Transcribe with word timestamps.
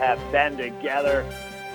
have 0.00 0.30
been 0.30 0.56
together. 0.56 1.26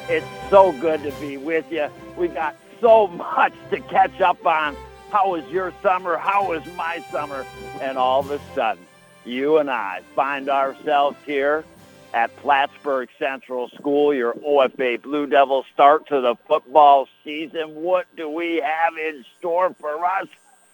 It's 0.08 0.25
so 0.50 0.72
good 0.72 1.04
to 1.04 1.12
be 1.20 1.35
with 1.35 1.70
you. 1.70 1.90
We 2.16 2.30
got 2.30 2.56
so 2.80 3.07
much 3.35 3.52
to 3.69 3.81
catch 3.81 4.21
up 4.21 4.46
on. 4.46 4.78
How 5.10 5.31
was 5.31 5.46
your 5.52 5.73
summer? 5.84 6.15
How 6.15 6.47
was 6.47 6.65
my 6.78 7.04
summer? 7.12 7.46
And 7.81 7.97
all 7.97 8.21
of 8.21 8.31
a 8.31 8.39
sudden, 8.55 8.86
you 9.25 9.57
and 9.57 9.70
I 9.70 10.04
find 10.15 10.47
ourselves 10.47 11.17
here 11.25 11.65
at 12.13 12.33
Plattsburgh 12.38 13.09
Central 13.20 13.67
School, 13.71 14.13
your 14.13 14.35
OFA 14.35 15.01
Blue 15.01 15.28
Devils 15.28 15.65
start 15.74 16.08
to 16.08 16.21
the 16.21 16.36
football 16.48 17.10
season. 17.26 17.76
What 17.76 18.08
do 18.16 18.30
we 18.30 18.62
have 18.64 18.98
in 18.98 19.26
store 19.38 19.76
for 19.82 20.05
us? 20.05 20.28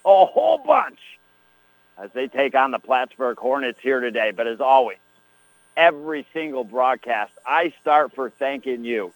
A 0.05 0.25
whole 0.25 0.59
bunch 0.59 0.99
as 1.97 2.11
they 2.13 2.27
take 2.27 2.53
on 2.53 2.69
the 2.69 2.79
Plattsburgh 2.79 3.39
Hornets 3.39 3.79
here 3.81 4.01
today. 4.01 4.29
But 4.29 4.45
as 4.45 4.61
always, 4.61 4.99
every 5.79 6.27
single 6.33 6.65
broadcast, 6.65 7.31
I 7.47 7.73
start 7.81 8.13
for 8.13 8.29
thanking 8.29 8.83
you. 8.83 9.13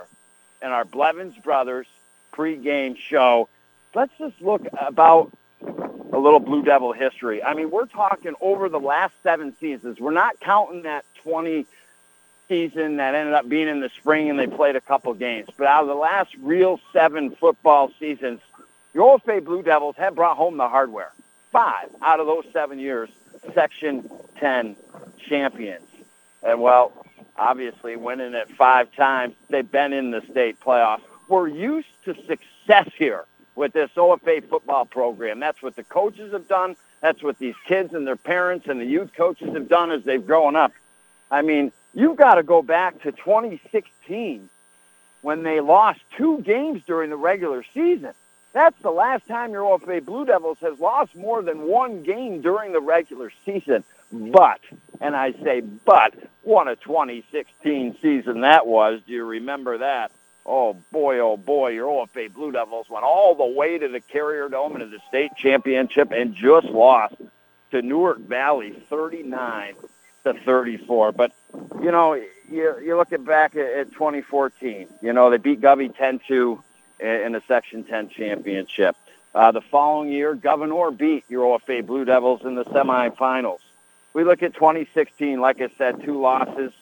in 0.60 0.68
our 0.68 0.84
Blevins 0.84 1.36
Brothers 1.42 1.86
pregame 2.32 2.96
show. 2.96 3.48
Let's 3.94 4.12
just 4.18 4.40
look 4.40 4.66
about 4.78 5.32
a 5.60 6.18
little 6.18 6.40
Blue 6.40 6.62
Devil 6.62 6.92
history. 6.92 7.42
I 7.42 7.54
mean, 7.54 7.70
we're 7.70 7.86
talking 7.86 8.34
over 8.40 8.68
the 8.68 8.80
last 8.80 9.14
seven 9.22 9.54
seasons. 9.58 9.98
We're 9.98 10.12
not 10.12 10.40
counting 10.40 10.82
that 10.82 11.04
20 11.22 11.66
season 12.48 12.96
that 12.96 13.14
ended 13.14 13.34
up 13.34 13.48
being 13.48 13.68
in 13.68 13.80
the 13.80 13.88
spring 13.90 14.30
and 14.30 14.38
they 14.38 14.46
played 14.46 14.76
a 14.76 14.80
couple 14.80 15.14
games. 15.14 15.48
But 15.56 15.66
out 15.66 15.82
of 15.82 15.88
the 15.88 15.94
last 15.94 16.34
real 16.40 16.80
seven 16.92 17.30
football 17.30 17.90
seasons, 17.98 18.40
the 18.92 19.00
Old 19.00 19.22
OFA 19.22 19.44
Blue 19.44 19.62
Devils 19.62 19.96
have 19.96 20.14
brought 20.14 20.36
home 20.36 20.56
the 20.56 20.68
hardware. 20.68 21.12
Five 21.50 21.88
out 22.00 22.20
of 22.20 22.26
those 22.26 22.44
seven 22.52 22.78
years, 22.78 23.08
Section 23.54 24.08
10 24.36 24.76
champions. 25.18 25.86
And, 26.42 26.60
well, 26.60 26.92
obviously 27.36 27.96
winning 27.96 28.34
it 28.34 28.48
five 28.50 28.94
times, 28.94 29.34
they've 29.48 29.70
been 29.70 29.92
in 29.92 30.10
the 30.10 30.22
state 30.30 30.60
playoffs. 30.60 31.02
We're 31.28 31.48
used 31.48 31.88
to 32.04 32.14
success 32.26 32.90
here 32.96 33.24
with 33.54 33.72
this 33.72 33.90
OFA 33.96 34.48
football 34.48 34.84
program. 34.84 35.40
That's 35.40 35.62
what 35.62 35.76
the 35.76 35.84
coaches 35.84 36.32
have 36.32 36.48
done. 36.48 36.76
That's 37.00 37.22
what 37.22 37.38
these 37.38 37.54
kids 37.66 37.94
and 37.94 38.06
their 38.06 38.16
parents 38.16 38.66
and 38.68 38.80
the 38.80 38.84
youth 38.84 39.12
coaches 39.14 39.52
have 39.54 39.68
done 39.68 39.90
as 39.90 40.04
they've 40.04 40.24
grown 40.24 40.56
up. 40.56 40.72
I 41.30 41.42
mean, 41.42 41.72
you've 41.94 42.16
got 42.16 42.34
to 42.34 42.42
go 42.42 42.62
back 42.62 43.02
to 43.02 43.12
2016 43.12 44.48
when 45.22 45.42
they 45.42 45.60
lost 45.60 46.00
two 46.16 46.38
games 46.42 46.82
during 46.86 47.10
the 47.10 47.16
regular 47.16 47.64
season. 47.74 48.12
That's 48.52 48.80
the 48.82 48.90
last 48.90 49.26
time 49.26 49.52
your 49.52 49.62
OFA 49.78 50.04
Blue 50.04 50.26
Devils 50.26 50.58
has 50.60 50.78
lost 50.78 51.16
more 51.16 51.42
than 51.42 51.62
one 51.62 52.02
game 52.02 52.42
during 52.42 52.72
the 52.72 52.80
regular 52.80 53.32
season. 53.46 53.82
But, 54.12 54.60
and 55.00 55.16
I 55.16 55.32
say 55.32 55.60
but, 55.60 56.14
what 56.42 56.68
a 56.68 56.76
2016 56.76 57.96
season 58.02 58.42
that 58.42 58.66
was. 58.66 59.00
Do 59.06 59.12
you 59.12 59.24
remember 59.24 59.78
that? 59.78 60.12
Oh 60.44 60.74
boy, 60.90 61.20
oh 61.20 61.36
boy, 61.36 61.70
your 61.70 61.86
OFA 61.86 62.32
Blue 62.32 62.52
Devils 62.52 62.90
went 62.90 63.04
all 63.04 63.34
the 63.34 63.46
way 63.46 63.78
to 63.78 63.88
the 63.88 64.00
Carrier 64.00 64.48
Dome 64.48 64.72
and 64.72 64.80
to 64.80 64.86
the 64.86 65.02
state 65.08 65.30
championship 65.36 66.10
and 66.10 66.34
just 66.34 66.66
lost 66.66 67.14
to 67.70 67.80
Newark 67.80 68.18
Valley 68.18 68.72
39 68.90 69.74
to 70.24 70.34
34. 70.34 71.12
But, 71.12 71.32
you 71.80 71.90
know, 71.90 72.20
you're, 72.50 72.82
you're 72.82 72.96
looking 72.96 73.24
back 73.24 73.56
at, 73.56 73.72
at 73.72 73.92
2014. 73.92 74.88
You 75.00 75.12
know, 75.12 75.30
they 75.30 75.38
beat 75.38 75.60
Govey 75.60 75.94
10-2 75.94 76.62
in 77.00 77.32
the 77.32 77.42
Section 77.48 77.84
10 77.84 78.10
championship. 78.10 78.96
Uh, 79.34 79.50
the 79.50 79.62
following 79.62 80.10
year, 80.10 80.34
Gouverneur 80.34 80.90
beat 80.90 81.24
your 81.28 81.58
OFA 81.58 81.84
Blue 81.84 82.04
Devils 82.04 82.42
in 82.44 82.54
the 82.54 82.64
semifinals. 82.64 83.60
We 84.12 84.24
look 84.24 84.42
at 84.42 84.54
2016, 84.54 85.40
like 85.40 85.60
I 85.60 85.70
said, 85.78 86.02
two 86.04 86.20
losses. 86.20 86.72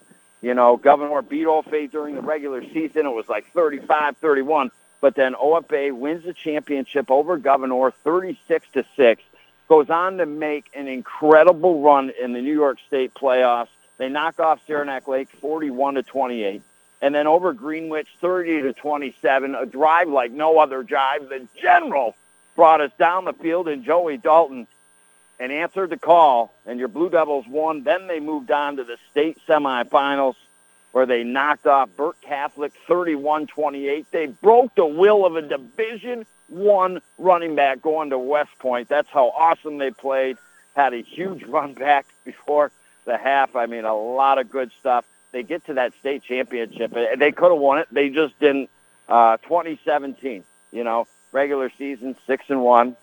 You 0.43 0.55
know, 0.55 0.77
Gouverneur 0.77 1.23
beat 1.23 1.47
OFA 1.47 1.91
during 1.91 2.17
the 2.17 2.23
regular 2.23 2.63
season. 2.63 3.07
It 3.07 3.15
was 3.15 3.29
like 3.29 3.53
35-31. 3.55 4.71
But 5.01 5.15
then 5.15 5.35
OFA 5.35 5.97
wins 5.97 6.25
the 6.25 6.35
championship 6.35 7.11
over 7.11 7.39
Gouverneur 7.39 7.93
36 8.05 8.67
to 8.73 8.85
6 8.97 9.23
goes 9.71 9.89
on 9.89 10.19
to 10.19 10.27
make 10.27 10.69
an 10.75 10.89
incredible 10.89 11.81
run 11.81 12.11
in 12.21 12.33
the 12.33 12.43
New 12.43 12.53
York 12.53 12.79
State 12.89 13.15
playoffs. 13.15 13.69
They 13.99 14.09
knock 14.09 14.41
off 14.41 14.61
Saranac 14.67 15.07
Lake 15.07 15.29
41 15.41 15.95
to 15.95 16.03
28. 16.03 16.61
And 17.01 17.15
then 17.15 17.29
over 17.29 17.53
Greenwich 17.53 18.09
30 18.21 18.63
to 18.63 18.73
27, 18.73 19.55
a 19.55 19.67
drive 19.67 20.09
like 20.09 20.33
no 20.33 20.59
other 20.59 20.83
drive. 20.83 21.29
The 21.29 21.47
general 21.63 22.17
brought 22.57 22.81
us 22.81 22.91
down 22.99 23.25
the 23.25 23.33
field 23.33 23.69
and 23.69 23.85
Joey 23.85 24.17
Dalton 24.17 24.67
and 25.39 25.53
answered 25.53 25.91
the 25.91 25.99
call 25.99 26.53
and 26.67 26.81
your 26.81 26.89
Blue 26.89 27.09
Devils 27.09 27.47
won. 27.47 27.85
Then 27.85 28.09
they 28.09 28.19
moved 28.19 28.51
on 28.51 28.77
to 28.79 28.85
the 28.85 28.97
state 29.13 29.39
semifinals 29.49 30.35
where 30.91 31.07
they 31.07 31.23
knocked 31.23 31.69
off 31.69 31.91
Burke 31.97 32.21
Catholic 32.23 32.73
31-28. 32.89 34.07
They 34.11 34.27
broke 34.27 34.75
the 34.75 34.85
will 34.85 35.25
of 35.25 35.37
a 35.37 35.43
Division 35.43 36.27
one 36.51 37.01
running 37.19 37.55
back 37.55 37.81
going 37.81 38.11
to 38.11 38.19
West 38.19 38.51
Point. 38.59 38.89
That's 38.89 39.09
how 39.09 39.29
awesome 39.31 39.79
they 39.79 39.91
played. 39.91 40.37
Had 40.75 40.93
a 40.95 41.03
huge 41.03 41.43
run 41.49 41.75
back 41.75 42.07
before 42.25 42.71
the 43.05 43.17
half. 43.17 43.57
I 43.57 43.67
mean, 43.67 43.85
a 43.85 43.95
lot 43.95 44.39
of 44.39 44.51
good 44.51 44.71
stuff. 44.81 45.05
They 45.33 45.43
get 45.43 45.65
to 45.67 45.75
that 45.75 45.93
state 46.01 46.25
championship. 46.25 46.93
They 46.93 47.33
could 47.33 47.53
have 47.53 47.61
won 47.61 47.79
it. 47.79 47.89
They 47.93 48.11
just 48.11 48.39
didn't. 48.41 48.69
Uh, 49.09 49.37
2017, 49.39 50.45
you 50.71 50.85
know, 50.85 51.07
regular 51.33 51.71
season, 51.77 52.15
6 52.29 52.45
and 52.49 52.63
one. 52.63 52.97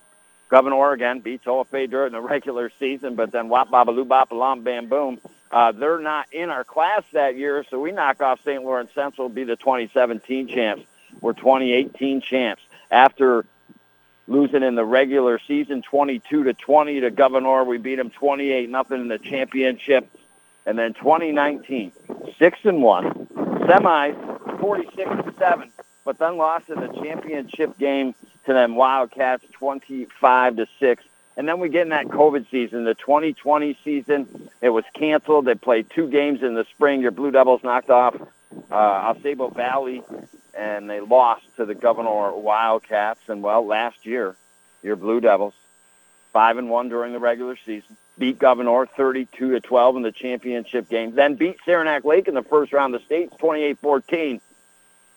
Gouverneur 0.49 0.77
Oregon 0.77 1.19
beats 1.19 1.45
OFA 1.45 1.89
during 1.89 2.13
the 2.13 2.21
regular 2.35 2.71
season, 2.79 3.15
but 3.15 3.31
then 3.31 3.49
wop 3.49 3.69
baba 3.69 3.91
bop 4.05 4.31
alam 4.31 4.63
bam 4.63 4.87
boom. 4.87 5.19
Uh, 5.51 5.73
they're 5.73 5.99
not 5.99 6.31
in 6.31 6.49
our 6.49 6.63
class 6.63 7.03
that 7.13 7.35
year, 7.37 7.65
so 7.69 7.79
we 7.79 7.91
knock 7.91 8.21
off 8.21 8.39
St. 8.45 8.63
Lawrence 8.63 8.91
Central, 8.93 9.27
be 9.29 9.43
the 9.43 9.55
2017 9.57 10.47
champs. 10.47 10.83
We're 11.19 11.33
2018 11.33 12.21
champs 12.21 12.61
after 12.91 13.45
losing 14.27 14.63
in 14.63 14.75
the 14.75 14.85
regular 14.85 15.39
season 15.47 15.81
22 15.81 16.43
to 16.45 16.53
20 16.53 17.01
to 17.01 17.11
Gouverneur. 17.11 17.63
We 17.63 17.77
beat 17.77 17.95
them 17.95 18.09
28 18.09 18.69
nothing 18.69 19.01
in 19.01 19.07
the 19.07 19.19
championship. 19.19 20.09
And 20.65 20.77
then 20.77 20.93
2019, 20.95 21.93
6 22.37 22.59
and 22.65 22.83
1, 22.83 23.27
semis 23.37 24.59
46 24.59 25.09
to 25.09 25.33
7, 25.39 25.71
but 26.03 26.17
then 26.19 26.35
lost 26.35 26.69
in 26.69 26.75
the 26.75 26.89
championship 27.01 27.77
game 27.77 28.13
to 28.45 28.53
them 28.53 28.75
Wildcats 28.75 29.45
25 29.53 30.57
to 30.57 30.67
6. 30.77 31.03
And 31.37 31.47
then 31.47 31.59
we 31.59 31.69
get 31.69 31.83
in 31.83 31.89
that 31.89 32.07
COVID 32.07 32.49
season, 32.49 32.83
the 32.83 32.95
2020 32.95 33.77
season. 33.85 34.49
It 34.59 34.69
was 34.69 34.83
canceled. 34.93 35.45
They 35.45 35.55
played 35.55 35.89
two 35.89 36.09
games 36.09 36.41
in 36.41 36.55
the 36.55 36.65
spring. 36.65 37.01
Your 37.01 37.11
Blue 37.11 37.31
Devils 37.31 37.63
knocked 37.63 37.91
off 37.91 38.15
uh, 38.71 39.13
Valley, 39.55 40.03
and 40.57 40.89
they 40.89 40.99
lost 40.99 41.43
to 41.57 41.65
the 41.65 41.75
Gouverneur 41.75 42.31
Wildcats. 42.31 43.21
And 43.27 43.43
well, 43.43 43.65
last 43.65 44.05
year, 44.05 44.35
your 44.83 44.95
Blue 44.95 45.21
Devils, 45.21 45.53
five 46.33 46.57
and 46.57 46.69
one 46.69 46.89
during 46.89 47.13
the 47.13 47.19
regular 47.19 47.57
season, 47.65 47.97
beat 48.17 48.39
Gouverneur 48.39 48.87
32 48.87 49.51
to 49.51 49.59
12 49.59 49.97
in 49.97 50.01
the 50.01 50.11
championship 50.11 50.89
game. 50.89 51.13
Then 51.13 51.35
beat 51.35 51.57
Saranac 51.65 52.03
Lake 52.03 52.27
in 52.27 52.33
the 52.33 52.43
first 52.43 52.73
round 52.73 52.95
of 52.95 53.01
the 53.01 53.05
states 53.05 53.33
28-14, 53.39 54.41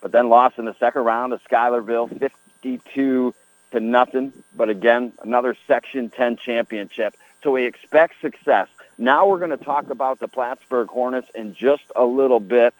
but 0.01 0.13
then 0.13 0.29
lost 0.29 0.59
in 0.59 0.67
the 0.67 0.75
second 0.75 1.03
round 1.03 1.33
to 1.33 1.41
Schuylerville 1.45 2.09
52 2.09 3.35
to 3.73 3.81
nothing. 3.81 4.33
But 4.55 4.69
again, 4.69 5.13
another 5.23 5.57
Section 5.67 6.11
10 6.11 6.37
championship. 6.37 7.15
So 7.43 7.53
we 7.53 7.65
expect 7.65 8.21
success. 8.21 8.69
Now 8.99 9.27
we're 9.27 9.39
going 9.39 9.57
to 9.57 9.65
talk 9.65 9.89
about 9.89 10.19
the 10.19 10.29
Plattsburgh 10.29 10.89
Hornets 10.89 11.29
in 11.35 11.55
just 11.55 11.85
a 11.97 12.05
little 12.05 12.41
bit. 12.41 12.75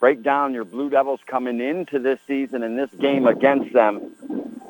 Break 0.00 0.22
down 0.22 0.54
your 0.54 0.64
Blue 0.64 0.88
Devils 0.88 1.20
coming 1.26 1.60
into 1.60 1.98
this 1.98 2.18
season 2.26 2.62
and 2.62 2.78
this 2.78 2.88
game 2.98 3.26
against 3.26 3.74
them 3.74 3.98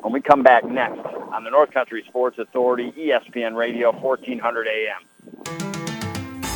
when 0.01 0.11
we 0.11 0.19
come 0.19 0.43
back 0.43 0.65
next 0.65 0.99
on 0.99 1.45
the 1.45 1.49
North 1.49 1.71
Country 1.71 2.03
Sports 2.05 2.37
Authority, 2.37 2.91
ESPN 2.91 3.55
Radio, 3.55 3.93
1400 3.93 4.67
AM. 4.67 5.01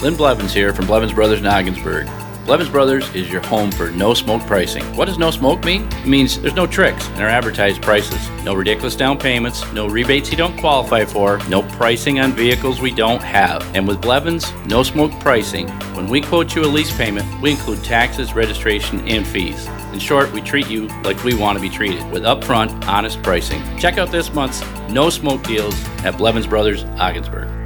Lynn 0.02 0.18
Blevins 0.18 0.54
here 0.54 0.74
from 0.74 0.88
Blevins 0.88 1.14
Brothers 1.14 1.40
in 1.40 1.46
Ogdensburg. 1.46 2.10
Blevins 2.46 2.70
Brothers 2.70 3.12
is 3.16 3.32
your 3.32 3.42
home 3.42 3.72
for 3.72 3.90
no 3.90 4.14
smoke 4.14 4.44
pricing. 4.44 4.84
What 4.96 5.06
does 5.06 5.18
no 5.18 5.32
smoke 5.32 5.66
mean? 5.66 5.88
It 5.94 6.06
means 6.06 6.40
there's 6.40 6.54
no 6.54 6.68
tricks 6.68 7.08
in 7.10 7.22
our 7.22 7.28
advertised 7.28 7.82
prices, 7.82 8.30
no 8.44 8.54
ridiculous 8.54 8.96
down 8.96 9.18
payments, 9.18 9.64
no 9.74 9.88
rebates 9.88 10.30
you 10.30 10.38
don't 10.38 10.56
qualify 10.56 11.06
for, 11.06 11.40
no 11.50 11.64
pricing 11.64 12.20
on 12.20 12.34
vehicles 12.34 12.80
we 12.80 12.92
don't 12.92 13.24
have. 13.24 13.64
And 13.76 13.88
with 13.88 14.00
Blevins, 14.00 14.54
no 14.68 14.84
smoke 14.84 15.12
pricing, 15.22 15.68
when 15.96 16.08
we 16.08 16.22
quote 16.22 16.54
you 16.56 16.64
a 16.64 16.68
lease 16.68 16.96
payment, 16.96 17.26
we 17.42 17.50
include 17.50 17.84
taxes, 17.84 18.36
registration, 18.36 19.00
and 19.08 19.26
fees. 19.26 19.66
In 19.92 19.98
short, 19.98 20.32
we 20.32 20.40
treat 20.40 20.70
you 20.70 20.86
like 21.02 21.24
we 21.24 21.34
want 21.34 21.58
to 21.58 21.62
be 21.62 21.70
treated 21.70 22.08
with 22.12 22.22
upfront, 22.22 22.86
honest 22.86 23.24
pricing. 23.24 23.60
Check 23.80 23.98
out 23.98 24.12
this 24.12 24.32
month's 24.32 24.62
no 24.88 25.10
smoke 25.10 25.42
deals 25.42 25.74
at 26.06 26.16
Blevins 26.16 26.46
Brothers 26.46 26.84
Ogdensburg. 27.00 27.65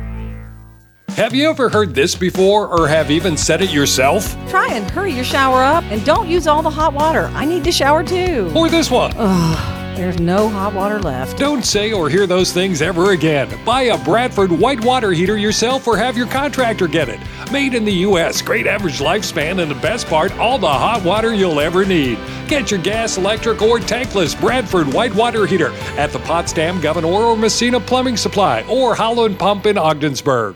Have 1.16 1.34
you 1.34 1.50
ever 1.50 1.70
heard 1.70 1.94
this 1.96 2.16
before 2.16 2.68
or 2.68 2.88
have 2.88 3.12
even 3.12 3.36
said 3.36 3.62
it 3.62 3.72
yourself? 3.72 4.36
Try 4.50 4.70
and 4.74 4.90
hurry 4.90 5.14
your 5.14 5.24
shower 5.24 5.64
up 5.64 5.84
and 5.86 6.04
don't 6.06 6.30
use 6.30 6.48
all 6.48 6.62
the 6.62 6.70
hot 6.70 6.94
water. 6.94 7.32
I 7.34 7.46
need 7.46 7.64
to 7.66 7.72
shower 7.72 8.04
too. 8.04 8.52
Or 8.56 8.70
this 8.70 8.90
one. 8.92 9.14
Ugh, 9.18 9.98
there's 9.98 10.20
no 10.20 10.48
hot 10.50 10.74
water 10.74 11.00
left. 11.00 11.38
Don't 11.38 11.66
say 11.66 11.92
or 11.92 12.10
hear 12.10 12.26
those 12.28 12.54
things 12.54 12.82
ever 12.82 13.12
again. 13.12 13.50
Buy 13.66 13.84
a 13.84 14.04
Bradford 14.04 14.52
white 14.52 14.84
water 14.84 15.12
heater 15.12 15.38
yourself 15.38 15.88
or 15.88 15.98
have 15.98 16.16
your 16.16 16.28
contractor 16.28 16.88
get 16.88 17.10
it. 17.10 17.20
Made 17.52 17.74
in 17.74 17.86
the 17.86 17.94
U.S., 17.94 18.42
great 18.42 18.68
average 18.68 19.00
lifespan, 19.00 19.62
and 19.62 19.70
the 19.70 19.76
best 19.76 20.08
part, 20.08 20.32
all 20.38 20.58
the 20.58 20.68
hot 20.68 21.04
water 21.04 21.34
you'll 21.34 21.60
ever 21.60 21.86
need. 21.86 22.18
Get 22.48 22.72
your 22.72 22.80
gas, 22.82 23.18
electric, 23.18 23.62
or 23.62 23.80
tankless 23.80 24.40
Bradford 24.40 24.94
white 24.94 25.14
water 25.16 25.46
heater 25.46 25.72
at 25.98 26.12
the 26.12 26.20
Potsdam, 26.20 26.80
Gouverneur 26.80 27.08
or 27.10 27.38
Massena 27.38 27.80
Plumbing 27.80 28.18
Supply 28.18 28.62
or 28.70 28.96
Howland 28.96 29.40
Pump 29.40 29.66
in 29.66 29.78
Ogdensburg. 29.78 30.56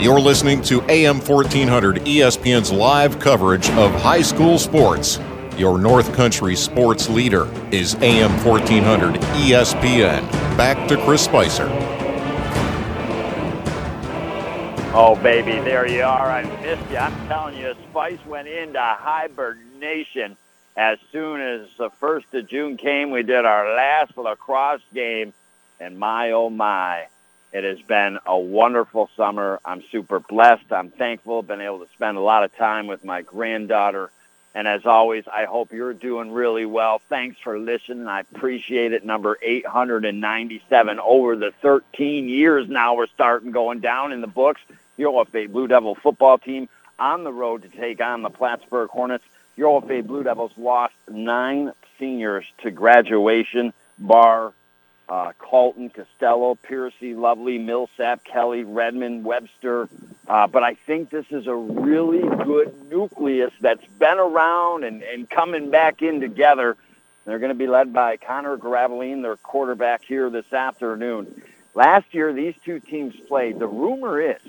You're 0.00 0.20
listening 0.20 0.62
to 0.62 0.80
AM 0.88 1.18
1400 1.18 1.96
ESPN's 2.02 2.70
live 2.70 3.18
coverage 3.18 3.68
of 3.70 3.92
high 4.00 4.22
school 4.22 4.56
sports. 4.56 5.18
Your 5.56 5.76
North 5.76 6.14
Country 6.14 6.54
sports 6.54 7.08
leader 7.08 7.48
is 7.72 7.96
AM 7.96 8.30
1400 8.44 9.16
ESPN. 9.16 10.30
Back 10.56 10.86
to 10.86 10.96
Chris 11.04 11.24
Spicer. 11.24 11.66
Oh, 14.94 15.18
baby, 15.20 15.58
there 15.68 15.88
you 15.88 16.04
are. 16.04 16.30
I 16.30 16.44
missed 16.62 16.88
you. 16.92 16.96
I'm 16.96 17.26
telling 17.26 17.56
you, 17.56 17.74
Spice 17.90 18.24
went 18.24 18.46
into 18.46 18.78
hibernation 18.78 20.36
as 20.76 21.00
soon 21.10 21.40
as 21.40 21.66
the 21.76 21.90
1st 22.00 22.34
of 22.34 22.46
June 22.46 22.76
came. 22.76 23.10
We 23.10 23.24
did 23.24 23.44
our 23.44 23.74
last 23.74 24.16
lacrosse 24.16 24.80
game, 24.94 25.32
and 25.80 25.98
my, 25.98 26.30
oh, 26.30 26.50
my 26.50 27.08
it 27.52 27.64
has 27.64 27.80
been 27.80 28.18
a 28.26 28.38
wonderful 28.38 29.08
summer. 29.16 29.60
I'm 29.64 29.82
super 29.90 30.20
blessed. 30.20 30.70
I'm 30.70 30.90
thankful. 30.90 31.42
Been 31.42 31.60
able 31.60 31.80
to 31.80 31.92
spend 31.94 32.16
a 32.18 32.20
lot 32.20 32.44
of 32.44 32.54
time 32.56 32.86
with 32.86 33.04
my 33.04 33.22
granddaughter. 33.22 34.10
And 34.54 34.66
as 34.66 34.84
always, 34.86 35.24
I 35.28 35.44
hope 35.44 35.72
you're 35.72 35.94
doing 35.94 36.32
really 36.32 36.66
well. 36.66 37.00
Thanks 37.08 37.38
for 37.38 37.58
listening. 37.58 38.06
I 38.06 38.20
appreciate 38.20 38.92
it. 38.92 39.04
Number 39.04 39.38
897 39.40 40.98
over 40.98 41.36
the 41.36 41.52
13 41.62 42.28
years 42.28 42.68
now 42.68 42.94
we're 42.94 43.06
starting 43.06 43.50
going 43.50 43.80
down 43.80 44.12
in 44.12 44.20
the 44.20 44.26
books. 44.26 44.60
Your 44.96 45.24
OFA 45.24 45.50
Blue 45.50 45.68
Devil 45.68 45.94
football 45.94 46.38
team 46.38 46.68
on 46.98 47.24
the 47.24 47.32
road 47.32 47.62
to 47.62 47.68
take 47.68 48.00
on 48.00 48.22
the 48.22 48.30
Plattsburgh 48.30 48.90
Hornets. 48.90 49.24
Your 49.56 49.80
OFA 49.80 50.06
Blue 50.06 50.24
Devils 50.24 50.52
lost 50.56 50.94
nine 51.08 51.72
seniors 51.98 52.44
to 52.58 52.70
graduation, 52.70 53.72
bar 53.98 54.52
uh, 55.08 55.32
Colton, 55.38 55.90
Costello, 55.90 56.54
Piercy, 56.54 57.14
Lovely, 57.14 57.58
Millsap, 57.58 58.24
Kelly, 58.24 58.64
Redmond, 58.64 59.24
Webster. 59.24 59.88
Uh, 60.26 60.46
but 60.46 60.62
I 60.62 60.74
think 60.74 61.10
this 61.10 61.26
is 61.30 61.46
a 61.46 61.54
really 61.54 62.20
good 62.44 62.90
nucleus 62.90 63.52
that's 63.60 63.86
been 63.98 64.18
around 64.18 64.84
and, 64.84 65.02
and 65.02 65.28
coming 65.28 65.70
back 65.70 66.02
in 66.02 66.20
together. 66.20 66.76
They're 67.24 67.38
going 67.38 67.50
to 67.50 67.58
be 67.58 67.66
led 67.66 67.92
by 67.92 68.16
Connor 68.18 68.56
Graveline, 68.58 69.22
their 69.22 69.36
quarterback 69.36 70.04
here 70.04 70.28
this 70.30 70.52
afternoon. 70.52 71.42
Last 71.74 72.12
year, 72.12 72.32
these 72.32 72.54
two 72.64 72.80
teams 72.80 73.14
played. 73.28 73.58
The 73.58 73.66
rumor 73.66 74.20
is 74.20 74.40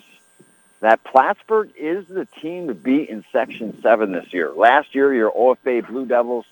that 0.82 1.04
Plattsburgh 1.04 1.72
is 1.78 2.08
the 2.08 2.26
team 2.26 2.68
to 2.68 2.74
beat 2.74 3.10
in 3.10 3.24
Section 3.32 3.82
7 3.82 4.12
this 4.12 4.34
year. 4.34 4.52
Last 4.52 4.96
year, 4.96 5.14
your 5.14 5.32
OFA 5.32 5.86
Blue 5.86 6.06
Devils 6.06 6.46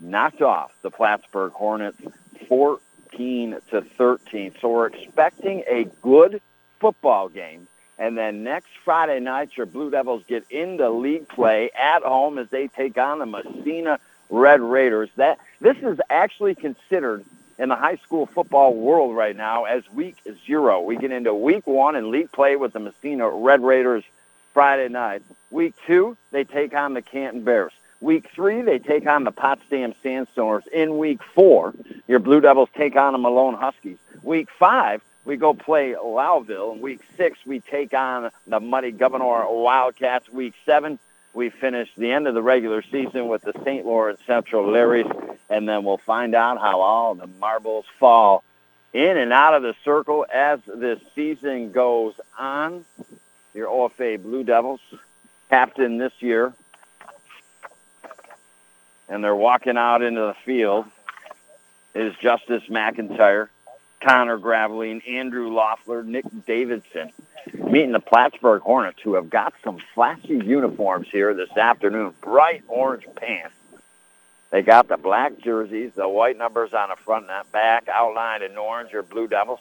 knocked 0.00 0.42
off 0.42 0.72
the 0.82 0.90
Plattsburgh 0.90 1.52
Hornets 1.52 2.00
4 2.48 2.78
14 3.12 3.60
to 3.70 3.82
13. 3.82 4.54
So 4.60 4.68
we're 4.68 4.86
expecting 4.86 5.64
a 5.68 5.84
good 6.02 6.40
football 6.80 7.28
game. 7.28 7.68
And 7.98 8.16
then 8.16 8.42
next 8.42 8.70
Friday 8.84 9.20
night, 9.20 9.50
your 9.56 9.66
Blue 9.66 9.90
Devils 9.90 10.24
get 10.26 10.44
into 10.50 10.90
league 10.90 11.28
play 11.28 11.70
at 11.70 12.02
home 12.02 12.38
as 12.38 12.48
they 12.48 12.68
take 12.68 12.98
on 12.98 13.18
the 13.18 13.26
Massena 13.26 13.98
Red 14.28 14.60
Raiders. 14.60 15.10
That 15.16 15.38
this 15.60 15.76
is 15.78 16.00
actually 16.10 16.54
considered 16.54 17.24
in 17.58 17.68
the 17.68 17.76
high 17.76 17.96
school 17.96 18.26
football 18.26 18.74
world 18.74 19.14
right 19.14 19.36
now 19.36 19.64
as 19.64 19.88
week 19.92 20.16
zero. 20.46 20.80
We 20.80 20.96
get 20.96 21.12
into 21.12 21.34
week 21.34 21.66
one 21.66 21.94
in 21.94 22.10
league 22.10 22.32
play 22.32 22.56
with 22.56 22.72
the 22.72 22.80
Massena 22.80 23.28
Red 23.28 23.62
Raiders 23.62 24.04
Friday 24.52 24.88
night. 24.88 25.22
Week 25.50 25.74
two, 25.86 26.16
they 26.30 26.44
take 26.44 26.74
on 26.74 26.94
the 26.94 27.02
Canton 27.02 27.44
Bears. 27.44 27.72
Week 28.02 28.28
three, 28.34 28.62
they 28.62 28.80
take 28.80 29.06
on 29.06 29.22
the 29.22 29.30
Potsdam 29.30 29.94
Sandstoners. 30.04 30.66
In 30.66 30.98
week 30.98 31.20
four, 31.36 31.72
your 32.08 32.18
Blue 32.18 32.40
Devils 32.40 32.68
take 32.76 32.96
on 32.96 33.12
the 33.12 33.18
Malone 33.18 33.54
Huskies. 33.54 33.98
Week 34.24 34.48
five, 34.58 35.02
we 35.24 35.36
go 35.36 35.54
play 35.54 35.94
Lowville. 35.94 36.80
Week 36.80 36.98
six, 37.16 37.38
we 37.46 37.60
take 37.60 37.94
on 37.94 38.32
the 38.48 38.58
Muddy 38.58 38.90
Gouverneur 38.90 39.46
Wildcats. 39.48 40.28
Week 40.28 40.52
seven, 40.66 40.98
we 41.32 41.50
finish 41.50 41.90
the 41.96 42.10
end 42.10 42.26
of 42.26 42.34
the 42.34 42.42
regular 42.42 42.82
season 42.82 43.28
with 43.28 43.42
the 43.42 43.52
St. 43.64 43.86
Lawrence 43.86 44.18
Central 44.26 44.64
Larrys, 44.64 45.38
and 45.48 45.68
then 45.68 45.84
we'll 45.84 45.98
find 45.98 46.34
out 46.34 46.60
how 46.60 46.80
all 46.80 47.14
the 47.14 47.28
marbles 47.28 47.84
fall 48.00 48.42
in 48.92 49.16
and 49.16 49.32
out 49.32 49.54
of 49.54 49.62
the 49.62 49.76
circle 49.84 50.26
as 50.34 50.58
this 50.66 50.98
season 51.14 51.70
goes 51.70 52.14
on. 52.36 52.84
Your 53.54 53.68
OFA 53.68 54.20
Blue 54.20 54.42
Devils, 54.42 54.80
captain 55.48 55.98
this 55.98 56.14
year, 56.18 56.52
and 59.08 59.22
they're 59.22 59.36
walking 59.36 59.76
out 59.76 60.02
into 60.02 60.20
the 60.20 60.36
field 60.44 60.86
is 61.94 62.14
Justice 62.20 62.64
McIntyre, 62.68 63.48
Connor 64.00 64.38
Graveline, 64.38 65.06
Andrew 65.08 65.52
Loeffler, 65.52 66.02
Nick 66.02 66.24
Davidson, 66.46 67.12
meeting 67.54 67.92
the 67.92 68.00
Plattsburgh 68.00 68.62
Hornets, 68.62 69.00
who 69.02 69.14
have 69.14 69.30
got 69.30 69.54
some 69.62 69.78
flashy 69.94 70.38
uniforms 70.44 71.08
here 71.10 71.34
this 71.34 71.54
afternoon, 71.56 72.14
bright 72.20 72.62
orange 72.68 73.06
pants 73.16 73.54
They 74.50 74.62
got 74.62 74.88
the 74.88 74.96
black 74.98 75.38
jerseys, 75.38 75.92
the 75.94 76.08
white 76.08 76.36
numbers 76.36 76.74
on 76.74 76.90
the 76.90 76.96
front 76.96 77.26
and 77.30 77.52
back, 77.52 77.88
outlined 77.88 78.42
in 78.42 78.56
orange 78.56 78.92
or 78.94 79.02
Blue 79.02 79.26
Devils. 79.26 79.60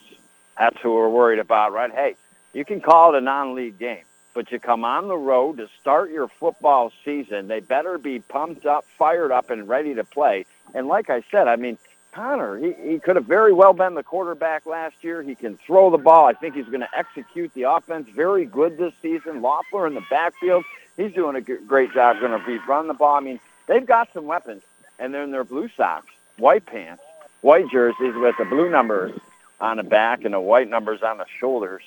That's 0.57 0.79
who 0.81 0.93
we're 0.93 1.09
worried 1.09 1.39
about, 1.39 1.73
right? 1.73 1.91
Hey, 1.91 2.15
you 2.53 2.65
can 2.65 2.81
call 2.81 3.15
it 3.15 3.17
a 3.17 3.21
non-league 3.21 3.79
game, 3.79 4.03
but 4.33 4.51
you 4.51 4.59
come 4.59 4.85
on 4.85 5.07
the 5.07 5.17
road 5.17 5.57
to 5.57 5.67
start 5.79 6.11
your 6.11 6.27
football 6.27 6.91
season. 7.03 7.47
They 7.47 7.59
better 7.59 7.97
be 7.97 8.19
pumped 8.19 8.65
up, 8.65 8.85
fired 8.97 9.31
up, 9.31 9.49
and 9.49 9.67
ready 9.67 9.95
to 9.95 10.03
play. 10.03 10.45
And 10.73 10.87
like 10.87 11.09
I 11.09 11.23
said, 11.31 11.47
I 11.47 11.55
mean, 11.55 11.77
Connor, 12.11 12.57
he, 12.57 12.73
he 12.73 12.99
could 12.99 13.15
have 13.15 13.25
very 13.25 13.53
well 13.53 13.73
been 13.73 13.95
the 13.95 14.03
quarterback 14.03 14.65
last 14.65 14.95
year. 15.01 15.21
He 15.23 15.35
can 15.35 15.57
throw 15.65 15.89
the 15.89 15.97
ball. 15.97 16.25
I 16.25 16.33
think 16.33 16.55
he's 16.55 16.65
going 16.65 16.81
to 16.81 16.97
execute 16.97 17.53
the 17.53 17.63
offense 17.63 18.09
very 18.09 18.45
good 18.45 18.77
this 18.77 18.93
season. 19.01 19.41
Loeffler 19.41 19.87
in 19.87 19.93
the 19.93 20.03
backfield, 20.09 20.63
he's 20.97 21.13
doing 21.13 21.35
a 21.35 21.41
great 21.41 21.93
job. 21.93 22.19
Going 22.19 22.37
to 22.37 22.45
be 22.45 22.57
running 22.67 22.87
the 22.87 22.93
ball. 22.93 23.15
I 23.15 23.21
mean, 23.21 23.39
they've 23.67 23.85
got 23.85 24.09
some 24.13 24.25
weapons, 24.25 24.63
and 24.99 25.13
they're 25.13 25.23
in 25.23 25.31
their 25.31 25.45
blue 25.45 25.69
socks, 25.75 26.11
white 26.37 26.65
pants, 26.65 27.03
white 27.41 27.69
jerseys 27.71 28.15
with 28.15 28.35
the 28.37 28.45
blue 28.45 28.69
numbers 28.69 29.17
on 29.61 29.77
the 29.77 29.83
back 29.83 30.25
and 30.25 30.33
the 30.33 30.39
white 30.39 30.67
numbers 30.67 31.01
on 31.03 31.17
the 31.17 31.25
shoulders. 31.39 31.83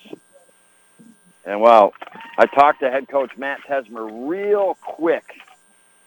And 1.45 1.61
well, 1.61 1.93
I 2.37 2.47
talked 2.47 2.81
to 2.81 2.91
head 2.91 3.09
coach 3.09 3.37
Matt 3.37 3.61
Tesmer 3.63 4.29
real 4.29 4.77
quick 4.81 5.35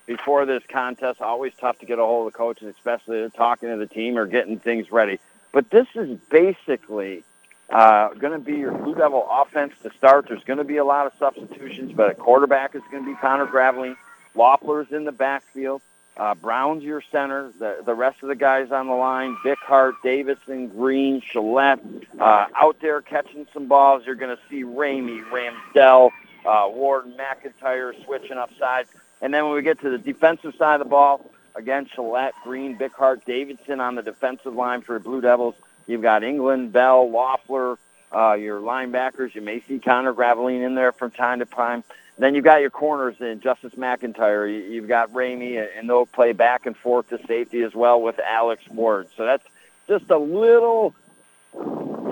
before 0.05 0.45
this 0.45 0.63
contest. 0.67 1.21
Always 1.21 1.53
tough 1.59 1.79
to 1.79 1.85
get 1.85 1.99
a 1.99 2.01
hold 2.01 2.27
of 2.27 2.33
the 2.33 2.37
coaches, 2.37 2.73
especially 2.75 3.29
talking 3.31 3.69
to 3.69 3.77
the 3.77 3.87
team 3.87 4.17
or 4.17 4.25
getting 4.25 4.59
things 4.59 4.91
ready. 4.91 5.19
But 5.53 5.69
this 5.69 5.87
is 5.95 6.17
basically 6.29 7.23
uh, 7.69 8.09
going 8.09 8.33
to 8.33 8.39
be 8.39 8.57
your 8.57 8.71
Blue 8.71 8.95
Devil 8.95 9.27
offense 9.29 9.73
to 9.83 9.91
start. 9.91 10.27
There's 10.27 10.43
going 10.43 10.57
to 10.57 10.65
be 10.65 10.77
a 10.77 10.85
lot 10.85 11.07
of 11.07 11.13
substitutions, 11.17 11.93
but 11.93 12.09
at 12.09 12.17
quarterback 12.17 12.75
is 12.75 12.81
going 12.91 13.05
to 13.05 13.09
be 13.09 13.17
Connor 13.19 13.47
Graveline. 13.47 13.95
Loeffler's 14.35 14.91
in 14.91 15.05
the 15.05 15.11
backfield. 15.11 15.81
Uh, 16.17 16.33
Brown's 16.33 16.83
your 16.83 17.01
center. 17.11 17.51
The, 17.59 17.83
the 17.85 17.93
rest 17.93 18.23
of 18.23 18.29
the 18.29 18.35
guys 18.35 18.71
on 18.71 18.87
the 18.87 18.93
line, 18.93 19.37
Bickhart, 19.45 19.93
Davidson, 20.03 20.69
Green, 20.69 21.21
Gillette, 21.21 21.79
uh, 22.19 22.47
out 22.55 22.77
there 22.81 23.01
catching 23.01 23.45
some 23.53 23.67
balls. 23.67 24.03
You're 24.05 24.15
going 24.15 24.35
to 24.35 24.41
see 24.49 24.63
Ramey, 24.63 25.21
Ramsdell, 25.29 26.09
uh, 26.45 26.69
Warden, 26.69 27.13
McIntyre 27.13 27.93
switching 28.03 28.37
up 28.37 28.49
sides. 28.57 28.89
And 29.21 29.33
then 29.33 29.45
when 29.45 29.53
we 29.53 29.61
get 29.61 29.79
to 29.81 29.89
the 29.89 29.97
defensive 29.97 30.55
side 30.55 30.75
of 30.75 30.85
the 30.85 30.89
ball, 30.89 31.29
again, 31.55 31.87
Gillette, 31.93 32.33
Green, 32.43 32.77
Bickhart, 32.77 33.23
Davidson 33.25 33.79
on 33.79 33.95
the 33.95 34.01
defensive 34.01 34.53
line 34.55 34.81
for 34.81 34.93
the 34.93 34.99
Blue 34.99 35.21
Devils. 35.21 35.55
You've 35.85 36.01
got 36.01 36.23
England, 36.23 36.73
Bell, 36.73 37.09
Loeffler, 37.09 37.77
uh, 38.13 38.33
your 38.33 38.59
linebackers. 38.59 39.35
You 39.35 39.41
may 39.41 39.61
see 39.67 39.79
Connor 39.79 40.13
Graveline 40.13 40.65
in 40.65 40.75
there 40.75 40.91
from 40.91 41.11
time 41.11 41.39
to 41.39 41.45
time. 41.45 41.83
Then 42.19 42.33
you've 42.33 42.43
got 42.43 42.61
your 42.61 42.71
corners 42.71 43.15
in 43.19 43.41
Justice 43.41 43.73
McIntyre. 43.73 44.49
You've 44.71 44.87
got 44.87 45.13
Ramey, 45.13 45.65
and 45.77 45.87
they'll 45.87 46.07
play 46.07 46.31
back 46.31 46.65
and 46.65 46.75
forth 46.75 47.09
to 47.09 47.19
safety 47.27 47.61
as 47.61 47.75
well 47.75 48.01
with 48.01 48.19
Alex 48.19 48.63
Ward. 48.69 49.07
So 49.15 49.25
that's 49.25 49.45
just 49.87 50.09
a 50.09 50.17
little 50.17 50.95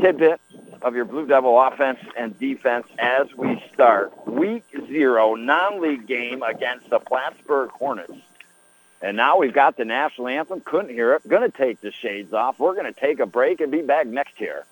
tidbit 0.02 0.40
of 0.82 0.96
your 0.96 1.06
Blue 1.06 1.26
Devil 1.26 1.60
offense 1.60 2.00
and 2.16 2.38
defense 2.38 2.86
as 3.00 3.34
we 3.36 3.64
start 3.74 4.28
week 4.28 4.64
zero 4.88 5.34
non-league 5.34 6.06
game 6.06 6.44
against 6.44 6.90
the 6.92 7.00
Plattsburgh 7.00 7.72
Hornets. 7.72 8.14
And 9.02 9.18
now 9.18 9.38
we've 9.38 9.54
got 9.54 9.78
the 9.78 9.86
national 9.86 10.28
anthem. 10.28 10.62
Couldn't 10.62 10.90
hear 10.92 11.16
it. 11.16 11.28
Going 11.28 11.50
to 11.50 11.56
take 11.56 11.82
the 11.82 11.92
shades 11.92 12.34
off. 12.34 12.60
We're 12.60 12.76
going 12.76 12.92
to 12.92 13.00
take 13.00 13.20
a 13.20 13.26
break 13.26 13.60
and 13.60 13.72
be 13.72 13.82
back 13.82 14.08
next 14.08 14.40
year 14.40 14.66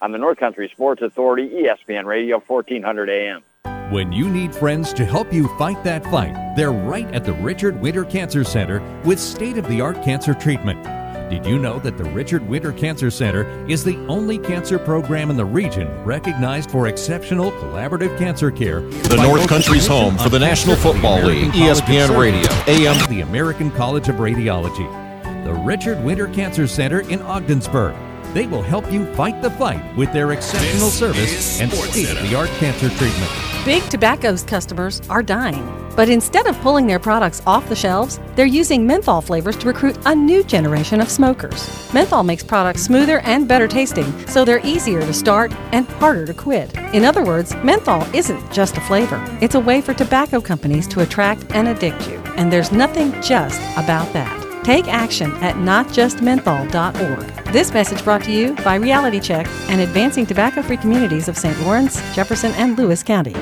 on 0.00 0.12
the 0.12 0.18
North 0.18 0.38
Country 0.38 0.68
Sports 0.68 1.02
Authority, 1.02 1.48
ESPN 1.48 2.04
Radio, 2.04 2.38
1400 2.38 3.10
AM. 3.10 3.42
When 3.90 4.10
you 4.10 4.28
need 4.28 4.52
friends 4.52 4.92
to 4.94 5.04
help 5.04 5.32
you 5.32 5.46
fight 5.58 5.84
that 5.84 6.02
fight, 6.06 6.34
they're 6.56 6.72
right 6.72 7.06
at 7.14 7.24
the 7.24 7.34
Richard 7.34 7.80
Winter 7.80 8.04
Cancer 8.04 8.42
Center 8.42 8.82
with 9.04 9.20
state 9.20 9.58
of 9.58 9.68
the 9.68 9.80
art 9.80 10.02
cancer 10.02 10.34
treatment. 10.34 10.82
Did 11.30 11.46
you 11.46 11.56
know 11.56 11.78
that 11.78 11.96
the 11.96 12.02
Richard 12.02 12.44
Winter 12.48 12.72
Cancer 12.72 13.12
Center 13.12 13.46
is 13.68 13.84
the 13.84 13.96
only 14.08 14.38
cancer 14.38 14.76
program 14.76 15.30
in 15.30 15.36
the 15.36 15.44
region 15.44 15.86
recognized 16.04 16.68
for 16.68 16.88
exceptional 16.88 17.52
collaborative 17.52 18.18
cancer 18.18 18.50
care? 18.50 18.80
The 18.80 19.22
North 19.22 19.48
Country's 19.48 19.86
home 19.86 20.18
for 20.18 20.30
the 20.30 20.40
National 20.40 20.74
Football 20.74 21.22
League, 21.22 21.52
ESPN 21.52 22.18
Radio, 22.18 22.50
AM. 22.66 23.08
The 23.08 23.20
American 23.20 23.70
College 23.70 24.08
of 24.08 24.16
Radiology. 24.16 25.44
The 25.44 25.54
Richard 25.54 26.02
Winter 26.02 26.26
Cancer 26.26 26.66
Center 26.66 27.02
in 27.02 27.22
Ogdensburg. 27.22 27.94
They 28.34 28.48
will 28.48 28.62
help 28.62 28.90
you 28.90 29.06
fight 29.14 29.40
the 29.42 29.50
fight 29.50 29.96
with 29.96 30.12
their 30.12 30.32
exceptional 30.32 30.90
service 30.90 31.60
and 31.60 31.72
state 31.72 32.10
of 32.10 32.28
the 32.28 32.34
art 32.34 32.50
cancer 32.58 32.88
treatment. 32.88 33.55
Big 33.66 33.82
Tobacco's 33.90 34.44
customers 34.44 35.00
are 35.10 35.24
dying. 35.24 35.66
But 35.96 36.08
instead 36.08 36.46
of 36.46 36.56
pulling 36.60 36.86
their 36.86 37.00
products 37.00 37.42
off 37.48 37.68
the 37.68 37.74
shelves, 37.74 38.20
they're 38.36 38.46
using 38.46 38.86
menthol 38.86 39.20
flavors 39.20 39.56
to 39.56 39.66
recruit 39.66 39.98
a 40.06 40.14
new 40.14 40.44
generation 40.44 41.00
of 41.00 41.10
smokers. 41.10 41.92
Menthol 41.92 42.22
makes 42.22 42.44
products 42.44 42.82
smoother 42.82 43.18
and 43.22 43.48
better 43.48 43.66
tasting, 43.66 44.06
so 44.28 44.44
they're 44.44 44.64
easier 44.64 45.00
to 45.00 45.12
start 45.12 45.52
and 45.72 45.88
harder 45.98 46.24
to 46.26 46.32
quit. 46.32 46.72
In 46.94 47.04
other 47.04 47.24
words, 47.24 47.56
menthol 47.64 48.06
isn't 48.14 48.52
just 48.52 48.76
a 48.76 48.80
flavor, 48.82 49.20
it's 49.40 49.56
a 49.56 49.60
way 49.60 49.80
for 49.80 49.94
tobacco 49.94 50.40
companies 50.40 50.86
to 50.86 51.00
attract 51.00 51.50
and 51.50 51.66
addict 51.66 52.08
you. 52.08 52.18
And 52.36 52.52
there's 52.52 52.70
nothing 52.70 53.20
just 53.20 53.60
about 53.76 54.12
that. 54.12 54.45
Take 54.66 54.88
action 54.88 55.30
at 55.34 55.54
notjustmenthol.org. 55.54 57.52
This 57.52 57.72
message 57.72 58.02
brought 58.02 58.24
to 58.24 58.32
you 58.32 58.52
by 58.64 58.74
Reality 58.74 59.20
Check 59.20 59.46
and 59.68 59.80
Advancing 59.80 60.26
Tobacco 60.26 60.60
Free 60.60 60.76
Communities 60.76 61.28
of 61.28 61.38
St. 61.38 61.56
Lawrence, 61.60 62.00
Jefferson, 62.16 62.50
and 62.54 62.76
Lewis 62.76 63.04
County. 63.04 63.32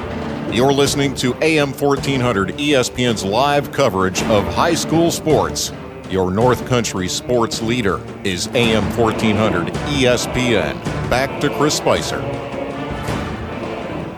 You're 0.54 0.70
listening 0.70 1.14
to 1.14 1.34
AM 1.40 1.72
1400 1.72 2.48
ESPN's 2.58 3.24
live 3.24 3.72
coverage 3.72 4.22
of 4.24 4.44
high 4.52 4.74
school 4.74 5.10
sports. 5.10 5.72
Your 6.10 6.30
North 6.30 6.66
Country 6.66 7.08
sports 7.08 7.62
leader 7.62 8.02
is 8.22 8.48
AM 8.48 8.84
1400 8.94 9.72
ESPN. 9.72 10.74
Back 11.08 11.40
to 11.40 11.48
Chris 11.56 11.74
Spicer. 11.74 12.20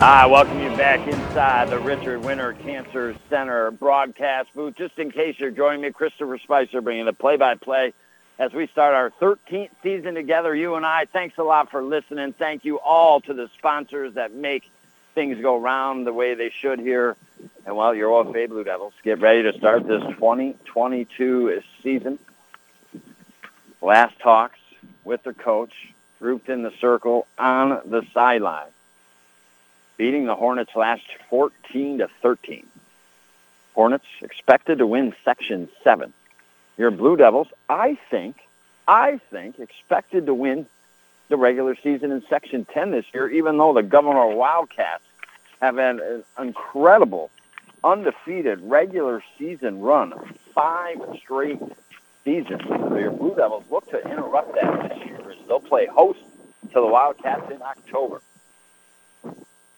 I 0.00 0.26
welcome 0.26 0.58
you 0.60 0.65
back 0.76 1.08
inside 1.08 1.70
the 1.70 1.78
Richard 1.78 2.22
Winter 2.22 2.52
Cancer 2.52 3.16
Center 3.30 3.70
broadcast 3.70 4.52
booth. 4.54 4.74
Just 4.76 4.98
in 4.98 5.10
case 5.10 5.36
you're 5.38 5.50
joining 5.50 5.80
me, 5.80 5.90
Christopher 5.90 6.36
Spicer 6.36 6.82
bringing 6.82 7.06
the 7.06 7.14
play-by-play 7.14 7.94
as 8.38 8.52
we 8.52 8.66
start 8.66 8.94
our 8.94 9.10
13th 9.10 9.70
season 9.82 10.14
together, 10.14 10.54
you 10.54 10.74
and 10.74 10.84
I. 10.84 11.06
Thanks 11.06 11.38
a 11.38 11.42
lot 11.42 11.70
for 11.70 11.82
listening. 11.82 12.34
Thank 12.34 12.66
you 12.66 12.78
all 12.78 13.22
to 13.22 13.32
the 13.32 13.48
sponsors 13.56 14.14
that 14.14 14.34
make 14.34 14.70
things 15.14 15.40
go 15.40 15.58
round 15.58 16.06
the 16.06 16.12
way 16.12 16.34
they 16.34 16.50
should 16.50 16.78
here. 16.78 17.16
And 17.64 17.74
while 17.74 17.94
you're 17.94 18.10
your 18.10 18.24
OFA 18.24 18.46
Blue 18.46 18.62
Devils 18.62 18.92
get 19.02 19.18
ready 19.20 19.44
to 19.44 19.56
start 19.56 19.86
this 19.86 20.02
2022 20.02 21.62
season. 21.82 22.18
Last 23.80 24.18
talks 24.20 24.58
with 25.04 25.22
the 25.22 25.32
coach, 25.32 25.72
grouped 26.18 26.50
in 26.50 26.62
the 26.62 26.72
circle 26.80 27.26
on 27.38 27.80
the 27.86 28.02
sideline 28.12 28.68
beating 29.96 30.26
the 30.26 30.34
Hornets 30.34 30.72
last 30.74 31.04
14 31.30 31.98
to 31.98 32.08
13. 32.22 32.66
Hornets 33.74 34.06
expected 34.22 34.78
to 34.78 34.86
win 34.86 35.14
Section 35.24 35.68
7. 35.84 36.12
Your 36.78 36.90
Blue 36.90 37.16
Devils, 37.16 37.48
I 37.68 37.98
think, 38.10 38.36
I 38.86 39.20
think, 39.30 39.58
expected 39.58 40.26
to 40.26 40.34
win 40.34 40.66
the 41.28 41.36
regular 41.36 41.76
season 41.82 42.12
in 42.12 42.22
Section 42.28 42.64
10 42.64 42.90
this 42.90 43.04
year, 43.12 43.28
even 43.28 43.58
though 43.58 43.74
the 43.74 43.82
Gouverneur 43.82 44.34
Wildcats 44.34 45.02
have 45.60 45.76
had 45.76 46.00
an 46.00 46.24
incredible, 46.38 47.30
undefeated 47.82 48.60
regular 48.62 49.22
season 49.38 49.80
run, 49.80 50.12
five 50.54 50.98
straight 51.18 51.60
seasons. 52.24 52.62
So 52.66 52.96
your 52.96 53.12
Blue 53.12 53.34
Devils 53.34 53.64
look 53.70 53.88
to 53.90 54.00
interrupt 54.10 54.54
that 54.54 54.88
this 54.90 55.06
year 55.06 55.30
as 55.30 55.36
they'll 55.48 55.60
play 55.60 55.86
host 55.86 56.20
to 56.68 56.74
the 56.74 56.86
Wildcats 56.86 57.50
in 57.50 57.62
October. 57.62 58.20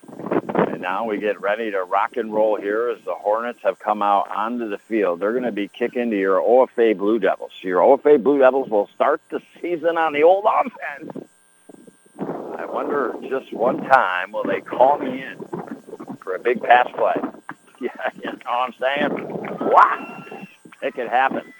And 0.09 0.81
now 0.83 1.07
we 1.07 1.19
get 1.19 1.41
ready 1.41 1.71
to 1.73 1.83
rock 1.83 2.17
and 2.17 2.33
roll 2.33 2.57
here 2.57 2.91
as 2.97 3.05
the 3.05 3.15
Hornets 3.15 3.61
have 3.62 3.79
come 3.79 4.03
out 4.03 4.31
onto 4.31 4.69
the 4.69 4.79
field. 4.79 5.21
They're 5.21 5.33
going 5.33 5.45
to 5.45 5.53
be 5.53 5.69
kicking 5.69 6.11
to 6.11 6.17
your 6.17 6.41
OFA 6.41 6.97
Blue 6.97 7.19
Devils. 7.19 7.53
Your 7.62 7.81
OFA 7.81 8.23
Blue 8.23 8.38
Devils 8.38 8.69
will 8.69 8.88
start 8.95 9.21
the 9.31 9.41
season 9.61 9.99
on 9.99 10.12
the 10.12 10.23
old 10.23 10.45
offense. 10.47 11.29
I 12.21 12.65
wonder 12.67 13.15
just 13.29 13.53
one 13.53 13.79
time 13.85 14.33
will 14.33 14.45
they 14.45 14.61
call 14.61 14.99
me 14.99 15.23
in 15.23 15.38
for 16.23 16.35
a 16.35 16.38
big 16.38 16.62
pass 16.62 16.88
play? 16.97 17.15
Yeah, 17.81 17.91
you 18.17 18.25
know 18.25 18.38
what 18.45 18.49
I'm 18.49 18.75
saying? 18.81 19.11
Wow! 19.61 20.25
It 20.83 20.95
could 20.95 21.07
happen. 21.07 21.53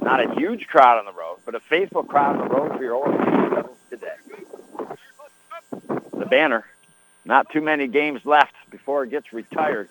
Not 0.00 0.24
a 0.26 0.34
huge 0.34 0.68
crowd 0.68 0.98
on 0.98 1.04
the 1.04 1.12
road, 1.12 1.40
but 1.44 1.54
a 1.54 1.60
faithful 1.60 2.02
crowd 2.02 2.36
on 2.40 2.48
the 2.48 2.54
road 2.54 2.78
for 2.78 2.82
your 2.82 2.94
OFA 3.04 3.24
Blue 3.30 3.50
Devils 3.50 3.78
today. 3.90 4.14
The 6.18 6.24
banner 6.24 6.64
not 7.24 7.50
too 7.50 7.60
many 7.60 7.86
games 7.86 8.24
left 8.24 8.54
before 8.70 9.04
it 9.04 9.10
gets 9.10 9.32
retired. 9.32 9.88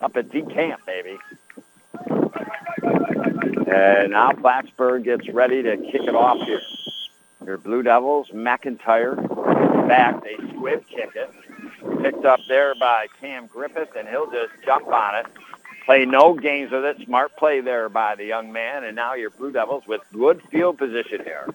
Up 0.00 0.16
at 0.16 0.30
D 0.30 0.42
Camp, 0.42 0.84
baby. 0.84 1.18
And 3.66 4.10
now 4.10 4.32
Plattsburgh 4.32 5.04
gets 5.04 5.28
ready 5.28 5.62
to 5.62 5.76
kick 5.76 6.02
it 6.02 6.14
off 6.14 6.38
here. 6.46 6.60
Your 7.46 7.58
Blue 7.58 7.82
Devils, 7.82 8.28
McIntyre 8.30 9.16
back. 9.88 10.22
They 10.22 10.36
squib 10.50 10.86
kick 10.86 11.10
it. 11.14 11.30
Picked 12.02 12.24
up 12.24 12.40
there 12.48 12.74
by 12.74 13.06
Cam 13.20 13.46
Griffith, 13.46 13.94
and 13.96 14.08
he'll 14.08 14.30
just 14.30 14.52
jump 14.64 14.88
on 14.88 15.16
it. 15.16 15.26
Play 15.84 16.04
no 16.04 16.34
games 16.34 16.70
with 16.70 16.84
it. 16.84 17.04
Smart 17.04 17.36
play 17.36 17.60
there 17.60 17.88
by 17.88 18.14
the 18.14 18.24
young 18.24 18.52
man. 18.52 18.84
And 18.84 18.94
now 18.94 19.14
your 19.14 19.30
Blue 19.30 19.50
Devils 19.50 19.84
with 19.86 20.00
good 20.12 20.42
field 20.50 20.78
position 20.78 21.22
here. 21.24 21.48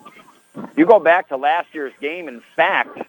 You 0.75 0.85
go 0.85 0.99
back 0.99 1.29
to 1.29 1.37
last 1.37 1.67
year's 1.73 1.93
game. 2.01 2.27
In 2.27 2.41
fact, 2.55 2.99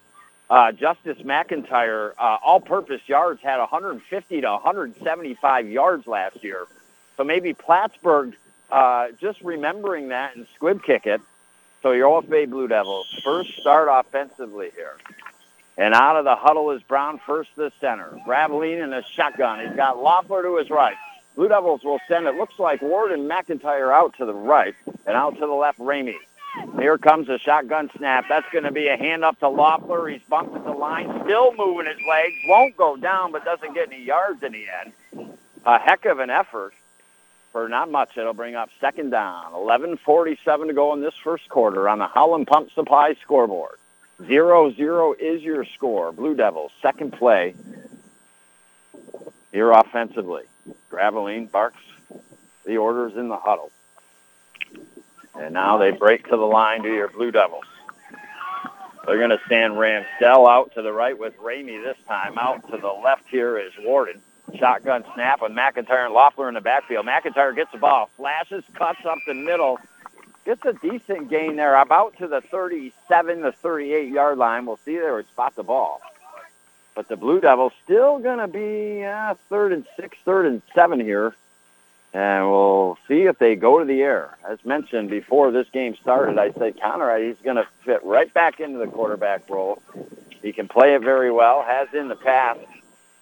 uh, 0.49 0.71
Justice 0.71 1.19
McIntyre, 1.19 2.13
uh, 2.17 2.37
all-purpose 2.43 3.01
yards 3.07 3.41
had 3.41 3.59
150 3.59 4.41
to 4.41 4.47
175 4.47 5.69
yards 5.69 6.07
last 6.07 6.43
year. 6.43 6.65
So 7.17 7.23
maybe 7.23 7.53
Plattsburgh 7.53 8.35
uh, 8.71 9.09
just 9.19 9.41
remembering 9.41 10.09
that 10.09 10.35
and 10.35 10.47
squib 10.55 10.83
kick 10.83 11.05
it. 11.05 11.21
So 11.81 11.91
your 11.91 12.21
OFA 12.21 12.49
Blue 12.49 12.67
Devils 12.67 13.07
first 13.23 13.55
start 13.57 13.89
offensively 13.91 14.71
here. 14.75 14.97
And 15.77 15.93
out 15.93 16.17
of 16.17 16.25
the 16.25 16.35
huddle 16.35 16.71
is 16.71 16.81
Brown 16.83 17.19
first 17.25 17.55
the 17.55 17.71
center. 17.79 18.17
Graveline 18.27 18.83
in 18.83 18.91
a 18.91 19.01
shotgun. 19.03 19.65
He's 19.65 19.75
got 19.75 20.01
Loeffler 20.01 20.43
to 20.43 20.57
his 20.57 20.69
right. 20.69 20.97
Blue 21.35 21.47
Devils 21.47 21.83
will 21.83 21.99
send, 22.07 22.27
it 22.27 22.35
looks 22.35 22.59
like 22.59 22.81
Ward 22.81 23.11
and 23.11 23.29
McIntyre 23.29 23.93
out 23.93 24.15
to 24.17 24.25
the 24.25 24.33
right 24.33 24.75
and 25.07 25.15
out 25.15 25.35
to 25.35 25.39
the 25.39 25.53
left, 25.53 25.79
Ramey. 25.79 26.15
Here 26.79 26.97
comes 26.97 27.29
a 27.29 27.37
shotgun 27.37 27.89
snap. 27.97 28.25
That's 28.29 28.47
going 28.51 28.63
to 28.63 28.71
be 28.71 28.87
a 28.87 28.97
hand 28.97 29.23
up 29.23 29.39
to 29.39 29.49
Loeffler. 29.49 30.07
He's 30.07 30.21
bumped 30.29 30.55
at 30.55 30.63
the 30.63 30.71
line, 30.71 31.21
still 31.23 31.53
moving 31.55 31.85
his 31.85 32.01
legs. 32.07 32.35
Won't 32.47 32.77
go 32.77 32.95
down, 32.95 33.31
but 33.31 33.45
doesn't 33.45 33.73
get 33.73 33.91
any 33.91 34.03
yards 34.03 34.41
in 34.43 34.53
the 34.53 34.65
end. 34.67 35.37
A 35.65 35.79
heck 35.79 36.05
of 36.05 36.19
an 36.19 36.29
effort 36.29 36.73
for 37.51 37.67
not 37.67 37.91
much. 37.91 38.17
It'll 38.17 38.33
bring 38.33 38.55
up 38.55 38.69
second 38.79 39.09
down. 39.11 39.51
11.47 39.53 40.67
to 40.67 40.73
go 40.73 40.93
in 40.93 41.01
this 41.01 41.15
first 41.23 41.49
quarter 41.49 41.87
on 41.89 41.99
the 41.99 42.07
Howland 42.07 42.47
Pump 42.47 42.71
Supply 42.73 43.15
scoreboard. 43.21 43.77
0-0 44.21 45.15
is 45.19 45.41
your 45.41 45.65
score. 45.65 46.11
Blue 46.11 46.35
Devils, 46.35 46.71
second 46.81 47.13
play 47.13 47.55
here 49.51 49.71
offensively. 49.71 50.43
Graveline 50.91 51.49
barks 51.49 51.81
the 52.65 52.77
orders 52.77 53.15
in 53.15 53.29
the 53.29 53.37
huddle. 53.37 53.71
And 55.39 55.53
now 55.53 55.77
they 55.77 55.91
break 55.91 56.25
to 56.25 56.35
the 56.35 56.45
line 56.45 56.83
to 56.83 56.89
your 56.89 57.07
Blue 57.07 57.31
Devils. 57.31 57.63
They're 59.05 59.17
going 59.17 59.29
to 59.29 59.39
stand 59.45 59.73
Ramsdell 59.73 60.47
out 60.47 60.73
to 60.75 60.81
the 60.81 60.91
right 60.91 61.17
with 61.17 61.35
Ramey 61.37 61.81
this 61.81 61.97
time. 62.07 62.37
Out 62.37 62.69
to 62.69 62.77
the 62.77 62.89
left 62.89 63.23
here 63.29 63.57
is 63.57 63.71
Warden. 63.79 64.21
Shotgun 64.57 65.05
snap 65.13 65.41
with 65.41 65.53
McIntyre 65.53 66.05
and 66.05 66.13
Loeffler 66.13 66.49
in 66.49 66.55
the 66.55 66.61
backfield. 66.61 67.05
McIntyre 67.05 67.55
gets 67.55 67.71
the 67.71 67.77
ball, 67.77 68.09
flashes, 68.17 68.63
cuts 68.73 69.05
up 69.05 69.17
the 69.25 69.33
middle, 69.33 69.79
gets 70.45 70.65
a 70.65 70.73
decent 70.73 71.29
gain 71.29 71.55
there, 71.55 71.75
about 71.75 72.17
to 72.17 72.27
the 72.27 72.41
37 72.41 73.41
to 73.41 73.51
38 73.51 74.11
yard 74.11 74.37
line. 74.37 74.65
We'll 74.65 74.79
see 74.83 74.97
there 74.97 75.23
spot 75.23 75.55
the 75.55 75.63
ball. 75.63 76.01
But 76.95 77.07
the 77.07 77.15
Blue 77.15 77.39
Devils 77.39 77.71
still 77.83 78.19
going 78.19 78.39
to 78.39 78.47
be 78.47 79.05
uh, 79.05 79.35
third 79.47 79.71
and 79.71 79.85
six, 79.95 80.17
third 80.25 80.47
and 80.47 80.61
seven 80.75 80.99
here. 80.99 81.33
And 82.13 82.49
we'll 82.49 82.97
see 83.07 83.23
if 83.23 83.37
they 83.37 83.55
go 83.55 83.79
to 83.79 83.85
the 83.85 84.01
air. 84.01 84.35
As 84.47 84.63
mentioned 84.65 85.09
before 85.09 85.51
this 85.51 85.67
game 85.69 85.95
started, 86.01 86.39
I 86.39 86.51
said 86.53 86.81
Conrad, 86.81 87.23
he's 87.23 87.43
going 87.43 87.57
to 87.57 87.67
fit 87.85 88.03
right 88.03 88.33
back 88.33 88.59
into 88.59 88.79
the 88.79 88.87
quarterback 88.87 89.47
role. 89.49 89.81
He 90.41 90.51
can 90.51 90.67
play 90.67 90.95
it 90.95 91.01
very 91.01 91.31
well, 91.31 91.61
has 91.61 91.93
in 91.93 92.07
the 92.07 92.15
past. 92.15 92.61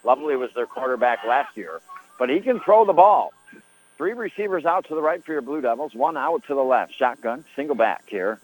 Lovely 0.04 0.38
was 0.38 0.54
their 0.54 0.68
quarterback 0.68 1.26
last 1.26 1.58
year. 1.58 1.82
But 2.18 2.30
he 2.30 2.40
can 2.40 2.62
throw 2.62 2.86
the 2.86 2.94
ball. 2.94 3.34
Three 3.98 4.14
receivers 4.14 4.64
out 4.64 4.86
to 4.88 4.96
the 4.96 5.02
right 5.02 5.24
for 5.26 5.34
your 5.34 5.42
Blue 5.42 5.60
Devils, 5.60 5.94
one 5.94 6.16
out 6.16 6.44
to 6.48 6.56
the 6.56 6.64
left. 6.64 6.94
Shotgun, 6.94 7.44
single 7.56 7.76
back 7.76 8.04
here. 8.08 8.40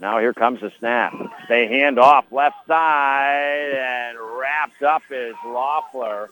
Now 0.00 0.18
here 0.18 0.32
comes 0.32 0.60
the 0.60 0.72
snap. 0.78 1.14
They 1.48 1.68
hand 1.68 1.98
off 1.98 2.24
left 2.32 2.66
side 2.66 3.72
and 3.74 4.18
wrapped 4.38 4.82
up 4.82 5.02
is 5.10 5.34
Loeffler. 5.44 6.30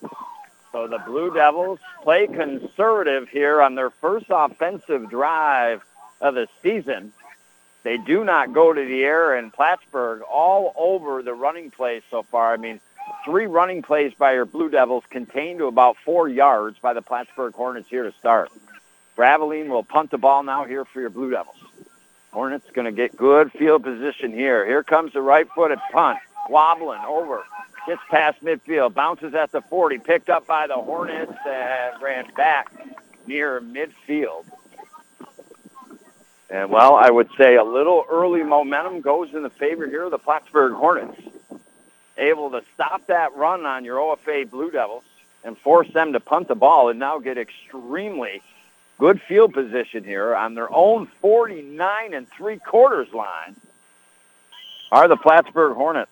So 0.72 0.86
the 0.86 0.98
Blue 0.98 1.32
Devils 1.32 1.80
play 2.02 2.26
conservative 2.26 3.28
here 3.28 3.60
on 3.60 3.74
their 3.74 3.90
first 3.90 4.26
offensive 4.30 5.10
drive 5.10 5.82
of 6.20 6.34
the 6.34 6.48
season. 6.62 7.12
They 7.82 7.96
do 7.96 8.24
not 8.24 8.52
go 8.52 8.72
to 8.72 8.84
the 8.84 9.02
air, 9.02 9.34
and 9.34 9.52
Plattsburgh 9.52 10.22
all 10.22 10.72
over 10.76 11.22
the 11.22 11.34
running 11.34 11.70
plays 11.70 12.02
so 12.10 12.22
far. 12.22 12.52
I 12.52 12.56
mean, 12.56 12.78
three 13.24 13.46
running 13.46 13.82
plays 13.82 14.12
by 14.14 14.34
your 14.34 14.44
Blue 14.44 14.68
Devils 14.68 15.04
contained 15.10 15.58
to 15.58 15.66
about 15.66 15.96
four 16.04 16.28
yards 16.28 16.78
by 16.78 16.92
the 16.92 17.02
Plattsburgh 17.02 17.54
Hornets 17.54 17.88
here 17.88 18.04
to 18.04 18.12
start. 18.12 18.50
Graveline 19.16 19.68
will 19.68 19.82
punt 19.82 20.10
the 20.10 20.18
ball 20.18 20.42
now 20.42 20.64
here 20.64 20.84
for 20.84 21.00
your 21.00 21.10
Blue 21.10 21.30
Devils. 21.30 21.56
Hornets 22.32 22.70
going 22.72 22.84
to 22.84 22.92
get 22.92 23.16
good 23.16 23.50
field 23.50 23.82
position 23.82 24.32
here. 24.32 24.64
Here 24.64 24.84
comes 24.84 25.14
the 25.14 25.22
right-footed 25.22 25.80
punt, 25.90 26.18
wobbling 26.48 27.00
over 27.00 27.42
Gets 27.86 28.02
past 28.10 28.44
midfield, 28.44 28.94
bounces 28.94 29.34
at 29.34 29.52
the 29.52 29.62
40, 29.62 29.98
picked 29.98 30.28
up 30.28 30.46
by 30.46 30.66
the 30.66 30.74
Hornets 30.74 31.32
and 31.46 32.02
ran 32.02 32.26
back 32.36 32.72
near 33.26 33.60
midfield. 33.60 34.44
And 36.50 36.70
well, 36.70 36.94
I 36.94 37.10
would 37.10 37.30
say 37.38 37.56
a 37.56 37.64
little 37.64 38.04
early 38.10 38.42
momentum 38.42 39.00
goes 39.00 39.32
in 39.32 39.42
the 39.42 39.50
favor 39.50 39.86
here 39.86 40.04
of 40.04 40.10
the 40.10 40.18
Plattsburgh 40.18 40.74
Hornets. 40.74 41.20
Able 42.18 42.50
to 42.50 42.62
stop 42.74 43.06
that 43.06 43.34
run 43.36 43.64
on 43.64 43.84
your 43.84 43.98
OFA 43.98 44.50
Blue 44.50 44.70
Devils 44.70 45.04
and 45.44 45.56
force 45.56 45.90
them 45.92 46.12
to 46.12 46.20
punt 46.20 46.48
the 46.48 46.54
ball 46.54 46.90
and 46.90 46.98
now 46.98 47.18
get 47.18 47.38
extremely 47.38 48.42
good 48.98 49.22
field 49.22 49.54
position 49.54 50.04
here 50.04 50.34
on 50.34 50.54
their 50.54 50.70
own 50.72 51.06
49 51.22 52.12
and 52.12 52.28
three 52.28 52.58
quarters 52.58 53.12
line 53.14 53.56
are 54.92 55.08
the 55.08 55.16
Plattsburgh 55.16 55.74
Hornets. 55.74 56.10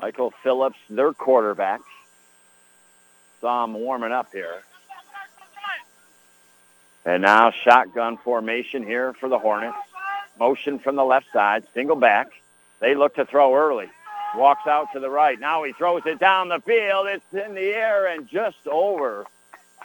Michael 0.00 0.32
Phillips, 0.42 0.78
their 0.88 1.12
quarterback. 1.12 1.80
Saw 3.40 3.64
him 3.64 3.74
warming 3.74 4.12
up 4.12 4.32
here. 4.32 4.62
And 7.04 7.22
now 7.22 7.50
shotgun 7.50 8.16
formation 8.18 8.82
here 8.82 9.12
for 9.14 9.28
the 9.28 9.38
Hornets. 9.38 9.76
Motion 10.38 10.78
from 10.78 10.96
the 10.96 11.04
left 11.04 11.26
side, 11.32 11.64
single 11.74 11.96
back. 11.96 12.28
They 12.80 12.94
look 12.94 13.16
to 13.16 13.26
throw 13.26 13.54
early. 13.54 13.88
Walks 14.36 14.66
out 14.66 14.92
to 14.92 15.00
the 15.00 15.10
right. 15.10 15.38
Now 15.38 15.64
he 15.64 15.72
throws 15.72 16.02
it 16.06 16.18
down 16.18 16.48
the 16.48 16.60
field. 16.60 17.06
It's 17.08 17.32
in 17.32 17.54
the 17.54 17.68
air 17.74 18.06
and 18.06 18.28
just 18.28 18.66
over 18.66 19.26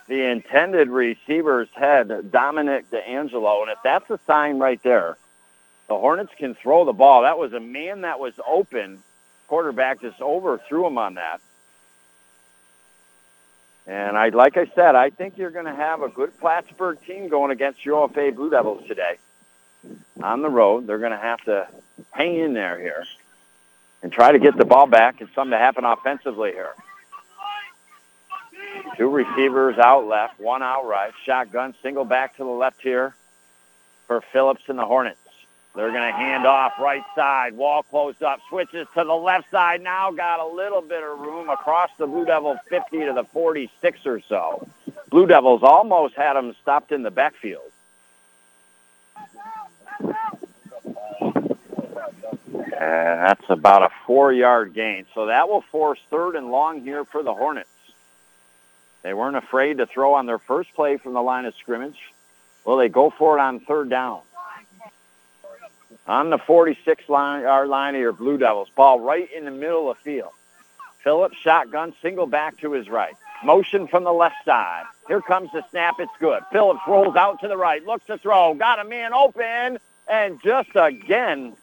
the 0.07 0.29
intended 0.29 0.87
receiver's 0.89 1.69
head, 1.73 2.31
Dominic 2.31 2.89
D'Angelo. 2.91 3.63
And 3.63 3.71
if 3.71 3.79
that's 3.83 4.09
a 4.09 4.19
sign 4.27 4.59
right 4.59 4.81
there, 4.83 5.17
the 5.87 5.97
Hornets 5.97 6.31
can 6.37 6.55
throw 6.55 6.85
the 6.85 6.93
ball. 6.93 7.23
That 7.23 7.37
was 7.37 7.53
a 7.53 7.59
man 7.59 8.01
that 8.01 8.19
was 8.19 8.33
open 8.47 9.03
quarterback 9.47 10.01
just 10.01 10.21
overthrew 10.21 10.85
him 10.87 10.97
on 10.97 11.15
that. 11.15 11.41
And 13.87 14.17
I, 14.17 14.29
like 14.29 14.57
I 14.57 14.65
said, 14.73 14.95
I 14.95 15.11
think 15.11 15.37
you're 15.37 15.51
going 15.51 15.65
to 15.65 15.75
have 15.75 16.01
a 16.01 16.09
good 16.09 16.37
Plattsburgh 16.39 16.97
team 17.05 17.27
going 17.27 17.51
against 17.51 17.85
your 17.85 18.07
OFA 18.07 18.35
Blue 18.35 18.49
Devils 18.49 18.87
today. 18.87 19.17
On 20.23 20.41
the 20.41 20.49
road, 20.49 20.87
they're 20.87 20.97
going 20.97 21.11
to 21.11 21.17
have 21.17 21.41
to 21.43 21.67
hang 22.11 22.35
in 22.35 22.53
there 22.53 22.79
here 22.79 23.05
and 24.01 24.11
try 24.11 24.31
to 24.31 24.39
get 24.39 24.57
the 24.57 24.65
ball 24.65 24.87
back 24.87 25.21
and 25.21 25.29
something 25.35 25.51
to 25.51 25.57
happen 25.57 25.85
offensively 25.85 26.51
here. 26.51 26.73
Two 28.97 29.09
receivers 29.09 29.77
out 29.77 30.07
left, 30.07 30.39
one 30.39 30.63
out 30.63 30.87
right. 30.87 31.11
Shotgun, 31.23 31.75
single 31.83 32.05
back 32.05 32.37
to 32.37 32.43
the 32.43 32.49
left 32.49 32.81
here 32.81 33.13
for 34.07 34.21
Phillips 34.21 34.63
and 34.67 34.79
the 34.79 34.85
Hornets. 34.85 35.19
They're 35.75 35.91
going 35.91 36.09
to 36.09 36.17
hand 36.17 36.45
off 36.45 36.79
right 36.79 37.03
side. 37.15 37.57
Wall 37.57 37.83
closed 37.83 38.23
up. 38.23 38.39
Switches 38.47 38.87
to 38.95 39.03
the 39.03 39.13
left 39.13 39.51
side 39.51 39.81
now. 39.81 40.09
Got 40.11 40.39
a 40.39 40.47
little 40.47 40.81
bit 40.81 41.03
of 41.03 41.19
room 41.19 41.49
across 41.49 41.89
the 41.97 42.07
Blue 42.07 42.23
Devil 42.23 42.57
50 42.69 42.99
to 42.99 43.13
the 43.13 43.25
46 43.25 44.05
or 44.05 44.21
so. 44.21 44.67
Blue 45.09 45.27
Devils 45.27 45.63
almost 45.63 46.15
had 46.15 46.33
them 46.35 46.55
stopped 46.61 46.93
in 46.93 47.03
the 47.03 47.11
backfield. 47.11 47.69
And 52.77 53.21
that's 53.21 53.49
about 53.49 53.83
a 53.83 53.89
four-yard 54.05 54.73
gain. 54.73 55.05
So 55.13 55.25
that 55.25 55.49
will 55.49 55.61
force 55.61 55.99
third 56.09 56.35
and 56.35 56.51
long 56.51 56.81
here 56.81 57.03
for 57.03 57.21
the 57.21 57.33
Hornets. 57.33 57.69
They 59.03 59.13
weren't 59.13 59.35
afraid 59.35 59.77
to 59.77 59.85
throw 59.85 60.13
on 60.13 60.25
their 60.25 60.39
first 60.39 60.73
play 60.73 60.97
from 60.97 61.13
the 61.13 61.21
line 61.21 61.45
of 61.45 61.53
scrimmage. 61.55 61.99
Well, 62.63 62.77
they 62.77 62.89
go 62.89 63.09
for 63.09 63.37
it 63.37 63.41
on 63.41 63.59
third 63.59 63.89
down 63.89 64.21
on 66.07 66.29
the 66.29 66.37
46 66.37 67.09
line, 67.09 67.43
yard 67.43 67.69
line 67.69 67.95
of 67.95 68.01
your 68.01 68.13
Blue 68.13 68.37
Devils. 68.37 68.69
Ball 68.75 68.99
right 68.99 69.31
in 69.31 69.45
the 69.45 69.51
middle 69.51 69.89
of 69.89 69.97
the 69.97 70.03
field. 70.03 70.31
Phillips 71.03 71.37
shotgun, 71.37 71.93
single 72.01 72.27
back 72.27 72.57
to 72.61 72.71
his 72.71 72.89
right. 72.89 73.15
Motion 73.43 73.87
from 73.87 74.03
the 74.03 74.13
left 74.13 74.43
side. 74.45 74.85
Here 75.07 75.21
comes 75.21 75.51
the 75.51 75.63
snap. 75.69 75.95
It's 75.99 76.11
good. 76.19 76.41
Phillips 76.51 76.81
rolls 76.87 77.15
out 77.15 77.41
to 77.41 77.47
the 77.47 77.57
right, 77.57 77.85
looks 77.85 78.05
to 78.07 78.17
throw, 78.17 78.55
got 78.55 78.79
a 78.79 78.83
man 78.83 79.13
open, 79.13 79.77
and 80.07 80.41
just 80.41 80.69
again 80.73 81.53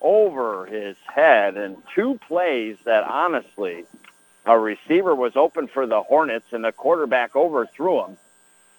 over 0.00 0.66
his 0.66 0.96
head. 1.06 1.56
And 1.56 1.76
two 1.94 2.20
plays 2.28 2.76
that 2.84 3.04
honestly, 3.04 3.84
a 4.46 4.58
receiver 4.58 5.14
was 5.14 5.34
open 5.34 5.66
for 5.66 5.86
the 5.86 6.02
Hornets 6.02 6.52
and 6.52 6.64
the 6.64 6.72
quarterback 6.72 7.34
overthrew 7.34 8.04
him 8.04 8.16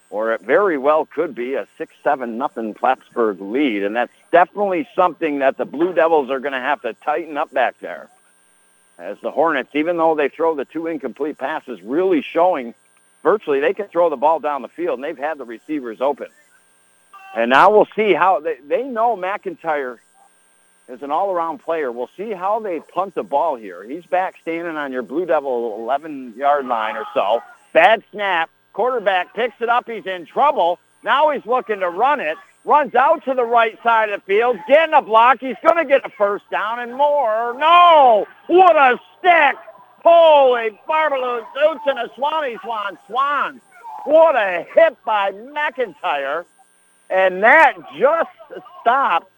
or 0.09 0.33
it 0.33 0.41
very 0.41 0.77
well 0.77 1.05
could 1.05 1.33
be 1.33 1.55
a 1.55 1.67
6-7 1.79 2.29
nothing 2.33 2.73
Plattsburgh 2.73 3.41
lead, 3.41 3.83
and 3.83 3.95
that's 3.95 4.11
definitely 4.31 4.87
something 4.95 5.39
that 5.39 5.57
the 5.57 5.65
Blue 5.65 5.93
Devils 5.93 6.29
are 6.29 6.39
going 6.39 6.53
to 6.53 6.59
have 6.59 6.81
to 6.81 6.93
tighten 6.93 7.37
up 7.37 7.51
back 7.51 7.79
there. 7.79 8.09
As 8.97 9.17
the 9.21 9.31
Hornets, 9.31 9.71
even 9.73 9.97
though 9.97 10.15
they 10.15 10.29
throw 10.29 10.55
the 10.55 10.63
two 10.63 10.87
incomplete 10.87 11.37
passes, 11.37 11.81
really 11.81 12.21
showing 12.21 12.73
virtually 13.23 13.59
they 13.59 13.73
can 13.73 13.87
throw 13.87 14.09
the 14.09 14.15
ball 14.15 14.39
down 14.39 14.61
the 14.61 14.69
field, 14.69 14.99
and 14.99 15.03
they've 15.03 15.17
had 15.17 15.37
the 15.37 15.45
receivers 15.45 15.99
open. 15.99 16.27
And 17.35 17.49
now 17.49 17.71
we'll 17.71 17.87
see 17.95 18.13
how 18.13 18.39
they, 18.39 18.57
they 18.65 18.83
know 18.83 19.17
McIntyre 19.17 19.99
is 20.87 21.01
an 21.01 21.11
all-around 21.11 21.57
player. 21.57 21.91
We'll 21.91 22.09
see 22.15 22.31
how 22.31 22.59
they 22.59 22.79
punt 22.79 23.15
the 23.15 23.23
ball 23.23 23.55
here. 23.55 23.83
He's 23.83 24.05
back 24.05 24.35
standing 24.41 24.77
on 24.77 24.93
your 24.93 25.01
Blue 25.01 25.25
Devil 25.25 25.79
11-yard 25.79 26.65
line 26.65 26.95
or 26.95 27.05
so. 27.13 27.41
Bad 27.73 28.03
snap. 28.11 28.49
Quarterback 28.75 29.33
picks 29.33 29.61
it 29.61 29.69
up. 29.69 29.89
He's 29.89 30.05
in 30.05 30.25
trouble. 30.25 30.79
Now 31.01 31.29
he's 31.29 31.45
looking 31.45 31.79
to 31.79 31.89
run 31.89 32.19
it. 32.19 32.37
Runs 32.65 32.93
out 32.93 33.23
to 33.23 33.33
the 33.33 33.45
right 33.45 33.81
side 33.81 34.09
of 34.09 34.19
the 34.19 34.25
field. 34.25 34.57
Getting 34.67 34.93
a 34.93 35.01
block. 35.01 35.37
He's 35.39 35.55
going 35.65 35.77
to 35.77 35.85
get 35.85 36.05
a 36.05 36.09
first 36.09 36.43
down 36.51 36.79
and 36.79 36.93
more. 36.93 37.55
No! 37.57 38.27
What 38.47 38.75
a 38.75 38.99
stick! 39.17 39.55
Holy 40.03 40.77
Barbaloo 40.89 41.45
Zoots 41.55 41.87
and 41.87 41.99
a 41.99 42.09
Swanee 42.15 42.57
Swan 42.63 42.97
Swan. 43.07 43.61
What 44.03 44.35
a 44.35 44.67
hit 44.75 44.97
by 45.05 45.31
McIntyre. 45.31 46.43
And 47.09 47.43
that 47.43 47.77
just 47.97 48.29
stopped 48.81 49.31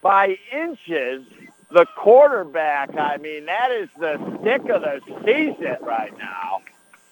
by 0.00 0.38
inches 0.50 1.22
the 1.70 1.84
quarterback. 1.96 2.96
I 2.96 3.18
mean, 3.18 3.44
that 3.44 3.70
is 3.72 3.90
the 3.98 4.16
stick 4.40 4.70
of 4.70 4.80
the 4.80 5.00
season 5.22 5.76
right 5.82 6.16
now. 6.16 6.62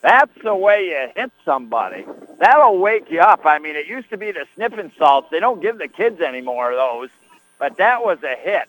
That's 0.02 0.32
the 0.42 0.54
way 0.54 0.88
you 0.88 1.08
hit 1.14 1.30
somebody. 1.44 2.04
That'll 2.38 2.78
wake 2.78 3.08
you 3.10 3.20
up. 3.20 3.46
I 3.46 3.60
mean, 3.60 3.76
it 3.76 3.86
used 3.86 4.10
to 4.10 4.16
be 4.16 4.32
the 4.32 4.46
sniffing 4.56 4.90
salts. 4.98 5.28
They 5.30 5.38
don't 5.38 5.62
give 5.62 5.78
the 5.78 5.86
kids 5.88 6.20
any 6.20 6.40
more 6.40 6.72
of 6.72 6.76
those. 6.76 7.08
But 7.58 7.76
that 7.76 8.04
was 8.04 8.18
a 8.24 8.34
hit. 8.34 8.68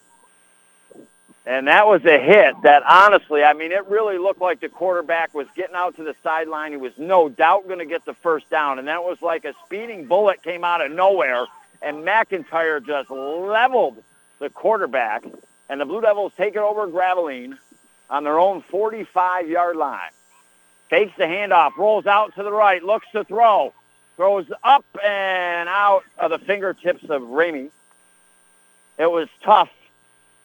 And 1.46 1.67
that 1.67 1.88
was 1.88 2.06
a 2.06 2.19
hit 2.19 2.54
that 2.62 2.84
honestly, 2.88 3.43
I 3.43 3.54
mean, 3.54 3.72
it 3.72 3.88
really 3.88 4.17
looked 4.17 4.39
like 4.39 4.62
the 4.62 4.69
quarterback 4.69 5.34
was 5.34 5.48
getting 5.56 5.76
out 5.76 5.96
to 5.98 6.04
the 6.04 6.15
sideline. 6.24 6.72
He 6.72 6.78
was 6.78 6.93
no 6.98 7.28
doubt 7.28 7.67
going 7.67 7.80
to 7.80 7.86
get 7.86 8.06
the 8.06 8.13
first 8.13 8.50
down. 8.52 8.78
And 8.78 8.88
that 8.88 9.04
was 9.04 9.22
like 9.22 9.43
a 9.43 9.54
speeding 9.65 10.06
bullet 10.06 10.43
came 10.43 10.63
out 10.63 10.82
of 10.86 10.91
nowhere. 10.91 11.48
And 11.82 11.98
McIntyre 11.98 12.86
just 12.86 13.10
leveled 13.10 14.02
the 14.39 14.52
quarterback. 14.52 15.26
And 15.67 15.82
the 15.82 15.86
Blue 15.86 16.00
Devils 16.00 16.32
take 16.38 16.56
it 16.56 16.60
over 16.62 16.88
Gravelines 16.88 17.58
on 18.10 18.24
their 18.24 18.39
own 18.39 18.62
45-yard 18.72 19.76
line. 19.76 20.12
Takes 20.93 21.17
the 21.17 21.23
handoff, 21.23 21.75
rolls 21.75 22.06
out 22.06 22.36
to 22.36 22.43
the 22.43 22.51
right, 22.51 22.84
looks 22.84 23.08
to 23.13 23.23
throw. 23.23 23.73
Throws 24.15 24.45
up 24.63 24.86
and 25.03 25.67
out 25.67 26.03
of 26.19 26.29
the 26.29 26.38
fingertips 26.38 27.03
of 27.10 27.23
Ramey. 27.23 27.71
It 28.99 29.12
was 29.12 29.27
tough 29.41 29.71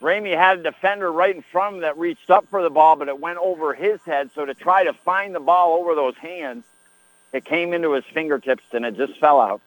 Ramey 0.01 0.35
had 0.35 0.59
a 0.59 0.63
defender 0.63 1.11
right 1.11 1.35
in 1.35 1.41
front 1.41 1.67
of 1.67 1.73
him 1.75 1.81
that 1.81 1.97
reached 1.97 2.29
up 2.29 2.47
for 2.49 2.63
the 2.63 2.69
ball, 2.69 2.95
but 2.95 3.09
it 3.09 3.19
went 3.19 3.37
over 3.37 3.73
his 3.73 3.99
head. 4.01 4.29
So 4.33 4.45
to 4.45 4.53
try 4.53 4.85
to 4.85 4.93
find 4.93 5.35
the 5.35 5.39
ball 5.39 5.73
over 5.73 5.93
those 5.93 6.15
hands, 6.15 6.63
it 7.33 7.43
came 7.43 7.73
into 7.73 7.91
his 7.91 8.05
fingertips 8.05 8.63
and 8.71 8.85
it 8.85 8.95
just 8.95 9.19
fell 9.19 9.41
out. 9.41 9.61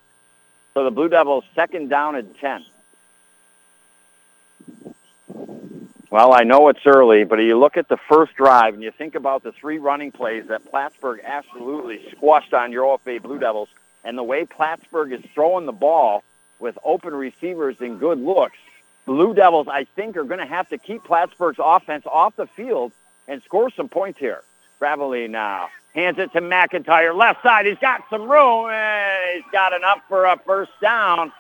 So 0.75 0.85
the 0.85 0.91
Blue 0.91 1.11
Devils 1.11 1.45
second 1.55 1.91
down 1.91 2.17
at 2.17 2.35
10. 2.39 2.65
Well, 6.13 6.35
I 6.35 6.43
know 6.43 6.69
it's 6.69 6.85
early, 6.85 7.25
but 7.25 7.37
you 7.37 7.59
look 7.59 7.79
at 7.79 7.89
the 7.89 7.97
first 7.97 8.35
drive 8.35 8.75
and 8.75 8.83
you 8.83 8.91
think 8.91 9.15
about 9.15 9.43
the 9.43 9.53
three 9.53 9.79
running 9.79 10.13
plays 10.13 10.45
that 10.49 10.63
Plattsburgh 10.67 11.21
absolutely 11.25 12.07
squashed 12.11 12.53
on 12.53 12.71
your 12.71 12.85
OFA 12.85 13.23
Blue 13.23 13.39
Devils 13.39 13.71
and 14.05 14.19
the 14.19 14.23
way 14.23 14.45
Plattsburgh 14.45 15.15
is 15.15 15.23
throwing 15.35 15.65
the 15.65 15.73
ball 15.73 16.23
with 16.59 16.77
open 16.85 17.15
receivers 17.15 17.77
and 17.81 17.99
good 17.99 18.19
looks 18.19 18.59
Blue 19.07 19.33
Devils, 19.33 19.69
I 19.69 19.85
think, 19.97 20.19
are 20.19 20.25
going 20.25 20.41
to 20.41 20.47
have 20.47 20.69
to 20.69 20.77
keep 20.77 21.03
Plattsburgh's 21.03 21.59
offense 21.59 22.05
off 22.05 22.37
the 22.37 22.47
field 22.47 22.93
and 23.27 23.43
score 23.43 23.71
some 23.71 23.89
points 23.89 24.19
here. 24.19 24.43
Gravelly 24.79 25.29
now 25.29 25.71
hands 25.95 26.19
it 26.19 26.31
to 26.35 26.43
McIntyre. 26.43 27.17
Left 27.17 27.43
side, 27.43 27.65
he's 27.65 27.79
got 27.79 28.03
some 28.11 28.31
room. 28.31 28.69
And 28.71 29.43
he's 29.43 29.51
got 29.51 29.73
enough 29.73 30.03
for 30.09 30.27
a 30.27 30.39
first 30.45 30.73
down. 30.83 31.33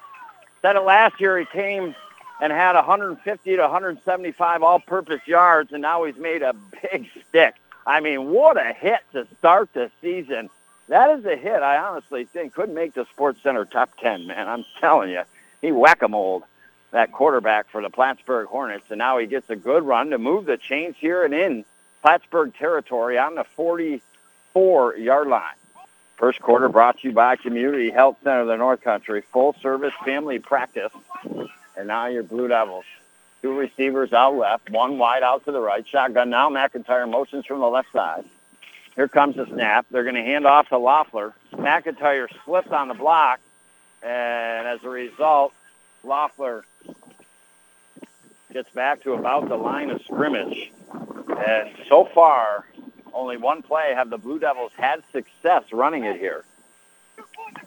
Said 0.62 0.76
it 0.76 0.80
last 0.80 1.20
year, 1.20 1.38
he 1.38 1.44
came 1.44 1.94
and 2.42 2.52
had 2.52 2.74
150 2.74 3.56
to 3.56 3.62
175 3.62 4.62
all-purpose 4.64 5.20
yards, 5.26 5.72
and 5.72 5.80
now 5.80 6.02
he's 6.02 6.16
made 6.16 6.42
a 6.42 6.52
big 6.82 7.08
stick. 7.28 7.54
I 7.86 8.00
mean, 8.00 8.30
what 8.30 8.56
a 8.56 8.72
hit 8.72 8.98
to 9.12 9.28
start 9.38 9.72
the 9.72 9.92
season. 10.00 10.50
That 10.88 11.16
is 11.16 11.24
a 11.24 11.36
hit 11.36 11.62
I 11.62 11.78
honestly 11.78 12.24
think 12.24 12.52
could 12.52 12.70
make 12.70 12.94
the 12.94 13.06
Sports 13.06 13.40
Center 13.44 13.64
top 13.64 13.96
10, 14.00 14.26
man. 14.26 14.48
I'm 14.48 14.64
telling 14.80 15.10
you. 15.10 15.22
He 15.60 15.70
whack-a-mole 15.70 16.44
that 16.90 17.12
quarterback 17.12 17.70
for 17.70 17.80
the 17.80 17.90
Plattsburgh 17.90 18.48
Hornets, 18.48 18.90
and 18.90 18.98
now 18.98 19.18
he 19.18 19.26
gets 19.26 19.48
a 19.48 19.56
good 19.56 19.84
run 19.84 20.10
to 20.10 20.18
move 20.18 20.46
the 20.46 20.56
chains 20.56 20.96
here 20.98 21.24
and 21.24 21.32
in 21.32 21.64
Plattsburgh 22.02 22.52
territory 22.54 23.18
on 23.18 23.36
the 23.36 23.46
44-yard 23.56 25.28
line. 25.28 25.54
First 26.16 26.40
quarter 26.40 26.68
brought 26.68 26.98
to 26.98 27.08
you 27.08 27.14
by 27.14 27.36
Community 27.36 27.90
Health 27.90 28.16
Center 28.24 28.40
of 28.40 28.48
the 28.48 28.56
North 28.56 28.82
Country, 28.82 29.22
full 29.32 29.54
service 29.62 29.94
family 30.04 30.40
practice. 30.40 30.90
And 31.76 31.88
now 31.88 32.06
your 32.06 32.22
Blue 32.22 32.48
Devils. 32.48 32.84
Two 33.40 33.58
receivers 33.58 34.12
out 34.12 34.36
left, 34.36 34.70
one 34.70 34.98
wide 34.98 35.24
out 35.24 35.44
to 35.46 35.52
the 35.52 35.60
right. 35.60 35.86
Shotgun 35.86 36.30
now. 36.30 36.48
McIntyre 36.48 37.10
motions 37.10 37.44
from 37.44 37.58
the 37.60 37.68
left 37.68 37.90
side. 37.92 38.24
Here 38.94 39.08
comes 39.08 39.36
the 39.36 39.46
snap. 39.46 39.86
They're 39.90 40.04
going 40.04 40.14
to 40.14 40.22
hand 40.22 40.46
off 40.46 40.68
to 40.68 40.78
Loeffler. 40.78 41.34
McIntyre 41.52 42.28
slips 42.44 42.70
on 42.70 42.88
the 42.88 42.94
block, 42.94 43.40
and 44.02 44.68
as 44.68 44.84
a 44.84 44.88
result, 44.88 45.54
Loeffler 46.04 46.64
gets 48.52 48.70
back 48.70 49.02
to 49.02 49.14
about 49.14 49.48
the 49.48 49.56
line 49.56 49.90
of 49.90 50.02
scrimmage. 50.02 50.70
And 50.92 51.70
so 51.88 52.04
far, 52.04 52.66
only 53.12 53.38
one 53.38 53.62
play 53.62 53.92
have 53.94 54.10
the 54.10 54.18
Blue 54.18 54.38
Devils 54.38 54.72
had 54.76 55.02
success 55.10 55.64
running 55.72 56.04
it 56.04 56.18
here. 56.18 56.44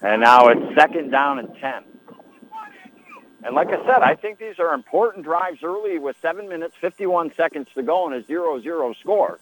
And 0.02 0.22
now 0.22 0.48
it's 0.48 0.76
second 0.76 1.10
down 1.10 1.40
and 1.40 1.56
10. 1.58 1.84
And 3.46 3.54
like 3.54 3.70
I 3.70 3.78
said, 3.86 4.02
I 4.02 4.16
think 4.16 4.40
these 4.40 4.58
are 4.58 4.74
important 4.74 5.24
drives 5.24 5.62
early 5.62 6.00
with 6.00 6.18
7 6.20 6.50
minutes, 6.50 6.76
51 6.82 7.36
seconds 7.36 7.68
to 7.76 7.84
go 7.84 8.08
and 8.08 8.16
a 8.16 8.24
0-0 8.24 9.00
score. 9.00 9.38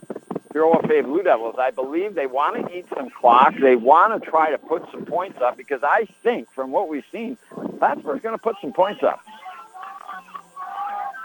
Your 0.54 0.76
OFA 0.76 1.06
Blue 1.06 1.24
Devils, 1.24 1.56
I 1.58 1.72
believe 1.72 2.14
they 2.14 2.28
want 2.28 2.68
to 2.68 2.78
eat 2.78 2.86
some 2.94 3.10
clock. 3.10 3.56
They 3.60 3.78
want 3.78 4.22
to 4.22 4.30
try 4.30 4.52
to 4.52 4.58
put 4.58 4.84
some 4.92 5.06
points 5.06 5.40
up 5.42 5.56
because 5.56 5.80
I 5.84 6.06
think 6.22 6.52
from 6.52 6.72
what 6.72 6.90
we've 6.90 7.06
seen, 7.14 7.38
Plattsburgh's 7.80 8.22
going 8.22 8.36
to 8.36 8.42
put 8.42 8.58
some 8.62 8.74
points 8.74 9.02
up 9.02 9.22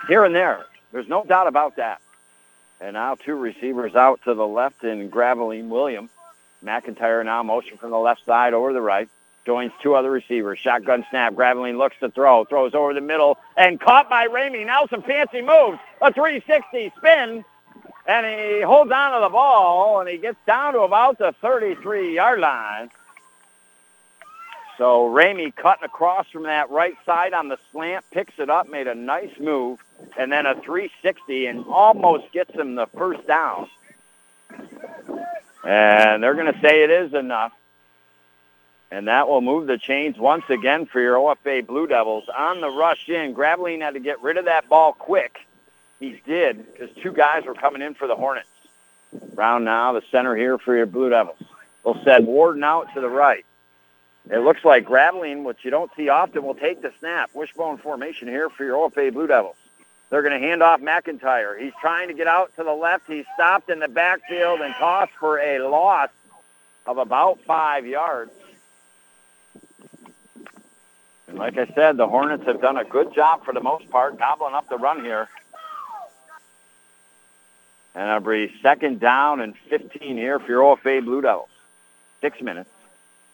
here 0.06 0.24
and 0.24 0.34
there. 0.34 0.64
There's 0.92 1.08
no 1.08 1.24
doubt 1.24 1.48
about 1.48 1.76
that. 1.76 2.00
And 2.80 2.94
now 2.94 3.16
two 3.16 3.34
receivers 3.34 3.96
out 3.96 4.20
to 4.24 4.34
the 4.34 4.46
left 4.46 4.84
in 4.84 5.10
Graveline 5.10 5.68
William. 5.68 6.08
McIntyre 6.64 7.24
now 7.24 7.42
motion 7.42 7.76
from 7.76 7.90
the 7.90 7.98
left 7.98 8.24
side 8.24 8.54
over 8.54 8.72
the 8.72 8.80
right. 8.80 9.08
Joins 9.48 9.72
two 9.82 9.94
other 9.94 10.10
receivers. 10.10 10.58
Shotgun 10.58 11.06
snap. 11.08 11.32
Graveline 11.32 11.78
looks 11.78 11.96
to 12.00 12.10
throw. 12.10 12.44
Throws 12.44 12.74
over 12.74 12.92
the 12.92 13.00
middle 13.00 13.38
and 13.56 13.80
caught 13.80 14.10
by 14.10 14.28
Ramey. 14.28 14.66
Now 14.66 14.86
some 14.88 15.00
fancy 15.00 15.40
moves. 15.40 15.78
A 16.02 16.12
360 16.12 16.92
spin. 16.98 17.46
And 18.06 18.26
he 18.26 18.60
holds 18.60 18.90
on 18.90 19.14
to 19.14 19.20
the 19.24 19.30
ball 19.30 20.00
and 20.00 20.08
he 20.10 20.18
gets 20.18 20.36
down 20.46 20.74
to 20.74 20.80
about 20.80 21.16
the 21.16 21.34
33-yard 21.42 22.40
line. 22.40 22.90
So 24.76 25.08
Ramey 25.08 25.56
cutting 25.56 25.84
across 25.84 26.28
from 26.28 26.42
that 26.42 26.68
right 26.68 26.96
side 27.06 27.32
on 27.32 27.48
the 27.48 27.56
slant, 27.72 28.04
picks 28.10 28.38
it 28.38 28.50
up, 28.50 28.68
made 28.68 28.86
a 28.86 28.94
nice 28.94 29.32
move, 29.40 29.82
and 30.18 30.30
then 30.30 30.44
a 30.44 30.56
360 30.56 31.46
and 31.46 31.64
almost 31.64 32.30
gets 32.32 32.54
him 32.54 32.74
the 32.74 32.86
first 32.98 33.26
down. 33.26 33.70
And 35.64 36.22
they're 36.22 36.34
going 36.34 36.52
to 36.52 36.60
say 36.60 36.84
it 36.84 36.90
is 36.90 37.14
enough. 37.14 37.54
And 38.90 39.08
that 39.08 39.28
will 39.28 39.42
move 39.42 39.66
the 39.66 39.76
chains 39.76 40.16
once 40.16 40.44
again 40.48 40.86
for 40.86 41.00
your 41.00 41.16
OFA 41.16 41.66
Blue 41.66 41.86
Devils. 41.86 42.24
On 42.34 42.60
the 42.60 42.70
rush 42.70 43.08
in, 43.08 43.34
Graveline 43.34 43.80
had 43.80 43.94
to 43.94 44.00
get 44.00 44.22
rid 44.22 44.38
of 44.38 44.46
that 44.46 44.68
ball 44.68 44.94
quick. 44.94 45.38
He 46.00 46.20
did 46.24 46.64
because 46.72 46.94
two 47.02 47.12
guys 47.12 47.44
were 47.44 47.54
coming 47.54 47.82
in 47.82 47.94
for 47.94 48.06
the 48.06 48.16
Hornets. 48.16 48.48
Brown 49.34 49.64
now, 49.64 49.92
the 49.92 50.02
center 50.10 50.36
here 50.36 50.58
for 50.58 50.76
your 50.76 50.86
Blue 50.86 51.10
Devils. 51.10 51.42
They'll 51.84 52.02
send 52.04 52.26
Warden 52.26 52.64
out 52.64 52.92
to 52.94 53.00
the 53.00 53.08
right. 53.08 53.44
It 54.30 54.38
looks 54.38 54.64
like 54.64 54.86
Graveline, 54.86 55.44
which 55.44 55.58
you 55.62 55.70
don't 55.70 55.90
see 55.96 56.08
often, 56.08 56.42
will 56.42 56.54
take 56.54 56.82
the 56.82 56.92
snap. 56.98 57.30
Wishbone 57.34 57.78
formation 57.78 58.28
here 58.28 58.50
for 58.50 58.64
your 58.64 58.76
OFA 58.76 59.12
Blue 59.12 59.26
Devils. 59.26 59.56
They're 60.10 60.22
going 60.22 60.38
to 60.38 60.46
hand 60.46 60.62
off 60.62 60.80
McIntyre. 60.80 61.58
He's 61.58 61.72
trying 61.80 62.08
to 62.08 62.14
get 62.14 62.26
out 62.26 62.54
to 62.56 62.64
the 62.64 62.72
left. 62.72 63.06
He's 63.06 63.26
stopped 63.34 63.70
in 63.70 63.78
the 63.78 63.88
backfield 63.88 64.60
and 64.60 64.74
tossed 64.74 65.12
for 65.18 65.38
a 65.38 65.58
loss 65.66 66.10
of 66.86 66.98
about 66.98 67.40
five 67.46 67.86
yards. 67.86 68.32
And 71.28 71.38
like 71.38 71.58
I 71.58 71.66
said, 71.74 71.96
the 71.96 72.08
Hornets 72.08 72.44
have 72.46 72.60
done 72.60 72.78
a 72.78 72.84
good 72.84 73.14
job 73.14 73.44
for 73.44 73.52
the 73.52 73.60
most 73.60 73.88
part, 73.90 74.18
gobbling 74.18 74.54
up 74.54 74.68
the 74.68 74.78
run 74.78 75.04
here. 75.04 75.28
And 77.94 78.24
be 78.24 78.52
second 78.62 79.00
down 79.00 79.40
and 79.40 79.56
15 79.68 80.16
here 80.16 80.38
for 80.38 80.46
your 80.46 80.62
OFA 80.76 81.04
Blue 81.04 81.20
Devils. 81.20 81.48
Six 82.20 82.40
minutes. 82.40 82.70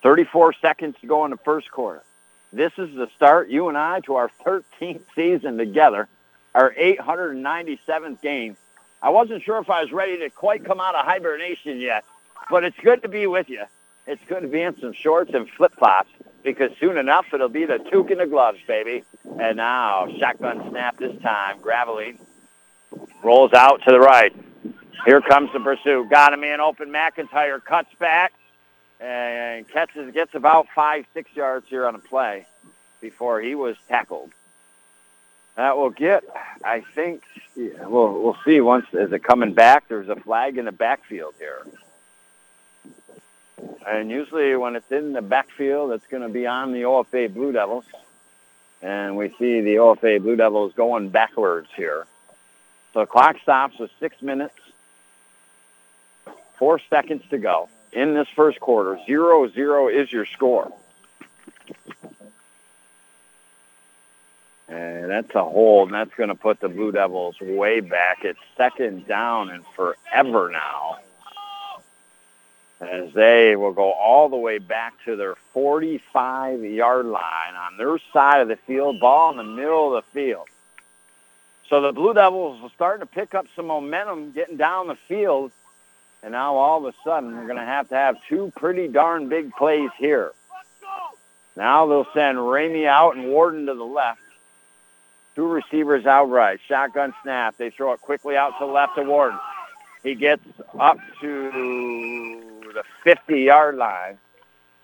34 0.03 0.55
seconds 0.55 0.97
to 1.01 1.07
go 1.07 1.25
in 1.25 1.31
the 1.31 1.37
first 1.37 1.71
quarter. 1.71 2.03
This 2.53 2.73
is 2.79 2.95
the 2.95 3.09
start, 3.17 3.49
you 3.49 3.69
and 3.69 3.77
I, 3.77 4.01
to 4.01 4.17
our 4.17 4.31
13th 4.45 5.03
season 5.15 5.57
together, 5.57 6.09
our 6.55 6.73
897th 6.73 8.21
game. 8.21 8.57
I 9.03 9.11
wasn't 9.11 9.43
sure 9.43 9.59
if 9.59 9.71
I 9.71 9.83
was 9.83 9.93
ready 9.93 10.19
to 10.19 10.31
quite 10.31 10.65
come 10.65 10.81
out 10.81 10.95
of 10.95 11.05
hibernation 11.05 11.81
yet, 11.81 12.05
but 12.51 12.65
it's 12.65 12.77
good 12.79 13.03
to 13.03 13.09
be 13.09 13.27
with 13.27 13.49
you. 13.49 13.65
it's 14.07 14.23
good 14.27 14.43
to 14.43 14.49
be 14.49 14.61
in 14.61 14.79
some 14.81 14.93
shorts 14.93 15.33
and 15.35 15.49
flip-flops 15.49 16.11
because 16.45 16.71
soon 16.79 16.99
enough 16.99 17.27
it'll 17.33 17.49
be 17.49 17.65
the 17.65 17.79
toque 17.79 18.11
and 18.11 18.21
the 18.21 18.27
gloves, 18.27 18.59
baby. 18.67 19.03
And 19.41 19.57
now 19.57 20.07
shotgun 20.19 20.71
snap 20.71 20.99
this 20.99 21.21
time. 21.23 21.59
Graveline 21.61 22.19
rolls 23.23 23.53
out 23.55 23.83
to 23.87 23.91
the 23.91 23.99
right. 23.99 24.35
Here 25.07 25.21
comes 25.21 25.51
the 25.53 25.61
pursuit. 25.61 26.09
Got 26.11 26.33
him 26.33 26.45
in 26.45 26.61
open. 26.61 26.91
McIntyre 26.91 27.63
cuts 27.65 27.93
back 27.99 28.33
and 29.01 29.69
catches, 29.69 30.13
gets 30.15 30.35
about 30.35 30.67
five, 30.75 31.07
six 31.15 31.35
yards 31.35 31.67
here 31.69 31.87
on 31.87 31.95
a 31.95 31.99
play 31.99 32.47
before 33.01 33.41
he 33.41 33.55
was 33.55 33.77
tackled. 33.89 34.31
That 35.57 35.77
will 35.77 35.91
get, 35.91 36.25
I 36.65 36.81
think, 36.95 37.23
we'll, 37.57 38.23
we'll 38.23 38.37
see 38.45 38.61
once, 38.61 38.87
is 38.93 39.13
it 39.13 39.23
coming 39.23 39.55
back? 39.55 39.85
There's 39.89 40.09
a 40.09 40.17
flag 40.17 40.59
in 40.59 40.65
the 40.65 40.73
backfield 40.73 41.35
here. 41.39 41.65
And 43.87 44.11
usually 44.11 44.57
when 44.57 44.77
it's 44.77 44.91
in 44.91 45.13
the 45.13 45.23
backfield, 45.23 45.93
it's 45.93 46.07
going 46.07 46.23
to 46.23 46.29
be 46.29 46.47
on 46.47 46.73
the 46.73 46.83
OFA 46.83 47.33
Blue 47.33 47.53
Devils. 47.53 47.85
And 48.83 49.17
we 49.17 49.29
see 49.39 49.61
the 49.61 49.77
OFA 49.77 50.21
Blue 50.21 50.37
Devils 50.37 50.73
going 50.75 51.11
backwards 51.11 51.69
here. 51.77 52.07
So 52.93 53.01
the 53.01 53.07
clock 53.07 53.37
stops 53.43 53.79
with 53.79 53.91
six 53.99 54.21
minutes, 54.23 54.55
four 56.59 56.81
seconds 56.91 57.23
to 57.31 57.39
go 57.39 57.69
in 57.93 58.15
this 58.15 58.29
first 58.35 58.61
quarter. 58.61 58.99
Zero 59.07 59.49
zero 59.49 59.89
is 59.89 60.13
your 60.13 60.27
score. 60.27 60.73
And 64.69 65.11
that's 65.11 65.35
a 65.35 65.45
hold, 65.45 65.89
and 65.89 65.95
that's 65.95 66.15
going 66.15 66.31
to 66.31 66.35
put 66.35 66.61
the 66.61 66.69
Blue 66.69 66.91
Devils 66.93 67.37
way 67.41 67.81
back. 67.81 68.19
It's 68.25 68.39
second 68.57 69.07
down 69.07 69.51
and 69.51 69.65
forever 69.77 70.51
now. 70.51 70.99
As 72.81 73.13
they 73.15 73.57
will 73.57 73.73
go 73.73 73.93
all 73.93 74.29
the 74.29 74.37
way 74.37 74.59
back 74.59 74.95
to 75.05 75.17
their 75.17 75.37
45-yard 75.55 77.07
line 77.07 77.55
on 77.55 77.77
their 77.77 77.99
side 78.13 78.41
of 78.41 78.49
the 78.49 78.57
field, 78.57 79.01
ball 79.01 79.31
in 79.31 79.37
the 79.37 79.45
middle 79.45 79.97
of 79.97 80.05
the 80.05 80.11
field. 80.11 80.49
So 81.69 81.81
the 81.81 81.93
Blue 81.93 82.13
Devils 82.13 82.61
are 82.63 82.71
starting 82.75 83.07
to 83.07 83.13
pick 83.13 83.35
up 83.35 83.47
some 83.57 83.67
momentum 83.69 84.33
getting 84.33 84.57
down 84.57 84.89
the 84.89 84.97
field. 85.09 85.53
And 86.23 86.33
now 86.33 86.57
all 86.57 86.85
of 86.85 86.95
a 86.95 86.97
sudden 87.05 87.37
we're 87.37 87.47
going 87.47 87.57
to 87.57 87.65
have 87.65 87.89
to 87.89 87.95
have 87.95 88.17
two 88.29 88.53
pretty 88.57 88.89
darn 88.89 89.29
big 89.29 89.53
plays 89.55 89.91
here. 89.99 90.33
Now 91.57 91.87
they'll 91.87 92.07
send 92.13 92.39
Ramey 92.39 92.87
out 92.87 93.17
and 93.17 93.29
Warden 93.29 93.67
to 93.67 93.75
the 93.75 93.85
left. 93.85 94.21
Two 95.37 95.47
receivers 95.47 96.07
outright. 96.07 96.61
Shotgun 96.67 97.15
snap. 97.23 97.57
They 97.57 97.71
throw 97.71 97.93
it 97.93 98.01
quickly 98.01 98.37
out 98.37 98.59
to 98.59 98.67
the 98.67 98.73
left 98.73 98.97
to 98.97 99.03
Warden. 99.03 99.39
He 100.03 100.15
gets 100.15 100.45
up 100.79 100.99
to 101.21 102.44
the 102.75 102.85
50-yard 103.07 103.77
line. 103.77 104.19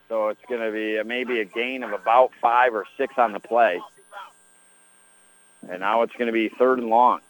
So 0.09 0.29
it's 0.29 0.45
going 0.49 0.61
to 0.61 0.73
be 0.73 1.03
maybe 1.07 1.41
a 1.41 1.45
gain 1.45 1.83
of 1.83 1.93
about 1.93 2.33
five 2.41 2.75
or 2.75 2.85
six 2.97 3.19
on 3.19 3.33
the 3.33 3.41
play. 3.41 3.81
And 5.69 5.81
now 5.81 6.03
it's 6.03 6.15
going 6.15 6.27
to 6.27 6.33
be 6.33 6.49
third 6.49 6.79
and 6.79 6.89
long. 6.89 7.21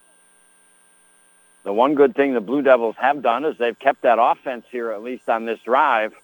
The 1.62 1.73
one 1.73 1.94
good 1.94 2.14
thing 2.14 2.33
the 2.33 2.40
Blue 2.40 2.62
Devils 2.62 2.96
have 2.99 3.23
done 3.23 3.44
is 3.44 3.59
they've 3.59 3.79
kept 3.79 4.03
that 4.03 4.18
offense 4.18 4.64
here, 4.70 4.92
at 4.92 5.03
least 5.03 5.29
on 5.29 5.44
this 5.44 5.61
drive, 5.61 6.14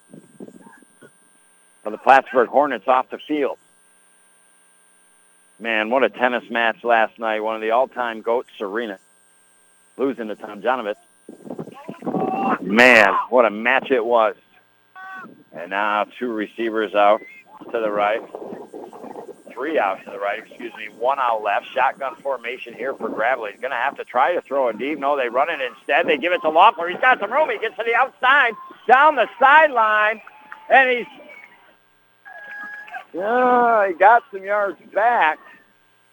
for 1.82 1.90
the 1.90 1.98
Plattsburgh 1.98 2.48
Hornets 2.48 2.88
off 2.88 3.10
the 3.10 3.18
field. 3.18 3.58
Man, 5.58 5.90
what 5.90 6.04
a 6.04 6.08
tennis 6.08 6.48
match 6.50 6.84
last 6.84 7.18
night. 7.18 7.40
One 7.40 7.54
of 7.54 7.60
the 7.60 7.72
all-time 7.72 8.22
GOATs, 8.22 8.48
Serena, 8.56 8.98
losing 9.96 10.28
to 10.28 10.36
Tomljanovic. 10.36 10.96
Man, 12.66 13.14
what 13.30 13.44
a 13.44 13.50
match 13.50 13.90
it 13.90 14.04
was. 14.04 14.34
And 15.52 15.70
now 15.70 16.04
two 16.18 16.32
receivers 16.32 16.94
out 16.94 17.22
to 17.70 17.80
the 17.80 17.90
right 17.90 18.20
three 19.56 19.78
out 19.78 20.04
to 20.04 20.10
the 20.10 20.18
right, 20.18 20.38
excuse 20.38 20.72
me, 20.76 20.88
one 20.98 21.18
out 21.18 21.42
left. 21.42 21.66
Shotgun 21.72 22.14
formation 22.16 22.74
here 22.74 22.92
for 22.94 23.08
Gravely. 23.08 23.52
He's 23.52 23.60
going 23.60 23.70
to 23.70 23.76
have 23.76 23.96
to 23.96 24.04
try 24.04 24.34
to 24.34 24.42
throw 24.42 24.68
it 24.68 24.78
deep. 24.78 24.98
No, 24.98 25.16
they 25.16 25.30
run 25.30 25.48
it 25.48 25.60
instead. 25.60 26.06
They 26.06 26.18
give 26.18 26.32
it 26.32 26.42
to 26.42 26.50
Loeffler. 26.50 26.88
He's 26.88 27.00
got 27.00 27.18
some 27.20 27.32
room. 27.32 27.48
He 27.48 27.58
gets 27.58 27.74
to 27.76 27.84
the 27.84 27.94
outside, 27.94 28.52
down 28.86 29.16
the 29.16 29.28
sideline, 29.40 30.20
and 30.68 30.90
he's, 30.90 31.06
yeah, 33.14 33.88
he 33.88 33.94
got 33.94 34.24
some 34.30 34.44
yards 34.44 34.78
back. 34.92 35.38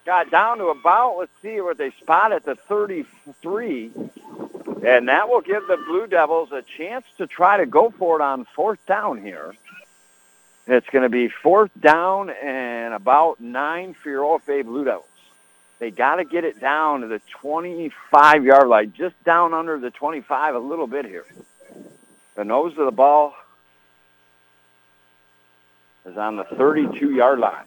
Got 0.06 0.32
down 0.32 0.58
to 0.60 0.68
about, 0.68 1.18
let's 1.18 1.32
see 1.42 1.60
what 1.60 1.78
they 1.78 1.92
spot 1.92 2.32
at 2.32 2.46
the 2.46 2.56
33. 2.56 3.92
And 4.86 5.08
that 5.08 5.30
will 5.30 5.42
give 5.42 5.66
the 5.68 5.78
Blue 5.78 6.08
Devils 6.08 6.52
a 6.52 6.62
chance 6.62 7.06
to 7.18 7.26
try 7.26 7.58
to 7.58 7.66
go 7.66 7.90
for 7.90 8.20
it 8.20 8.22
on 8.22 8.46
fourth 8.54 8.86
down 8.86 9.22
here. 9.22 9.56
It's 10.68 10.88
going 10.90 11.04
to 11.04 11.10
be 11.10 11.30
fourth 11.30 11.72
down 11.80 12.30
and 12.30 12.94
about 12.94 13.40
nine 13.40 13.94
for 13.94 14.10
your 14.10 14.24
OFA 14.24 14.64
Blue 14.64 14.84
Devils. 14.84 15.06
They 15.80 15.92
got 15.92 16.16
to 16.16 16.26
get 16.26 16.44
it 16.44 16.60
down 16.60 17.02
to 17.02 17.08
the 17.08 17.22
25-yard 17.42 18.68
line, 18.68 18.94
just 18.96 19.22
down 19.24 19.54
under 19.54 19.80
the 19.80 19.92
25 19.92 20.56
a 20.56 20.60
little 20.60 20.88
bit 20.88 21.06
here. 21.06 21.26
The 22.36 22.44
nose 22.44 22.78
of 22.78 22.86
the 22.86 22.92
ball 22.92 23.36
is 26.06 26.18
on 26.18 26.36
the 26.36 26.44
32-yard 26.44 27.40
line. 27.40 27.66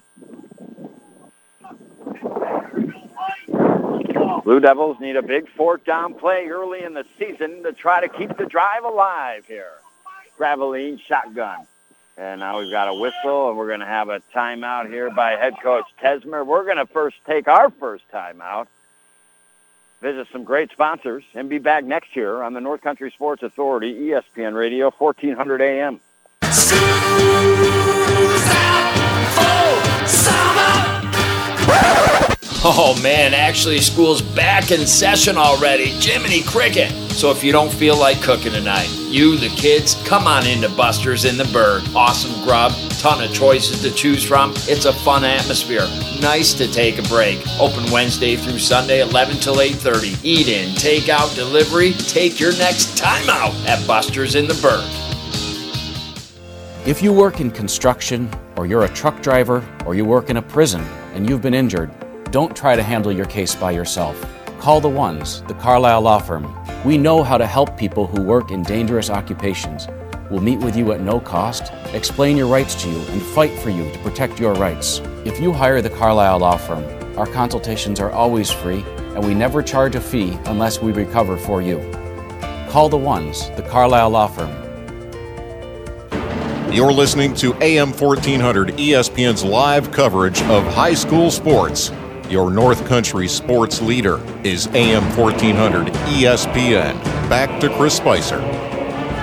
Blue 4.45 4.61
Devils 4.61 4.99
need 5.01 5.17
a 5.17 5.23
big 5.23 5.49
fourth 5.57 5.85
down 5.85 6.15
play 6.15 6.47
early 6.47 6.83
in 6.83 6.95
the 6.95 7.05
season 7.19 7.63
to 7.63 7.73
try 7.73 8.01
to 8.01 8.09
keep 8.09 8.37
the 8.37 8.47
drive 8.47 8.85
alive 8.85 9.45
here. 9.47 9.73
Graveline 10.39 11.01
shotgun. 11.01 11.67
And 12.17 12.41
now 12.41 12.59
we've 12.59 12.71
got 12.71 12.89
a 12.89 12.95
whistle, 12.95 13.51
and 13.51 13.59
we're 13.59 13.67
going 13.67 13.81
to 13.81 13.87
have 13.87 14.09
a 14.09 14.23
timeout 14.35 14.89
here 14.89 15.11
by 15.11 15.33
head 15.33 15.55
coach 15.63 15.85
Tesmer. 16.03 16.47
We're 16.47 16.65
going 16.65 16.79
to 16.79 16.87
first 16.87 17.17
take 17.27 17.47
our 17.47 17.71
first 17.71 18.05
timeout, 18.13 18.69
visit 20.01 20.27
some 20.33 20.45
great 20.45 20.71
sponsors, 20.73 21.25
and 21.35 21.49
be 21.51 21.59
back 21.59 21.85
next 21.85 22.17
year 22.17 22.43
on 22.43 22.55
the 22.55 22.61
North 22.61 22.81
Country 22.81 23.11
Sports 23.11 23.43
Authority, 23.43 23.95
ESPN 23.95 24.55
Radio, 24.55 24.91
1400 24.91 25.61
AM. 25.61 26.01
Oh 32.69 33.01
man, 33.01 33.33
actually 33.33 33.79
school's 33.79 34.21
back 34.21 34.73
in 34.73 34.89
session 34.89 35.37
already. 35.37 35.85
Jiminy 35.85 36.43
Cricket. 36.43 36.91
So 37.13 37.31
if 37.31 37.45
you 37.45 37.53
don't 37.53 37.73
feel 37.73 37.97
like 37.97 38.21
cooking 38.21 38.51
tonight, 38.51 38.91
you, 39.09 39.37
the 39.37 39.51
kids, 39.51 39.95
come 40.05 40.27
on 40.27 40.45
into 40.49 40.69
Buster's 40.71 41.25
in 41.25 41.37
the 41.37 41.45
Burg. 41.53 41.85
Awesome 41.95 42.43
grub, 42.43 42.73
ton 42.99 43.23
of 43.23 43.33
choices 43.33 43.83
to 43.83 43.93
choose 43.93 44.25
from. 44.25 44.53
It's 44.67 44.85
a 44.85 44.93
fun 44.93 45.23
atmosphere. 45.23 45.87
Nice 46.21 46.55
to 46.55 46.67
take 46.67 46.99
a 46.99 47.03
break. 47.03 47.39
Open 47.61 47.89
Wednesday 47.93 48.35
through 48.35 48.59
Sunday, 48.59 49.01
11 49.01 49.37
till 49.37 49.61
8:30. 49.61 50.19
Eat 50.25 50.49
in, 50.49 50.75
take 50.75 51.09
out, 51.09 51.33
delivery. 51.37 51.93
Take 51.93 52.41
your 52.41 52.53
next 52.59 52.99
time 52.99 53.31
out 53.31 53.55
at 53.69 53.87
Buster's 53.87 54.35
in 54.35 54.49
the 54.49 54.55
Burg. 54.55 54.85
If 56.85 57.01
you 57.01 57.13
work 57.13 57.39
in 57.39 57.53
construction, 57.53 58.29
or 58.57 58.67
you're 58.67 58.87
a 58.87 58.93
truck 58.93 59.23
driver, 59.23 59.65
or 59.87 59.95
you 59.95 60.05
work 60.05 60.31
in 60.31 60.39
a 60.39 60.43
prison 60.43 60.85
and 61.15 61.31
you've 61.31 61.43
been 61.43 61.55
injured, 61.55 61.93
don't 62.31 62.57
try 62.57 62.75
to 62.75 62.83
handle 62.83 63.13
your 63.13 63.27
case 63.27 63.55
by 63.55 63.71
yourself. 63.71 64.25
Call 64.59 64.81
the 64.81 64.89
ones, 64.89 65.43
the 65.43 65.55
Carlisle 65.55 66.01
Law 66.03 66.19
Firm. 66.19 66.53
We 66.85 66.99
know 66.99 67.23
how 67.23 67.39
to 67.39 67.47
help 67.47 67.77
people 67.77 68.07
who 68.07 68.23
work 68.23 68.51
in 68.51 68.63
dangerous 68.63 69.11
occupations. 69.11 69.87
We'll 70.31 70.41
meet 70.41 70.59
with 70.59 70.77
you 70.77 70.91
at 70.93 71.01
no 71.01 71.21
cost, 71.21 71.73
explain 71.93 72.37
your 72.37 72.49
rights 72.49 72.75
to 72.83 72.91
you, 72.91 72.99
and 72.99 73.23
fight 73.23 73.57
for 73.61 73.71
you 73.71 73.91
to 73.93 73.99
protect 74.01 74.41
your 74.41 74.55
rights. 74.55 75.01
If 75.25 75.41
you 75.41 75.53
hire 75.53 75.81
the 75.81 75.91
Carlisle 75.91 76.41
Law 76.41 76.57
Firm, 76.57 76.85
our 77.17 77.27
consultations 77.27 78.01
are 78.01 78.11
always 78.11 78.51
free, 78.51 78.85
and 79.15 79.25
we 79.25 79.35
never 79.35 79.63
charge 79.63 79.95
a 79.95 80.01
fee 80.01 80.37
unless 80.47 80.83
we 80.83 80.91
recover 80.91 81.37
for 81.37 81.63
you. 81.63 81.79
Call 82.69 82.89
the 82.89 82.97
ones, 82.97 83.51
the 83.51 83.63
Carlisle 83.63 84.11
Law 84.11 84.27
Firm. 84.27 84.51
You're 86.73 86.93
listening 86.93 87.35
to 87.37 87.55
AM 87.63 87.93
1400 87.93 88.71
ESPN's 88.71 89.45
live 89.45 89.93
coverage 89.93 90.43
of 90.43 90.65
high 90.75 90.95
school 90.95 91.31
sports. 91.31 91.93
Your 92.31 92.51
North 92.51 92.87
Country 92.87 93.29
sports 93.29 93.81
leader 93.81 94.21
is 94.43 94.67
AM 94.69 95.05
1400 95.17 95.87
ESPN. 95.87 97.01
Back 97.29 97.61
to 97.61 97.69
Chris 97.77 97.97
Spicer. 97.97 98.41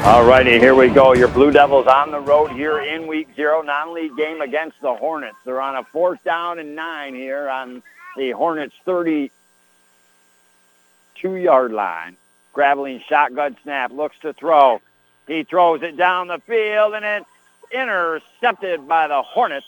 All 0.06 0.24
righty, 0.24 0.58
here 0.58 0.74
we 0.74 0.88
go. 0.88 1.14
Your 1.14 1.28
Blue 1.28 1.52
Devils 1.52 1.88
on 1.88 2.12
the 2.12 2.22
road 2.22 2.52
here 2.52 2.80
in 2.80 3.08
week 3.08 3.28
zero, 3.36 3.62
non-league 3.62 4.16
game 4.16 4.40
against 4.40 4.80
the 4.82 4.94
Hornets. 4.94 5.36
They're 5.44 5.60
on 5.60 5.76
a 5.76 5.84
fourth 5.84 6.24
down 6.24 6.60
and 6.60 6.78
nine 6.78 7.14
here 7.14 7.50
on 7.50 7.84
the 8.16 8.32
Hornets 8.32 8.76
32-yard 8.86 11.74
line. 11.74 12.16
Graveline 12.56 13.04
shotgun 13.04 13.58
snap, 13.64 13.92
looks 13.92 14.18
to 14.20 14.32
throw. 14.32 14.80
He 15.28 15.44
throws 15.44 15.84
it 15.84 15.98
down 15.98 16.28
the 16.28 16.40
field, 16.40 16.94
and 16.94 17.04
it's 17.04 17.26
intercepted 17.72 18.88
by 18.88 19.08
the 19.08 19.22
Hornets 19.22 19.68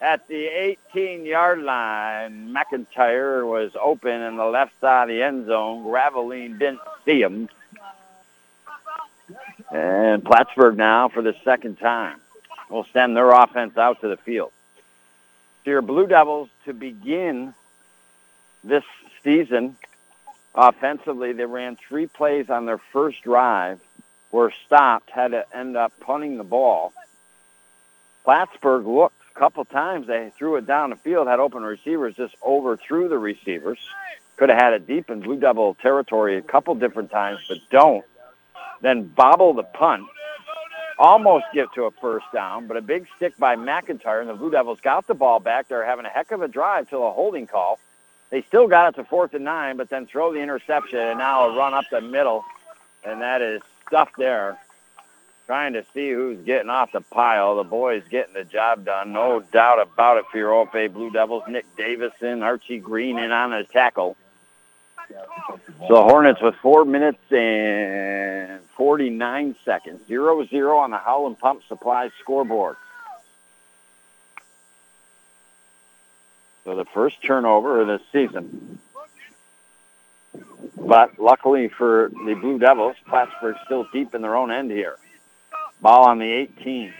at 0.00 0.26
the 0.28 0.76
18-yard 0.94 1.60
line. 1.62 2.54
McIntyre 2.54 3.46
was 3.46 3.72
open 3.80 4.22
in 4.22 4.36
the 4.36 4.44
left 4.44 4.72
side 4.80 5.04
of 5.04 5.08
the 5.08 5.22
end 5.22 5.46
zone. 5.46 5.84
Graveline 5.84 6.58
didn't 6.58 6.80
see 7.04 7.20
him. 7.20 7.48
And 9.70 10.24
Plattsburgh 10.24 10.76
now 10.76 11.08
for 11.08 11.22
the 11.22 11.34
second 11.44 11.78
time 11.78 12.20
will 12.68 12.86
send 12.92 13.16
their 13.16 13.30
offense 13.30 13.76
out 13.76 14.00
to 14.00 14.08
the 14.08 14.16
field. 14.16 14.52
Your 15.64 15.82
Blue 15.82 16.06
Devils 16.06 16.48
to 16.64 16.72
begin 16.72 17.54
this 18.64 18.84
season 19.22 19.76
offensively, 20.54 21.32
they 21.32 21.44
ran 21.44 21.76
three 21.76 22.06
plays 22.06 22.50
on 22.50 22.66
their 22.66 22.78
first 22.78 23.22
drive, 23.22 23.80
were 24.30 24.52
stopped, 24.66 25.10
had 25.10 25.32
to 25.32 25.44
end 25.56 25.76
up 25.76 25.92
punting 26.00 26.36
the 26.36 26.44
ball. 26.44 26.92
Plattsburgh 28.24 28.86
looked 28.86 29.19
a 29.34 29.38
couple 29.38 29.64
times. 29.64 30.06
They 30.06 30.32
threw 30.36 30.56
it 30.56 30.66
down 30.66 30.90
the 30.90 30.96
field, 30.96 31.28
had 31.28 31.40
open 31.40 31.62
receivers, 31.62 32.16
just 32.16 32.34
overthrew 32.42 33.08
the 33.08 33.18
receivers. 33.18 33.78
Could 34.36 34.48
have 34.48 34.58
had 34.58 34.72
it 34.72 34.86
deep 34.86 35.10
in 35.10 35.20
Blue 35.20 35.38
Devil 35.38 35.76
territory 35.82 36.36
a 36.36 36.42
couple 36.42 36.74
different 36.74 37.10
times, 37.10 37.40
but 37.48 37.58
don't. 37.70 38.04
Then 38.80 39.04
bobble 39.04 39.52
the 39.52 39.62
punt. 39.62 40.06
Almost 40.98 41.46
get 41.54 41.72
to 41.74 41.84
a 41.84 41.90
first 41.90 42.26
down, 42.32 42.66
but 42.66 42.76
a 42.76 42.82
big 42.82 43.06
stick 43.16 43.36
by 43.38 43.56
McIntyre, 43.56 44.20
and 44.20 44.28
the 44.28 44.34
Blue 44.34 44.50
Devils 44.50 44.80
got 44.82 45.06
the 45.06 45.14
ball 45.14 45.40
back. 45.40 45.68
They're 45.68 45.84
having 45.84 46.04
a 46.04 46.10
heck 46.10 46.30
of 46.30 46.42
a 46.42 46.48
drive 46.48 46.88
till 46.88 47.06
a 47.06 47.10
holding 47.10 47.46
call. 47.46 47.78
They 48.30 48.42
still 48.42 48.68
got 48.68 48.90
it 48.90 48.96
to 48.96 49.04
fourth 49.04 49.34
and 49.34 49.44
nine, 49.44 49.76
but 49.76 49.88
then 49.88 50.06
throw 50.06 50.32
the 50.32 50.40
interception, 50.40 50.98
and 50.98 51.18
now 51.18 51.48
a 51.48 51.56
run 51.56 51.74
up 51.74 51.84
the 51.90 52.00
middle, 52.00 52.44
and 53.02 53.22
that 53.22 53.42
is 53.42 53.60
stuffed 53.86 54.16
there. 54.18 54.58
Trying 55.50 55.72
to 55.72 55.84
see 55.92 56.12
who's 56.12 56.38
getting 56.46 56.70
off 56.70 56.92
the 56.92 57.00
pile. 57.00 57.56
The 57.56 57.64
boys 57.64 58.04
getting 58.08 58.34
the 58.34 58.44
job 58.44 58.84
done, 58.84 59.12
no 59.12 59.40
doubt 59.40 59.82
about 59.82 60.18
it 60.18 60.26
for 60.30 60.38
your 60.38 60.52
OFA 60.52 60.92
Blue 60.92 61.10
Devils. 61.10 61.42
Nick 61.48 61.66
Davison, 61.76 62.44
Archie 62.44 62.78
Green 62.78 63.18
in 63.18 63.32
on 63.32 63.50
the 63.50 63.64
tackle. 63.64 64.16
So 65.08 65.88
the 65.88 66.02
Hornets 66.04 66.40
with 66.40 66.54
four 66.62 66.84
minutes 66.84 67.18
and 67.32 68.60
49 68.76 69.56
seconds. 69.64 70.08
0-0 70.08 70.78
on 70.78 70.92
the 70.92 70.98
Howland 70.98 71.40
Pump 71.40 71.62
Supply 71.66 72.10
scoreboard. 72.20 72.76
So 76.62 76.76
the 76.76 76.84
first 76.84 77.20
turnover 77.24 77.80
of 77.80 77.88
the 77.88 78.00
season. 78.12 78.78
But 80.76 81.18
luckily 81.18 81.66
for 81.66 82.12
the 82.24 82.34
Blue 82.34 82.60
Devils, 82.60 82.94
Plattsburgh 83.08 83.56
still 83.64 83.88
deep 83.92 84.14
in 84.14 84.22
their 84.22 84.36
own 84.36 84.52
end 84.52 84.70
here. 84.70 84.96
Ball 85.80 86.04
on 86.04 86.18
the 86.18 86.30
18. 86.30 86.92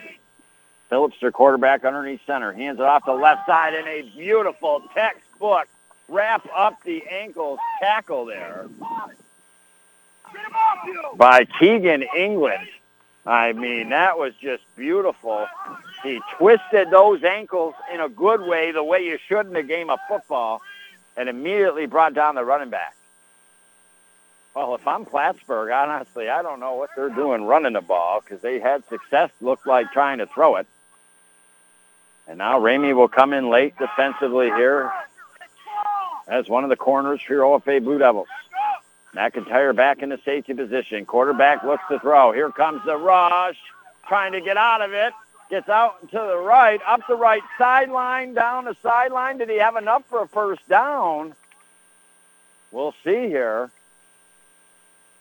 Phillips, 0.89 1.17
their 1.21 1.31
quarterback 1.31 1.85
underneath 1.85 2.21
center, 2.27 2.53
hands 2.53 2.81
it 2.81 2.85
off 2.85 3.05
the 3.05 3.13
left 3.13 3.47
side 3.47 3.75
in 3.75 3.87
a 3.87 4.03
beautiful 4.17 4.83
textbook 4.93 5.69
wrap 6.09 6.45
up 6.55 6.83
the 6.83 7.05
ankles 7.09 7.61
tackle 7.81 8.25
there 8.25 8.67
by 11.17 11.45
Keegan 11.59 12.05
England. 12.17 12.67
I 13.25 13.53
mean, 13.53 13.91
that 13.91 14.19
was 14.19 14.35
just 14.41 14.63
beautiful. 14.77 15.47
He 16.03 16.21
twisted 16.37 16.91
those 16.91 17.23
ankles 17.23 17.75
in 17.93 18.01
a 18.01 18.09
good 18.09 18.41
way, 18.41 18.73
the 18.73 18.83
way 18.83 19.05
you 19.05 19.19
should 19.29 19.47
in 19.47 19.55
a 19.55 19.63
game 19.63 19.91
of 19.91 19.99
football, 20.09 20.63
and 21.17 21.29
immediately 21.29 21.87
brought 21.87 22.15
down 22.15 22.35
the 22.35 22.45
running 22.45 22.71
back. 22.71 22.97
Well, 24.55 24.75
if 24.75 24.87
I'm 24.87 25.05
Plattsburgh, 25.05 25.71
honestly, 25.71 26.29
I 26.29 26.43
don't 26.43 26.59
know 26.59 26.75
what 26.75 26.91
they're 26.97 27.09
doing 27.09 27.45
running 27.45 27.75
the 27.75 27.81
ball 27.81 28.21
because 28.21 28.43
they 28.43 28.59
had 28.59 28.87
success, 28.89 29.31
looked 29.41 29.67
like 29.67 29.93
trying 29.93 30.19
to 30.19 30.27
throw 30.27 30.57
it. 30.57 30.67
And 32.27 32.39
now 32.39 32.61
Ramey 32.61 32.95
will 32.95 33.09
come 33.09 33.33
in 33.33 33.49
late 33.49 33.77
defensively 33.79 34.47
here 34.47 34.93
as 36.27 36.49
one 36.49 36.65
of 36.65 36.71
the 36.71 36.77
corners 36.77 37.21
for 37.21 37.33
your 37.35 37.45
OFA 37.45 37.83
Blue 37.83 37.99
Devils. 37.99 38.29
McIntyre 39.15 39.75
back 39.75 40.03
in 40.03 40.09
the 40.09 40.19
safety 40.25 40.55
position. 40.55 41.05
Quarterback 41.05 41.65
looks 41.65 41.83
to 41.89 41.99
throw. 41.99 42.33
Here 42.33 42.51
comes 42.51 42.85
the 42.85 42.97
rush, 42.97 43.59
trying 44.07 44.33
to 44.33 44.41
get 44.41 44.57
out 44.57 44.83
of 44.83 44.93
it. 44.93 45.13
Gets 45.51 45.69
out 45.69 46.01
to 46.11 46.17
the 46.17 46.37
right, 46.37 46.81
up 46.87 47.01
the 47.09 47.17
right 47.17 47.43
sideline, 47.59 48.35
down 48.35 48.67
the 48.67 48.77
sideline. 48.85 49.39
Did 49.39 49.51
he 49.51 49.59
have 49.59 49.75
enough 49.75 50.05
for 50.09 50.23
a 50.23 50.29
first 50.29 50.69
down? 50.69 51.35
We'll 52.71 52.95
see 53.03 53.27
here. 53.27 53.71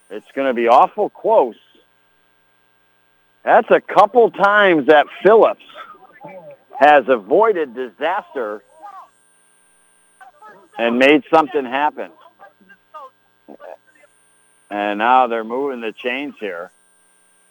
It's 0.10 0.32
going 0.34 0.48
to 0.48 0.54
be 0.54 0.68
awful 0.68 1.10
close. 1.10 1.56
That's 3.44 3.70
a 3.72 3.80
couple 3.80 4.32
times 4.32 4.88
that 4.88 5.08
Phillips 5.24 5.64
has 6.80 7.08
avoided 7.08 7.76
disaster 7.76 8.64
and 10.78 10.98
made 10.98 11.24
something 11.30 11.66
happen. 11.66 12.12
And 14.70 15.00
now 15.00 15.28
they're 15.28 15.44
moving 15.44 15.82
the 15.82 15.92
chains 15.92 16.36
here. 16.40 16.72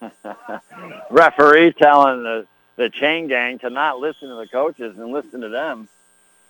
Referee 1.10 1.72
telling 1.72 2.22
the, 2.22 2.46
the 2.76 2.90
chain 2.90 3.28
gang 3.28 3.58
to 3.60 3.70
not 3.70 3.98
listen 3.98 4.28
to 4.28 4.36
the 4.36 4.46
coaches 4.46 4.96
and 4.98 5.12
listen 5.12 5.40
to 5.40 5.48
them. 5.48 5.88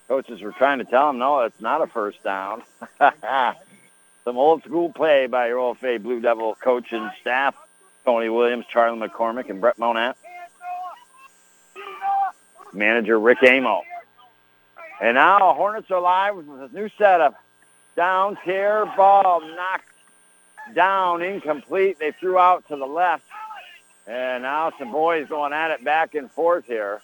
Coaches 0.09 0.41
were 0.41 0.53
trying 0.53 0.79
to 0.79 0.85
tell 0.85 1.09
them, 1.09 1.19
no, 1.19 1.41
it's 1.41 1.61
not 1.61 1.83
a 1.83 1.87
first 1.87 2.23
down. 2.23 2.63
Some 4.29 4.37
old 4.37 4.63
school 4.63 4.93
play 4.93 5.27
by 5.27 5.47
your 5.47 5.57
old 5.57 5.79
OFA 5.79 6.03
Blue 6.03 6.21
Devil 6.21 6.55
coach 6.57 6.93
and 6.93 7.11
staff, 7.19 7.55
Tony 8.05 8.29
Williams, 8.29 8.67
Charlie 8.71 9.01
McCormick, 9.01 9.49
and 9.49 9.59
Brett 9.59 9.79
Monat. 9.79 10.17
Manager 12.75 13.19
Rick 13.19 13.39
Amo. 13.43 13.81
And 15.01 15.15
now 15.15 15.55
Hornets 15.55 15.91
are 15.91 16.03
live 16.03 16.37
with 16.37 16.47
a 16.47 16.69
new 16.75 16.91
setup. 16.99 17.43
Downs 17.97 18.37
here, 18.45 18.85
ball 18.99 19.41
knocked 19.41 19.89
down, 20.75 21.23
incomplete. 21.23 21.99
They 21.99 22.13
threw 22.13 22.37
out 22.37 22.69
to 22.69 22.77
the 22.77 22.85
left. 22.85 23.25
And 24.07 24.43
now 24.43 24.73
some 24.79 24.93
boys 24.93 25.27
going 25.27 25.55
at 25.55 25.71
it 25.71 25.83
back 25.83 26.15
and 26.15 26.31
forth 26.31 26.67
here. 26.67 27.01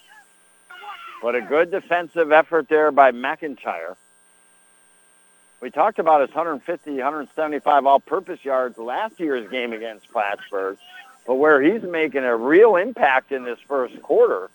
But 1.23 1.37
a 1.37 1.41
good 1.41 1.71
defensive 1.71 2.33
effort 2.33 2.69
there 2.69 2.91
by 2.91 3.13
McIntyre. 3.13 3.97
We 5.61 5.71
talked 5.71 5.99
about 5.99 6.21
his 6.21 6.31
150, 6.31 6.91
175 6.91 7.87
all-purpose 7.87 8.45
yards 8.45 8.77
last 8.77 9.19
year's 9.19 9.49
game 9.51 9.73
against 9.73 10.11
Plattsburgh. 10.11 10.77
But 11.27 11.37
where 11.37 11.63
he's 11.63 11.83
making 11.83 12.25
a 12.25 12.37
real 12.37 12.77
impact 12.77 13.33
in 13.33 13.45
this 13.45 13.59
first 13.67 14.01
quarter 14.03 14.51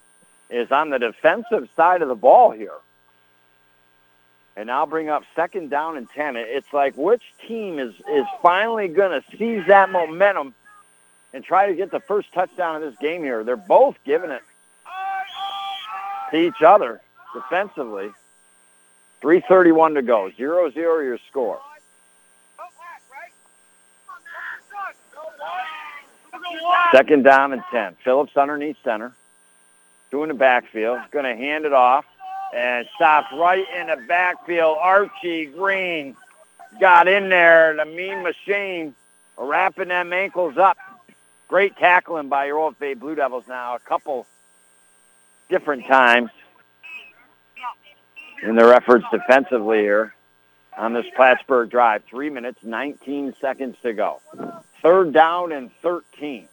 is 0.49 0.71
on 0.71 0.89
the 0.89 0.99
defensive 0.99 1.67
side 1.75 2.01
of 2.01 2.07
the 2.07 2.15
ball 2.15 2.51
here. 2.51 2.77
And 4.55 4.69
I'll 4.69 4.85
bring 4.85 5.09
up 5.09 5.23
second 5.35 5.69
down 5.69 5.97
and 5.97 6.09
10. 6.09 6.35
It's 6.35 6.71
like 6.73 6.95
which 6.95 7.23
team 7.47 7.79
is, 7.79 7.93
is 8.11 8.25
finally 8.41 8.87
going 8.87 9.19
to 9.19 9.37
seize 9.37 9.65
that 9.67 9.89
momentum 9.89 10.53
and 11.33 11.43
try 11.43 11.67
to 11.67 11.75
get 11.75 11.91
the 11.91 11.99
first 12.01 12.33
touchdown 12.33 12.75
of 12.75 12.81
this 12.81 12.99
game 12.99 13.23
here. 13.23 13.43
They're 13.43 13.55
both 13.55 13.95
giving 14.03 14.31
it 14.31 14.41
to 16.31 16.37
each 16.37 16.61
other 16.61 17.01
defensively. 17.33 18.11
3.31 19.21 19.95
to 19.95 20.01
go. 20.01 20.31
0-0 20.37 20.75
your 20.75 21.17
score. 21.29 21.59
Second 26.91 27.23
down 27.23 27.53
and 27.53 27.63
10. 27.71 27.95
Phillips 28.03 28.35
underneath 28.35 28.77
center. 28.83 29.13
Two 30.11 30.23
in 30.23 30.29
the 30.29 30.35
backfield. 30.35 30.99
Going 31.11 31.25
to 31.25 31.35
hand 31.35 31.65
it 31.65 31.73
off 31.73 32.05
and 32.53 32.87
stopped 32.95 33.31
right 33.33 33.65
in 33.79 33.87
the 33.87 33.97
backfield. 34.07 34.77
Archie 34.79 35.45
Green 35.45 36.15
got 36.79 37.07
in 37.07 37.29
there. 37.29 37.75
The 37.75 37.85
mean 37.85 38.23
machine 38.23 38.95
wrapping 39.37 39.89
them 39.89 40.13
ankles 40.13 40.57
up. 40.57 40.77
Great 41.47 41.75
tackling 41.77 42.29
by 42.29 42.45
your 42.45 42.71
OFA 42.71 42.97
Blue 42.97 43.15
Devils 43.15 43.45
now. 43.47 43.75
A 43.75 43.79
couple 43.79 44.25
different 45.49 45.85
times 45.85 46.29
in 48.43 48.55
their 48.55 48.73
efforts 48.73 49.05
defensively 49.11 49.79
here 49.79 50.13
on 50.77 50.93
this 50.93 51.05
Plattsburgh 51.15 51.69
drive. 51.69 52.03
Three 52.05 52.29
minutes, 52.29 52.59
19 52.63 53.35
seconds 53.41 53.77
to 53.83 53.93
go. 53.93 54.21
Third 54.81 55.13
down 55.13 55.51
and 55.51 55.71
13. 55.81 56.47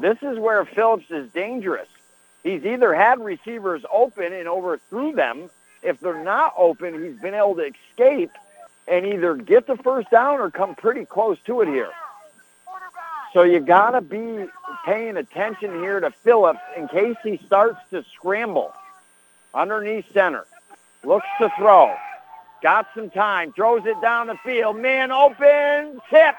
This 0.00 0.18
is 0.22 0.38
where 0.38 0.64
Phillips 0.64 1.10
is 1.10 1.30
dangerous. 1.32 1.88
He's 2.42 2.64
either 2.64 2.94
had 2.94 3.20
receivers 3.20 3.84
open 3.92 4.32
and 4.32 4.48
overthrew 4.48 5.12
them. 5.12 5.50
If 5.82 6.00
they're 6.00 6.22
not 6.22 6.54
open, 6.56 7.02
he's 7.02 7.20
been 7.20 7.34
able 7.34 7.56
to 7.56 7.70
escape 7.90 8.30
and 8.88 9.06
either 9.06 9.34
get 9.36 9.66
the 9.66 9.76
first 9.76 10.10
down 10.10 10.40
or 10.40 10.50
come 10.50 10.74
pretty 10.74 11.04
close 11.04 11.38
to 11.46 11.60
it 11.60 11.68
here. 11.68 11.90
So 13.32 13.42
you 13.42 13.60
got 13.60 13.92
to 13.92 14.00
be 14.00 14.46
paying 14.84 15.16
attention 15.16 15.80
here 15.80 16.00
to 16.00 16.10
Phillips 16.10 16.60
in 16.76 16.88
case 16.88 17.16
he 17.22 17.38
starts 17.46 17.78
to 17.90 18.04
scramble. 18.14 18.74
Underneath 19.54 20.06
center. 20.12 20.46
Looks 21.04 21.26
to 21.40 21.50
throw. 21.56 21.96
Got 22.62 22.86
some 22.94 23.10
time. 23.10 23.52
Throws 23.52 23.84
it 23.86 24.00
down 24.00 24.28
the 24.28 24.36
field. 24.44 24.76
Man 24.76 25.10
open. 25.10 26.00
Tip. 26.08 26.36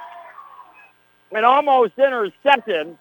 And 1.31 1.45
almost 1.45 1.97
intercepted. 1.97 2.97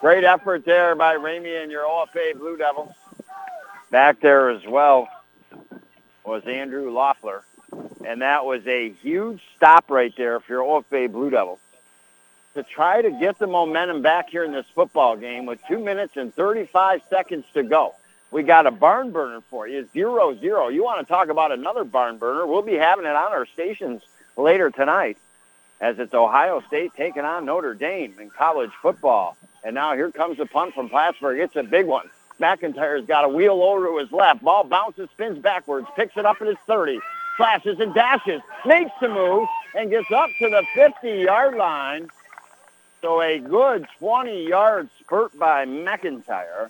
Great 0.00 0.24
effort 0.24 0.64
there 0.64 0.94
by 0.94 1.16
Ramey 1.16 1.62
and 1.62 1.70
your 1.70 1.84
OFA 1.84 2.38
Blue 2.38 2.56
Devils. 2.56 2.94
Back 3.90 4.20
there 4.20 4.50
as 4.50 4.64
well 4.66 5.08
was 6.24 6.44
Andrew 6.46 6.90
Loeffler. 6.90 7.42
And 8.06 8.22
that 8.22 8.44
was 8.44 8.66
a 8.66 8.90
huge 9.02 9.40
stop 9.56 9.90
right 9.90 10.14
there 10.16 10.40
for 10.40 10.52
your 10.52 10.62
OFA 10.62 11.10
Blue 11.10 11.30
Devils 11.30 11.58
to 12.54 12.62
try 12.62 13.00
to 13.02 13.10
get 13.10 13.38
the 13.38 13.46
momentum 13.46 14.02
back 14.02 14.30
here 14.30 14.44
in 14.44 14.52
this 14.52 14.66
football 14.74 15.16
game 15.16 15.46
with 15.46 15.60
2 15.68 15.78
minutes 15.78 16.16
and 16.16 16.34
35 16.34 17.02
seconds 17.08 17.44
to 17.54 17.62
go. 17.62 17.94
We 18.30 18.42
got 18.42 18.66
a 18.66 18.70
barn 18.70 19.10
burner 19.10 19.40
for 19.50 19.66
you, 19.66 19.88
zero 19.92 20.36
zero. 20.38 20.68
You 20.68 20.84
want 20.84 21.00
to 21.00 21.12
talk 21.12 21.28
about 21.28 21.50
another 21.50 21.82
barn 21.84 22.18
burner? 22.18 22.46
We'll 22.46 22.62
be 22.62 22.74
having 22.74 23.04
it 23.04 23.16
on 23.16 23.32
our 23.32 23.46
stations 23.46 24.02
later 24.36 24.70
tonight 24.70 25.18
as 25.80 25.98
it's 25.98 26.14
Ohio 26.14 26.62
State 26.68 26.92
taking 26.96 27.24
on 27.24 27.44
Notre 27.44 27.74
Dame 27.74 28.14
in 28.20 28.30
college 28.30 28.70
football. 28.82 29.36
And 29.64 29.74
now 29.74 29.94
here 29.94 30.10
comes 30.10 30.38
the 30.38 30.46
punt 30.46 30.74
from 30.74 30.88
Plattsburgh. 30.88 31.40
It's 31.40 31.56
a 31.56 31.62
big 31.62 31.86
one. 31.86 32.08
McIntyre's 32.40 33.06
got 33.06 33.24
a 33.24 33.28
wheel 33.28 33.62
over 33.62 33.86
to 33.86 33.98
his 33.98 34.12
left. 34.12 34.42
Ball 34.42 34.64
bounces, 34.64 35.08
spins 35.10 35.38
backwards, 35.38 35.86
picks 35.96 36.16
it 36.16 36.24
up 36.24 36.40
at 36.40 36.46
his 36.46 36.56
30, 36.66 37.00
flashes 37.36 37.80
and 37.80 37.92
dashes, 37.94 38.40
makes 38.64 38.92
the 39.00 39.08
move, 39.08 39.48
and 39.74 39.90
gets 39.90 40.10
up 40.10 40.30
to 40.38 40.48
the 40.48 40.64
50-yard 40.76 41.56
line. 41.56 42.08
So 43.02 43.22
a 43.22 43.38
good 43.38 43.86
20-yard 44.00 44.90
spurt 45.00 45.38
by 45.38 45.64
McIntyre 45.64 46.68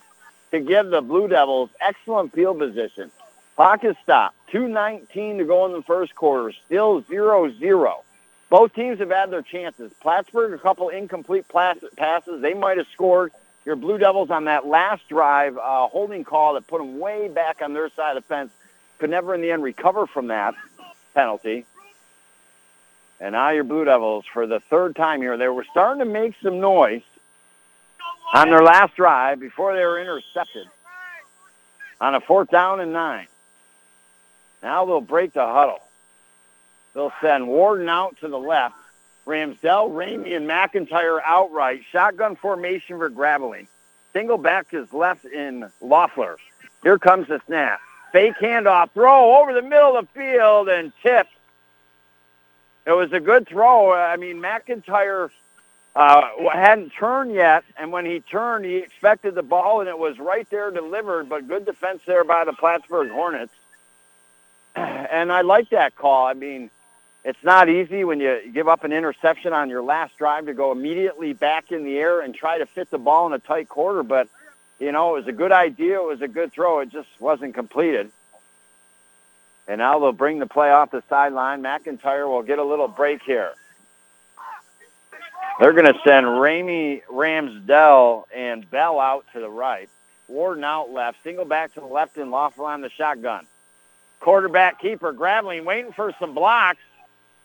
to 0.51 0.59
give 0.59 0.89
the 0.89 1.01
Blue 1.01 1.27
Devils 1.27 1.69
excellent 1.81 2.33
field 2.33 2.59
position. 2.59 3.11
Pocket 3.57 3.97
stopped. 4.01 4.35
2.19 4.51 5.39
to 5.39 5.45
go 5.45 5.65
in 5.65 5.73
the 5.73 5.81
first 5.81 6.15
quarter. 6.15 6.53
Still 6.65 7.01
0-0. 7.03 7.93
Both 8.49 8.73
teams 8.73 8.99
have 8.99 9.09
had 9.09 9.29
their 9.29 9.41
chances. 9.41 9.91
Plattsburgh, 10.01 10.53
a 10.53 10.57
couple 10.57 10.89
incomplete 10.89 11.45
passes. 11.47 12.41
They 12.41 12.53
might 12.53 12.77
have 12.77 12.87
scored. 12.93 13.31
Your 13.65 13.75
Blue 13.75 13.97
Devils 13.97 14.31
on 14.31 14.45
that 14.45 14.65
last 14.65 15.07
drive, 15.07 15.57
uh, 15.57 15.87
holding 15.87 16.23
call 16.23 16.55
that 16.55 16.65
put 16.65 16.79
them 16.79 16.99
way 16.99 17.27
back 17.27 17.61
on 17.61 17.73
their 17.73 17.89
side 17.89 18.17
of 18.17 18.23
the 18.23 18.27
fence, 18.27 18.51
could 18.97 19.09
never 19.09 19.35
in 19.35 19.41
the 19.41 19.51
end 19.51 19.63
recover 19.63 20.07
from 20.07 20.27
that 20.27 20.55
penalty. 21.13 21.65
And 23.21 23.33
now 23.33 23.51
your 23.51 23.63
Blue 23.63 23.85
Devils, 23.85 24.25
for 24.33 24.47
the 24.47 24.59
third 24.59 24.95
time 24.95 25.21
here, 25.21 25.37
they 25.37 25.47
were 25.47 25.65
starting 25.69 25.99
to 25.99 26.11
make 26.11 26.33
some 26.41 26.59
noise 26.59 27.03
on 28.33 28.49
their 28.49 28.63
last 28.63 28.95
drive 28.95 29.39
before 29.39 29.75
they 29.75 29.85
were 29.85 30.01
intercepted 30.01 30.67
on 32.01 32.15
a 32.15 32.19
fourth 32.19 32.49
down 32.49 32.79
and 32.79 32.91
nine. 32.91 33.27
Now 34.63 34.85
they'll 34.85 35.01
break 35.01 35.33
the 35.33 35.45
huddle. 35.45 35.81
They'll 36.95 37.13
send 37.21 37.47
Warden 37.47 37.87
out 37.87 38.17
to 38.21 38.27
the 38.27 38.39
left. 38.39 38.75
Ramsdell, 39.27 39.91
Ramey, 39.91 40.35
and 40.35 40.49
McIntyre 40.49 41.19
outright. 41.23 41.83
Shotgun 41.91 42.35
formation 42.35 42.97
for 42.97 43.09
Graveline. 43.11 43.67
Single 44.13 44.39
back 44.39 44.73
is 44.73 44.91
left 44.91 45.25
in 45.25 45.69
Loeffler. 45.79 46.37
Here 46.81 46.97
comes 46.97 47.27
the 47.27 47.39
snap. 47.45 47.79
Fake 48.11 48.33
handoff, 48.41 48.91
throw 48.91 49.39
over 49.39 49.53
the 49.53 49.61
middle 49.61 49.95
of 49.95 50.07
the 50.07 50.19
field 50.19 50.69
and 50.69 50.91
tip. 51.03 51.27
It 52.85 52.91
was 52.91 53.13
a 53.13 53.19
good 53.19 53.47
throw. 53.47 53.93
I 53.93 54.17
mean, 54.17 54.37
McIntyre 54.37 55.29
uh, 55.95 56.21
hadn't 56.51 56.91
turned 56.91 57.33
yet, 57.33 57.63
and 57.77 57.91
when 57.91 58.05
he 58.05 58.21
turned, 58.21 58.65
he 58.65 58.77
expected 58.77 59.35
the 59.35 59.43
ball, 59.43 59.81
and 59.81 59.89
it 59.89 59.97
was 59.97 60.19
right 60.19 60.49
there 60.49 60.71
delivered, 60.71 61.29
but 61.29 61.47
good 61.47 61.65
defense 61.65 62.01
there 62.05 62.23
by 62.23 62.45
the 62.45 62.53
Plattsburgh 62.53 63.11
Hornets. 63.11 63.53
And 64.75 65.29
I 65.33 65.41
like 65.41 65.71
that 65.71 65.95
call. 65.97 66.25
I 66.25 66.33
mean, 66.33 66.69
it's 67.25 67.43
not 67.43 67.67
easy 67.67 68.05
when 68.05 68.21
you 68.21 68.39
give 68.53 68.69
up 68.69 68.85
an 68.85 68.93
interception 68.93 69.51
on 69.51 69.69
your 69.69 69.83
last 69.83 70.17
drive 70.17 70.45
to 70.45 70.53
go 70.53 70.71
immediately 70.71 71.33
back 71.33 71.73
in 71.73 71.83
the 71.83 71.97
air 71.97 72.21
and 72.21 72.33
try 72.33 72.57
to 72.57 72.65
fit 72.65 72.89
the 72.89 72.97
ball 72.97 73.27
in 73.27 73.33
a 73.33 73.39
tight 73.39 73.67
quarter, 73.67 74.01
but, 74.01 74.29
you 74.79 74.93
know, 74.93 75.15
it 75.15 75.19
was 75.19 75.27
a 75.27 75.33
good 75.33 75.51
idea. 75.51 75.99
It 75.99 76.05
was 76.05 76.21
a 76.21 76.29
good 76.29 76.53
throw. 76.53 76.79
It 76.79 76.89
just 76.89 77.09
wasn't 77.19 77.53
completed. 77.53 78.09
And 79.67 79.79
now 79.79 79.99
they'll 79.99 80.11
bring 80.11 80.39
the 80.39 80.47
play 80.47 80.71
off 80.71 80.91
the 80.91 81.03
sideline. 81.09 81.61
McIntyre 81.61 82.27
will 82.27 82.43
get 82.43 82.59
a 82.59 82.63
little 82.63 82.87
break 82.87 83.21
here. 83.23 83.53
They're 85.59 85.73
going 85.73 85.93
to 85.93 85.99
send 86.03 86.25
Ramey, 86.25 87.03
Ramsdell, 87.05 88.23
and 88.35 88.69
Bell 88.69 88.99
out 88.99 89.25
to 89.33 89.39
the 89.39 89.49
right. 89.49 89.89
Warden 90.27 90.63
out 90.63 90.91
left. 90.91 91.17
Single 91.23 91.45
back 91.45 91.73
to 91.75 91.81
the 91.81 91.85
left 91.85 92.17
and 92.17 92.31
Loeffler 92.31 92.67
on 92.67 92.81
the 92.81 92.89
shotgun. 92.89 93.45
Quarterback 94.19 94.79
keeper 94.79 95.13
Graveline 95.13 95.65
waiting 95.65 95.91
for 95.91 96.13
some 96.19 96.33
blocks 96.33 96.79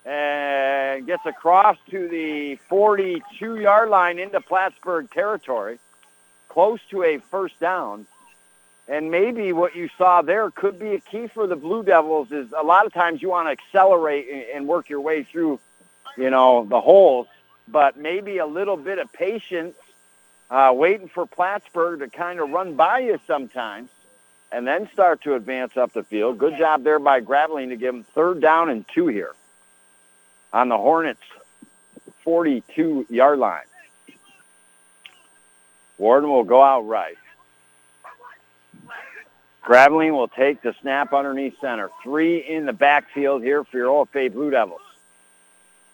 and 0.05 1.07
gets 1.07 1.27
across 1.27 1.77
to 1.91 2.09
the 2.09 2.59
42-yard 2.71 3.89
line 3.89 4.19
into 4.19 4.41
Plattsburgh 4.41 5.11
territory, 5.11 5.79
close 6.49 6.81
to 6.91 7.03
a 7.03 7.19
first 7.19 7.59
down. 7.59 8.07
And 8.89 9.11
maybe 9.11 9.53
what 9.53 9.75
you 9.75 9.89
saw 9.99 10.23
there 10.23 10.51
could 10.51 10.79
be 10.79 10.95
a 10.95 11.01
key 11.01 11.27
for 11.27 11.47
the 11.47 11.57
Blue 11.57 11.83
Devils 11.83 12.31
is 12.31 12.53
a 12.57 12.63
lot 12.63 12.87
of 12.87 12.93
times 12.93 13.21
you 13.21 13.31
want 13.31 13.49
to 13.49 13.53
accelerate 13.53 14.29
and 14.55 14.69
work 14.69 14.89
your 14.89 15.01
way 15.01 15.25
through, 15.25 15.59
you 16.17 16.31
know, 16.31 16.65
the 16.65 16.81
holes, 16.81 17.27
but 17.67 17.97
maybe 17.97 18.39
a 18.39 18.47
little 18.47 18.77
bit 18.77 18.99
of 18.99 19.13
patience, 19.13 19.75
uh, 20.51 20.73
waiting 20.75 21.09
for 21.09 21.27
Plattsburgh 21.27 21.99
to 21.99 22.09
kind 22.09 22.39
of 22.39 22.51
run 22.51 22.75
by 22.75 23.01
you 23.01 23.19
sometimes 23.27 23.91
and 24.53 24.67
then 24.67 24.89
start 24.93 25.23
to 25.23 25.35
advance 25.35 25.77
up 25.77 25.93
the 25.93 26.05
field. 26.05 26.39
Good 26.39 26.57
job 26.57 26.85
there 26.85 27.01
by 27.01 27.21
Graveline 27.21 27.71
to 27.71 27.77
give 27.77 27.93
them 27.93 28.05
third 28.05 28.41
down 28.41 28.71
and 28.71 28.87
two 28.87 29.09
here 29.09 29.35
on 30.53 30.69
the 30.69 30.79
Hornets' 30.79 31.21
42-yard 32.25 33.39
line. 33.39 33.65
Warden 35.99 36.31
will 36.31 36.45
go 36.45 36.63
out 36.63 36.87
right. 36.87 37.17
Graveline 39.67 40.13
will 40.13 40.29
take 40.29 40.63
the 40.63 40.75
snap 40.81 41.13
underneath 41.13 41.59
center. 41.61 41.91
Three 42.05 42.39
in 42.39 42.67
the 42.67 42.73
backfield 42.73 43.43
here 43.43 43.65
for 43.65 43.77
your 43.77 43.89
OFA 43.89 44.33
Blue 44.33 44.51
Devils. 44.51 44.81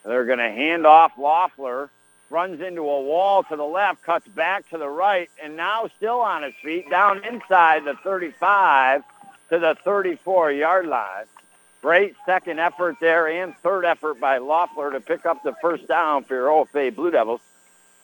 They're 0.04 0.26
going 0.26 0.40
to 0.40 0.50
hand 0.50 0.86
off 0.86 1.12
Loeffler. 1.16 1.88
Runs 2.28 2.60
into 2.60 2.82
a 2.82 3.02
wall 3.02 3.42
to 3.44 3.56
the 3.56 3.64
left, 3.64 4.02
cuts 4.02 4.26
back 4.28 4.68
to 4.70 4.78
the 4.78 4.88
right, 4.88 5.30
and 5.42 5.56
now 5.56 5.88
still 5.96 6.20
on 6.20 6.42
his 6.42 6.54
feet, 6.62 6.88
down 6.88 7.24
inside 7.24 7.84
the 7.84 7.94
35 8.02 9.02
to 9.50 9.58
the 9.58 9.76
34-yard 9.84 10.86
line. 10.86 11.24
Great 11.82 12.14
second 12.24 12.58
effort 12.58 12.96
there 13.00 13.28
and 13.28 13.54
third 13.58 13.84
effort 13.84 14.20
by 14.20 14.38
Loeffler 14.38 14.92
to 14.92 15.00
pick 15.00 15.26
up 15.26 15.42
the 15.42 15.54
first 15.60 15.86
down 15.88 16.24
for 16.24 16.34
your 16.34 16.48
OFA 16.48 16.94
Blue 16.94 17.10
Devils. 17.10 17.40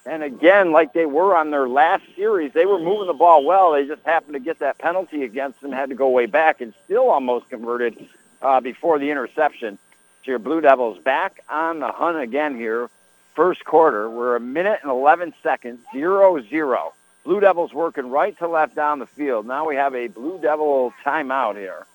And 0.09 0.23
again, 0.23 0.73
like 0.73 0.95
they 0.95 1.05
were 1.05 1.37
on 1.37 1.51
their 1.51 1.69
last 1.69 2.03
series, 2.17 2.55
they 2.55 2.65
were 2.65 2.79
moving 2.79 3.09
the 3.09 3.13
ball 3.13 3.45
well. 3.45 3.73
They 3.73 3.87
just 3.87 4.03
happened 4.07 4.33
to 4.33 4.41
get 4.41 4.61
that 4.61 4.79
penalty 4.79 5.23
against 5.23 5.61
them, 5.61 5.71
had 5.71 5.91
to 5.91 5.95
go 5.95 6.09
way 6.09 6.25
back, 6.25 6.63
and 6.63 6.73
still 6.87 7.11
almost 7.11 7.51
converted 7.51 8.09
uh, 8.41 8.61
before 8.61 8.99
the 8.99 9.11
interception. 9.11 9.79
So 10.25 10.31
your 10.31 10.39
Blue 10.39 10.63
Devils 10.63 10.99
back 10.99 11.41
on 11.47 11.81
the 11.81 11.93
hunt 11.93 12.19
again 12.19 12.57
here. 12.57 12.89
First 13.35 13.67
quarter, 13.67 14.09
we're 14.09 14.35
a 14.35 14.41
minute 14.41 14.81
and 14.83 14.91
11 14.91 15.35
seconds, 15.43 15.81
0-0. 15.95 16.93
Blue 17.25 17.41
Devils 17.41 17.75
working 17.75 18.09
right 18.09 18.37
to 18.39 18.49
left 18.49 18.75
down 18.75 19.01
the 19.01 19.07
field. 19.07 19.47
Now 19.47 19.69
we 19.69 19.77
have 19.77 19.95
a 19.95 20.09
Blue 20.09 20.41
Devil 20.41 20.95
timeout 21.05 21.57
here. 21.57 21.87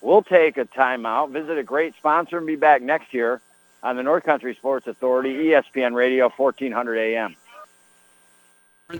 We'll 0.00 0.24
take 0.24 0.58
a 0.58 0.64
timeout, 0.64 1.30
visit 1.30 1.56
a 1.58 1.62
great 1.62 1.94
sponsor, 1.96 2.38
and 2.38 2.46
be 2.46 2.56
back 2.56 2.82
next 2.82 3.14
year 3.14 3.40
on 3.84 3.94
the 3.94 4.02
North 4.02 4.24
Country 4.24 4.56
Sports 4.56 4.88
Authority, 4.88 5.32
ESPN 5.34 5.94
Radio, 5.94 6.28
1400 6.28 6.98
AM. 6.98 7.36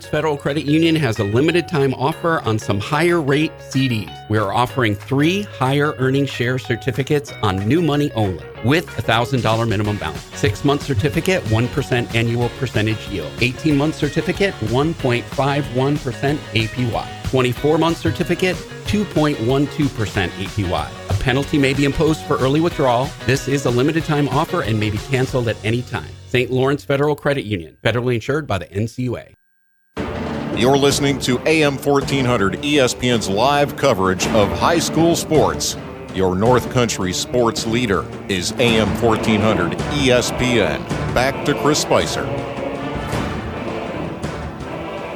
Federal 0.01 0.37
Credit 0.37 0.65
Union 0.65 0.95
has 0.95 1.19
a 1.19 1.23
limited 1.23 1.67
time 1.67 1.93
offer 1.93 2.41
on 2.41 2.57
some 2.57 2.79
higher 2.79 3.21
rate 3.21 3.51
CDs. 3.59 4.11
We 4.29 4.39
are 4.39 4.51
offering 4.51 4.95
three 4.95 5.43
higher 5.43 5.93
earning 5.99 6.25
share 6.25 6.57
certificates 6.57 7.31
on 7.43 7.67
new 7.67 7.81
money 7.81 8.11
only 8.13 8.43
with 8.65 8.87
a 8.97 9.03
$1,000 9.03 9.67
minimum 9.67 9.97
balance. 9.97 10.23
Six 10.35 10.65
month 10.65 10.81
certificate, 10.83 11.43
1% 11.43 12.15
annual 12.15 12.49
percentage 12.59 13.07
yield. 13.09 13.31
18 13.39 13.77
month 13.77 13.95
certificate, 13.95 14.53
1.51% 14.55 16.37
APY. 16.53 17.29
24 17.29 17.77
month 17.77 17.97
certificate, 17.97 18.55
2.12% 18.85 19.35
APY. 20.29 21.09
A 21.09 21.13
penalty 21.21 21.57
may 21.57 21.73
be 21.73 21.85
imposed 21.85 22.21
for 22.25 22.37
early 22.37 22.61
withdrawal. 22.61 23.09
This 23.25 23.47
is 23.47 23.65
a 23.65 23.69
limited 23.69 24.05
time 24.05 24.27
offer 24.29 24.63
and 24.63 24.79
may 24.79 24.89
be 24.89 24.97
canceled 24.97 25.47
at 25.47 25.57
any 25.63 25.81
time. 25.83 26.09
St. 26.27 26.49
Lawrence 26.49 26.83
Federal 26.83 27.15
Credit 27.15 27.45
Union, 27.45 27.77
federally 27.83 28.15
insured 28.15 28.47
by 28.47 28.57
the 28.57 28.65
NCUA. 28.65 29.35
You're 30.55 30.77
listening 30.77 31.17
to 31.21 31.39
AM 31.47 31.77
1400 31.77 32.61
ESPN's 32.61 33.27
live 33.27 33.75
coverage 33.75 34.27
of 34.27 34.47
high 34.59 34.77
school 34.77 35.15
sports. 35.15 35.75
Your 36.13 36.35
North 36.35 36.71
Country 36.71 37.11
sports 37.11 37.65
leader 37.65 38.05
is 38.29 38.51
AM 38.59 38.87
1400 39.01 39.71
ESPN. 39.71 40.87
Back 41.15 41.43
to 41.45 41.55
Chris 41.55 41.79
Spicer. 41.81 42.23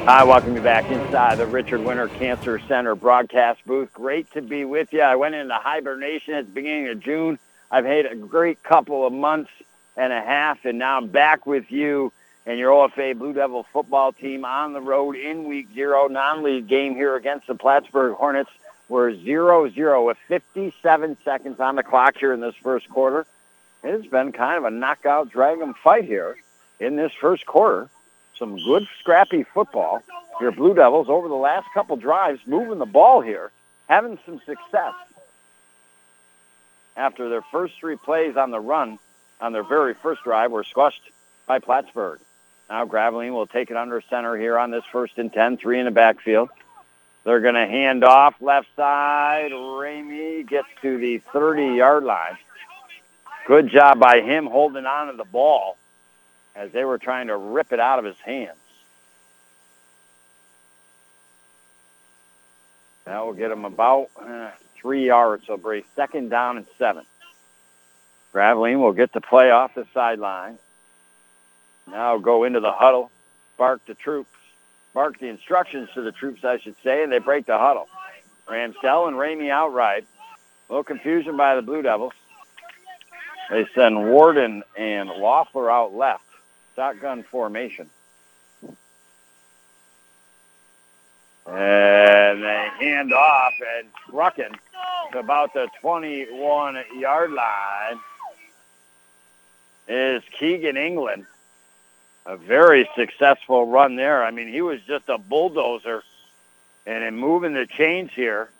Hi, 0.06 0.24
welcome 0.24 0.56
you 0.56 0.60
back 0.60 0.90
inside 0.90 1.38
the 1.38 1.46
Richard 1.46 1.84
Winter 1.84 2.08
Cancer 2.08 2.58
Center 2.66 2.96
broadcast 2.96 3.64
booth. 3.64 3.92
Great 3.92 4.28
to 4.32 4.42
be 4.42 4.64
with 4.64 4.92
you. 4.92 5.02
I 5.02 5.14
went 5.14 5.36
into 5.36 5.54
hibernation 5.54 6.34
at 6.34 6.46
the 6.46 6.52
beginning 6.52 6.88
of 6.88 6.98
June. 6.98 7.38
I've 7.70 7.84
had 7.84 8.06
a 8.06 8.16
great 8.16 8.64
couple 8.64 9.06
of 9.06 9.12
months 9.12 9.52
and 9.96 10.12
a 10.12 10.20
half, 10.20 10.64
and 10.64 10.80
now 10.80 10.96
I'm 10.96 11.06
back 11.06 11.46
with 11.46 11.70
you 11.70 12.12
and 12.48 12.58
your 12.58 12.72
OFA 12.72 13.16
Blue 13.16 13.34
Devil 13.34 13.66
football 13.74 14.10
team 14.10 14.46
on 14.46 14.72
the 14.72 14.80
road 14.80 15.16
in 15.16 15.44
week 15.44 15.68
zero, 15.74 16.08
non-league 16.08 16.66
game 16.66 16.94
here 16.94 17.14
against 17.14 17.46
the 17.46 17.54
Plattsburgh 17.54 18.14
Hornets. 18.14 18.48
We're 18.88 19.12
0-0 19.12 20.06
with 20.06 20.16
57 20.28 21.18
seconds 21.22 21.60
on 21.60 21.76
the 21.76 21.82
clock 21.82 22.16
here 22.16 22.32
in 22.32 22.40
this 22.40 22.54
first 22.62 22.88
quarter. 22.88 23.26
It's 23.84 24.06
been 24.06 24.32
kind 24.32 24.56
of 24.56 24.64
a 24.64 24.70
knockout 24.70 25.28
drag 25.28 25.58
drag 25.58 25.68
'em 25.68 25.74
fight 25.74 26.04
here 26.04 26.38
in 26.80 26.96
this 26.96 27.12
first 27.12 27.44
quarter. 27.44 27.90
Some 28.38 28.56
good 28.56 28.88
scrappy 28.98 29.42
football. 29.42 30.02
Your 30.40 30.50
Blue 30.50 30.72
Devils 30.72 31.10
over 31.10 31.28
the 31.28 31.34
last 31.34 31.66
couple 31.74 31.96
drives 31.96 32.40
moving 32.46 32.78
the 32.78 32.86
ball 32.86 33.20
here, 33.20 33.52
having 33.90 34.18
some 34.24 34.40
success. 34.46 34.94
After 36.96 37.28
their 37.28 37.42
first 37.42 37.74
three 37.78 37.96
plays 37.96 38.38
on 38.38 38.52
the 38.52 38.60
run 38.60 38.98
on 39.38 39.52
their 39.52 39.64
very 39.64 39.92
first 39.92 40.24
drive 40.24 40.50
were 40.50 40.64
squashed 40.64 41.10
by 41.46 41.58
Plattsburgh. 41.58 42.20
Now 42.68 42.84
Graveline 42.84 43.32
will 43.32 43.46
take 43.46 43.70
it 43.70 43.76
under 43.76 44.02
center 44.10 44.36
here 44.36 44.58
on 44.58 44.70
this 44.70 44.84
first 44.92 45.18
and 45.18 45.32
10, 45.32 45.56
three 45.56 45.78
in 45.78 45.86
the 45.86 45.90
backfield. 45.90 46.50
They're 47.24 47.40
going 47.40 47.54
to 47.54 47.66
hand 47.66 48.04
off 48.04 48.40
left 48.40 48.68
side. 48.76 49.50
Ramey 49.52 50.46
gets 50.46 50.68
to 50.82 50.98
the 50.98 51.20
30-yard 51.32 52.04
line. 52.04 52.38
Good 53.46 53.68
job 53.68 53.98
by 53.98 54.20
him 54.20 54.46
holding 54.46 54.86
on 54.86 55.08
to 55.08 55.16
the 55.16 55.24
ball 55.24 55.76
as 56.54 56.70
they 56.72 56.84
were 56.84 56.98
trying 56.98 57.28
to 57.28 57.36
rip 57.36 57.72
it 57.72 57.80
out 57.80 57.98
of 57.98 58.04
his 58.04 58.18
hands. 58.20 58.58
That 63.04 63.24
will 63.24 63.32
get 63.32 63.50
him 63.50 63.64
about 63.64 64.10
uh, 64.20 64.50
three 64.74 65.06
yards. 65.06 65.46
So 65.46 65.56
Bray 65.56 65.84
second 65.96 66.28
down 66.28 66.58
and 66.58 66.66
seven. 66.78 67.04
Graveline 68.34 68.80
will 68.80 68.92
get 68.92 69.12
the 69.12 69.22
play 69.22 69.50
off 69.50 69.74
the 69.74 69.86
sideline. 69.94 70.58
Now 71.90 72.18
go 72.18 72.44
into 72.44 72.60
the 72.60 72.72
huddle, 72.72 73.10
bark 73.56 73.84
the 73.86 73.94
troops, 73.94 74.30
bark 74.94 75.18
the 75.18 75.28
instructions 75.28 75.88
to 75.94 76.02
the 76.02 76.12
troops, 76.12 76.44
I 76.44 76.58
should 76.58 76.76
say, 76.82 77.02
and 77.02 77.10
they 77.12 77.18
break 77.18 77.46
the 77.46 77.58
huddle. 77.58 77.88
Ramsdell 78.46 79.08
and 79.08 79.16
Ramey 79.16 79.50
outright. 79.50 80.06
A 80.68 80.72
little 80.72 80.84
confusion 80.84 81.36
by 81.36 81.54
the 81.56 81.62
Blue 81.62 81.82
Devils. 81.82 82.12
They 83.50 83.66
send 83.74 84.10
Warden 84.10 84.62
and 84.76 85.08
Loeffler 85.08 85.70
out 85.70 85.94
left. 85.94 86.24
Shotgun 86.76 87.22
formation. 87.22 87.88
And 91.46 92.42
they 92.42 92.68
hand 92.78 93.12
off 93.14 93.54
and 93.78 93.88
trucking 94.10 94.54
to 95.12 95.18
about 95.18 95.54
the 95.54 95.68
21-yard 95.82 97.32
line 97.32 98.00
is 99.88 100.22
Keegan 100.38 100.76
England. 100.76 101.24
A 102.28 102.36
very 102.36 102.88
successful 102.94 103.66
run 103.66 103.96
there. 103.96 104.22
I 104.22 104.30
mean, 104.30 104.48
he 104.48 104.60
was 104.60 104.80
just 104.86 105.08
a 105.08 105.16
bulldozer 105.16 106.04
and 106.86 107.02
in 107.02 107.16
moving 107.16 107.54
the 107.54 107.66
chains 107.66 108.10
here. 108.14 108.50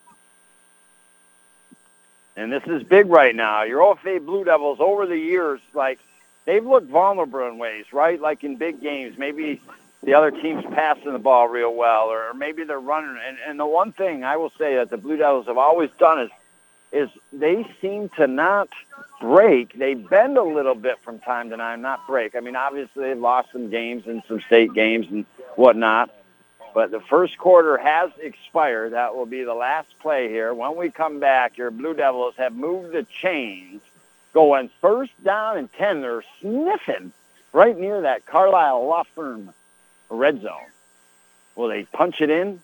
And 2.34 2.50
this 2.50 2.62
is 2.66 2.82
big 2.82 3.08
right 3.08 3.34
now. 3.34 3.64
Your 3.64 3.82
OFA 3.82 4.24
Blue 4.24 4.44
Devils 4.44 4.78
over 4.80 5.06
the 5.06 5.18
years, 5.18 5.60
like, 5.74 5.98
they've 6.46 6.64
looked 6.64 6.88
vulnerable 6.88 7.46
in 7.46 7.58
ways, 7.58 7.84
right? 7.92 8.18
Like 8.18 8.42
in 8.42 8.56
big 8.56 8.80
games, 8.80 9.18
maybe 9.18 9.60
the 10.02 10.14
other 10.14 10.30
team's 10.30 10.64
passing 10.72 11.12
the 11.12 11.18
ball 11.18 11.46
real 11.46 11.74
well, 11.74 12.04
or 12.04 12.32
maybe 12.32 12.64
they're 12.64 12.80
running. 12.80 13.18
And, 13.22 13.36
and 13.46 13.60
the 13.60 13.66
one 13.66 13.92
thing 13.92 14.24
I 14.24 14.38
will 14.38 14.52
say 14.58 14.76
that 14.76 14.88
the 14.88 14.96
Blue 14.96 15.18
Devils 15.18 15.46
have 15.46 15.58
always 15.58 15.90
done 15.98 16.20
is 16.20 16.30
is 16.90 17.10
they 17.34 17.66
seem 17.82 18.08
to 18.16 18.26
not 18.26 18.70
break. 19.20 19.78
They 19.78 19.94
bend 19.94 20.36
a 20.36 20.42
little 20.42 20.74
bit 20.74 20.98
from 21.02 21.18
time 21.18 21.50
to 21.50 21.56
time, 21.56 21.82
not 21.82 22.06
break. 22.06 22.34
I 22.34 22.40
mean, 22.40 22.56
obviously 22.56 23.04
they've 23.04 23.18
lost 23.18 23.52
some 23.52 23.70
games 23.70 24.04
and 24.06 24.22
some 24.28 24.40
state 24.40 24.72
games 24.72 25.06
and 25.10 25.24
whatnot. 25.56 26.10
But 26.74 26.90
the 26.90 27.00
first 27.00 27.38
quarter 27.38 27.76
has 27.78 28.10
expired. 28.20 28.92
That 28.92 29.14
will 29.16 29.26
be 29.26 29.42
the 29.42 29.54
last 29.54 29.88
play 30.00 30.28
here. 30.28 30.52
When 30.54 30.76
we 30.76 30.90
come 30.90 31.18
back, 31.18 31.58
your 31.58 31.70
Blue 31.70 31.94
Devils 31.94 32.34
have 32.36 32.54
moved 32.54 32.92
the 32.92 33.04
chains, 33.04 33.80
going 34.32 34.70
first 34.80 35.12
down 35.24 35.58
and 35.58 35.72
10. 35.72 36.02
They're 36.02 36.22
sniffing 36.40 37.12
right 37.52 37.76
near 37.76 38.02
that 38.02 38.26
Carlisle 38.26 38.86
Law 38.86 39.04
Firm 39.14 39.52
red 40.10 40.42
zone. 40.42 40.70
Will 41.56 41.68
they 41.68 41.84
punch 41.84 42.20
it 42.20 42.30
in? 42.30 42.60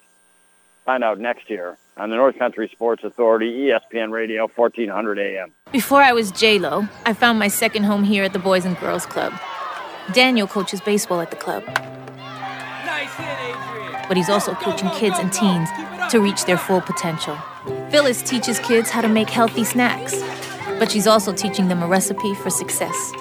Find 0.84 1.02
out 1.02 1.18
next 1.18 1.50
year 1.50 1.78
on 1.96 2.10
the 2.10 2.16
North 2.16 2.38
Country 2.38 2.68
Sports 2.72 3.04
Authority, 3.04 3.68
ESPN 3.68 4.10
Radio, 4.10 4.48
1400 4.54 5.18
AM. 5.18 5.52
Before 5.72 6.02
I 6.02 6.12
was 6.12 6.30
J-Lo, 6.32 6.88
I 7.06 7.12
found 7.12 7.38
my 7.38 7.48
second 7.48 7.84
home 7.84 8.04
here 8.04 8.24
at 8.24 8.32
the 8.32 8.38
Boys 8.38 8.64
and 8.64 8.78
Girls 8.80 9.06
Club. 9.06 9.32
Daniel 10.12 10.46
coaches 10.46 10.80
baseball 10.80 11.20
at 11.20 11.30
the 11.30 11.36
club. 11.36 11.64
Nice 11.66 13.14
hit, 13.14 13.26
Adrian. 13.28 14.04
But 14.08 14.16
he's 14.16 14.28
also 14.28 14.54
coaching 14.54 14.90
kids 14.90 15.18
and 15.18 15.32
teens 15.32 15.68
to 16.10 16.20
reach 16.20 16.44
their 16.44 16.58
full 16.58 16.80
potential. 16.80 17.36
Phyllis 17.90 18.22
teaches 18.22 18.58
kids 18.58 18.90
how 18.90 19.00
to 19.00 19.08
make 19.08 19.30
healthy 19.30 19.64
snacks, 19.64 20.20
but 20.78 20.90
she's 20.90 21.06
also 21.06 21.32
teaching 21.32 21.68
them 21.68 21.82
a 21.82 21.86
recipe 21.86 22.34
for 22.34 22.50
success. 22.50 23.12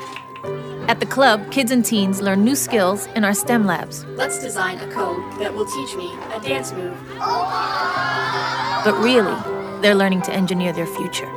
At 0.89 0.99
the 0.99 1.05
club, 1.05 1.49
kids 1.49 1.71
and 1.71 1.85
teens 1.85 2.21
learn 2.21 2.43
new 2.43 2.55
skills 2.55 3.07
in 3.15 3.23
our 3.23 3.33
STEM 3.33 3.65
labs. 3.65 4.03
Let's 4.15 4.39
design 4.39 4.79
a 4.79 4.91
code 4.91 5.39
that 5.39 5.53
will 5.53 5.65
teach 5.65 5.95
me 5.95 6.13
a 6.33 6.41
dance 6.41 6.73
move. 6.73 6.97
Oh 7.21 8.62
But 8.83 9.01
really, 9.01 9.35
they're 9.81 9.95
learning 9.95 10.23
to 10.23 10.33
engineer 10.33 10.73
their 10.73 10.85
future. 10.85 11.29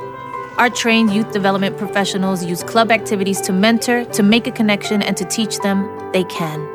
Our 0.57 0.69
trained 0.69 1.13
youth 1.13 1.31
development 1.31 1.77
professionals 1.77 2.43
use 2.43 2.63
club 2.63 2.91
activities 2.91 3.39
to 3.41 3.53
mentor, 3.53 4.03
to 4.05 4.23
make 4.23 4.47
a 4.47 4.51
connection, 4.51 5.01
and 5.01 5.15
to 5.15 5.23
teach 5.23 5.59
them 5.59 5.87
they 6.11 6.23
can. 6.25 6.67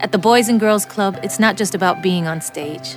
At 0.00 0.12
the 0.12 0.18
Boys 0.18 0.48
and 0.48 0.58
Girls 0.58 0.86
Club, 0.86 1.18
it's 1.22 1.38
not 1.38 1.56
just 1.56 1.74
about 1.74 2.02
being 2.02 2.26
on 2.26 2.40
stage. 2.40 2.96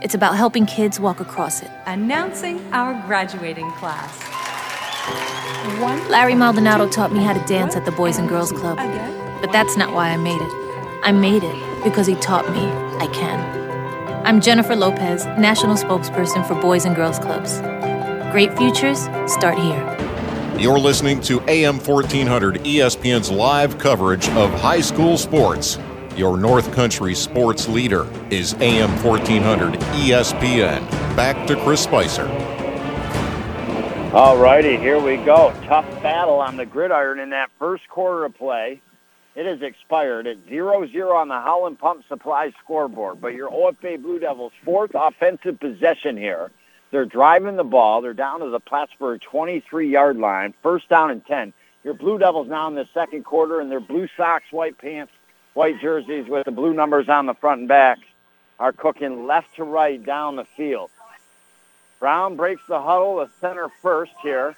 It's 0.00 0.14
about 0.14 0.36
helping 0.36 0.64
kids 0.64 0.98
walk 0.98 1.20
across 1.20 1.60
it. 1.60 1.70
Announcing 1.86 2.60
our 2.72 2.94
graduating 3.06 3.70
class. 3.72 4.22
One, 5.80 6.08
Larry 6.08 6.34
Maldonado 6.34 6.88
taught 6.88 7.12
me 7.12 7.22
how 7.22 7.34
to 7.34 7.44
dance 7.46 7.76
at 7.76 7.84
the 7.84 7.92
Boys 7.92 8.16
and 8.16 8.28
Girls 8.28 8.52
Club. 8.52 8.78
But 9.40 9.52
that's 9.52 9.76
not 9.76 9.92
why 9.92 10.10
I 10.10 10.16
made 10.16 10.40
it. 10.40 10.52
I 11.02 11.12
made 11.12 11.42
it 11.44 11.84
because 11.84 12.06
he 12.06 12.14
taught 12.14 12.48
me 12.50 12.64
I 13.04 13.06
can. 13.12 13.67
I'm 14.28 14.42
Jennifer 14.42 14.76
Lopez, 14.76 15.24
National 15.38 15.74
Spokesperson 15.74 16.46
for 16.46 16.54
Boys 16.60 16.84
and 16.84 16.94
Girls 16.94 17.18
Clubs. 17.18 17.60
Great 18.30 18.54
futures 18.58 19.04
start 19.26 19.58
here. 19.58 20.58
You're 20.60 20.78
listening 20.78 21.22
to 21.22 21.40
AM 21.48 21.78
1400 21.78 22.56
ESPN's 22.56 23.30
live 23.30 23.78
coverage 23.78 24.28
of 24.32 24.52
high 24.60 24.82
school 24.82 25.16
sports. 25.16 25.78
Your 26.14 26.36
North 26.36 26.70
Country 26.74 27.14
sports 27.14 27.68
leader 27.68 28.06
is 28.28 28.52
AM 28.60 28.90
1400 29.02 29.80
ESPN. 29.80 30.86
Back 31.16 31.46
to 31.46 31.56
Chris 31.64 31.82
Spicer. 31.82 32.28
All 34.12 34.36
righty, 34.36 34.76
here 34.76 35.00
we 35.00 35.16
go. 35.16 35.54
Tough 35.64 35.86
battle 36.02 36.38
on 36.38 36.58
the 36.58 36.66
gridiron 36.66 37.18
in 37.18 37.30
that 37.30 37.48
first 37.58 37.88
quarter 37.88 38.26
of 38.26 38.34
play. 38.34 38.82
It 39.38 39.46
has 39.46 39.62
expired 39.62 40.26
at 40.26 40.48
0-0 40.48 41.14
on 41.14 41.28
the 41.28 41.40
Holland 41.40 41.78
Pump 41.78 42.04
Supply 42.08 42.50
scoreboard. 42.58 43.20
But 43.20 43.34
your 43.34 43.48
OFA 43.48 44.02
Blue 44.02 44.18
Devils' 44.18 44.50
fourth 44.64 44.90
offensive 44.96 45.60
possession 45.60 46.16
here. 46.16 46.50
They're 46.90 47.04
driving 47.04 47.54
the 47.54 47.62
ball. 47.62 48.00
They're 48.00 48.14
down 48.14 48.40
to 48.40 48.50
the 48.50 48.58
Plattsburgh 48.58 49.20
23-yard 49.20 50.16
line. 50.16 50.54
First 50.60 50.88
down 50.88 51.12
and 51.12 51.24
10. 51.24 51.52
Your 51.84 51.94
Blue 51.94 52.18
Devils 52.18 52.48
now 52.48 52.66
in 52.66 52.74
the 52.74 52.88
second 52.92 53.24
quarter 53.24 53.60
in 53.60 53.68
their 53.68 53.78
blue 53.78 54.08
socks, 54.16 54.50
white 54.50 54.76
pants, 54.76 55.12
white 55.54 55.80
jerseys 55.80 56.26
with 56.26 56.44
the 56.44 56.50
blue 56.50 56.74
numbers 56.74 57.08
on 57.08 57.26
the 57.26 57.34
front 57.34 57.60
and 57.60 57.68
back 57.68 57.98
are 58.58 58.72
cooking 58.72 59.28
left 59.28 59.54
to 59.54 59.62
right 59.62 60.04
down 60.04 60.34
the 60.34 60.46
field. 60.56 60.90
Brown 62.00 62.34
breaks 62.34 62.62
the 62.66 62.82
huddle, 62.82 63.18
the 63.18 63.30
center 63.40 63.68
first 63.82 64.14
here. 64.20 64.56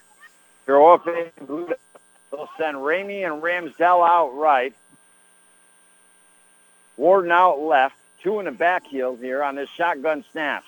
Your 0.66 0.78
OFA 0.78 1.32
Blue 1.46 1.66
Devils 1.66 1.89
They'll 2.30 2.48
send 2.56 2.76
Ramey 2.76 3.24
and 3.26 3.42
Ramsdell 3.42 4.08
out 4.08 4.36
right. 4.36 4.74
Warden 6.96 7.32
out 7.32 7.60
left. 7.60 7.96
Two 8.22 8.38
in 8.38 8.44
the 8.44 8.52
back 8.52 8.86
heels 8.86 9.18
here 9.20 9.42
on 9.42 9.54
this 9.54 9.70
shotgun 9.70 10.24
snaps. 10.30 10.66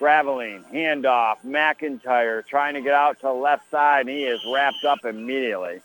Graveline, 0.00 0.64
handoff, 0.72 1.36
McIntyre 1.44 2.46
trying 2.46 2.74
to 2.74 2.80
get 2.80 2.92
out 2.92 3.16
to 3.20 3.26
the 3.26 3.32
left 3.32 3.70
side, 3.70 4.00
and 4.00 4.10
he 4.10 4.24
is 4.24 4.40
wrapped 4.52 4.84
up 4.84 5.04
immediately. 5.04 5.80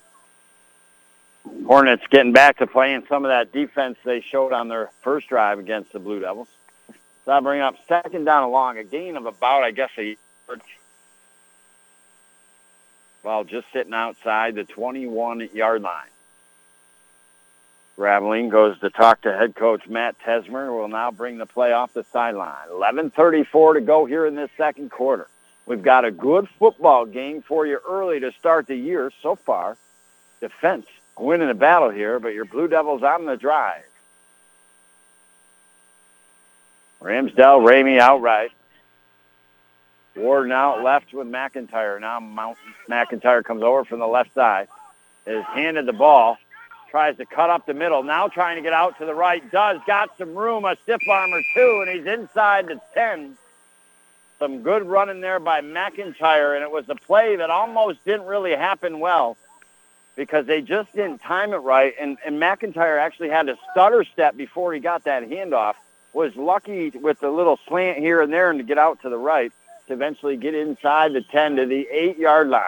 Hornets 1.66 2.04
getting 2.10 2.34
back 2.34 2.58
to 2.58 2.68
playing 2.68 3.06
some 3.08 3.26
of 3.26 3.30
that 3.30 3.52
defense 3.52 3.98
they 4.04 4.22
showed 4.22 4.54
on 4.54 4.68
their 4.68 4.90
first 5.02 5.28
drive 5.28 5.60
against 5.60 5.94
the 5.94 6.00
Blue 6.00 6.20
Devils. 6.20 6.50
So 7.26 7.32
I 7.32 7.40
bring 7.40 7.62
up 7.62 7.76
second 7.88 8.26
down 8.26 8.44
along, 8.44 8.78
a 8.78 8.84
gain 8.84 9.16
of 9.16 9.26
about, 9.26 9.64
I 9.64 9.72
guess, 9.72 9.92
a 9.98 10.18
yard 10.48 10.62
while 13.22 13.44
just 13.44 13.68
sitting 13.72 13.94
outside 13.94 14.56
the 14.56 14.64
21-yard 14.64 15.82
line. 15.82 16.08
Graveline 17.98 18.50
goes 18.50 18.80
to 18.80 18.90
talk 18.90 19.22
to 19.22 19.38
head 19.38 19.56
coach 19.56 19.88
Matt 19.88 20.18
Tesmer, 20.20 20.68
who 20.68 20.78
will 20.78 20.88
now 20.88 21.12
bring 21.12 21.38
the 21.38 21.46
play 21.46 21.72
off 21.72 21.94
the 21.94 22.04
sideline. 22.12 22.68
11.34 22.72 23.76
to 23.76 23.82
go 23.82 24.06
here 24.06 24.26
in 24.26 24.36
this 24.36 24.50
second 24.58 24.90
quarter. 24.90 25.28
We've 25.66 25.84
got 25.84 26.06
a 26.06 26.12
good 26.12 26.50
football 26.58 27.06
game 27.06 27.44
for 27.44 27.68
you 27.68 27.80
early 27.88 28.20
to 28.22 28.32
start 28.40 28.68
the 28.68 28.76
year 28.76 29.12
so 29.22 29.36
far. 29.36 29.78
Defense 30.40 30.88
winning 31.18 31.50
the 31.50 31.54
battle 31.54 31.92
here, 31.92 32.20
but 32.20 32.34
your 32.34 32.46
Blue 32.46 32.68
Devils 32.68 33.04
on 33.04 33.26
the 33.26 33.38
drive. 33.38 33.84
Ramsdell, 37.02 37.62
Ramey 37.66 38.00
outright. 38.00 38.52
Warden 40.22 40.52
out 40.52 40.84
left 40.84 41.14
with 41.14 41.28
McIntyre. 41.28 42.00
Now 42.00 42.20
Mount 42.20 42.58
McIntyre 42.90 43.44
comes 43.44 43.64
over 43.64 43.84
from 43.84 44.00
the 44.00 44.08
left 44.08 44.34
side. 44.34 44.68
Is 45.26 45.44
handed 45.46 45.86
the 45.86 45.94
ball. 45.94 46.38
Tries 46.90 47.18
to 47.18 47.26
cut 47.26 47.50
up 47.50 47.66
the 47.66 47.74
middle. 47.74 48.04
Now 48.04 48.28
trying 48.28 48.58
to 48.58 48.62
get 48.62 48.74
out 48.74 48.98
to 49.00 49.06
the 49.06 49.14
right. 49.14 49.50
Does. 49.52 49.80
Got 49.88 50.18
some 50.18 50.36
room. 50.36 50.66
A 50.66 50.76
stiff 50.84 51.02
arm 51.10 51.32
or 51.34 51.42
two. 51.56 51.84
And 51.86 51.98
he's 51.98 52.06
inside 52.06 52.68
the 52.68 52.80
10. 52.94 53.38
Some 54.40 54.62
good 54.62 54.84
running 54.84 55.22
there 55.22 55.40
by 55.40 55.62
McIntyre. 55.62 56.56
And 56.56 56.64
it 56.64 56.72
was 56.72 56.88
a 56.90 56.96
play 56.96 57.36
that 57.36 57.50
almost 57.50 58.04
didn't 58.06 58.26
really 58.26 58.56
happen 58.56 59.00
well 59.00 59.38
because 60.16 60.46
they 60.46 60.62
just 60.62 60.92
didn't 60.94 61.20
time 61.20 61.54
it 61.54 61.58
right. 61.58 61.94
And, 62.00 62.18
and 62.26 62.42
McIntyre 62.42 63.00
actually 63.00 63.30
had 63.30 63.48
a 63.50 63.58
stutter 63.72 64.04
step 64.04 64.36
before 64.36 64.74
he 64.74 64.80
got 64.80 65.06
that 65.06 65.24
handoff. 65.30 65.76
Was 66.14 66.36
lucky 66.36 66.90
with 66.90 67.22
the 67.22 67.30
little 67.30 67.58
slant 67.68 68.00
here 68.00 68.22
and 68.22 68.34
there 68.34 68.50
and 68.50 68.60
to 68.60 68.66
get 68.66 68.78
out 68.78 69.02
to 69.04 69.10
the 69.10 69.18
right 69.18 69.54
to 69.88 69.94
eventually 69.94 70.38
get 70.38 70.56
inside 70.56 71.14
the 71.14 71.22
10 71.22 71.58
to 71.58 71.66
the 71.66 71.88
8-yard 71.94 72.50
line. 72.50 72.64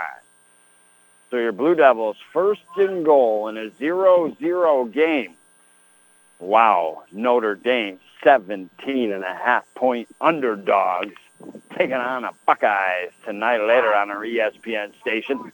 So 1.30 1.38
your 1.38 1.51
Blue 1.51 1.76
Devils 1.76 2.18
first 2.32 2.61
and 2.78 3.03
goal 3.03 3.47
in 3.47 3.57
a 3.57 3.70
0-0 3.70 4.93
game. 4.93 5.34
Wow, 6.39 7.03
Notre 7.11 7.55
Dame 7.55 7.99
17 8.24 9.11
and 9.11 9.24
a 9.24 9.34
half 9.34 9.66
point 9.76 10.09
underdogs 10.22 11.16
taking 11.76 11.93
on 11.93 12.24
the 12.24 12.32
Buckeyes 12.45 13.11
tonight 13.26 13.66
later 13.66 13.93
on 13.93 14.11
our 14.11 14.22
ESPN 14.22 14.91
station. 15.01 15.51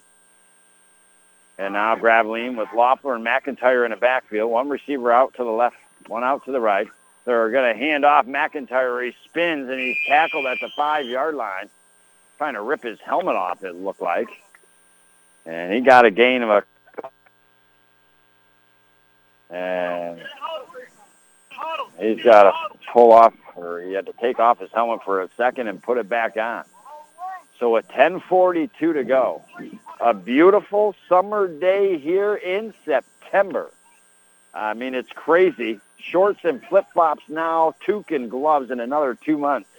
And 1.57 1.73
now 1.73 1.95
Graveline 1.95 2.57
with 2.57 2.69
Loeffler 2.75 3.15
and 3.15 3.25
McIntyre 3.25 3.85
in 3.85 3.91
the 3.91 3.97
backfield. 3.97 4.51
One 4.51 4.69
receiver 4.69 5.11
out 5.11 5.33
to 5.35 5.43
the 5.43 5.49
left, 5.49 5.77
one 6.07 6.23
out 6.23 6.45
to 6.45 6.51
the 6.51 6.59
right. 6.59 6.87
They're 7.25 7.51
going 7.51 7.73
to 7.73 7.79
hand 7.79 8.05
off 8.05 8.25
McIntyre. 8.25 9.05
He 9.05 9.15
spins 9.25 9.69
and 9.69 9.79
he's 9.79 9.97
tackled 10.07 10.45
at 10.45 10.57
the 10.61 10.69
five-yard 10.75 11.35
line, 11.35 11.69
trying 12.37 12.55
to 12.55 12.61
rip 12.61 12.83
his 12.83 12.99
helmet 13.01 13.35
off, 13.35 13.63
it 13.63 13.75
looked 13.75 14.01
like. 14.01 14.29
And 15.45 15.73
he 15.73 15.81
got 15.81 16.05
a 16.05 16.11
gain 16.11 16.41
of 16.43 16.49
a... 16.49 16.63
And 19.51 20.21
he's 21.99 22.23
got 22.23 22.43
to 22.43 22.53
pull 22.93 23.11
off, 23.11 23.33
or 23.55 23.81
he 23.81 23.93
had 23.93 24.05
to 24.05 24.13
take 24.13 24.39
off 24.39 24.59
his 24.59 24.71
helmet 24.71 25.01
for 25.03 25.21
a 25.21 25.29
second 25.37 25.67
and 25.67 25.81
put 25.81 25.97
it 25.97 26.07
back 26.07 26.37
on. 26.37 26.63
So 27.59 27.73
with 27.73 27.87
10.42 27.89 28.69
to 28.93 29.03
go, 29.03 29.43
a 29.99 30.13
beautiful 30.13 30.95
summer 31.09 31.47
day 31.47 31.97
here 31.97 32.35
in 32.35 32.73
September. 32.85 33.69
I 34.53 34.73
mean, 34.73 34.95
it's 34.95 35.11
crazy. 35.11 35.81
Shorts 36.01 36.39
and 36.43 36.63
flip-flops 36.63 37.23
now, 37.27 37.75
toque 37.85 38.11
and 38.11 38.31
gloves 38.31 38.71
in 38.71 38.79
another 38.79 39.15
two 39.15 39.37
months. 39.37 39.69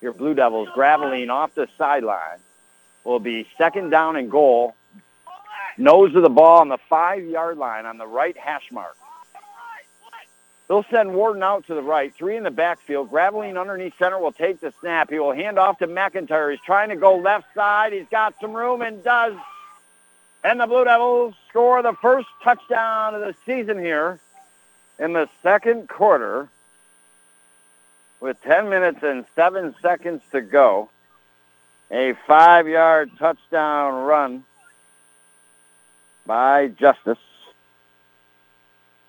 Your 0.00 0.12
Blue 0.12 0.34
Devils 0.34 0.68
Graveline 0.74 1.30
off 1.30 1.54
the 1.54 1.68
sideline 1.76 2.38
will 3.04 3.18
be 3.18 3.46
second 3.58 3.90
down 3.90 4.16
and 4.16 4.30
goal. 4.30 4.74
Nose 5.78 6.14
of 6.14 6.22
the 6.22 6.28
ball 6.28 6.60
on 6.60 6.68
the 6.68 6.78
five-yard 6.88 7.58
line 7.58 7.86
on 7.86 7.98
the 7.98 8.06
right 8.06 8.36
hash 8.36 8.70
mark. 8.70 8.96
They'll 10.68 10.84
send 10.90 11.12
Warden 11.12 11.42
out 11.42 11.66
to 11.66 11.74
the 11.74 11.82
right, 11.82 12.14
three 12.14 12.36
in 12.36 12.44
the 12.44 12.50
backfield. 12.50 13.10
Graveline 13.10 13.60
underneath 13.60 13.94
center 13.98 14.18
will 14.18 14.32
take 14.32 14.60
the 14.60 14.72
snap. 14.80 15.10
He 15.10 15.18
will 15.18 15.32
hand 15.32 15.58
off 15.58 15.78
to 15.78 15.88
McIntyre. 15.88 16.52
He's 16.52 16.60
trying 16.60 16.90
to 16.90 16.96
go 16.96 17.16
left 17.16 17.46
side. 17.54 17.92
He's 17.92 18.06
got 18.08 18.34
some 18.40 18.52
room 18.52 18.80
and 18.80 19.02
does. 19.02 19.34
And 20.44 20.60
the 20.60 20.66
Blue 20.66 20.84
Devils 20.84 21.34
score 21.48 21.82
the 21.82 21.94
first 22.00 22.28
touchdown 22.44 23.16
of 23.16 23.20
the 23.20 23.34
season 23.44 23.78
here 23.78 24.20
in 25.00 25.14
the 25.14 25.28
second 25.42 25.88
quarter 25.88 26.48
with 28.20 28.40
10 28.42 28.68
minutes 28.68 28.98
and 29.02 29.24
7 29.34 29.74
seconds 29.80 30.20
to 30.30 30.42
go. 30.42 30.90
A 31.90 32.12
five-yard 32.26 33.10
touchdown 33.18 34.04
run 34.04 34.44
by 36.26 36.68
Justice. 36.68 37.18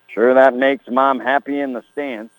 Sure 0.08 0.34
that 0.34 0.54
makes 0.54 0.88
mom 0.88 1.20
happy 1.20 1.60
in 1.60 1.74
the 1.74 1.84
stands. 1.92 2.32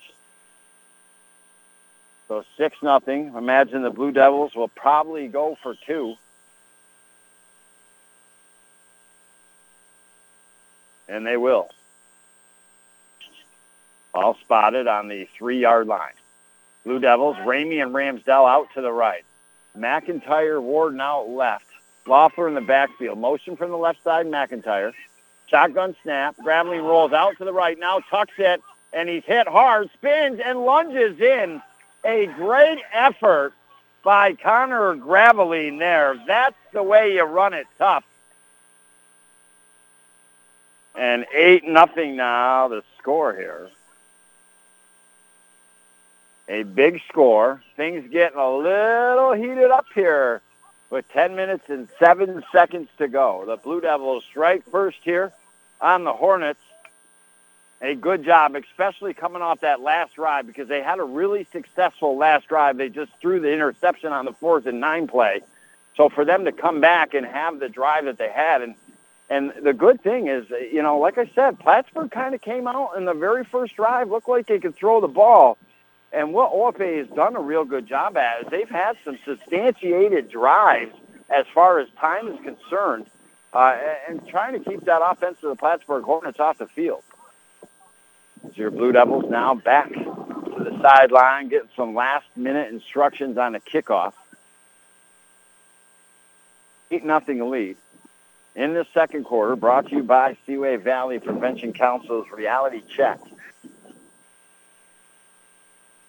So 2.28 2.44
6 2.58 2.78
nothing. 2.82 3.34
Imagine 3.36 3.84
the 3.84 3.92
Blue 3.92 4.12
Devils 4.12 4.56
will 4.56 4.68
probably 4.68 5.28
go 5.28 5.56
for 5.62 5.76
two. 5.86 6.16
And 11.08 11.26
they 11.26 11.38
will. 11.38 11.70
All 14.14 14.36
spotted 14.42 14.88
on 14.88 15.08
the 15.08 15.28
three-yard 15.38 15.88
line. 15.88 16.14
Blue 16.86 17.00
Devils, 17.00 17.38
Ramey 17.38 17.82
and 17.82 17.94
Ramsdell 17.94 18.48
out 18.48 18.68
to 18.76 18.82
the 18.82 18.92
right. 18.92 19.24
McIntyre, 19.78 20.62
Warden 20.62 21.02
out 21.02 21.30
left. 21.30 21.66
Loeffler 22.06 22.48
in 22.48 22.54
the 22.54 22.62
backfield. 22.62 23.18
Motion 23.18 23.56
from 23.56 23.72
the 23.72 23.78
left 23.78 24.04
side, 24.04 24.28
McIntyre. 24.28 24.94
Shotgun 25.48 25.96
snap. 26.04 26.36
Graveline 26.38 26.84
rolls 26.84 27.14
out 27.14 27.38
to 27.38 27.46
the 27.46 27.54
right. 27.54 27.80
Now 27.80 28.00
tucks 28.10 28.34
it, 28.38 28.62
and 28.92 29.08
he's 29.08 29.24
hit 29.24 29.48
hard. 29.48 29.90
Spins 29.94 30.40
and 30.44 30.66
lunges 30.66 31.20
in. 31.20 31.62
A 32.04 32.26
great 32.26 32.80
effort 32.92 33.54
by 34.04 34.34
Connor 34.34 34.96
Graveline 34.96 35.80
there. 35.80 36.22
That's 36.28 36.58
the 36.74 36.84
way 36.84 37.14
you 37.14 37.24
run 37.24 37.54
it 37.54 37.66
tough. 37.78 38.04
And 40.96 41.26
8 41.34 41.64
nothing 41.66 42.18
now, 42.18 42.68
the 42.68 42.84
score 43.00 43.34
here. 43.34 43.70
A 46.48 46.64
big 46.64 47.02
score. 47.08 47.62
Things 47.78 48.10
getting 48.12 48.38
a 48.38 48.50
little 48.50 49.34
heated 49.34 49.72
up 49.72 49.86
here 49.96 50.42
with 50.90 51.08
10 51.10 51.36
minutes 51.36 51.70
and 51.70 51.88
7 52.00 52.44
seconds 52.52 52.90
to 52.98 53.08
go. 53.08 53.46
The 53.46 53.58
Blue 53.58 53.82
Devils 53.82 54.24
strike 54.26 54.70
first 54.70 54.98
here 55.04 55.32
on 55.80 56.04
the 56.04 56.14
Hornets. 56.14 56.60
A 57.82 57.96
good 57.96 58.24
job, 58.24 58.56
especially 58.56 59.14
coming 59.14 59.42
off 59.42 59.62
that 59.62 59.82
last 59.82 60.16
drive 60.16 60.48
because 60.48 60.70
they 60.70 60.82
had 60.82 61.00
a 61.00 61.04
really 61.04 61.46
successful 61.52 62.16
last 62.16 62.48
drive. 62.48 62.78
They 62.78 62.90
just 62.90 63.12
threw 63.20 63.42
the 63.42 63.52
interception 63.52 64.14
on 64.14 64.26
the 64.26 64.34
fourth 64.34 64.66
and 64.66 64.80
nine 64.80 65.08
play. 65.08 65.42
So 65.96 66.10
for 66.10 66.24
them 66.24 66.46
to 66.46 66.52
come 66.52 66.80
back 66.80 67.14
and 67.14 67.26
have 67.26 67.60
the 67.60 67.70
drive 67.70 68.06
that 68.06 68.18
they 68.18 68.30
had, 68.30 68.62
and 68.62 68.76
and 69.30 69.52
the 69.64 69.74
good 69.74 70.02
thing 70.02 70.28
is, 70.28 70.50
you 70.50 70.82
know, 70.82 71.00
like 71.00 71.18
I 71.18 71.26
said, 71.34 71.60
Plattsburgh 71.60 72.12
kind 72.12 72.36
of 72.36 72.42
came 72.42 72.68
out 72.68 72.92
in 72.98 73.06
the 73.06 73.14
very 73.14 73.44
first 73.44 73.76
drive, 73.76 74.10
looked 74.10 74.30
like 74.30 74.48
they 74.48 74.60
could 74.60 74.76
throw 74.76 75.02
the 75.02 75.08
ball. 75.08 75.58
And 76.14 76.32
what 76.32 76.54
OFA 76.54 77.00
has 77.00 77.08
done 77.08 77.36
a 77.36 77.42
real 77.42 77.66
good 77.66 77.88
job 77.88 78.16
at 78.18 78.42
is 78.42 78.48
they've 78.52 78.70
had 78.70 78.98
some 79.04 79.18
substantiated 79.26 80.30
drives 80.30 80.94
as 81.30 81.46
far 81.54 81.80
as 81.80 81.90
time 82.00 82.28
is 82.28 82.40
concerned, 82.42 83.08
uh, 83.54 83.76
and 84.08 84.26
trying 84.28 84.54
to 84.54 84.70
keep 84.70 84.86
that 84.86 85.02
offense 85.04 85.38
of 85.42 85.50
the 85.50 85.56
Plattsburgh 85.56 86.04
Hornets 86.04 86.40
off 86.40 86.60
the 86.60 86.68
field. 86.68 87.04
So 88.44 88.52
your 88.56 88.72
Blue 88.72 88.92
Devils 88.92 89.26
now 89.30 89.56
back 89.56 89.92
to 89.92 90.64
the 90.64 90.78
sideline, 90.82 91.48
getting 91.48 91.70
some 91.76 91.96
last-minute 91.96 92.72
instructions 92.72 93.38
on 93.38 93.56
a 93.56 93.60
kickoff. 93.60 94.14
8 96.92 97.04
nothing 97.04 97.50
lead. 97.50 97.78
In 98.56 98.76
the 98.76 98.86
second 98.94 99.24
quarter, 99.24 99.56
brought 99.56 99.90
to 99.90 99.96
you 99.96 100.04
by 100.04 100.38
Seaway 100.46 100.76
Valley 100.76 101.18
Prevention 101.18 101.74
Council's 101.74 102.28
Reality 102.32 102.84
Check. 102.88 103.20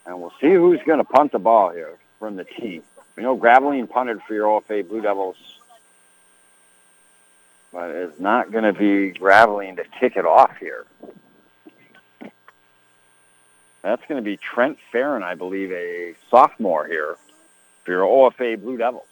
And 0.07 0.21
we'll 0.21 0.33
see 0.41 0.53
who's 0.53 0.81
going 0.87 0.99
to 0.99 1.05
punt 1.05 1.33
the 1.33 1.39
ball 1.39 1.71
here 1.71 1.97
from 2.19 2.37
the 2.37 2.45
tee. 2.45 2.83
We 3.17 3.23
know 3.23 3.37
Graveline 3.37 3.89
punted 3.89 4.21
for 4.23 4.35
your 4.35 4.61
OFA 4.61 4.87
Blue 4.89 5.01
Devils, 5.01 5.37
but 7.73 7.91
it's 7.91 8.21
not 8.21 8.51
going 8.53 8.65
to 8.65 8.73
be 8.73 9.13
Graveline 9.19 9.77
to 9.77 9.85
kick 9.99 10.17
it 10.17 10.27
off 10.27 10.57
here. 10.59 10.85
That's 13.83 14.03
going 14.09 14.17
to 14.17 14.25
be 14.25 14.37
Trent 14.37 14.79
Farron, 14.91 15.23
I 15.23 15.35
believe, 15.35 15.71
a 15.71 16.15
sophomore 16.31 16.87
here 16.87 17.17
for 17.85 17.93
your 17.93 18.05
OFA 18.05 18.61
Blue 18.61 18.79
Devils. 18.79 19.07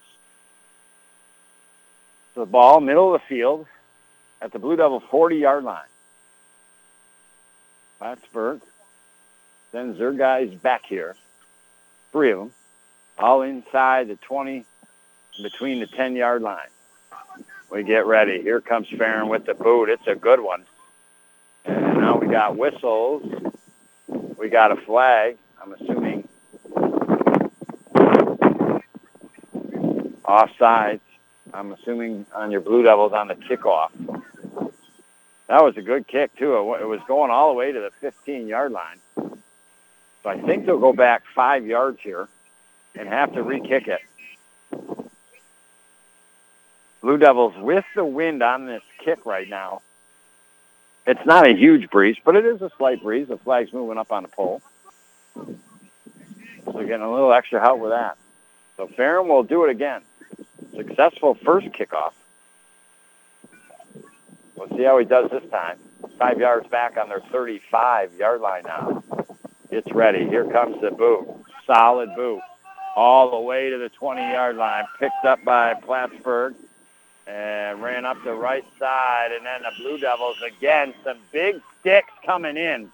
So 2.34 2.43
The 2.43 2.47
ball, 2.47 2.80
middle 2.80 3.14
of 3.14 3.20
the 3.20 3.26
field, 3.28 3.68
at 4.40 4.51
the 4.51 4.59
Blue 4.59 4.74
Devil 4.74 5.01
40-yard 5.01 5.62
line. 5.62 5.84
Plattsburgh 8.01 8.61
sends 9.72 9.98
their 9.98 10.12
guys 10.12 10.54
back 10.54 10.84
here, 10.86 11.16
three 12.12 12.30
of 12.32 12.38
them, 12.38 12.52
all 13.18 13.42
inside 13.42 14.08
the 14.08 14.16
20, 14.16 14.64
between 15.42 15.80
the 15.80 15.86
10-yard 15.86 16.42
line. 16.42 16.68
We 17.70 17.82
get 17.82 18.04
ready. 18.04 18.42
Here 18.42 18.60
comes 18.60 18.86
Farron 18.90 19.28
with 19.30 19.46
the 19.46 19.54
boot. 19.54 19.88
It's 19.88 20.06
a 20.06 20.14
good 20.14 20.40
one. 20.40 20.64
And 21.64 21.98
now 21.98 22.18
we 22.18 22.26
got 22.26 22.56
whistles. 22.56 23.22
We 24.36 24.50
got 24.50 24.72
a 24.72 24.76
flag, 24.76 25.38
I'm 25.60 25.72
assuming. 25.72 26.28
Offsides. 30.24 31.00
I'm 31.54 31.72
assuming 31.72 32.26
on 32.34 32.50
your 32.50 32.60
Blue 32.60 32.82
Devils 32.82 33.12
on 33.12 33.28
the 33.28 33.34
kickoff. 33.34 33.90
That 35.48 35.62
was 35.62 35.76
a 35.76 35.82
good 35.82 36.06
kick, 36.06 36.34
too. 36.36 36.56
It 36.56 36.86
was 36.86 37.00
going 37.06 37.30
all 37.30 37.48
the 37.48 37.54
way 37.54 37.72
to 37.72 37.80
the 37.80 37.90
15-yard 38.06 38.72
line. 38.72 39.32
So 40.22 40.30
I 40.30 40.40
think 40.40 40.66
they'll 40.66 40.78
go 40.78 40.92
back 40.92 41.22
five 41.34 41.66
yards 41.66 41.98
here 42.00 42.28
and 42.94 43.08
have 43.08 43.32
to 43.34 43.42
re-kick 43.42 43.88
it. 43.88 44.00
Blue 47.00 47.18
Devils 47.18 47.54
with 47.58 47.84
the 47.96 48.04
wind 48.04 48.42
on 48.42 48.66
this 48.66 48.82
kick 48.98 49.26
right 49.26 49.48
now. 49.48 49.82
It's 51.04 51.26
not 51.26 51.46
a 51.46 51.52
huge 51.52 51.90
breeze, 51.90 52.16
but 52.24 52.36
it 52.36 52.46
is 52.46 52.62
a 52.62 52.70
slight 52.78 53.02
breeze. 53.02 53.26
The 53.26 53.36
flag's 53.36 53.72
moving 53.72 53.98
up 53.98 54.12
on 54.12 54.22
the 54.22 54.28
pole. 54.28 54.62
So 55.34 56.72
getting 56.72 57.02
a 57.02 57.12
little 57.12 57.32
extra 57.32 57.60
help 57.60 57.80
with 57.80 57.90
that. 57.90 58.16
So 58.76 58.86
Farron 58.86 59.26
will 59.26 59.42
do 59.42 59.64
it 59.64 59.70
again. 59.70 60.02
Successful 60.76 61.34
first 61.34 61.66
kickoff. 61.68 62.12
We'll 64.54 64.68
see 64.76 64.84
how 64.84 64.98
he 64.98 65.04
does 65.04 65.28
this 65.30 65.42
time. 65.50 65.78
Five 66.18 66.38
yards 66.38 66.68
back 66.68 66.96
on 66.96 67.08
their 67.08 67.20
35-yard 67.20 68.40
line 68.40 68.62
now. 68.64 69.02
It's 69.72 69.90
ready. 69.90 70.28
Here 70.28 70.44
comes 70.44 70.78
the 70.82 70.90
boot. 70.90 71.26
Solid 71.66 72.14
boot. 72.14 72.42
All 72.94 73.30
the 73.30 73.40
way 73.40 73.70
to 73.70 73.78
the 73.78 73.88
20-yard 73.88 74.56
line. 74.56 74.84
Picked 75.00 75.24
up 75.24 75.42
by 75.44 75.72
Plattsburgh 75.72 76.54
and 77.26 77.82
ran 77.82 78.04
up 78.04 78.18
the 78.22 78.34
right 78.34 78.66
side. 78.78 79.30
And 79.32 79.46
then 79.46 79.62
the 79.62 79.70
Blue 79.82 79.96
Devils 79.96 80.36
again. 80.46 80.92
Some 81.02 81.16
big 81.32 81.62
sticks 81.80 82.12
coming 82.26 82.58
in. 82.58 82.90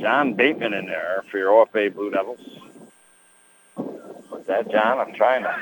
John 0.00 0.34
Bateman 0.34 0.74
in 0.74 0.86
there 0.86 1.22
for 1.30 1.38
your 1.38 1.64
OFA 1.64 1.94
Blue 1.94 2.10
Devils. 2.10 2.40
Was 3.76 4.44
that 4.48 4.68
John? 4.68 4.98
I'm 4.98 5.14
trying 5.14 5.44
to. 5.44 5.54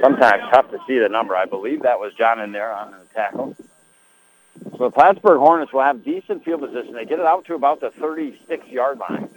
Sometimes 0.00 0.42
tough 0.50 0.70
to 0.70 0.78
see 0.86 0.98
the 0.98 1.10
number. 1.10 1.36
I 1.36 1.44
believe 1.44 1.82
that 1.82 2.00
was 2.00 2.14
John 2.14 2.40
in 2.40 2.52
there 2.52 2.72
on 2.72 2.92
the 2.92 3.14
tackle. 3.14 3.54
So 4.76 4.84
the 4.84 4.90
Plattsburgh 4.90 5.38
Hornets 5.38 5.72
will 5.72 5.82
have 5.82 6.02
decent 6.04 6.44
field 6.44 6.60
position. 6.60 6.94
They 6.94 7.04
get 7.04 7.20
it 7.20 7.26
out 7.26 7.44
to 7.46 7.54
about 7.54 7.80
the 7.80 7.90
36-yard 7.90 8.98
line. 8.98 9.28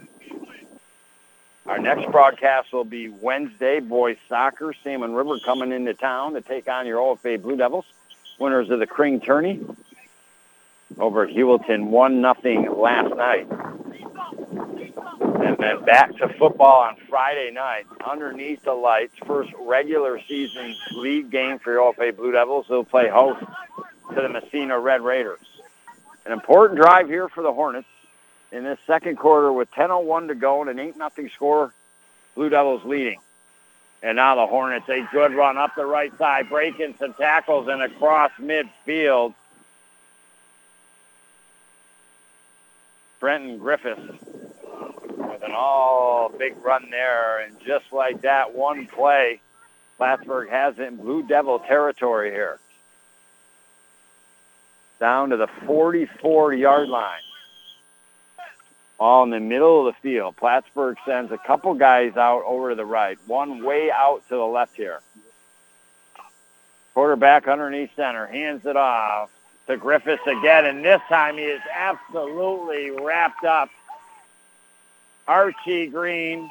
Our 1.66 1.78
next 1.78 2.10
broadcast 2.10 2.72
will 2.72 2.84
be 2.84 3.08
Wednesday, 3.08 3.78
boys 3.78 4.16
soccer. 4.28 4.74
Salmon 4.82 5.14
River 5.14 5.38
coming 5.44 5.70
into 5.70 5.94
town 5.94 6.32
to 6.32 6.40
take 6.40 6.68
on 6.68 6.86
your 6.86 6.98
OFA 6.98 7.40
Blue 7.40 7.56
Devils, 7.56 7.84
winners 8.40 8.70
of 8.70 8.80
the 8.80 8.86
Kring 8.86 9.20
Tourney 9.20 9.60
over 10.98 11.24
at 11.24 11.34
Heuvelton, 11.34 11.88
1 11.88 12.20
nothing 12.20 12.68
last 12.74 13.14
night. 13.14 13.46
And 15.20 15.56
then 15.58 15.84
back 15.84 16.16
to 16.16 16.28
football 16.30 16.82
on 16.82 16.96
Friday 17.08 17.50
night, 17.52 17.84
underneath 18.04 18.64
the 18.64 18.72
lights, 18.72 19.14
first 19.26 19.52
regular 19.60 20.20
season 20.26 20.74
league 20.96 21.30
game 21.30 21.58
for 21.58 21.72
your 21.72 21.92
OFA 21.92 22.16
Blue 22.16 22.32
Devils. 22.32 22.66
They'll 22.68 22.82
play 22.82 23.08
host 23.08 23.44
to 24.14 24.22
the 24.22 24.28
Massena 24.28 24.78
Red 24.78 25.02
Raiders. 25.02 25.40
An 26.26 26.32
important 26.32 26.80
drive 26.80 27.08
here 27.08 27.28
for 27.28 27.42
the 27.42 27.52
Hornets 27.52 27.88
in 28.52 28.64
this 28.64 28.78
second 28.86 29.16
quarter 29.16 29.52
with 29.52 29.70
10.01 29.72 30.28
to 30.28 30.34
go 30.34 30.60
and 30.60 30.70
an 30.70 30.78
8 30.78 30.96
nothing 30.96 31.28
score. 31.30 31.72
Blue 32.34 32.48
Devils 32.48 32.84
leading. 32.84 33.20
And 34.02 34.16
now 34.16 34.36
the 34.36 34.46
Hornets, 34.46 34.88
a 34.88 35.06
good 35.12 35.34
run 35.34 35.56
up 35.56 35.74
the 35.74 35.84
right 35.84 36.16
side, 36.18 36.48
breaking 36.48 36.94
some 36.98 37.14
tackles 37.14 37.66
and 37.68 37.82
across 37.82 38.30
midfield. 38.40 39.34
Brenton 43.18 43.58
Griffiths 43.58 44.00
with 44.00 45.42
an 45.42 45.52
all 45.52 46.28
big 46.28 46.54
run 46.62 46.88
there. 46.90 47.40
And 47.40 47.58
just 47.66 47.92
like 47.92 48.22
that, 48.22 48.54
one 48.54 48.86
play, 48.86 49.40
Plattsburgh 49.96 50.50
has 50.50 50.78
it 50.78 50.82
in 50.82 50.96
Blue 50.96 51.26
Devil 51.26 51.58
territory 51.58 52.30
here. 52.30 52.60
Down 55.00 55.30
to 55.30 55.36
the 55.36 55.46
44-yard 55.64 56.88
line. 56.88 57.20
All 59.00 59.22
in 59.22 59.30
the 59.30 59.38
middle 59.38 59.86
of 59.86 59.94
the 59.94 60.00
field. 60.00 60.36
Plattsburgh 60.36 60.96
sends 61.06 61.30
a 61.30 61.38
couple 61.38 61.74
guys 61.74 62.16
out 62.16 62.42
over 62.44 62.70
to 62.70 62.74
the 62.74 62.84
right. 62.84 63.16
One 63.26 63.62
way 63.62 63.92
out 63.92 64.22
to 64.28 64.34
the 64.34 64.44
left 64.44 64.74
here. 64.74 65.00
Quarterback 66.94 67.46
underneath 67.46 67.90
center. 67.94 68.26
Hands 68.26 68.64
it 68.66 68.76
off 68.76 69.30
to 69.68 69.76
Griffiths 69.76 70.26
again. 70.26 70.64
And 70.66 70.84
this 70.84 71.00
time 71.08 71.36
he 71.36 71.44
is 71.44 71.62
absolutely 71.72 72.90
wrapped 72.90 73.44
up. 73.44 73.70
Archie 75.28 75.86
Green. 75.86 76.50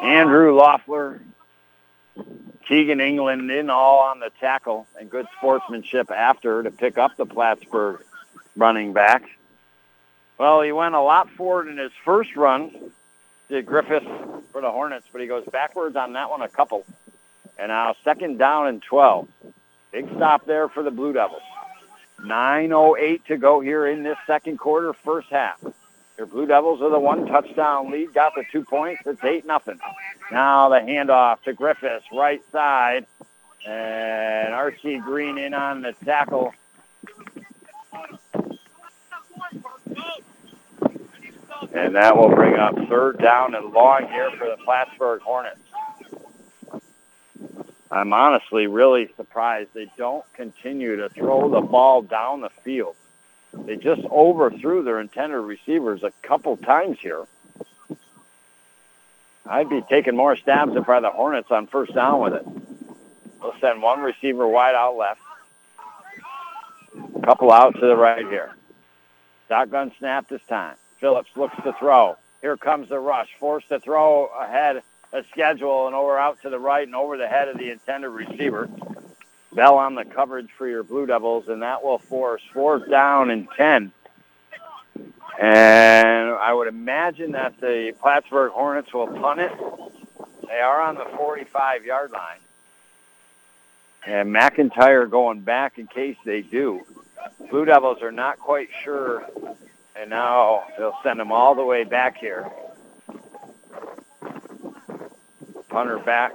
Andrew 0.00 0.54
Loeffler. 0.56 1.20
Keegan 2.66 3.00
England 3.00 3.50
in 3.50 3.70
all 3.70 4.00
on 4.00 4.20
the 4.20 4.30
tackle 4.40 4.86
and 4.98 5.10
good 5.10 5.26
sportsmanship 5.38 6.10
after 6.10 6.62
to 6.62 6.70
pick 6.70 6.98
up 6.98 7.16
the 7.16 7.26
Plattsburgh 7.26 8.02
running 8.56 8.92
back. 8.92 9.22
Well, 10.38 10.62
he 10.62 10.72
went 10.72 10.94
a 10.94 11.00
lot 11.00 11.30
forward 11.30 11.68
in 11.68 11.78
his 11.78 11.92
first 12.04 12.34
run, 12.36 12.92
did 13.48 13.66
Griffith 13.66 14.06
for 14.52 14.60
the 14.60 14.70
Hornets, 14.70 15.06
but 15.12 15.20
he 15.20 15.26
goes 15.26 15.44
backwards 15.50 15.96
on 15.96 16.14
that 16.14 16.30
one 16.30 16.42
a 16.42 16.48
couple. 16.48 16.84
And 17.58 17.68
now 17.68 17.94
second 18.02 18.38
down 18.38 18.68
and 18.68 18.82
12. 18.82 19.28
Big 19.92 20.08
stop 20.16 20.46
there 20.46 20.68
for 20.68 20.82
the 20.82 20.90
Blue 20.90 21.12
Devils. 21.12 21.42
9.08 22.20 23.24
to 23.26 23.36
go 23.36 23.60
here 23.60 23.86
in 23.86 24.02
this 24.02 24.16
second 24.26 24.58
quarter, 24.58 24.92
first 24.92 25.28
half. 25.28 25.60
Your 26.22 26.28
Blue 26.28 26.46
Devils 26.46 26.80
are 26.80 26.88
the 26.88 27.00
one 27.00 27.26
touchdown 27.26 27.90
lead, 27.90 28.14
got 28.14 28.32
the 28.36 28.44
two 28.52 28.64
points. 28.64 29.02
It's 29.06 29.24
8 29.24 29.44
nothing. 29.44 29.80
Now 30.30 30.68
the 30.68 30.76
handoff 30.76 31.42
to 31.42 31.52
Griffiths, 31.52 32.04
right 32.12 32.40
side. 32.52 33.06
And 33.66 34.54
Archie 34.54 34.98
Green 34.98 35.36
in 35.36 35.52
on 35.52 35.82
the 35.82 35.94
tackle. 36.04 36.54
And 41.72 41.96
that 41.96 42.16
will 42.16 42.28
bring 42.28 42.54
up 42.54 42.76
third 42.88 43.18
down 43.18 43.56
and 43.56 43.72
long 43.72 44.06
here 44.06 44.30
for 44.38 44.46
the 44.46 44.58
Plattsburgh 44.64 45.22
Hornets. 45.22 45.58
I'm 47.90 48.12
honestly 48.12 48.68
really 48.68 49.10
surprised 49.16 49.70
they 49.74 49.90
don't 49.98 50.24
continue 50.34 50.94
to 50.98 51.08
throw 51.08 51.50
the 51.50 51.62
ball 51.62 52.02
down 52.02 52.42
the 52.42 52.50
field. 52.62 52.94
They 53.52 53.76
just 53.76 54.02
overthrew 54.10 54.82
their 54.82 55.00
intended 55.00 55.38
receivers 55.38 56.02
a 56.02 56.12
couple 56.22 56.56
times 56.56 56.98
here. 57.00 57.26
I'd 59.46 59.68
be 59.68 59.82
taking 59.88 60.16
more 60.16 60.36
stabs 60.36 60.74
if 60.74 60.88
I 60.88 61.00
the 61.00 61.10
Hornets 61.10 61.50
on 61.50 61.66
first 61.66 61.94
down 61.94 62.20
with 62.20 62.34
it. 62.34 62.46
We'll 63.40 63.54
send 63.60 63.82
one 63.82 64.00
receiver 64.00 64.46
wide 64.46 64.74
out 64.74 64.96
left. 64.96 65.20
Couple 67.24 67.52
out 67.52 67.74
to 67.74 67.80
the 67.80 67.96
right 67.96 68.26
here. 68.26 68.54
Shotgun 69.48 69.92
snap 69.98 70.28
this 70.28 70.42
time. 70.48 70.76
Phillips 70.98 71.30
looks 71.36 71.56
to 71.64 71.72
throw. 71.78 72.16
Here 72.40 72.56
comes 72.56 72.88
the 72.88 72.98
rush. 72.98 73.28
Forced 73.38 73.68
to 73.68 73.80
throw 73.80 74.26
ahead 74.26 74.82
a 75.12 75.22
schedule 75.30 75.86
and 75.86 75.94
over 75.94 76.18
out 76.18 76.40
to 76.42 76.50
the 76.50 76.58
right 76.58 76.86
and 76.86 76.96
over 76.96 77.16
the 77.16 77.28
head 77.28 77.48
of 77.48 77.58
the 77.58 77.70
intended 77.70 78.08
receiver. 78.08 78.68
Bell 79.54 79.76
on 79.76 79.94
the 79.94 80.04
coverage 80.04 80.48
for 80.56 80.66
your 80.66 80.82
Blue 80.82 81.06
Devils, 81.06 81.48
and 81.48 81.62
that 81.62 81.84
will 81.84 81.98
force 81.98 82.42
fourth 82.52 82.88
down 82.88 83.30
and 83.30 83.48
10. 83.56 83.92
And 85.40 86.30
I 86.30 86.52
would 86.52 86.68
imagine 86.68 87.32
that 87.32 87.60
the 87.60 87.94
Plattsburgh 88.00 88.52
Hornets 88.52 88.92
will 88.92 89.08
punt 89.08 89.40
it. 89.40 89.52
They 90.48 90.60
are 90.60 90.80
on 90.80 90.96
the 90.96 91.04
45-yard 91.04 92.10
line. 92.12 92.38
And 94.04 94.34
McIntyre 94.34 95.08
going 95.08 95.40
back 95.40 95.78
in 95.78 95.86
case 95.86 96.16
they 96.24 96.42
do. 96.42 96.82
Blue 97.50 97.64
Devils 97.64 98.02
are 98.02 98.12
not 98.12 98.38
quite 98.38 98.68
sure, 98.82 99.24
and 99.96 100.10
now 100.10 100.64
they'll 100.76 100.98
send 101.02 101.20
them 101.20 101.30
all 101.30 101.54
the 101.54 101.64
way 101.64 101.84
back 101.84 102.16
here. 102.18 102.50
Punter 105.68 105.98
back, 105.98 106.34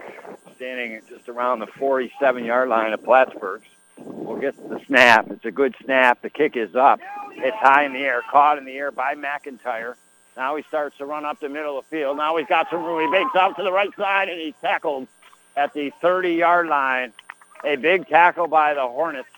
standing 0.57 0.99
just 1.07 1.29
around 1.29 1.59
the 1.59 1.67
47-yard 1.67 2.67
line 2.67 2.91
of 2.91 3.03
Plattsburgh's. 3.03 3.63
We'll 3.97 4.39
get 4.39 4.57
the 4.69 4.79
snap. 4.85 5.31
It's 5.31 5.45
a 5.45 5.51
good 5.51 5.75
snap. 5.83 6.21
The 6.21 6.29
kick 6.29 6.57
is 6.57 6.75
up. 6.75 6.99
It's 7.31 7.55
high 7.57 7.85
in 7.85 7.93
the 7.93 7.99
air, 7.99 8.21
caught 8.29 8.57
in 8.57 8.65
the 8.65 8.75
air 8.75 8.91
by 8.91 9.15
McIntyre. 9.15 9.95
Now 10.35 10.55
he 10.55 10.63
starts 10.63 10.97
to 10.97 11.05
run 11.05 11.25
up 11.25 11.39
the 11.39 11.49
middle 11.49 11.77
of 11.77 11.85
the 11.85 11.95
field. 11.95 12.17
Now 12.17 12.37
he's 12.37 12.47
got 12.47 12.69
some 12.69 12.83
room. 12.83 13.01
He 13.01 13.17
bakes 13.17 13.35
out 13.35 13.55
to 13.57 13.63
the 13.63 13.71
right 13.71 13.95
side, 13.95 14.29
and 14.29 14.39
he's 14.39 14.53
tackled 14.61 15.07
at 15.55 15.73
the 15.73 15.91
30-yard 16.01 16.67
line. 16.67 17.13
A 17.63 17.75
big 17.75 18.07
tackle 18.07 18.47
by 18.47 18.73
the 18.75 18.87
Hornets 18.87 19.29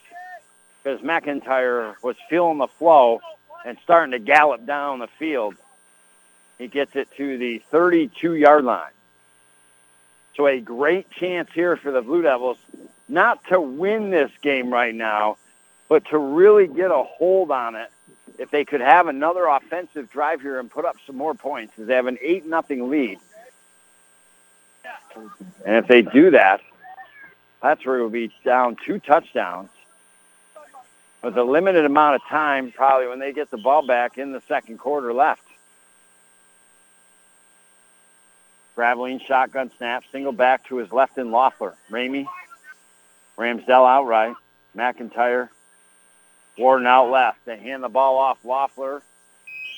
because 0.84 1.00
McIntyre 1.02 1.96
was 2.02 2.16
feeling 2.30 2.58
the 2.58 2.68
flow 2.68 3.22
and 3.66 3.78
starting 3.84 4.12
to 4.12 4.20
gallop 4.20 4.66
down 4.66 5.00
the 5.00 5.08
field. 5.08 5.56
He 6.58 6.68
gets 6.68 6.96
it 6.96 7.10
to 7.16 7.38
the 7.38 7.62
32-yard 7.72 8.66
line. 8.66 8.92
So 10.36 10.48
a 10.48 10.60
great 10.60 11.10
chance 11.12 11.50
here 11.54 11.76
for 11.76 11.92
the 11.92 12.02
Blue 12.02 12.22
Devils, 12.22 12.58
not 13.08 13.44
to 13.46 13.60
win 13.60 14.10
this 14.10 14.32
game 14.42 14.72
right 14.72 14.96
now, 14.96 15.38
but 15.90 16.06
to 16.06 16.18
really 16.18 16.68
get 16.68 16.92
a 16.92 17.04
hold 17.04 17.52
on 17.52 17.76
it. 17.76 17.90
If 18.38 18.52
they 18.52 18.64
could 18.64 18.80
have 18.80 19.08
another 19.08 19.46
offensive 19.46 20.10
drive 20.10 20.40
here 20.42 20.60
and 20.60 20.72
put 20.72 20.86
up 20.86 20.96
some 21.06 21.18
more 21.18 21.34
points, 21.34 21.78
as 21.78 21.88
they 21.88 21.96
have 21.96 22.08
an 22.08 22.18
8 22.22 22.46
nothing 22.46 22.90
lead. 22.90 23.20
And 25.66 25.76
if 25.76 25.88
they 25.88 26.02
do 26.02 26.32
that, 26.32 26.62
that's 27.62 27.86
where 27.86 27.98
it 27.98 28.02
will 28.02 28.10
be 28.10 28.32
down 28.46 28.78
two 28.86 29.00
touchdowns 29.00 29.70
with 31.22 31.38
a 31.38 31.44
limited 31.44 31.84
amount 31.84 32.16
of 32.16 32.22
time 32.30 32.72
probably 32.72 33.08
when 33.08 33.20
they 33.20 33.34
get 33.34 33.52
the 33.52 33.58
ball 33.58 33.86
back 33.86 34.18
in 34.18 34.32
the 34.32 34.42
second 34.48 34.78
quarter 34.78 35.14
left. 35.14 35.44
Graveline 38.80 39.22
shotgun 39.22 39.70
snap, 39.78 40.06
single 40.10 40.32
back 40.32 40.66
to 40.70 40.78
his 40.78 40.90
left 40.94 41.18
in 41.18 41.32
Loeffler. 41.32 41.76
Ramey, 41.92 42.26
Ramsdell 43.38 43.86
outright. 43.86 44.38
McIntyre, 44.74 45.50
Warden 46.58 46.88
out 46.88 47.10
left. 47.10 47.44
They 47.44 47.58
hand 47.58 47.84
the 47.84 47.90
ball 47.90 48.18
off 48.18 48.38
Loeffler, 48.46 49.02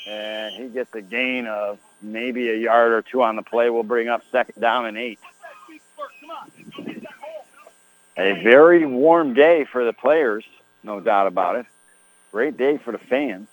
and 0.08 0.54
he 0.54 0.68
gets 0.68 0.94
a 0.94 1.02
gain 1.02 1.48
of 1.48 1.80
maybe 2.00 2.50
a 2.52 2.56
yard 2.56 2.92
or 2.92 3.02
two 3.02 3.24
on 3.24 3.36
the 3.36 3.42
play. 3.42 3.72
We'll 3.72 3.82
bring 3.82 4.08
up 4.08 4.22
second 4.32 4.62
down 4.62 4.86
and 4.86 4.98
eight. 4.98 5.20
A 8.18 8.44
very 8.44 8.86
warm 8.86 9.34
day 9.34 9.64
for 9.64 9.84
the 9.84 9.94
players, 9.94 10.46
no 10.84 11.00
doubt 11.00 11.26
about 11.26 11.56
it. 11.56 11.66
Great 12.32 12.56
day 12.56 12.78
for 12.78 12.92
the 12.92 13.00
fans. 13.00 13.48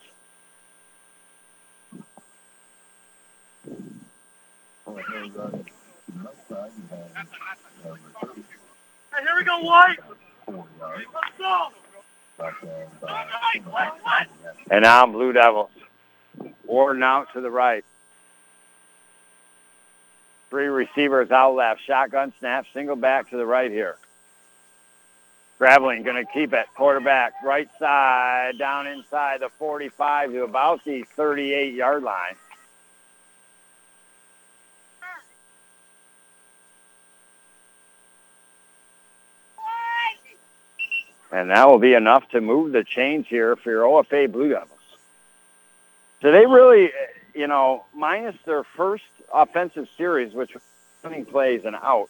Hey, 4.95 5.03
here 9.21 9.35
we 9.37 9.43
go, 9.43 9.59
White. 9.59 9.97
Let's 10.47 11.37
go. 11.37 11.67
And 14.71 14.83
now 14.83 15.05
Blue 15.05 15.33
Devils. 15.33 15.69
Warden 16.65 17.03
out 17.03 17.33
to 17.33 17.41
the 17.41 17.51
right. 17.51 17.83
Three 20.49 20.67
receivers 20.67 21.29
out 21.31 21.55
left. 21.55 21.81
Shotgun 21.85 22.33
snap, 22.39 22.65
single 22.73 22.95
back 22.95 23.29
to 23.29 23.37
the 23.37 23.45
right 23.45 23.69
here. 23.69 23.97
Graveline 25.59 26.03
going 26.05 26.25
to 26.25 26.31
keep 26.31 26.53
it. 26.53 26.65
Quarterback, 26.75 27.33
right 27.43 27.69
side, 27.77 28.57
down 28.57 28.87
inside 28.87 29.41
the 29.41 29.49
45 29.59 30.31
to 30.31 30.43
about 30.43 30.83
the 30.85 31.03
38-yard 31.17 32.01
line. 32.01 32.35
And 41.31 41.51
that 41.51 41.67
will 41.67 41.77
be 41.77 41.93
enough 41.93 42.27
to 42.29 42.41
move 42.41 42.71
the 42.71 42.83
chains 42.83 43.27
here 43.27 43.55
for 43.55 43.69
your 43.69 43.83
OFA 43.83 44.31
Blue 44.31 44.49
Devils. 44.49 44.79
So 46.21 46.31
they 46.31 46.45
really, 46.45 46.91
you 47.35 47.47
know, 47.47 47.85
minus 47.93 48.35
their 48.45 48.63
first 48.63 49.03
offensive 49.33 49.87
series, 49.97 50.33
which 50.33 50.55
running 51.03 51.25
plays 51.25 51.65
and 51.65 51.75
out, 51.75 52.09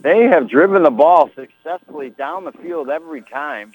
they 0.00 0.24
have 0.24 0.48
driven 0.48 0.82
the 0.82 0.90
ball 0.90 1.30
successfully 1.34 2.10
down 2.10 2.44
the 2.44 2.52
field 2.52 2.90
every 2.90 3.22
time. 3.22 3.72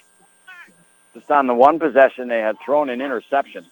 Just 1.14 1.30
on 1.30 1.46
the 1.46 1.54
one 1.54 1.78
possession, 1.78 2.28
they 2.28 2.38
had 2.38 2.56
thrown 2.64 2.88
an 2.88 3.00
interception. 3.00 3.66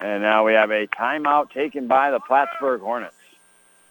And 0.00 0.22
now 0.22 0.44
we 0.44 0.52
have 0.52 0.70
a 0.70 0.86
timeout 0.86 1.50
taken 1.50 1.86
by 1.86 2.10
the 2.10 2.20
Plattsburgh 2.20 2.80
Hornets. 2.80 3.14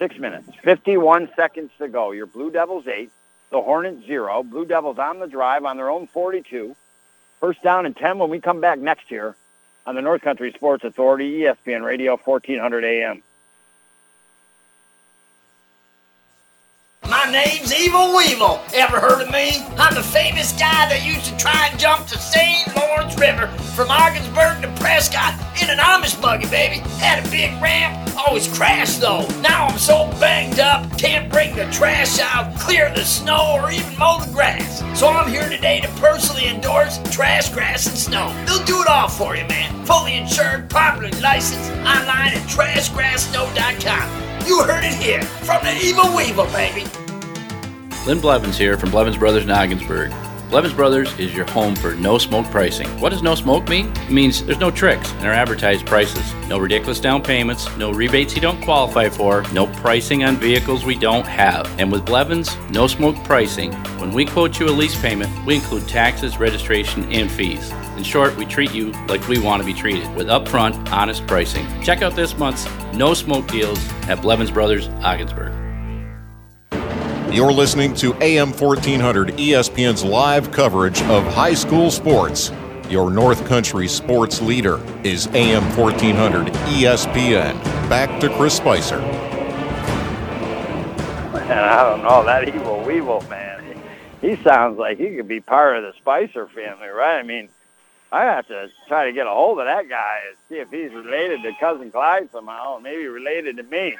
Six 0.01 0.17
minutes, 0.17 0.49
51 0.63 1.29
seconds 1.35 1.69
to 1.77 1.87
go. 1.87 2.09
Your 2.09 2.25
Blue 2.25 2.49
Devils 2.49 2.87
eight, 2.87 3.11
the 3.51 3.61
Hornets 3.61 4.03
zero. 4.07 4.41
Blue 4.41 4.65
Devils 4.65 4.97
on 4.97 5.19
the 5.19 5.27
drive 5.27 5.63
on 5.63 5.77
their 5.77 5.91
own 5.91 6.07
42. 6.07 6.75
First 7.39 7.61
down 7.61 7.85
and 7.85 7.95
10 7.95 8.17
when 8.17 8.31
we 8.31 8.39
come 8.39 8.61
back 8.61 8.79
next 8.79 9.11
year 9.11 9.35
on 9.85 9.93
the 9.93 10.01
North 10.01 10.23
Country 10.23 10.53
Sports 10.53 10.83
Authority, 10.83 11.41
ESPN 11.41 11.85
Radio, 11.85 12.17
1400 12.17 12.83
AM. 12.83 13.21
My 17.07 17.20
name's 17.31 17.73
Evil 17.73 18.15
Weevil. 18.15 18.59
Ever 18.73 18.99
heard 18.99 19.21
of 19.21 19.31
me? 19.31 19.63
I'm 19.77 19.95
the 19.95 20.03
famous 20.03 20.51
guy 20.51 20.89
that 20.89 21.05
used 21.05 21.25
to 21.25 21.37
try 21.37 21.69
and 21.71 21.79
jump 21.79 22.07
the 22.07 22.17
St. 22.17 22.75
Lawrence 22.75 23.17
River 23.17 23.47
from 23.73 23.89
Ogdensburg 23.89 24.61
to 24.61 24.67
Prescott 24.81 25.33
in 25.61 25.69
an 25.69 25.77
Amish 25.77 26.21
buggy, 26.21 26.47
baby. 26.49 26.79
Had 26.99 27.25
a 27.25 27.29
big 27.31 27.51
ramp, 27.61 27.95
always 28.27 28.47
crashed 28.49 28.99
though. 28.99 29.25
Now 29.39 29.67
I'm 29.67 29.77
so 29.77 30.11
banged 30.19 30.59
up, 30.59 30.85
can't 30.97 31.31
bring 31.31 31.55
the 31.55 31.65
trash 31.71 32.19
out, 32.19 32.53
clear 32.59 32.91
the 32.93 33.05
snow, 33.05 33.59
or 33.61 33.71
even 33.71 33.97
mow 33.97 34.19
the 34.19 34.31
grass. 34.33 34.83
So 34.99 35.07
I'm 35.07 35.29
here 35.29 35.47
today 35.47 35.79
to 35.79 35.87
personally 35.99 36.47
endorse 36.47 36.99
Trash, 37.11 37.49
Grass, 37.49 37.87
and 37.87 37.97
Snow. 37.97 38.27
They'll 38.45 38.65
do 38.65 38.81
it 38.81 38.87
all 38.87 39.07
for 39.07 39.37
you, 39.37 39.45
man. 39.47 39.85
Fully 39.85 40.17
insured, 40.17 40.69
properly 40.69 41.11
licensed, 41.21 41.71
online 41.71 42.33
at 42.35 42.47
trashgrasssnow.com. 42.49 44.47
You 44.47 44.63
heard 44.63 44.83
it 44.83 44.95
here 44.95 45.21
from 45.21 45.63
the 45.63 45.73
Evil 45.81 46.15
Weevil, 46.15 46.47
baby. 46.47 47.00
Lynn 48.07 48.19
Blevins 48.19 48.57
here 48.57 48.79
from 48.79 48.89
Blevins 48.89 49.17
Brothers 49.17 49.43
in 49.43 49.51
Ogdensburg. 49.51 50.11
Blevins 50.49 50.73
Brothers 50.73 51.17
is 51.19 51.35
your 51.35 51.45
home 51.51 51.75
for 51.75 51.93
no 51.93 52.17
smoke 52.17 52.47
pricing. 52.47 52.89
What 52.99 53.09
does 53.09 53.21
no 53.21 53.35
smoke 53.35 53.69
mean? 53.69 53.91
It 53.95 54.09
means 54.09 54.43
there's 54.43 54.57
no 54.57 54.71
tricks 54.71 55.11
in 55.13 55.27
our 55.27 55.31
advertised 55.31 55.85
prices. 55.85 56.33
No 56.47 56.57
ridiculous 56.57 56.99
down 56.99 57.21
payments, 57.21 57.73
no 57.77 57.91
rebates 57.91 58.33
you 58.33 58.41
don't 58.41 58.59
qualify 58.63 59.07
for, 59.07 59.43
no 59.53 59.67
pricing 59.67 60.23
on 60.23 60.35
vehicles 60.37 60.83
we 60.83 60.95
don't 60.95 61.27
have. 61.27 61.67
And 61.79 61.91
with 61.91 62.03
Blevins, 62.03 62.57
no 62.71 62.87
smoke 62.87 63.15
pricing, 63.23 63.71
when 63.99 64.11
we 64.11 64.25
quote 64.25 64.59
you 64.59 64.67
a 64.67 64.71
lease 64.71 64.99
payment, 64.99 65.31
we 65.45 65.53
include 65.53 65.87
taxes, 65.87 66.39
registration, 66.39 67.03
and 67.11 67.31
fees. 67.31 67.71
In 67.97 68.03
short, 68.03 68.35
we 68.35 68.45
treat 68.45 68.73
you 68.73 68.93
like 69.07 69.27
we 69.27 69.39
want 69.39 69.61
to 69.61 69.65
be 69.65 69.75
treated 69.75 70.11
with 70.15 70.25
upfront, 70.25 70.91
honest 70.91 71.27
pricing. 71.27 71.67
Check 71.83 72.01
out 72.01 72.15
this 72.15 72.35
month's 72.35 72.67
no 72.93 73.13
smoke 73.13 73.47
deals 73.47 73.77
at 74.09 74.23
Blevins 74.23 74.49
Brothers 74.49 74.87
Ogdensburg. 75.03 75.60
You're 77.31 77.53
listening 77.53 77.93
to 77.95 78.13
AM 78.15 78.51
1400 78.51 79.29
ESPN's 79.37 80.03
live 80.03 80.51
coverage 80.51 81.01
of 81.03 81.23
high 81.33 81.53
school 81.53 81.89
sports. 81.89 82.51
Your 82.89 83.09
North 83.09 83.45
Country 83.45 83.87
sports 83.87 84.41
leader 84.41 84.81
is 85.05 85.27
AM 85.27 85.63
1400 85.77 86.47
ESPN. 86.47 87.53
Back 87.89 88.19
to 88.19 88.27
Chris 88.35 88.57
Spicer. 88.57 88.99
And 91.39 91.53
I 91.53 91.89
don't 91.89 92.03
know, 92.03 92.21
that 92.25 92.49
evil 92.49 92.83
weevil, 92.83 93.23
man. 93.29 93.77
He, 94.21 94.35
he 94.35 94.43
sounds 94.43 94.77
like 94.77 94.97
he 94.97 95.15
could 95.15 95.29
be 95.29 95.39
part 95.39 95.77
of 95.77 95.83
the 95.83 95.93
Spicer 95.99 96.47
family, 96.47 96.89
right? 96.89 97.17
I 97.17 97.23
mean, 97.23 97.47
I 98.11 98.25
have 98.25 98.45
to 98.47 98.69
try 98.89 99.05
to 99.05 99.13
get 99.13 99.25
a 99.25 99.31
hold 99.31 99.57
of 99.59 99.67
that 99.67 99.87
guy 99.87 100.19
and 100.27 100.37
see 100.49 100.55
if 100.55 100.69
he's 100.69 100.91
related 100.91 101.43
to 101.43 101.53
Cousin 101.61 101.91
Clyde 101.91 102.29
somehow, 102.33 102.79
maybe 102.83 103.07
related 103.07 103.55
to 103.55 103.63
me. 103.63 103.95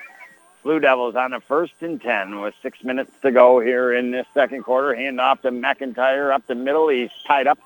Blue 0.64 0.80
Devils 0.80 1.16
on 1.16 1.32
the 1.32 1.40
first 1.40 1.74
and 1.82 2.00
10 2.00 2.40
with 2.40 2.54
six 2.62 2.84
minutes 2.84 3.12
to 3.24 3.32
go 3.32 3.60
here 3.60 3.92
in 3.92 4.12
this 4.12 4.28
second 4.34 4.64
quarter. 4.64 4.94
Hand 4.94 5.20
off 5.20 5.42
to 5.42 5.50
McIntyre 5.50 6.32
up 6.32 6.46
the 6.46 6.54
middle. 6.54 6.88
He's 6.90 7.10
tied 7.26 7.48
up. 7.48 7.58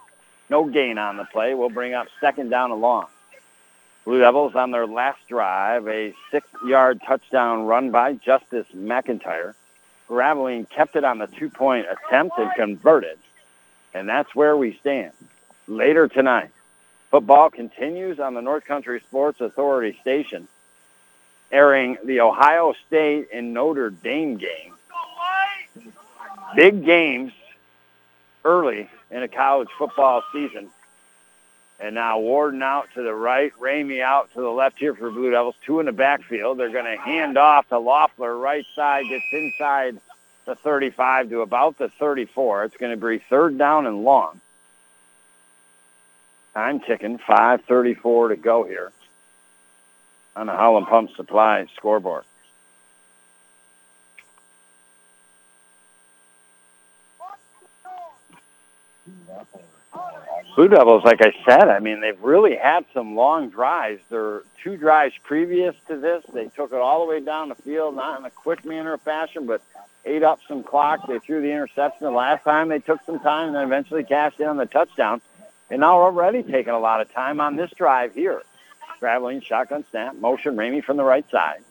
No 0.49 0.63
gain 0.65 0.97
on 0.97 1.17
the 1.17 1.25
play. 1.25 1.55
We'll 1.55 1.69
bring 1.69 1.93
up 1.93 2.07
second 2.21 2.49
down 2.49 2.71
and 2.71 2.79
long. 2.79 3.07
Blue 4.05 4.19
Devils 4.19 4.55
on 4.55 4.71
their 4.71 4.87
last 4.87 5.19
drive, 5.27 5.87
a 5.87 6.13
six-yard 6.31 7.01
touchdown 7.05 7.65
run 7.65 7.91
by 7.91 8.13
Justice 8.13 8.67
McIntyre. 8.73 9.55
Graveline 10.07 10.69
kept 10.69 10.95
it 10.95 11.03
on 11.03 11.17
the 11.17 11.27
two-point 11.27 11.87
attempt 11.89 12.37
and 12.37 12.51
converted. 12.53 13.17
And 13.93 14.07
that's 14.07 14.33
where 14.35 14.55
we 14.55 14.77
stand. 14.79 15.11
Later 15.67 16.07
tonight, 16.07 16.51
football 17.09 17.49
continues 17.49 18.19
on 18.19 18.35
the 18.35 18.41
North 18.41 18.63
Country 18.63 19.01
Sports 19.01 19.41
Authority 19.41 19.97
station 20.01 20.47
airing 21.55 21.97
the 22.03 22.19
Ohio 22.19 22.73
State 22.85 23.29
and 23.33 23.53
Notre 23.53 23.89
Dame 23.89 24.35
game. 24.35 24.73
Big 26.53 26.83
games 26.83 27.31
early 28.43 28.89
in 29.09 29.23
a 29.23 29.27
college 29.29 29.69
football 29.77 30.21
season. 30.33 30.69
And 31.79 31.95
now 31.95 32.19
Warden 32.19 32.61
out 32.61 32.87
to 32.95 33.03
the 33.03 33.13
right, 33.13 33.53
Ramey 33.59 34.01
out 34.01 34.33
to 34.33 34.41
the 34.41 34.49
left 34.49 34.77
here 34.77 34.93
for 34.95 35.09
Blue 35.09 35.31
Devils. 35.31 35.55
Two 35.65 35.79
in 35.79 35.85
the 35.85 35.93
backfield. 35.93 36.57
They're 36.57 36.69
going 36.69 36.85
to 36.85 36.97
hand 36.97 37.37
off 37.37 37.67
to 37.69 37.79
Loeffler. 37.79 38.37
Right 38.37 38.65
side 38.75 39.05
gets 39.07 39.25
inside 39.31 39.97
the 40.45 40.55
35 40.55 41.29
to 41.29 41.41
about 41.41 41.77
the 41.77 41.87
34. 41.87 42.65
It's 42.65 42.77
going 42.77 42.97
to 42.97 43.07
be 43.07 43.23
third 43.29 43.57
down 43.57 43.87
and 43.87 44.03
long. 44.03 44.41
Time 46.53 46.81
ticking. 46.81 47.17
5.34 47.17 48.29
to 48.29 48.35
go 48.35 48.63
here 48.65 48.91
on 50.35 50.47
the 50.47 50.53
Holland 50.53 50.87
Pump 50.87 51.11
Supply 51.15 51.65
scoreboard. 51.75 52.25
Blue 60.55 60.69
Devils, 60.69 61.03
like 61.03 61.21
I 61.21 61.33
said, 61.45 61.67
I 61.67 61.79
mean, 61.79 61.99
they've 61.99 62.19
really 62.21 62.55
had 62.55 62.85
some 62.93 63.15
long 63.15 63.49
drives. 63.49 64.01
There 64.09 64.43
two 64.63 64.77
drives 64.77 65.13
previous 65.21 65.75
to 65.87 65.97
this. 65.97 66.23
They 66.33 66.47
took 66.47 66.71
it 66.71 66.77
all 66.77 67.05
the 67.05 67.09
way 67.09 67.19
down 67.19 67.49
the 67.49 67.55
field, 67.55 67.95
not 67.95 68.19
in 68.19 68.25
a 68.25 68.29
quick 68.29 68.63
manner 68.63 68.93
of 68.93 69.01
fashion, 69.01 69.45
but 69.45 69.61
ate 70.05 70.23
up 70.23 70.39
some 70.47 70.63
clock. 70.63 71.07
They 71.07 71.19
threw 71.19 71.41
the 71.41 71.51
interception 71.51 72.05
the 72.05 72.11
last 72.11 72.43
time. 72.43 72.69
They 72.69 72.79
took 72.79 73.03
some 73.05 73.19
time 73.19 73.47
and 73.47 73.55
then 73.55 73.63
eventually 73.63 74.05
cashed 74.05 74.39
in 74.39 74.47
on 74.47 74.55
the 74.55 74.65
touchdown. 74.65 75.21
And 75.69 75.81
now 75.81 75.99
already 75.99 76.41
taking 76.41 76.73
a 76.73 76.79
lot 76.79 77.01
of 77.01 77.11
time 77.11 77.41
on 77.41 77.57
this 77.57 77.71
drive 77.71 78.13
here. 78.13 78.41
Graveline 79.01 79.43
shotgun 79.43 79.83
snap, 79.91 80.15
motion 80.15 80.55
Ramey 80.55 80.83
from 80.83 80.97
the 80.97 81.03
right 81.03 81.29
side. 81.29 81.61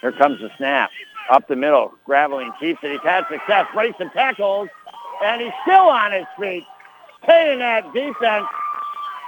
Here 0.00 0.12
comes 0.12 0.40
the 0.40 0.50
snap. 0.56 0.90
Up 1.30 1.46
the 1.46 1.56
middle, 1.56 1.92
Graveline 2.06 2.58
keeps 2.58 2.82
it. 2.82 2.92
He's 2.92 3.00
had 3.02 3.26
success, 3.28 3.66
breaks 3.74 3.98
some 3.98 4.10
tackles, 4.10 4.68
and 5.22 5.42
he's 5.42 5.52
still 5.62 5.88
on 5.88 6.12
his 6.12 6.26
feet. 6.38 6.64
Paying 7.22 7.58
that 7.58 7.92
defense 7.92 8.46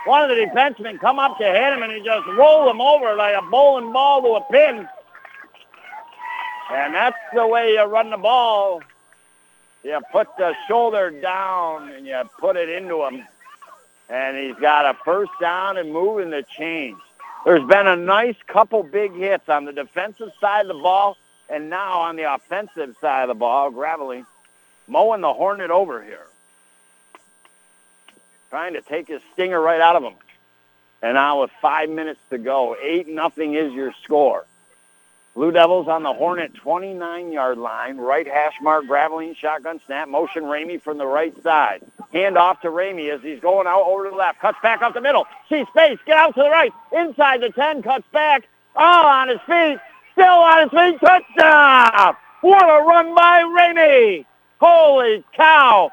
one 0.07 0.31
of 0.31 0.35
the 0.35 0.43
defensemen 0.43 0.99
come 0.99 1.19
up 1.19 1.37
to 1.39 1.45
hit 1.45 1.73
him, 1.73 1.83
and 1.83 1.93
he 1.93 2.01
just 2.03 2.27
rolled 2.29 2.71
him 2.71 2.81
over 2.81 3.15
like 3.15 3.37
a 3.37 3.43
bowling 3.43 3.93
ball 3.93 4.23
to 4.23 4.29
a 4.29 4.53
pin. 4.53 4.89
And 6.73 6.95
that's 6.95 7.17
the 7.35 7.47
way 7.47 7.75
you 7.75 7.83
run 7.83 8.11
the 8.11 8.17
ball. 8.17 8.81
You 9.83 10.01
put 10.13 10.29
the 10.39 10.55
shoulder 10.69 11.11
down 11.11 11.91
and 11.91 12.07
you 12.07 12.23
put 12.39 12.57
it 12.57 12.69
into 12.69 13.05
him. 13.05 13.27
And 14.11 14.37
he's 14.37 14.57
got 14.57 14.87
a 14.87 14.99
first 15.05 15.31
down 15.41 15.77
and 15.77 15.93
moving 15.93 16.31
the 16.31 16.43
chains. 16.43 16.99
There's 17.45 17.67
been 17.67 17.87
a 17.87 17.97
nice 17.97 18.37
couple 18.47 18.83
big 18.83 19.15
hits 19.15 19.49
on 19.49 19.65
the 19.65 19.73
defensive 19.73 20.31
side 20.41 20.63
of 20.63 20.69
the 20.69 20.83
ball 20.83 21.17
and 21.49 21.71
now 21.71 22.01
on 22.01 22.17
the 22.17 22.33
offensive 22.33 22.97
side 23.01 23.23
of 23.23 23.29
the 23.29 23.35
ball, 23.35 23.71
Graveline 23.71 24.27
mowing 24.87 25.21
the 25.21 25.33
Hornet 25.33 25.71
over 25.71 26.03
here. 26.03 26.27
Trying 28.51 28.75
to 28.75 28.83
take 28.83 29.09
his 29.09 29.23
stinger 29.33 29.61
right 29.61 29.81
out 29.81 29.97
of 29.97 30.03
him. 30.03 30.15
And 31.03 31.15
now 31.15 31.43
with 31.43 31.51
five 31.63 31.89
minutes 31.89 32.21
to 32.31 32.39
go, 32.39 32.77
8 32.81 33.09
nothing 33.09 33.55
is 33.55 33.73
your 33.73 33.93
score. 34.03 34.45
Blue 35.41 35.53
Devils 35.53 35.89
on 35.89 36.03
the 36.03 36.13
Hornet 36.13 36.53
29-yard 36.53 37.57
line. 37.57 37.97
Right 37.97 38.27
hash 38.27 38.53
mark, 38.61 38.85
Graveline, 38.85 39.35
shotgun 39.35 39.81
snap, 39.87 40.07
motion 40.07 40.43
Ramey 40.43 40.79
from 40.83 40.99
the 40.99 41.07
right 41.07 41.33
side. 41.43 41.81
Hand 42.13 42.37
off 42.37 42.61
to 42.61 42.69
Ramey 42.69 43.11
as 43.11 43.23
he's 43.23 43.41
going 43.41 43.67
out 43.67 43.87
over 43.87 44.05
to 44.05 44.11
the 44.11 44.17
left. 44.17 44.39
Cuts 44.39 44.59
back 44.63 44.83
up 44.83 44.93
the 44.93 45.01
middle. 45.01 45.27
See 45.49 45.65
space. 45.71 45.99
Get 46.05 46.19
out 46.19 46.35
to 46.35 46.43
the 46.43 46.51
right. 46.51 46.71
Inside 46.93 47.41
the 47.41 47.49
10. 47.49 47.81
Cuts 47.81 48.05
back. 48.13 48.51
All 48.77 49.07
on 49.07 49.31
his 49.31 49.41
feet. 49.47 49.79
Still 50.13 50.27
on 50.27 50.69
his 50.69 50.71
feet. 50.73 51.01
Touchdown. 51.01 52.17
What 52.43 52.63
a 52.63 52.85
run 52.85 53.15
by 53.15 53.43
Ramey. 53.43 54.27
Holy 54.61 55.25
cow. 55.33 55.91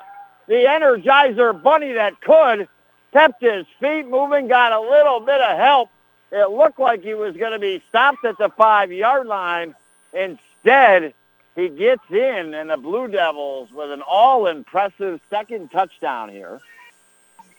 The 0.47 0.55
Energizer 0.55 1.63
bunny 1.63 1.93
that 1.93 2.19
could 2.19 2.67
kept 3.13 3.41
his 3.41 3.65
feet 3.79 4.09
moving, 4.09 4.49
got 4.49 4.73
a 4.73 4.81
little 4.81 5.21
bit 5.21 5.39
of 5.39 5.57
help 5.57 5.89
it 6.31 6.49
looked 6.49 6.79
like 6.79 7.03
he 7.03 7.13
was 7.13 7.35
going 7.37 7.53
to 7.53 7.59
be 7.59 7.81
stopped 7.89 8.25
at 8.25 8.37
the 8.37 8.49
five-yard 8.49 9.27
line. 9.27 9.75
Instead, 10.13 11.13
he 11.55 11.69
gets 11.69 12.03
in, 12.09 12.53
and 12.53 12.69
the 12.69 12.77
Blue 12.77 13.07
Devils 13.07 13.71
with 13.71 13.91
an 13.91 14.01
all-impressive 14.01 15.19
second 15.29 15.71
touchdown 15.71 16.29
here 16.29 16.59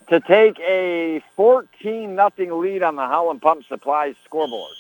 to 0.09 0.21
take 0.21 0.59
a 0.61 1.23
14 1.37 2.15
nothing 2.15 2.61
lead 2.61 2.83
on 2.83 2.97
the 2.97 3.07
Howland 3.07 3.43
Pump 3.43 3.65
Supplies 3.67 4.15
scoreboard. 4.25 4.73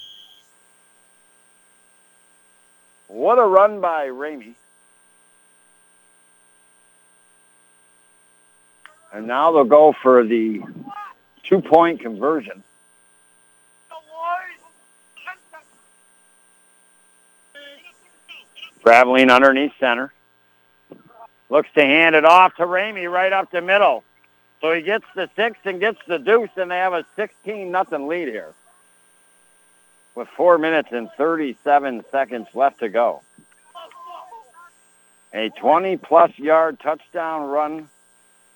What 3.08 3.38
a 3.38 3.44
run 3.44 3.80
by 3.80 4.06
Ramey. 4.06 4.54
And 9.12 9.26
now 9.26 9.52
they'll 9.52 9.64
go 9.64 9.94
for 10.02 10.24
the 10.24 10.62
two-point 11.44 12.00
conversion. 12.00 12.62
Graveline 18.88 19.30
underneath 19.30 19.72
center. 19.78 20.14
Looks 21.50 21.68
to 21.74 21.82
hand 21.82 22.14
it 22.14 22.24
off 22.24 22.54
to 22.56 22.62
Ramey 22.62 23.10
right 23.10 23.34
up 23.34 23.50
the 23.50 23.60
middle. 23.60 24.02
So 24.62 24.72
he 24.72 24.80
gets 24.80 25.04
the 25.14 25.28
six 25.36 25.58
and 25.66 25.78
gets 25.78 25.98
the 26.06 26.18
deuce, 26.18 26.48
and 26.56 26.70
they 26.70 26.78
have 26.78 26.94
a 26.94 27.04
16 27.14 27.70
nothing 27.70 28.08
lead 28.08 28.28
here. 28.28 28.54
With 30.14 30.28
four 30.28 30.56
minutes 30.56 30.88
and 30.90 31.10
37 31.18 32.02
seconds 32.10 32.48
left 32.54 32.80
to 32.80 32.88
go. 32.88 33.20
A 35.34 35.50
20-plus 35.50 36.38
yard 36.38 36.80
touchdown 36.80 37.50
run 37.50 37.90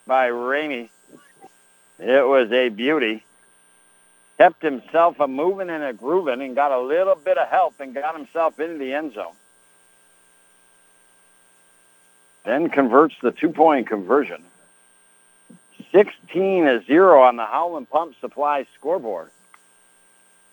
by 0.06 0.30
Ramey. 0.30 0.88
It 1.98 2.26
was 2.26 2.50
a 2.52 2.70
beauty. 2.70 3.22
Kept 4.38 4.62
himself 4.62 5.20
a 5.20 5.28
moving 5.28 5.68
and 5.68 5.84
a 5.84 5.92
grooving 5.92 6.40
and 6.40 6.56
got 6.56 6.72
a 6.72 6.80
little 6.80 7.16
bit 7.16 7.36
of 7.36 7.48
help 7.48 7.80
and 7.80 7.92
got 7.92 8.16
himself 8.16 8.58
into 8.58 8.78
the 8.78 8.94
end 8.94 9.12
zone. 9.12 9.34
Then 12.44 12.68
converts 12.68 13.14
the 13.22 13.32
two-point 13.32 13.88
conversion. 13.88 14.42
16 15.92 16.64
to 16.64 16.82
0 16.86 17.22
on 17.22 17.36
the 17.36 17.44
Howland 17.44 17.88
Pump 17.90 18.14
Supply 18.20 18.66
scoreboard. 18.74 19.30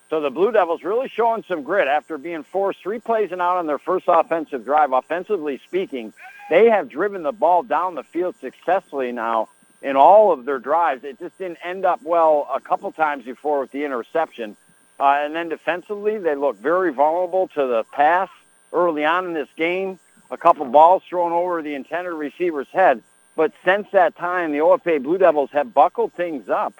So 0.10 0.22
the 0.22 0.32
Blue 0.32 0.52
Devils 0.52 0.84
really 0.84 1.08
showing 1.08 1.44
some 1.48 1.64
grit 1.64 1.88
after 1.88 2.18
being 2.18 2.44
forced 2.44 2.82
three 2.82 3.00
plays 3.00 3.32
and 3.32 3.42
out 3.42 3.58
on 3.58 3.68
their 3.68 3.78
first 3.78 4.06
offensive 4.08 4.66
drive. 4.66 4.92
Offensively 4.92 5.62
speaking, 5.66 6.14
they 6.50 6.70
have 6.70 6.90
driven 6.90 7.22
the 7.24 7.32
ball 7.32 7.64
down 7.64 7.96
the 7.96 8.04
field 8.04 8.36
successfully 8.42 9.12
now 9.12 9.50
in 9.82 9.96
all 9.96 10.32
of 10.32 10.46
their 10.46 10.60
drives. 10.60 11.04
It 11.04 11.20
just 11.20 11.38
didn't 11.38 11.60
end 11.64 11.86
up 11.86 12.02
well 12.04 12.50
a 12.54 12.60
couple 12.60 12.92
times 12.92 13.24
before 13.24 13.62
with 13.62 13.72
the 13.72 13.86
interception. 13.86 14.58
Uh, 15.00 15.22
and 15.24 15.36
then 15.36 15.48
defensively, 15.48 16.18
they 16.18 16.36
look 16.36 16.58
very 16.58 16.92
vulnerable 16.92 17.48
to 17.50 17.68
the 17.68 17.86
pass 17.92 18.30
early 18.74 19.06
on 19.06 19.28
in 19.28 19.34
this 19.34 19.48
game 19.56 20.00
a 20.32 20.38
couple 20.38 20.66
balls 20.66 21.04
thrown 21.10 21.32
over 21.32 21.62
the 21.62 21.76
intended 21.76 22.14
receiver's 22.14 22.68
head. 22.70 23.02
But 23.36 23.54
since 23.64 23.88
that 23.92 24.16
time, 24.18 24.52
the 24.52 24.60
OFA 24.60 25.02
Blue 25.02 25.18
Devils 25.18 25.50
have 25.52 25.74
buckled 25.74 26.14
things 26.14 26.50
up 26.50 26.74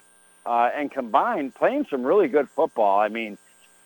uh, 0.44 0.70
and 0.74 0.90
combined 0.90 1.54
playing 1.54 1.86
some 1.90 2.04
really 2.04 2.28
good 2.28 2.48
football. 2.50 3.00
I 3.00 3.08
mean, 3.08 3.38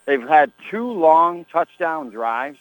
they've 0.07 0.27
had 0.27 0.53
two 0.71 0.91
long 0.91 1.45
touchdown 1.47 2.11
drives. 2.11 2.59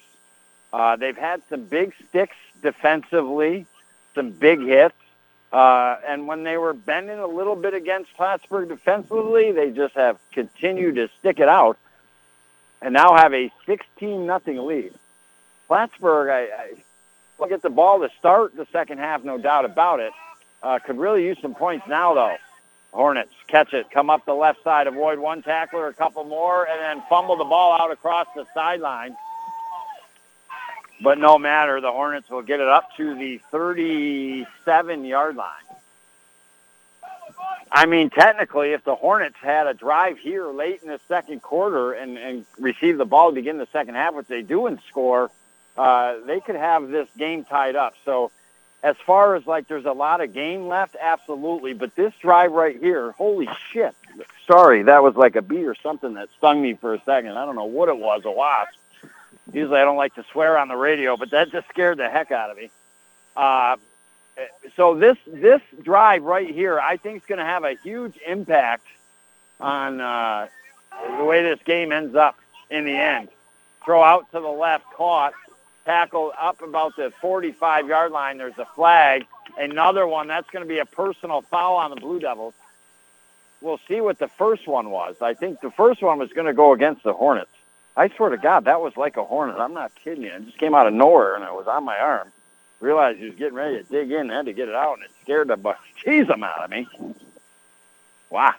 Uh, 0.72 0.96
they've 0.96 1.18
had 1.18 1.42
some 1.50 1.66
big 1.66 1.94
sticks 2.10 2.36
defensively, 2.62 3.66
some 4.16 4.32
big 4.32 4.60
hits. 4.60 4.96
Uh, 5.52 5.98
and 6.08 6.28
when 6.28 6.44
they 6.44 6.58
were 6.58 6.74
bending 6.74 7.20
a 7.20 7.28
little 7.28 7.56
bit 7.56 7.76
against 7.76 8.12
Plattsburgh 8.16 8.70
defensively, 8.70 9.52
they 9.52 9.70
just 9.70 9.94
have 9.94 10.18
continued 10.32 10.96
to 10.96 11.10
stick 11.20 11.40
it 11.40 11.48
out 11.48 11.78
and 12.82 12.94
now 12.94 13.16
have 13.16 13.34
a 13.34 13.52
16 13.66 14.26
nothing 14.26 14.58
lead. 14.66 14.94
Plattsburgh, 15.68 16.30
I, 16.30 16.42
I 16.56 16.83
will 17.44 17.50
get 17.50 17.62
the 17.62 17.70
ball 17.70 18.00
to 18.00 18.10
start 18.18 18.56
the 18.56 18.66
second 18.72 19.00
half, 19.00 19.24
no 19.24 19.38
doubt 19.38 19.66
about 19.66 20.00
it. 20.00 20.14
Uh, 20.62 20.80
could 20.80 20.98
really 20.98 21.26
use 21.26 21.38
some 21.42 21.54
points 21.54 21.86
now, 21.88 22.14
though. 22.14 22.38
Hornets 22.94 23.34
catch 23.48 23.74
it, 23.74 23.92
come 23.92 24.10
up 24.10 24.26
the 24.26 24.34
left 24.34 24.64
side, 24.64 24.88
avoid 24.88 25.20
one 25.20 25.42
tackler, 25.42 25.88
a 25.88 25.94
couple 25.94 26.24
more, 26.24 26.66
and 26.66 26.80
then 26.80 27.04
fumble 27.10 27.36
the 27.36 27.44
ball 27.44 27.74
out 27.74 27.92
across 27.92 28.28
the 28.36 28.46
sideline. 28.54 29.16
But 31.02 31.18
no 31.18 31.38
matter, 31.38 31.82
the 31.82 31.92
Hornets 31.92 32.30
will 32.30 32.44
get 32.44 32.62
it 32.62 32.68
up 32.68 32.96
to 32.96 33.16
the 33.16 33.42
37-yard 33.52 35.36
line. 35.36 35.50
I 37.70 37.88
mean, 37.88 38.10
technically, 38.10 38.72
if 38.72 38.86
the 38.86 38.96
Hornets 38.96 39.36
had 39.42 39.68
a 39.68 39.74
drive 39.74 40.18
here 40.20 40.48
late 40.48 40.82
in 40.82 40.88
the 40.88 41.00
second 41.10 41.42
quarter 41.42 41.92
and, 41.92 42.18
and 42.18 42.46
receive 42.58 42.98
the 42.98 43.06
ball 43.06 43.32
to 43.32 43.36
begin 43.36 43.58
the 43.58 43.68
second 43.74 43.96
half, 43.96 44.14
which 44.14 44.28
they 44.28 44.44
do 44.44 44.68
and 44.68 44.80
score– 44.88 45.30
uh, 45.78 46.18
they 46.26 46.40
could 46.40 46.56
have 46.56 46.90
this 46.90 47.08
game 47.18 47.46
tied 47.46 47.76
up. 47.76 47.96
So 48.06 48.32
as 48.84 48.96
far 49.06 49.36
as 49.36 49.48
like 49.48 49.68
there's 49.68 49.86
a 49.86 49.94
lot 49.94 50.22
of 50.22 50.34
game 50.34 50.68
left, 50.68 50.96
absolutely. 51.00 51.74
But 51.74 51.96
this 51.96 52.14
drive 52.22 52.52
right 52.52 52.78
here, 52.80 53.12
holy 53.12 53.48
shit. 53.72 53.96
Sorry, 54.46 54.84
that 54.84 55.02
was 55.02 55.16
like 55.16 55.36
a 55.36 55.42
bee 55.42 55.66
or 55.66 55.76
something 55.76 56.16
that 56.16 56.30
stung 56.38 56.62
me 56.62 56.74
for 56.74 56.94
a 56.94 57.02
second. 57.04 57.32
I 57.32 57.46
don't 57.46 57.56
know 57.56 57.66
what 57.66 57.90
it 57.90 57.98
was, 57.98 58.24
a 58.26 58.32
wasp. 58.32 58.74
Usually 59.52 59.80
I 59.80 59.84
don't 59.84 59.98
like 59.98 60.16
to 60.16 60.26
swear 60.32 60.58
on 60.58 60.68
the 60.68 60.76
radio, 60.76 61.18
but 61.18 61.32
that 61.32 61.52
just 61.52 61.68
scared 61.70 61.98
the 61.98 62.10
heck 62.10 62.32
out 62.32 62.50
of 62.50 62.58
me. 62.58 62.70
Uh, 63.36 63.78
so 64.76 64.96
this 64.96 65.18
this 65.28 65.62
drive 65.82 66.24
right 66.24 66.50
here, 66.50 66.80
I 66.80 66.98
think 66.98 67.18
is 67.18 67.28
going 67.28 67.40
to 67.40 67.46
have 67.46 67.64
a 67.64 67.76
huge 67.84 68.18
impact 68.26 68.86
on 69.60 70.02
uh, 70.02 70.48
the 71.18 71.24
way 71.24 71.44
this 71.44 71.60
game 71.66 71.92
ends 71.92 72.16
up 72.16 72.38
in 72.70 72.86
the 72.86 72.96
end. 72.96 73.30
Throw 73.86 74.04
out 74.04 74.32
to 74.32 74.40
the 74.40 74.48
left, 74.48 74.86
caught, 74.94 75.34
tackle 75.86 76.34
up 76.40 76.62
about 76.62 76.96
the 76.96 77.12
45-yard 77.22 78.12
line. 78.12 78.38
There's 78.38 78.58
a 78.58 78.66
flag. 78.76 79.26
Another 79.58 80.08
one, 80.08 80.28
that's 80.28 80.50
going 80.50 80.64
to 80.64 80.70
be 80.70 80.80
a 80.80 80.86
personal 80.86 81.42
foul 81.42 81.76
on 81.76 81.90
the 81.90 81.98
Blue 81.98 82.20
Devils. 82.20 82.54
We'll 83.62 83.80
see 83.88 84.02
what 84.02 84.20
the 84.20 84.28
first 84.28 84.68
one 84.68 84.90
was. 84.90 85.16
I 85.22 85.34
think 85.34 85.62
the 85.62 85.72
first 85.72 86.02
one 86.02 86.20
was 86.20 86.32
going 86.34 86.48
to 86.48 86.54
go 86.54 86.74
against 86.74 87.04
the 87.04 87.14
Hornets. 87.14 87.50
I 87.96 88.10
swear 88.10 88.30
to 88.30 88.38
God, 88.38 88.66
that 88.66 88.82
was 88.82 88.98
like 88.98 89.18
a 89.18 89.24
hornet. 89.24 89.60
I'm 89.60 89.74
not 89.74 89.92
kidding 90.04 90.24
you. 90.24 90.32
It 90.32 90.46
just 90.46 90.58
came 90.58 90.74
out 90.74 90.88
of 90.88 90.94
nowhere, 90.94 91.36
and 91.36 91.44
it 91.44 91.54
was 91.54 91.68
on 91.68 91.84
my 91.84 91.98
arm. 91.98 92.32
Realized 92.80 93.20
he 93.20 93.26
was 93.26 93.36
getting 93.36 93.54
ready 93.54 93.78
to 93.78 93.84
dig 93.84 94.12
in, 94.12 94.32
I 94.32 94.38
had 94.38 94.46
to 94.48 94.54
get 94.54 94.68
it 94.68 94.76
out, 94.76 94.96
and 94.96 95.04
it 95.04 95.12
scared 95.22 95.48
the 95.48 95.58
bejesus 95.58 96.30
out 96.44 96.64
of 96.64 96.70
me. 96.70 96.88
Wow. 98.30 98.56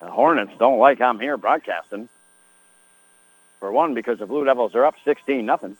The 0.00 0.10
Hornets 0.10 0.52
don't 0.58 0.78
like 0.78 1.00
I'm 1.00 1.20
here 1.20 1.36
broadcasting. 1.36 2.08
For 3.60 3.70
one, 3.70 3.94
because 3.94 4.18
the 4.18 4.26
Blue 4.26 4.44
Devils 4.44 4.74
are 4.74 4.84
up 4.84 4.96
16 5.04 5.46
nothing. 5.46 5.76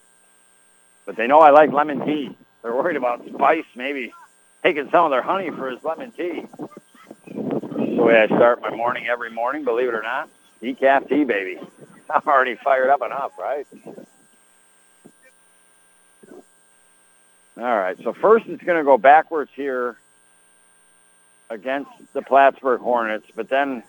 But 1.07 1.17
they 1.17 1.27
know 1.27 1.41
I 1.41 1.51
like 1.51 1.73
lemon 1.73 2.05
tea. 2.05 2.37
They're 2.63 2.75
worried 2.75 2.97
about 2.97 3.27
Spice 3.27 3.65
maybe 3.75 4.13
taking 4.63 4.91
some 4.91 5.05
of 5.05 5.11
their 5.11 5.23
honey 5.23 5.51
for 5.51 5.71
his 5.71 5.83
lemon 5.85 6.11
tea. 6.13 6.47
That's 6.57 7.97
the 7.97 8.03
way 8.03 8.21
I 8.21 8.27
start 8.27 8.63
my 8.63 8.71
morning 8.71 9.07
every 9.07 9.31
morning, 9.31 9.65
believe 9.65 9.89
it 9.89 9.95
or 9.95 10.03
not. 10.03 10.31
Decaf 10.63 11.09
tea, 11.09 11.25
baby. 11.25 11.59
I'm 12.11 12.23
already 12.27 12.55
fired 12.55 12.91
up 12.91 13.03
enough, 13.03 13.33
right? 13.39 13.67
All 17.57 17.63
right, 17.63 17.97
so 18.03 18.13
first 18.13 18.47
it's 18.47 18.63
going 18.65 18.79
to 18.79 18.85
go 18.85 18.99
backwards 18.99 19.51
here 19.55 19.97
against 21.51 21.91
the 22.13 22.21
Plattsburgh 22.21 22.81
Hornets, 22.81 23.27
but 23.37 23.49
then 23.49 23.85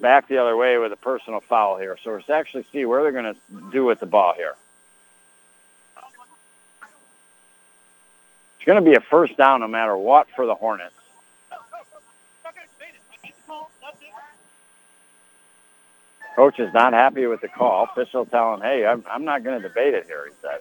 back 0.00 0.28
the 0.28 0.38
other 0.38 0.56
way 0.56 0.76
with 0.78 0.92
a 0.92 0.96
personal 0.96 1.40
foul 1.40 1.78
here. 1.78 1.96
So 2.02 2.10
let's 2.10 2.28
actually 2.28 2.66
see 2.72 2.84
where 2.84 3.02
they're 3.02 3.12
going 3.12 3.34
to 3.34 3.70
do 3.70 3.84
with 3.84 4.00
the 4.00 4.06
ball 4.06 4.34
here. 4.34 4.54
Going 8.68 8.84
to 8.84 8.90
be 8.90 8.94
a 8.94 9.00
first 9.00 9.34
down 9.38 9.60
no 9.60 9.66
matter 9.66 9.96
what 9.96 10.26
for 10.36 10.44
the 10.44 10.54
Hornets. 10.54 10.92
Coach 16.36 16.60
is 16.60 16.72
not 16.74 16.92
happy 16.92 17.26
with 17.26 17.40
the 17.40 17.48
call. 17.48 17.88
Official 17.90 18.26
telling, 18.26 18.60
hey, 18.60 18.84
I'm, 18.86 19.02
I'm 19.10 19.24
not 19.24 19.42
going 19.42 19.60
to 19.60 19.66
debate 19.66 19.94
it 19.94 20.04
here, 20.06 20.26
he 20.28 20.34
says. 20.42 20.60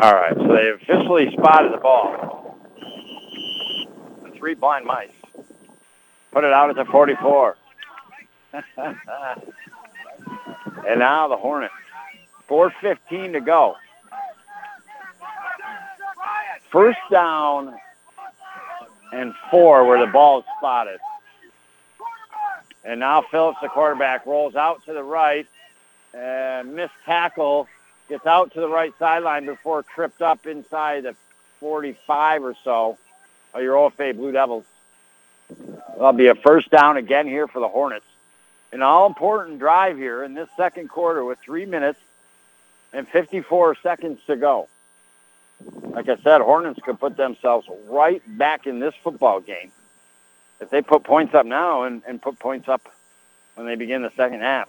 All 0.00 0.14
right, 0.14 0.34
so 0.36 0.46
they 0.46 0.70
officially 0.70 1.32
spotted 1.32 1.72
the 1.72 1.78
ball. 1.78 2.56
The 4.22 4.30
three 4.38 4.54
blind 4.54 4.86
mice. 4.86 5.10
Put 6.30 6.44
it 6.44 6.52
out 6.52 6.70
at 6.70 6.76
the 6.76 6.84
44. 6.84 7.56
and 10.86 10.98
now 10.98 11.28
the 11.28 11.36
Hornets. 11.36 11.74
4.15 12.48 13.32
to 13.32 13.40
go. 13.40 13.76
First 16.70 16.98
down 17.10 17.74
and 19.12 19.32
four 19.50 19.84
where 19.86 20.04
the 20.04 20.10
ball 20.10 20.40
is 20.40 20.44
spotted. 20.58 20.98
And 22.84 23.00
now 23.00 23.22
Phillips, 23.30 23.58
the 23.62 23.68
quarterback, 23.68 24.26
rolls 24.26 24.56
out 24.56 24.84
to 24.86 24.92
the 24.92 25.02
right 25.02 25.46
and 26.12 26.74
missed 26.74 26.94
tackle 27.04 27.68
gets 28.08 28.26
out 28.26 28.52
to 28.52 28.60
the 28.60 28.68
right 28.68 28.92
sideline 28.98 29.46
before 29.46 29.82
tripped 29.82 30.20
up 30.20 30.46
inside 30.46 31.04
the 31.04 31.16
45 31.60 32.44
or 32.44 32.54
so 32.62 32.98
of 33.54 33.62
your 33.62 33.76
OFA 33.76 34.14
Blue 34.14 34.32
Devils. 34.32 34.64
That'll 35.48 36.12
be 36.12 36.26
a 36.26 36.34
first 36.34 36.70
down 36.70 36.96
again 36.96 37.26
here 37.26 37.48
for 37.48 37.60
the 37.60 37.68
Hornets. 37.68 38.04
An 38.74 38.82
all-important 38.82 39.60
drive 39.60 39.96
here 39.96 40.24
in 40.24 40.34
this 40.34 40.48
second 40.56 40.88
quarter 40.88 41.24
with 41.24 41.38
three 41.38 41.64
minutes 41.64 42.00
and 42.92 43.06
54 43.06 43.76
seconds 43.76 44.18
to 44.26 44.34
go. 44.34 44.68
Like 45.82 46.08
I 46.08 46.16
said, 46.16 46.40
Hornets 46.40 46.80
could 46.84 46.98
put 46.98 47.16
themselves 47.16 47.68
right 47.88 48.20
back 48.36 48.66
in 48.66 48.80
this 48.80 48.92
football 49.04 49.38
game 49.38 49.70
if 50.60 50.70
they 50.70 50.82
put 50.82 51.04
points 51.04 51.34
up 51.34 51.46
now 51.46 51.84
and, 51.84 52.02
and 52.04 52.20
put 52.20 52.40
points 52.40 52.68
up 52.68 52.92
when 53.54 53.64
they 53.64 53.76
begin 53.76 54.02
the 54.02 54.10
second 54.16 54.40
half. 54.40 54.68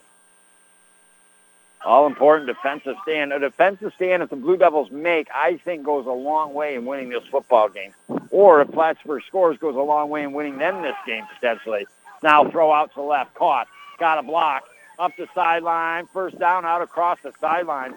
All 1.84 2.06
important 2.06 2.46
defensive 2.46 2.98
stand. 3.02 3.34
A 3.34 3.40
defensive 3.40 3.92
stand 3.96 4.22
that 4.22 4.30
the 4.30 4.36
Blue 4.36 4.56
Devils 4.56 4.92
make, 4.92 5.30
I 5.34 5.58
think, 5.58 5.84
goes 5.84 6.06
a 6.06 6.12
long 6.12 6.54
way 6.54 6.76
in 6.76 6.86
winning 6.86 7.10
this 7.10 7.24
football 7.32 7.70
game. 7.70 7.94
Or 8.30 8.62
if 8.62 8.72
Plattsburgh 8.72 9.24
scores, 9.28 9.58
goes 9.58 9.76
a 9.76 9.80
long 9.80 10.12
way 10.12 10.22
in 10.22 10.34
winning 10.34 10.60
them 10.60 10.84
this 10.84 10.96
game 11.08 11.24
potentially. 11.34 11.88
Now 12.22 12.48
throw 12.48 12.72
out 12.72 12.94
to 12.94 13.02
left, 13.02 13.34
caught, 13.34 13.68
got 13.98 14.18
a 14.18 14.24
block, 14.24 14.64
up 15.00 15.12
the 15.18 15.28
sideline, 15.34 16.08
first 16.08 16.38
down 16.40 16.66
out 16.66 16.82
across 16.82 17.20
the 17.24 17.34
sideline. 17.40 17.96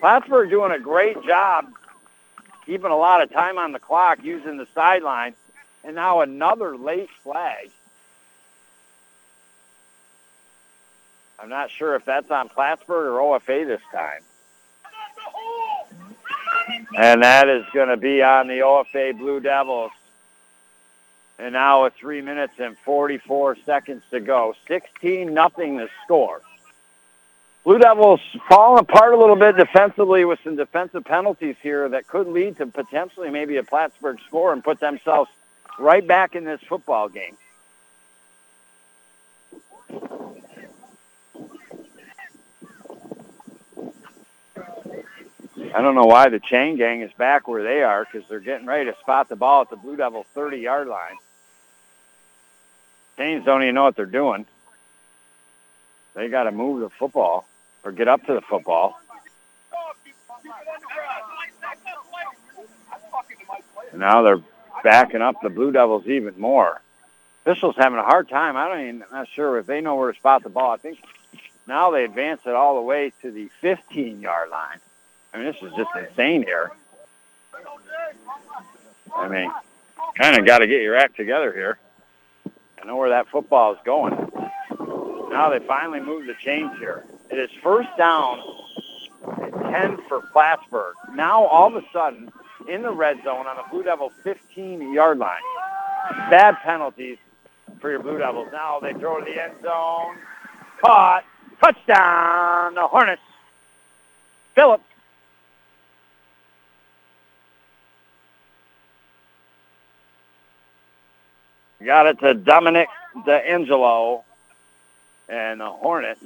Plattsburgh 0.00 0.50
doing 0.50 0.72
a 0.72 0.78
great 0.78 1.22
job 1.24 1.66
keeping 2.66 2.90
a 2.90 2.96
lot 2.96 3.22
of 3.22 3.30
time 3.30 3.58
on 3.58 3.72
the 3.72 3.78
clock 3.78 4.22
using 4.22 4.56
the 4.56 4.66
sideline. 4.74 5.34
And 5.84 5.96
now 5.96 6.20
another 6.20 6.76
late 6.76 7.10
flag. 7.22 7.70
I'm 11.38 11.48
not 11.48 11.70
sure 11.70 11.96
if 11.96 12.04
that's 12.04 12.30
on 12.30 12.48
Plattsburgh 12.48 13.12
or 13.12 13.18
OFA 13.18 13.66
this 13.66 13.80
time. 13.92 14.22
And 16.96 17.22
that 17.22 17.48
is 17.48 17.64
going 17.74 17.88
to 17.88 17.96
be 17.96 18.22
on 18.22 18.46
the 18.46 18.60
OFA 18.60 19.18
Blue 19.18 19.40
Devils. 19.40 19.90
And 21.38 21.54
now 21.54 21.84
with 21.84 21.94
three 21.94 22.20
minutes 22.20 22.54
and 22.58 22.76
44 22.78 23.56
seconds 23.64 24.02
to 24.10 24.20
go. 24.20 24.54
16 24.68 25.32
nothing 25.32 25.78
to 25.78 25.88
score. 26.04 26.40
Blue 27.64 27.78
Devils 27.78 28.20
falling 28.48 28.80
apart 28.80 29.14
a 29.14 29.16
little 29.16 29.36
bit 29.36 29.56
defensively 29.56 30.24
with 30.24 30.40
some 30.42 30.56
defensive 30.56 31.04
penalties 31.04 31.56
here 31.62 31.88
that 31.88 32.08
could 32.08 32.26
lead 32.26 32.56
to 32.56 32.66
potentially 32.66 33.30
maybe 33.30 33.56
a 33.56 33.62
Plattsburgh 33.62 34.18
score 34.26 34.52
and 34.52 34.64
put 34.64 34.80
themselves 34.80 35.30
right 35.78 36.06
back 36.06 36.34
in 36.34 36.44
this 36.44 36.60
football 36.68 37.08
game. 37.08 37.36
I 45.74 45.80
don't 45.80 45.94
know 45.94 46.04
why 46.04 46.28
the 46.28 46.38
chain 46.38 46.76
gang 46.76 47.00
is 47.00 47.12
back 47.12 47.48
where 47.48 47.62
they 47.62 47.82
are 47.82 48.04
because 48.04 48.28
they're 48.28 48.40
getting 48.40 48.66
ready 48.66 48.90
to 48.90 48.96
spot 48.98 49.28
the 49.28 49.36
ball 49.36 49.62
at 49.62 49.70
the 49.70 49.76
Blue 49.76 49.96
Devil 49.96 50.26
30-yard 50.36 50.86
line. 50.86 51.16
Chains 53.16 53.44
don't 53.44 53.62
even 53.62 53.74
know 53.74 53.84
what 53.84 53.96
they're 53.96 54.06
doing. 54.06 54.46
They 56.14 56.28
got 56.28 56.44
to 56.44 56.52
move 56.52 56.80
the 56.80 56.90
football 56.90 57.46
or 57.84 57.92
get 57.92 58.06
up 58.06 58.24
to 58.26 58.34
the 58.34 58.42
football. 58.42 58.98
Now 63.94 64.22
they're 64.22 64.40
backing 64.82 65.22
up 65.22 65.36
the 65.42 65.50
Blue 65.50 65.72
Devils 65.72 66.06
even 66.06 66.38
more. 66.38 66.80
Officials 67.44 67.76
having 67.76 67.98
a 67.98 68.04
hard 68.04 68.28
time. 68.28 68.56
I 68.56 68.68
don't 68.68 68.80
even, 68.80 69.02
I'm 69.04 69.12
not 69.12 69.28
sure 69.28 69.58
if 69.58 69.66
they 69.66 69.80
know 69.80 69.96
where 69.96 70.12
to 70.12 70.18
spot 70.18 70.42
the 70.42 70.50
ball. 70.50 70.72
I 70.72 70.76
think 70.76 71.02
now 71.66 71.90
they 71.90 72.04
advance 72.04 72.42
it 72.46 72.54
all 72.54 72.76
the 72.76 72.82
way 72.82 73.12
to 73.22 73.30
the 73.30 73.50
15-yard 73.62 74.50
line. 74.50 74.78
I 75.32 75.38
mean, 75.38 75.46
this 75.46 75.56
is 75.62 75.72
just 75.76 75.90
insane 75.96 76.42
here. 76.42 76.72
I 79.14 79.28
mean, 79.28 79.50
kind 80.16 80.38
of 80.38 80.46
got 80.46 80.58
to 80.58 80.66
get 80.66 80.82
your 80.82 80.96
act 80.96 81.16
together 81.16 81.52
here. 81.52 81.78
I 82.82 82.86
know 82.86 82.96
where 82.96 83.10
that 83.10 83.28
football 83.28 83.72
is 83.72 83.78
going. 83.84 84.12
Now 85.30 85.50
they 85.50 85.60
finally 85.66 86.00
move 86.00 86.26
the 86.26 86.34
chains 86.34 86.72
here. 86.78 87.04
It 87.30 87.38
is 87.38 87.50
first 87.62 87.88
down 87.96 88.40
and 89.40 89.52
10 89.52 89.98
for 90.08 90.20
Plattsburgh. 90.32 90.94
Now 91.14 91.44
all 91.44 91.68
of 91.68 91.82
a 91.82 91.86
sudden 91.92 92.30
in 92.68 92.82
the 92.82 92.92
red 92.92 93.22
zone 93.24 93.46
on 93.46 93.56
the 93.56 93.64
Blue 93.70 93.82
Devil 93.82 94.12
15-yard 94.24 95.18
line. 95.18 95.40
Bad 96.30 96.56
penalties 96.62 97.18
for 97.80 97.90
your 97.90 98.00
Blue 98.00 98.18
Devils. 98.18 98.48
Now 98.52 98.80
they 98.80 98.92
throw 98.92 99.20
to 99.20 99.24
the 99.24 99.42
end 99.42 99.54
zone. 99.62 100.16
Caught. 100.84 101.24
Touchdown, 101.60 102.74
the 102.74 102.86
Hornets. 102.86 103.22
Phillips 104.54 104.84
Got 111.84 112.06
it 112.06 112.18
to 112.20 112.34
Dominic 112.34 112.88
D'Angelo. 113.26 114.24
And 115.28 115.60
the 115.60 115.70
Hornets 115.70 116.22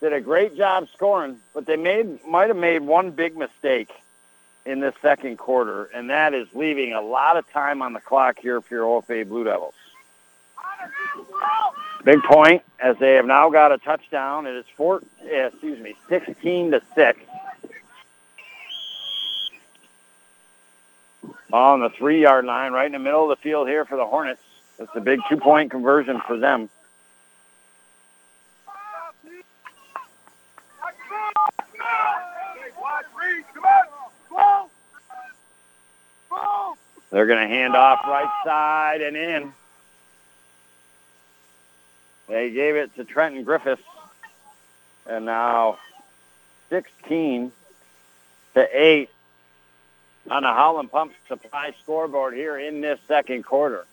did 0.00 0.12
a 0.12 0.20
great 0.20 0.56
job 0.56 0.88
scoring, 0.92 1.38
but 1.54 1.66
they 1.66 1.76
made 1.76 2.24
might 2.26 2.48
have 2.48 2.56
made 2.56 2.82
one 2.82 3.12
big 3.12 3.36
mistake 3.36 3.90
in 4.64 4.80
the 4.80 4.92
second 5.00 5.38
quarter, 5.38 5.84
and 5.94 6.10
that 6.10 6.34
is 6.34 6.48
leaving 6.54 6.92
a 6.92 7.00
lot 7.00 7.36
of 7.36 7.48
time 7.50 7.82
on 7.82 7.92
the 7.92 8.00
clock 8.00 8.38
here 8.38 8.60
for 8.60 8.74
your 8.74 8.84
OFA 8.84 9.28
Blue 9.28 9.44
Devils. 9.44 9.74
Big 12.04 12.20
point 12.22 12.62
as 12.80 12.96
they 12.98 13.14
have 13.14 13.26
now 13.26 13.48
got 13.50 13.70
a 13.70 13.78
touchdown. 13.78 14.46
It 14.46 14.56
is 14.56 14.64
four, 14.76 15.02
eh, 15.30 15.46
excuse 15.46 15.78
me, 15.78 15.94
16 16.08 16.72
to 16.72 16.82
six. 16.94 17.20
On 21.52 21.80
the 21.80 21.90
three-yard 21.90 22.44
line, 22.44 22.72
right 22.72 22.86
in 22.86 22.92
the 22.92 22.98
middle 22.98 23.30
of 23.30 23.38
the 23.38 23.42
field 23.42 23.68
here 23.68 23.84
for 23.84 23.96
the 23.96 24.06
Hornets. 24.06 24.42
That's 24.78 24.94
a 24.94 25.00
big 25.00 25.20
two-point 25.28 25.70
conversion 25.70 26.20
for 26.26 26.38
them. 26.38 26.68
They're 37.10 37.26
going 37.26 37.46
to 37.46 37.54
hand 37.54 37.76
off 37.76 38.00
right 38.06 38.42
side 38.42 39.02
and 39.02 39.16
in. 39.16 39.52
They 42.26 42.50
gave 42.50 42.74
it 42.74 42.96
to 42.96 43.04
Trenton 43.04 43.44
Griffiths. 43.44 43.82
And 45.06 45.26
now 45.26 45.78
16 46.70 47.52
to 48.54 48.68
8 48.72 49.10
on 50.30 50.42
the 50.42 50.48
Howland 50.48 50.90
Pump 50.90 51.12
Supply 51.28 51.74
scoreboard 51.82 52.34
here 52.34 52.58
in 52.58 52.80
this 52.80 52.98
second 53.08 53.44
quarter. 53.44 53.86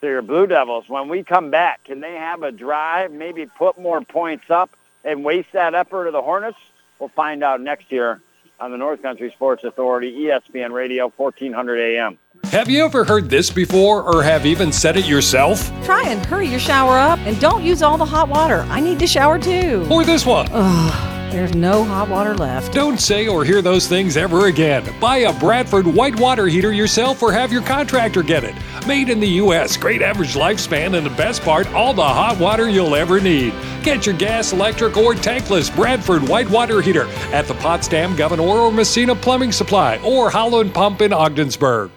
So 0.00 0.06
your 0.06 0.22
Blue 0.22 0.46
Devils, 0.46 0.88
when 0.88 1.08
we 1.08 1.24
come 1.24 1.50
back, 1.50 1.84
can 1.84 2.00
they 2.00 2.14
have 2.14 2.42
a 2.42 2.52
drive, 2.52 3.10
maybe 3.10 3.46
put 3.46 3.78
more 3.78 4.00
points 4.00 4.48
up 4.50 4.70
and 5.04 5.24
waste 5.24 5.52
that 5.52 5.74
effort 5.74 6.06
of 6.06 6.12
the 6.12 6.22
Hornets? 6.22 6.58
We'll 6.98 7.08
find 7.08 7.42
out 7.42 7.60
next 7.60 7.90
year 7.90 8.20
on 8.60 8.70
the 8.70 8.76
North 8.76 9.02
Country 9.02 9.30
Sports 9.30 9.64
Authority, 9.64 10.12
ESPN 10.12 10.72
Radio, 10.72 11.12
1400 11.16 11.78
AM. 11.78 12.18
Have 12.44 12.68
you 12.68 12.84
ever 12.84 13.04
heard 13.04 13.28
this 13.28 13.50
before 13.50 14.02
or 14.02 14.22
have 14.22 14.46
even 14.46 14.72
said 14.72 14.96
it 14.96 15.06
yourself? 15.06 15.70
Try 15.84 16.02
and 16.06 16.24
hurry 16.26 16.46
your 16.46 16.60
shower 16.60 16.96
up 16.96 17.18
and 17.20 17.38
don't 17.40 17.64
use 17.64 17.82
all 17.82 17.98
the 17.98 18.04
hot 18.04 18.28
water. 18.28 18.60
I 18.68 18.80
need 18.80 18.98
to 19.00 19.06
shower 19.06 19.38
too. 19.38 19.86
Or 19.90 20.04
this 20.04 20.24
one? 20.24 20.48
Ugh, 20.52 21.07
there's 21.30 21.54
no 21.54 21.84
hot 21.84 22.08
water 22.08 22.34
left. 22.34 22.72
Don't 22.72 23.00
say 23.00 23.28
or 23.28 23.44
hear 23.44 23.62
those 23.62 23.86
things 23.86 24.16
ever 24.16 24.46
again. 24.46 24.84
Buy 25.00 25.18
a 25.18 25.38
Bradford 25.38 25.86
white 25.86 26.18
water 26.18 26.46
heater 26.46 26.72
yourself 26.72 27.22
or 27.22 27.32
have 27.32 27.52
your 27.52 27.62
contractor 27.62 28.22
get 28.22 28.44
it. 28.44 28.54
Made 28.86 29.08
in 29.08 29.20
the 29.20 29.28
U.S., 29.28 29.76
great 29.76 30.02
average 30.02 30.34
lifespan, 30.34 30.96
and 30.96 31.04
the 31.04 31.16
best 31.16 31.42
part, 31.42 31.66
all 31.72 31.92
the 31.92 32.02
hot 32.02 32.38
water 32.38 32.68
you'll 32.68 32.96
ever 32.96 33.20
need. 33.20 33.52
Get 33.82 34.06
your 34.06 34.16
gas, 34.16 34.52
electric, 34.52 34.96
or 34.96 35.14
tankless 35.14 35.74
Bradford 35.74 36.26
white 36.28 36.48
water 36.50 36.80
heater 36.80 37.06
at 37.32 37.46
the 37.46 37.54
Potsdam, 37.54 38.16
Gouverneur, 38.16 38.44
or 38.44 38.72
Massena 38.72 39.14
Plumbing 39.14 39.52
Supply 39.52 39.98
or 39.98 40.30
Howland 40.30 40.72
Pump 40.74 41.02
in 41.02 41.12
Ogdensburg. 41.12 41.90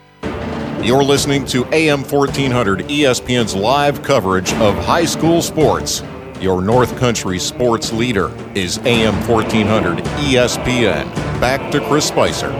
You're 0.84 1.04
listening 1.04 1.46
to 1.46 1.64
AM 1.74 2.04
1400 2.04 2.80
ESPN's 2.88 3.56
live 3.56 4.02
coverage 4.02 4.52
of 4.54 4.76
high 4.84 5.06
school 5.06 5.42
sports. 5.44 6.02
Your 6.42 6.60
North 6.60 6.98
Country 6.98 7.38
sports 7.38 7.94
leader 7.94 8.32
is 8.56 8.80
AM 8.80 9.14
1400 9.30 10.00
ESPN. 10.00 11.06
Back 11.40 11.72
to 11.72 11.80
Chris 11.82 12.08
Spicer. 12.08 12.52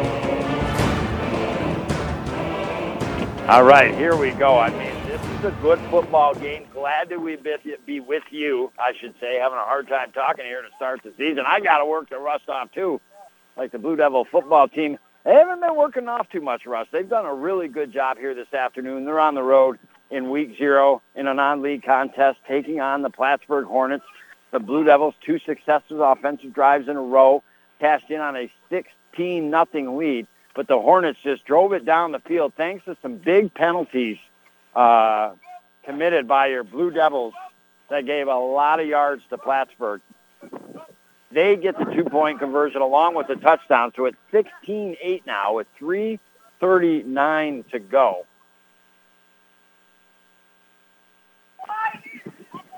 All 3.50 3.64
right, 3.64 3.92
here 3.96 4.16
we 4.16 4.32
go. 4.32 4.60
I 4.60 4.70
mean, 4.70 4.94
this 5.08 5.20
is 5.20 5.46
a 5.46 5.58
good 5.64 5.80
football 5.90 6.36
game. 6.36 6.68
Glad 6.72 7.10
that 7.10 7.20
we 7.20 7.38
be, 7.88 8.00
with 8.00 8.22
you, 8.30 8.72
I 8.78 8.94
should 9.02 9.16
say. 9.20 9.40
Having 9.40 9.58
a 9.58 9.66
hard 9.66 9.88
time 9.88 10.12
talking 10.12 10.46
here 10.46 10.62
to 10.62 10.70
start 10.76 11.02
the 11.04 11.12
season. 11.18 11.44
I 11.48 11.60
got 11.60 11.80
to 11.80 11.86
work 11.88 12.12
the 12.12 12.20
rust 12.20 12.50
off, 12.50 12.72
too, 12.72 13.02
like 13.58 13.72
the 13.72 13.80
Blue 13.80 13.96
Devil 13.96 14.26
football 14.32 14.68
team. 14.68 15.00
They 15.26 15.34
haven't 15.34 15.60
been 15.60 15.76
working 15.76 16.08
off 16.08 16.30
too 16.30 16.42
much, 16.42 16.68
Russ. 16.68 16.88
They've 16.92 17.10
done 17.10 17.26
a 17.26 17.34
really 17.34 17.68
good 17.68 17.92
job 17.92 18.20
here 18.20 18.36
this 18.36 18.54
afternoon. 18.54 19.06
They're 19.06 19.20
on 19.20 19.34
the 19.34 19.44
road 19.44 19.80
in 20.12 20.30
week 20.30 20.58
zero 20.58 21.02
in 21.16 21.28
a 21.28 21.34
non-league 21.34 21.84
contest, 21.84 22.40
taking 22.48 22.80
on 22.80 23.02
the 23.02 23.10
Plattsburgh 23.10 23.66
Hornets. 23.66 24.06
The 24.52 24.60
Blue 24.60 24.84
Devils, 24.84 25.16
two 25.26 25.40
successive 25.40 26.02
offensive 26.02 26.54
drives 26.54 26.90
in 26.90 26.98
a 26.98 27.02
row, 27.02 27.42
cashed 27.80 28.12
in 28.12 28.20
on 28.20 28.36
a 28.36 28.52
16 28.70 29.50
nothing 29.50 29.98
lead 29.98 30.28
but 30.56 30.68
the 30.68 30.80
Hornets 30.80 31.20
just 31.24 31.46
drove 31.46 31.74
it 31.74 31.86
down 31.86 32.12
the 32.12 32.20
field 32.20 32.54
thanks 32.56 32.86
to 32.86 32.98
some 33.02 33.18
big 33.18 33.54
penalties 33.54 34.18
uh, 34.76 35.34
committed 35.84 36.28
by 36.28 36.48
your 36.48 36.64
Blue 36.64 36.92
Devils 36.92 37.34
that 37.90 38.06
gave 38.06 38.28
a 38.28 38.36
lot 38.36 38.80
of 38.80 38.88
yards 38.88 39.24
to 39.30 39.38
Plattsburgh. 39.38 40.02
They 41.32 41.56
get 41.56 41.78
the 41.78 41.86
two-point 41.86 42.40
conversion 42.40 42.82
along 42.82 43.16
with 43.16 43.28
the 43.28 43.36
touchdown, 43.36 43.94
so 43.96 44.06
it's 44.06 44.18
16-8 44.34 45.26
now 45.26 45.56
with 45.56 45.68
3.39 45.80 47.70
to 47.72 47.80
go. 47.80 48.26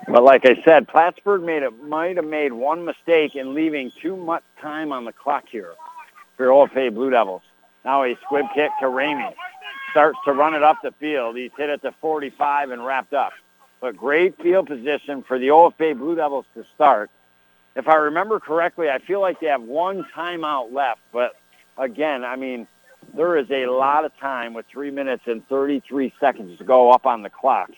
But 0.08 0.22
like 0.22 0.44
I 0.44 0.62
said, 0.64 0.86
Plattsburgh 0.86 1.42
made 1.42 1.62
it, 1.62 1.82
might 1.82 2.16
have 2.16 2.26
made 2.26 2.52
one 2.52 2.84
mistake 2.84 3.34
in 3.34 3.54
leaving 3.54 3.90
too 4.02 4.16
much 4.16 4.42
time 4.60 4.92
on 4.92 5.04
the 5.04 5.12
clock 5.12 5.44
here 5.50 5.74
for 6.36 6.46
OFA 6.46 6.92
Blue 6.94 7.10
Devils. 7.10 7.42
Now 7.84 8.04
a 8.04 8.16
squib 8.24 8.46
kick 8.54 8.70
to 8.80 8.86
Ramey. 8.86 9.34
Starts 9.90 10.18
to 10.24 10.32
run 10.32 10.54
it 10.54 10.62
up 10.62 10.76
the 10.82 10.92
field. 10.92 11.36
He's 11.36 11.50
hit 11.56 11.70
it 11.70 11.82
to 11.82 11.92
45 12.00 12.70
and 12.70 12.84
wrapped 12.84 13.14
up. 13.14 13.32
But 13.80 13.96
great 13.96 14.40
field 14.40 14.66
position 14.66 15.22
for 15.22 15.38
the 15.38 15.48
OFA 15.48 15.96
Blue 15.96 16.16
Devils 16.16 16.46
to 16.54 16.64
start. 16.74 17.10
If 17.76 17.88
I 17.88 17.96
remember 17.96 18.40
correctly, 18.40 18.88
I 18.88 18.98
feel 18.98 19.20
like 19.20 19.40
they 19.40 19.48
have 19.48 19.62
one 19.62 20.04
timeout 20.14 20.72
left. 20.72 21.00
But 21.12 21.36
again, 21.76 22.24
I 22.24 22.36
mean, 22.36 22.66
there 23.16 23.36
is 23.36 23.50
a 23.50 23.66
lot 23.66 24.04
of 24.04 24.16
time 24.18 24.54
with 24.54 24.66
3 24.66 24.90
minutes 24.90 25.24
and 25.26 25.46
33 25.48 26.12
seconds 26.18 26.58
to 26.58 26.64
go 26.64 26.90
up 26.90 27.06
on 27.06 27.22
the 27.22 27.30
clock. 27.30 27.70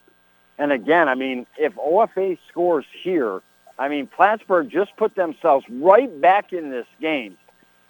And 0.58 0.72
again, 0.72 1.08
I 1.08 1.14
mean, 1.14 1.46
if 1.58 1.74
OFA 1.74 2.38
scores 2.48 2.86
here, 3.02 3.42
I 3.78 3.88
mean, 3.88 4.06
Plattsburgh 4.06 4.70
just 4.70 4.96
put 4.96 5.14
themselves 5.14 5.66
right 5.68 6.20
back 6.20 6.52
in 6.52 6.70
this 6.70 6.86
game. 7.00 7.36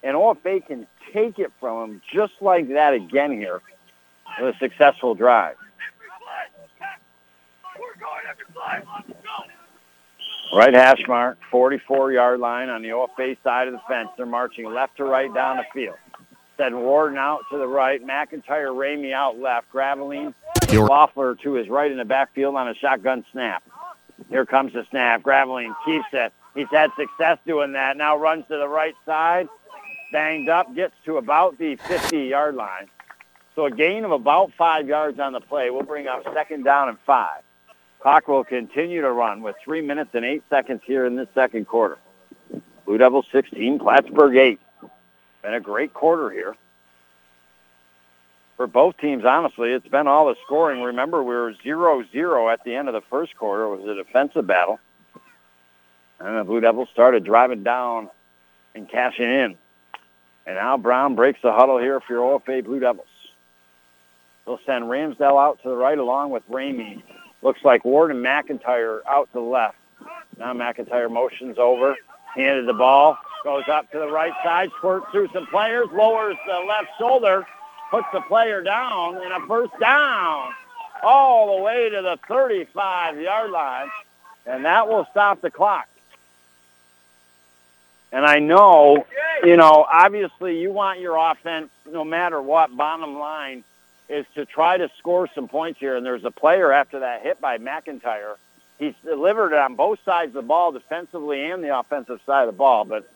And 0.03 0.17
OFA 0.17 0.67
can 0.67 0.87
take 1.13 1.39
it 1.39 1.53
from 1.61 1.91
them 1.91 2.03
just 2.13 2.35
like 2.41 2.69
that 2.69 2.93
again 2.93 3.33
here 3.33 3.61
with 4.41 4.55
a 4.55 4.59
successful 4.59 5.15
drive. 5.15 5.57
Right 10.55 10.75
hash 10.75 11.03
mark, 11.09 11.39
44-yard 11.53 12.41
line 12.41 12.69
on 12.69 12.83
the 12.83 12.91
OFA 12.91 13.37
side 13.43 13.69
of 13.69 13.75
the 13.75 13.81
fence. 13.89 14.09
They're 14.17 14.27
marching 14.27 14.65
left 14.65 14.97
to 14.99 15.05
right 15.05 15.33
down 15.33 15.57
the 15.57 15.65
field. 15.75 15.97
Then 16.57 16.79
Warden 16.81 17.19
out 17.19 17.41
to 17.51 17.59
the 17.59 17.67
right, 17.67 18.03
McIntyre, 18.05 18.75
Ramey 18.75 19.13
out 19.13 19.39
left, 19.39 19.71
Graveline, 19.73 20.33
Loeffler 20.73 21.35
to 21.37 21.53
his 21.53 21.69
right 21.69 21.91
in 21.91 21.99
the 21.99 22.05
backfield 22.05 22.57
on 22.57 22.69
a 22.69 22.75
shotgun 22.75 23.25
snap. 23.33 23.63
Here 24.29 24.47
comes 24.47 24.73
the 24.73 24.85
snap. 24.91 25.23
Graveline 25.23 25.75
keeps 25.85 26.07
it. 26.13 26.33
He's 26.55 26.69
had 26.71 26.91
success 26.97 27.39
doing 27.47 27.73
that. 27.73 27.97
Now 27.97 28.17
runs 28.17 28.45
to 28.49 28.57
the 28.57 28.69
right 28.69 28.95
side, 29.05 29.49
banged 30.13 30.49
up, 30.49 30.75
gets 30.75 30.95
to 31.05 31.19
about 31.19 31.59
the 31.59 31.77
50-yard 31.77 32.55
line. 32.55 32.89
So 33.55 33.67
a 33.67 33.71
gain 33.71 34.05
of 34.05 34.11
about 34.11 34.53
five 34.57 34.89
yards 34.89 35.19
on 35.19 35.33
the 35.33 35.41
play. 35.41 35.71
We'll 35.71 35.83
bring 35.83 36.07
up 36.09 36.25
second 36.35 36.65
down 36.65 36.89
and 36.89 36.99
five. 37.07 37.43
Clock 38.01 38.29
will 38.29 38.45
continue 38.45 39.01
to 39.01 39.11
run 39.11 39.43
with 39.43 39.57
three 39.65 39.81
minutes 39.81 40.11
and 40.15 40.25
eight 40.25 40.43
seconds 40.49 40.83
here 40.85 41.07
in 41.07 41.17
this 41.17 41.29
second 41.35 41.67
quarter. 41.67 41.99
Blue 42.85 42.99
Devils 42.99 43.27
16, 43.33 43.79
Plattsburgh 43.79 44.37
8. 44.37 44.61
Been 45.43 45.55
a 45.55 45.61
great 45.61 45.93
quarter 45.93 46.31
here. 46.31 46.55
For 48.57 48.67
both 48.67 48.97
teams, 48.97 49.25
honestly, 49.25 49.73
it's 49.73 49.89
been 49.89 50.07
all 50.07 50.27
the 50.27 50.37
scoring. 50.47 50.81
Remember, 50.83 51.23
we 51.23 51.35
were 51.35 51.53
0-0 51.65 52.53
at 52.53 52.65
the 52.65 52.75
end 52.75 52.89
of 52.89 52.95
the 52.95 53.03
first 53.03 53.37
quarter. 53.37 53.65
It 53.65 53.77
was 53.77 53.89
a 53.89 54.03
defensive 54.03 54.47
battle. 54.47 54.81
And 56.19 56.39
the 56.39 56.45
Blue 56.45 56.61
Devils 56.61 56.89
started 56.93 57.25
driving 57.25 57.63
down 57.63 58.09
and 58.75 58.89
cashing 58.89 59.29
in. 59.29 59.57
And 60.47 60.57
now 60.57 60.79
Brown 60.79 61.15
breaks 61.17 61.41
the 61.43 61.53
huddle 61.53 61.79
here 61.79 62.01
for 62.01 62.15
your 62.15 62.41
OFA 62.41 62.65
Blue 62.65 62.81
Devils. 62.81 63.07
They'll 64.47 64.61
send 64.65 64.85
Ramsdale 64.85 65.43
out 65.43 65.61
to 65.63 65.69
the 65.69 65.77
right 65.77 65.99
along 65.99 66.31
with 66.31 66.49
Ramey. 66.49 67.03
Looks 67.43 67.61
like 67.63 67.85
Ward 67.85 68.11
and 68.11 68.25
McIntyre 68.25 69.01
out 69.07 69.29
to 69.33 69.35
the 69.35 69.41
left. 69.41 69.77
Now 70.39 70.55
McIntyre 70.55 71.11
motions 71.11 71.59
over, 71.59 71.97
handed 72.35 72.67
the 72.67 72.75
ball, 72.75 73.19
goes 73.45 73.65
up 73.71 73.91
to 73.91 73.99
the 73.99 74.11
right 74.11 74.33
side, 74.43 74.71
squirts 74.79 75.07
through 75.11 75.29
some 75.35 75.47
players, 75.49 75.89
lowers 75.93 76.37
the 76.47 76.65
left 76.67 76.89
shoulder, 76.99 77.47
puts 77.91 78.07
the 78.13 78.21
player 78.23 78.63
down, 78.63 79.17
and 79.17 79.33
a 79.33 79.47
first 79.47 79.73
down 79.79 80.53
all 81.03 81.57
the 81.57 81.63
way 81.63 81.91
to 81.91 82.03
the 82.03 82.19
35-yard 82.29 83.51
line. 83.51 83.91
And 84.47 84.65
that 84.65 84.89
will 84.89 85.07
stop 85.11 85.41
the 85.41 85.51
clock. 85.51 85.89
And 88.13 88.25
I 88.25 88.39
know, 88.39 89.05
you 89.43 89.57
know, 89.57 89.87
obviously 89.91 90.61
you 90.61 90.73
want 90.73 91.01
your 91.01 91.17
offense, 91.17 91.69
no 91.91 92.05
matter 92.05 92.41
what, 92.41 92.75
bottom 92.77 93.19
line 93.19 93.65
is 94.09 94.25
to 94.37 94.47
try 94.47 94.77
to 94.77 94.89
score 94.99 95.29
some 95.35 95.49
points 95.49 95.81
here. 95.81 95.97
And 95.97 96.07
there's 96.07 96.25
a 96.25 96.31
player 96.31 96.73
after 96.73 97.01
that 97.01 97.23
hit 97.23 97.41
by 97.41 97.59
McIntyre. 97.59 98.37
He's 98.79 98.95
delivered 99.05 99.53
it 99.53 99.59
on 99.59 99.75
both 99.75 99.99
sides 100.05 100.29
of 100.29 100.35
the 100.35 100.43
ball, 100.43 100.71
defensively 100.71 101.51
and 101.51 101.65
the 101.65 101.77
offensive 101.77 102.21
side 102.25 102.43
of 102.43 102.55
the 102.55 102.59
ball. 102.59 102.85
But 102.85 103.11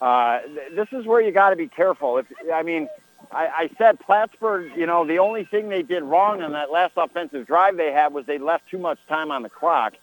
uh, 0.00 0.40
th- 0.40 0.72
this 0.74 0.88
is 0.92 1.06
where 1.06 1.20
you 1.20 1.30
got 1.30 1.50
to 1.50 1.56
be 1.56 1.68
careful. 1.68 2.18
If 2.18 2.26
I 2.52 2.62
mean, 2.62 2.88
I, 3.32 3.46
I 3.46 3.70
said 3.78 3.98
Plattsburgh, 4.00 4.72
you 4.76 4.86
know, 4.86 5.06
the 5.06 5.18
only 5.18 5.44
thing 5.44 5.68
they 5.68 5.82
did 5.82 6.02
wrong 6.02 6.42
on 6.42 6.52
that 6.52 6.70
last 6.70 6.92
offensive 6.96 7.46
drive 7.46 7.76
they 7.76 7.92
had 7.92 8.12
was 8.12 8.26
they 8.26 8.38
left 8.38 8.68
too 8.68 8.78
much 8.78 8.98
time 9.08 9.30
on 9.30 9.42
the 9.42 9.48
clock. 9.48 9.94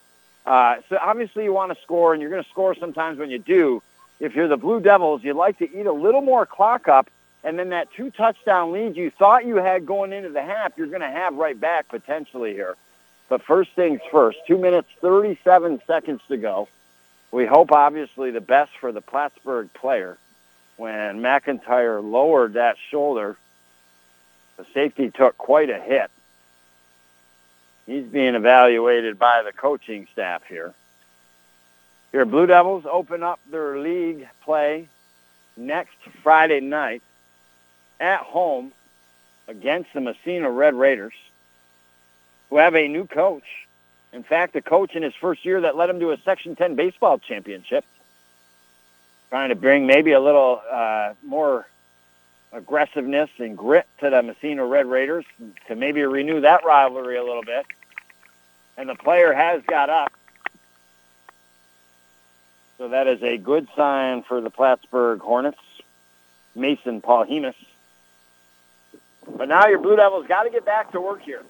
Uh, 0.44 0.76
so 0.88 0.98
obviously 1.00 1.44
you 1.44 1.52
want 1.52 1.74
to 1.74 1.82
score, 1.82 2.12
and 2.12 2.20
you're 2.20 2.30
going 2.30 2.42
to 2.42 2.48
score 2.50 2.74
sometimes 2.74 3.18
when 3.18 3.30
you 3.30 3.38
do. 3.38 3.82
If 4.18 4.34
you're 4.34 4.48
the 4.48 4.56
Blue 4.56 4.80
Devils, 4.80 5.22
you'd 5.22 5.36
like 5.36 5.58
to 5.58 5.78
eat 5.78 5.86
a 5.86 5.92
little 5.92 6.20
more 6.20 6.44
clock 6.44 6.88
up, 6.88 7.08
and 7.44 7.58
then 7.58 7.70
that 7.70 7.88
two 7.96 8.10
touchdown 8.10 8.72
lead 8.72 8.96
you 8.96 9.10
thought 9.10 9.46
you 9.46 9.56
had 9.56 9.86
going 9.86 10.12
into 10.12 10.30
the 10.30 10.42
half, 10.42 10.72
you're 10.76 10.88
going 10.88 11.00
to 11.00 11.10
have 11.10 11.34
right 11.34 11.58
back 11.58 11.88
potentially 11.88 12.52
here. 12.52 12.76
But 13.28 13.42
first 13.42 13.70
things 13.76 14.00
first, 14.10 14.38
two 14.46 14.58
minutes, 14.58 14.88
37 15.00 15.80
seconds 15.86 16.20
to 16.28 16.36
go. 16.36 16.68
We 17.30 17.46
hope, 17.46 17.70
obviously, 17.70 18.32
the 18.32 18.40
best 18.40 18.72
for 18.80 18.90
the 18.90 19.00
Plattsburgh 19.00 19.72
player. 19.72 20.18
When 20.80 21.20
McIntyre 21.20 22.02
lowered 22.02 22.54
that 22.54 22.76
shoulder, 22.90 23.36
the 24.56 24.64
safety 24.72 25.10
took 25.10 25.36
quite 25.36 25.68
a 25.68 25.78
hit. 25.78 26.10
He's 27.84 28.06
being 28.06 28.34
evaluated 28.34 29.18
by 29.18 29.42
the 29.42 29.52
coaching 29.52 30.08
staff 30.14 30.42
here. 30.48 30.72
Your 32.14 32.24
Blue 32.24 32.46
Devils 32.46 32.86
open 32.90 33.22
up 33.22 33.40
their 33.50 33.78
league 33.78 34.26
play 34.42 34.88
next 35.54 35.98
Friday 36.22 36.60
night 36.60 37.02
at 38.00 38.20
home 38.20 38.72
against 39.48 39.92
the 39.92 40.00
Massena 40.00 40.50
Red 40.50 40.72
Raiders, 40.72 41.12
who 42.48 42.56
have 42.56 42.74
a 42.74 42.88
new 42.88 43.06
coach. 43.06 43.66
In 44.14 44.22
fact, 44.22 44.56
a 44.56 44.62
coach 44.62 44.96
in 44.96 45.02
his 45.02 45.14
first 45.20 45.44
year 45.44 45.60
that 45.60 45.76
led 45.76 45.90
him 45.90 46.00
to 46.00 46.12
a 46.12 46.16
Section 46.24 46.56
10 46.56 46.74
baseball 46.74 47.18
championship. 47.18 47.84
Trying 49.30 49.50
to 49.50 49.54
bring 49.54 49.86
maybe 49.86 50.12
a 50.12 50.20
little 50.20 50.60
uh, 50.70 51.14
more 51.24 51.66
aggressiveness 52.52 53.30
and 53.38 53.56
grit 53.56 53.86
to 54.00 54.10
the 54.10 54.22
Massena 54.22 54.64
Red 54.64 54.86
Raiders 54.86 55.24
to 55.68 55.76
maybe 55.76 56.02
renew 56.02 56.40
that 56.40 56.64
rivalry 56.64 57.16
a 57.16 57.24
little 57.24 57.44
bit. 57.44 57.64
And 58.76 58.88
the 58.88 58.96
player 58.96 59.32
has 59.32 59.62
got 59.66 59.88
up. 59.88 60.12
So 62.78 62.88
that 62.88 63.06
is 63.06 63.22
a 63.22 63.36
good 63.36 63.68
sign 63.76 64.22
for 64.22 64.40
the 64.40 64.50
Plattsburgh 64.50 65.20
Hornets. 65.20 65.58
Mason 66.54 67.00
Paul 67.00 67.26
Hemus. 67.26 67.54
But 69.36 69.48
now 69.48 69.66
your 69.68 69.78
Blue 69.78 69.96
Devils 69.96 70.26
got 70.26 70.44
to 70.44 70.50
get 70.50 70.64
back 70.64 70.92
to 70.92 71.00
work 71.00 71.22
here. 71.22 71.42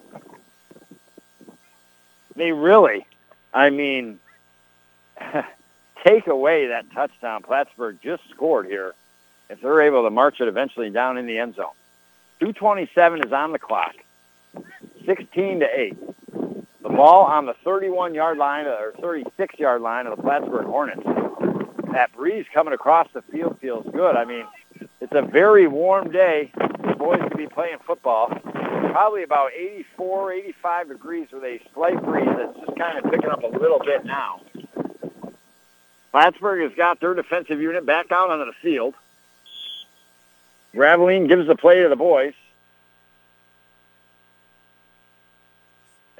They 2.36 2.52
really, 2.52 3.06
I 3.52 3.70
mean, 3.70 4.20
take 6.04 6.26
away 6.26 6.68
that 6.68 6.90
touchdown 6.92 7.42
Plattsburgh 7.42 7.98
just 8.02 8.22
scored 8.30 8.66
here 8.66 8.94
if 9.48 9.60
they're 9.60 9.82
able 9.82 10.04
to 10.04 10.10
march 10.10 10.40
it 10.40 10.48
eventually 10.48 10.90
down 10.90 11.18
in 11.18 11.26
the 11.26 11.38
end 11.38 11.56
zone. 11.56 11.74
227 12.40 13.26
is 13.26 13.32
on 13.32 13.52
the 13.52 13.58
clock. 13.58 13.94
16 15.04 15.60
to 15.60 15.66
8. 15.66 15.96
The 16.82 16.88
ball 16.88 17.24
on 17.24 17.46
the 17.46 17.54
31-yard 17.64 18.38
line 18.38 18.66
or 18.66 18.92
36-yard 19.00 19.82
line 19.82 20.06
of 20.06 20.16
the 20.16 20.22
Plattsburgh 20.22 20.66
Hornets. 20.66 21.02
That 21.92 22.12
breeze 22.12 22.46
coming 22.54 22.72
across 22.72 23.08
the 23.12 23.22
field 23.22 23.58
feels 23.60 23.86
good. 23.92 24.16
I 24.16 24.24
mean, 24.24 24.46
it's 25.00 25.12
a 25.12 25.22
very 25.22 25.66
warm 25.66 26.10
day. 26.10 26.52
The 26.54 26.94
boys 26.96 27.20
could 27.28 27.36
be 27.36 27.48
playing 27.48 27.78
football. 27.86 28.28
Probably 28.92 29.22
about 29.22 29.52
84, 29.52 30.32
85 30.32 30.88
degrees 30.88 31.28
with 31.32 31.44
a 31.44 31.60
slight 31.74 32.02
breeze 32.02 32.28
that's 32.36 32.58
just 32.58 32.78
kind 32.78 32.98
of 32.98 33.10
picking 33.10 33.30
up 33.30 33.42
a 33.42 33.58
little 33.58 33.80
bit 33.80 34.04
now. 34.04 34.40
Plattsburgh 36.12 36.68
has 36.68 36.76
got 36.76 37.00
their 37.00 37.14
defensive 37.14 37.60
unit 37.60 37.86
back 37.86 38.10
out 38.10 38.30
onto 38.30 38.44
the 38.44 38.56
field. 38.62 38.94
Graveline 40.74 41.28
gives 41.28 41.46
the 41.46 41.56
play 41.56 41.82
to 41.82 41.88
the 41.88 41.96
boys. 41.96 42.34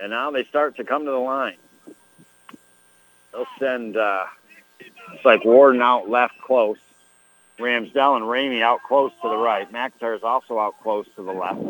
And 0.01 0.11
now 0.11 0.31
they 0.31 0.45
start 0.45 0.77
to 0.77 0.85
come 0.85 1.05
to 1.05 1.11
the 1.11 1.19
line. 1.19 1.57
They'll 3.33 3.47
send, 3.59 3.97
uh, 3.97 4.25
it's 4.79 5.25
like 5.25 5.45
Warden 5.45 5.83
out 5.83 6.09
left 6.09 6.41
close. 6.41 6.79
Ramsdell 7.59 8.17
and 8.17 8.25
Ramey 8.25 8.63
out 8.63 8.81
close 8.89 9.13
to 9.23 9.29
the 9.29 9.37
right. 9.37 9.71
McIntyre 9.71 10.17
is 10.17 10.23
also 10.23 10.59
out 10.59 10.81
close 10.83 11.07
to 11.17 11.23
the 11.23 11.33
left. 11.33 11.61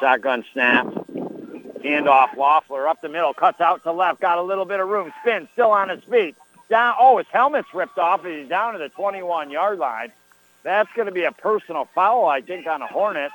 Shotgun 0.00 0.44
snap. 0.52 0.86
Handoff. 0.86 2.34
Loeffler 2.36 2.88
up 2.88 3.02
the 3.02 3.08
middle. 3.08 3.34
Cuts 3.34 3.60
out 3.60 3.82
to 3.84 3.92
left. 3.92 4.20
Got 4.20 4.38
a 4.38 4.42
little 4.42 4.64
bit 4.64 4.80
of 4.80 4.88
room. 4.88 5.12
Spin. 5.20 5.48
Still 5.52 5.70
on 5.70 5.90
his 5.90 6.02
feet. 6.04 6.36
Down. 6.68 6.94
Oh, 6.98 7.18
his 7.18 7.26
helmet's 7.30 7.72
ripped 7.72 7.98
off. 7.98 8.24
And 8.24 8.40
he's 8.40 8.48
down 8.48 8.72
to 8.72 8.78
the 8.78 8.90
21-yard 8.90 9.78
line. 9.78 10.12
That's 10.62 10.92
going 10.94 11.06
to 11.06 11.12
be 11.12 11.24
a 11.24 11.32
personal 11.32 11.88
foul, 11.94 12.26
I 12.26 12.40
think, 12.40 12.66
on 12.66 12.82
a 12.82 12.86
Hornet. 12.86 13.30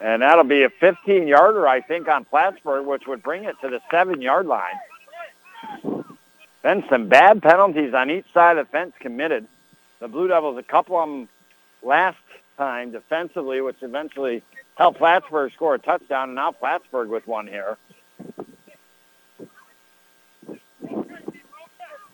And 0.00 0.22
that'll 0.22 0.44
be 0.44 0.62
a 0.62 0.68
15-yarder, 0.68 1.66
I 1.66 1.80
think, 1.80 2.08
on 2.08 2.24
Plattsburgh, 2.24 2.86
which 2.86 3.06
would 3.06 3.22
bring 3.22 3.44
it 3.44 3.56
to 3.62 3.68
the 3.68 3.80
seven-yard 3.90 4.46
line. 4.46 4.78
Then 6.62 6.84
some 6.88 7.08
bad 7.08 7.42
penalties 7.42 7.94
on 7.94 8.10
each 8.10 8.26
side 8.32 8.58
of 8.58 8.66
the 8.66 8.70
fence 8.70 8.92
committed. 9.00 9.46
The 10.00 10.08
Blue 10.08 10.28
Devils, 10.28 10.58
a 10.58 10.62
couple 10.62 10.96
of 10.98 11.08
them 11.08 11.28
last 11.82 12.18
time 12.56 12.92
defensively, 12.92 13.60
which 13.60 13.76
eventually 13.82 14.42
helped 14.76 14.98
Plattsburgh 14.98 15.52
score 15.52 15.74
a 15.74 15.78
touchdown, 15.78 16.28
and 16.28 16.34
now 16.36 16.52
Plattsburgh 16.52 17.08
with 17.08 17.26
one 17.26 17.46
here. 17.46 17.76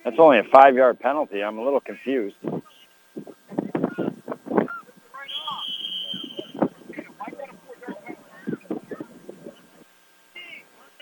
That's 0.04 0.16
only 0.18 0.38
a 0.38 0.44
five-yard 0.44 1.00
penalty. 1.00 1.42
I'm 1.42 1.58
a 1.58 1.64
little 1.64 1.80
confused. 1.80 2.36
I'm 2.44 2.62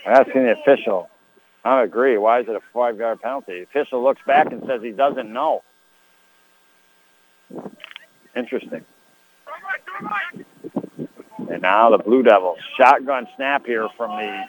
Asking 0.05 0.43
the 0.43 0.55
official. 0.61 1.09
I 1.65 1.83
agree. 1.83 2.17
Why 2.17 2.41
is 2.41 2.47
it 2.47 2.55
a 2.55 2.61
five-yard 2.73 3.21
penalty? 3.21 3.59
The 3.59 3.63
official 3.63 4.03
looks 4.03 4.21
back 4.25 4.51
and 4.51 4.63
says 4.67 4.81
he 4.81 4.91
doesn't 4.91 5.31
know. 5.31 5.63
Interesting. 8.35 8.85
And 11.49 11.61
now 11.61 11.89
the 11.89 12.03
Blue 12.03 12.23
Devils. 12.23 12.59
Shotgun 12.77 13.27
snap 13.35 13.65
here 13.65 13.87
from 13.97 14.17
the 14.17 14.43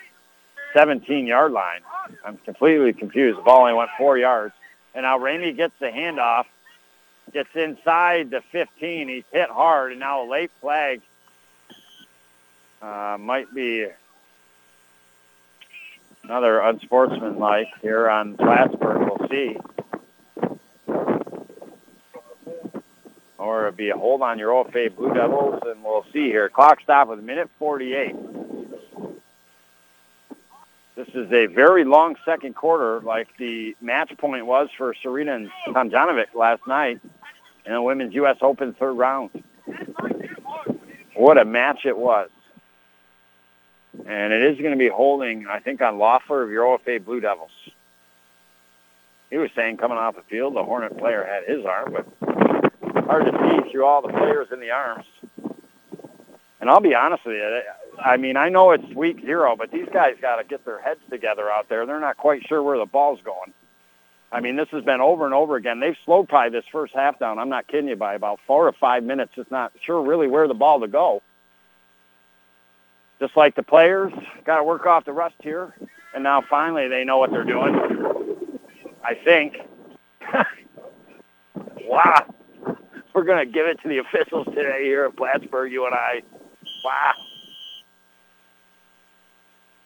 17-yard 0.74 1.52
line. 1.52 1.80
I'm 2.24 2.38
completely 2.38 2.92
confused. 2.92 3.38
The 3.38 3.42
ball 3.42 3.62
only 3.62 3.74
went 3.74 3.90
four 3.96 4.18
yards. 4.18 4.54
And 4.94 5.04
now 5.04 5.18
Ramey 5.18 5.56
gets 5.56 5.74
the 5.80 5.86
handoff, 5.86 6.44
gets 7.32 7.48
inside 7.54 8.30
the 8.30 8.42
15. 8.52 9.08
He's 9.08 9.24
hit 9.32 9.50
hard, 9.50 9.92
and 9.92 10.00
now 10.00 10.24
a 10.24 10.30
late 10.30 10.50
flag 10.60 11.00
uh, 12.82 13.16
might 13.18 13.52
be 13.54 13.86
another 16.22 16.60
unsportsmanlike 16.60 17.68
here 17.82 18.08
on 18.08 18.36
Plattsburgh. 18.36 19.08
We'll 19.08 19.28
see. 19.28 19.56
Or 23.38 23.66
it'll 23.66 23.76
be 23.76 23.90
a 23.90 23.96
hold 23.96 24.22
on 24.22 24.38
your 24.38 24.50
OFA 24.52 24.94
Blue 24.94 25.12
Devils, 25.12 25.60
and 25.66 25.82
we'll 25.82 26.04
see 26.12 26.26
here. 26.28 26.48
Clock 26.48 26.78
stop 26.82 27.08
with 27.08 27.18
a 27.18 27.22
minute 27.22 27.50
48. 27.58 28.14
This 30.96 31.08
is 31.08 31.30
a 31.32 31.46
very 31.46 31.84
long 31.84 32.14
second 32.24 32.54
quarter, 32.54 33.00
like 33.00 33.26
the 33.36 33.76
match 33.80 34.16
point 34.16 34.46
was 34.46 34.68
for 34.76 34.94
Serena 35.02 35.34
and 35.34 35.50
Tomljanovic 35.68 36.34
last 36.34 36.62
night 36.68 37.00
in 37.66 37.72
the 37.72 37.82
Women's 37.82 38.14
U.S. 38.14 38.36
Open 38.40 38.74
third 38.74 38.92
round. 38.92 39.30
What 41.16 41.36
a 41.36 41.44
match 41.44 41.80
it 41.84 41.96
was. 41.96 42.30
And 44.06 44.32
it 44.32 44.42
is 44.42 44.58
going 44.58 44.72
to 44.72 44.78
be 44.78 44.88
holding, 44.88 45.46
I 45.48 45.58
think, 45.58 45.80
on 45.80 45.98
Loeffler 45.98 46.42
of 46.42 46.50
your 46.50 46.64
OFA 46.64 47.04
Blue 47.04 47.20
Devils. 47.20 47.50
He 49.30 49.38
was 49.38 49.50
saying 49.56 49.78
coming 49.78 49.98
off 49.98 50.14
the 50.14 50.22
field, 50.22 50.54
the 50.54 50.62
Hornet 50.62 50.96
player 50.96 51.24
had 51.24 51.44
his 51.44 51.64
arm, 51.64 51.92
but 51.92 53.04
hard 53.04 53.24
to 53.24 53.32
see 53.32 53.70
through 53.70 53.84
all 53.84 54.00
the 54.00 54.08
players 54.08 54.48
in 54.52 54.60
the 54.60 54.70
arms. 54.70 55.06
And 56.60 56.70
I'll 56.70 56.80
be 56.80 56.94
honest 56.94 57.24
with 57.24 57.34
you, 57.34 57.60
I 58.04 58.18
mean, 58.18 58.36
I 58.36 58.50
know 58.50 58.70
it's 58.72 58.84
week 58.94 59.22
zero, 59.24 59.56
but 59.56 59.70
these 59.70 59.88
guys 59.90 60.16
got 60.20 60.36
to 60.36 60.44
get 60.44 60.62
their 60.66 60.78
heads 60.78 61.00
together 61.08 61.50
out 61.50 61.70
there. 61.70 61.86
They're 61.86 61.98
not 61.98 62.18
quite 62.18 62.46
sure 62.46 62.62
where 62.62 62.76
the 62.76 62.84
ball's 62.84 63.20
going. 63.24 63.54
I 64.30 64.40
mean, 64.40 64.56
this 64.56 64.68
has 64.72 64.84
been 64.84 65.00
over 65.00 65.24
and 65.24 65.32
over 65.32 65.56
again. 65.56 65.80
They've 65.80 65.96
slowed 66.04 66.28
probably 66.28 66.50
this 66.50 66.68
first 66.70 66.92
half 66.92 67.18
down. 67.18 67.38
I'm 67.38 67.48
not 67.48 67.66
kidding 67.66 67.88
you 67.88 67.96
by 67.96 68.14
about 68.14 68.40
four 68.46 68.68
or 68.68 68.72
five 68.72 69.04
minutes. 69.04 69.32
Just 69.34 69.50
not 69.50 69.72
sure 69.80 70.02
really 70.02 70.28
where 70.28 70.46
the 70.46 70.54
ball 70.54 70.80
to 70.80 70.88
go. 70.88 71.22
Just 73.20 73.36
like 73.38 73.54
the 73.54 73.62
players, 73.62 74.12
got 74.44 74.58
to 74.58 74.64
work 74.64 74.84
off 74.84 75.06
the 75.06 75.12
rust 75.12 75.36
here, 75.42 75.72
and 76.14 76.22
now 76.22 76.42
finally 76.50 76.88
they 76.88 77.04
know 77.04 77.16
what 77.16 77.30
they're 77.30 77.44
doing. 77.44 78.58
I 79.02 79.14
think. 79.14 79.56
wow. 81.84 82.34
We're 83.14 83.24
to 83.24 83.46
give 83.46 83.66
it 83.66 83.80
to 83.82 83.88
the 83.88 83.98
officials 83.98 84.46
today 84.46 84.82
here 84.82 85.04
at 85.04 85.16
Plattsburgh, 85.16 85.72
you 85.72 85.86
and 85.86 85.94
I. 85.94 86.22
Wow. 86.84 87.12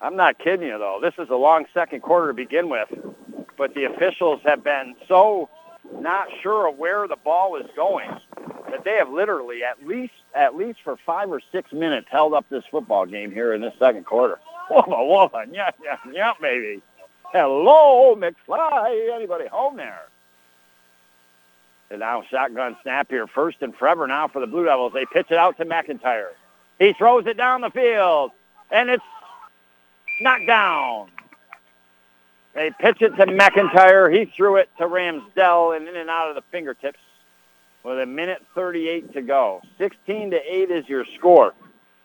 I'm 0.01 0.17
not 0.17 0.39
kidding 0.39 0.69
you, 0.69 0.79
though. 0.79 1.01
This 1.03 1.15
is 1.19 1.29
a 1.31 1.37
long 1.37 1.67
second 1.75 2.03
quarter 2.03 2.29
to 2.29 2.35
begin 2.35 2.69
with, 2.69 2.89
but 3.57 3.75
the 3.75 3.85
officials 3.85 4.41
have 4.45 4.63
been 4.63 4.95
so 5.09 5.49
not 5.93 6.29
sure 6.43 6.69
of 6.69 6.79
where 6.79 7.09
the 7.09 7.17
ball 7.17 7.57
is 7.57 7.67
going 7.75 8.09
that 8.71 8.85
they 8.85 8.97
have 8.97 9.09
literally 9.09 9.63
at 9.65 9.87
least 9.87 10.13
at 10.35 10.55
least 10.55 10.79
for 10.85 10.97
five 11.07 11.31
or 11.31 11.41
six 11.51 11.73
minutes 11.73 12.07
held 12.11 12.35
up 12.35 12.45
this 12.51 12.65
football 12.71 13.07
game 13.07 13.33
here 13.33 13.55
in 13.55 13.61
this 13.61 13.73
second 13.79 14.05
quarter. 14.05 14.39
Whoa, 14.71 14.83
whoa, 14.87 15.31
yeah, 15.51 15.71
yeah, 15.83 15.97
yeah, 16.13 16.33
baby. 16.41 16.83
Hello, 17.33 18.15
McFly. 18.15 19.15
Anybody 19.15 19.47
home 19.47 19.79
there? 19.79 20.03
And 21.91 22.01
now 22.01 22.23
shotgun 22.31 22.77
snap 22.83 23.09
here, 23.09 23.27
first 23.27 23.59
and 23.63 23.75
forever 23.75 24.07
now 24.07 24.29
for 24.29 24.41
the 24.41 24.47
Blue 24.47 24.67
Devils. 24.67 24.93
They 24.93 25.07
pitch 25.11 25.29
it 25.31 25.39
out 25.39 25.57
to 25.57 25.65
McIntyre. 25.65 26.33
He 26.79 26.93
throws 26.93 27.27
it 27.27 27.39
down 27.39 27.63
the 27.63 27.71
field, 27.71 28.33
and 28.71 28.91
it's 28.91 29.03
knocked 30.21 30.47
down. 30.47 31.11
They 32.55 32.71
pitch 32.81 33.03
it 33.03 33.11
to 33.11 33.27
McIntyre. 33.27 34.13
He 34.13 34.25
threw 34.25 34.57
it 34.57 34.69
to 34.79 34.85
Ramsdell 34.85 35.77
and 35.77 35.87
in 35.87 35.97
and 35.97 36.11
out 36.11 36.29
of 36.29 36.35
the 36.35 36.43
fingertips 36.51 36.99
with 37.85 38.01
a 38.01 38.07
minute 38.07 38.45
38 38.55 39.13
to 39.13 39.23
go. 39.23 39.63
16 39.79 40.33
to 40.33 40.37
8 40.37 40.71
is 40.71 40.89
your 40.89 41.05
score. 41.17 41.55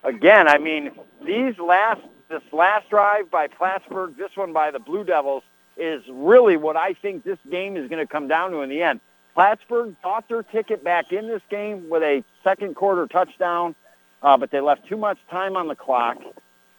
Again, 0.04 0.48
I 0.48 0.58
mean, 0.58 0.92
these 1.26 1.58
last 1.58 2.02
this 2.30 2.42
last 2.52 2.90
drive 2.90 3.30
by 3.30 3.48
Plattsburgh, 3.48 4.18
this 4.18 4.32
one 4.36 4.54
by 4.54 4.72
the 4.72 4.80
Blue 4.80 5.04
Devils 5.04 5.44
is 5.78 6.04
really 6.10 6.58
what 6.58 6.76
I 6.76 6.94
think 6.94 7.24
this 7.24 7.38
game 7.50 7.78
is 7.78 7.90
going 7.90 8.06
to 8.06 8.12
come 8.12 8.28
down 8.28 8.52
to 8.52 8.62
in 8.62 8.70
the 8.70 8.82
end. 8.82 9.00
Plattsburgh 9.34 9.96
bought 10.04 10.28
their 10.28 10.44
ticket 10.44 10.84
back 10.84 11.12
in 11.12 11.28
this 11.28 11.42
game 11.50 11.90
with 11.90 12.04
a 12.04 12.24
second 12.44 12.76
quarter 12.76 13.08
touchdown, 13.08 13.76
uh, 14.22 14.38
but 14.38 14.52
they 14.52 14.60
left 14.60 14.88
too 14.88 14.98
much 14.98 15.18
time 15.30 15.56
on 15.58 15.68
the 15.68 15.76
clock. 15.76 16.18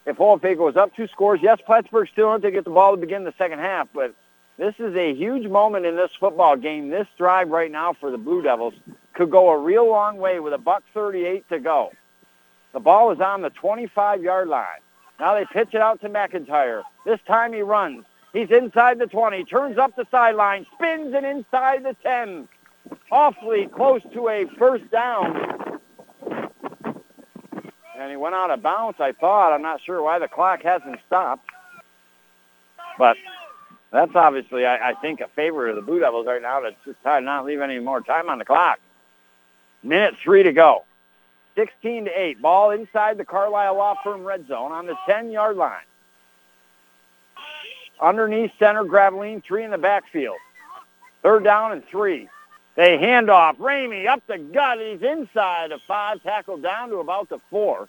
If 0.05 0.17
OFA 0.17 0.55
goes 0.57 0.75
up 0.75 0.95
two 0.95 1.07
scores, 1.07 1.39
yes, 1.41 1.59
Plattsburgh 1.65 2.07
still 2.11 2.33
in 2.35 2.41
to 2.41 2.51
get 2.51 2.63
the 2.63 2.69
ball 2.69 2.91
to 2.91 2.97
begin 2.97 3.23
the 3.23 3.33
second 3.37 3.59
half, 3.59 3.87
but 3.93 4.13
This 4.57 4.75
is 4.79 4.95
a 4.95 5.13
huge 5.13 5.47
moment 5.49 5.85
in 5.85 5.97
this 5.97 6.11
football 6.17 6.55
game. 6.55 6.89
This 6.89 7.07
drive 7.17 7.49
right 7.49 7.69
now 7.69 7.93
for 7.93 8.09
the 8.09 8.17
Blue 8.17 8.41
Devils 8.41 8.73
could 9.13 9.29
go 9.29 9.49
a 9.49 9.57
real 9.57 9.89
long 9.89 10.17
way 10.17 10.39
with 10.39 10.53
a 10.53 10.57
buck 10.57 10.83
38 10.93 11.47
to 11.49 11.59
go. 11.59 11.91
The 12.71 12.79
ball 12.79 13.11
is 13.11 13.19
on 13.19 13.41
the 13.41 13.49
25-yard 13.49 14.47
line. 14.47 14.79
Now 15.19 15.33
they 15.35 15.45
pitch 15.51 15.69
it 15.73 15.81
out 15.81 15.99
to 16.01 16.09
McIntyre. 16.09 16.83
This 17.05 17.19
time 17.27 17.51
he 17.51 17.61
runs. 17.61 18.05
He's 18.31 18.49
inside 18.49 18.99
the 18.99 19.07
20, 19.07 19.43
turns 19.45 19.77
up 19.77 19.95
the 19.95 20.05
sideline, 20.11 20.65
spins 20.73 21.13
and 21.13 21.25
inside 21.25 21.83
the 21.83 21.95
10. 22.03 22.47
Awfully 23.11 23.67
close 23.67 24.01
to 24.13 24.29
a 24.29 24.45
first 24.57 24.89
down. 24.91 25.64
And 27.97 28.11
he 28.11 28.17
went 28.17 28.35
out 28.35 28.51
of 28.51 28.61
bounds, 28.61 28.99
I 28.99 29.13
thought. 29.13 29.53
I'm 29.53 29.61
not 29.61 29.81
sure 29.81 30.01
why 30.01 30.19
the 30.19 30.27
clock 30.27 30.63
hasn't 30.63 30.99
stopped. 31.07 31.49
But 32.97 33.17
that's 33.91 34.15
obviously, 34.15 34.65
I, 34.65 34.91
I 34.91 34.93
think, 34.95 35.21
a 35.21 35.27
favor 35.29 35.69
of 35.69 35.75
the 35.75 35.81
Blue 35.81 35.99
Devils 35.99 36.27
right 36.27 36.41
now 36.41 36.59
to 36.59 36.71
just 36.85 37.01
try 37.01 37.19
to 37.19 37.25
not 37.25 37.45
leave 37.45 37.61
any 37.61 37.79
more 37.79 38.01
time 38.01 38.29
on 38.29 38.39
the 38.39 38.45
clock. 38.45 38.79
Minute 39.83 40.15
three 40.21 40.43
to 40.43 40.51
go. 40.51 40.83
16 41.55 42.05
to 42.05 42.11
8. 42.11 42.41
Ball 42.41 42.71
inside 42.71 43.17
the 43.17 43.25
Carlisle 43.25 43.77
Law 43.77 43.95
Firm 44.03 44.23
red 44.23 44.47
zone 44.47 44.73
on 44.73 44.87
the 44.87 44.95
10-yard 45.07 45.55
line. 45.55 45.85
Underneath 48.01 48.51
center, 48.59 48.83
Graveline, 48.83 49.41
three 49.41 49.63
in 49.63 49.71
the 49.71 49.77
backfield. 49.77 50.35
Third 51.23 51.45
down 51.45 51.71
and 51.71 51.85
three. 51.87 52.27
They 52.75 52.97
hand 52.97 53.29
off. 53.29 53.57
Ramey 53.57 54.07
up 54.07 54.21
the 54.27 54.37
gut. 54.37 54.79
He's 54.79 55.01
inside 55.01 55.71
of 55.71 55.81
five, 55.87 56.21
tackle 56.23 56.57
down 56.57 56.89
to 56.89 56.97
about 56.97 57.29
the 57.29 57.39
four. 57.49 57.87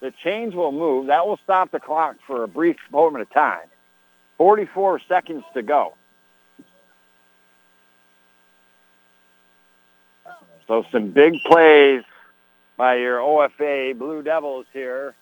The 0.00 0.12
chains 0.22 0.54
will 0.54 0.72
move. 0.72 1.06
That 1.06 1.26
will 1.26 1.38
stop 1.42 1.70
the 1.70 1.80
clock 1.80 2.16
for 2.26 2.44
a 2.44 2.48
brief 2.48 2.76
moment 2.92 3.22
of 3.22 3.30
time. 3.30 3.66
44 4.36 5.00
seconds 5.08 5.44
to 5.54 5.62
go. 5.62 5.94
So 10.68 10.84
some 10.90 11.10
big 11.10 11.34
plays 11.46 12.02
by 12.76 12.96
your 12.96 13.20
OFA 13.20 13.96
Blue 13.96 14.22
Devils 14.22 14.66
here. 14.72 15.14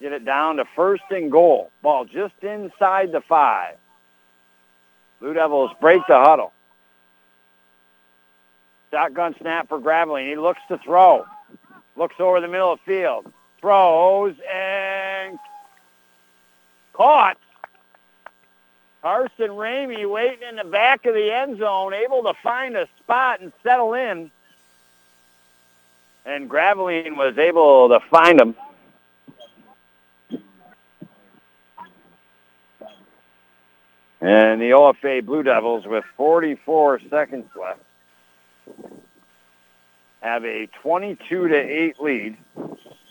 Get 0.00 0.12
it 0.12 0.24
down 0.24 0.56
to 0.56 0.64
first 0.76 1.02
and 1.10 1.32
goal. 1.32 1.70
Ball 1.82 2.04
just 2.04 2.34
inside 2.42 3.12
the 3.12 3.20
five. 3.20 3.76
Blue 5.18 5.34
Devils 5.34 5.72
break 5.80 6.02
the 6.06 6.18
huddle. 6.18 6.52
Shotgun 8.90 9.34
snap 9.40 9.68
for 9.68 9.78
Graveline. 9.78 10.28
He 10.28 10.36
looks 10.36 10.60
to 10.68 10.78
throw. 10.78 11.24
Looks 11.96 12.16
over 12.18 12.40
the 12.40 12.48
middle 12.48 12.72
of 12.72 12.80
the 12.84 12.92
field. 12.92 13.32
Throws 13.60 14.34
and 14.52 15.38
caught. 16.92 17.36
Carson 19.02 19.50
Ramey 19.50 20.10
waiting 20.10 20.46
in 20.48 20.56
the 20.56 20.64
back 20.64 21.06
of 21.06 21.14
the 21.14 21.32
end 21.32 21.58
zone, 21.58 21.94
able 21.94 22.22
to 22.24 22.34
find 22.42 22.76
a 22.76 22.86
spot 22.98 23.40
and 23.40 23.52
settle 23.62 23.94
in. 23.94 24.30
And 26.26 26.50
Graveline 26.50 27.16
was 27.16 27.38
able 27.38 27.88
to 27.88 28.00
find 28.10 28.40
him. 28.40 28.54
And 34.20 34.60
the 34.60 34.72
OFA 34.72 35.24
Blue 35.24 35.42
Devils, 35.42 35.86
with 35.86 36.04
44 36.16 37.00
seconds 37.08 37.46
left, 37.58 37.80
have 40.20 40.44
a 40.44 40.68
22 40.82 41.48
to 41.48 41.56
8 41.56 42.00
lead. 42.00 42.36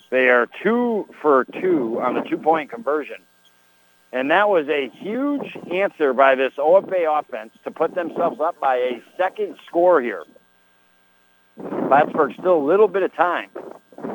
They 0.10 0.30
are 0.30 0.48
two 0.64 1.08
for 1.22 1.46
two 1.62 2.00
on 2.02 2.16
the 2.16 2.22
two-point 2.22 2.72
conversion. 2.72 3.18
And 4.12 4.32
that 4.32 4.50
was 4.50 4.68
a 4.70 4.90
huge 4.90 5.56
answer 5.72 6.14
by 6.14 6.36
this 6.36 6.54
OFA 6.58 7.20
offense 7.20 7.52
to 7.64 7.72
put 7.72 7.94
themselves 7.94 8.40
up 8.40 8.60
by 8.60 8.78
a 8.78 9.02
second 9.18 9.56
score 9.68 10.02
here. 10.02 10.24
Plattsburgh 11.88 12.34
still 12.34 12.58
a 12.58 12.66
little 12.66 12.88
bit 12.88 13.04
of 13.04 13.14
time. 13.16 13.50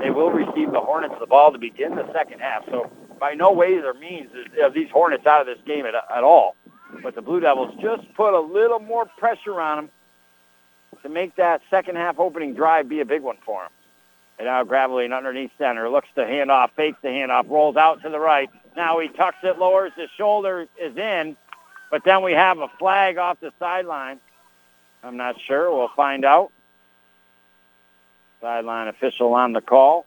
They 0.00 0.10
will 0.10 0.30
receive 0.30 0.72
the 0.72 0.80
Hornets 0.80 1.14
the 1.20 1.26
ball 1.26 1.52
to 1.52 1.58
begin 1.58 1.94
the 1.94 2.10
second 2.12 2.40
half. 2.40 2.64
So 2.66 2.90
by 3.20 3.34
no 3.34 3.52
ways 3.52 3.82
or 3.84 3.94
means 3.94 4.30
are 4.60 4.70
these 4.70 4.90
Hornets 4.90 5.26
out 5.26 5.40
of 5.40 5.46
this 5.46 5.64
game 5.64 5.86
at, 5.86 5.94
at 5.94 6.24
all. 6.24 6.56
But 7.02 7.14
the 7.14 7.22
Blue 7.22 7.40
Devils 7.40 7.74
just 7.80 8.02
put 8.14 8.34
a 8.34 8.40
little 8.40 8.80
more 8.80 9.06
pressure 9.18 9.60
on 9.60 9.76
them 9.76 9.90
to 11.04 11.10
make 11.10 11.36
that 11.36 11.60
second 11.70 11.96
half 11.96 12.18
opening 12.18 12.54
drive 12.54 12.88
be 12.88 13.00
a 13.00 13.04
big 13.04 13.22
one 13.22 13.36
for 13.44 13.62
him. 13.62 13.70
And 14.38 14.46
now 14.46 14.64
Graveline 14.64 15.16
underneath 15.16 15.52
center 15.58 15.88
looks 15.88 16.08
to 16.16 16.26
hand 16.26 16.50
off, 16.50 16.72
fakes 16.74 16.98
the 17.02 17.08
handoff, 17.08 17.48
rolls 17.48 17.76
out 17.76 18.02
to 18.02 18.08
the 18.08 18.18
right. 18.18 18.50
Now 18.76 18.98
he 18.98 19.08
tucks 19.08 19.36
it, 19.44 19.58
lowers 19.58 19.92
his 19.96 20.10
shoulder, 20.16 20.66
is 20.80 20.96
in. 20.96 21.36
But 21.90 22.02
then 22.04 22.22
we 22.22 22.32
have 22.32 22.58
a 22.58 22.68
flag 22.78 23.18
off 23.18 23.38
the 23.38 23.52
sideline. 23.60 24.18
I'm 25.04 25.16
not 25.16 25.36
sure. 25.40 25.70
We'll 25.70 25.90
find 25.94 26.24
out. 26.24 26.50
Sideline 28.40 28.88
official 28.88 29.34
on 29.34 29.52
the 29.52 29.60
call. 29.60 30.06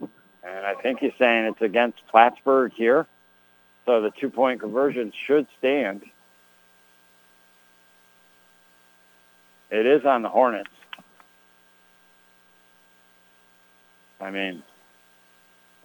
And 0.00 0.64
I 0.64 0.74
think 0.74 1.00
he's 1.00 1.12
saying 1.18 1.44
it's 1.46 1.62
against 1.62 1.98
Plattsburgh 2.08 2.72
here. 2.74 3.06
So 3.86 4.02
the 4.02 4.10
two-point 4.10 4.60
conversion 4.60 5.12
should 5.26 5.46
stand. 5.58 6.02
It 9.70 9.86
is 9.86 10.04
on 10.04 10.22
the 10.22 10.28
Hornets. 10.28 10.70
I 14.20 14.30
mean, 14.30 14.62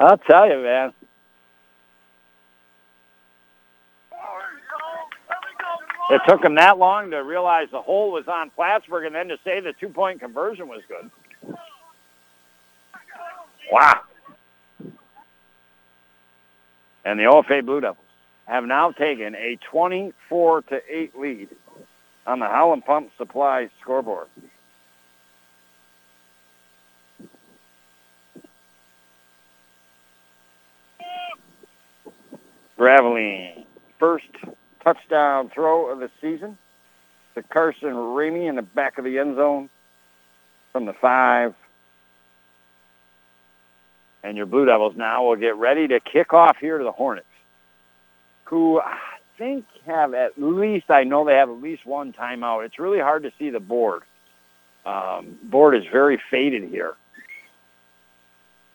I'll 0.00 0.18
tell 0.18 0.48
you, 0.48 0.58
man. 0.62 0.92
It 6.10 6.22
took 6.26 6.42
them 6.42 6.54
that 6.54 6.78
long 6.78 7.10
to 7.10 7.18
realize 7.18 7.68
the 7.70 7.82
hole 7.82 8.10
was 8.12 8.26
on 8.28 8.50
Plattsburgh 8.50 9.04
and 9.04 9.14
then 9.14 9.28
to 9.28 9.36
say 9.44 9.60
the 9.60 9.74
two-point 9.74 10.20
conversion 10.20 10.66
was 10.66 10.80
good. 10.88 11.10
Wow. 13.70 14.00
And 17.08 17.18
the 17.18 17.24
OFA 17.24 17.64
Blue 17.64 17.80
Devils 17.80 18.04
have 18.44 18.64
now 18.64 18.90
taken 18.90 19.34
a 19.34 19.56
24 19.70 20.60
to 20.60 20.80
8 20.86 21.18
lead 21.18 21.48
on 22.26 22.38
the 22.38 22.44
Howland 22.44 22.84
Pump 22.84 23.10
Supply 23.16 23.70
scoreboard. 23.80 24.26
Graveline, 32.78 33.64
first 33.98 34.26
touchdown 34.84 35.48
throw 35.48 35.90
of 35.90 36.00
the 36.00 36.10
season 36.20 36.58
to 37.34 37.42
Carson 37.42 37.94
Ramey 37.94 38.50
in 38.50 38.56
the 38.56 38.62
back 38.62 38.98
of 38.98 39.06
the 39.06 39.18
end 39.18 39.36
zone 39.36 39.70
from 40.72 40.84
the 40.84 40.92
five. 40.92 41.54
And 44.28 44.36
your 44.36 44.44
Blue 44.44 44.66
Devils 44.66 44.94
now 44.94 45.24
will 45.24 45.36
get 45.36 45.56
ready 45.56 45.88
to 45.88 46.00
kick 46.00 46.34
off 46.34 46.58
here 46.58 46.76
to 46.76 46.84
the 46.84 46.92
Hornets, 46.92 47.26
who 48.44 48.78
I 48.78 48.98
think 49.38 49.64
have 49.86 50.12
at 50.12 50.32
least, 50.36 50.90
I 50.90 51.04
know 51.04 51.24
they 51.24 51.36
have 51.36 51.48
at 51.48 51.62
least 51.62 51.86
one 51.86 52.12
timeout. 52.12 52.66
It's 52.66 52.78
really 52.78 52.98
hard 52.98 53.22
to 53.22 53.32
see 53.38 53.48
the 53.48 53.58
board. 53.58 54.02
Um, 54.84 55.38
board 55.42 55.76
is 55.76 55.84
very 55.90 56.20
faded 56.30 56.68
here. 56.68 56.94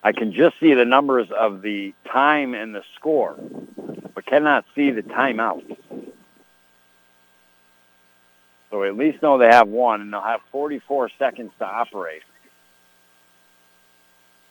I 0.03 0.11
can 0.11 0.33
just 0.33 0.59
see 0.59 0.73
the 0.73 0.85
numbers 0.85 1.29
of 1.29 1.61
the 1.61 1.93
time 2.11 2.55
and 2.55 2.73
the 2.73 2.81
score, 2.95 3.35
but 4.15 4.25
cannot 4.25 4.65
see 4.73 4.89
the 4.89 5.03
timeout. 5.03 5.77
So 8.71 8.81
at 8.81 8.97
least 8.97 9.21
know 9.21 9.37
they 9.37 9.51
have 9.51 9.67
one, 9.67 10.01
and 10.01 10.11
they'll 10.11 10.21
have 10.21 10.41
44 10.51 11.11
seconds 11.19 11.51
to 11.59 11.65
operate. 11.65 12.23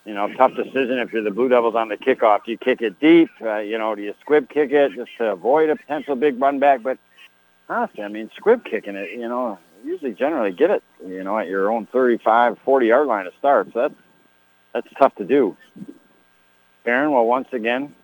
You 0.05 0.15
know, 0.15 0.33
tough 0.35 0.55
decision 0.57 0.99
if 0.99 1.13
you're 1.13 1.23
the 1.23 1.31
Blue 1.31 1.49
Devils 1.49 1.77
on 1.77 1.89
the 1.89 1.97
kickoff. 1.97 2.45
Do 2.45 2.51
you 2.51 2.59
kick 2.59 2.83
it 2.83 2.99
deep? 2.99 3.31
Uh, 3.41 3.59
you 3.59 3.79
know, 3.79 3.95
do 3.95 4.03
you 4.03 4.15
squib 4.21 4.49
kick 4.49 4.73
it 4.73 4.93
just 4.95 5.11
to 5.19 5.31
avoid 5.31 5.71
a 5.71 5.77
potential 5.77 6.17
big 6.17 6.41
run 6.41 6.59
back? 6.59 6.83
But 6.83 6.99
honestly, 7.69 8.03
I 8.03 8.09
mean, 8.09 8.29
squib 8.37 8.65
kicking 8.65 8.97
it, 8.97 9.13
you 9.13 9.29
know, 9.29 9.59
usually 9.85 10.13
generally 10.13 10.53
get 10.53 10.71
it, 10.71 10.83
you 11.07 11.23
know, 11.23 11.39
at 11.39 11.47
your 11.47 11.71
own 11.71 11.87
35, 11.87 12.59
40 12.65 12.87
yard 12.87 13.07
line 13.07 13.27
to 13.27 13.33
start. 13.39 13.69
So 13.73 13.83
that's 13.83 13.95
that's 14.73 14.89
tough 14.99 15.15
to 15.17 15.25
do. 15.25 15.57
Farron 16.85 17.13
will 17.13 17.27
once 17.27 17.49
again 17.53 17.95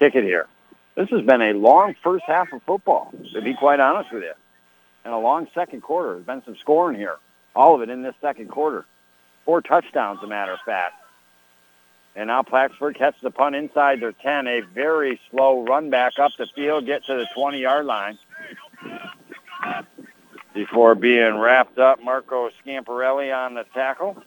kick 0.00 0.16
it 0.16 0.24
here. 0.24 0.48
This 0.96 1.08
has 1.10 1.22
been 1.22 1.42
a 1.42 1.52
long 1.52 1.94
first 2.02 2.24
half 2.26 2.52
of 2.52 2.62
football, 2.62 3.12
to 3.34 3.42
be 3.42 3.54
quite 3.54 3.78
honest 3.78 4.12
with 4.12 4.22
you. 4.24 4.32
And 5.04 5.14
a 5.14 5.18
long 5.18 5.46
second 5.54 5.82
quarter. 5.82 6.14
There's 6.14 6.26
been 6.26 6.42
some 6.44 6.56
scoring 6.56 6.98
here. 6.98 7.16
All 7.54 7.76
of 7.76 7.82
it 7.82 7.90
in 7.90 8.02
this 8.02 8.14
second 8.20 8.48
quarter 8.48 8.86
four 9.46 9.62
touchdowns, 9.62 10.22
a 10.22 10.26
matter 10.26 10.52
of 10.52 10.60
fact. 10.66 10.94
And 12.14 12.28
now 12.28 12.42
Plattsburgh 12.42 12.96
catches 12.96 13.20
the 13.22 13.30
punt 13.30 13.54
inside 13.54 14.00
their 14.00 14.12
10. 14.12 14.46
A 14.46 14.60
very 14.60 15.20
slow 15.30 15.64
run 15.64 15.88
back 15.90 16.18
up 16.18 16.32
the 16.38 16.46
field, 16.54 16.86
get 16.86 17.04
to 17.04 17.14
the 17.14 17.26
20-yard 17.36 17.86
line 17.86 18.18
before 20.54 20.94
being 20.94 21.38
wrapped 21.38 21.78
up. 21.78 22.02
Marco 22.02 22.50
Scamparelli 22.64 23.34
on 23.34 23.54
the 23.54 23.64
tackle. 23.74 24.22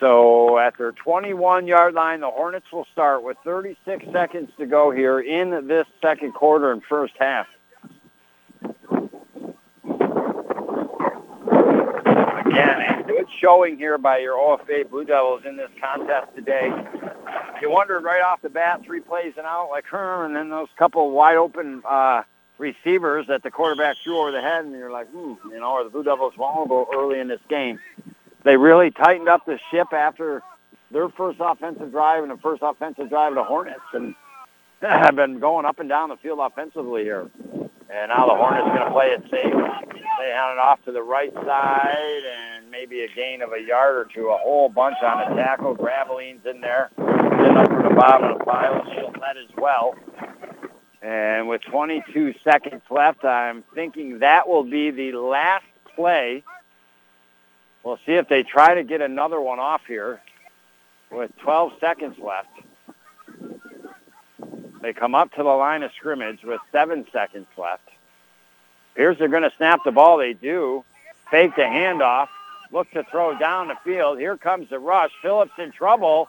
So 0.00 0.58
at 0.58 0.76
their 0.76 0.90
21-yard 0.90 1.94
line, 1.94 2.20
the 2.20 2.30
Hornets 2.30 2.66
will 2.72 2.88
start 2.90 3.22
with 3.22 3.36
36 3.44 4.04
seconds 4.10 4.50
to 4.58 4.66
go 4.66 4.90
here 4.90 5.20
in 5.20 5.68
this 5.68 5.86
second 6.00 6.32
quarter 6.32 6.72
and 6.72 6.82
first 6.82 7.14
half. 7.20 7.46
Showing 13.42 13.76
here 13.76 13.98
by 13.98 14.18
your 14.18 14.36
OFA 14.36 14.88
Blue 14.88 15.04
Devils 15.04 15.42
in 15.46 15.56
this 15.56 15.70
contest 15.80 16.34
today. 16.36 16.70
You 17.60 17.70
wondered 17.70 18.04
right 18.04 18.22
off 18.22 18.40
the 18.40 18.48
bat, 18.48 18.82
three 18.84 19.00
plays 19.00 19.34
and 19.36 19.46
out 19.46 19.68
like 19.70 19.84
her, 19.86 20.24
and 20.24 20.34
then 20.34 20.48
those 20.48 20.68
couple 20.76 21.10
wide 21.10 21.36
open 21.36 21.82
uh, 21.88 22.22
receivers 22.58 23.26
that 23.26 23.42
the 23.42 23.50
quarterback 23.50 23.96
threw 24.02 24.18
over 24.18 24.30
the 24.30 24.40
head, 24.40 24.64
and 24.64 24.72
you're 24.72 24.90
like, 24.90 25.08
hmm, 25.08 25.34
you 25.50 25.60
know, 25.60 25.72
are 25.72 25.84
the 25.84 25.90
Blue 25.90 26.04
Devils 26.04 26.34
vulnerable 26.36 26.86
early 26.94 27.18
in 27.18 27.28
this 27.28 27.40
game? 27.48 27.78
They 28.44 28.56
really 28.56 28.90
tightened 28.90 29.28
up 29.28 29.44
the 29.44 29.58
ship 29.70 29.92
after 29.92 30.42
their 30.90 31.08
first 31.08 31.38
offensive 31.40 31.90
drive 31.90 32.22
and 32.22 32.32
the 32.32 32.36
first 32.36 32.62
offensive 32.62 33.08
drive 33.08 33.32
of 33.32 33.36
the 33.36 33.44
Hornets, 33.44 33.80
and 33.92 34.14
have 34.80 35.16
been 35.16 35.40
going 35.40 35.66
up 35.66 35.80
and 35.80 35.88
down 35.88 36.08
the 36.10 36.16
field 36.16 36.38
offensively 36.40 37.02
here. 37.02 37.28
And 37.94 38.08
now 38.08 38.26
the 38.26 38.34
Hornets 38.34 38.66
going 38.68 38.86
to 38.86 38.90
play 38.90 39.08
it 39.08 39.22
safe. 39.30 39.52
They 39.52 40.30
hand 40.30 40.52
it 40.52 40.58
off 40.58 40.82
to 40.86 40.92
the 40.92 41.02
right 41.02 41.32
side 41.34 42.22
and 42.24 42.70
maybe 42.70 43.02
a 43.02 43.08
gain 43.14 43.42
of 43.42 43.52
a 43.52 43.60
yard 43.60 43.96
or 43.96 44.08
two. 44.14 44.28
A 44.28 44.38
whole 44.38 44.70
bunch 44.70 44.96
on 45.02 45.28
the 45.28 45.36
tackle. 45.36 45.74
Graveline's 45.74 46.46
in 46.46 46.62
there. 46.62 46.90
Then 46.96 47.56
up 47.58 47.68
for 47.68 47.82
the 47.82 47.94
bottom 47.94 48.30
of 48.30 48.38
the 48.38 48.44
pile. 48.44 48.82
She'll 48.94 49.12
let 49.20 49.36
as 49.36 49.54
well. 49.58 49.94
And 51.02 51.48
with 51.48 51.60
22 51.62 52.34
seconds 52.42 52.82
left, 52.90 53.24
I'm 53.24 53.62
thinking 53.74 54.20
that 54.20 54.48
will 54.48 54.64
be 54.64 54.90
the 54.90 55.12
last 55.12 55.66
play. 55.94 56.44
We'll 57.84 57.98
see 58.06 58.12
if 58.12 58.28
they 58.28 58.42
try 58.42 58.74
to 58.74 58.84
get 58.84 59.02
another 59.02 59.40
one 59.40 59.58
off 59.58 59.82
here 59.86 60.20
with 61.10 61.30
12 61.42 61.72
seconds 61.78 62.16
left. 62.18 62.48
They 64.82 64.92
come 64.92 65.14
up 65.14 65.32
to 65.34 65.44
the 65.44 65.44
line 65.44 65.84
of 65.84 65.92
scrimmage 65.92 66.42
with 66.42 66.60
seven 66.72 67.06
seconds 67.12 67.46
left. 67.56 67.88
Here's 68.96 69.16
they're 69.16 69.28
going 69.28 69.44
to 69.44 69.52
snap 69.56 69.80
the 69.84 69.92
ball. 69.92 70.18
They 70.18 70.32
do. 70.32 70.84
Fake 71.30 71.54
the 71.54 71.62
handoff. 71.62 72.28
Look 72.72 72.90
to 72.90 73.04
throw 73.04 73.38
down 73.38 73.68
the 73.68 73.76
field. 73.84 74.18
Here 74.18 74.36
comes 74.36 74.68
the 74.70 74.80
rush. 74.80 75.12
Phillips 75.22 75.52
in 75.56 75.70
trouble. 75.70 76.28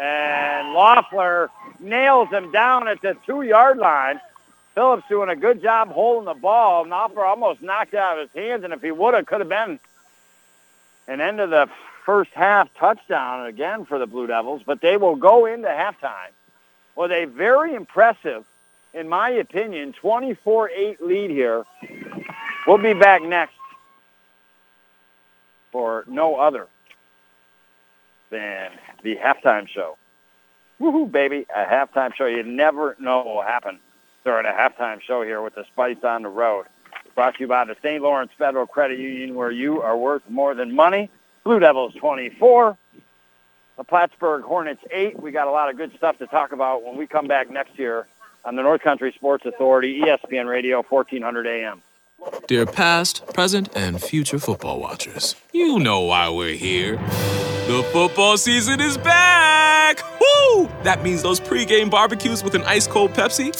And 0.00 0.72
Loeffler 0.72 1.50
nails 1.78 2.30
him 2.30 2.50
down 2.50 2.88
at 2.88 3.02
the 3.02 3.16
two-yard 3.26 3.76
line. 3.76 4.18
Phillips 4.74 5.04
doing 5.08 5.28
a 5.28 5.36
good 5.36 5.60
job 5.60 5.90
holding 5.90 6.24
the 6.24 6.34
ball. 6.34 6.86
Loeffler 6.88 7.26
almost 7.26 7.60
knocked 7.60 7.92
it 7.92 7.98
out 7.98 8.18
of 8.18 8.30
his 8.30 8.42
hands, 8.42 8.64
and 8.64 8.72
if 8.72 8.80
he 8.80 8.92
would 8.92 9.12
have, 9.14 9.26
could 9.26 9.40
have 9.40 9.48
been 9.48 9.78
an 11.06 11.20
end 11.20 11.38
of 11.40 11.50
the 11.50 11.68
first 12.06 12.30
half 12.32 12.72
touchdown 12.74 13.46
again 13.46 13.84
for 13.84 13.98
the 13.98 14.06
Blue 14.06 14.26
Devils. 14.26 14.62
But 14.64 14.80
they 14.80 14.96
will 14.96 15.16
go 15.16 15.44
into 15.44 15.68
halftime 15.68 16.30
with 16.96 17.10
a 17.12 17.24
very 17.26 17.74
impressive, 17.74 18.44
in 18.92 19.08
my 19.08 19.30
opinion, 19.30 19.94
24-8 20.02 21.00
lead 21.00 21.30
here. 21.30 21.64
We'll 22.66 22.78
be 22.78 22.94
back 22.94 23.22
next 23.22 23.54
for 25.72 26.04
no 26.06 26.36
other 26.36 26.66
than 28.30 28.70
the 29.02 29.16
halftime 29.16 29.68
show. 29.68 29.96
Woohoo, 30.80 31.10
baby, 31.10 31.46
a 31.54 31.64
halftime 31.64 32.14
show. 32.14 32.26
You 32.26 32.42
never 32.42 32.96
know 32.98 33.18
what 33.18 33.26
will 33.26 33.42
happen 33.42 33.78
during 34.24 34.46
a 34.46 34.50
halftime 34.50 35.00
show 35.00 35.22
here 35.22 35.42
with 35.42 35.54
the 35.54 35.64
Spice 35.72 36.02
on 36.04 36.22
the 36.22 36.28
road. 36.28 36.66
Brought 37.14 37.34
to 37.34 37.40
you 37.40 37.48
by 37.48 37.64
the 37.64 37.76
St. 37.82 38.02
Lawrence 38.02 38.30
Federal 38.38 38.66
Credit 38.66 38.98
Union, 38.98 39.34
where 39.34 39.50
you 39.50 39.82
are 39.82 39.96
worth 39.96 40.22
more 40.28 40.54
than 40.54 40.74
money. 40.74 41.10
Blue 41.44 41.58
Devils 41.58 41.94
24, 41.94 42.76
the 43.80 43.84
Plattsburgh 43.84 44.42
Hornets 44.42 44.82
8. 44.90 45.22
We 45.22 45.32
got 45.32 45.48
a 45.48 45.50
lot 45.50 45.70
of 45.70 45.78
good 45.78 45.90
stuff 45.96 46.18
to 46.18 46.26
talk 46.26 46.52
about 46.52 46.84
when 46.84 46.98
we 46.98 47.06
come 47.06 47.26
back 47.26 47.50
next 47.50 47.78
year 47.78 48.06
on 48.44 48.54
the 48.54 48.60
North 48.60 48.82
Country 48.82 49.10
Sports 49.16 49.46
Authority, 49.46 50.02
ESPN 50.02 50.50
Radio, 50.50 50.82
1400 50.86 51.46
AM. 51.46 51.80
Dear 52.46 52.66
past, 52.66 53.26
present, 53.32 53.74
and 53.74 53.98
future 53.98 54.38
football 54.38 54.78
watchers, 54.80 55.34
you 55.54 55.78
know 55.78 56.00
why 56.00 56.28
we're 56.28 56.56
here. 56.56 56.96
The 57.68 57.88
football 57.90 58.36
season 58.36 58.82
is 58.82 58.98
back! 58.98 60.02
Woo! 60.20 60.68
That 60.82 61.02
means 61.02 61.22
those 61.22 61.40
pregame 61.40 61.90
barbecues 61.90 62.44
with 62.44 62.54
an 62.54 62.62
ice 62.64 62.86
cold 62.86 63.14
Pepsi? 63.14 63.50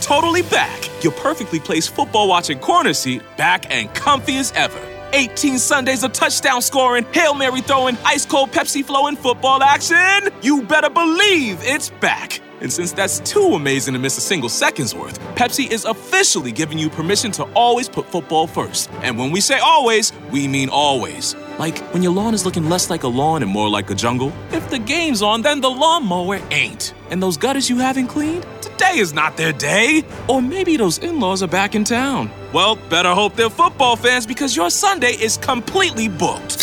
Totally 0.00 0.40
back. 0.40 0.88
Your 1.04 1.12
perfectly 1.12 1.60
placed 1.60 1.94
football 1.94 2.28
watching 2.28 2.58
corner 2.60 2.94
seat 2.94 3.20
back 3.36 3.70
and 3.70 3.92
comfy 3.92 4.38
as 4.38 4.52
ever. 4.52 4.80
18 5.12 5.58
Sundays 5.58 6.04
of 6.04 6.12
touchdown 6.12 6.62
scoring, 6.62 7.04
Hail 7.12 7.34
Mary 7.34 7.60
throwing, 7.60 7.96
ice 8.04 8.26
cold 8.26 8.50
Pepsi 8.50 8.84
flowing 8.84 9.16
football 9.16 9.62
action. 9.62 10.30
You 10.42 10.62
better 10.62 10.90
believe 10.90 11.58
it's 11.62 11.90
back. 11.90 12.40
And 12.60 12.72
since 12.72 12.92
that's 12.92 13.20
too 13.20 13.54
amazing 13.54 13.94
to 13.94 14.00
miss 14.00 14.18
a 14.18 14.20
single 14.20 14.48
second's 14.48 14.94
worth, 14.94 15.18
Pepsi 15.34 15.70
is 15.70 15.84
officially 15.84 16.52
giving 16.52 16.78
you 16.78 16.90
permission 16.90 17.32
to 17.32 17.44
always 17.54 17.88
put 17.88 18.06
football 18.06 18.46
first. 18.46 18.90
And 19.02 19.18
when 19.18 19.30
we 19.30 19.40
say 19.40 19.58
always, 19.58 20.12
we 20.30 20.46
mean 20.46 20.68
always. 20.68 21.34
Like 21.60 21.78
when 21.92 22.02
your 22.02 22.12
lawn 22.12 22.32
is 22.32 22.46
looking 22.46 22.70
less 22.70 22.88
like 22.88 23.02
a 23.02 23.08
lawn 23.08 23.42
and 23.42 23.52
more 23.52 23.68
like 23.68 23.90
a 23.90 23.94
jungle. 23.94 24.32
If 24.50 24.70
the 24.70 24.78
game's 24.78 25.20
on, 25.20 25.42
then 25.42 25.60
the 25.60 25.68
lawnmower 25.68 26.40
ain't. 26.50 26.94
And 27.10 27.22
those 27.22 27.36
gutters 27.36 27.68
you 27.68 27.76
haven't 27.76 28.06
cleaned? 28.06 28.46
Today 28.62 28.94
is 28.96 29.12
not 29.12 29.36
their 29.36 29.52
day. 29.52 30.02
Or 30.26 30.40
maybe 30.40 30.78
those 30.78 30.96
in 30.96 31.20
laws 31.20 31.42
are 31.42 31.52
back 31.58 31.74
in 31.74 31.84
town. 31.84 32.30
Well, 32.54 32.76
better 32.88 33.10
hope 33.10 33.36
they're 33.36 33.50
football 33.50 33.96
fans 33.96 34.26
because 34.26 34.56
your 34.56 34.70
Sunday 34.70 35.12
is 35.12 35.36
completely 35.36 36.08
booked. 36.08 36.56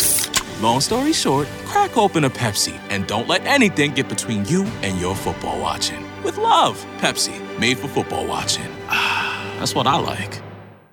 Long 0.60 0.80
story 0.80 1.12
short, 1.12 1.46
crack 1.66 1.96
open 1.96 2.24
a 2.24 2.30
Pepsi 2.30 2.76
and 2.90 3.06
don't 3.06 3.28
let 3.28 3.46
anything 3.46 3.92
get 3.92 4.08
between 4.08 4.44
you 4.46 4.64
and 4.82 5.00
your 5.00 5.14
football 5.14 5.60
watching. 5.60 6.04
With 6.24 6.38
love, 6.38 6.84
Pepsi, 6.98 7.38
made 7.60 7.78
for 7.78 7.86
football 7.86 8.26
watching. 8.26 8.66
Ah, 8.88 9.54
that's 9.60 9.76
what 9.76 9.86
I 9.86 9.96
like. 9.96 10.42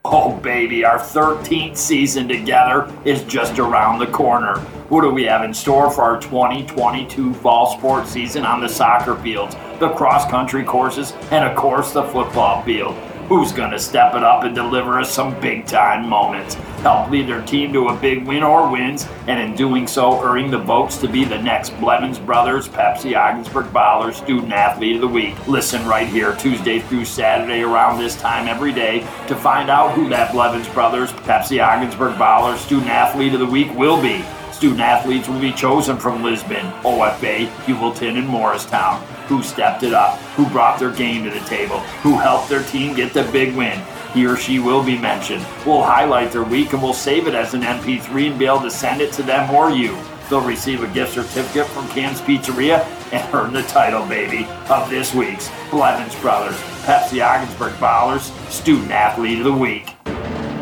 Oh, 0.08 0.38
baby, 0.44 0.86
our 0.86 1.00
13th 1.00 1.76
season 1.76 2.28
together 2.28 2.94
is 3.06 3.24
just 3.24 3.58
around 3.58 3.98
the 3.98 4.06
corner. 4.06 4.60
What 4.90 5.02
do 5.02 5.10
we 5.10 5.24
have 5.24 5.44
in 5.44 5.52
store 5.52 5.90
for 5.90 6.04
our 6.04 6.22
2022 6.22 7.34
fall 7.34 7.76
sports 7.76 8.12
season 8.12 8.46
on 8.46 8.62
the 8.62 8.70
soccer 8.70 9.16
fields, 9.16 9.56
the 9.80 9.90
cross 9.90 10.30
country 10.30 10.64
courses, 10.64 11.14
and 11.32 11.44
of 11.44 11.58
course 11.58 11.92
the 11.92 12.04
football 12.04 12.62
field? 12.62 12.96
Who's 13.28 13.52
going 13.52 13.72
to 13.72 13.80
step 13.80 14.14
it 14.14 14.22
up 14.22 14.44
and 14.44 14.54
deliver 14.54 15.00
us 15.00 15.12
some 15.12 15.40
big 15.40 15.66
time 15.66 16.08
moments? 16.08 16.54
Help 16.84 17.10
lead 17.10 17.28
their 17.28 17.42
team 17.42 17.74
to 17.74 17.88
a 17.88 17.96
big 17.96 18.24
win 18.28 18.44
or 18.44 18.72
wins, 18.72 19.08
and 19.26 19.40
in 19.40 19.56
doing 19.56 19.88
so, 19.88 20.22
earning 20.22 20.52
the 20.52 20.60
votes 20.60 20.98
to 20.98 21.08
be 21.08 21.26
the 21.26 21.42
next 21.42 21.72
Blevins 21.80 22.20
Brothers 22.20 22.68
Pepsi 22.68 23.18
Ogdensburg 23.18 23.66
Baller 23.74 24.14
Student 24.14 24.54
Athlete 24.54 24.98
of 24.98 25.02
the 25.02 25.08
Week. 25.08 25.48
Listen 25.48 25.84
right 25.88 26.08
here, 26.08 26.36
Tuesday 26.36 26.82
through 26.82 27.06
Saturday 27.06 27.64
around 27.64 27.98
this 27.98 28.16
time 28.16 28.48
every 28.48 28.72
day 28.72 29.00
to 29.28 29.36
find 29.36 29.72
out 29.72 29.96
who 29.96 30.08
that 30.10 30.32
Blevins 30.32 30.68
Brothers 30.70 31.12
Pepsi 31.12 31.66
Ogdensburg 31.66 32.14
Baller 32.18 32.56
Student 32.58 32.92
Athlete 32.92 33.34
of 33.34 33.40
the 33.40 33.46
Week 33.48 33.74
will 33.76 34.00
be. 34.00 34.24
Student 34.56 34.80
athletes 34.80 35.28
will 35.28 35.42
be 35.42 35.52
chosen 35.52 35.98
from 35.98 36.24
Lisbon, 36.24 36.72
OFA, 36.84 37.48
Heuvelton, 37.66 38.18
and 38.18 38.26
Morristown. 38.26 39.04
Who 39.28 39.44
stepped 39.44 39.84
it 39.84 39.94
up, 39.94 40.18
who 40.38 40.48
brought 40.48 40.80
their 40.80 40.94
game 40.94 41.26
to 41.26 41.30
the 41.30 41.46
table, 41.46 41.80
who 42.02 42.18
helped 42.18 42.48
their 42.48 42.64
team 42.64 42.96
get 42.96 43.14
the 43.14 43.24
big 43.34 43.54
win. 43.54 43.84
He 44.14 44.26
or 44.26 44.38
she 44.38 44.60
will 44.60 44.82
be 44.82 44.98
mentioned. 44.98 45.46
We'll 45.66 45.84
highlight 45.84 46.32
their 46.32 46.46
week 46.46 46.72
and 46.72 46.82
we'll 46.82 46.94
save 46.94 47.28
it 47.28 47.36
as 47.36 47.54
an 47.54 47.64
MP3 47.64 48.30
and 48.30 48.40
be 48.40 48.46
able 48.46 48.62
to 48.62 48.72
send 48.72 49.02
it 49.02 49.12
to 49.16 49.24
them 49.24 49.54
or 49.54 49.72
you. 49.72 49.98
They'll 50.30 50.40
receive 50.40 50.82
a 50.84 50.88
gift 50.88 51.16
certificate 51.16 51.68
from 51.68 51.90
Cam's 51.90 52.22
Pizzeria 52.22 52.86
and 53.12 53.36
earn 53.36 53.52
the 53.52 53.64
title, 53.64 54.06
baby, 54.06 54.48
of 54.70 54.90
this 54.90 55.14
week's 55.14 55.50
Blevins 55.70 56.16
Brothers 56.22 56.56
Pepsi 56.86 57.22
Ogdensburg 57.22 57.74
Ballers 57.74 58.32
Student 58.50 58.92
Athlete 58.92 59.40
of 59.40 59.44
the 59.44 59.54
Week. 59.54 59.95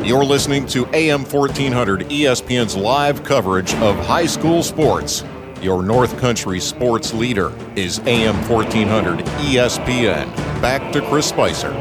You're 0.03 0.25
listening 0.25 0.65
to 0.67 0.85
AM 0.93 1.23
1400 1.23 2.01
ESPN's 2.09 2.75
live 2.75 3.23
coverage 3.23 3.73
of 3.75 3.95
high 4.05 4.25
school 4.25 4.61
sports. 4.61 5.23
Your 5.61 5.81
North 5.81 6.19
Country 6.19 6.59
sports 6.59 7.13
leader 7.13 7.53
is 7.77 7.99
AM 7.99 8.35
1400 8.49 9.19
ESPN. 9.19 10.25
Back 10.61 10.91
to 10.91 11.01
Chris 11.07 11.29
Spicer. 11.29 11.71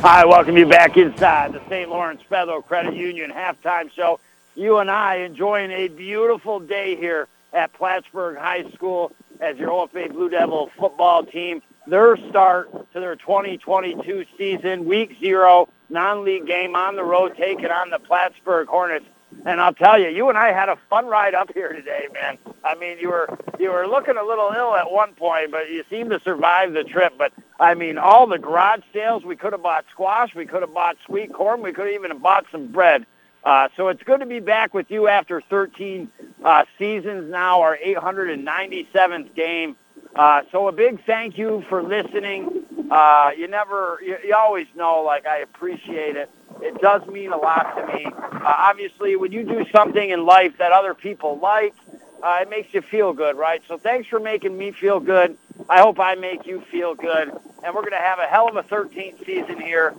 Hi, 0.00 0.24
welcome 0.24 0.56
you 0.56 0.66
back 0.66 0.96
inside 0.96 1.52
the 1.52 1.62
St. 1.68 1.88
Lawrence 1.88 2.20
Federal 2.28 2.62
Credit 2.62 2.94
Union 2.94 3.30
halftime 3.30 3.92
show. 3.92 4.18
You 4.56 4.78
and 4.78 4.90
I 4.90 5.18
enjoying 5.18 5.70
a 5.70 5.86
beautiful 5.86 6.58
day 6.58 6.96
here 6.96 7.28
at 7.52 7.72
Plattsburgh 7.74 8.38
High 8.38 8.68
School 8.72 9.12
as 9.40 9.56
your 9.56 9.70
OFA 9.70 10.12
Blue 10.12 10.28
Devil 10.28 10.70
football 10.76 11.24
team. 11.24 11.62
Their 11.86 12.16
start 12.30 12.92
to 12.92 13.00
their 13.00 13.14
2022 13.14 14.24
season, 14.36 14.86
week 14.86 15.16
zero, 15.20 15.68
non-league 15.88 16.46
game 16.46 16.74
on 16.74 16.96
the 16.96 17.04
road, 17.04 17.36
taking 17.36 17.66
on 17.66 17.90
the 17.90 18.00
Plattsburgh 18.00 18.66
Hornets. 18.66 19.06
And 19.44 19.60
I'll 19.60 19.74
tell 19.74 19.98
you, 19.98 20.08
you 20.08 20.28
and 20.28 20.36
I 20.36 20.52
had 20.52 20.68
a 20.68 20.76
fun 20.90 21.06
ride 21.06 21.34
up 21.34 21.52
here 21.54 21.72
today, 21.72 22.08
man. 22.12 22.38
I 22.64 22.74
mean, 22.74 22.98
you 22.98 23.10
were 23.10 23.38
you 23.60 23.70
were 23.70 23.86
looking 23.86 24.16
a 24.16 24.24
little 24.24 24.50
ill 24.56 24.74
at 24.74 24.90
one 24.90 25.12
point, 25.14 25.52
but 25.52 25.70
you 25.70 25.84
seemed 25.88 26.10
to 26.10 26.20
survive 26.20 26.72
the 26.72 26.82
trip. 26.82 27.14
But 27.16 27.32
I 27.60 27.74
mean, 27.74 27.98
all 27.98 28.26
the 28.26 28.38
garage 28.38 28.82
sales, 28.92 29.24
we 29.24 29.36
could 29.36 29.52
have 29.52 29.62
bought 29.62 29.84
squash, 29.92 30.34
we 30.34 30.46
could 30.46 30.62
have 30.62 30.74
bought 30.74 30.96
sweet 31.06 31.32
corn, 31.32 31.62
we 31.62 31.72
could 31.72 31.86
have 31.86 31.94
even 31.94 32.18
bought 32.18 32.46
some 32.50 32.68
bread. 32.68 33.06
Uh, 33.44 33.68
so 33.76 33.88
it's 33.88 34.02
good 34.02 34.18
to 34.18 34.26
be 34.26 34.40
back 34.40 34.74
with 34.74 34.90
you 34.90 35.06
after 35.06 35.40
13 35.40 36.10
uh, 36.44 36.64
seasons 36.78 37.30
now, 37.30 37.60
our 37.60 37.78
897th 37.78 39.34
game. 39.36 39.76
Uh, 40.16 40.42
so 40.50 40.66
a 40.66 40.72
big 40.72 41.04
thank 41.04 41.36
you 41.36 41.62
for 41.68 41.82
listening. 41.82 42.64
Uh, 42.90 43.32
you 43.36 43.48
never, 43.48 43.98
you, 44.02 44.16
you 44.24 44.34
always 44.34 44.66
know, 44.74 45.02
like 45.02 45.26
I 45.26 45.38
appreciate 45.38 46.16
it. 46.16 46.30
It 46.62 46.80
does 46.80 47.06
mean 47.06 47.32
a 47.32 47.36
lot 47.36 47.76
to 47.76 47.86
me. 47.94 48.06
Uh, 48.06 48.40
obviously, 48.42 49.16
when 49.16 49.30
you 49.30 49.44
do 49.44 49.66
something 49.70 50.08
in 50.08 50.24
life 50.24 50.56
that 50.58 50.72
other 50.72 50.94
people 50.94 51.38
like, 51.38 51.74
uh, 52.22 52.38
it 52.40 52.48
makes 52.48 52.72
you 52.72 52.80
feel 52.80 53.12
good, 53.12 53.36
right? 53.36 53.62
So 53.68 53.76
thanks 53.76 54.08
for 54.08 54.18
making 54.18 54.56
me 54.56 54.72
feel 54.72 55.00
good. 55.00 55.36
I 55.68 55.80
hope 55.80 56.00
I 56.00 56.14
make 56.14 56.46
you 56.46 56.62
feel 56.62 56.94
good. 56.94 57.28
And 57.62 57.74
we're 57.74 57.82
going 57.82 57.92
to 57.92 57.98
have 57.98 58.18
a 58.18 58.26
hell 58.26 58.48
of 58.48 58.56
a 58.56 58.62
13th 58.62 59.26
season 59.26 59.60
here 59.60 59.94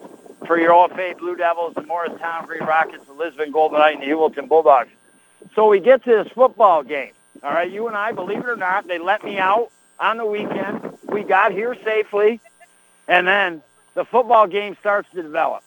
for 0.47 0.59
your 0.59 0.71
OFA 0.71 1.15
Blue 1.19 1.35
Devils, 1.35 1.75
the 1.75 1.83
Morristown 1.83 2.47
Green 2.47 2.63
Rockets, 2.63 3.05
the 3.05 3.13
Lisbon 3.13 3.51
Golden 3.51 3.77
Knight, 3.77 3.95
and 3.95 4.01
the 4.01 4.07
Heuvelton 4.07 4.47
Bulldogs. 4.49 4.89
So 5.53 5.67
we 5.67 5.79
get 5.79 6.03
to 6.05 6.23
this 6.23 6.27
football 6.33 6.81
game. 6.81 7.11
All 7.43 7.51
right, 7.51 7.69
you 7.69 7.87
and 7.87 7.95
I, 7.95 8.13
believe 8.13 8.39
it 8.39 8.49
or 8.49 8.55
not, 8.55 8.87
they 8.87 8.97
let 8.97 9.23
me 9.23 9.37
out 9.37 9.71
on 9.99 10.17
the 10.17 10.25
weekend. 10.25 10.97
We 11.03 11.23
got 11.23 11.51
here 11.51 11.75
safely, 11.83 12.39
and 13.07 13.27
then 13.27 13.61
the 13.93 14.05
football 14.05 14.47
game 14.47 14.75
starts 14.79 15.09
to 15.11 15.21
develop. 15.21 15.63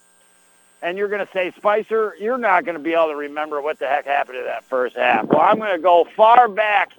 And 0.83 0.97
you're 0.97 1.09
going 1.09 1.25
to 1.25 1.33
say, 1.33 1.53
Spicer, 1.57 2.15
you're 2.19 2.39
not 2.39 2.65
going 2.65 2.77
to 2.77 2.83
be 2.83 2.95
able 2.95 3.09
to 3.09 3.17
remember 3.17 3.61
what 3.61 3.79
the 3.79 3.87
heck 3.87 4.07
happened 4.07 4.39
in 4.39 4.45
that 4.45 4.65
first 4.65 4.97
half. 4.97 5.27
Well, 5.27 5.41
I'm 5.41 5.59
going 5.59 5.73
to 5.73 5.83
go 5.83 6.07
far 6.17 6.49
back, 6.49 6.93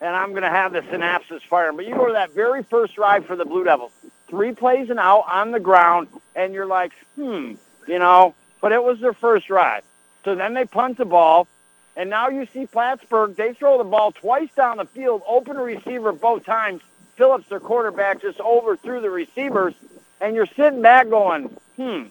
and 0.00 0.14
I'm 0.14 0.30
going 0.30 0.42
to 0.42 0.50
have 0.50 0.72
the 0.72 0.80
synapses 0.80 1.40
firing. 1.48 1.76
But 1.76 1.86
you 1.86 1.94
go 1.94 2.06
to 2.06 2.12
that 2.12 2.34
very 2.34 2.62
first 2.62 2.94
drive 2.94 3.24
for 3.24 3.36
the 3.36 3.46
Blue 3.46 3.64
Devils, 3.64 3.92
three 4.28 4.52
plays 4.52 4.90
and 4.90 4.98
out 4.98 5.24
on 5.30 5.50
the 5.50 5.60
ground, 5.60 6.08
and 6.34 6.52
you're 6.52 6.66
like, 6.66 6.92
hmm, 7.14 7.54
you 7.86 7.98
know, 7.98 8.34
but 8.60 8.72
it 8.72 8.82
was 8.82 9.00
their 9.00 9.14
first 9.14 9.46
drive. 9.46 9.82
So 10.24 10.34
then 10.34 10.52
they 10.54 10.64
punt 10.64 10.98
the 10.98 11.04
ball, 11.04 11.48
and 11.96 12.08
now 12.08 12.28
you 12.28 12.46
see 12.52 12.66
Plattsburgh, 12.66 13.36
they 13.36 13.52
throw 13.52 13.78
the 13.78 13.84
ball 13.84 14.12
twice 14.12 14.48
down 14.56 14.78
the 14.78 14.86
field, 14.86 15.22
open 15.26 15.56
receiver 15.56 16.12
both 16.12 16.44
times. 16.44 16.82
Phillips, 17.16 17.48
their 17.48 17.60
quarterback, 17.60 18.22
just 18.22 18.40
overthrew 18.40 19.00
the 19.02 19.10
receivers, 19.10 19.74
and 20.20 20.34
you're 20.34 20.46
sitting 20.46 20.80
back 20.80 21.10
going, 21.10 21.48
hmm, 21.76 22.04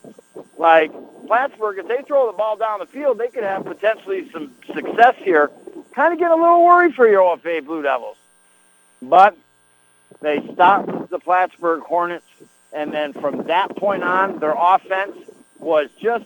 like 0.57 0.91
Plattsburgh, 1.25 1.79
if 1.79 1.87
they 1.87 2.03
throw 2.03 2.27
the 2.27 2.37
ball 2.37 2.55
down 2.55 2.79
the 2.79 2.85
field, 2.85 3.17
they 3.17 3.27
could 3.27 3.43
have 3.43 3.65
potentially 3.65 4.29
some 4.31 4.53
success 4.73 5.15
here. 5.17 5.49
Kind 5.93 6.13
of 6.13 6.19
get 6.19 6.29
a 6.29 6.35
little 6.35 6.63
worried 6.63 6.93
for 6.93 7.07
your 7.07 7.21
OFA 7.21 7.65
Blue 7.65 7.81
Devils. 7.81 8.17
But 9.01 9.35
they 10.21 10.39
stopped 10.53 11.09
the 11.09 11.19
Plattsburgh 11.19 11.81
Hornets, 11.81 12.25
and 12.71 12.93
then 12.93 13.13
from 13.13 13.47
that 13.47 13.75
point 13.75 14.03
on, 14.03 14.39
their 14.39 14.55
offense 14.55 15.17
was 15.57 15.89
just 15.99 16.25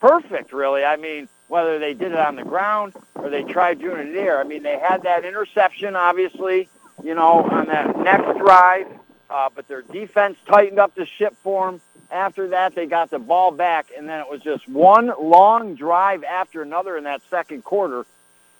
perfect, 0.00 0.52
really. 0.52 0.84
I 0.84 0.96
mean, 0.96 1.28
whether 1.48 1.78
they 1.78 1.94
did 1.94 2.12
it 2.12 2.18
on 2.18 2.36
the 2.36 2.44
ground 2.44 2.92
or 3.14 3.30
they 3.30 3.42
tried 3.42 3.78
doing 3.78 3.98
it 3.98 4.06
in 4.08 4.12
the 4.12 4.20
air. 4.20 4.40
I 4.40 4.44
mean, 4.44 4.62
they 4.62 4.78
had 4.78 5.02
that 5.02 5.24
interception, 5.24 5.94
obviously, 5.94 6.68
you 7.02 7.14
know, 7.14 7.44
on 7.44 7.66
that 7.66 7.96
next 7.98 8.38
drive, 8.38 8.86
uh, 9.30 9.48
but 9.54 9.68
their 9.68 9.82
defense 9.82 10.36
tightened 10.46 10.78
up 10.78 10.94
the 10.94 11.06
ship 11.06 11.36
for 11.42 11.70
them. 11.70 11.80
After 12.10 12.48
that, 12.48 12.74
they 12.74 12.86
got 12.86 13.10
the 13.10 13.18
ball 13.18 13.50
back, 13.50 13.86
and 13.96 14.08
then 14.08 14.20
it 14.20 14.30
was 14.30 14.40
just 14.40 14.68
one 14.68 15.12
long 15.20 15.74
drive 15.74 16.22
after 16.22 16.62
another 16.62 16.96
in 16.96 17.04
that 17.04 17.20
second 17.30 17.64
quarter, 17.64 18.06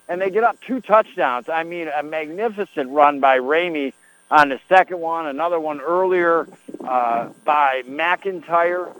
and 0.09 0.21
they 0.21 0.29
get 0.29 0.43
up 0.43 0.59
two 0.61 0.81
touchdowns. 0.81 1.47
I 1.47 1.63
mean, 1.63 1.87
a 1.87 2.03
magnificent 2.03 2.89
run 2.89 3.19
by 3.21 3.39
Ramey 3.39 3.93
on 4.29 4.49
the 4.49 4.59
second 4.67 4.99
one, 4.99 5.27
another 5.27 5.59
one 5.59 5.79
earlier 5.79 6.47
uh, 6.83 7.29
by 7.45 7.83
McIntyre. 7.87 8.93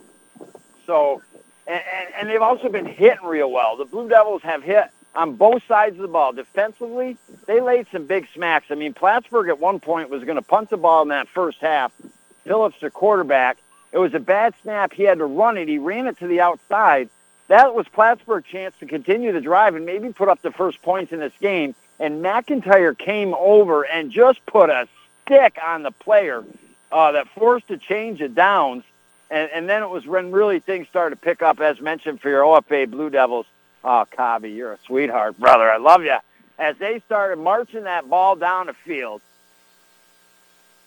So, 0.85 1.21
and, 1.67 1.83
and, 2.19 2.29
they've 2.29 2.41
also 2.41 2.69
been 2.69 2.85
hitting 2.85 3.25
real 3.25 3.51
well. 3.51 3.75
The 3.75 3.85
Blue 3.85 4.07
Devils 4.07 4.41
have 4.43 4.63
hit 4.63 4.85
on 5.15 5.35
both 5.35 5.61
sides 5.67 5.95
of 5.95 6.01
the 6.01 6.07
ball. 6.07 6.31
Defensively, 6.31 7.17
they 7.45 7.59
laid 7.59 7.87
some 7.91 8.05
big 8.05 8.27
smacks. 8.33 8.67
I 8.69 8.75
mean, 8.75 8.93
Plattsburgh 8.93 9.49
at 9.49 9.59
one 9.59 9.79
point 9.79 10.09
was 10.09 10.23
going 10.23 10.35
to 10.35 10.41
punt 10.41 10.69
the 10.69 10.77
ball 10.77 11.01
in 11.01 11.09
that 11.09 11.27
first 11.27 11.59
half. 11.59 11.91
Phillips, 12.45 12.77
the 12.79 12.89
quarterback, 12.89 13.57
it 13.91 13.97
was 13.97 14.13
a 14.13 14.19
bad 14.19 14.53
snap. 14.61 14.93
He 14.93 15.03
had 15.03 15.17
to 15.17 15.25
run 15.25 15.57
it. 15.57 15.67
He 15.67 15.77
ran 15.77 16.07
it 16.07 16.17
to 16.19 16.27
the 16.27 16.41
outside. 16.41 17.09
That 17.47 17.73
was 17.73 17.87
Plattsburgh's 17.87 18.47
chance 18.47 18.75
to 18.79 18.85
continue 18.85 19.31
the 19.31 19.41
drive 19.41 19.75
and 19.75 19.85
maybe 19.85 20.11
put 20.11 20.29
up 20.29 20.41
the 20.41 20.51
first 20.51 20.81
points 20.81 21.13
in 21.13 21.19
this 21.19 21.33
game. 21.39 21.75
And 21.99 22.23
McIntyre 22.23 22.97
came 22.97 23.33
over 23.33 23.83
and 23.83 24.11
just 24.11 24.45
put 24.45 24.69
a 24.69 24.87
stick 25.25 25.57
on 25.65 25.83
the 25.83 25.91
player 25.91 26.43
uh, 26.91 27.13
that 27.13 27.27
forced 27.29 27.69
a 27.71 27.77
change 27.77 28.21
of 28.21 28.35
downs. 28.35 28.83
And, 29.29 29.49
and 29.51 29.69
then 29.69 29.83
it 29.83 29.89
was 29.89 30.05
when 30.05 30.31
really 30.31 30.59
things 30.59 30.87
started 30.87 31.15
to 31.15 31.21
pick 31.21 31.41
up, 31.41 31.59
as 31.59 31.81
mentioned, 31.81 32.21
for 32.21 32.29
your 32.29 32.43
OFA 32.43 32.89
Blue 32.89 33.09
Devils. 33.09 33.45
Oh, 33.83 34.05
Cobby, 34.09 34.51
you're 34.51 34.73
a 34.73 34.79
sweetheart, 34.85 35.39
brother. 35.39 35.69
I 35.69 35.77
love 35.77 36.03
you. 36.03 36.17
As 36.57 36.77
they 36.77 36.99
started 37.05 37.37
marching 37.37 37.83
that 37.83 38.09
ball 38.09 38.35
down 38.35 38.67
the 38.67 38.73
field, 38.73 39.21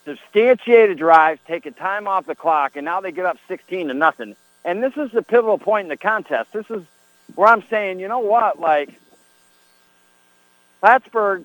substantiated 0.04 0.98
drives, 0.98 1.40
taking 1.46 1.74
time 1.74 2.08
off 2.08 2.26
the 2.26 2.34
clock, 2.34 2.76
and 2.76 2.84
now 2.84 3.00
they 3.00 3.12
get 3.12 3.26
up 3.26 3.38
16 3.46 3.88
to 3.88 3.94
nothing. 3.94 4.34
And 4.64 4.82
this 4.82 4.96
is 4.96 5.10
the 5.12 5.22
pivotal 5.22 5.58
point 5.58 5.86
in 5.86 5.88
the 5.88 5.96
contest. 5.96 6.52
This 6.52 6.68
is 6.70 6.82
where 7.34 7.48
I'm 7.48 7.62
saying, 7.70 8.00
you 8.00 8.08
know 8.08 8.18
what, 8.18 8.58
like 8.58 8.90
Plattsburgh, 10.80 11.44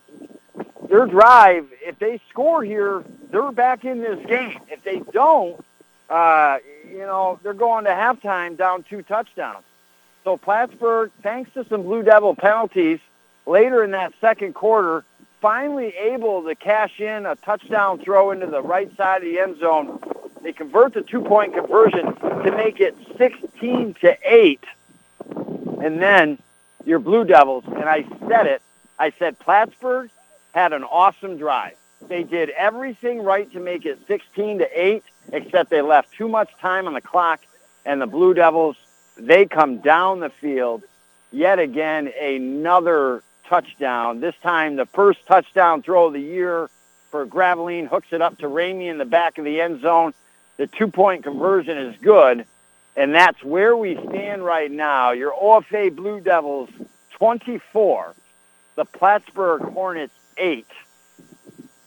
their 0.90 1.06
drive, 1.06 1.68
if 1.82 2.00
they 2.00 2.20
score 2.30 2.64
here, 2.64 3.04
they're 3.32 3.52
back 3.52 3.86
in 3.86 4.02
this 4.02 4.26
game. 4.26 4.60
If 4.70 4.84
they 4.84 5.00
don't, 5.12 5.64
uh, 6.10 6.58
you 6.96 7.06
know, 7.06 7.40
they're 7.44 7.54
going 7.54 7.84
to 7.86 7.92
halftime 7.92 8.58
down 8.58 8.84
two 8.84 9.02
touchdowns. 9.02 9.66
So 10.24 10.38
Plattsburgh, 10.38 11.12
thanks 11.22 11.52
to 11.54 11.66
some 11.68 11.84
Blue 11.84 12.04
Devil 12.04 12.36
penalties 12.36 13.00
later 13.46 13.84
in 13.84 13.92
that 13.92 14.14
second 14.22 14.56
quarter, 14.56 15.04
finally 15.42 15.94
able 15.96 16.44
to 16.44 16.56
cash 16.56 17.00
in 17.00 17.26
a 17.26 17.36
touchdown 17.36 18.00
throw 18.00 18.32
into 18.32 18.48
the 18.48 18.62
right 18.62 18.96
side 18.96 19.18
of 19.18 19.24
the 19.24 19.40
end 19.40 19.60
zone. 19.60 20.00
They 20.42 20.54
convert 20.54 20.94
the 20.94 21.02
two-point 21.02 21.54
conversion 21.54 22.16
to 22.16 22.54
make 22.56 22.80
it 22.80 22.96
16 23.18 23.96
to 24.02 24.18
8. 24.24 24.64
And 25.84 26.02
then 26.02 26.40
your 26.86 27.00
Blue 27.00 27.26
Devils, 27.26 27.66
and 27.68 27.84
I 27.84 28.06
said 28.28 28.48
it, 28.48 28.62
I 28.98 29.12
said 29.20 29.38
Plattsburgh 29.38 30.10
had 30.54 30.72
an 30.72 30.84
awesome 30.84 31.38
drive. 31.38 31.76
They 32.08 32.24
did 32.24 32.50
everything 32.52 33.22
right 33.22 33.52
to 33.52 33.60
make 33.60 33.86
it 33.86 34.00
16 34.08 34.60
to 34.60 34.82
8, 34.82 35.04
except 35.32 35.70
they 35.70 35.82
left 35.82 36.14
too 36.14 36.28
much 36.28 36.50
time 36.60 36.88
on 36.88 36.94
the 36.94 37.02
clock, 37.02 37.42
and 37.86 38.02
the 38.02 38.08
Blue 38.08 38.34
Devils, 38.34 38.78
they 39.18 39.46
come 39.46 39.78
down 39.80 40.20
the 40.20 40.30
field. 40.30 40.84
Yet 41.32 41.60
again, 41.60 42.12
another 42.20 43.22
touchdown. 43.48 44.20
This 44.22 44.36
time, 44.42 44.76
the 44.76 44.86
first 44.86 45.26
touchdown 45.26 45.82
throw 45.82 46.08
of 46.08 46.14
the 46.14 46.22
year 46.22 46.70
for 47.12 47.26
Graveline 47.26 47.88
hooks 47.88 48.08
it 48.12 48.22
up 48.22 48.38
to 48.40 48.48
Ramey 48.48 48.90
in 48.90 48.98
the 48.98 49.06
back 49.06 49.38
of 49.38 49.46
the 49.46 49.62
end 49.62 49.82
zone. 49.82 50.14
The 50.58 50.68
two-point 50.68 51.24
conversion 51.24 51.78
is 51.78 51.96
good, 52.02 52.46
and 52.96 53.14
that's 53.14 53.44
where 53.44 53.76
we 53.76 53.96
stand 54.10 54.44
right 54.44 54.72
now. 54.72 55.12
Your 55.12 55.34
OFA 55.34 55.96
Blue 55.96 56.22
Devils 56.22 56.70
24, 57.12 58.14
the 58.76 58.86
Plattsburgh 58.86 59.62
Hornets 59.62 60.14
8. 60.38 60.66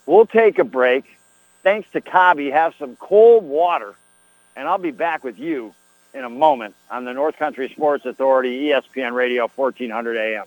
We'll 0.06 0.26
take 0.26 0.58
a 0.58 0.64
break. 0.64 1.17
Thanks 1.68 1.90
to 1.92 2.00
Cobby, 2.00 2.50
have 2.50 2.74
some 2.78 2.96
cold 2.96 3.44
water, 3.44 3.94
and 4.56 4.66
I'll 4.66 4.78
be 4.78 4.90
back 4.90 5.22
with 5.22 5.38
you 5.38 5.74
in 6.14 6.24
a 6.24 6.30
moment 6.30 6.74
on 6.90 7.04
the 7.04 7.12
North 7.12 7.36
Country 7.36 7.68
Sports 7.68 8.06
Authority, 8.06 8.68
ESPN 8.68 9.12
Radio, 9.12 9.50
1400 9.54 10.16
AM. 10.16 10.46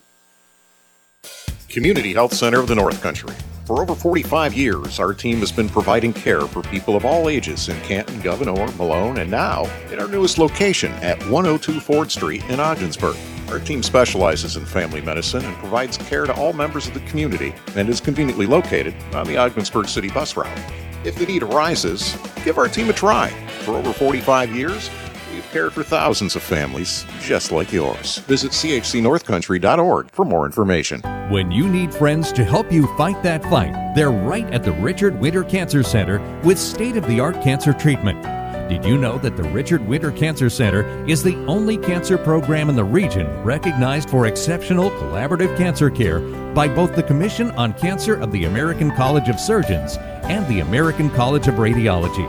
Community 1.70 2.14
Health 2.14 2.34
Center 2.34 2.60
of 2.60 2.68
the 2.68 2.74
North 2.74 3.00
Country. 3.04 3.36
For 3.68 3.84
over 3.84 3.94
45 3.94 4.56
years, 4.56 5.00
our 5.00 5.14
team 5.14 5.38
has 5.42 5.52
been 5.52 5.70
providing 5.70 6.12
care 6.12 6.42
for 6.42 6.64
people 6.64 6.96
of 6.96 7.06
all 7.06 7.30
ages 7.30 7.70
in 7.70 7.80
Canton, 7.82 8.20
Gouverneur, 8.22 8.72
Malone, 8.72 9.20
and 9.20 9.30
now 9.30 9.66
in 9.92 10.00
our 10.00 10.08
newest 10.08 10.40
location 10.40 10.92
at 11.04 11.22
102 11.30 11.80
Ford 11.82 12.10
Street 12.10 12.44
in 12.46 12.60
Ogdensburg. 12.60 13.16
Our 13.50 13.60
team 13.60 13.84
specializes 13.84 14.58
in 14.58 14.66
family 14.66 15.02
medicine 15.02 15.46
and 15.46 15.56
provides 15.58 15.98
care 15.98 16.26
to 16.26 16.34
all 16.34 16.52
members 16.52 16.88
of 16.88 16.96
the 16.96 17.02
community 17.02 17.54
and 17.76 17.90
is 17.90 18.02
conveniently 18.02 18.48
located 18.48 18.96
on 19.14 19.28
the 19.28 19.38
Ogdensburg 19.38 19.88
City 19.88 20.10
bus 20.10 20.36
route. 20.36 20.58
If 21.04 21.16
the 21.16 21.26
need 21.26 21.42
arises, 21.42 22.16
give 22.44 22.60
our 22.60 22.68
team 22.68 22.90
a 22.90 22.94
try. 22.94 23.32
For 23.62 23.72
over 23.72 23.92
45 23.92 24.56
years, 24.56 24.92
we've 25.34 25.50
cared 25.52 25.74
for 25.74 25.82
thousands 25.82 26.36
of 26.36 26.44
families 26.44 27.08
just 27.22 27.52
like 27.52 27.74
yours. 27.74 28.20
Visit 28.20 28.52
chcnorthcountry.org 28.52 30.12
for 30.12 30.26
more 30.26 30.46
information. 30.46 31.02
When 31.32 31.50
you 31.50 31.68
need 31.68 31.92
friends 31.92 32.32
to 32.34 32.44
help 32.44 32.72
you 32.72 32.86
fight 32.98 33.24
that 33.24 33.42
fight, 33.46 33.96
they're 33.96 34.12
right 34.12 34.46
at 34.54 34.64
the 34.64 34.74
Richard 34.74 35.20
Winter 35.20 35.44
Cancer 35.44 35.82
Center 35.82 36.20
with 36.44 36.60
state 36.60 36.98
of 36.98 37.08
the 37.08 37.20
art 37.20 37.42
cancer 37.42 37.74
treatment. 37.74 38.22
Did 38.70 38.86
you 38.86 38.96
know 38.96 39.18
that 39.18 39.36
the 39.36 39.44
Richard 39.50 39.86
Winter 39.88 40.12
Cancer 40.12 40.52
Center 40.52 40.88
is 41.08 41.24
the 41.24 41.36
only 41.46 41.78
cancer 41.78 42.18
program 42.18 42.70
in 42.70 42.76
the 42.76 42.84
region 42.84 43.28
recognized 43.44 44.10
for 44.10 44.28
exceptional 44.28 44.92
collaborative 44.92 45.58
cancer 45.58 45.90
care 45.90 46.20
by 46.54 46.68
both 46.68 46.96
the 46.96 47.04
Commission 47.04 47.50
on 47.52 47.74
Cancer 47.74 48.22
of 48.22 48.32
the 48.32 48.46
American 48.46 48.96
College 48.96 49.30
of 49.30 49.40
Surgeons 49.40 49.98
and 50.32 50.48
the 50.48 50.62
American 50.62 51.10
College 51.10 51.50
of 51.50 51.56
Radiology? 51.56 52.26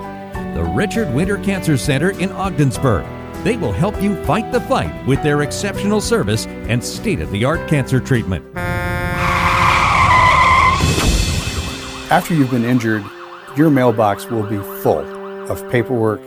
The 0.54 0.64
Richard 0.64 1.14
Winter 1.14 1.38
Cancer 1.38 1.76
Center 1.76 2.10
in 2.18 2.32
Ogdensburg. 2.32 3.06
They 3.44 3.56
will 3.56 3.70
help 3.70 4.02
you 4.02 4.20
fight 4.24 4.50
the 4.50 4.60
fight 4.62 5.06
with 5.06 5.22
their 5.22 5.42
exceptional 5.42 6.00
service 6.00 6.46
and 6.46 6.82
state 6.82 7.20
of 7.20 7.30
the 7.30 7.44
art 7.44 7.68
cancer 7.68 8.00
treatment. 8.00 8.44
After 12.10 12.34
you've 12.34 12.50
been 12.50 12.64
injured, 12.64 13.04
your 13.56 13.70
mailbox 13.70 14.28
will 14.28 14.42
be 14.42 14.58
full 14.82 15.06
of 15.48 15.70
paperwork 15.70 16.20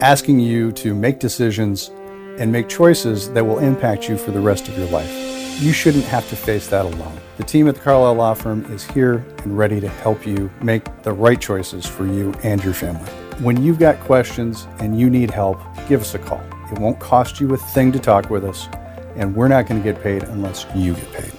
asking 0.00 0.40
you 0.40 0.72
to 0.72 0.94
make 0.94 1.18
decisions 1.18 1.90
and 2.38 2.50
make 2.50 2.66
choices 2.70 3.30
that 3.32 3.44
will 3.44 3.58
impact 3.58 4.08
you 4.08 4.16
for 4.16 4.30
the 4.30 4.40
rest 4.40 4.68
of 4.68 4.78
your 4.78 4.88
life. 4.88 5.39
You 5.60 5.74
shouldn't 5.74 6.04
have 6.04 6.26
to 6.30 6.36
face 6.36 6.68
that 6.68 6.86
alone. 6.86 7.20
The 7.36 7.44
team 7.44 7.68
at 7.68 7.74
the 7.74 7.82
Carlisle 7.82 8.14
Law 8.14 8.32
Firm 8.32 8.64
is 8.72 8.82
here 8.82 9.16
and 9.44 9.58
ready 9.58 9.78
to 9.78 9.88
help 9.88 10.26
you 10.26 10.50
make 10.62 11.02
the 11.02 11.12
right 11.12 11.38
choices 11.38 11.84
for 11.84 12.06
you 12.06 12.32
and 12.42 12.64
your 12.64 12.72
family. 12.72 13.10
When 13.42 13.62
you've 13.62 13.78
got 13.78 14.00
questions 14.00 14.66
and 14.78 14.98
you 14.98 15.10
need 15.10 15.30
help, 15.30 15.60
give 15.86 16.00
us 16.00 16.14
a 16.14 16.18
call. 16.18 16.42
It 16.72 16.78
won't 16.78 16.98
cost 16.98 17.40
you 17.40 17.52
a 17.52 17.58
thing 17.58 17.92
to 17.92 17.98
talk 17.98 18.30
with 18.30 18.42
us, 18.42 18.68
and 19.16 19.36
we're 19.36 19.48
not 19.48 19.66
going 19.66 19.82
to 19.82 19.92
get 19.92 20.02
paid 20.02 20.22
unless 20.22 20.64
you 20.74 20.94
get 20.94 21.12
paid. 21.12 21.32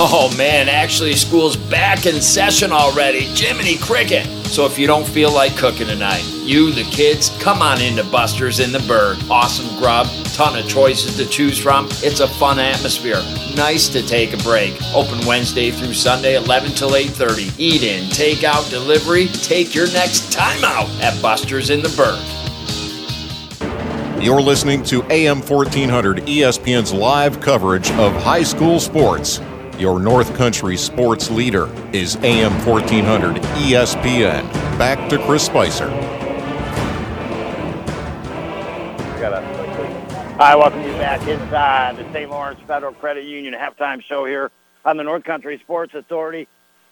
Oh 0.00 0.34
man, 0.36 0.68
actually, 0.68 1.14
school's 1.14 1.56
back 1.56 2.06
in 2.06 2.20
session 2.20 2.72
already. 2.72 3.20
Jiminy 3.20 3.78
Cricket. 3.78 4.37
So 4.48 4.64
if 4.64 4.78
you 4.78 4.86
don't 4.86 5.06
feel 5.06 5.30
like 5.32 5.56
cooking 5.56 5.86
tonight, 5.86 6.24
you, 6.42 6.72
the 6.72 6.82
kids, 6.84 7.28
come 7.40 7.60
on 7.60 7.80
into 7.80 8.02
Buster's 8.04 8.60
in 8.60 8.72
the 8.72 8.80
Berg. 8.80 9.18
Awesome 9.30 9.78
grub, 9.78 10.08
ton 10.32 10.58
of 10.58 10.66
choices 10.66 11.16
to 11.18 11.26
choose 11.26 11.58
from. 11.58 11.86
It's 12.02 12.20
a 12.20 12.26
fun 12.26 12.58
atmosphere. 12.58 13.22
Nice 13.54 13.88
to 13.90 14.04
take 14.04 14.32
a 14.32 14.38
break. 14.38 14.74
Open 14.94 15.24
Wednesday 15.26 15.70
through 15.70 15.92
Sunday, 15.92 16.34
11 16.36 16.72
till 16.72 16.96
8:30. 16.96 17.52
Eat 17.58 17.82
in, 17.82 18.08
take 18.10 18.42
out, 18.42 18.68
delivery. 18.70 19.28
Take 19.28 19.74
your 19.74 19.86
next 19.92 20.32
time 20.32 20.64
out 20.64 20.88
at 21.02 21.20
Buster's 21.20 21.68
in 21.70 21.82
the 21.82 21.90
Berg. 21.90 22.18
You're 24.20 24.42
listening 24.42 24.82
to 24.84 25.04
AM 25.12 25.42
1400 25.42 26.26
ESPN's 26.26 26.92
live 26.92 27.40
coverage 27.40 27.90
of 27.92 28.12
high 28.22 28.42
school 28.42 28.80
sports. 28.80 29.40
Your 29.78 30.00
North 30.00 30.34
Country 30.34 30.76
sports 30.76 31.30
leader 31.30 31.68
is 31.92 32.16
AM 32.16 32.50
1400 32.66 33.36
ESPN. 33.36 34.42
Back 34.76 35.08
to 35.08 35.18
Chris 35.18 35.44
Spicer. 35.44 35.88
Hi, 40.38 40.56
welcome 40.56 40.82
you 40.82 40.92
back 40.94 41.20
inside 41.28 41.96
the 41.96 42.12
St. 42.12 42.28
Lawrence 42.28 42.58
Federal 42.66 42.92
Credit 42.94 43.24
Union 43.24 43.54
halftime 43.54 44.02
show 44.02 44.24
here 44.24 44.50
on 44.84 44.96
the 44.96 45.04
North 45.04 45.22
Country 45.22 45.58
Sports 45.58 45.94
Authority. 45.94 46.48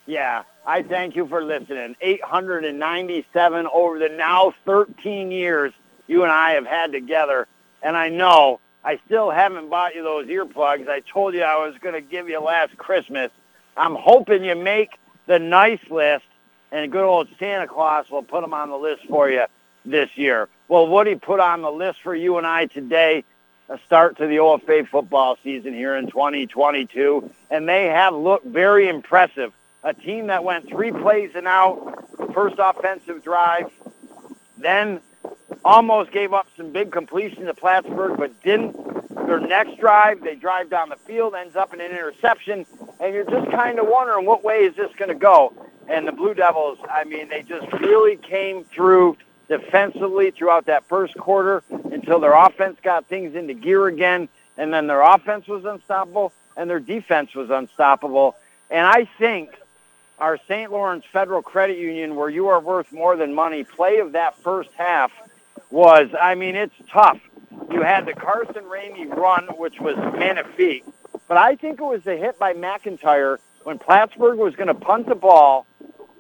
Yeah, 0.07 0.45
I 0.65 0.83
thank 0.85 1.17
you 1.17 1.27
for 1.27 1.43
listening. 1.43 1.97
897 2.01 3.67
over 3.73 3.99
the 3.99 4.11
now 4.11 4.55
13 4.65 5.33
years 5.33 5.73
you 6.07 6.23
and 6.23 6.31
I 6.31 6.53
have 6.53 6.67
had 6.67 6.93
together. 6.93 7.49
And 7.83 7.97
I 7.97 8.11
know 8.11 8.61
I 8.87 9.01
still 9.05 9.31
haven't 9.31 9.69
bought 9.69 9.97
you 9.97 10.05
those 10.05 10.29
earplugs. 10.29 10.89
I 10.89 11.01
told 11.01 11.35
you 11.35 11.43
I 11.43 11.67
was 11.67 11.77
going 11.79 11.97
to 11.97 12.01
give 12.01 12.29
you 12.29 12.39
last 12.39 12.77
Christmas. 12.77 13.33
I'm 13.77 13.97
hoping 13.97 14.45
you 14.45 14.55
make 14.55 14.91
the 15.27 15.41
nice 15.41 15.81
list, 15.91 16.25
and 16.71 16.93
good 16.93 17.05
old 17.05 17.27
Santa 17.37 17.67
Claus 17.67 18.09
will 18.09 18.23
put 18.23 18.43
them 18.43 18.55
on 18.55 18.71
the 18.71 18.77
list 18.77 19.03
for 19.09 19.29
you 19.29 19.45
this 19.85 20.17
year. 20.17 20.49
Well, 20.69 20.87
Woody 20.87 21.17
put 21.17 21.41
on 21.41 21.63
the 21.63 21.71
list 21.71 22.01
for 22.01 22.15
you 22.15 22.39
and 22.39 22.47
I 22.47 22.67
today 22.67 23.25
a 23.69 23.77
start 23.87 24.19
to 24.19 24.29
the 24.29 24.37
OFA 24.37 24.87
football 24.89 25.37
season 25.43 25.75
here 25.75 25.97
in 25.97 26.07
2022, 26.07 27.29
and 27.51 27.69
they 27.69 27.87
have 27.87 28.15
looked 28.15 28.47
very 28.47 28.89
impressive. 28.89 29.53
A 29.83 29.95
team 29.95 30.29
that 30.29 30.45
went 30.45 30.69
three 30.69 30.93
plays 30.93 31.33
and 31.35 31.49
out, 31.49 32.09
first 32.33 32.55
offensive 32.61 33.25
drive, 33.25 33.69
then 34.59 35.01
almost 35.65 36.13
gave 36.13 36.33
up 36.33 36.47
some 36.57 36.71
big 36.73 36.93
completion 36.93 37.45
to 37.47 37.55
Plattsburgh, 37.55 38.19
but 38.19 38.43
didn't. 38.43 38.77
Their 39.27 39.41
next 39.41 39.79
drive, 39.81 40.23
they 40.23 40.37
drive 40.37 40.71
down 40.71 40.89
the 40.89 40.97
field, 40.97 41.35
ends 41.35 41.57
up 41.57 41.75
in 41.75 41.81
an 41.81 41.91
interception, 41.91 42.65
and 43.01 43.15
you're 43.15 43.29
just 43.29 43.51
kind 43.51 43.79
of 43.79 43.87
wondering 43.89 44.25
what 44.25 44.45
way 44.45 44.65
is 44.65 44.77
this 44.77 44.91
going 44.97 45.09
to 45.09 45.15
go. 45.15 45.53
And 45.89 46.07
the 46.07 46.13
Blue 46.13 46.35
Devils, 46.35 46.79
I 46.89 47.05
mean, 47.05 47.29
they 47.29 47.43
just 47.43 47.71
really 47.73 48.17
came 48.17 48.65
through 48.65 49.17
defensively 49.49 50.31
throughout 50.31 50.67
that 50.67 50.87
first 50.89 51.17
quarter 51.17 51.63
until 51.71 52.21
their 52.21 52.35
offense 52.35 52.79
got 52.83 53.07
things 53.07 53.35
into 53.35 53.55
gear 53.55 53.87
again, 53.87 54.29
and 54.57 54.73
then 54.73 54.87
their 54.87 55.03
offense 55.03 55.47
was 55.47 55.65
unstoppable 55.65 56.33
and 56.57 56.71
their 56.71 56.81
defense 56.81 57.35
was 57.35 57.51
unstoppable. 57.51 58.37
And 58.71 58.87
I 58.87 59.09
think 59.19 59.51
our 60.19 60.39
St. 60.49 60.71
Lawrence 60.71 61.05
Federal 61.13 61.43
Credit 61.43 61.79
Union, 61.79 62.17
where 62.17 62.31
you 62.31 62.49
are 62.49 62.61
worth 62.61 62.91
more 62.93 63.17
than 63.17 63.35
money, 63.35 63.65
play 63.65 63.99
of 63.99 64.13
that 64.13 64.37
first 64.43 64.71
half 64.77 65.13
was, 65.71 66.09
I 66.19 66.35
mean, 66.35 66.57
it's 66.57 66.75
tough. 66.91 67.19
You 67.71 67.83
had 67.83 68.07
the 68.07 68.13
Carson 68.15 68.65
Ramey 68.65 69.15
run, 69.15 69.49
which 69.59 69.81
was 69.81 69.97
magnifique, 69.97 70.85
but 71.29 71.37
I 71.37 71.57
think 71.57 71.81
it 71.81 71.85
was 71.85 72.03
the 72.03 72.17
hit 72.17 72.39
by 72.39 72.55
McIntyre 72.55 73.39
when 73.65 73.79
Plattsburgh 73.79 74.39
was 74.39 74.55
going 74.55 74.69
to 74.69 74.75
punt 74.75 75.09
the 75.09 75.15
ball. 75.15 75.67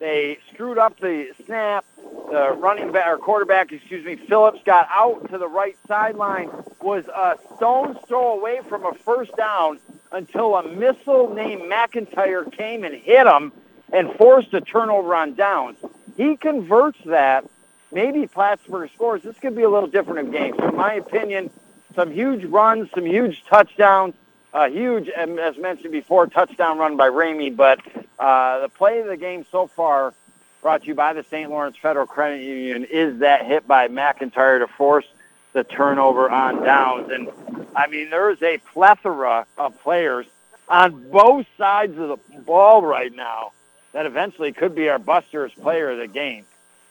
They 0.01 0.39
screwed 0.53 0.79
up 0.79 0.99
the 1.01 1.29
snap. 1.45 1.85
The 2.31 2.53
running 2.59 2.93
back 2.93 3.07
or 3.07 3.19
quarterback, 3.19 3.73
excuse 3.73 4.05
me, 4.05 4.17
Phillips 4.17 4.61
got 4.65 4.89
out 4.91 5.31
to 5.31 5.39
the 5.39 5.49
right 5.49 5.77
sideline, 5.87 6.51
was 6.81 7.05
a 7.07 7.37
stone's 7.57 7.97
throw 8.07 8.33
away 8.39 8.61
from 8.69 8.85
a 8.85 8.93
first 8.95 9.37
down 9.37 9.79
until 10.13 10.57
a 10.57 10.69
missile 10.69 11.33
named 11.35 11.63
McIntyre 11.63 12.51
came 12.53 12.85
and 12.85 12.95
hit 12.95 13.27
him 13.27 13.53
and 13.93 14.13
forced 14.15 14.53
a 14.55 14.61
turnover 14.61 15.15
on 15.15 15.35
downs. 15.35 15.79
He 16.17 16.37
converts 16.37 16.99
that 17.07 17.45
maybe 17.93 18.27
Plattsburgh 18.27 18.91
scores, 18.95 19.23
this 19.23 19.39
could 19.39 19.55
be 19.55 19.63
a 19.63 19.71
little 19.71 19.89
different 19.89 20.29
of 20.29 20.33
game. 20.33 20.55
So 20.59 20.69
in 20.69 20.77
my 20.77 20.95
opinion, 20.95 21.51
some 21.95 22.11
huge 22.11 22.45
runs, 22.45 22.91
some 22.95 23.05
huge 23.05 23.45
touchdowns, 23.45 24.15
a 24.53 24.69
huge, 24.69 25.09
as 25.09 25.57
mentioned 25.59 25.93
before, 25.93 26.27
touchdown 26.27 26.79
run 26.79 26.97
by 26.97 27.09
Ramey. 27.09 27.55
But 27.55 27.81
uh, 28.19 28.61
the 28.61 28.69
play 28.69 29.01
of 29.01 29.07
the 29.07 29.17
game 29.17 29.45
so 29.51 29.67
far, 29.67 30.15
brought 30.63 30.83
to 30.83 30.89
you 30.89 30.95
by 30.95 31.13
the 31.13 31.23
St. 31.25 31.49
Lawrence 31.49 31.77
Federal 31.81 32.07
Credit 32.07 32.43
Union, 32.43 32.85
is 32.85 33.21
that 33.21 33.47
hit 33.47 33.69
by 33.69 33.89
McIntyre 33.89 34.59
to 34.59 34.67
force 34.67 35.07
the 35.53 35.65
turnover 35.65 36.29
on 36.29 36.63
downs. 36.63 37.11
And, 37.11 37.31
I 37.75 37.87
mean, 37.87 38.11
there's 38.11 38.43
a 38.43 38.59
plethora 38.59 39.47
of 39.57 39.81
players 39.81 40.27
on 40.69 41.11
both 41.11 41.47
sides 41.57 41.97
of 41.99 42.09
the 42.09 42.41
ball 42.41 42.83
right 42.83 43.15
now 43.15 43.53
that 43.97 44.05
eventually 44.05 44.53
could 44.53 44.75
be 44.75 44.91
our 44.91 44.99
Busters 44.99 45.53
player 45.55 45.93
of 45.93 45.97
the 45.99 46.07
game. 46.07 46.45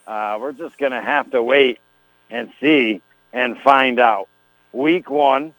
Uh, 0.07 0.40
we're 0.41 0.53
just 0.53 0.76
going 0.80 0.91
to 0.91 0.99
have 0.99 1.30
to 1.30 1.44
wait 1.44 1.77
and 2.32 2.52
see 2.60 2.99
and 3.32 3.60
find 3.60 3.99
out. 3.99 4.27
Week 4.73 5.07
one, 5.07 5.53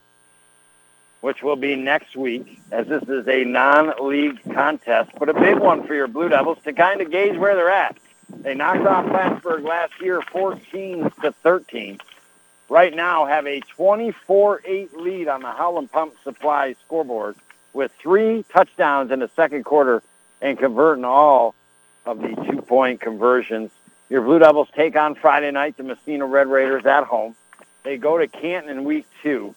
which 1.21 1.41
will 1.41 1.55
be 1.55 1.77
next 1.77 2.17
week, 2.17 2.59
as 2.69 2.87
this 2.87 3.03
is 3.03 3.25
a 3.29 3.45
non-league 3.45 4.41
contest, 4.53 5.11
but 5.17 5.29
a 5.29 5.33
big 5.33 5.57
one 5.57 5.87
for 5.87 5.95
your 5.95 6.07
Blue 6.07 6.27
Devils 6.27 6.57
to 6.65 6.73
kind 6.73 6.99
of 6.99 7.11
gauge 7.11 7.37
where 7.37 7.55
they're 7.55 7.69
at. 7.69 7.95
They 8.41 8.53
knocked 8.53 8.85
off 8.85 9.05
Plattsburgh 9.05 9.63
last 9.63 9.93
year 10.01 10.21
14 10.21 11.09
to 11.21 11.31
13. 11.31 11.97
Right 12.67 12.93
now 12.93 13.25
have 13.25 13.47
a 13.47 13.61
24-8 13.79 14.93
lead 14.97 15.29
on 15.29 15.43
the 15.43 15.51
Howland 15.51 15.93
Pump 15.93 16.13
Supply 16.25 16.75
scoreboard 16.85 17.37
with 17.71 17.93
three 18.01 18.43
touchdowns 18.51 19.11
in 19.11 19.19
the 19.19 19.29
second 19.37 19.63
quarter 19.63 20.03
and 20.41 20.57
converting 20.57 21.05
all 21.05 21.55
of 22.05 22.19
the 22.19 22.35
two-point 22.49 23.01
conversions 23.01 23.71
your 24.09 24.21
Blue 24.21 24.39
Devils 24.39 24.69
take 24.73 24.95
on 24.95 25.15
Friday 25.15 25.51
night 25.51 25.75
the 25.75 25.83
Massena 25.83 26.25
Red 26.25 26.47
Raiders 26.47 26.85
at 26.85 27.03
home. 27.03 27.35
They 27.83 27.97
go 27.97 28.17
to 28.17 28.27
Canton 28.27 28.69
in 28.69 28.83
week 28.85 29.05
two. 29.21 29.53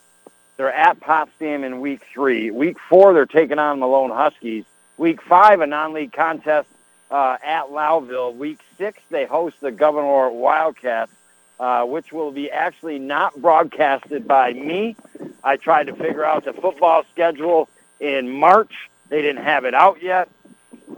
They're 0.56 0.72
at 0.72 1.00
Potsdam 1.00 1.64
in 1.64 1.80
week 1.80 2.02
three. 2.12 2.50
Week 2.50 2.76
four, 2.88 3.14
they're 3.14 3.26
taking 3.26 3.58
on 3.58 3.78
Malone 3.78 4.10
Huskies. 4.10 4.64
Week 4.98 5.22
five, 5.22 5.60
a 5.60 5.66
non-league 5.66 6.12
contest 6.12 6.68
uh, 7.10 7.36
at 7.42 7.66
Lowville. 7.66 8.36
Week 8.36 8.60
six, 8.76 9.00
they 9.08 9.24
host 9.24 9.56
the 9.60 9.70
Gouverneur 9.70 10.30
Wildcats, 10.30 11.12
uh, 11.58 11.84
which 11.84 12.12
will 12.12 12.32
be 12.32 12.50
actually 12.50 12.98
not 12.98 13.40
broadcasted 13.40 14.26
by 14.26 14.52
me. 14.52 14.96
I 15.42 15.56
tried 15.56 15.86
to 15.86 15.94
figure 15.94 16.24
out 16.24 16.44
the 16.44 16.52
football 16.52 17.04
schedule 17.12 17.68
in 18.00 18.28
March. 18.28 18.90
They 19.08 19.22
didn't 19.22 19.44
have 19.44 19.64
it 19.64 19.74
out 19.74 20.02
yet. 20.02 20.28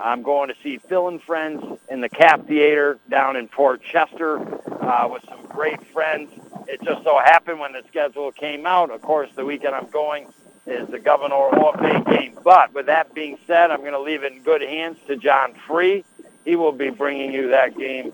I'm 0.01 0.23
going 0.23 0.49
to 0.49 0.55
see 0.63 0.79
Phil 0.79 1.09
and 1.09 1.23
Friends 1.23 1.63
in 1.89 2.01
the 2.01 2.09
Cap 2.09 2.47
Theater 2.47 2.99
down 3.09 3.37
in 3.37 3.49
Port 3.49 3.83
Chester 3.83 4.39
uh, 4.83 5.09
with 5.11 5.25
some 5.29 5.47
great 5.47 5.85
friends. 5.89 6.33
It 6.69 6.83
just 6.83 7.05
so 7.05 7.19
happened 7.19 7.61
when 7.61 7.73
the 7.73 7.83
schedule 7.89 8.33
came 8.33 8.67
out, 8.67 8.91
of 8.91 9.03
course, 9.03 9.31
the 9.35 9.45
weekend 9.45 9.75
I'm 9.75 9.91
going 9.91 10.27
is 10.67 10.89
the 10.89 10.99
Gouverneur 10.99 11.51
OFA 11.53 12.05
game. 12.07 12.39
But 12.43 12.73
with 12.73 12.87
that 12.87 13.15
being 13.15 13.39
said, 13.47 13.71
I'm 13.71 13.81
going 13.81 13.93
to 13.93 14.01
leave 14.01 14.23
it 14.23 14.33
in 14.33 14.43
good 14.43 14.63
hands 14.63 14.99
to 15.09 15.17
John 15.17 15.55
Free. 15.67 16.05
He 16.45 16.57
will 16.57 16.73
be 16.73 16.91
bringing 16.91 17.33
you 17.33 17.49
that 17.51 17.77
game 17.77 18.13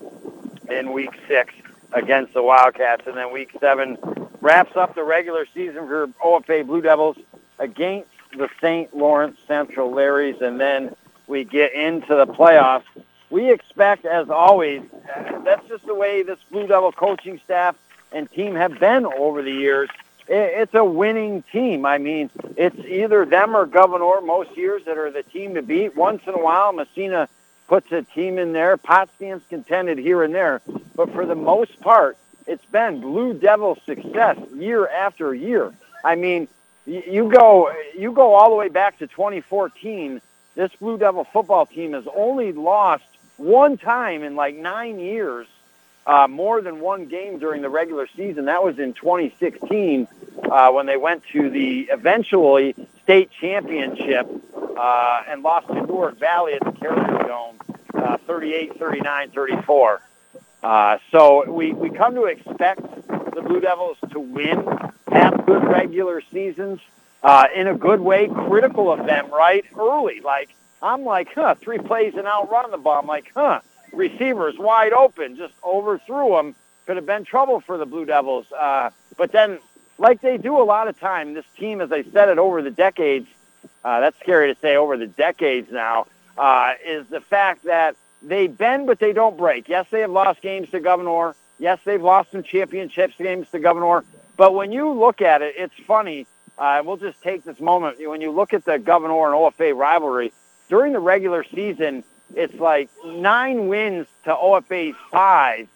in 0.70 0.92
week 0.92 1.10
six 1.26 1.54
against 1.92 2.34
the 2.34 2.42
Wildcats. 2.42 3.06
And 3.06 3.16
then 3.16 3.32
week 3.32 3.50
seven 3.60 3.96
wraps 4.40 4.76
up 4.76 4.94
the 4.94 5.04
regular 5.04 5.46
season 5.54 5.86
for 5.86 6.08
OFA 6.24 6.66
Blue 6.66 6.80
Devils 6.80 7.16
against 7.58 8.10
the 8.36 8.48
St. 8.60 8.94
Lawrence 8.94 9.38
Central 9.46 9.90
Larrys. 9.90 10.40
And 10.42 10.60
then 10.60 10.94
we 11.28 11.44
get 11.44 11.74
into 11.74 12.16
the 12.16 12.26
playoffs. 12.26 12.84
We 13.30 13.52
expect, 13.52 14.06
as 14.06 14.30
always, 14.30 14.82
that's 15.44 15.66
just 15.68 15.86
the 15.86 15.94
way 15.94 16.22
this 16.22 16.38
Blue 16.50 16.66
Devil 16.66 16.92
coaching 16.92 17.40
staff 17.44 17.76
and 18.10 18.30
team 18.32 18.54
have 18.54 18.80
been 18.80 19.04
over 19.04 19.42
the 19.42 19.52
years. 19.52 19.90
It's 20.26 20.74
a 20.74 20.84
winning 20.84 21.42
team. 21.52 21.86
I 21.86 21.98
mean, 21.98 22.30
it's 22.56 22.78
either 22.78 23.24
them 23.24 23.54
or 23.54 23.66
Gouverneur 23.66 24.22
most 24.22 24.56
years 24.56 24.84
that 24.84 24.98
are 24.98 25.10
the 25.10 25.22
team 25.22 25.54
to 25.54 25.62
beat. 25.62 25.96
Once 25.96 26.22
in 26.26 26.34
a 26.34 26.42
while, 26.42 26.72
Massena 26.72 27.28
puts 27.66 27.92
a 27.92 28.02
team 28.02 28.38
in 28.38 28.52
there. 28.52 28.76
Potsdam's 28.76 29.42
contended 29.48 29.98
here 29.98 30.22
and 30.22 30.34
there. 30.34 30.60
But 30.94 31.12
for 31.12 31.24
the 31.24 31.34
most 31.34 31.80
part, 31.80 32.18
it's 32.46 32.64
been 32.66 33.00
Blue 33.00 33.34
Devil 33.34 33.78
success 33.86 34.38
year 34.54 34.86
after 34.88 35.34
year. 35.34 35.72
I 36.02 36.14
mean, 36.14 36.48
you 36.86 37.30
go 37.30 37.70
you 37.96 38.12
go 38.12 38.34
all 38.34 38.50
the 38.50 38.56
way 38.56 38.68
back 38.68 38.98
to 38.98 39.06
2014. 39.06 40.20
This 40.58 40.72
Blue 40.80 40.98
Devil 40.98 41.22
football 41.22 41.66
team 41.66 41.92
has 41.92 42.02
only 42.12 42.50
lost 42.50 43.04
one 43.36 43.78
time 43.78 44.24
in 44.24 44.34
like 44.34 44.56
nine 44.56 44.98
years, 44.98 45.46
uh, 46.04 46.26
more 46.26 46.60
than 46.60 46.80
one 46.80 47.06
game 47.06 47.38
during 47.38 47.62
the 47.62 47.68
regular 47.68 48.08
season. 48.16 48.46
That 48.46 48.64
was 48.64 48.76
in 48.80 48.92
2016 48.92 50.08
uh, 50.50 50.72
when 50.72 50.86
they 50.86 50.96
went 50.96 51.22
to 51.32 51.48
the 51.48 51.82
eventually 51.92 52.74
state 53.04 53.30
championship 53.40 54.28
uh, 54.76 55.22
and 55.28 55.44
lost 55.44 55.68
to 55.68 55.74
Newark 55.74 56.18
Valley 56.18 56.54
at 56.54 56.64
the 56.64 56.72
Carrier 56.72 57.22
Dome, 57.28 57.60
uh, 57.94 58.16
38, 58.26 58.80
39, 58.80 59.30
34. 59.30 60.02
Uh, 60.64 60.98
so 61.12 61.48
we, 61.48 61.72
we 61.72 61.88
come 61.88 62.16
to 62.16 62.24
expect 62.24 62.80
the 63.06 63.42
Blue 63.42 63.60
Devils 63.60 63.96
to 64.10 64.18
win, 64.18 64.66
have 65.12 65.46
good 65.46 65.62
regular 65.62 66.20
seasons, 66.32 66.80
uh, 67.22 67.46
in 67.54 67.66
a 67.66 67.74
good 67.74 68.00
way, 68.00 68.28
critical 68.28 68.92
of 68.92 69.06
them 69.06 69.30
right 69.30 69.64
early. 69.78 70.20
Like, 70.20 70.50
I'm 70.82 71.04
like, 71.04 71.28
huh, 71.34 71.54
three 71.60 71.78
plays 71.78 72.14
and 72.14 72.26
outrun 72.26 72.70
the 72.70 72.78
ball. 72.78 73.00
I'm 73.00 73.06
like, 73.06 73.32
huh, 73.34 73.60
receivers 73.92 74.56
wide 74.58 74.92
open, 74.92 75.36
just 75.36 75.54
overthrew 75.62 76.30
them. 76.36 76.54
Could 76.86 76.96
have 76.96 77.06
been 77.06 77.24
trouble 77.24 77.60
for 77.60 77.76
the 77.76 77.86
Blue 77.86 78.04
Devils. 78.04 78.50
Uh, 78.52 78.90
but 79.16 79.32
then, 79.32 79.58
like 79.98 80.20
they 80.20 80.38
do 80.38 80.60
a 80.60 80.64
lot 80.64 80.88
of 80.88 80.98
time, 80.98 81.34
this 81.34 81.44
team, 81.58 81.80
as 81.80 81.92
I 81.92 82.02
said 82.04 82.28
it 82.28 82.38
over 82.38 82.62
the 82.62 82.70
decades, 82.70 83.28
uh, 83.84 84.00
that's 84.00 84.18
scary 84.20 84.54
to 84.54 84.60
say 84.60 84.76
over 84.76 84.96
the 84.96 85.06
decades 85.06 85.70
now, 85.70 86.06
uh, 86.36 86.74
is 86.86 87.06
the 87.08 87.20
fact 87.20 87.64
that 87.64 87.96
they 88.22 88.46
bend 88.46 88.86
but 88.86 88.98
they 88.98 89.12
don't 89.12 89.36
break. 89.36 89.68
Yes, 89.68 89.86
they 89.90 90.00
have 90.00 90.10
lost 90.10 90.40
games 90.40 90.70
to 90.70 90.80
Gouverneur. 90.80 91.34
Yes, 91.58 91.80
they've 91.84 92.02
lost 92.02 92.30
some 92.30 92.42
championships 92.42 93.14
games 93.18 93.48
to 93.50 93.58
Gouverneur. 93.58 94.04
But 94.36 94.54
when 94.54 94.70
you 94.70 94.90
look 94.92 95.20
at 95.20 95.42
it, 95.42 95.54
it's 95.58 95.74
funny. 95.86 96.26
Uh, 96.58 96.82
we'll 96.84 96.96
just 96.96 97.20
take 97.22 97.44
this 97.44 97.60
moment. 97.60 97.98
When 98.00 98.20
you 98.20 98.32
look 98.32 98.52
at 98.52 98.64
the 98.64 98.78
Gouverneur 98.78 99.26
and 99.26 99.34
OFA 99.34 99.76
rivalry, 99.76 100.32
during 100.68 100.92
the 100.92 100.98
regular 100.98 101.44
season, 101.44 102.04
it's 102.34 102.54
like 102.54 102.90
nine 103.04 103.68
wins 103.68 104.06
to 104.24 104.34
OFA's 104.34 104.96
five. 105.10 105.68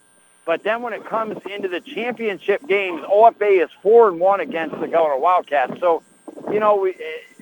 But 0.45 0.65
then 0.65 0.83
when 0.83 0.93
it 0.93 1.05
comes 1.07 1.41
into 1.49 1.69
the 1.69 1.81
championship 1.81 2.67
games, 2.67 3.01
OFA 3.03 3.65
is 3.65 3.71
four 3.81 4.09
and 4.09 4.19
one 4.19 4.41
against 4.41 4.75
the 4.75 4.87
Gouverneur 4.87 5.19
Wildcats. 5.19 5.79
So, 5.79 6.03
you 6.51 6.59
know, 6.59 6.77
we 6.77 6.97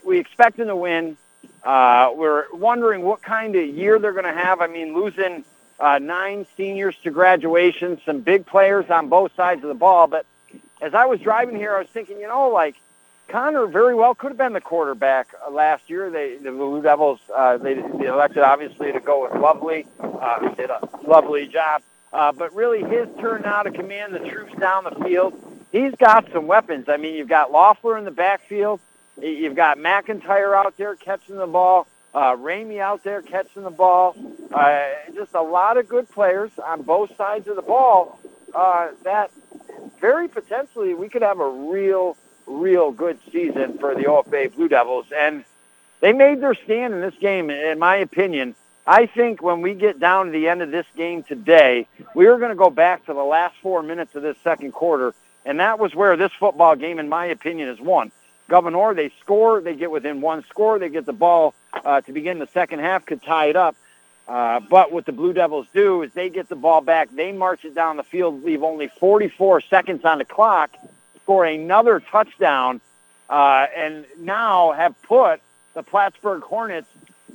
we 0.05 0.19
expect 0.19 0.59
them 0.59 0.69
to 0.69 0.77
win. 0.77 1.17
Uh, 1.65 2.11
we're 2.15 2.45
wondering 2.53 3.03
what 3.03 3.23
kind 3.23 3.57
of 3.57 3.67
year 3.67 3.99
they're 3.99 4.13
going 4.13 4.25
to 4.25 4.33
have. 4.33 4.61
I 4.61 4.67
mean, 4.67 4.95
losing 4.95 5.45
uh, 5.79 5.99
nine 5.99 6.47
seniors 6.57 6.95
to 7.05 7.11
graduation, 7.11 8.01
some 8.05 8.21
big 8.21 8.45
players 8.47 8.91
on 8.91 9.09
both 9.09 9.35
sides 9.35 9.63
of 9.63 9.69
the 9.69 9.75
ball. 9.75 10.07
But 10.07 10.27
as 10.81 10.95
I 10.95 11.07
was 11.07 11.21
driving 11.21 11.57
here, 11.57 11.75
I 11.75 11.79
was 11.79 11.89
thinking, 11.89 12.21
you 12.21 12.29
know, 12.29 12.51
like 12.51 12.77
Connor 13.31 13.67
very 13.67 13.95
well 13.95 14.15
could 14.15 14.29
have 14.29 14.39
been 14.39 14.53
the 14.53 14.61
quarterback 14.61 15.29
uh, 15.47 15.51
last 15.51 15.89
year. 15.89 16.11
They, 16.11 16.37
the 16.37 16.51
Blue 16.51 16.83
Devils, 16.83 17.21
uh, 17.35 17.57
they, 17.59 17.75
they 17.75 18.07
elected 18.07 18.43
obviously 18.43 18.93
to 18.93 19.01
go 19.01 19.23
with 19.23 19.41
Lovely, 19.41 19.87
uh, 20.01 20.49
did 20.55 20.71
a 20.71 20.89
lovely 21.07 21.47
job. 21.47 21.83
Uh, 22.13 22.33
but 22.33 22.55
really, 22.55 22.83
his 22.83 23.09
turn 23.21 23.43
now 23.43 23.63
to 23.63 23.71
command 23.71 24.13
the 24.15 24.19
troops 24.19 24.53
down 24.59 24.85
the 24.85 25.05
field. 25.05 25.33
He's 25.71 25.95
got 25.95 26.27
some 26.33 26.49
weapons. 26.49 26.89
I 26.89 26.97
mean, 26.97 27.15
you've 27.15 27.29
got 27.29 27.53
Loeffler 27.53 27.97
in 27.97 28.05
the 28.05 28.11
backfield. 28.11 28.81
You've 29.23 29.55
got 29.55 29.79
McIntyre 29.79 30.57
out 30.57 30.77
there 30.77 30.97
catching 30.97 31.37
the 31.37 31.47
ball. 31.47 31.87
Uh, 32.13 32.35
Ramey 32.35 32.81
out 32.81 33.05
there 33.05 33.23
catching 33.23 33.63
the 33.63 33.71
ball. 33.71 34.17
Uh, 34.53 34.89
just 35.15 35.35
a 35.35 35.43
lot 35.43 35.77
of 35.77 35.89
good 35.89 36.11
players 36.11 36.51
on 36.59 36.83
both 36.83 37.17
sides 37.17 37.47
of 37.47 37.55
the 37.55 37.63
ball. 37.63 38.19
Uh, 38.53 38.89
that 39.05 39.31
very 40.01 40.27
potentially 40.27 40.95
we 40.95 41.09
could 41.09 41.23
have 41.23 41.39
a 41.39 41.49
real, 41.49 42.17
real 42.51 42.91
good 42.91 43.19
season 43.31 43.79
for 43.79 43.95
the 43.95 44.05
OFA 44.05 44.55
Blue 44.55 44.69
Devils. 44.69 45.07
And 45.17 45.45
they 46.01 46.13
made 46.13 46.41
their 46.41 46.55
stand 46.55 46.95
in 46.95 47.01
this 47.01 47.15
game, 47.21 47.51
in 47.51 47.79
my 47.79 47.97
opinion. 47.97 48.55
I 48.87 49.07
think 49.07 49.43
when 49.43 49.61
we 49.61 49.75
get 49.75 50.01
down 50.01 50.27
to 50.27 50.33
the 50.33 50.49
end 50.49 50.63
of 50.63 50.71
this 50.71 50.87
game 50.97 51.23
today, 51.23 51.87
we 52.15 52.27
are 52.27 52.39
going 52.39 52.51
to 52.51 52.57
go 52.57 52.71
back 52.71 53.07
to 53.07 53.15
the 53.15 53.23
last 53.23 53.55
four 53.63 53.83
minutes 53.83 54.15
of 54.15 54.23
this 54.23 54.37
second 54.43 54.73
quarter, 54.73 55.15
and 55.45 55.61
that 55.61 55.79
was 55.79 55.95
where 55.95 56.17
this 56.17 56.33
football 56.39 56.75
game, 56.77 56.99
in 56.99 57.09
my 57.09 57.27
opinion, 57.27 57.69
is 57.69 57.81
won. 57.81 58.11
Gouverneur, 58.49 58.95
they 58.95 59.13
score, 59.21 59.61
they 59.61 59.77
get 59.77 59.91
within 59.91 60.21
one 60.21 60.45
score, 60.49 60.79
they 60.79 60.89
get 60.89 61.07
the 61.07 61.13
ball 61.13 61.55
uh, 61.73 62.01
to 62.01 62.13
begin 62.13 62.39
the 62.39 62.49
second 62.49 62.81
half, 62.81 63.07
could 63.07 63.23
tie 63.23 63.47
it 63.47 63.57
up. 63.57 63.77
Uh, 64.27 64.61
but 64.61 64.93
what 64.93 65.07
the 65.07 65.13
Blue 65.13 65.33
Devils 65.33 65.67
do 65.73 66.03
is 66.03 66.13
they 66.13 66.31
get 66.31 66.49
the 66.49 66.57
ball 66.57 66.81
back, 66.81 67.11
they 67.11 67.33
march 67.33 67.65
it 67.65 67.75
down 67.75 67.97
the 67.97 68.03
field, 68.03 68.43
leave 68.45 68.63
only 68.63 68.89
44 68.89 69.61
seconds 69.63 70.05
on 70.05 70.19
the 70.19 70.25
clock, 70.25 70.71
score 71.31 71.45
another 71.45 72.01
touchdown, 72.01 72.81
uh, 73.29 73.67
and 73.77 74.05
now 74.19 74.73
have 74.73 75.01
put 75.03 75.41
the 75.75 75.83
Plattsburgh 75.85 76.43
Hornets 76.43 76.89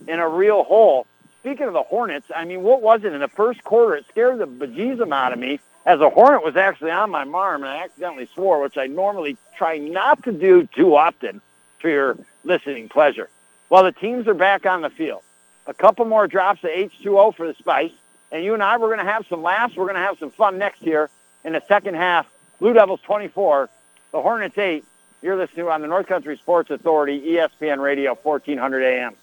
in 0.06 0.20
a 0.20 0.28
real 0.28 0.66
hole. 0.66 1.08
Speaking 1.40 1.68
of 1.68 1.72
the 1.72 1.82
Hornets, 1.82 2.28
I 2.36 2.44
mean, 2.44 2.62
what 2.62 2.82
was 2.82 3.06
it 3.06 3.14
in 3.14 3.22
the 3.22 3.30
first 3.30 3.64
quarter? 3.64 3.96
It 3.96 4.06
scared 4.10 4.40
the 4.40 4.48
bejesus 4.48 5.10
out 5.14 5.32
of 5.32 5.40
me 5.40 5.62
as 5.86 6.02
a 6.02 6.10
Hornet 6.10 6.44
was 6.44 6.58
actually 6.58 6.92
on 6.92 7.10
my 7.10 7.24
arm 7.24 7.64
and 7.64 7.72
I 7.72 7.86
accidentally 7.86 8.28
swore, 8.36 8.62
which 8.62 8.76
I 8.76 8.88
normally 8.88 9.38
try 9.58 9.78
not 9.78 10.24
to 10.24 10.34
do 10.34 10.68
too 10.76 10.94
often 10.98 11.40
for 11.80 11.90
your 11.90 12.18
listening 12.44 12.90
pleasure. 12.90 13.30
Well, 13.70 13.86
the 13.86 13.94
teams 13.94 14.28
are 14.28 14.34
back 14.34 14.66
on 14.66 14.82
the 14.82 14.90
field. 14.90 15.22
A 15.68 15.74
couple 15.74 16.04
more 16.04 16.28
drops 16.28 16.66
of 16.66 16.70
H2O 16.70 17.34
for 17.34 17.48
the 17.48 17.54
Spice, 17.54 17.94
and 18.30 18.44
you 18.44 18.56
and 18.56 18.62
I, 18.62 18.76
we're 18.76 18.94
going 18.94 19.06
to 19.06 19.10
have 19.10 19.26
some 19.30 19.42
laughs. 19.42 19.78
We're 19.78 19.86
going 19.86 19.96
to 19.96 20.02
have 20.02 20.20
some 20.20 20.32
fun 20.32 20.58
next 20.58 20.82
year 20.82 21.10
in 21.46 21.54
the 21.54 21.64
second 21.70 21.96
half. 21.96 22.28
Blue 22.60 22.74
Devils 22.74 23.02
24, 23.04 23.70
the 24.16 24.22
Hornets 24.22 24.58
8. 24.58 24.84
You're 25.22 25.36
listening 25.36 25.68
on 25.68 25.82
the 25.82 25.88
North 25.88 26.08
Country 26.08 26.38
Sports 26.38 26.70
Authority, 26.70 27.20
ESPN 27.22 27.80
Radio, 27.80 28.16
1400 28.16 28.82
AM. 28.82 29.14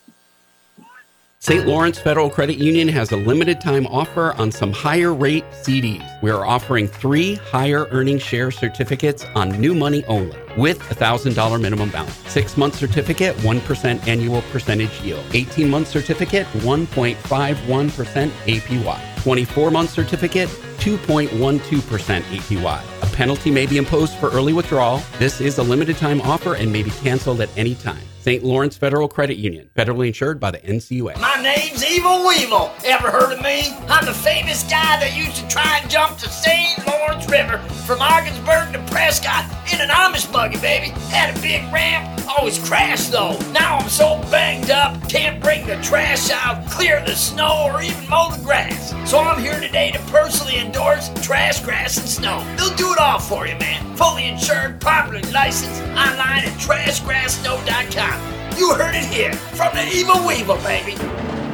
St. 1.38 1.66
Lawrence 1.66 1.98
Federal 1.98 2.28
Credit 2.28 2.58
Union 2.58 2.86
has 2.88 3.10
a 3.10 3.16
limited 3.16 3.60
time 3.60 3.86
offer 3.86 4.34
on 4.34 4.52
some 4.52 4.70
higher 4.70 5.12
rate 5.14 5.44
CDs. 5.52 6.06
We 6.22 6.30
are 6.30 6.44
offering 6.44 6.86
three 6.86 7.36
higher 7.36 7.86
earning 7.90 8.18
share 8.18 8.50
certificates 8.50 9.24
on 9.34 9.58
new 9.58 9.74
money 9.74 10.04
only 10.04 10.36
with 10.56 10.78
a 10.90 10.94
$1,000 10.94 11.60
minimum 11.60 11.90
balance. 11.90 12.14
Six 12.30 12.56
month 12.58 12.76
certificate, 12.76 13.34
1% 13.38 14.06
annual 14.06 14.42
percentage 14.52 15.00
yield. 15.00 15.24
18 15.32 15.70
month 15.70 15.88
certificate, 15.88 16.46
1.51% 16.58 18.30
APY. 18.30 19.22
24 19.22 19.70
month 19.70 19.90
certificate, 19.90 20.48
2.12% 20.78 22.22
APY. 22.22 22.91
Penalty 23.12 23.50
may 23.50 23.66
be 23.66 23.76
imposed 23.76 24.14
for 24.14 24.30
early 24.30 24.52
withdrawal. 24.52 25.02
This 25.18 25.40
is 25.40 25.58
a 25.58 25.62
limited 25.62 25.96
time 25.96 26.20
offer 26.22 26.54
and 26.54 26.72
may 26.72 26.82
be 26.82 26.90
canceled 26.90 27.40
at 27.40 27.50
any 27.56 27.74
time. 27.74 28.11
St. 28.22 28.44
Lawrence 28.44 28.76
Federal 28.76 29.08
Credit 29.08 29.36
Union, 29.36 29.68
federally 29.76 30.06
insured 30.06 30.38
by 30.38 30.52
the 30.52 30.58
NCUA. 30.58 31.18
My 31.20 31.42
name's 31.42 31.84
Evil 31.84 32.24
Weevil. 32.24 32.70
Ever 32.84 33.10
heard 33.10 33.32
of 33.32 33.42
me? 33.42 33.74
I'm 33.88 34.04
the 34.06 34.14
famous 34.14 34.62
guy 34.62 35.00
that 35.00 35.16
used 35.16 35.34
to 35.42 35.48
try 35.48 35.80
and 35.82 35.90
jump 35.90 36.18
the 36.18 36.28
St. 36.28 36.86
Lawrence 36.86 37.28
River 37.28 37.58
from 37.84 38.00
Ogdensburg 38.00 38.72
to 38.74 38.92
Prescott 38.92 39.44
in 39.72 39.80
an 39.80 39.88
Amish 39.88 40.32
buggy, 40.32 40.56
baby. 40.60 40.90
Had 41.10 41.36
a 41.36 41.40
big 41.42 41.64
ramp, 41.72 42.22
always 42.38 42.60
crashed 42.60 43.10
though. 43.10 43.36
Now 43.50 43.78
I'm 43.78 43.88
so 43.88 44.20
banged 44.30 44.70
up, 44.70 45.08
can't 45.08 45.42
bring 45.42 45.66
the 45.66 45.74
trash 45.82 46.30
out, 46.30 46.64
clear 46.70 47.02
the 47.04 47.16
snow, 47.16 47.70
or 47.72 47.82
even 47.82 48.08
mow 48.08 48.30
the 48.30 48.42
grass. 48.44 48.94
So 49.10 49.18
I'm 49.18 49.42
here 49.42 49.58
today 49.58 49.90
to 49.90 49.98
personally 50.12 50.58
endorse 50.58 51.10
Trash, 51.22 51.60
Grass, 51.64 51.98
and 51.98 52.08
Snow. 52.08 52.38
They'll 52.56 52.74
do 52.76 52.92
it 52.92 52.98
all 52.98 53.18
for 53.18 53.48
you, 53.48 53.56
man. 53.56 53.96
Fully 53.96 54.28
insured, 54.28 54.80
properly 54.80 55.22
licensed, 55.32 55.82
online 55.82 56.44
at 56.44 56.58
trashgrasssnow.com. 56.58 58.11
You 58.58 58.74
heard 58.74 58.94
it 58.94 59.04
here 59.04 59.32
from 59.32 59.74
the 59.74 59.88
Evil 59.94 60.26
Weevil, 60.26 60.56
baby. 60.58 60.92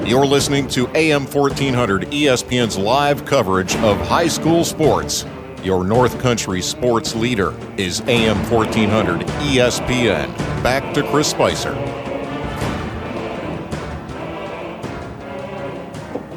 You're 0.09 0.27
listening 0.27 0.67
to 0.69 0.89
AM 0.97 1.27
1400 1.27 2.03
ESPN's 2.09 2.77
live 2.77 3.25
coverage 3.25 3.77
of 3.77 3.99
high 4.01 4.27
school 4.27 4.65
sports. 4.65 5.25
Your 5.63 5.85
North 5.85 6.19
Country 6.21 6.61
sports 6.61 7.15
leader 7.15 7.55
is 7.77 8.01
AM 8.03 8.39
1400 8.51 9.21
ESPN. 9.21 10.35
back 10.63 10.93
to 10.95 11.09
Chris 11.11 11.31
Spicer. 11.31 11.73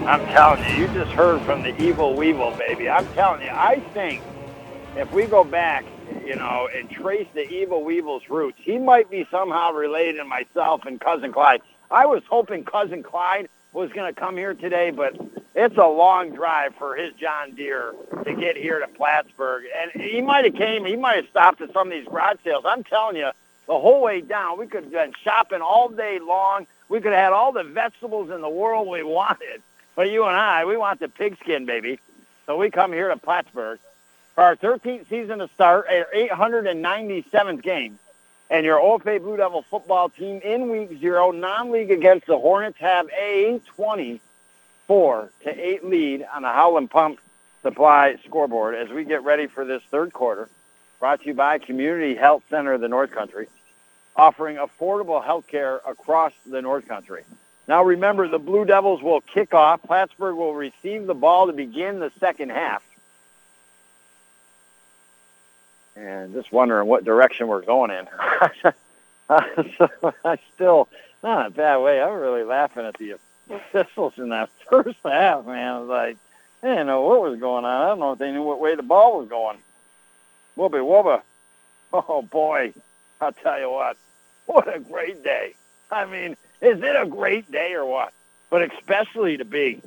I'm 0.06 0.26
telling 0.28 0.64
you, 0.64 0.82
you 0.82 0.88
just 0.94 1.12
heard 1.12 1.42
from 1.42 1.64
the 1.64 1.76
evil 1.82 2.16
weevil, 2.16 2.52
baby. 2.52 2.88
I'm 2.88 3.08
telling 3.14 3.42
you, 3.42 3.50
I 3.50 3.80
think 3.94 4.22
if 4.96 5.12
we 5.12 5.26
go 5.26 5.44
back, 5.44 5.86
you 6.26 6.36
know, 6.36 6.70
and 6.74 6.90
trace 6.90 7.28
the 7.34 7.48
evil 7.50 7.84
weevil's 7.84 8.30
roots, 8.30 8.58
he 8.62 8.78
might 8.78 9.10
be 9.10 9.28
somehow 9.32 9.72
related 9.72 10.18
to 10.18 10.26
myself 10.26 10.86
and 10.86 11.00
cousin 11.00 11.32
Clyde. 11.32 11.62
I 11.90 12.06
was 12.06 12.24
hoping 12.30 12.64
cousin 12.64 13.04
Clyde 13.04 13.50
was 13.74 13.92
going 13.92 14.14
to 14.14 14.20
come 14.20 14.38
here 14.38 14.54
today, 14.54 14.92
but 14.92 15.16
it's 15.56 15.78
a 15.78 15.88
long 15.88 16.34
drive 16.34 16.74
for 16.76 16.96
his 16.96 17.14
John 17.14 17.56
Deere 17.56 17.94
to 18.24 18.34
get 18.34 18.58
here 18.58 18.80
to 18.80 18.88
Plattsburgh. 18.88 19.66
And 19.78 20.02
he 20.02 20.22
might 20.22 20.46
have 20.46 20.56
came, 20.56 20.86
he 20.86 20.96
might 20.96 21.18
have 21.18 21.28
stopped 21.30 21.62
at 21.62 21.74
some 21.74 21.88
of 21.88 21.94
these 21.94 22.08
garage 22.08 22.38
sales. 22.44 22.64
I'm 22.66 22.84
telling 22.84 23.16
you, 23.16 23.30
the 23.68 23.80
whole 23.80 24.02
way 24.02 24.22
down, 24.22 24.60
we 24.60 24.68
could 24.68 24.84
have 24.84 24.92
been 24.92 25.14
shopping 25.24 25.62
all 25.62 25.90
day 25.90 26.20
long. 26.20 26.68
We 26.90 27.00
could 27.00 27.14
have 27.14 27.24
had 27.26 27.34
all 27.34 27.52
the 27.52 27.64
vegetables 27.64 28.30
in 28.30 28.42
the 28.42 28.50
world 28.50 28.88
we 28.88 29.04
wanted. 29.04 29.62
But 29.96 30.10
you 30.10 30.26
and 30.26 30.36
I, 30.36 30.66
we 30.66 30.78
want 30.78 31.00
the 31.00 31.10
pigskin, 31.10 31.66
baby. 31.66 32.00
So 32.46 32.58
we 32.58 32.70
come 32.70 32.92
here 32.92 33.10
to 33.10 33.18
Plattsburgh 33.18 33.80
for 34.36 34.44
our 34.44 34.56
13th 34.56 35.08
season 35.10 35.40
to 35.40 35.48
start, 35.50 35.88
our 35.90 36.08
897th 36.14 37.62
game. 37.62 38.00
And 38.50 38.66
your 38.66 38.80
OFA 38.80 39.20
Blue 39.20 39.38
Devil 39.38 39.64
football 39.70 40.10
team 40.10 40.42
in 40.44 40.70
week 40.70 41.00
zero, 41.00 41.32
non-league 41.32 41.92
against 41.92 42.28
the 42.28 42.38
Hornets, 42.38 42.78
have 42.80 43.08
a 43.18 43.62
24 43.76 45.32
to 45.44 45.50
8 45.50 45.86
lead 45.86 46.28
on 46.34 46.42
the 46.42 46.50
Howland 46.50 46.92
Pump 46.92 47.20
Supply 47.62 48.18
scoreboard 48.26 48.76
as 48.76 48.90
we 48.90 49.04
get 49.06 49.24
ready 49.24 49.46
for 49.46 49.64
this 49.64 49.84
third 49.92 50.12
quarter. 50.12 50.50
Brought 51.00 51.22
to 51.22 51.28
you 51.28 51.34
by 51.34 51.60
Community 51.60 52.16
Health 52.16 52.44
Center 52.50 52.74
of 52.74 52.82
the 52.82 52.88
North 52.88 53.12
Country, 53.12 53.48
offering 54.16 54.58
affordable 54.58 55.24
health 55.24 55.48
care 55.48 55.80
across 55.88 56.34
the 56.46 56.62
North 56.62 56.88
Country. 56.88 57.24
Now 57.68 57.84
remember, 57.84 58.28
the 58.28 58.40
Blue 58.40 58.66
Devils 58.66 59.02
will 59.02 59.22
kick 59.22 59.54
off. 59.54 59.84
Plattsburgh 59.84 60.36
will 60.36 60.56
receive 60.56 61.06
the 61.06 61.14
ball 61.14 61.48
to 61.48 61.54
begin 61.54 62.00
the 62.00 62.12
second 62.20 62.50
half. 62.50 62.84
And 65.96 66.34
just 66.34 66.52
wondering 66.52 66.88
what 66.88 67.04
direction 67.04 67.48
we're 67.48 67.62
going 67.62 67.92
in. 67.92 68.08
so 69.78 70.14
I 70.24 70.38
still, 70.56 70.88
not 71.22 71.42
in 71.42 71.46
a 71.48 71.50
bad 71.50 71.78
way. 71.78 72.02
I'm 72.02 72.14
really 72.14 72.44
laughing 72.44 72.86
at 72.86 72.98
the 72.98 73.16
officials 73.50 74.14
in 74.18 74.30
that 74.30 74.50
first 74.70 74.98
half, 75.04 75.46
man. 75.46 75.74
I 75.74 75.80
was 75.80 75.90
like, 75.90 76.18
they 76.62 76.70
didn't 76.70 76.88
know 76.88 77.02
what 77.02 77.22
was 77.22 77.40
going 77.40 77.66
on. 77.66 77.82
I 77.82 77.88
don't 77.90 78.00
know 78.00 78.14
if 78.14 78.20
they 78.20 78.32
knew 78.32 78.44
what 78.44 78.60
way 78.60 78.76
the 78.76 78.84
ball 78.84 79.20
was 79.20 79.30
going. 79.30 79.58
Whoopee 80.56 80.80
whoopee. 80.80 81.24
Oh, 81.94 82.22
boy. 82.22 82.74
I'll 83.20 83.34
tell 83.34 83.60
you 83.60 83.70
what. 83.70 83.98
What 84.46 84.74
a 84.74 84.80
great 84.80 85.24
day. 85.24 85.56
I 85.92 86.06
mean, 86.06 86.38
is 86.62 86.82
it 86.82 86.96
a 86.96 87.06
great 87.06 87.52
day 87.52 87.74
or 87.74 87.86
what? 87.86 88.14
But 88.50 88.72
especially 88.74 89.38
to 89.38 89.46
be 89.46 89.82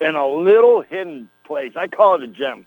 in 0.00 0.14
a 0.14 0.26
little 0.26 0.80
hidden 0.82 1.28
place. 1.44 1.76
I 1.76 1.88
call 1.88 2.16
it 2.16 2.22
a 2.22 2.26
gym. 2.26 2.66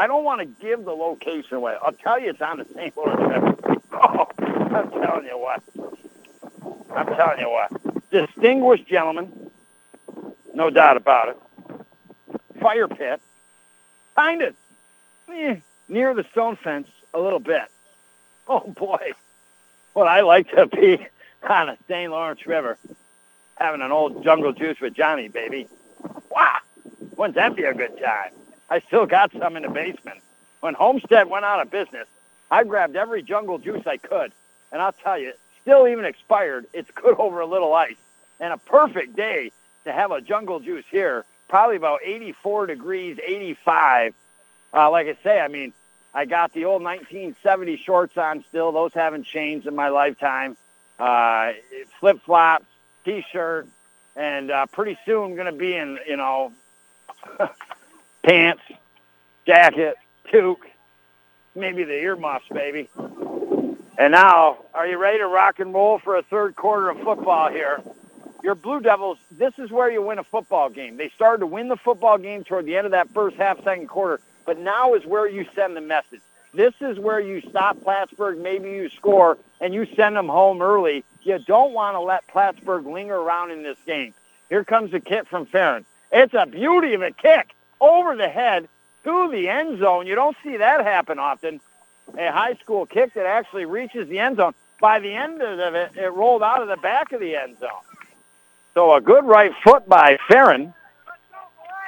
I 0.00 0.06
don't 0.06 0.24
want 0.24 0.40
to 0.40 0.46
give 0.46 0.86
the 0.86 0.92
location 0.92 1.58
away. 1.58 1.76
I'll 1.82 1.92
tell 1.92 2.18
you 2.18 2.30
it's 2.30 2.40
on 2.40 2.56
the 2.56 2.64
St. 2.74 2.96
Louis 2.96 3.16
River. 3.16 3.54
Oh, 3.92 4.26
I'm 4.38 4.90
telling 4.90 5.26
you 5.26 5.36
what. 5.36 5.62
I'm 6.96 7.06
telling 7.06 7.38
you 7.38 7.50
what. 7.50 8.10
Distinguished 8.10 8.86
gentlemen, 8.86 9.50
no 10.54 10.70
doubt 10.70 10.96
about 10.96 11.28
it. 11.28 11.38
Fire 12.62 12.88
pit, 12.88 13.20
kind 14.16 14.40
of 14.40 14.54
eh, 15.30 15.56
near 15.86 16.14
the 16.14 16.24
stone 16.32 16.56
fence 16.56 16.88
a 17.12 17.20
little 17.20 17.38
bit. 17.38 17.68
Oh 18.48 18.60
boy, 18.60 19.12
what 19.92 20.08
I 20.08 20.22
like 20.22 20.50
to 20.52 20.66
be 20.66 20.94
on 21.46 21.66
the 21.66 21.76
St. 21.88 22.10
Lawrence 22.10 22.46
River, 22.46 22.78
having 23.56 23.82
an 23.82 23.92
old 23.92 24.24
jungle 24.24 24.54
juice 24.54 24.80
with 24.80 24.94
Johnny, 24.94 25.28
baby. 25.28 25.68
Wow, 26.30 26.56
wouldn't 27.18 27.34
that 27.34 27.54
be 27.54 27.64
a 27.64 27.74
good 27.74 28.00
time? 28.02 28.30
I 28.70 28.80
still 28.80 29.06
got 29.06 29.32
some 29.32 29.56
in 29.56 29.64
the 29.64 29.68
basement. 29.68 30.20
When 30.60 30.74
Homestead 30.74 31.28
went 31.28 31.44
out 31.44 31.60
of 31.60 31.70
business, 31.70 32.06
I 32.50 32.64
grabbed 32.64 32.96
every 32.96 33.22
jungle 33.22 33.58
juice 33.58 33.86
I 33.86 33.96
could, 33.96 34.32
and 34.70 34.80
I'll 34.80 34.92
tell 34.92 35.18
you, 35.18 35.32
still 35.62 35.88
even 35.88 36.04
expired, 36.04 36.66
it's 36.72 36.90
good 36.92 37.16
over 37.18 37.40
a 37.40 37.46
little 37.46 37.74
ice. 37.74 37.96
And 38.38 38.52
a 38.52 38.58
perfect 38.58 39.16
day 39.16 39.52
to 39.84 39.92
have 39.92 40.12
a 40.12 40.20
jungle 40.20 40.60
juice 40.60 40.84
here, 40.90 41.24
probably 41.48 41.76
about 41.76 42.00
84 42.04 42.66
degrees, 42.66 43.18
85. 43.22 44.14
Uh, 44.72 44.90
like 44.90 45.08
I 45.08 45.16
say, 45.22 45.40
I 45.40 45.48
mean, 45.48 45.72
I 46.14 46.24
got 46.24 46.52
the 46.52 46.64
old 46.64 46.82
1970 46.82 47.76
shorts 47.78 48.16
on 48.16 48.44
still. 48.48 48.72
Those 48.72 48.92
haven't 48.94 49.24
changed 49.24 49.66
in 49.66 49.74
my 49.74 49.88
lifetime. 49.88 50.56
Uh, 50.98 51.52
flip 51.98 52.20
flops, 52.22 52.66
t-shirt, 53.04 53.66
and 54.16 54.50
uh, 54.50 54.66
pretty 54.66 54.98
soon 55.04 55.34
going 55.34 55.46
to 55.46 55.52
be 55.52 55.74
in, 55.74 55.98
you 56.06 56.16
know, 56.16 56.52
pants, 58.22 58.62
jacket, 59.46 59.96
toque, 60.30 60.66
maybe 61.54 61.84
the 61.84 61.94
earmuffs, 61.94 62.48
baby. 62.52 62.88
And 63.98 64.12
now, 64.12 64.58
are 64.72 64.86
you 64.86 64.98
ready 64.98 65.18
to 65.18 65.26
rock 65.26 65.58
and 65.60 65.74
roll 65.74 65.98
for 65.98 66.16
a 66.16 66.22
third 66.22 66.56
quarter 66.56 66.88
of 66.88 67.00
football 67.00 67.50
here? 67.50 67.82
Your 68.42 68.54
Blue 68.54 68.80
Devils, 68.80 69.18
this 69.30 69.52
is 69.58 69.70
where 69.70 69.90
you 69.90 70.00
win 70.00 70.18
a 70.18 70.24
football 70.24 70.70
game. 70.70 70.96
They 70.96 71.10
started 71.10 71.40
to 71.40 71.46
win 71.46 71.68
the 71.68 71.76
football 71.76 72.16
game 72.16 72.42
toward 72.42 72.64
the 72.64 72.76
end 72.76 72.86
of 72.86 72.92
that 72.92 73.10
first 73.10 73.36
half, 73.36 73.62
second 73.62 73.88
quarter, 73.88 74.20
but 74.46 74.58
now 74.58 74.94
is 74.94 75.04
where 75.04 75.28
you 75.28 75.46
send 75.54 75.76
the 75.76 75.82
message. 75.82 76.20
This 76.54 76.72
is 76.80 76.98
where 76.98 77.20
you 77.20 77.42
stop 77.42 77.80
Plattsburgh, 77.82 78.38
maybe 78.38 78.70
you 78.70 78.88
score, 78.88 79.38
and 79.60 79.74
you 79.74 79.86
send 79.94 80.16
them 80.16 80.28
home 80.28 80.62
early. 80.62 81.04
You 81.22 81.38
don't 81.38 81.72
want 81.72 81.94
to 81.94 82.00
let 82.00 82.26
Plattsburgh 82.28 82.86
linger 82.86 83.16
around 83.16 83.50
in 83.50 83.62
this 83.62 83.76
game. 83.86 84.14
Here 84.48 84.64
comes 84.64 84.90
the 84.90 85.00
kick 85.00 85.28
from 85.28 85.46
Farron. 85.46 85.84
It's 86.10 86.34
a 86.34 86.46
beauty 86.46 86.94
of 86.94 87.02
a 87.02 87.12
kick 87.12 87.54
over 87.80 88.16
the 88.16 88.28
head 88.28 88.68
to 89.04 89.30
the 89.30 89.48
end 89.48 89.78
zone. 89.78 90.06
You 90.06 90.14
don't 90.14 90.36
see 90.42 90.58
that 90.58 90.84
happen 90.84 91.18
often. 91.18 91.60
A 92.18 92.30
high 92.30 92.54
school 92.54 92.86
kick 92.86 93.14
that 93.14 93.26
actually 93.26 93.64
reaches 93.64 94.08
the 94.08 94.18
end 94.18 94.36
zone. 94.36 94.54
By 94.80 94.98
the 94.98 95.12
end 95.12 95.42
of 95.42 95.74
it, 95.74 95.92
it 95.96 96.12
rolled 96.12 96.42
out 96.42 96.62
of 96.62 96.68
the 96.68 96.76
back 96.76 97.12
of 97.12 97.20
the 97.20 97.36
end 97.36 97.58
zone. 97.58 97.68
So 98.74 98.94
a 98.94 99.00
good 99.00 99.24
right 99.24 99.52
foot 99.62 99.88
by 99.88 100.18
Farron. 100.28 100.74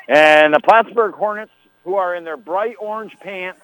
And 0.09 0.55
the 0.55 0.60
Plattsburgh 0.60 1.14
Hornets, 1.14 1.52
who 1.85 1.94
are 1.94 2.14
in 2.14 2.24
their 2.24 2.36
bright 2.36 2.77
orange 2.78 3.19
pants, 3.20 3.60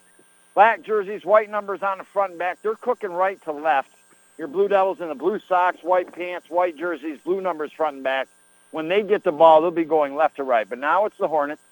black 0.54 0.82
jerseys, 0.82 1.24
white 1.24 1.50
numbers 1.50 1.82
on 1.82 1.98
the 1.98 2.04
front 2.04 2.32
and 2.32 2.38
back, 2.38 2.58
they're 2.62 2.74
cooking 2.74 3.12
right 3.12 3.40
to 3.42 3.52
left. 3.52 3.90
Your 4.38 4.48
Blue 4.48 4.68
Devils 4.68 5.00
in 5.00 5.08
the 5.08 5.14
blue 5.14 5.40
socks, 5.40 5.78
white 5.82 6.12
pants, 6.12 6.48
white 6.48 6.76
jerseys, 6.76 7.18
blue 7.24 7.40
numbers 7.40 7.72
front 7.72 7.96
and 7.96 8.04
back. 8.04 8.28
When 8.70 8.88
they 8.88 9.02
get 9.02 9.24
the 9.24 9.32
ball, 9.32 9.60
they'll 9.62 9.70
be 9.70 9.84
going 9.84 10.14
left 10.14 10.36
to 10.36 10.44
right. 10.44 10.68
But 10.68 10.78
now 10.78 11.06
it's 11.06 11.16
the 11.18 11.28
Hornets 11.28 11.62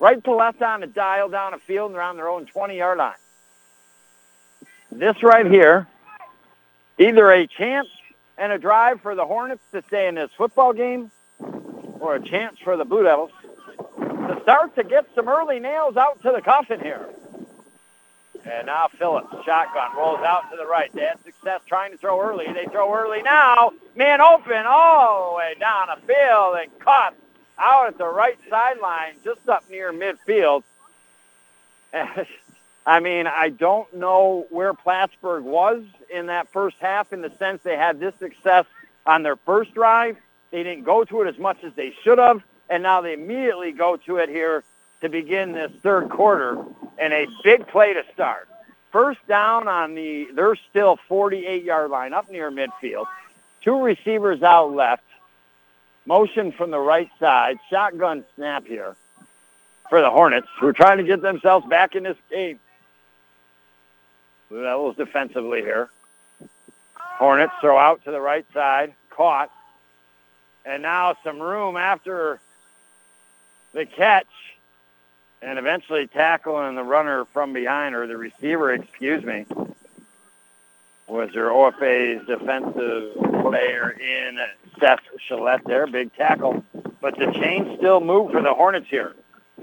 right 0.00 0.22
to 0.24 0.34
left 0.34 0.62
on 0.62 0.80
the 0.80 0.86
dial 0.86 1.28
down 1.28 1.52
the 1.52 1.58
field 1.58 1.92
and 1.92 2.00
on 2.00 2.16
their 2.16 2.28
own 2.28 2.46
20-yard 2.46 2.98
line. 2.98 3.14
This 4.90 5.22
right 5.22 5.46
here, 5.46 5.86
either 6.98 7.30
a 7.30 7.46
chance 7.46 7.88
and 8.36 8.50
a 8.50 8.58
drive 8.58 9.02
for 9.02 9.14
the 9.14 9.24
Hornets 9.24 9.62
to 9.72 9.82
stay 9.86 10.08
in 10.08 10.16
this 10.16 10.30
football 10.36 10.72
game 10.72 11.12
or 12.00 12.16
a 12.16 12.20
chance 12.20 12.58
for 12.58 12.76
the 12.76 12.84
Blue 12.84 13.04
Devils 13.04 13.30
to 13.98 14.38
start 14.42 14.74
to 14.76 14.82
get 14.82 15.06
some 15.14 15.28
early 15.28 15.60
nails 15.60 15.96
out 15.96 16.20
to 16.22 16.32
the 16.32 16.40
coffin 16.40 16.80
here. 16.80 17.06
And 18.44 18.66
now 18.66 18.88
Phillips, 18.98 19.28
shotgun, 19.44 19.94
rolls 19.96 20.20
out 20.20 20.50
to 20.50 20.56
the 20.56 20.66
right. 20.66 20.90
They 20.94 21.02
had 21.02 21.22
success 21.22 21.60
trying 21.66 21.92
to 21.92 21.98
throw 21.98 22.20
early. 22.20 22.46
They 22.46 22.64
throw 22.72 22.92
early 22.92 23.22
now. 23.22 23.72
Man 23.94 24.22
open 24.22 24.64
all 24.66 25.30
the 25.30 25.36
way 25.36 25.54
down 25.60 25.88
the 25.88 26.06
field 26.06 26.56
and 26.60 26.78
caught 26.80 27.14
out 27.60 27.88
at 27.88 27.98
the 27.98 28.06
right 28.06 28.38
sideline, 28.48 29.14
just 29.24 29.48
up 29.48 29.64
near 29.70 29.92
midfield. 29.92 30.62
I 32.86 33.00
mean, 33.00 33.26
I 33.26 33.50
don't 33.50 33.92
know 33.94 34.46
where 34.50 34.74
Plattsburgh 34.74 35.44
was 35.44 35.82
in 36.08 36.26
that 36.26 36.48
first 36.48 36.76
half 36.80 37.12
in 37.12 37.20
the 37.20 37.30
sense 37.38 37.62
they 37.62 37.76
had 37.76 38.00
this 38.00 38.14
success 38.16 38.64
on 39.06 39.22
their 39.22 39.36
first 39.36 39.74
drive. 39.74 40.16
They 40.50 40.62
didn't 40.62 40.84
go 40.84 41.04
to 41.04 41.22
it 41.22 41.28
as 41.28 41.38
much 41.38 41.62
as 41.62 41.72
they 41.74 41.92
should 42.02 42.18
have, 42.18 42.42
and 42.68 42.82
now 42.82 43.00
they 43.00 43.12
immediately 43.12 43.72
go 43.72 43.96
to 43.96 44.16
it 44.16 44.28
here 44.28 44.64
to 45.02 45.08
begin 45.08 45.52
this 45.52 45.70
third 45.82 46.08
quarter 46.08 46.58
and 46.98 47.12
a 47.12 47.26
big 47.44 47.66
play 47.68 47.94
to 47.94 48.04
start. 48.12 48.48
First 48.90 49.24
down 49.28 49.68
on 49.68 49.94
the, 49.94 50.28
they're 50.34 50.56
still 50.56 50.98
48-yard 51.08 51.90
line 51.90 52.12
up 52.12 52.30
near 52.30 52.50
midfield. 52.50 53.06
Two 53.62 53.82
receivers 53.82 54.42
out 54.42 54.72
left. 54.72 55.04
Motion 56.06 56.52
from 56.52 56.70
the 56.70 56.78
right 56.78 57.10
side. 57.18 57.58
Shotgun 57.68 58.24
snap 58.34 58.66
here 58.66 58.96
for 59.88 60.00
the 60.00 60.10
Hornets, 60.10 60.48
who 60.58 60.68
are 60.68 60.72
trying 60.72 60.98
to 60.98 61.04
get 61.04 61.20
themselves 61.20 61.66
back 61.66 61.94
in 61.94 62.04
this 62.04 62.16
game. 62.30 62.58
Blue 64.48 64.62
Devils 64.62 64.96
defensively 64.96 65.60
here. 65.60 65.90
Hornets 66.94 67.52
throw 67.60 67.76
out 67.76 68.02
to 68.04 68.10
the 68.10 68.20
right 68.20 68.46
side. 68.54 68.94
Caught. 69.10 69.50
And 70.64 70.82
now 70.82 71.16
some 71.22 71.40
room 71.40 71.76
after 71.76 72.40
the 73.72 73.86
catch 73.86 74.26
and 75.42 75.58
eventually 75.58 76.06
tackling 76.06 76.74
the 76.74 76.82
runner 76.82 77.24
from 77.26 77.52
behind, 77.52 77.94
or 77.94 78.06
the 78.06 78.16
receiver, 78.16 78.72
excuse 78.72 79.24
me. 79.24 79.46
was 81.06 81.32
your 81.32 81.50
OFA's 81.50 82.26
defensive 82.26 83.14
player 83.42 83.90
in 83.90 84.38
Seth 84.80 85.00
Gillette 85.28 85.64
there, 85.66 85.86
big 85.86 86.14
tackle. 86.14 86.64
But 87.00 87.18
the 87.18 87.32
chains 87.32 87.78
still 87.78 88.00
move 88.00 88.32
for 88.32 88.42
the 88.42 88.54
Hornets 88.54 88.88
here. 88.88 89.14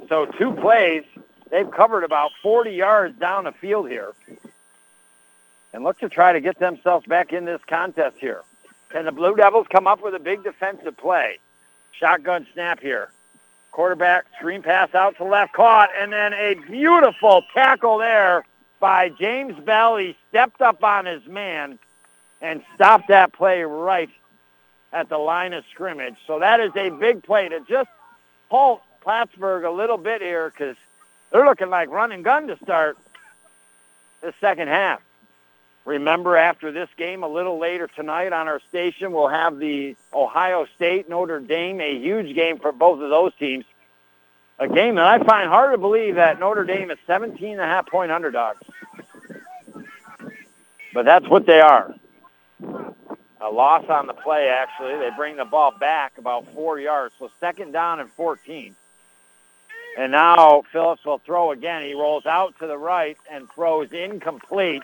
So 0.10 0.26
two 0.26 0.54
plays, 0.54 1.04
they've 1.50 1.70
covered 1.70 2.04
about 2.04 2.32
40 2.42 2.72
yards 2.72 3.18
down 3.20 3.46
the 3.46 3.52
field 3.52 3.90
here. 3.90 4.14
And 5.74 5.84
look 5.84 6.00
to 6.00 6.10
try 6.10 6.34
to 6.34 6.40
get 6.40 6.60
themselves 6.60 7.06
back 7.06 7.34
in 7.34 7.46
this 7.46 7.62
contest 7.68 8.18
here. 8.20 8.44
Can 8.90 9.06
the 9.06 9.12
Blue 9.12 9.36
Devils 9.36 9.68
come 9.70 9.86
up 9.86 10.02
with 10.02 10.16
a 10.16 10.20
big 10.20 10.44
defensive 10.44 10.96
play? 10.98 11.40
Shotgun 11.92 12.48
snap 12.54 12.80
here. 12.80 13.12
Quarterback 13.72 14.26
screen 14.38 14.64
pass 14.64 14.96
out 14.96 15.18
to 15.18 15.24
left, 15.24 15.54
caught, 15.54 15.90
and 16.00 16.12
then 16.12 16.34
a 16.34 16.56
beautiful 16.68 17.44
tackle 17.54 17.98
there 17.98 18.46
by 18.80 19.10
James 19.10 19.60
Bell. 19.64 19.98
He 19.98 20.16
stepped 20.30 20.62
up 20.62 20.84
on 20.84 21.06
his 21.06 21.26
man 21.28 21.78
and 22.42 22.64
stopped 22.76 23.10
that 23.10 23.34
play 23.34 23.62
right 23.64 24.10
at 24.94 25.10
the 25.10 25.18
line 25.18 25.54
of 25.54 25.64
scrimmage. 25.72 26.16
So 26.26 26.40
that 26.40 26.60
is 26.60 26.72
a 26.76 26.90
big 26.90 27.24
play 27.24 27.50
to 27.50 27.60
just 27.62 27.90
halt 28.50 28.82
Plattsburgh 29.02 29.64
a 29.64 29.72
little 29.72 29.98
bit 29.98 30.22
here 30.22 30.50
because 30.50 30.76
they're 31.32 31.46
looking 31.46 31.70
like 31.70 31.90
run 31.90 32.12
and 32.12 32.24
gun 32.24 32.48
to 32.48 32.58
start 32.58 32.98
the 34.22 34.34
second 34.40 34.68
half. 34.68 35.02
Remember, 35.86 36.36
after 36.36 36.72
this 36.74 36.90
game, 36.98 37.24
a 37.24 37.30
little 37.30 37.58
later 37.60 37.88
tonight 37.88 38.34
on 38.34 38.50
our 38.50 38.60
station, 38.68 39.14
we'll 39.14 39.30
have 39.30 39.58
the 39.58 39.96
Ohio 40.14 40.68
State 40.76 41.08
Notre 41.08 41.40
Dame, 41.40 41.80
a 41.80 41.98
huge 41.98 42.36
game 42.36 42.60
for 42.60 42.74
both 42.74 43.02
of 43.02 43.10
those 43.10 43.34
teams. 43.36 43.64
A 44.60 44.68
game 44.68 44.96
that 44.96 45.06
I 45.06 45.24
find 45.24 45.48
hard 45.48 45.72
to 45.72 45.78
believe 45.78 46.16
that 46.16 46.42
Notre 46.42 46.66
Dame 46.66 46.92
is 46.92 46.98
17 47.08 47.54
and 47.54 47.62
a 47.62 47.66
half 47.66 47.88
point 47.88 48.12
underdogs. 48.12 48.60
But 50.94 51.06
that's 51.06 51.28
what 51.28 51.46
they 51.46 51.62
are. 51.62 51.96
A 53.40 53.50
loss 53.50 53.86
on 53.90 54.08
the 54.08 54.14
play, 54.14 54.50
actually. 54.50 54.98
They 54.98 55.10
bring 55.16 55.38
the 55.38 55.46
ball 55.46 55.72
back 55.72 56.18
about 56.18 56.52
four 56.54 56.80
yards. 56.80 57.14
So 57.20 57.30
second 57.40 57.72
down 57.72 58.00
and 58.00 58.10
14. 58.12 58.76
And 59.98 60.12
now 60.12 60.64
Phillips 60.72 61.06
will 61.06 61.18
throw 61.20 61.52
again. 61.52 61.84
He 61.84 61.94
rolls 61.94 62.26
out 62.26 62.58
to 62.60 62.68
the 62.68 62.78
right 62.78 63.18
and 63.32 63.50
throws 63.50 63.92
incomplete. 63.92 64.84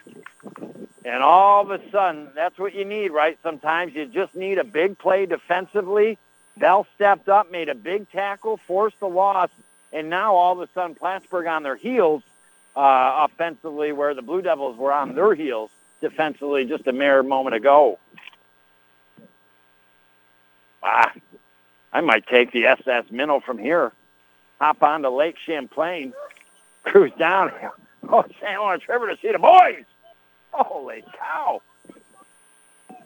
And 1.05 1.21
all 1.21 1.61
of 1.61 1.71
a 1.71 1.89
sudden, 1.91 2.29
that's 2.33 2.57
what 2.57 2.73
you 2.73 2.85
need, 2.85 3.11
right? 3.11 3.37
Sometimes 3.43 3.93
you 3.93 4.05
just 4.05 4.35
need 4.35 4.57
a 4.57 4.63
big 4.63 4.97
play 4.97 5.25
defensively. 5.25 6.17
Bell 6.57 6.87
stepped 6.95 7.29
up, 7.29 7.51
made 7.51 7.69
a 7.69 7.75
big 7.75 8.09
tackle, 8.11 8.57
forced 8.57 8.99
the 8.99 9.07
loss, 9.07 9.49
and 9.91 10.09
now 10.09 10.35
all 10.35 10.53
of 10.53 10.67
a 10.67 10.71
sudden 10.73 10.95
Plattsburgh 10.95 11.47
on 11.47 11.63
their 11.63 11.75
heels 11.75 12.23
uh, 12.75 13.27
offensively 13.29 13.91
where 13.91 14.13
the 14.13 14.21
Blue 14.21 14.41
Devils 14.41 14.77
were 14.77 14.93
on 14.93 15.15
their 15.15 15.35
heels 15.35 15.69
defensively 16.01 16.65
just 16.65 16.87
a 16.87 16.93
mere 16.93 17.23
moment 17.23 17.55
ago. 17.55 17.99
Ah, 20.83 21.13
I 21.93 22.01
might 22.01 22.27
take 22.27 22.51
the 22.51 22.65
SS 22.65 23.05
Minnow 23.11 23.39
from 23.39 23.57
here, 23.57 23.91
hop 24.59 24.83
on 24.83 25.03
to 25.03 25.09
Lake 25.09 25.37
Champlain, 25.45 26.13
cruise 26.83 27.11
down, 27.17 27.51
oh, 28.09 28.25
San 28.41 28.57
Lawrence 28.59 28.87
River 28.87 29.07
to 29.13 29.17
see 29.21 29.31
the 29.31 29.39
boys. 29.39 29.85
Holy 30.51 31.03
cow. 31.17 31.61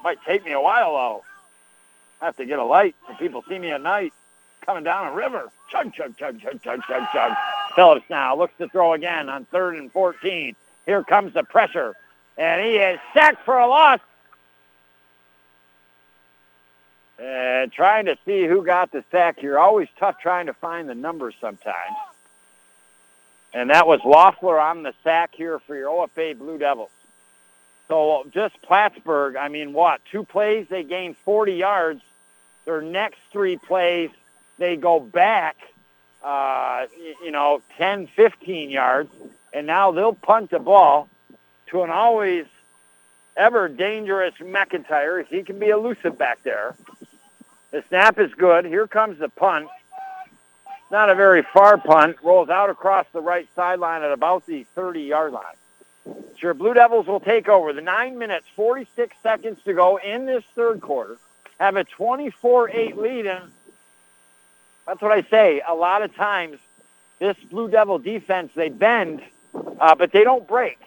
Might 0.03 0.17
take 0.25 0.43
me 0.45 0.51
a 0.51 0.59
while, 0.59 0.93
though. 0.93 1.23
I 2.21 2.25
have 2.25 2.37
to 2.37 2.45
get 2.45 2.59
a 2.59 2.63
light 2.63 2.95
so 3.07 3.13
people 3.15 3.43
see 3.47 3.59
me 3.59 3.71
at 3.71 3.81
night 3.81 4.13
coming 4.65 4.83
down 4.83 5.07
a 5.07 5.13
river. 5.13 5.49
Chug, 5.69 5.93
chug, 5.93 6.17
chug, 6.17 6.41
chug, 6.41 6.61
chug, 6.61 6.81
chug, 6.87 7.03
chug. 7.13 7.31
Phillips 7.75 8.05
now 8.09 8.35
looks 8.35 8.53
to 8.57 8.67
throw 8.69 8.93
again 8.93 9.29
on 9.29 9.45
third 9.45 9.75
and 9.75 9.91
14. 9.91 10.55
Here 10.85 11.03
comes 11.03 11.33
the 11.33 11.43
pressure. 11.43 11.95
And 12.37 12.63
he 12.63 12.75
is 12.75 12.99
sacked 13.13 13.43
for 13.45 13.57
a 13.57 13.67
loss. 13.67 13.99
And 17.19 17.71
trying 17.71 18.05
to 18.05 18.17
see 18.25 18.45
who 18.45 18.63
got 18.63 18.91
the 18.91 19.03
sack 19.11 19.39
here. 19.39 19.57
Always 19.57 19.87
tough 19.97 20.19
trying 20.19 20.45
to 20.47 20.53
find 20.53 20.87
the 20.87 20.95
numbers 20.95 21.33
sometimes. 21.41 21.95
And 23.53 23.71
that 23.71 23.87
was 23.87 24.01
Loeffler 24.05 24.59
on 24.59 24.83
the 24.83 24.93
sack 25.03 25.33
here 25.33 25.57
for 25.59 25.75
your 25.75 25.89
OFA 25.89 26.37
Blue 26.37 26.57
Devils. 26.57 26.91
So 27.87 28.27
just 28.33 28.61
Plattsburgh, 28.61 29.35
I 29.35 29.47
mean, 29.47 29.73
what? 29.73 30.01
Two 30.11 30.23
plays, 30.23 30.67
they 30.69 30.83
gain 30.83 31.15
40 31.25 31.53
yards. 31.53 32.01
Their 32.65 32.81
next 32.81 33.19
three 33.31 33.57
plays, 33.57 34.09
they 34.57 34.75
go 34.75 34.99
back, 34.99 35.55
uh, 36.23 36.87
you 37.23 37.31
know, 37.31 37.61
10, 37.77 38.07
15 38.07 38.69
yards, 38.69 39.09
and 39.53 39.65
now 39.65 39.91
they'll 39.91 40.13
punt 40.13 40.49
the 40.49 40.59
ball 40.59 41.07
to 41.67 41.83
an 41.83 41.89
always 41.89 42.45
ever 43.37 43.69
dangerous 43.69 44.33
McIntyre. 44.35 45.25
He 45.25 45.43
can 45.43 45.59
be 45.59 45.67
elusive 45.67 46.17
back 46.17 46.43
there. 46.43 46.75
The 47.71 47.83
snap 47.89 48.17
is 48.19 48.33
good. 48.33 48.65
Here 48.65 48.87
comes 48.87 49.19
the 49.19 49.29
punt. 49.29 49.67
Not 50.89 51.09
a 51.09 51.15
very 51.15 51.43
far 51.53 51.77
punt. 51.77 52.17
Rolls 52.23 52.49
out 52.49 52.69
across 52.69 53.05
the 53.11 53.19
right 53.19 53.47
sideline 53.55 54.03
at 54.03 54.11
about 54.11 54.45
the 54.45 54.65
30-yard 54.75 55.33
line. 55.33 56.15
Sure, 56.37 56.53
Blue 56.53 56.73
Devils 56.73 57.07
will 57.07 57.19
take 57.19 57.49
over. 57.49 57.73
The 57.73 57.81
9 57.81 58.17
minutes, 58.17 58.45
46 58.55 59.15
seconds 59.21 59.59
to 59.65 59.73
go 59.73 59.97
in 59.97 60.25
this 60.25 60.43
third 60.55 60.79
quarter. 60.79 61.17
Have 61.59 61.75
a 61.75 61.83
24-8 61.83 62.95
lead, 62.95 63.25
and 63.25 63.51
that's 64.85 65.01
what 65.01 65.11
I 65.11 65.23
say. 65.23 65.61
A 65.67 65.73
lot 65.73 66.03
of 66.03 66.15
times, 66.15 66.59
this 67.19 67.35
Blue 67.49 67.67
Devil 67.67 67.99
defense, 67.99 68.51
they 68.55 68.69
bend, 68.69 69.21
uh, 69.79 69.95
but 69.95 70.11
they 70.13 70.23
don't 70.23 70.47
break. 70.47 70.79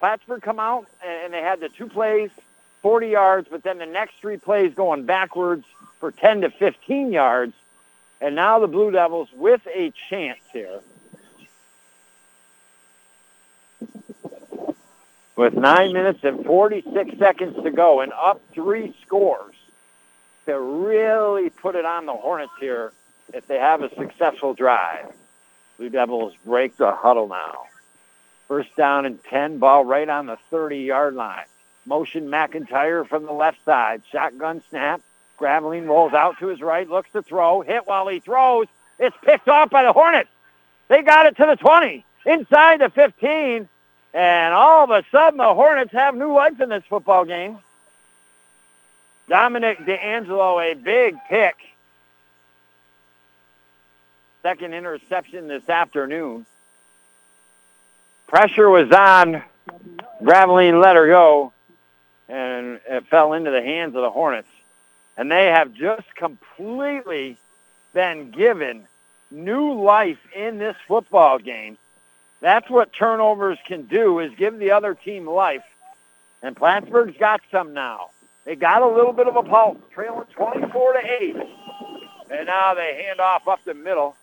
Plattsburgh 0.00 0.42
come 0.42 0.60
out, 0.60 0.86
and 1.02 1.32
they 1.32 1.40
had 1.40 1.60
the 1.60 1.70
two 1.70 1.86
plays, 1.86 2.30
40 2.82 3.08
yards, 3.08 3.48
but 3.50 3.62
then 3.62 3.78
the 3.78 3.86
next 3.86 4.16
three 4.20 4.36
plays 4.36 4.74
going 4.74 5.04
backwards 5.04 5.64
for 6.00 6.10
10 6.10 6.42
to 6.42 6.50
15 6.50 7.12
yards. 7.12 7.54
And 8.20 8.34
now 8.34 8.58
the 8.58 8.66
Blue 8.66 8.90
Devils 8.90 9.28
with 9.34 9.66
a 9.72 9.92
chance 10.08 10.40
here. 10.52 10.80
With 15.36 15.54
9 15.54 15.92
minutes 15.92 16.24
and 16.24 16.44
46 16.44 17.18
seconds 17.18 17.62
to 17.62 17.70
go 17.70 18.00
and 18.00 18.12
up 18.12 18.40
three 18.52 18.94
scores 19.06 19.54
to 20.46 20.58
really 20.58 21.50
put 21.50 21.76
it 21.76 21.84
on 21.84 22.06
the 22.06 22.12
Hornets 22.12 22.52
here 22.58 22.92
if 23.32 23.46
they 23.46 23.58
have 23.58 23.82
a 23.82 23.94
successful 23.94 24.54
drive. 24.54 25.12
Blue 25.76 25.90
Devils 25.90 26.34
break 26.44 26.76
the 26.76 26.90
huddle 26.90 27.28
now. 27.28 27.66
First 28.48 28.74
down 28.74 29.06
and 29.06 29.22
10, 29.24 29.58
ball 29.58 29.84
right 29.84 30.08
on 30.08 30.26
the 30.26 30.38
30-yard 30.50 31.14
line. 31.14 31.44
Motion 31.86 32.28
McIntyre 32.28 33.06
from 33.06 33.26
the 33.26 33.32
left 33.32 33.64
side. 33.64 34.02
Shotgun 34.10 34.62
snap. 34.70 35.02
Graveline 35.38 35.86
rolls 35.86 36.12
out 36.12 36.38
to 36.38 36.48
his 36.48 36.60
right, 36.60 36.88
looks 36.88 37.10
to 37.12 37.22
throw, 37.22 37.60
hit 37.60 37.86
while 37.86 38.08
he 38.08 38.20
throws. 38.20 38.66
It's 38.98 39.16
picked 39.22 39.48
off 39.48 39.70
by 39.70 39.84
the 39.84 39.92
Hornets. 39.92 40.30
They 40.88 41.02
got 41.02 41.26
it 41.26 41.36
to 41.36 41.46
the 41.46 41.56
20, 41.56 42.04
inside 42.26 42.80
the 42.80 42.90
15, 42.90 43.68
and 44.14 44.54
all 44.54 44.84
of 44.84 44.90
a 44.90 45.04
sudden 45.10 45.38
the 45.38 45.54
Hornets 45.54 45.92
have 45.92 46.16
new 46.16 46.32
life 46.32 46.60
in 46.60 46.68
this 46.68 46.84
football 46.88 47.24
game. 47.24 47.58
Dominic 49.28 49.84
D'Angelo, 49.84 50.58
a 50.58 50.74
big 50.74 51.16
pick. 51.28 51.54
Second 54.42 54.72
interception 54.72 55.46
this 55.48 55.68
afternoon. 55.68 56.46
Pressure 58.26 58.68
was 58.70 58.90
on. 58.90 59.42
Graveline 60.22 60.82
let 60.82 60.96
her 60.96 61.06
go, 61.06 61.52
and 62.28 62.80
it 62.88 63.06
fell 63.06 63.34
into 63.34 63.50
the 63.50 63.62
hands 63.62 63.94
of 63.94 64.02
the 64.02 64.10
Hornets. 64.10 64.48
And 65.18 65.30
they 65.30 65.46
have 65.46 65.74
just 65.74 66.14
completely 66.14 67.36
been 67.92 68.30
given 68.30 68.86
new 69.32 69.74
life 69.74 70.18
in 70.34 70.58
this 70.58 70.76
football 70.86 71.38
game. 71.40 71.76
That's 72.40 72.70
what 72.70 72.92
turnovers 72.92 73.58
can 73.66 73.82
do 73.82 74.20
is 74.20 74.32
give 74.36 74.58
the 74.58 74.70
other 74.70 74.94
team 74.94 75.28
life. 75.28 75.64
And 76.40 76.56
Plattsburgh's 76.56 77.16
got 77.18 77.40
some 77.50 77.74
now. 77.74 78.10
They 78.44 78.54
got 78.54 78.80
a 78.80 78.86
little 78.86 79.12
bit 79.12 79.26
of 79.26 79.34
a 79.34 79.42
pulse, 79.42 79.78
trailing 79.92 80.24
24 80.30 80.92
to 80.92 81.00
8. 81.20 81.36
And 82.30 82.46
now 82.46 82.74
they 82.74 83.02
hand 83.04 83.20
off 83.20 83.48
up 83.48 83.58
the 83.64 83.74
middle. 83.74 84.16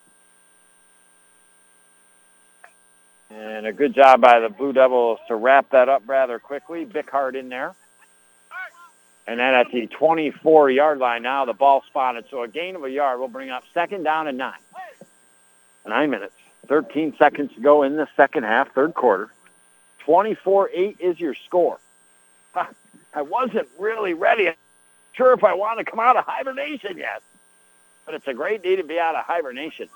And 3.29 3.67
a 3.67 3.73
good 3.73 3.93
job 3.93 4.21
by 4.21 4.39
the 4.39 4.47
Blue 4.47 4.71
Devils 4.71 5.19
to 5.27 5.35
wrap 5.35 5.71
that 5.71 5.89
up 5.89 6.03
rather 6.07 6.39
quickly. 6.39 6.85
Bickhart 6.85 7.35
in 7.35 7.49
there. 7.49 7.75
And 9.27 9.39
then 9.39 9.53
at 9.53 9.71
the 9.71 9.87
24-yard 9.87 10.99
line 10.99 11.23
now, 11.23 11.45
the 11.45 11.53
ball 11.53 11.83
spotted. 11.87 12.25
So 12.29 12.43
a 12.43 12.47
gain 12.47 12.75
of 12.75 12.83
a 12.83 12.89
yard 12.89 13.19
will 13.19 13.27
bring 13.27 13.49
up 13.49 13.63
second 13.73 14.03
down 14.03 14.27
and 14.27 14.37
nine. 14.37 14.53
Nine 15.87 16.09
minutes. 16.09 16.33
13 16.67 17.15
seconds 17.17 17.53
to 17.55 17.61
go 17.61 17.83
in 17.83 17.95
the 17.95 18.07
second 18.15 18.43
half, 18.43 18.73
third 18.73 18.93
quarter. 18.93 19.31
24-8 20.05 20.99
is 20.99 21.19
your 21.19 21.35
score. 21.45 21.79
I 22.55 23.21
wasn't 23.21 23.67
really 23.79 24.13
ready. 24.13 24.51
Sure 25.13 25.33
if 25.33 25.43
I 25.43 25.53
want 25.53 25.79
to 25.79 25.85
come 25.85 25.99
out 25.99 26.17
of 26.17 26.25
hibernation 26.25 26.97
yet. 26.97 27.21
But 28.05 28.15
it's 28.15 28.27
a 28.27 28.33
great 28.33 28.61
day 28.61 28.75
to 28.75 28.83
be 28.83 28.99
out 28.99 29.15
of 29.15 29.25
hibernation. 29.25 29.89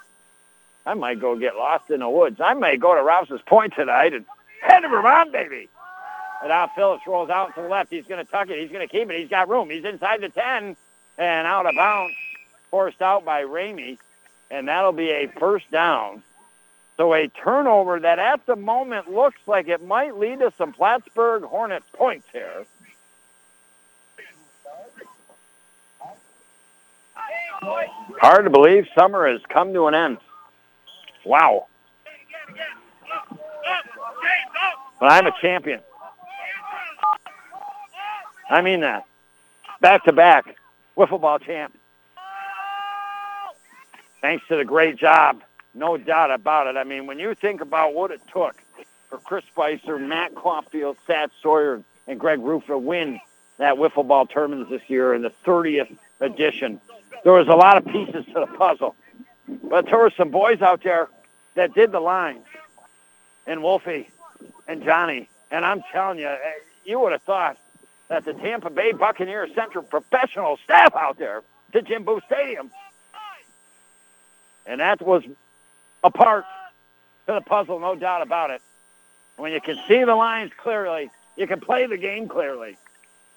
I 0.86 0.94
might 0.96 1.20
go 1.20 1.36
get 1.36 1.56
lost 1.56 1.92
in 1.92 2.00
the 2.00 2.10
woods. 2.10 2.40
I 2.40 2.54
may 2.54 2.78
go 2.78 2.96
to 2.96 3.02
Rouse's 3.02 3.42
Point 3.46 3.74
tonight 3.76 4.14
and 4.14 4.26
head 4.62 4.80
to 4.80 4.88
Vermont, 4.88 5.32
baby. 5.32 5.70
And 6.41 6.49
now 6.49 6.72
Phillips 6.76 7.06
rolls 7.06 7.30
out 7.30 7.56
to 7.56 7.61
the 7.61 7.68
left. 7.68 7.90
He's 7.90 8.06
going 8.06 8.24
to 8.24 8.32
tuck 8.32 8.49
it. 8.49 8.60
He's 8.60 8.72
going 8.72 8.88
to 8.88 8.91
keep 8.91 9.10
it. 9.10 9.20
He's 9.20 9.30
got 9.30 9.49
room. 9.49 9.70
He's 9.70 9.84
inside 9.84 10.22
the 10.22 10.30
10 10.30 10.76
and 11.18 11.48
out 11.48 11.66
of 11.66 11.76
bounds, 11.76 12.16
forced 12.72 13.02
out 13.02 13.26
by 13.26 13.44
Ramey. 13.44 13.98
And 14.49 14.68
that'll 14.68 14.94
be 14.94 15.10
a 15.10 15.28
first 15.28 15.70
down. 15.70 16.24
So 16.98 17.14
a 17.14 17.28
turnover 17.28 17.99
that 17.99 18.20
at 18.20 18.45
the 18.45 18.56
moment 18.56 19.11
looks 19.11 19.40
like 19.48 19.68
it 19.68 19.86
might 19.86 20.18
lead 20.18 20.40
to 20.40 20.52
some 20.57 20.74
Plattsburgh 20.74 21.44
Hornets 21.44 21.86
points 21.94 22.28
here. 22.34 22.66
Hard 28.22 28.45
to 28.45 28.49
believe 28.49 28.88
summer 28.95 29.30
has 29.30 29.41
come 29.48 29.74
to 29.74 29.88
an 29.88 29.94
end. 29.94 30.18
Wow. 31.26 31.68
But 34.99 35.06
I'm 35.06 35.28
a 35.28 35.34
champion. 35.41 35.80
I 38.50 38.62
mean 38.62 38.82
that. 38.82 39.06
Back 39.80 40.04
to 40.06 40.14
back, 40.14 40.56
wiffle 40.98 41.22
ball 41.22 41.40
champ. 41.40 41.78
Thanks 44.22 44.46
to 44.50 44.58
the 44.58 44.66
great 44.66 44.98
job, 44.98 45.42
no 45.74 45.96
doubt 45.96 46.32
about 46.32 46.68
it. 46.68 46.76
I 46.76 46.84
mean, 46.84 47.06
when 47.06 47.20
you 47.20 47.34
think 47.36 47.62
about 47.62 47.94
what 47.94 48.12
it 48.12 48.22
took 48.34 48.56
for 49.10 49.18
Chris 49.20 49.46
Spicer, 49.46 49.98
Matt 49.98 50.36
Caulfield, 50.36 50.98
Sat 51.08 51.32
Sawyer, 51.42 51.82
and 52.08 52.20
Greg 52.20 52.40
Roof 52.40 52.66
to 52.66 52.78
win 52.78 53.22
that 53.58 53.76
wiffle 53.76 54.06
ball 54.06 54.26
tournament 54.26 54.70
this 54.70 54.82
year 54.88 55.14
in 55.14 55.22
the 55.22 55.32
30th 55.46 55.96
edition, 56.20 56.82
there 57.24 57.34
was 57.34 57.48
a 57.48 57.56
lot 57.56 57.78
of 57.78 57.86
pieces 57.86 58.26
to 58.26 58.34
the 58.34 58.48
puzzle. 58.58 58.96
But 59.48 59.86
there 59.86 59.98
were 59.98 60.12
some 60.16 60.30
boys 60.30 60.62
out 60.62 60.84
there 60.84 61.08
that 61.56 61.74
did 61.74 61.92
the 61.92 62.00
lines, 62.00 62.46
and 63.48 63.64
Wolfie 63.64 64.10
and 64.68 64.84
Johnny. 64.84 65.30
And 65.52 65.66
I'm 65.66 65.82
telling 65.92 66.20
you, 66.20 66.28
eh, 66.28 66.38
you 66.84 67.00
would 67.00 67.12
have 67.12 67.22
thought 67.24 67.58
that 68.10 68.26
the 68.26 68.34
Tampa 68.34 68.69
Bay 68.69 68.91
Buccaneers 68.91 69.52
their 69.56 69.81
professional 69.81 70.57
staff 70.64 70.95
out 70.95 71.18
there 71.18 71.44
to 71.72 71.81
Jimbo 71.81 72.19
Stadium. 72.22 72.72
And 74.65 74.81
that 74.81 75.02
was 75.02 75.23
a 76.03 76.11
part 76.11 76.45
to 77.27 77.34
the 77.34 77.41
puzzle, 77.41 77.80
no 77.80 77.95
doubt 77.95 78.22
about 78.22 78.49
it. 78.49 78.61
When 79.38 79.53
you 79.53 79.61
can 79.61 79.77
see 79.88 80.03
the 80.03 80.15
lines 80.15 80.52
clearly, 80.57 81.10
you 81.38 81.48
can 81.48 81.60
play 81.60 81.86
the 81.86 81.98
game 81.98 82.27
clearly. 82.27 82.77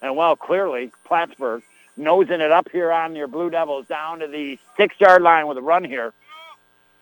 And 0.01 0.15
well, 0.15 0.35
clearly, 0.35 0.91
Plattsburgh 1.05 1.63
nosing 1.95 2.41
it 2.41 2.51
up 2.51 2.69
here 2.71 2.91
on 2.91 3.15
your 3.15 3.27
Blue 3.27 3.49
Devils 3.49 3.85
down 3.87 4.19
to 4.19 4.27
the 4.27 4.59
six-yard 4.75 5.21
line 5.21 5.47
with 5.47 5.57
a 5.57 5.61
run 5.61 5.83
here. 5.83 6.11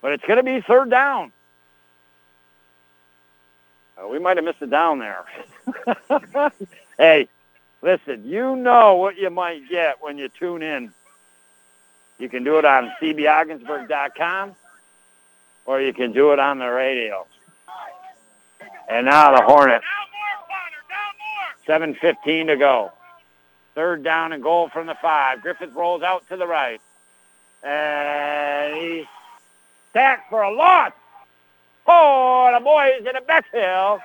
But 0.02 0.12
it's 0.12 0.24
going 0.24 0.36
to 0.36 0.42
be 0.42 0.60
third 0.60 0.90
down. 0.90 1.32
Uh, 3.96 4.08
we 4.08 4.18
might 4.18 4.36
have 4.36 4.44
missed 4.44 4.62
it 4.62 4.70
down 4.70 4.98
there. 4.98 5.24
hey, 6.98 7.28
listen, 7.82 8.24
you 8.24 8.56
know 8.56 8.94
what 8.94 9.16
you 9.16 9.30
might 9.30 9.68
get 9.68 10.02
when 10.02 10.16
you 10.16 10.28
tune 10.28 10.62
in. 10.62 10.92
You 12.18 12.28
can 12.28 12.44
do 12.44 12.58
it 12.58 12.64
on 12.64 12.92
cbogginsburg.com 13.00 14.54
or 15.66 15.80
you 15.80 15.92
can 15.92 16.12
do 16.12 16.32
it 16.32 16.38
on 16.38 16.58
the 16.58 16.68
radio. 16.68 17.26
And 18.88 19.06
now 19.06 19.34
the 19.36 19.42
Hornets. 19.42 19.84
7.15 21.66 22.46
to 22.48 22.56
go. 22.56 22.92
Third 23.74 24.02
down 24.02 24.32
and 24.32 24.42
goal 24.42 24.68
from 24.68 24.86
the 24.86 24.96
five. 25.00 25.42
Griffith 25.42 25.72
rolls 25.74 26.02
out 26.02 26.28
to 26.28 26.36
the 26.36 26.46
right. 26.46 26.80
And 27.62 28.76
he's 28.76 29.06
sacked 29.92 30.28
for 30.28 30.42
a 30.42 30.52
loss. 30.52 30.92
Oh, 31.86 32.50
the 32.52 32.62
boys 32.62 32.98
in 32.98 33.14
the 33.14 33.20
backfield. 33.26 34.00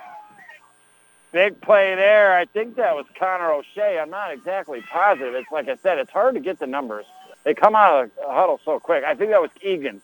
Big 1.32 1.60
play 1.60 1.94
there. 1.94 2.34
I 2.34 2.46
think 2.46 2.76
that 2.76 2.94
was 2.94 3.04
Connor 3.18 3.52
O'Shea. 3.52 3.98
I'm 3.98 4.10
not 4.10 4.32
exactly 4.32 4.80
positive. 4.80 5.34
It's 5.34 5.50
like 5.52 5.68
I 5.68 5.76
said, 5.76 5.98
it's 5.98 6.10
hard 6.10 6.34
to 6.34 6.40
get 6.40 6.58
the 6.58 6.66
numbers. 6.66 7.04
They 7.44 7.54
come 7.54 7.74
out 7.74 8.04
of 8.04 8.10
the 8.16 8.32
huddle 8.32 8.60
so 8.64 8.80
quick. 8.80 9.04
I 9.04 9.14
think 9.14 9.30
that 9.30 9.40
was 9.40 9.50
Egan. 9.62 10.00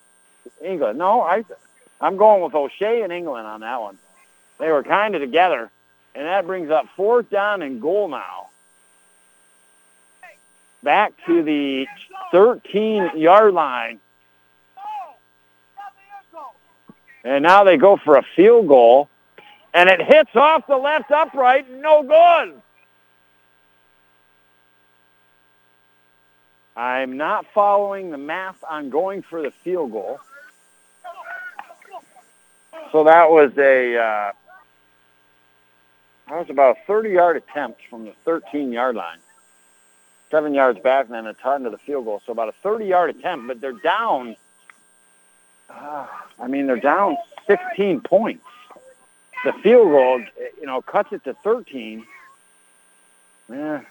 England. 0.63 0.99
No, 0.99 1.23
I, 1.23 1.45
I'm 2.01 2.17
going 2.17 2.43
with 2.43 2.55
O'Shea 2.55 3.03
and 3.03 3.13
England 3.13 3.47
on 3.47 3.61
that 3.61 3.81
one. 3.81 3.99
They 4.59 4.71
were 4.71 4.83
kind 4.83 5.15
of 5.15 5.21
together, 5.21 5.71
and 6.15 6.27
that 6.27 6.47
brings 6.47 6.71
up 6.71 6.87
fourth 6.97 7.31
down 7.31 7.63
and 7.63 7.81
goal 7.81 8.09
now. 8.09 8.49
Back 10.83 11.13
to 11.27 11.43
the 11.43 11.87
13-yard 12.33 13.55
line. 13.55 14.01
And 17.25 17.43
now 17.43 17.65
they 17.65 17.79
go 17.79 17.97
for 17.97 18.17
a 18.17 18.23
field 18.37 18.69
goal. 18.69 19.09
And 19.75 19.91
it 19.91 20.01
hits 20.01 20.35
off 20.35 20.67
the 20.67 20.77
left 20.77 21.11
upright. 21.11 21.71
No 21.71 22.03
good. 22.03 22.61
I'm 26.77 27.17
not 27.17 27.47
following 27.53 28.11
the 28.11 28.19
math 28.19 28.63
on 28.69 28.91
going 28.91 29.23
for 29.23 29.43
the 29.43 29.51
field 29.51 29.93
goal. 29.93 30.21
So 32.93 33.05
that 33.05 33.31
was 33.31 33.53
a 33.59 33.97
uh, 33.97 34.33
that 36.29 36.39
was 36.39 36.51
about 36.51 36.79
a 36.79 36.91
30-yard 36.91 37.37
attempt 37.37 37.83
from 37.91 38.05
the 38.05 38.15
13-yard 38.25 38.97
line. 38.97 39.19
Seven 40.31 40.55
yards 40.55 40.79
back 40.81 41.07
and 41.07 41.15
then 41.15 41.27
a 41.27 41.35
ton 41.35 41.65
to 41.65 41.71
the 41.71 41.79
field 41.79 42.07
goal. 42.07 42.23
So 42.25 42.33
about 42.33 42.49
a 42.49 42.67
30-yard 42.67 43.11
attempt, 43.11 43.47
but 43.47 43.61
they're 43.61 43.73
down 43.73 44.37
uh, 45.69 46.07
I 46.39 46.47
mean, 46.47 46.67
they're 46.67 46.77
down 46.77 47.17
16 47.47 48.01
points. 48.03 48.45
The 49.45 49.53
field 49.63 49.89
goal, 49.89 50.23
you 50.59 50.67
know, 50.67 50.81
cuts 50.81 51.13
it 51.13 51.25
to 51.25 51.35
13. 51.35 52.07
Yeah. 53.51 53.83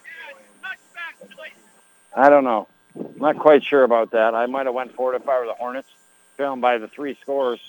I 2.15 2.29
don't 2.29 2.43
know. 2.43 2.67
I'm 2.95 3.17
not 3.17 3.37
quite 3.37 3.63
sure 3.63 3.83
about 3.83 4.11
that. 4.11 4.35
I 4.35 4.45
might 4.47 4.65
have 4.65 4.75
went 4.75 4.95
for 4.95 5.13
it 5.13 5.21
if 5.21 5.27
I 5.27 5.39
were 5.39 5.45
the 5.45 5.53
Hornets, 5.53 5.89
trailing 6.37 6.61
by 6.61 6.77
the 6.79 6.87
three 6.87 7.17
scores, 7.21 7.59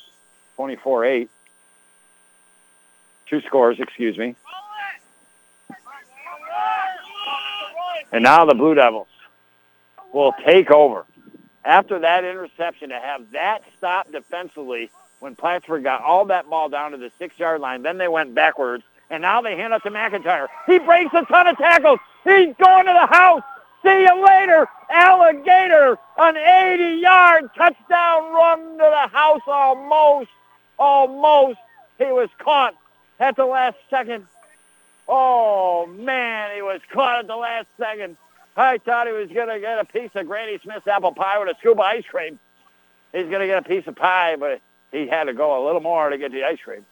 24-8. 0.58 1.28
Two 3.26 3.40
scores, 3.42 3.80
excuse 3.80 4.18
me. 4.18 4.36
And 8.12 8.22
now 8.22 8.44
the 8.44 8.54
Blue 8.54 8.74
Devils 8.74 9.08
will 10.12 10.32
take 10.44 10.70
over 10.70 11.04
after 11.64 11.98
that 11.98 12.24
interception 12.24 12.90
to 12.90 12.98
have 13.00 13.30
that 13.32 13.62
stop 13.76 14.12
defensively 14.12 14.90
when 15.24 15.34
Plattsburgh 15.34 15.82
got 15.82 16.02
all 16.02 16.26
that 16.26 16.50
ball 16.50 16.68
down 16.68 16.90
to 16.90 16.98
the 16.98 17.10
six-yard 17.18 17.58
line. 17.58 17.80
Then 17.82 17.96
they 17.96 18.08
went 18.08 18.34
backwards, 18.34 18.84
and 19.08 19.22
now 19.22 19.40
they 19.40 19.56
hand 19.56 19.72
it 19.72 19.82
to 19.84 19.90
McIntyre. 19.90 20.48
He 20.66 20.78
breaks 20.78 21.14
a 21.14 21.24
ton 21.24 21.46
of 21.46 21.56
tackles. 21.56 21.98
He's 22.24 22.54
going 22.62 22.84
to 22.84 22.92
the 22.92 23.06
house. 23.06 23.42
See 23.82 24.02
you 24.02 24.22
later, 24.22 24.68
Alligator. 24.90 25.96
An 26.18 26.34
80-yard 26.34 27.50
touchdown 27.56 28.32
run 28.34 28.72
to 28.72 28.76
the 28.76 29.08
house 29.10 29.40
almost. 29.46 30.28
Almost. 30.78 31.58
He 31.96 32.04
was 32.04 32.28
caught 32.38 32.74
at 33.18 33.34
the 33.36 33.46
last 33.46 33.78
second. 33.88 34.26
Oh, 35.08 35.86
man, 35.86 36.54
he 36.54 36.60
was 36.60 36.82
caught 36.92 37.20
at 37.20 37.26
the 37.28 37.36
last 37.36 37.68
second. 37.78 38.18
I 38.58 38.76
thought 38.76 39.06
he 39.06 39.14
was 39.14 39.30
going 39.30 39.48
to 39.48 39.58
get 39.58 39.78
a 39.78 39.86
piece 39.86 40.10
of 40.16 40.26
Granny 40.26 40.58
Smith's 40.62 40.86
apple 40.86 41.12
pie 41.12 41.38
with 41.38 41.48
a 41.48 41.58
scoop 41.60 41.78
of 41.78 41.80
ice 41.80 42.04
cream. 42.10 42.38
He's 43.12 43.28
going 43.28 43.40
to 43.40 43.46
get 43.46 43.64
a 43.64 43.66
piece 43.66 43.86
of 43.86 43.96
pie, 43.96 44.36
but 44.36 44.60
he 44.94 45.08
had 45.08 45.24
to 45.24 45.34
go 45.34 45.62
a 45.62 45.66
little 45.66 45.80
more 45.80 46.08
to 46.08 46.16
get 46.16 46.32
the 46.32 46.44
ice 46.44 46.58
cream. 46.64 46.86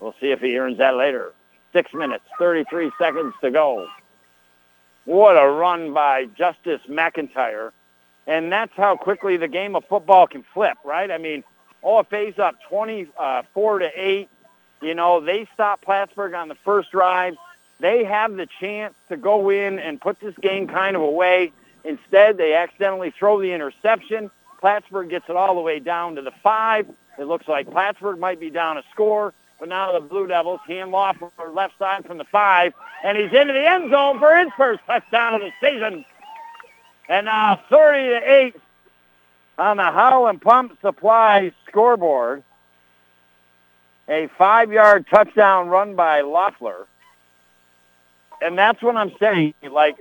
We'll 0.00 0.14
see 0.20 0.32
if 0.32 0.40
he 0.40 0.58
earns 0.58 0.78
that 0.78 0.96
later. 0.96 1.32
Six 1.72 1.94
minutes, 1.94 2.24
33 2.38 2.90
seconds 2.98 3.34
to 3.40 3.50
go. 3.50 3.86
What 5.04 5.36
a 5.36 5.48
run 5.48 5.94
by 5.94 6.26
Justice 6.26 6.80
McIntyre. 6.88 7.70
And 8.26 8.52
that's 8.52 8.72
how 8.76 8.96
quickly 8.96 9.36
the 9.36 9.48
game 9.48 9.74
of 9.74 9.84
football 9.88 10.26
can 10.26 10.44
flip, 10.54 10.76
right? 10.84 11.10
I 11.10 11.18
mean, 11.18 11.44
OFA's 11.82 12.38
up 12.38 12.56
24 12.68 13.12
uh, 13.18 13.78
to 13.78 13.90
8. 13.94 14.28
You 14.82 14.94
know, 14.94 15.20
they 15.20 15.48
stopped 15.54 15.84
Plattsburgh 15.84 16.34
on 16.34 16.48
the 16.48 16.56
first 16.64 16.90
drive. 16.90 17.34
They 17.80 18.04
have 18.04 18.34
the 18.36 18.46
chance 18.60 18.94
to 19.08 19.16
go 19.16 19.50
in 19.50 19.78
and 19.78 20.00
put 20.00 20.20
this 20.20 20.34
game 20.40 20.68
kind 20.68 20.94
of 20.94 21.02
away. 21.02 21.52
Instead, 21.84 22.36
they 22.36 22.54
accidentally 22.54 23.12
throw 23.16 23.40
the 23.40 23.52
interception. 23.52 24.30
Plattsburgh 24.62 25.10
gets 25.10 25.28
it 25.28 25.36
all 25.36 25.54
the 25.54 25.60
way 25.60 25.78
down 25.78 26.14
to 26.14 26.22
the 26.22 26.32
five. 26.42 26.88
It 27.18 27.24
looks 27.24 27.46
like 27.46 27.70
Plattsburgh 27.70 28.18
might 28.18 28.40
be 28.40 28.48
down 28.48 28.78
a 28.78 28.82
score, 28.90 29.34
but 29.60 29.68
now 29.68 29.92
the 29.92 30.00
Blue 30.00 30.26
Devils 30.26 30.60
hand 30.66 30.94
off 30.94 31.18
for 31.18 31.50
left 31.50 31.78
side 31.78 32.06
from 32.06 32.16
the 32.16 32.24
five, 32.24 32.72
and 33.04 33.18
he's 33.18 33.32
into 33.32 33.52
the 33.52 33.68
end 33.68 33.90
zone 33.90 34.18
for 34.18 34.34
his 34.34 34.48
first 34.56 34.80
touchdown 34.86 35.34
of 35.34 35.42
the 35.42 35.50
season. 35.60 36.06
And 37.10 37.26
now 37.26 37.60
30 37.68 38.08
to 38.08 38.32
8 38.32 38.56
on 39.58 39.76
the 39.76 39.82
Howland 39.82 40.40
Pump 40.40 40.78
Supply 40.80 41.52
scoreboard. 41.68 42.42
A 44.08 44.28
five-yard 44.38 45.06
touchdown 45.10 45.68
run 45.68 45.94
by 45.94 46.22
Loeffler 46.22 46.86
and 48.42 48.58
that's 48.58 48.82
what 48.82 48.96
I'm 48.96 49.12
saying. 49.18 49.54
Like 49.70 49.96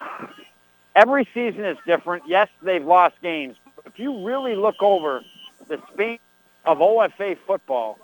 every 0.96 1.28
season 1.34 1.64
is 1.64 1.76
different. 1.86 2.24
Yes, 2.26 2.48
they've 2.62 2.84
lost 2.84 3.16
games. 3.22 3.56
If 3.88 3.98
you 3.98 4.24
really 4.24 4.54
look 4.54 4.82
over 4.82 5.22
the 5.68 5.80
span 5.92 6.18
of 6.64 6.78
OFA 6.78 7.38
football, 7.46 7.98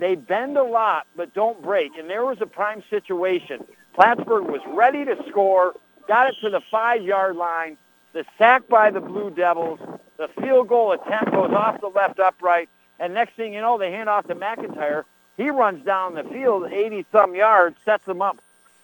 They 0.00 0.14
bend 0.14 0.56
a 0.56 0.64
lot, 0.64 1.06
but 1.14 1.34
don't 1.34 1.62
break. 1.62 1.96
And 1.98 2.08
there 2.08 2.24
was 2.24 2.38
a 2.40 2.46
prime 2.46 2.82
situation. 2.88 3.62
Plattsburgh 3.94 4.46
was 4.46 4.62
ready 4.66 5.04
to 5.04 5.14
score, 5.28 5.74
got 6.08 6.28
it 6.30 6.36
to 6.40 6.48
the 6.48 6.62
five-yard 6.70 7.36
line. 7.36 7.76
The 8.14 8.24
sack 8.38 8.66
by 8.66 8.90
the 8.90 9.00
Blue 9.00 9.30
Devils, 9.30 9.78
the 10.16 10.28
field 10.40 10.68
goal 10.68 10.92
attempt 10.92 11.32
goes 11.32 11.52
off 11.52 11.80
the 11.80 11.88
left 11.88 12.18
upright, 12.18 12.68
and 12.98 13.12
next 13.14 13.34
thing 13.34 13.52
you 13.52 13.60
know, 13.60 13.78
they 13.78 13.92
hand 13.92 14.08
off 14.08 14.26
to 14.28 14.34
McIntyre. 14.34 15.04
He 15.36 15.50
runs 15.50 15.84
down 15.84 16.14
the 16.14 16.24
field 16.24 16.64
80-some 16.64 17.34
yards, 17.34 17.76
sets 17.84 18.04
them 18.06 18.22
up 18.22 18.38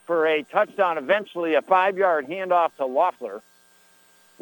for 0.06 0.26
a 0.26 0.42
touchdown, 0.44 0.98
eventually 0.98 1.54
a 1.54 1.62
five-yard 1.62 2.26
handoff 2.28 2.76
to 2.76 2.86
Loeffler. 2.86 3.42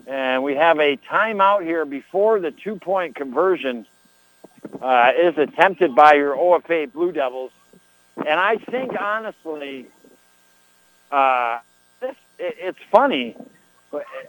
And 0.07 0.43
we 0.43 0.57
have 0.57 0.79
a 0.79 0.97
timeout 0.97 1.63
here 1.63 1.85
before 1.85 2.41
the 2.41 2.51
two-point 2.51 3.15
conversion 3.15 3.87
uh, 4.81 5.13
is 5.19 5.39
attempted 5.39 5.95
by 5.95 6.15
your 6.15 6.37
OFA 6.37 6.93
Blue 6.93 7.13
Devils. 7.13 7.53
And 8.17 8.41
I 8.41 8.57
think, 8.57 8.93
honestly, 8.99 9.87
uh, 11.11 11.59
this, 12.01 12.17
it, 12.39 12.57
it's 12.59 12.79
funny. 12.91 13.37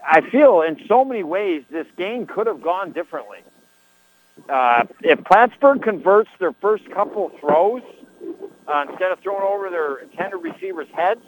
I 0.07 0.21
feel 0.21 0.61
in 0.61 0.79
so 0.87 1.03
many 1.03 1.23
ways 1.23 1.63
this 1.71 1.87
game 1.97 2.27
could 2.27 2.47
have 2.47 2.61
gone 2.61 2.91
differently. 2.91 3.39
Uh, 4.47 4.83
if 5.01 5.23
Plattsburgh 5.23 5.81
converts 5.81 6.29
their 6.39 6.53
first 6.53 6.89
couple 6.91 7.29
throws, 7.39 7.81
uh, 8.67 8.85
instead 8.89 9.11
of 9.11 9.19
throwing 9.19 9.43
over 9.43 9.69
their 9.69 9.97
intended 9.97 10.37
receivers' 10.37 10.87
heads, 10.93 11.21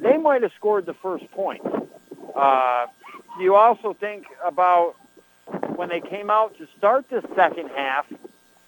they 0.00 0.16
might 0.16 0.42
have 0.42 0.52
scored 0.56 0.86
the 0.86 0.94
first 0.94 1.30
point. 1.32 1.62
Uh, 2.34 2.86
you 3.38 3.54
also 3.54 3.94
think 3.94 4.26
about 4.44 4.94
when 5.76 5.88
they 5.88 6.00
came 6.00 6.30
out 6.30 6.56
to 6.58 6.68
start 6.78 7.08
the 7.10 7.22
second 7.34 7.68
half, 7.68 8.06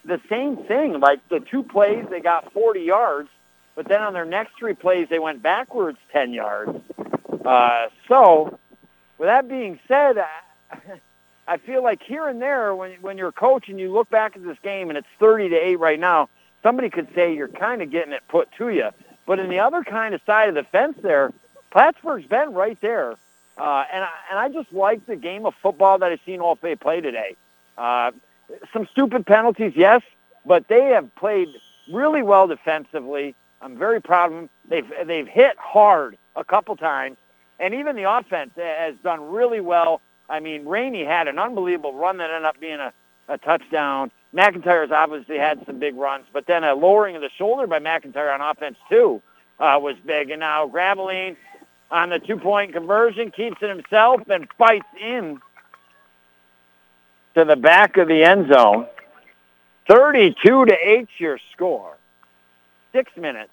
the 0.04 0.20
same 0.28 0.56
thing. 0.64 1.00
Like 1.00 1.26
the 1.28 1.40
two 1.40 1.62
plays, 1.62 2.06
they 2.10 2.20
got 2.20 2.52
40 2.52 2.80
yards, 2.80 3.28
but 3.74 3.88
then 3.88 4.02
on 4.02 4.12
their 4.12 4.24
next 4.24 4.52
three 4.58 4.74
plays, 4.74 5.08
they 5.08 5.18
went 5.18 5.42
backwards 5.42 5.98
10 6.12 6.32
yards. 6.32 6.78
Uh, 7.44 7.88
so, 8.08 8.58
with 9.18 9.28
that 9.28 9.48
being 9.48 9.78
said, 9.86 10.16
I 11.46 11.56
feel 11.66 11.82
like 11.82 12.02
here 12.02 12.26
and 12.28 12.42
there, 12.42 12.74
when 12.74 12.92
when 13.00 13.18
you're 13.18 13.28
a 13.28 13.32
coach 13.32 13.68
and 13.68 13.78
you 13.78 13.92
look 13.92 14.10
back 14.10 14.36
at 14.36 14.42
this 14.42 14.58
game 14.62 14.88
and 14.88 14.98
it's 14.98 15.06
30 15.20 15.50
to 15.50 15.56
eight 15.56 15.78
right 15.78 16.00
now, 16.00 16.28
somebody 16.62 16.90
could 16.90 17.08
say 17.14 17.34
you're 17.34 17.48
kind 17.48 17.82
of 17.82 17.90
getting 17.90 18.12
it 18.12 18.22
put 18.28 18.48
to 18.58 18.70
you. 18.70 18.88
But 19.26 19.38
in 19.38 19.48
the 19.48 19.60
other 19.60 19.84
kind 19.84 20.14
of 20.14 20.20
side 20.26 20.48
of 20.48 20.54
the 20.54 20.64
fence, 20.64 20.96
there, 21.02 21.32
Plattsburgh's 21.70 22.26
been 22.26 22.52
right 22.52 22.80
there, 22.80 23.16
uh, 23.58 23.84
and 23.92 24.04
I, 24.04 24.10
and 24.30 24.38
I 24.38 24.48
just 24.48 24.72
like 24.72 25.06
the 25.06 25.16
game 25.16 25.46
of 25.46 25.54
football 25.62 25.98
that 25.98 26.12
I've 26.12 26.20
seen 26.26 26.40
all 26.40 26.56
OFA 26.56 26.78
play 26.78 27.00
today. 27.00 27.36
Uh, 27.78 28.12
some 28.72 28.86
stupid 28.92 29.26
penalties, 29.26 29.72
yes, 29.74 30.02
but 30.44 30.68
they 30.68 30.84
have 30.86 31.14
played 31.16 31.48
really 31.92 32.22
well 32.22 32.46
defensively. 32.46 33.34
I'm 33.60 33.76
very 33.78 34.00
proud 34.00 34.32
of 34.32 34.38
them. 34.38 34.50
They've 34.68 34.90
they've 35.06 35.26
hit 35.26 35.56
hard 35.58 36.16
a 36.36 36.44
couple 36.44 36.76
times, 36.76 37.16
and 37.58 37.74
even 37.74 37.96
the 37.96 38.10
offense 38.10 38.50
has 38.56 38.94
done 39.02 39.30
really 39.30 39.60
well. 39.60 40.00
I 40.28 40.40
mean, 40.40 40.64
Ramey 40.64 41.06
had 41.06 41.28
an 41.28 41.38
unbelievable 41.38 41.94
run 41.94 42.18
that 42.18 42.30
ended 42.30 42.44
up 42.44 42.60
being 42.60 42.80
a, 42.80 42.92
a 43.28 43.38
touchdown. 43.38 44.10
McIntyre's 44.34 44.90
obviously 44.90 45.38
had 45.38 45.64
some 45.66 45.78
big 45.78 45.96
runs, 45.96 46.26
but 46.32 46.46
then 46.46 46.64
a 46.64 46.74
lowering 46.74 47.16
of 47.16 47.22
the 47.22 47.30
shoulder 47.38 47.66
by 47.66 47.78
McIntyre 47.78 48.34
on 48.34 48.40
offense 48.40 48.76
too 48.88 49.22
uh, 49.58 49.78
was 49.80 49.96
big. 50.04 50.30
And 50.30 50.40
now 50.40 50.68
Graveline 50.68 51.36
on 51.90 52.10
the 52.10 52.18
two-point 52.18 52.72
conversion 52.72 53.30
keeps 53.30 53.56
it 53.62 53.68
himself 53.68 54.22
and 54.28 54.48
fights 54.58 54.86
in 55.00 55.40
to 57.34 57.44
the 57.44 57.56
back 57.56 57.96
of 57.96 58.08
the 58.08 58.24
end 58.24 58.52
zone. 58.52 58.86
32 59.88 60.64
to 60.64 60.74
8 60.74 61.08
your 61.18 61.38
score. 61.52 61.96
Six 62.92 63.12
minutes, 63.16 63.52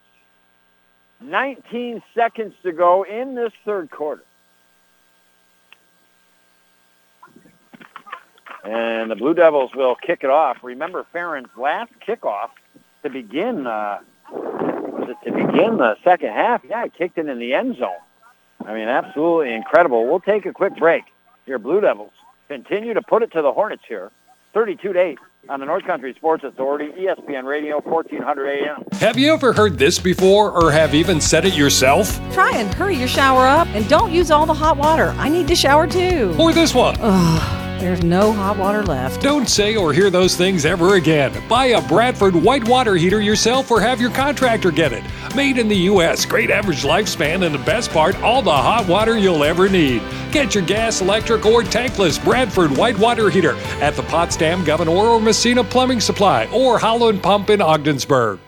19 1.22 2.02
seconds 2.16 2.54
to 2.64 2.72
go 2.72 3.04
in 3.04 3.36
this 3.36 3.52
third 3.66 3.92
quarter. 3.92 4.24
And 8.64 9.12
the 9.12 9.16
Blue 9.16 9.34
Devils 9.34 9.72
will 9.76 9.96
kick 9.96 10.24
it 10.24 10.30
off. 10.30 10.58
Remember 10.64 11.06
Farron's 11.12 11.50
last 11.58 11.92
kickoff 12.08 12.52
to 13.04 13.10
begin, 13.10 13.68
uh, 13.68 14.00
was 14.32 15.10
it 15.10 15.30
to 15.30 15.36
begin 15.36 15.78
the 15.78 15.98
second 16.04 16.30
half? 16.30 16.62
Yeah, 16.64 16.88
kicked 16.88 17.18
it 17.18 17.28
in 17.28 17.40
the 17.40 17.54
end 17.54 17.78
zone. 17.78 17.92
I 18.68 18.74
mean, 18.74 18.88
absolutely 18.88 19.54
incredible. 19.54 20.06
We'll 20.08 20.20
take 20.20 20.46
a 20.46 20.54
quick 20.54 20.76
break. 20.78 21.04
Your 21.46 21.60
Blue 21.60 21.82
Devils 21.82 22.12
continue 22.48 22.94
to 22.94 23.02
put 23.02 23.24
it 23.24 23.32
to 23.34 23.42
the 23.42 23.52
Hornets 23.52 23.84
here, 23.88 24.12
32 24.54 24.94
to 24.94 25.00
8 25.00 25.18
on 25.50 25.60
the 25.60 25.66
North 25.66 25.84
Country 25.86 26.14
Sports 26.14 26.44
Authority, 26.46 26.90
ESPN 26.98 27.44
Radio, 27.44 27.82
1400 27.82 28.48
AM. 28.48 28.84
Have 28.94 29.18
you 29.18 29.34
ever 29.34 29.52
heard 29.52 29.78
this 29.78 30.00
before 30.00 30.52
or 30.52 30.72
have 30.72 30.94
even 30.94 31.20
said 31.20 31.46
it 31.46 31.54
yourself? 31.54 32.18
Try 32.34 32.52
and 32.56 32.74
hurry 32.74 32.96
your 32.96 33.10
shower 33.10 33.46
up 33.46 33.68
and 33.70 33.88
don't 33.90 34.12
use 34.12 34.32
all 34.32 34.46
the 34.46 34.54
hot 34.54 34.78
water. 34.78 35.14
I 35.18 35.28
need 35.28 35.48
to 35.50 35.56
shower 35.56 35.86
too. 35.86 36.36
Or 36.40 36.54
this 36.54 36.74
one. 36.74 36.96
Ugh. 37.00 37.63
There's 37.84 38.02
no 38.02 38.32
hot 38.32 38.56
water 38.56 38.82
left. 38.82 39.22
Don't 39.22 39.50
say 39.50 39.76
or 39.76 39.92
hear 39.92 40.10
those 40.10 40.38
things 40.38 40.64
ever 40.64 40.96
again. 40.96 41.34
Buy 41.50 41.66
a 41.66 41.86
Bradford 41.86 42.34
white 42.34 42.66
water 42.66 42.96
heater 42.96 43.20
yourself 43.20 43.70
or 43.70 43.82
have 43.82 44.00
your 44.00 44.10
contractor 44.12 44.72
get 44.72 44.94
it. 44.94 45.04
Made 45.36 45.58
in 45.58 45.68
the 45.68 45.76
U.S., 45.76 46.26
great 46.26 46.50
average 46.50 46.84
lifespan, 46.84 47.46
and 47.46 47.54
the 47.54 47.60
best 47.66 47.92
part, 47.92 48.16
all 48.24 48.42
the 48.42 48.50
hot 48.50 48.88
water 48.88 49.18
you'll 49.18 49.44
ever 49.44 49.68
need. 49.68 50.02
Get 50.32 50.56
your 50.56 50.64
gas, 50.64 51.02
electric, 51.02 51.46
or 51.46 51.62
tankless 51.62 52.24
Bradford 52.24 52.72
white 52.78 52.98
water 52.98 53.30
heater 53.30 53.58
at 53.82 53.98
the 53.98 54.04
Potsdam, 54.04 54.64
Gouverneur, 54.64 54.94
or 54.94 55.20
Massena 55.20 55.62
Plumbing 55.62 56.00
Supply 56.00 56.46
or 56.54 56.80
Howland 56.80 57.22
Pump 57.22 57.50
in 57.50 57.62
Ogdensburg. 57.62 58.40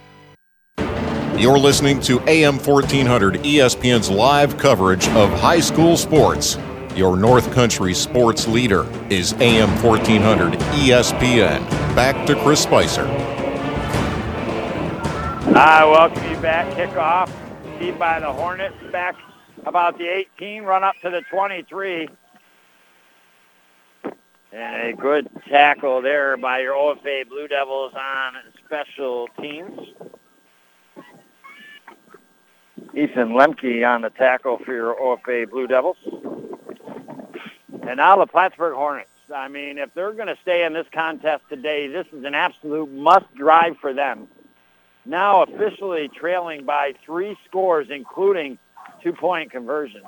You're 1.37 1.59
listening 1.59 1.99
to 2.03 2.21
AM 2.21 2.57
1400 2.57 3.43
ESPN's 3.43 4.09
live 4.09 4.57
coverage 4.57 5.09
of 5.09 5.29
high 5.41 5.59
school 5.59 5.97
sports. 5.97 6.57
Your 6.95 7.17
North 7.17 7.51
Country 7.51 7.93
sports 7.93 8.47
leader 8.47 8.87
is 9.09 9.33
AM 9.33 9.67
1400 9.83 10.53
ESPN. 10.53 11.59
Back 11.93 12.25
to 12.25 12.35
Chris 12.35 12.61
Spicer. 12.61 13.05
I 15.53 15.83
welcome 15.83 16.23
you 16.31 16.37
back. 16.37 16.65
Kickoff. 16.77 17.29
Team 17.79 17.97
by 17.97 18.21
the 18.21 18.31
Hornets. 18.31 18.77
Back 18.93 19.15
about 19.65 19.97
the 19.97 20.07
18, 20.07 20.63
run 20.63 20.85
up 20.85 20.95
to 21.01 21.09
the 21.09 21.21
23. 21.29 22.07
And 24.53 24.87
a 24.87 24.93
good 24.93 25.27
tackle 25.49 26.01
there 26.01 26.37
by 26.37 26.59
your 26.59 26.75
OFA 26.75 27.27
Blue 27.27 27.49
Devils 27.49 27.91
on 27.93 28.35
special 28.65 29.27
teams. 29.41 29.79
Ethan 32.93 33.31
Lemke 33.31 33.85
on 33.85 34.03
the 34.03 34.11
tackle 34.11 34.59
for 34.63 34.73
your 34.73 34.95
OFA 34.95 35.49
Blue 35.49 35.67
Devils. 35.67 35.97
And 37.87 37.97
now 37.97 38.17
the 38.17 38.25
Plattsburgh 38.25 38.75
Hornets. 38.75 39.09
I 39.33 39.47
mean, 39.47 39.77
if 39.77 39.93
they're 39.93 40.13
going 40.13 40.27
to 40.27 40.37
stay 40.41 40.65
in 40.65 40.73
this 40.73 40.87
contest 40.91 41.43
today, 41.49 41.87
this 41.87 42.07
is 42.11 42.23
an 42.23 42.35
absolute 42.35 42.91
must 42.91 43.33
drive 43.35 43.77
for 43.77 43.93
them. 43.93 44.27
Now 45.05 45.43
officially 45.43 46.09
trailing 46.09 46.65
by 46.65 46.93
three 47.05 47.37
scores, 47.45 47.87
including 47.89 48.57
two-point 49.03 49.51
conversions. 49.51 50.05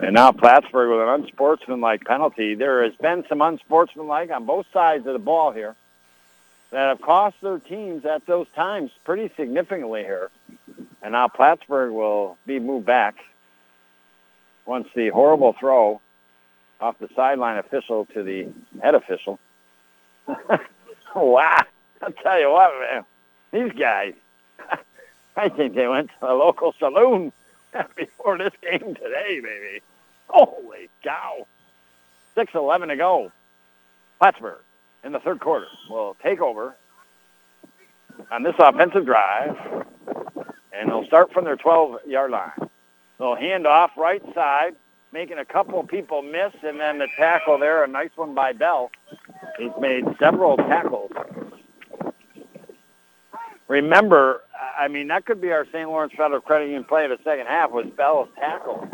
And 0.00 0.14
now 0.14 0.30
Plattsburgh 0.30 0.90
with 0.90 1.00
an 1.00 1.22
unsportsmanlike 1.22 2.04
penalty. 2.04 2.54
There 2.54 2.84
has 2.84 2.94
been 2.96 3.24
some 3.28 3.42
unsportsmanlike 3.42 4.30
on 4.30 4.46
both 4.46 4.66
sides 4.72 5.06
of 5.06 5.12
the 5.12 5.18
ball 5.18 5.52
here 5.52 5.74
that 6.70 6.88
have 6.88 7.02
cost 7.02 7.36
their 7.42 7.58
teams 7.58 8.04
at 8.04 8.24
those 8.26 8.46
times 8.54 8.90
pretty 9.04 9.30
significantly 9.36 10.02
here. 10.02 10.30
And 11.02 11.12
now 11.12 11.28
Plattsburgh 11.28 11.92
will 11.92 12.36
be 12.46 12.58
moved 12.58 12.86
back 12.86 13.16
once 14.66 14.88
the 14.94 15.08
horrible 15.08 15.54
throw 15.58 16.00
off 16.80 16.98
the 16.98 17.08
sideline 17.14 17.58
official 17.58 18.06
to 18.14 18.22
the 18.22 18.48
head 18.82 18.94
official. 18.94 19.38
wow. 21.14 21.62
I'll 22.02 22.12
tell 22.12 22.38
you 22.38 22.50
what, 22.50 22.70
man. 22.80 23.04
These 23.52 23.78
guys, 23.78 24.14
I 25.36 25.48
think 25.48 25.74
they 25.74 25.88
went 25.88 26.10
to 26.20 26.30
a 26.30 26.34
local 26.34 26.74
saloon 26.78 27.32
before 27.96 28.38
this 28.38 28.52
game 28.62 28.94
today, 28.94 29.40
baby. 29.40 29.82
Holy 30.28 30.88
cow. 31.02 31.46
6-11 32.36 32.88
to 32.88 32.96
go. 32.96 33.32
Plattsburgh 34.18 34.60
in 35.04 35.12
the 35.12 35.20
third 35.20 35.40
quarter 35.40 35.66
will 35.88 36.16
take 36.22 36.40
over 36.40 36.76
on 38.30 38.42
this 38.42 38.54
offensive 38.58 39.06
drive, 39.06 39.56
and 40.72 40.88
they'll 40.88 41.06
start 41.06 41.32
from 41.32 41.44
their 41.44 41.56
12-yard 41.56 42.30
line. 42.30 42.68
They'll 43.18 43.34
hand 43.34 43.66
off 43.66 43.90
right 43.96 44.22
side, 44.34 44.76
making 45.12 45.38
a 45.38 45.44
couple 45.44 45.80
of 45.80 45.88
people 45.88 46.22
miss, 46.22 46.52
and 46.62 46.78
then 46.78 46.98
the 46.98 47.08
tackle 47.16 47.58
there, 47.58 47.82
a 47.84 47.88
nice 47.88 48.10
one 48.16 48.34
by 48.34 48.52
Bell. 48.52 48.90
He's 49.58 49.72
made 49.80 50.04
several 50.18 50.56
tackles. 50.56 51.10
Remember, 53.66 54.42
I 54.78 54.88
mean, 54.88 55.08
that 55.08 55.26
could 55.26 55.40
be 55.40 55.52
our 55.52 55.66
St. 55.66 55.88
Lawrence 55.88 56.12
Federal 56.16 56.40
Credit 56.40 56.66
Union 56.66 56.84
play 56.84 57.04
of 57.04 57.10
the 57.10 57.18
second 57.22 57.46
half 57.46 57.70
was 57.70 57.86
Bell's 57.96 58.28
tackle, 58.38 58.88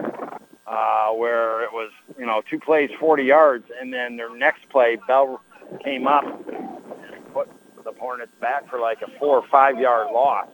uh, 0.66 1.10
where 1.10 1.62
it 1.62 1.72
was 1.72 1.90
you 2.18 2.26
know, 2.26 2.42
two 2.48 2.58
plays, 2.58 2.90
40 2.98 3.22
yards, 3.24 3.64
and 3.80 3.92
then 3.92 4.16
their 4.16 4.34
next 4.34 4.68
play, 4.70 4.98
Bell 5.06 5.40
came 5.84 6.06
up 6.06 6.24
and 6.24 7.32
put 7.32 7.48
the 7.84 7.92
Hornets 7.98 8.32
back 8.40 8.68
for 8.68 8.80
like 8.80 9.02
a 9.02 9.18
four 9.18 9.38
or 9.38 9.46
five 9.48 9.78
yard 9.78 10.08
loss. 10.12 10.48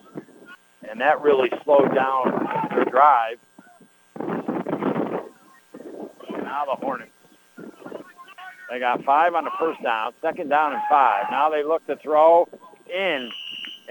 And 0.88 1.00
that 1.00 1.20
really 1.22 1.50
slowed 1.64 1.94
down 1.94 2.48
their 2.74 2.84
drive. 2.84 3.38
Now 6.42 6.64
the 6.64 6.76
Hornets. 6.76 7.10
They 8.70 8.78
got 8.78 9.04
five 9.04 9.34
on 9.34 9.44
the 9.44 9.50
first 9.58 9.82
down, 9.82 10.12
second 10.22 10.48
down 10.48 10.72
and 10.72 10.82
five. 10.88 11.24
Now 11.30 11.50
they 11.50 11.64
look 11.64 11.84
to 11.88 11.96
throw 11.96 12.48
in 12.92 13.30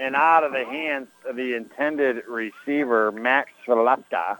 and 0.00 0.16
out 0.16 0.42
of 0.44 0.52
the 0.52 0.64
hands 0.64 1.08
of 1.28 1.36
the 1.36 1.54
intended 1.54 2.22
receiver, 2.26 3.12
Max 3.12 3.50
Valeska. 3.68 4.38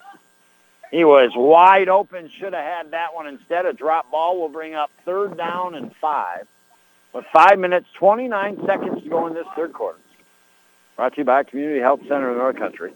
He 0.90 1.04
was 1.04 1.30
wide 1.36 1.88
open, 1.88 2.30
should 2.38 2.54
have 2.54 2.64
had 2.64 2.90
that 2.92 3.14
one 3.14 3.26
instead. 3.26 3.66
A 3.66 3.72
drop 3.72 4.10
ball 4.10 4.40
will 4.40 4.48
bring 4.48 4.74
up 4.74 4.90
third 5.04 5.36
down 5.36 5.74
and 5.74 5.94
five. 6.00 6.46
With 7.12 7.24
five 7.32 7.58
minutes, 7.58 7.86
29 7.98 8.62
seconds 8.66 9.02
to 9.02 9.08
go 9.08 9.26
in 9.26 9.34
this 9.34 9.46
third 9.54 9.72
quarter. 9.72 9.98
Brought 11.00 11.14
to 11.14 11.20
you 11.22 11.24
by 11.24 11.44
Community 11.44 11.80
Health 11.80 12.00
Center 12.06 12.28
of 12.28 12.36
North 12.36 12.56
Country. 12.56 12.92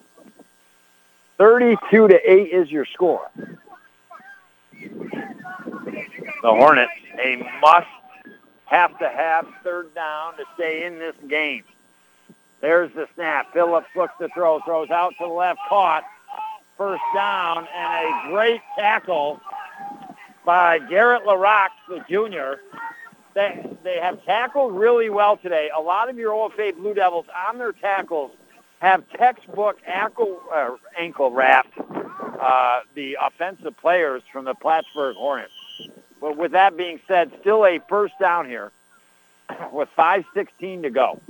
32 1.39 2.09
to 2.09 2.31
8 2.31 2.53
is 2.53 2.71
your 2.71 2.85
score. 2.85 3.31
The 4.79 5.23
Hornets, 6.43 6.93
a 7.19 7.37
must 7.63 7.87
have 8.67 8.99
to 8.99 9.09
have 9.09 9.47
third 9.63 9.95
down 9.95 10.37
to 10.37 10.45
stay 10.55 10.85
in 10.85 10.99
this 10.99 11.15
game. 11.31 11.65
There's 12.61 12.93
the 12.93 13.07
snap. 13.15 13.55
Phillips 13.55 13.89
looks 13.97 14.13
to 14.21 14.29
throw, 14.35 14.61
throws 14.67 14.91
out 14.91 15.15
to 15.19 15.27
the 15.27 15.33
left, 15.33 15.61
caught. 15.71 16.05
First 16.77 17.03
down 17.15 17.67
and 17.75 18.07
a 18.07 18.31
great 18.31 18.61
tackle 18.79 19.41
by 20.45 20.79
Garrett 20.91 21.25
LaRock, 21.25 21.71
the 21.89 22.05
junior. 22.07 22.61
They, 23.35 23.67
they 23.83 23.99
have 23.99 24.25
tackled 24.25 24.75
really 24.75 25.11
well 25.11 25.37
today. 25.37 25.71
A 25.77 25.81
lot 25.81 26.09
of 26.09 26.17
your 26.17 26.33
OFA 26.33 26.77
Blue 26.77 26.95
Devils 26.95 27.27
on 27.49 27.59
their 27.59 27.73
tackles 27.73 28.31
have 28.81 29.09
textbook 29.11 29.79
ankle, 29.87 30.41
uh, 30.53 30.77
ankle 30.97 31.31
wrapped 31.31 31.79
uh, 31.79 32.81
the 32.95 33.17
offensive 33.21 33.77
players 33.79 34.23
from 34.33 34.45
the 34.45 34.55
Plattsburgh 34.55 35.17
Hornets. 35.17 35.53
But 36.21 36.37
with 36.37 36.53
that 36.53 36.77
being 36.77 37.01
said, 37.09 37.33
still 37.41 37.67
a 37.67 37.81
first 37.89 38.15
down 38.21 38.47
here 38.47 38.71
with 39.73 39.89
5.16 39.97 40.83
to 40.83 40.91
go. 40.91 41.21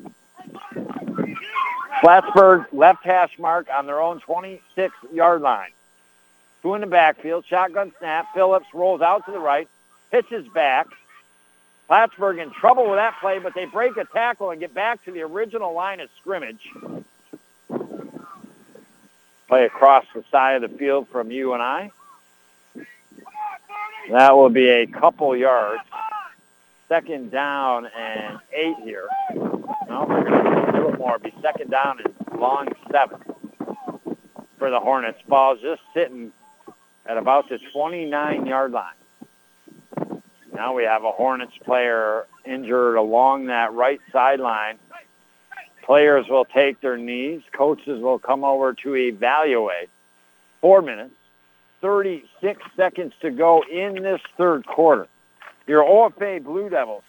Plattsburgh 2.01 2.66
left 2.72 3.05
hash 3.05 3.39
mark 3.39 3.68
on 3.74 3.86
their 3.86 4.01
own 4.01 4.20
26-yard 4.20 5.40
line. 5.40 5.70
Two 6.62 6.74
in 6.74 6.81
the 6.81 6.86
backfield, 6.86 7.44
shotgun 7.47 7.93
snap. 7.98 8.26
Phillips 8.35 8.66
rolls 8.74 9.01
out 9.01 9.24
to 9.26 9.32
the 9.32 9.39
right, 9.39 9.68
pitches 10.10 10.47
back. 10.48 10.86
Plattsburgh 11.86 12.39
in 12.39 12.51
trouble 12.51 12.89
with 12.89 12.98
that 12.98 13.15
play, 13.20 13.39
but 13.39 13.55
they 13.55 13.66
break 13.66 13.97
a 13.97 14.05
tackle 14.05 14.51
and 14.51 14.61
get 14.61 14.73
back 14.73 15.05
to 15.05 15.12
the 15.12 15.23
original 15.23 15.74
line 15.74 16.01
of 16.01 16.09
scrimmage. 16.20 16.61
Play 19.48 19.65
across 19.66 20.05
the 20.15 20.24
side 20.31 20.62
of 20.62 20.70
the 20.70 20.78
field 20.78 21.09
from 21.09 21.31
you 21.31 21.52
and 21.52 21.62
I. 21.62 21.90
That 24.11 24.36
will 24.36 24.51
be 24.51 24.69
a 24.69 24.86
couple 24.86 25.36
yards. 25.36 25.82
Second 26.89 27.31
down 27.31 27.86
and 27.86 28.39
eight 28.52 28.77
here. 28.82 29.09
No, 29.35 30.06
we're 30.09 30.24
going 30.24 30.44
to 30.44 30.51
do 30.51 30.59
a 30.59 30.73
little 30.77 30.98
more. 30.98 31.19
Be 31.19 31.35
second 31.43 31.70
down 31.70 31.98
and 32.05 32.40
long 32.40 32.69
seven 32.90 33.20
for 34.59 34.70
the 34.70 34.81
Hornets. 34.81 35.19
Ball's 35.28 35.61
just 35.61 35.82
sitting 35.93 36.32
at 37.06 37.16
about 37.16 37.48
the 37.48 37.59
29-yard 37.74 38.73
line. 38.73 38.94
Now 40.55 40.74
we 40.74 40.85
have 40.85 41.02
a 41.05 41.10
Hornets 41.10 41.56
player 41.64 42.26
injured 42.44 42.97
along 42.97 43.47
that 43.47 43.72
right 43.72 44.01
sideline. 44.12 44.78
Players 45.82 46.28
will 46.28 46.44
take 46.44 46.81
their 46.81 46.97
knees. 46.97 47.43
Coaches 47.52 48.01
will 48.01 48.18
come 48.18 48.44
over 48.44 48.72
to 48.72 48.94
evaluate. 48.94 49.90
Four 50.60 50.81
minutes, 50.81 51.14
36 51.81 52.62
seconds 52.76 53.12
to 53.20 53.31
go 53.31 53.62
in 53.70 54.02
this 54.02 54.20
third 54.39 54.64
quarter. 54.64 55.09
Your 55.66 55.82
OFA 55.82 56.43
Blue 56.43 56.70
Devils, 56.70 57.02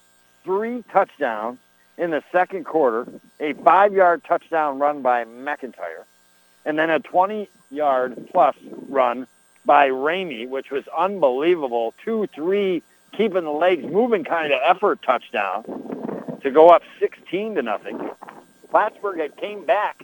three 0.43 0.83
touchdowns 0.91 1.59
in 1.97 2.11
the 2.11 2.23
second 2.31 2.65
quarter, 2.65 3.07
a 3.39 3.53
five-yard 3.53 4.23
touchdown 4.27 4.79
run 4.79 5.01
by 5.01 5.23
McIntyre, 5.23 6.03
and 6.65 6.77
then 6.77 6.89
a 6.89 6.99
20-yard 6.99 8.29
plus 8.31 8.55
run 8.89 9.27
by 9.65 9.89
Ramey, 9.89 10.49
which 10.49 10.71
was 10.71 10.83
unbelievable. 10.97 11.93
Two, 12.03 12.27
three, 12.33 12.83
keeping 13.17 13.43
the 13.43 13.51
legs 13.51 13.83
moving 13.83 14.23
kind 14.23 14.51
of 14.51 14.59
effort 14.63 15.01
touchdown 15.01 15.63
to 16.41 16.51
go 16.51 16.69
up 16.69 16.83
16 16.99 17.55
to 17.55 17.61
nothing. 17.61 18.09
Plattsburgh 18.69 19.19
had 19.19 19.35
came 19.37 19.65
back 19.65 20.03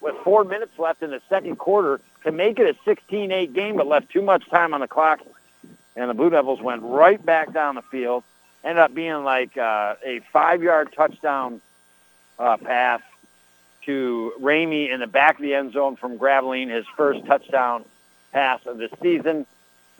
with 0.00 0.14
four 0.24 0.44
minutes 0.44 0.78
left 0.78 1.02
in 1.02 1.10
the 1.10 1.20
second 1.28 1.56
quarter 1.56 2.00
to 2.24 2.32
make 2.32 2.58
it 2.58 2.76
a 2.76 2.88
16-8 2.88 3.52
game, 3.52 3.76
but 3.76 3.86
left 3.86 4.10
too 4.10 4.22
much 4.22 4.48
time 4.48 4.74
on 4.74 4.80
the 4.80 4.88
clock, 4.88 5.20
and 5.96 6.08
the 6.08 6.14
Blue 6.14 6.30
Devils 6.30 6.60
went 6.60 6.82
right 6.82 7.24
back 7.24 7.52
down 7.52 7.74
the 7.74 7.82
field. 7.82 8.24
Ended 8.64 8.78
up 8.78 8.94
being 8.94 9.24
like 9.24 9.56
uh, 9.56 9.96
a 10.04 10.20
five-yard 10.32 10.92
touchdown 10.94 11.60
uh, 12.38 12.56
pass 12.56 13.00
to 13.86 14.32
Ramey 14.40 14.92
in 14.92 15.00
the 15.00 15.06
back 15.06 15.36
of 15.36 15.42
the 15.42 15.54
end 15.54 15.72
zone 15.72 15.96
from 15.96 16.18
Graveline, 16.18 16.70
his 16.70 16.86
first 16.96 17.26
touchdown 17.26 17.84
pass 18.32 18.60
of 18.66 18.78
the 18.78 18.88
season. 19.02 19.46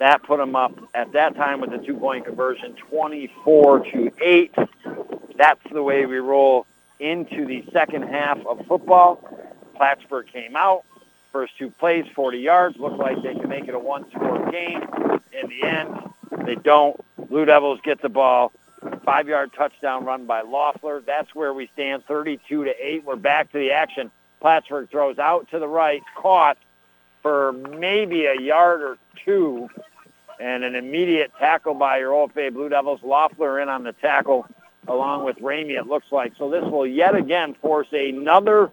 That 0.03 0.21
put 0.21 0.37
them 0.37 0.53
up 0.53 0.77
at 0.93 1.13
that 1.13 1.33
time 1.37 1.61
with 1.61 1.71
the 1.71 1.77
two-point 1.77 2.25
conversion, 2.25 2.75
24 2.89 3.79
to 3.85 4.11
8. 4.21 4.53
That's 5.37 5.61
the 5.71 5.81
way 5.81 6.05
we 6.05 6.17
roll 6.17 6.65
into 6.99 7.45
the 7.45 7.63
second 7.71 8.01
half 8.01 8.37
of 8.45 8.65
football. 8.67 9.25
Plattsburgh 9.77 10.27
came 10.27 10.57
out. 10.57 10.83
First 11.31 11.57
two 11.57 11.69
plays, 11.69 12.03
40 12.13 12.37
yards. 12.37 12.77
Looked 12.77 12.97
like 12.97 13.23
they 13.23 13.33
could 13.33 13.47
make 13.47 13.69
it 13.69 13.75
a 13.75 13.79
one-score 13.79 14.51
game. 14.51 14.81
In 15.41 15.47
the 15.47 15.63
end, 15.65 15.97
they 16.45 16.55
don't. 16.55 16.99
Blue 17.29 17.45
Devils 17.45 17.79
get 17.81 18.01
the 18.01 18.09
ball. 18.09 18.51
Five-yard 19.05 19.51
touchdown 19.55 20.03
run 20.03 20.25
by 20.25 20.41
Loeffler. 20.41 20.99
That's 20.99 21.33
where 21.33 21.53
we 21.53 21.69
stand, 21.75 22.03
32 22.07 22.65
to 22.65 22.71
8. 22.77 23.05
We're 23.05 23.15
back 23.15 23.53
to 23.53 23.57
the 23.57 23.71
action. 23.71 24.11
Plattsburgh 24.41 24.89
throws 24.89 25.17
out 25.17 25.49
to 25.51 25.59
the 25.59 25.67
right, 25.69 26.01
caught 26.17 26.57
for 27.21 27.53
maybe 27.53 28.25
a 28.25 28.37
yard 28.37 28.81
or 28.81 28.97
two, 29.23 29.69
and 30.43 30.65
an 30.65 30.75
immediate 30.75 31.31
tackle 31.39 31.73
by 31.73 31.99
your 31.99 32.11
OFA 32.11 32.53
Blue 32.53 32.67
Devils. 32.67 32.99
Loeffler 33.01 33.61
in 33.61 33.69
on 33.69 33.83
the 33.83 33.93
tackle 33.93 34.45
along 34.89 35.23
with 35.23 35.37
Ramey, 35.37 35.79
it 35.79 35.87
looks 35.87 36.07
like. 36.11 36.33
So 36.37 36.49
this 36.49 36.63
will 36.63 36.85
yet 36.85 37.15
again 37.15 37.55
force 37.61 37.87
another 37.93 38.69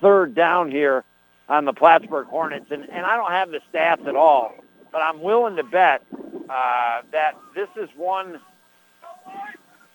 third 0.00 0.34
down 0.34 0.68
here 0.72 1.04
on 1.48 1.64
the 1.64 1.72
Plattsburgh 1.72 2.26
Hornets. 2.26 2.66
And, 2.72 2.90
and 2.90 3.06
I 3.06 3.16
don't 3.16 3.30
have 3.30 3.52
the 3.52 3.60
stats 3.72 4.04
at 4.08 4.16
all, 4.16 4.52
but 4.90 4.98
I'm 5.00 5.22
willing 5.22 5.54
to 5.56 5.62
bet 5.62 6.02
uh, 6.50 7.02
that 7.12 7.36
this 7.54 7.68
is 7.76 7.88
one 7.96 8.40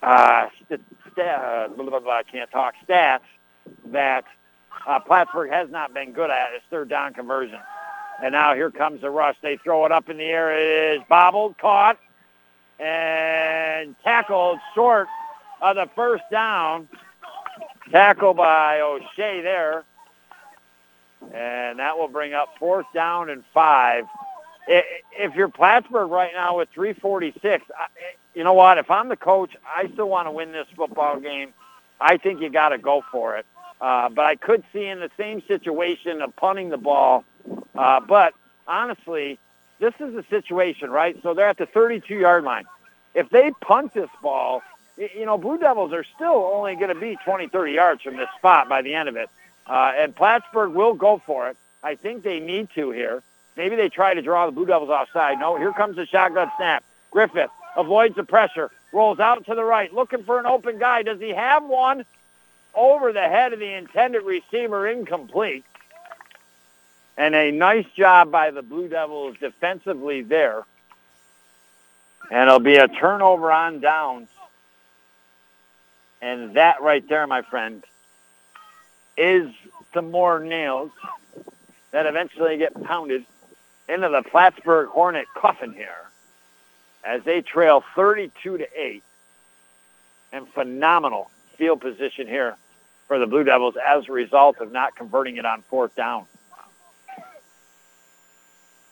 uh, 0.01 0.47
st- 0.63 0.81
st- 1.11 1.27
uh, 1.27 1.67
blah, 1.75 1.89
blah, 1.89 1.99
blah, 1.99 2.13
I 2.13 2.23
can't 2.23 2.49
talk 2.51 2.73
stats 2.87 3.19
that 3.87 4.23
uh, 4.87 4.99
Plattsburgh 5.01 5.51
has 5.51 5.69
not 5.69 5.93
been 5.93 6.13
good 6.13 6.29
at 6.29 6.53
is 6.55 6.61
third 6.69 6.87
down 6.87 7.13
conversion. 7.13 7.59
And 8.21 8.33
now 8.33 8.55
here 8.55 8.71
comes 8.71 9.01
the 9.01 9.09
rush. 9.09 9.35
They 9.41 9.57
throw 9.57 9.85
it 9.85 9.91
up 9.91 10.09
in 10.09 10.17
the 10.17 10.23
air. 10.23 10.51
It 10.57 10.97
is 10.97 11.03
bobbled, 11.07 11.57
caught, 11.57 11.99
and 12.79 13.95
tackled 14.03 14.59
short 14.73 15.07
of 15.61 15.75
the 15.75 15.89
first 15.95 16.23
down. 16.31 16.87
Tackle 17.91 18.33
by 18.33 18.81
O'Shea 18.81 19.41
there. 19.41 19.83
And 21.33 21.79
that 21.79 21.97
will 21.97 22.07
bring 22.07 22.33
up 22.33 22.49
fourth 22.59 22.85
down 22.93 23.29
and 23.29 23.43
five. 23.53 24.05
If 24.67 25.35
you're 25.35 25.47
Plattsburgh 25.47 26.11
right 26.11 26.33
now 26.33 26.57
with 26.57 26.69
346, 26.73 27.65
you 28.35 28.43
know 28.43 28.53
what? 28.53 28.77
If 28.77 28.91
I'm 28.91 29.07
the 29.09 29.15
coach, 29.15 29.51
I 29.65 29.89
still 29.93 30.09
want 30.09 30.27
to 30.27 30.31
win 30.31 30.51
this 30.51 30.67
football 30.75 31.19
game. 31.19 31.53
I 31.99 32.17
think 32.17 32.41
you 32.41 32.49
got 32.49 32.69
to 32.69 32.77
go 32.77 33.03
for 33.11 33.37
it. 33.37 33.45
Uh, 33.79 34.09
but 34.09 34.25
I 34.25 34.35
could 34.35 34.63
see 34.73 34.85
in 34.85 34.99
the 34.99 35.09
same 35.17 35.41
situation 35.47 36.21
of 36.21 36.35
punting 36.35 36.69
the 36.69 36.77
ball. 36.77 37.23
Uh, 37.77 37.99
but 37.99 38.33
honestly, 38.67 39.39
this 39.79 39.93
is 39.99 40.15
a 40.15 40.23
situation, 40.29 40.89
right? 40.89 41.17
So 41.23 41.33
they're 41.33 41.49
at 41.49 41.57
the 41.57 41.67
32-yard 41.67 42.43
line. 42.43 42.65
If 43.13 43.29
they 43.29 43.51
punt 43.61 43.93
this 43.93 44.09
ball, 44.21 44.61
you 44.97 45.25
know, 45.25 45.37
Blue 45.37 45.57
Devils 45.57 45.93
are 45.93 46.05
still 46.15 46.51
only 46.53 46.75
going 46.75 46.89
to 46.89 46.99
be 46.99 47.17
20, 47.23 47.47
30 47.47 47.71
yards 47.71 48.01
from 48.01 48.17
this 48.17 48.29
spot 48.37 48.67
by 48.67 48.81
the 48.81 48.93
end 48.93 49.09
of 49.09 49.15
it. 49.15 49.29
Uh, 49.67 49.93
and 49.95 50.15
Plattsburgh 50.15 50.73
will 50.73 50.93
go 50.93 51.21
for 51.25 51.49
it. 51.49 51.57
I 51.83 51.95
think 51.95 52.23
they 52.23 52.39
need 52.39 52.69
to 52.75 52.91
here. 52.91 53.21
Maybe 53.55 53.75
they 53.75 53.89
try 53.89 54.13
to 54.13 54.21
draw 54.21 54.45
the 54.45 54.51
Blue 54.51 54.65
Devils 54.65 54.89
offside. 54.89 55.39
No, 55.39 55.57
here 55.57 55.73
comes 55.73 55.95
the 55.95 56.05
shotgun 56.05 56.51
snap. 56.57 56.83
Griffith 57.11 57.49
avoids 57.75 58.15
the 58.15 58.23
pressure, 58.23 58.71
rolls 58.91 59.19
out 59.19 59.45
to 59.45 59.55
the 59.55 59.63
right, 59.63 59.93
looking 59.93 60.23
for 60.23 60.39
an 60.39 60.45
open 60.45 60.79
guy. 60.79 61.03
Does 61.03 61.19
he 61.19 61.29
have 61.29 61.63
one? 61.63 62.05
Over 62.75 63.11
the 63.11 63.21
head 63.21 63.53
of 63.53 63.59
the 63.59 63.73
intended 63.73 64.23
receiver, 64.23 64.87
incomplete. 64.87 65.65
And 67.17 67.33
a 67.33 67.51
nice 67.51 67.87
job 67.95 68.31
by 68.31 68.51
the 68.51 68.61
Blue 68.61 68.87
Devils 68.87 69.37
defensively 69.39 70.21
there. 70.21 70.63
And 72.29 72.47
it'll 72.47 72.59
be 72.59 72.75
a 72.75 72.87
turnover 72.87 73.51
on 73.51 73.79
downs. 73.79 74.29
And 76.21 76.55
that 76.55 76.81
right 76.81 77.07
there, 77.07 77.25
my 77.25 77.41
friend, 77.41 77.83
is 79.17 79.49
some 79.93 80.11
more 80.11 80.39
nails 80.39 80.91
that 81.91 82.05
eventually 82.05 82.57
get 82.57 82.73
pounded 82.83 83.25
into 83.89 84.09
the 84.09 84.21
Plattsburgh 84.21 84.89
Hornet 84.89 85.25
coffin 85.35 85.73
here 85.73 85.89
as 87.03 87.23
they 87.23 87.41
trail 87.41 87.83
32 87.95 88.57
to 88.57 88.67
8 88.75 89.03
and 90.33 90.47
phenomenal 90.49 91.31
field 91.57 91.81
position 91.81 92.27
here 92.27 92.55
for 93.07 93.17
the 93.17 93.25
Blue 93.25 93.43
Devils 93.43 93.75
as 93.83 94.07
a 94.07 94.11
result 94.11 94.57
of 94.59 94.71
not 94.71 94.95
converting 94.95 95.37
it 95.37 95.45
on 95.45 95.61
fourth 95.63 95.95
down. 95.95 96.25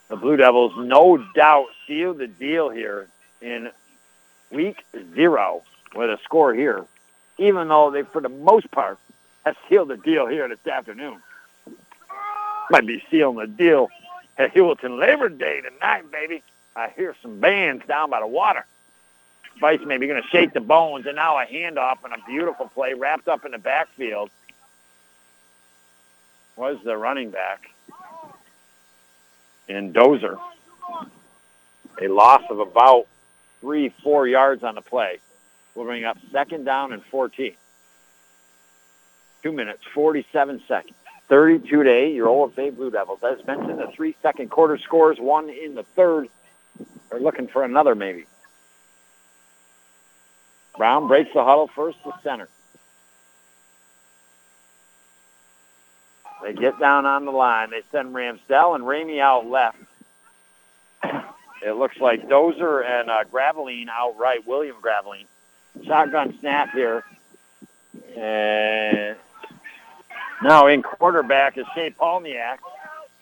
The 0.08 0.16
Blue 0.16 0.36
Devils 0.36 0.72
no 0.76 1.16
doubt 1.34 1.66
seal 1.86 2.14
the 2.14 2.28
deal 2.28 2.70
here 2.70 3.08
in 3.40 3.70
week 4.50 4.84
zero 5.14 5.62
with 5.94 6.10
a 6.10 6.18
score 6.22 6.54
here, 6.54 6.84
even 7.38 7.68
though 7.68 7.90
they, 7.90 8.02
for 8.02 8.20
the 8.20 8.28
most 8.28 8.70
part, 8.70 8.98
have 9.44 9.56
sealed 9.68 9.88
the 9.88 9.96
deal 9.96 10.26
here 10.26 10.48
this 10.48 10.64
afternoon. 10.66 11.20
Might 12.70 12.86
be 12.86 13.02
sealing 13.10 13.36
the 13.36 13.46
deal 13.46 13.88
at 14.38 14.54
Heuvelton 14.54 14.98
Labor 15.00 15.28
Day 15.28 15.60
tonight, 15.60 16.10
baby. 16.10 16.42
I 16.76 16.90
hear 16.90 17.16
some 17.22 17.40
bands 17.40 17.84
down 17.86 18.10
by 18.10 18.20
the 18.20 18.26
water. 18.26 18.64
Spice 19.56 19.80
maybe 19.86 20.06
going 20.06 20.22
to 20.22 20.28
shake 20.28 20.52
the 20.52 20.60
bones, 20.60 21.06
and 21.06 21.16
now 21.16 21.38
a 21.38 21.46
handoff 21.46 22.04
and 22.04 22.12
a 22.12 22.18
beautiful 22.26 22.68
play 22.68 22.94
wrapped 22.94 23.26
up 23.26 23.44
in 23.44 23.52
the 23.52 23.58
backfield. 23.58 24.30
Was 26.56 26.78
the 26.84 26.96
running 26.96 27.30
back 27.30 27.70
in 29.68 29.92
Dozer. 29.92 30.38
A 32.00 32.08
loss 32.08 32.42
of 32.50 32.60
about 32.60 33.06
three, 33.60 33.88
four 34.02 34.28
yards 34.28 34.62
on 34.62 34.74
the 34.74 34.82
play. 34.82 35.18
We'll 35.74 35.86
bring 35.86 36.04
up 36.04 36.18
second 36.32 36.64
down 36.64 36.92
and 36.92 37.02
14. 37.04 37.54
Two 39.42 39.52
minutes, 39.52 39.82
47 39.94 40.62
seconds. 40.66 40.94
32 41.28 41.82
to 41.82 41.90
8, 41.90 42.14
your 42.14 42.28
OFA 42.28 42.74
Blue 42.74 42.90
Devils. 42.90 43.18
As 43.22 43.44
mentioned, 43.46 43.78
the 43.78 43.90
three 43.94 44.14
second 44.22 44.50
quarter 44.50 44.78
scores, 44.78 45.18
one 45.18 45.50
in 45.50 45.74
the 45.74 45.82
third. 45.82 46.28
They're 47.10 47.20
looking 47.20 47.48
for 47.48 47.64
another 47.64 47.94
maybe. 47.94 48.26
Brown 50.76 51.08
breaks 51.08 51.30
the 51.34 51.42
huddle 51.42 51.68
first 51.74 52.02
to 52.04 52.12
center. 52.22 52.48
They 56.46 56.52
get 56.52 56.78
down 56.78 57.06
on 57.06 57.24
the 57.24 57.32
line. 57.32 57.70
They 57.70 57.82
send 57.90 58.14
Ramsdell 58.14 58.76
and 58.76 58.84
Ramey 58.84 59.18
out 59.18 59.48
left. 59.48 59.78
It 61.02 61.72
looks 61.72 61.96
like 61.98 62.28
Dozer 62.28 62.84
and 62.86 63.10
uh, 63.10 63.24
Graveline 63.24 63.88
out 63.88 64.16
right, 64.16 64.46
William 64.46 64.76
Graveline. 64.80 65.26
Shotgun 65.84 66.38
snap 66.38 66.70
here. 66.70 67.02
And 68.16 69.16
now 70.40 70.68
in 70.68 70.84
quarterback 70.84 71.58
is 71.58 71.66
Shea 71.74 71.90
Palniak. 71.90 72.58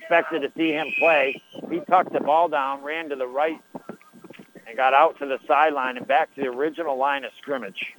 Expected 0.01 0.43
to 0.43 0.53
see 0.55 0.73
him 0.73 0.89
play. 0.99 1.41
He 1.71 1.81
tucked 1.81 2.13
the 2.13 2.21
ball 2.21 2.49
down, 2.51 2.83
ran 2.83 3.09
to 3.09 3.17
the 3.17 3.27
right, 3.27 3.59
and 4.67 4.77
got 4.77 4.93
out 4.93 5.19
to 5.21 5.27
the 5.27 5.39
sideline 5.47 5.97
and 5.97 6.07
back 6.07 6.35
to 6.35 6.43
the 6.43 6.49
original 6.49 6.99
line 6.99 7.25
of 7.25 7.33
scrimmage. 7.41 7.95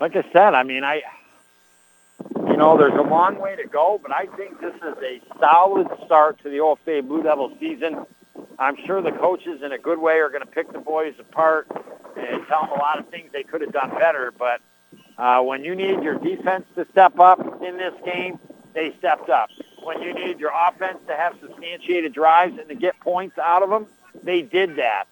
Like 0.00 0.16
I 0.16 0.24
said, 0.32 0.54
I 0.54 0.64
mean, 0.64 0.82
I, 0.82 1.02
you 2.56 2.62
know, 2.62 2.78
there's 2.78 2.94
a 2.94 3.02
long 3.02 3.38
way 3.38 3.54
to 3.54 3.68
go, 3.68 4.00
but 4.02 4.10
I 4.10 4.24
think 4.34 4.62
this 4.62 4.74
is 4.76 4.96
a 5.02 5.20
solid 5.38 5.88
start 6.06 6.42
to 6.42 6.44
the 6.48 6.56
OFA 6.56 7.06
Blue 7.06 7.22
Devil 7.22 7.54
season. 7.60 8.06
I'm 8.58 8.78
sure 8.86 9.02
the 9.02 9.12
coaches, 9.12 9.60
in 9.62 9.72
a 9.72 9.78
good 9.78 9.98
way, 9.98 10.14
are 10.20 10.30
going 10.30 10.40
to 10.40 10.50
pick 10.50 10.72
the 10.72 10.78
boys 10.78 11.12
apart 11.18 11.66
and 12.16 12.46
tell 12.48 12.62
them 12.62 12.70
a 12.70 12.78
lot 12.78 12.98
of 12.98 13.10
things 13.10 13.28
they 13.30 13.42
could 13.42 13.60
have 13.60 13.72
done 13.72 13.90
better. 13.90 14.32
But 14.38 14.62
uh, 15.18 15.42
when 15.42 15.64
you 15.64 15.74
need 15.74 16.02
your 16.02 16.14
defense 16.18 16.64
to 16.76 16.86
step 16.92 17.20
up 17.20 17.40
in 17.62 17.76
this 17.76 17.92
game, 18.06 18.38
they 18.72 18.94
stepped 18.98 19.28
up. 19.28 19.50
When 19.82 20.00
you 20.00 20.14
need 20.14 20.40
your 20.40 20.52
offense 20.66 20.96
to 21.08 21.14
have 21.14 21.34
substantiated 21.42 22.14
drives 22.14 22.58
and 22.58 22.70
to 22.70 22.74
get 22.74 22.98
points 23.00 23.36
out 23.36 23.64
of 23.64 23.68
them, 23.68 23.86
they 24.22 24.40
did 24.40 24.76
that. 24.76 25.04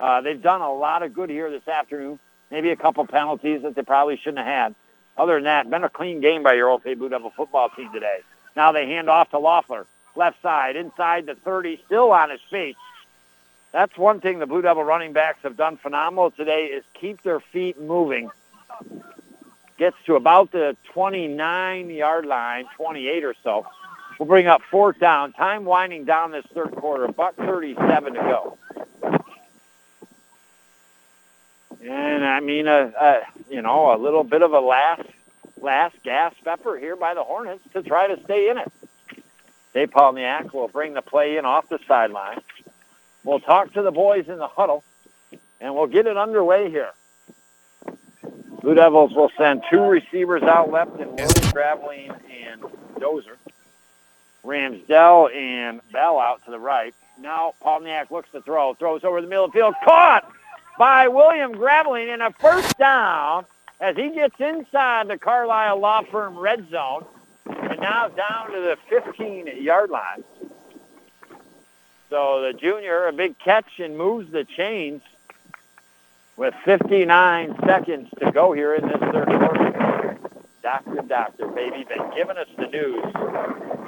Uh, 0.00 0.20
they've 0.20 0.42
done 0.42 0.62
a 0.62 0.74
lot 0.74 1.04
of 1.04 1.14
good 1.14 1.30
here 1.30 1.48
this 1.48 1.68
afternoon. 1.68 2.18
Maybe 2.50 2.70
a 2.70 2.76
couple 2.76 3.06
penalties 3.06 3.62
that 3.62 3.76
they 3.76 3.82
probably 3.82 4.16
shouldn't 4.16 4.38
have 4.38 4.46
had. 4.46 4.74
Other 5.18 5.34
than 5.34 5.44
that, 5.44 5.68
been 5.68 5.84
a 5.84 5.88
clean 5.88 6.20
game 6.20 6.42
by 6.42 6.54
your 6.54 6.68
OFA 6.68 6.96
Blue 6.96 7.08
Devil 7.08 7.30
football 7.36 7.68
team 7.70 7.92
today. 7.92 8.20
Now 8.54 8.72
they 8.72 8.86
hand 8.86 9.10
off 9.10 9.30
to 9.30 9.38
Loeffler. 9.38 9.86
Left 10.14 10.40
side, 10.42 10.76
inside 10.76 11.26
the 11.26 11.34
30, 11.34 11.82
still 11.86 12.12
on 12.12 12.30
his 12.30 12.40
feet. 12.50 12.76
That's 13.72 13.96
one 13.96 14.20
thing 14.20 14.38
the 14.38 14.46
Blue 14.46 14.62
Devil 14.62 14.82
running 14.82 15.12
backs 15.12 15.40
have 15.42 15.56
done 15.56 15.76
phenomenal 15.76 16.30
today 16.30 16.66
is 16.66 16.84
keep 16.94 17.22
their 17.22 17.40
feet 17.40 17.80
moving. 17.80 18.30
Gets 19.76 19.96
to 20.06 20.16
about 20.16 20.50
the 20.50 20.76
29-yard 20.94 22.26
line, 22.26 22.66
28 22.76 23.24
or 23.24 23.34
so. 23.44 23.66
We'll 24.18 24.26
bring 24.26 24.46
up 24.46 24.62
fourth 24.70 24.98
down. 24.98 25.32
Time 25.32 25.64
winding 25.64 26.04
down 26.04 26.32
this 26.32 26.44
third 26.52 26.72
quarter. 26.72 27.04
About 27.04 27.36
37 27.36 28.14
to 28.14 28.20
go. 28.20 28.58
And 31.80 32.24
I 32.24 32.40
mean, 32.40 32.66
a, 32.66 32.92
a 33.00 33.20
you 33.58 33.62
know, 33.62 33.92
a 33.92 33.98
little 33.98 34.22
bit 34.22 34.42
of 34.42 34.52
a 34.52 34.60
last 34.60 35.02
last 35.60 35.96
gasp 36.04 36.46
effort 36.46 36.78
here 36.78 36.94
by 36.94 37.14
the 37.14 37.24
Hornets 37.24 37.64
to 37.72 37.82
try 37.82 38.06
to 38.06 38.22
stay 38.22 38.50
in 38.50 38.56
it. 38.56 38.70
Dave 39.74 39.90
Palniak 39.90 40.54
will 40.54 40.68
bring 40.68 40.94
the 40.94 41.02
play 41.02 41.36
in 41.36 41.44
off 41.44 41.68
the 41.68 41.80
sideline. 41.88 42.38
We'll 43.24 43.40
talk 43.40 43.72
to 43.72 43.82
the 43.82 43.90
boys 43.90 44.28
in 44.28 44.38
the 44.38 44.46
huddle, 44.46 44.84
and 45.60 45.74
we'll 45.74 45.88
get 45.88 46.06
it 46.06 46.16
underway 46.16 46.70
here. 46.70 46.92
Blue 48.62 48.74
Devils 48.74 49.12
will 49.12 49.32
send 49.36 49.64
two 49.68 49.82
receivers 49.82 50.44
out 50.44 50.70
left 50.70 50.92
and 51.00 51.10
William 51.10 51.52
Graveline 51.52 52.16
and 52.30 52.62
Dozer. 53.00 53.38
Ramsdell 54.44 55.34
and 55.34 55.80
Bell 55.90 56.20
out 56.20 56.44
to 56.44 56.52
the 56.52 56.60
right. 56.60 56.94
Now 57.20 57.54
Palniak 57.60 58.12
looks 58.12 58.30
to 58.30 58.40
throw, 58.40 58.74
throws 58.74 59.02
over 59.02 59.20
the 59.20 59.26
middle 59.26 59.46
of 59.46 59.50
the 59.50 59.58
field, 59.58 59.74
caught 59.84 60.32
by 60.78 61.08
William 61.08 61.54
Graveline 61.54 62.14
in 62.14 62.20
a 62.22 62.30
first 62.32 62.78
down 62.78 63.44
as 63.80 63.96
he 63.96 64.10
gets 64.10 64.38
inside 64.38 65.08
the 65.08 65.18
Carlisle 65.18 65.80
Law 65.80 66.02
Firm 66.02 66.38
red 66.38 66.70
zone 66.70 67.04
and 67.46 67.80
now 67.80 68.08
down 68.08 68.52
to 68.52 68.60
the 68.60 68.78
15-yard 68.90 69.90
line. 69.90 70.24
So 72.10 72.42
the 72.42 72.56
junior, 72.56 73.08
a 73.08 73.12
big 73.12 73.38
catch 73.38 73.80
and 73.80 73.98
moves 73.98 74.30
the 74.30 74.44
chains 74.44 75.02
with 76.36 76.54
59 76.64 77.56
seconds 77.66 78.08
to 78.20 78.30
go 78.30 78.52
here 78.52 78.74
in 78.74 78.86
this 78.86 78.98
third 79.00 79.26
quarter. 79.26 80.18
Doctor, 80.62 81.02
doctor, 81.02 81.48
baby, 81.48 81.84
been 81.84 82.10
giving 82.14 82.36
us 82.36 82.48
the 82.56 82.66
news 82.66 83.02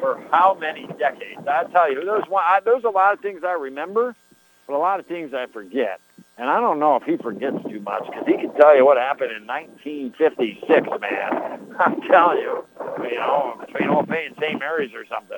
for 0.00 0.22
how 0.30 0.56
many 0.58 0.86
decades? 0.98 1.46
I 1.46 1.64
tell 1.64 1.90
you, 1.90 2.04
there's 2.04 2.28
one. 2.28 2.42
I, 2.44 2.60
there's 2.64 2.84
a 2.84 2.90
lot 2.90 3.12
of 3.12 3.20
things 3.20 3.44
I 3.44 3.52
remember, 3.52 4.14
but 4.66 4.74
a 4.74 4.78
lot 4.78 4.98
of 4.98 5.06
things 5.06 5.32
I 5.32 5.46
forget. 5.46 6.00
And 6.40 6.48
I 6.48 6.58
don't 6.58 6.78
know 6.78 6.96
if 6.96 7.02
he 7.02 7.18
forgets 7.18 7.58
too 7.68 7.80
much 7.80 8.02
because 8.06 8.24
he 8.26 8.32
can 8.32 8.54
tell 8.54 8.74
you 8.74 8.82
what 8.86 8.96
happened 8.96 9.30
in 9.30 9.46
1956, 9.46 10.88
man. 10.98 11.76
I'm 11.78 12.00
telling 12.08 12.38
you, 12.38 12.64
you 13.04 13.16
know, 13.16 13.60
between 13.60 13.90
Old 13.90 14.08
Bay 14.08 14.24
and 14.24 14.34
St. 14.40 14.58
Mary's 14.58 14.94
or 14.94 15.04
something. 15.04 15.36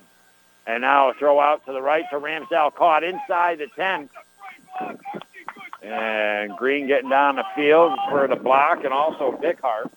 And 0.64 0.82
now 0.82 1.12
throw 1.18 1.40
out 1.40 1.66
to 1.66 1.72
the 1.72 1.82
right 1.82 2.04
to 2.10 2.20
Ramsdell, 2.20 2.76
caught 2.76 3.02
inside 3.02 3.58
the 3.58 3.66
10. 3.74 4.10
And 5.82 6.56
Green 6.56 6.86
getting 6.86 7.10
down 7.10 7.34
the 7.34 7.46
field 7.56 7.98
for 8.08 8.28
the 8.28 8.36
block 8.36 8.84
and 8.84 8.92
also 8.92 9.36
Bickhart. 9.42 9.90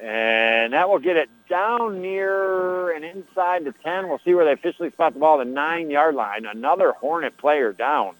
And 0.00 0.74
that 0.74 0.88
will 0.88 1.00
get 1.00 1.16
it 1.16 1.28
down 1.50 2.00
near 2.00 2.92
and 2.92 3.04
inside 3.04 3.64
the 3.64 3.74
10. 3.82 4.08
We'll 4.08 4.20
see 4.24 4.32
where 4.32 4.44
they 4.44 4.52
officially 4.52 4.92
spot 4.92 5.14
the 5.14 5.18
ball, 5.18 5.38
the 5.38 5.44
nine-yard 5.44 6.14
line. 6.14 6.46
Another 6.46 6.92
Hornet 6.92 7.36
player 7.36 7.72
down. 7.72 8.14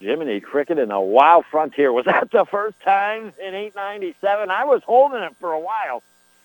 Jiminy 0.00 0.40
Cricket 0.40 0.78
in 0.78 0.90
the 0.90 1.00
Wild 1.00 1.44
Frontier. 1.50 1.92
Was 1.92 2.04
that 2.04 2.30
the 2.30 2.44
first 2.44 2.80
time 2.80 3.32
in 3.40 3.54
897? 3.54 4.50
I 4.50 4.64
was 4.64 4.82
holding 4.84 5.22
it 5.22 5.34
for 5.40 5.52
a 5.52 5.60
while. 5.60 6.02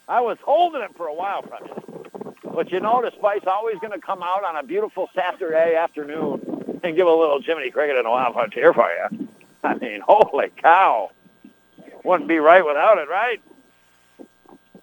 I 0.08 0.22
was 0.22 0.38
holding 0.44 0.82
it 0.82 0.96
for 0.98 1.08
a 1.08 1.14
while 1.14 1.44
from. 1.44 2.34
But 2.54 2.72
you 2.72 2.80
know, 2.80 3.02
the 3.02 3.12
Spice 3.12 3.42
always 3.48 3.78
going 3.80 3.94
to 3.94 4.00
come 4.00 4.22
out 4.22 4.44
on 4.44 4.56
a 4.56 4.64
beautiful 4.64 5.10
Saturday 5.16 5.76
afternoon 5.76 6.80
and 6.84 6.96
give 6.96 7.08
a 7.08 7.14
little 7.14 7.42
Jiminy 7.42 7.72
Cricket 7.72 7.98
in 7.98 8.04
the 8.04 8.10
Wild 8.10 8.34
Frontier 8.34 8.74
for 8.74 8.90
you. 8.90 9.28
I 9.64 9.76
mean, 9.76 10.02
holy 10.06 10.50
cow. 10.58 11.12
Wouldn't 12.04 12.28
be 12.28 12.38
right 12.38 12.66
without 12.66 12.98
it, 12.98 13.08
right? 13.08 13.42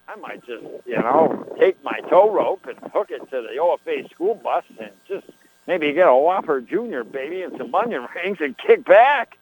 I 0.07 0.15
might 0.15 0.45
just, 0.45 0.63
you 0.85 0.97
know, 0.97 1.45
take 1.59 1.81
my 1.83 1.99
tow 2.09 2.31
rope 2.31 2.65
and 2.65 2.77
hook 2.91 3.11
it 3.11 3.19
to 3.29 3.41
the 3.41 3.57
OFA 3.59 4.09
school 4.11 4.35
bus 4.35 4.63
and 4.79 4.91
just 5.07 5.27
maybe 5.71 5.93
get 5.93 6.09
a 6.09 6.13
Whopper 6.13 6.59
Junior, 6.59 7.05
baby, 7.05 7.43
and 7.43 7.57
some 7.57 7.73
onion 7.73 8.05
rings 8.13 8.39
and 8.41 8.57
kick 8.57 8.83
back. 8.83 9.37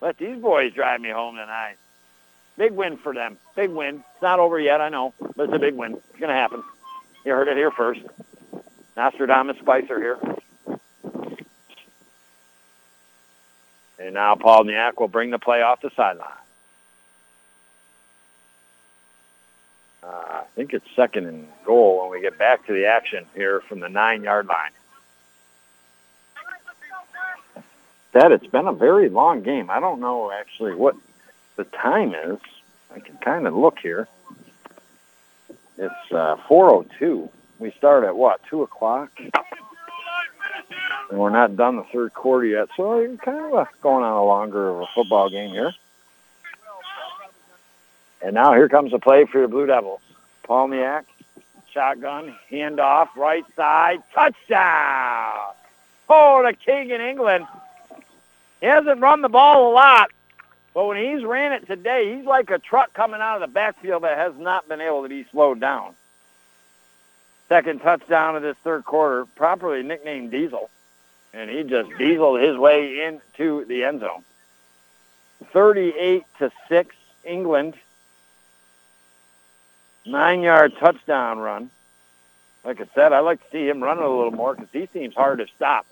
Let 0.00 0.18
these 0.18 0.36
boys 0.36 0.72
drive 0.72 1.00
me 1.00 1.10
home 1.10 1.36
tonight. 1.36 1.76
Big 2.58 2.72
win 2.72 2.96
for 2.96 3.14
them. 3.14 3.38
Big 3.54 3.70
win. 3.70 4.02
It's 4.14 4.22
not 4.22 4.40
over 4.40 4.58
yet, 4.58 4.80
I 4.80 4.88
know, 4.88 5.14
but 5.36 5.44
it's 5.44 5.52
a 5.52 5.60
big 5.60 5.74
win. 5.74 5.92
It's 5.92 6.18
going 6.18 6.30
to 6.30 6.34
happen. 6.34 6.64
You 7.24 7.32
heard 7.34 7.46
it 7.46 7.56
here 7.56 7.70
first. 7.70 8.00
Nostradamus 8.96 9.58
Spicer 9.58 10.00
here. 10.00 10.18
And 14.00 14.14
now 14.14 14.34
Palniak 14.34 14.98
will 14.98 15.06
bring 15.06 15.30
the 15.30 15.38
play 15.38 15.62
off 15.62 15.82
the 15.82 15.90
sideline. 15.94 16.28
Uh, 20.02 20.06
I 20.06 20.44
think 20.56 20.74
it's 20.74 20.86
second 20.96 21.26
and 21.26 21.46
goal 21.64 22.00
when 22.00 22.10
we 22.10 22.20
get 22.20 22.36
back 22.36 22.66
to 22.66 22.72
the 22.72 22.86
action 22.86 23.26
here 23.36 23.60
from 23.68 23.78
the 23.78 23.88
nine-yard 23.88 24.48
line. 24.48 24.72
Dad, 28.12 28.32
it's 28.32 28.46
been 28.46 28.66
a 28.66 28.72
very 28.72 29.08
long 29.08 29.42
game. 29.42 29.70
I 29.70 29.78
don't 29.78 30.00
know 30.00 30.32
actually 30.32 30.74
what 30.74 30.96
the 31.56 31.64
time 31.64 32.14
is. 32.14 32.38
I 32.92 32.98
can 33.00 33.16
kind 33.18 33.46
of 33.46 33.54
look 33.54 33.78
here. 33.78 34.08
It's 35.78 36.12
uh, 36.12 36.36
4.02. 36.48 37.30
We 37.58 37.70
start 37.72 38.04
at 38.04 38.16
what, 38.16 38.40
2 38.50 38.62
o'clock? 38.62 39.10
And 41.10 41.18
we're 41.18 41.30
not 41.30 41.56
done 41.56 41.76
the 41.76 41.84
third 41.84 42.12
quarter 42.14 42.46
yet, 42.46 42.68
so 42.76 42.98
you're 43.00 43.16
kind 43.16 43.54
of 43.54 43.68
going 43.80 44.04
on 44.04 44.12
a 44.12 44.24
longer 44.24 44.70
of 44.70 44.80
a 44.80 44.86
football 44.94 45.30
game 45.30 45.50
here. 45.50 45.72
And 48.22 48.34
now 48.34 48.52
here 48.54 48.68
comes 48.68 48.90
the 48.90 48.98
play 48.98 49.24
for 49.24 49.38
your 49.38 49.48
Blue 49.48 49.66
Devils. 49.66 50.00
Palniak, 50.44 51.04
shotgun, 51.72 52.36
handoff, 52.50 53.08
right 53.16 53.44
side, 53.56 54.02
touchdown! 54.12 55.54
Oh, 56.08 56.42
the 56.44 56.54
king 56.54 56.90
in 56.90 57.00
England. 57.00 57.46
He 58.60 58.66
hasn't 58.66 59.00
run 59.00 59.22
the 59.22 59.28
ball 59.28 59.70
a 59.70 59.72
lot, 59.72 60.10
but 60.74 60.86
when 60.86 60.98
he's 60.98 61.24
ran 61.24 61.52
it 61.52 61.66
today, 61.66 62.14
he's 62.14 62.26
like 62.26 62.50
a 62.50 62.58
truck 62.58 62.92
coming 62.92 63.20
out 63.20 63.36
of 63.36 63.48
the 63.48 63.52
backfield 63.52 64.02
that 64.02 64.18
has 64.18 64.34
not 64.36 64.68
been 64.68 64.80
able 64.80 65.02
to 65.02 65.08
be 65.08 65.24
slowed 65.30 65.60
down. 65.60 65.94
Second 67.48 67.80
touchdown 67.80 68.36
of 68.36 68.42
this 68.42 68.56
third 68.62 68.84
quarter, 68.84 69.24
properly 69.34 69.82
nicknamed 69.82 70.30
Diesel, 70.30 70.70
and 71.32 71.50
he 71.50 71.64
just 71.64 71.90
dieseled 71.98 72.40
his 72.40 72.56
way 72.56 73.04
into 73.04 73.64
the 73.64 73.84
end 73.84 74.00
zone. 74.00 74.24
38 75.52 76.24
to 76.38 76.52
6, 76.68 76.96
England. 77.24 77.74
Nine-yard 80.06 80.74
touchdown 80.78 81.38
run. 81.38 81.70
Like 82.64 82.80
I 82.80 82.86
said, 82.94 83.12
I 83.12 83.20
like 83.20 83.42
to 83.42 83.50
see 83.50 83.68
him 83.68 83.82
running 83.82 84.04
a 84.04 84.08
little 84.08 84.30
more 84.30 84.54
because 84.54 84.68
he 84.72 84.88
seems 84.92 85.14
hard 85.14 85.38
to 85.38 85.46
stop. 85.56 85.86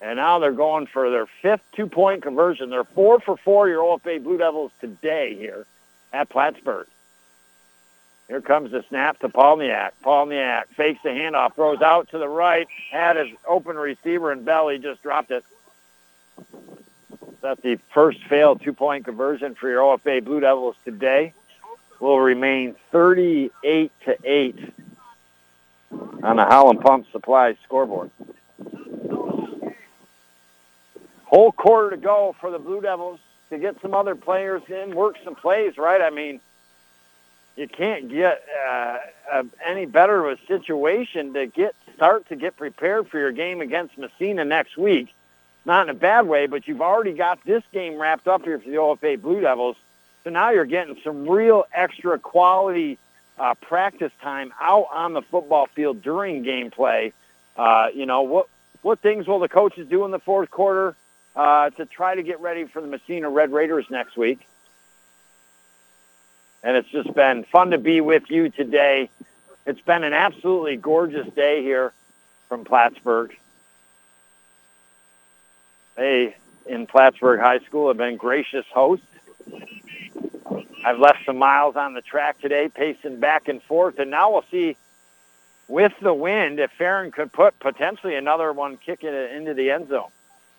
And 0.00 0.16
now 0.16 0.38
they're 0.38 0.52
going 0.52 0.86
for 0.86 1.10
their 1.10 1.26
fifth 1.42 1.62
two-point 1.74 2.22
conversion. 2.22 2.70
They're 2.70 2.84
four 2.84 3.20
for 3.20 3.36
four, 3.36 3.68
your 3.68 3.82
OFA 3.82 4.22
Blue 4.22 4.38
Devils 4.38 4.72
today 4.80 5.34
here 5.36 5.66
at 6.12 6.30
Plattsburgh. 6.30 6.86
Here 8.28 8.40
comes 8.40 8.70
the 8.70 8.84
snap 8.88 9.18
to 9.20 9.28
Palniak. 9.28 9.90
Palniak 10.04 10.68
fakes 10.76 11.02
the 11.02 11.10
handoff, 11.10 11.54
throws 11.54 11.82
out 11.82 12.10
to 12.10 12.18
the 12.18 12.28
right, 12.28 12.68
had 12.90 13.16
his 13.16 13.28
open 13.46 13.76
receiver 13.76 14.30
and 14.30 14.44
belly, 14.44 14.78
just 14.78 15.02
dropped 15.02 15.32
it. 15.32 15.44
That's 17.42 17.60
the 17.60 17.78
first 17.92 18.22
failed 18.24 18.62
two-point 18.62 19.04
conversion 19.04 19.54
for 19.54 19.68
your 19.68 19.82
OFA 19.82 20.24
Blue 20.24 20.40
Devils 20.40 20.76
today. 20.84 21.34
Will 21.98 22.20
remain 22.20 22.76
38 22.92 23.92
to 24.06 24.16
8 24.24 24.72
on 26.22 26.36
the 26.36 26.44
Howland 26.44 26.80
Pump 26.80 27.06
Supply 27.12 27.56
scoreboard. 27.64 28.10
Whole 31.30 31.52
quarter 31.52 31.90
to 31.90 31.96
go 31.96 32.34
for 32.40 32.50
the 32.50 32.58
Blue 32.58 32.80
Devils 32.80 33.20
to 33.50 33.58
get 33.58 33.80
some 33.80 33.94
other 33.94 34.16
players 34.16 34.62
in, 34.68 34.96
work 34.96 35.14
some 35.22 35.36
plays, 35.36 35.78
right? 35.78 36.02
I 36.02 36.10
mean, 36.10 36.40
you 37.54 37.68
can't 37.68 38.08
get 38.08 38.42
uh, 38.68 38.96
uh, 39.32 39.42
any 39.64 39.86
better 39.86 40.26
of 40.26 40.36
a 40.36 40.46
situation 40.46 41.32
to 41.34 41.46
get 41.46 41.76
start 41.94 42.28
to 42.30 42.36
get 42.36 42.56
prepared 42.56 43.06
for 43.06 43.20
your 43.20 43.30
game 43.30 43.60
against 43.60 43.96
Massena 43.96 44.44
next 44.44 44.76
week. 44.76 45.14
Not 45.64 45.88
in 45.88 45.90
a 45.90 45.98
bad 45.98 46.26
way, 46.26 46.48
but 46.48 46.66
you've 46.66 46.82
already 46.82 47.12
got 47.12 47.38
this 47.44 47.62
game 47.72 47.96
wrapped 47.96 48.26
up 48.26 48.42
here 48.42 48.58
for 48.58 48.68
the 48.68 48.78
OFA 48.78 49.22
Blue 49.22 49.40
Devils. 49.40 49.76
So 50.24 50.30
now 50.30 50.50
you're 50.50 50.64
getting 50.64 50.96
some 51.04 51.28
real 51.28 51.62
extra 51.72 52.18
quality 52.18 52.98
uh, 53.38 53.54
practice 53.54 54.10
time 54.20 54.52
out 54.60 54.88
on 54.92 55.12
the 55.12 55.22
football 55.22 55.66
field 55.66 56.02
during 56.02 56.42
gameplay. 56.42 57.12
Uh, 57.56 57.86
you 57.94 58.04
know 58.04 58.22
what 58.22 58.48
what 58.82 58.98
things 58.98 59.28
will 59.28 59.38
the 59.38 59.48
coaches 59.48 59.86
do 59.88 60.04
in 60.04 60.10
the 60.10 60.18
fourth 60.18 60.50
quarter? 60.50 60.96
Uh, 61.36 61.70
to 61.70 61.86
try 61.86 62.14
to 62.14 62.22
get 62.22 62.40
ready 62.40 62.64
for 62.64 62.80
the 62.80 62.88
Massena 62.88 63.30
Red 63.30 63.52
Raiders 63.52 63.86
next 63.90 64.16
week. 64.16 64.40
And 66.62 66.76
it's 66.76 66.88
just 66.90 67.12
been 67.14 67.44
fun 67.44 67.70
to 67.70 67.78
be 67.78 68.00
with 68.00 68.24
you 68.30 68.50
today. 68.50 69.08
It's 69.66 69.80
been 69.80 70.04
an 70.04 70.12
absolutely 70.12 70.76
gorgeous 70.76 71.26
day 71.34 71.62
here 71.62 71.92
from 72.48 72.64
Plattsburgh. 72.64 73.34
They 75.96 76.36
in 76.66 76.86
Plattsburgh 76.86 77.40
High 77.40 77.60
School 77.60 77.88
have 77.88 77.96
been 77.96 78.16
gracious 78.16 78.66
hosts. 78.72 79.06
I've 80.84 80.98
left 80.98 81.24
some 81.26 81.36
miles 81.36 81.76
on 81.76 81.94
the 81.94 82.00
track 82.00 82.40
today, 82.40 82.68
pacing 82.68 83.20
back 83.20 83.48
and 83.48 83.62
forth, 83.62 83.98
and 83.98 84.10
now 84.10 84.32
we'll 84.32 84.44
see 84.50 84.76
with 85.68 85.92
the 86.02 86.14
wind 86.14 86.58
if 86.58 86.70
Farron 86.72 87.10
could 87.10 87.32
put 87.32 87.58
potentially 87.60 88.16
another 88.16 88.52
one 88.52 88.76
kicking 88.76 89.10
it 89.10 89.32
into 89.32 89.54
the 89.54 89.70
end 89.70 89.88
zone. 89.88 90.10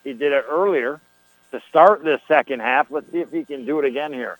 He 0.03 0.13
did 0.13 0.31
it 0.31 0.45
earlier 0.49 0.99
to 1.51 1.61
start 1.69 2.03
this 2.03 2.21
second 2.27 2.61
half. 2.61 2.89
Let's 2.89 3.11
see 3.11 3.19
if 3.19 3.31
he 3.31 3.45
can 3.45 3.65
do 3.65 3.79
it 3.79 3.85
again 3.85 4.13
here. 4.13 4.37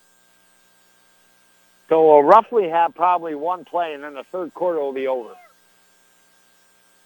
So 1.88 2.06
we'll 2.08 2.22
roughly 2.22 2.68
have 2.68 2.94
probably 2.94 3.34
one 3.34 3.64
play, 3.64 3.94
and 3.94 4.02
then 4.02 4.14
the 4.14 4.24
third 4.24 4.54
quarter 4.54 4.80
will 4.80 4.92
be 4.92 5.06
over. 5.06 5.34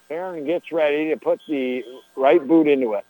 Aaron 0.09 0.45
gets 0.45 0.71
ready 0.71 1.11
to 1.11 1.17
put 1.17 1.41
the 1.49 1.85
right 2.15 2.47
boot 2.47 2.69
into 2.69 2.95
it. 2.95 3.05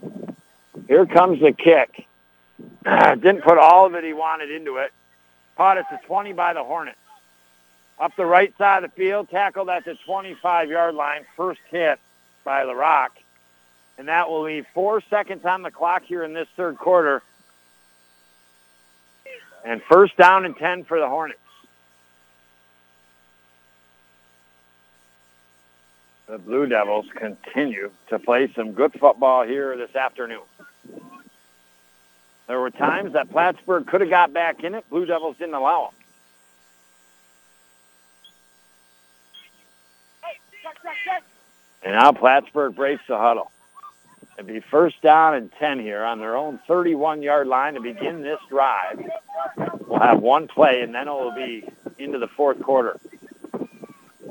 Here 0.89 1.05
comes 1.05 1.41
the 1.41 1.53
kick. 1.53 2.07
Didn't 2.85 3.43
put 3.43 3.59
all 3.59 3.85
of 3.85 3.95
it 3.95 4.05
he 4.05 4.15
wanted 4.15 4.51
into 4.51 4.77
it. 4.79 4.93
Caught 5.57 5.79
at 5.79 5.91
the 5.91 5.99
20 6.07 6.33
by 6.33 6.55
the 6.55 6.65
Hornets. 6.65 6.99
Up 7.99 8.13
the 8.17 8.27
right 8.27 8.57
side 8.57 8.85
of 8.85 8.91
the 8.91 8.97
field, 8.97 9.29
tackled 9.31 9.69
at 9.69 9.85
the 9.85 9.99
25-yard 10.07 10.95
line. 10.95 11.27
First 11.37 11.61
hit 11.71 11.99
by 12.45 12.63
LaRock 12.65 13.09
and 13.99 14.09
that 14.09 14.29
will 14.29 14.43
leave 14.43 14.67
four 14.75 15.01
seconds 15.09 15.45
on 15.45 15.63
the 15.63 15.71
clock 15.71 16.03
here 16.05 16.23
in 16.23 16.33
this 16.33 16.49
third 16.57 16.77
quarter. 16.77 17.23
And 19.65 19.83
first 19.83 20.17
down 20.17 20.45
and 20.45 20.57
10 20.57 20.85
for 20.85 20.99
the 21.01 21.09
Hornets. 21.09 21.41
The 26.29 26.39
Blue 26.39 26.67
Devils 26.67 27.07
continue 27.15 27.91
to 28.09 28.19
play 28.19 28.53
some 28.55 28.73
good 28.73 28.93
football 28.99 29.45
here 29.47 29.77
this 29.77 29.95
afternoon. 29.95 30.43
There 32.49 32.61
were 32.61 32.71
times 32.71 33.15
that 33.15 33.31
Plattsburgh 33.31 33.87
could 33.87 34.01
have 34.01 34.11
got 34.11 34.33
back 34.33 34.63
in 34.63 34.75
it. 34.75 34.89
Blue 34.91 35.07
Devils 35.07 35.37
didn't 35.37 35.55
allow 35.55 35.91
them. 35.91 35.95
And 41.83 41.95
now 41.95 42.13
Plattsburgh 42.13 42.75
breaks 42.75 43.03
the 43.09 43.19
huddle. 43.19 43.51
It'd 44.37 44.47
be 44.47 44.61
first 44.61 45.01
down 45.01 45.35
and 45.35 45.51
10 45.53 45.81
here 45.81 46.05
on 46.05 46.19
their 46.19 46.37
own 46.37 46.61
31-yard 46.69 47.47
line 47.47 47.75
to 47.75 47.81
begin 47.81 48.21
this 48.23 48.39
drive. 48.51 49.03
We'll 49.87 49.99
have 49.99 50.21
one 50.21 50.47
play, 50.47 50.83
and 50.83 50.95
then 50.95 51.09
it 51.09 51.11
will 51.11 51.35
be 51.35 51.67
into 51.99 52.19
the 52.19 52.29
fourth 52.29 52.61
quarter. 52.61 53.01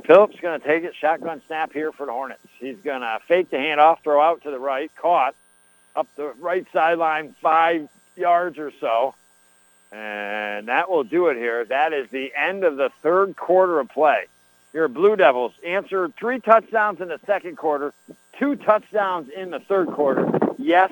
Phillips 0.06 0.40
going 0.40 0.60
to 0.60 0.68
take 0.68 0.84
it, 0.84 0.94
shotgun 0.96 1.42
snap 1.48 1.74
here 1.74 1.92
for 1.92 2.06
the 2.06 2.12
Hornets. 2.12 2.42
He's 2.60 2.78
going 2.78 3.02
to 3.02 3.20
fake 3.28 3.50
the 3.50 3.58
handoff, 3.58 4.04
throw 4.04 4.22
out 4.22 4.44
to 4.44 4.52
the 4.52 4.60
right, 4.60 4.92
caught 4.96 5.36
up 5.96 6.08
the 6.16 6.34
right 6.40 6.68
sideline 6.72 7.36
five 7.42 7.90
yards 8.16 8.60
or 8.60 8.72
so. 8.80 9.16
And 9.92 10.68
that 10.68 10.92
will 10.92 11.04
do 11.04 11.28
it 11.28 11.38
here. 11.38 11.66
That 11.66 11.94
is 11.94 12.10
the 12.12 12.32
end 12.36 12.64
of 12.64 12.78
the 12.78 12.90
third 13.02 13.36
quarter 13.36 13.80
of 13.80 13.90
play. 13.90 14.26
Your 14.74 14.88
Blue 14.90 15.16
Devils 15.16 15.54
answered 15.66 16.14
three 16.16 16.40
touchdowns 16.40 17.00
in 17.00 17.08
the 17.08 17.20
second 17.26 17.56
quarter, 17.56 17.94
two 18.40 18.56
touchdowns 18.56 19.30
in 19.30 19.52
the 19.52 19.60
third 19.60 19.88
quarter. 19.88 20.28
Yes, 20.58 20.92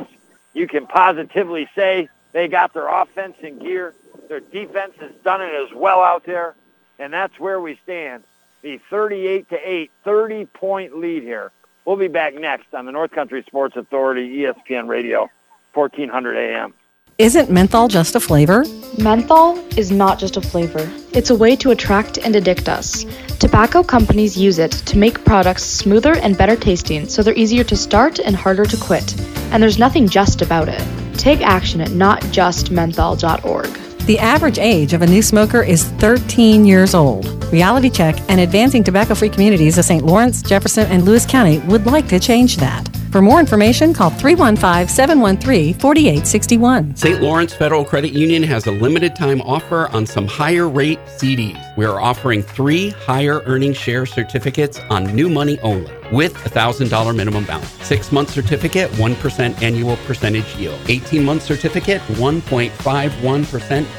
you 0.53 0.67
can 0.67 0.88
positively 0.88 1.67
say 1.75 2.09
they 2.31 2.47
got 2.47 2.73
their 2.73 2.88
offense 2.88 3.35
in 3.41 3.59
gear. 3.59 3.93
Their 4.30 4.39
defense 4.39 4.93
has 4.99 5.11
done 5.23 5.41
it 5.41 5.53
as 5.53 5.73
well 5.75 6.01
out 6.01 6.25
there, 6.25 6.55
and 6.99 7.13
that's 7.13 7.39
where 7.39 7.59
we 7.59 7.80
stand. 7.83 8.23
The 8.61 8.80
38 8.89 9.49
to 9.49 9.57
8, 9.57 9.91
30 10.03 10.45
point 10.45 10.97
lead 10.97 11.23
here. 11.23 11.51
We'll 11.85 11.97
be 11.97 12.07
back 12.07 12.33
next 12.35 12.73
on 12.73 12.85
the 12.85 12.93
North 12.93 13.11
Country 13.11 13.43
Sports 13.45 13.75
Authority 13.75 14.38
ESPN 14.38 14.88
Radio, 14.88 15.30
1400 15.73 16.38
AM. 16.38 16.73
Isn't 17.19 17.51
menthol 17.51 17.90
just 17.90 18.16
a 18.16 18.19
flavor? 18.19 18.66
Menthol 18.98 19.59
is 19.77 19.92
not 19.92 20.17
just 20.17 20.35
a 20.35 20.42
flavor, 20.42 20.92
it's 21.11 21.30
a 21.30 21.35
way 21.35 21.56
to 21.58 21.69
attract 21.69 22.17
and 22.17 22.35
addict 22.35 22.67
us. 22.67 23.06
Tobacco 23.38 23.83
companies 23.83 24.35
use 24.35 24.58
it 24.58 24.72
to 24.72 24.98
make 24.98 25.24
products 25.24 25.61
smoother 25.64 26.17
and 26.17 26.35
better 26.35 26.56
tasting 26.56 27.08
so 27.08 27.22
they're 27.22 27.35
easier 27.35 27.64
to 27.66 27.75
start 27.75 28.17
and 28.17 28.35
harder 28.35 28.66
to 28.66 28.77
quit. 28.77 29.16
And 29.51 29.61
there's 29.61 29.77
nothing 29.77 30.09
just 30.09 30.42
about 30.42 30.67
it. 30.69 30.83
Take 31.16 31.42
action 31.42 31.82
at 31.82 31.90
notjustmenthol.org. 31.90 33.67
The 34.08 34.17
average 34.17 34.58
age 34.58 34.93
of 34.93 35.03
a 35.03 35.08
new 35.08 35.22
smoker 35.22 35.61
is 35.61 35.83
13 35.83 36.66
years 36.66 36.95
old. 36.95 37.27
Reality 37.53 37.92
Check 37.92 38.16
and 38.27 38.40
Advancing 38.40 38.83
Tobacco 38.83 39.14
Free 39.14 39.30
Communities 39.30 39.77
of 39.77 39.85
St. 39.85 40.03
Lawrence, 40.03 40.42
Jefferson, 40.42 40.88
and 40.88 41.06
Lewis 41.06 41.27
County 41.27 41.59
would 41.59 41.85
like 41.85 42.08
to 42.08 42.19
change 42.19 42.58
that. 42.58 42.90
For 43.14 43.22
more 43.22 43.40
information, 43.40 43.93
call 43.93 44.09
315 44.09 44.88
713 44.88 45.75
4861. 45.75 46.95
St. 46.95 47.22
Lawrence 47.22 47.53
Federal 47.53 47.85
Credit 47.85 48.11
Union 48.11 48.42
has 48.42 48.66
a 48.66 48.72
limited 48.72 49.16
time 49.16 49.40
offer 49.42 49.88
on 49.90 50.08
some 50.08 50.25
higher 50.25 50.67
rate 50.67 50.98
CDs. 51.06 51.77
We 51.77 51.85
are 51.85 52.01
offering 52.01 52.42
three 52.42 52.90
higher 52.90 53.42
earning 53.45 53.74
share 53.74 54.08
certificates 54.08 54.80
on 54.90 55.16
new 55.16 55.30
money 55.30 55.59
only 55.59 55.93
with 56.11 56.35
a 56.48 56.50
$1,000 56.50 57.16
minimum 57.16 57.45
balance. 57.45 57.69
Six 57.85 58.11
month 58.11 58.32
certificate, 58.32 58.90
1% 58.93 59.61
annual 59.61 59.98
percentage 60.08 60.56
yield. 60.56 60.80
18 60.88 61.24
month 61.24 61.43
certificate, 61.43 62.01
1.51% 62.14 62.72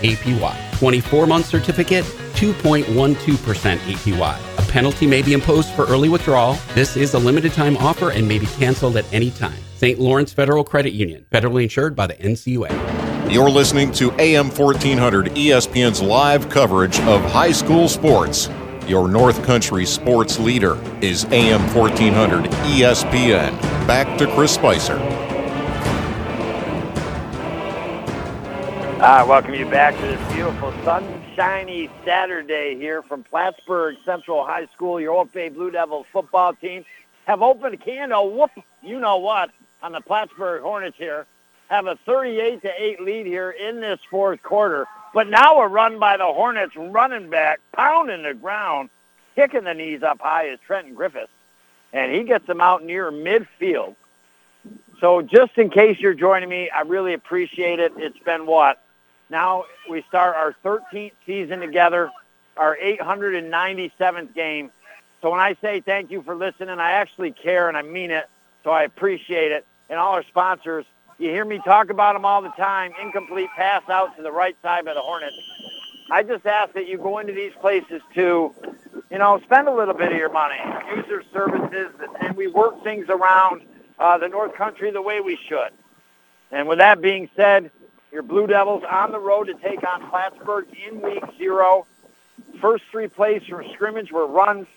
APY. 0.03 0.79
24 0.81 1.27
month 1.29 1.47
certificate, 1.47 2.05
2.12% 2.35 3.79
APY. 3.79 4.54
A 4.75 4.77
penalty 4.77 5.07
may 5.07 5.23
be 5.23 5.35
imposed 5.35 5.69
for 5.69 5.85
early 5.85 6.09
withdrawal. 6.09 6.59
This 6.75 6.97
is 6.97 7.15
a 7.15 7.19
limited 7.21 7.53
time 7.53 7.77
offer 7.77 8.11
and 8.11 8.27
may 8.27 8.41
be 8.41 8.47
canceled 8.47 8.97
at 8.97 9.05
any 9.15 9.31
time. 9.31 9.57
St. 9.77 10.01
Lawrence 10.01 10.33
Federal 10.33 10.65
Credit 10.65 10.93
Union, 10.93 11.25
federally 11.31 11.63
insured 11.63 11.95
by 11.95 12.09
the 12.09 12.15
NCUA. 12.15 13.33
You're 13.33 13.51
listening 13.51 13.93
to 13.93 14.11
AM 14.21 14.51
1400 14.51 15.27
ESPN's 15.27 16.03
live 16.03 16.49
coverage 16.49 16.99
of 17.03 17.23
high 17.23 17.53
school 17.53 17.89
sports. 17.89 18.51
Your 18.89 19.07
North 19.07 19.45
Country 19.45 19.87
sports 19.87 20.41
leader 20.41 20.77
is 21.01 21.25
AM 21.27 21.73
1400 21.73 22.51
ESPN. 22.51 23.57
Back 23.87 24.19
to 24.19 24.27
Chris 24.35 24.55
Spicer. 24.55 24.99
I 29.01 29.23
welcome 29.23 29.55
you 29.55 29.67
back 29.67 29.95
to 29.95 30.03
this 30.03 30.33
beautiful 30.33 30.73
sunshiny 31.37 31.91
Saturday 32.05 32.77
here 32.77 33.03
from 33.03 33.25
Plattsburgh 33.25 33.97
Central 34.05 34.45
High 34.45 34.67
School. 34.75 35.01
Your 35.01 35.15
Old 35.15 35.33
Bay 35.33 35.49
Blue 35.49 35.71
Devils 35.71 36.07
football 36.13 36.55
team 36.55 36.85
have 37.25 37.43
opened 37.43 37.75
a 37.75 37.77
can 37.77 38.13
of 38.13 38.33
whoop, 38.33 38.51
you 38.83 39.01
know 39.01 39.17
what, 39.17 39.51
on 39.83 39.93
the 39.93 40.01
Plattsburgh 40.01 40.63
Hornets 40.63 40.97
here. 40.99 41.27
Have 41.69 41.87
a 41.87 41.97
38 42.07 42.63
to 42.63 42.71
8 42.77 43.01
lead 43.01 43.27
here 43.27 43.51
in 43.51 43.81
this 43.81 43.99
fourth 44.11 44.43
quarter. 44.43 44.87
But 45.13 45.29
now 45.29 45.59
we're 45.59 45.69
run 45.69 45.99
by 45.99 46.17
the 46.17 46.25
Hornets 46.25 46.75
running 46.77 47.31
back, 47.31 47.61
pounding 47.73 48.23
the 48.23 48.35
ground, 48.35 48.91
kicking 49.35 49.65
the 49.65 49.75
knees 49.75 50.03
up 50.03 50.21
high 50.21 50.49
is 50.49 50.59
Trenton 50.67 50.95
Griffiths. 50.95 51.33
And 51.93 52.13
he 52.13 52.25
gets 52.25 52.47
them 52.47 52.61
out 52.61 52.85
near 52.85 53.11
midfield. 53.11 53.97
So 55.01 55.23
just 55.23 55.57
in 55.57 55.71
case 55.71 55.99
you're 56.01 56.15
joining 56.15 56.49
me, 56.49 56.71
I 56.71 56.83
really 56.83 57.15
appreciate 57.15 57.79
it. 57.81 57.93
It's 57.97 58.19
been 58.19 58.47
what? 58.47 58.84
Now 59.31 59.65
we 59.89 60.05
start 60.09 60.37
our 60.37 60.55
13th 60.65 61.13
season 61.27 61.61
together, 61.61 62.11
our 62.57 62.77
897th 62.77 64.35
game. 64.35 64.71
So 65.23 65.31
when 65.31 65.41
I 65.41 65.57
say 65.61 65.81
thank 65.81 66.11
you 66.11 66.23
for 66.23 66.35
listening, 66.35 66.79
I 66.79 66.93
actually 66.93 67.33
care 67.33 67.69
and 67.69 67.77
I 67.77 67.83
mean 67.83 68.11
it. 68.11 68.27
So 68.63 68.71
I 68.71 68.85
appreciate 68.85 69.53
it. 69.53 69.67
And 69.89 69.99
all 69.99 70.13
our 70.13 70.25
sponsors, 70.25 70.85
you 71.19 71.31
hear 71.31 71.45
me 71.45 71.61
talk 71.65 71.91
about 71.91 72.15
them 72.15 72.25
all 72.25 72.43
the 72.43 72.51
time. 72.51 72.93
Incomplete 73.01 73.49
pass 73.57 73.83
out 73.89 74.17
to 74.17 74.23
the 74.23 74.33
right 74.33 74.57
side 74.63 74.85
by 74.85 74.95
the 74.95 75.01
Hornets. 75.01 75.37
I 76.11 76.23
just 76.23 76.45
ask 76.47 76.73
that 76.75 76.87
you 76.87 76.99
go 76.99 77.19
into 77.19 77.33
these 77.33 77.53
places 77.61 78.03
to, 78.15 78.55
you 79.11 79.19
know, 79.19 79.41
spend 79.45 79.69
a 79.69 79.75
little 79.75 79.95
bit 79.95 80.13
of 80.13 80.19
your 80.19 80.33
money, 80.33 80.59
use 80.95 81.07
their 81.09 81.23
services, 81.33 81.91
and 82.21 82.37
we 82.37 82.47
work 82.47 82.83
things 82.85 83.07
around 83.09 83.63
uh, 83.99 84.19
the 84.19 84.29
North 84.29 84.55
Country 84.55 84.91
the 84.91 85.01
way 85.01 85.21
we 85.21 85.39
should. 85.49 85.71
And 86.51 86.69
with 86.69 86.79
that 86.79 87.01
being 87.01 87.31
said, 87.35 87.71
your 88.15 88.23
Blue 88.23 88.47
Devils 88.47 88.85
on 88.89 89.11
the 89.11 89.19
road 89.19 89.49
to 89.49 89.55
take 89.55 89.83
on 89.83 90.09
Plattsburgh 90.09 90.67
in 90.89 91.03
week 91.03 91.25
zero. 91.37 91.85
First 92.61 92.85
three 92.93 93.09
plays 93.09 93.43
from 93.43 93.67
scrimmage 93.73 94.13
were 94.13 94.29
runs. 94.29 94.69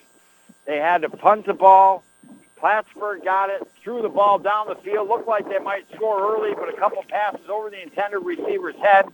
They 0.66 0.78
had 0.78 1.04
to 1.04 1.10
punt 1.10 1.46
the 1.46 1.54
ball. 1.54 2.04
Plattsburgh 2.58 3.24
got 3.24 3.52
it, 3.52 3.62
threw 3.84 4.02
the 4.02 4.10
ball 4.10 4.40
down 4.40 4.68
the 4.68 4.76
field. 4.76 5.08
Looked 5.08 5.28
like 5.28 5.48
they 5.48 5.60
might 5.60 5.86
score 5.94 6.36
early, 6.36 6.56
but 6.56 6.68
a 6.68 6.76
couple 6.76 7.04
passes 7.08 7.48
over 7.48 7.70
the 7.70 7.80
intended 7.80 8.20
receiver's 8.22 8.76
head. 8.78 9.06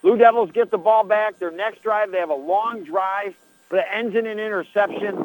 Blue 0.00 0.16
Devils 0.16 0.50
get 0.52 0.70
the 0.70 0.78
ball 0.78 1.04
back. 1.04 1.38
Their 1.38 1.50
next 1.50 1.82
drive, 1.82 2.10
they 2.10 2.18
have 2.20 2.30
a 2.30 2.34
long 2.34 2.84
drive, 2.84 3.34
but 3.68 3.80
it 3.80 3.86
ends 3.92 4.16
in 4.16 4.24
an 4.26 4.38
interception. 4.38 5.22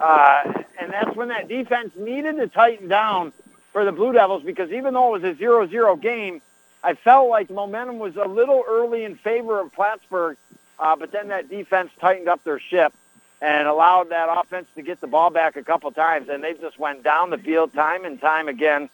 Uh, 0.00 0.62
and 0.80 0.90
that's 0.90 1.14
when 1.14 1.28
that 1.28 1.46
defense 1.46 1.92
needed 1.94 2.38
to 2.38 2.46
tighten 2.46 2.88
down 2.88 3.34
for 3.74 3.84
the 3.84 3.92
Blue 3.92 4.14
Devils 4.14 4.42
because 4.44 4.72
even 4.72 4.94
though 4.94 5.14
it 5.14 5.22
was 5.22 5.24
a 5.24 5.34
0-0 5.34 6.00
game, 6.00 6.40
I 6.86 6.94
felt 6.94 7.28
like 7.28 7.50
momentum 7.50 7.98
was 7.98 8.14
a 8.14 8.28
little 8.28 8.62
early 8.64 9.02
in 9.02 9.16
favor 9.16 9.58
of 9.58 9.72
Plattsburgh, 9.72 10.36
uh, 10.78 10.94
but 10.94 11.10
then 11.10 11.28
that 11.28 11.48
defense 11.48 11.90
tightened 12.00 12.28
up 12.28 12.44
their 12.44 12.60
ship 12.60 12.94
and 13.42 13.66
allowed 13.66 14.10
that 14.10 14.28
offense 14.30 14.68
to 14.76 14.82
get 14.82 15.00
the 15.00 15.08
ball 15.08 15.30
back 15.30 15.56
a 15.56 15.64
couple 15.64 15.90
times, 15.90 16.28
and 16.28 16.44
they 16.44 16.54
just 16.54 16.78
went 16.78 17.02
down 17.02 17.30
the 17.30 17.38
field 17.38 17.72
time 17.74 18.04
and 18.04 18.20
time 18.20 18.46
again. 18.46 18.88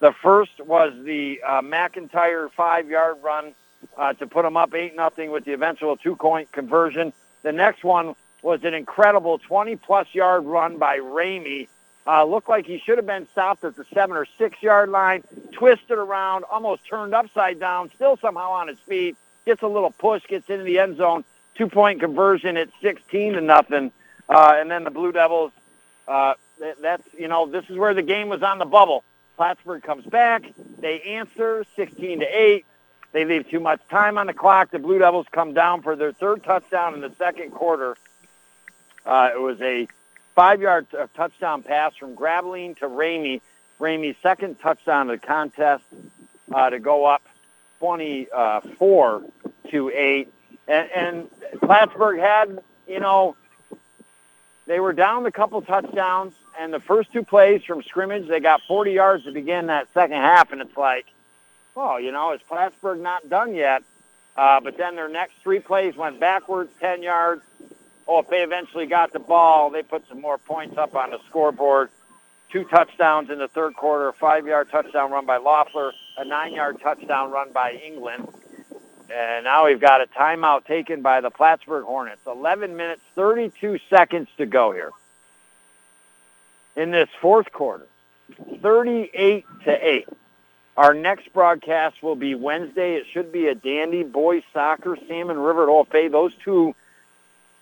The 0.00 0.12
first 0.12 0.60
was 0.60 0.92
the 1.04 1.40
uh, 1.42 1.62
McIntyre 1.62 2.52
five-yard 2.52 3.16
run 3.22 3.54
uh, 3.96 4.12
to 4.12 4.26
put 4.26 4.42
them 4.42 4.58
up 4.58 4.74
eight 4.74 4.94
nothing 4.94 5.30
with 5.30 5.46
the 5.46 5.54
eventual 5.54 5.96
two-point 5.96 6.52
conversion. 6.52 7.14
The 7.44 7.52
next 7.52 7.82
one 7.82 8.14
was 8.42 8.62
an 8.64 8.74
incredible 8.74 9.38
20-plus 9.38 10.08
yard 10.14 10.44
run 10.44 10.76
by 10.76 10.98
Ramey. 10.98 11.68
Uh, 12.08 12.24
looked 12.24 12.48
like 12.48 12.64
he 12.64 12.78
should 12.78 12.96
have 12.96 13.06
been 13.06 13.28
stopped 13.32 13.62
at 13.64 13.76
the 13.76 13.84
seven 13.92 14.16
or 14.16 14.26
six 14.38 14.62
yard 14.62 14.88
line, 14.88 15.22
twisted 15.52 15.98
around, 15.98 16.42
almost 16.50 16.86
turned 16.86 17.14
upside 17.14 17.60
down, 17.60 17.90
still 17.94 18.16
somehow 18.16 18.50
on 18.50 18.66
his 18.66 18.78
feet, 18.88 19.14
gets 19.44 19.62
a 19.62 19.66
little 19.66 19.90
push, 19.90 20.26
gets 20.26 20.48
into 20.48 20.64
the 20.64 20.78
end 20.78 20.96
zone, 20.96 21.22
two 21.54 21.68
point 21.68 22.00
conversion 22.00 22.56
at 22.56 22.70
16 22.80 23.34
to 23.34 23.42
nothing. 23.42 23.92
Uh, 24.26 24.54
and 24.56 24.70
then 24.70 24.84
the 24.84 24.90
Blue 24.90 25.12
Devils, 25.12 25.52
uh, 26.06 26.32
that's, 26.80 27.02
you 27.18 27.28
know, 27.28 27.46
this 27.46 27.68
is 27.68 27.76
where 27.76 27.92
the 27.92 28.02
game 28.02 28.30
was 28.30 28.42
on 28.42 28.56
the 28.56 28.64
bubble. 28.64 29.04
Plattsburgh 29.36 29.82
comes 29.82 30.06
back. 30.06 30.44
They 30.78 31.02
answer 31.02 31.66
16 31.76 32.20
to 32.20 32.24
8. 32.26 32.64
They 33.12 33.26
leave 33.26 33.50
too 33.50 33.60
much 33.60 33.80
time 33.90 34.16
on 34.16 34.28
the 34.28 34.34
clock. 34.34 34.70
The 34.70 34.78
Blue 34.78 34.98
Devils 34.98 35.26
come 35.30 35.52
down 35.52 35.82
for 35.82 35.94
their 35.94 36.12
third 36.12 36.42
touchdown 36.42 36.94
in 36.94 37.02
the 37.02 37.12
second 37.18 37.50
quarter. 37.50 37.98
Uh, 39.04 39.30
it 39.34 39.40
was 39.40 39.60
a 39.60 39.88
five-yard 40.38 40.86
uh, 40.96 41.08
touchdown 41.16 41.64
pass 41.64 41.96
from 41.96 42.14
Graveline 42.14 42.78
to 42.78 42.86
Ramey. 42.86 43.40
Ramey's 43.80 44.14
second 44.22 44.60
touchdown 44.60 45.10
of 45.10 45.20
the 45.20 45.26
contest 45.26 45.82
uh, 46.54 46.70
to 46.70 46.78
go 46.78 47.06
up 47.06 47.22
24 47.80 49.24
to 49.70 49.90
8. 49.90 50.32
And, 50.68 50.90
and 50.92 51.30
Plattsburgh 51.60 52.20
had, 52.20 52.60
you 52.86 53.00
know, 53.00 53.34
they 54.68 54.78
were 54.78 54.92
down 54.92 55.26
a 55.26 55.32
couple 55.32 55.60
touchdowns, 55.60 56.34
and 56.60 56.72
the 56.72 56.78
first 56.78 57.12
two 57.12 57.24
plays 57.24 57.64
from 57.64 57.82
scrimmage, 57.82 58.28
they 58.28 58.38
got 58.38 58.60
40 58.68 58.92
yards 58.92 59.24
to 59.24 59.32
begin 59.32 59.66
that 59.66 59.92
second 59.92 60.18
half, 60.18 60.52
and 60.52 60.60
it's 60.60 60.76
like, 60.76 61.06
well, 61.74 61.98
you 61.98 62.12
know, 62.12 62.32
is 62.32 62.40
Plattsburgh 62.46 63.00
not 63.00 63.28
done 63.28 63.56
yet? 63.56 63.82
Uh, 64.36 64.60
but 64.60 64.76
then 64.76 64.94
their 64.94 65.08
next 65.08 65.32
three 65.42 65.58
plays 65.58 65.96
went 65.96 66.20
backwards 66.20 66.70
10 66.78 67.02
yards. 67.02 67.42
Oh, 68.08 68.20
if 68.20 68.28
they 68.28 68.42
eventually 68.42 68.86
got 68.86 69.12
the 69.12 69.18
ball, 69.18 69.68
they 69.68 69.82
put 69.82 70.08
some 70.08 70.22
more 70.22 70.38
points 70.38 70.78
up 70.78 70.96
on 70.96 71.10
the 71.10 71.18
scoreboard. 71.28 71.90
Two 72.50 72.64
touchdowns 72.64 73.28
in 73.28 73.38
the 73.38 73.48
third 73.48 73.74
quarter, 73.74 74.08
a 74.08 74.12
five-yard 74.14 74.70
touchdown 74.70 75.12
run 75.12 75.26
by 75.26 75.36
Loeffler, 75.36 75.92
a 76.16 76.24
nine-yard 76.24 76.80
touchdown 76.80 77.30
run 77.30 77.52
by 77.52 77.72
England. 77.72 78.26
And 79.10 79.44
now 79.44 79.66
we've 79.66 79.80
got 79.80 80.00
a 80.00 80.06
timeout 80.06 80.64
taken 80.64 81.02
by 81.02 81.20
the 81.20 81.30
Plattsburgh 81.30 81.84
Hornets. 81.84 82.22
11 82.26 82.76
minutes, 82.76 83.02
32 83.14 83.78
seconds 83.90 84.28
to 84.38 84.46
go 84.46 84.72
here 84.72 84.90
in 86.76 86.90
this 86.90 87.10
fourth 87.20 87.52
quarter. 87.52 87.86
38 88.62 89.44
to 89.64 89.88
8. 89.88 90.08
Our 90.78 90.94
next 90.94 91.32
broadcast 91.34 92.02
will 92.02 92.16
be 92.16 92.34
Wednesday. 92.34 92.94
It 92.94 93.06
should 93.12 93.32
be 93.32 93.48
a 93.48 93.54
dandy 93.54 94.04
boys 94.04 94.44
soccer, 94.54 94.96
Salmon 95.08 95.38
River 95.38 95.64
at 95.64 95.68
Old 95.68 95.90
Bay. 95.90 96.08
Those 96.08 96.32
two 96.42 96.74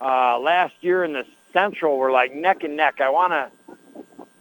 uh, 0.01 0.39
last 0.39 0.75
year 0.81 1.05
in 1.05 1.13
the 1.13 1.27
Central 1.53 1.95
we 1.95 2.01
were 2.01 2.13
like 2.13 2.35
neck 2.35 2.65
and 2.65 2.77
neck. 2.77 3.01
I 3.01 3.11
want 3.11 3.33
to 3.33 3.51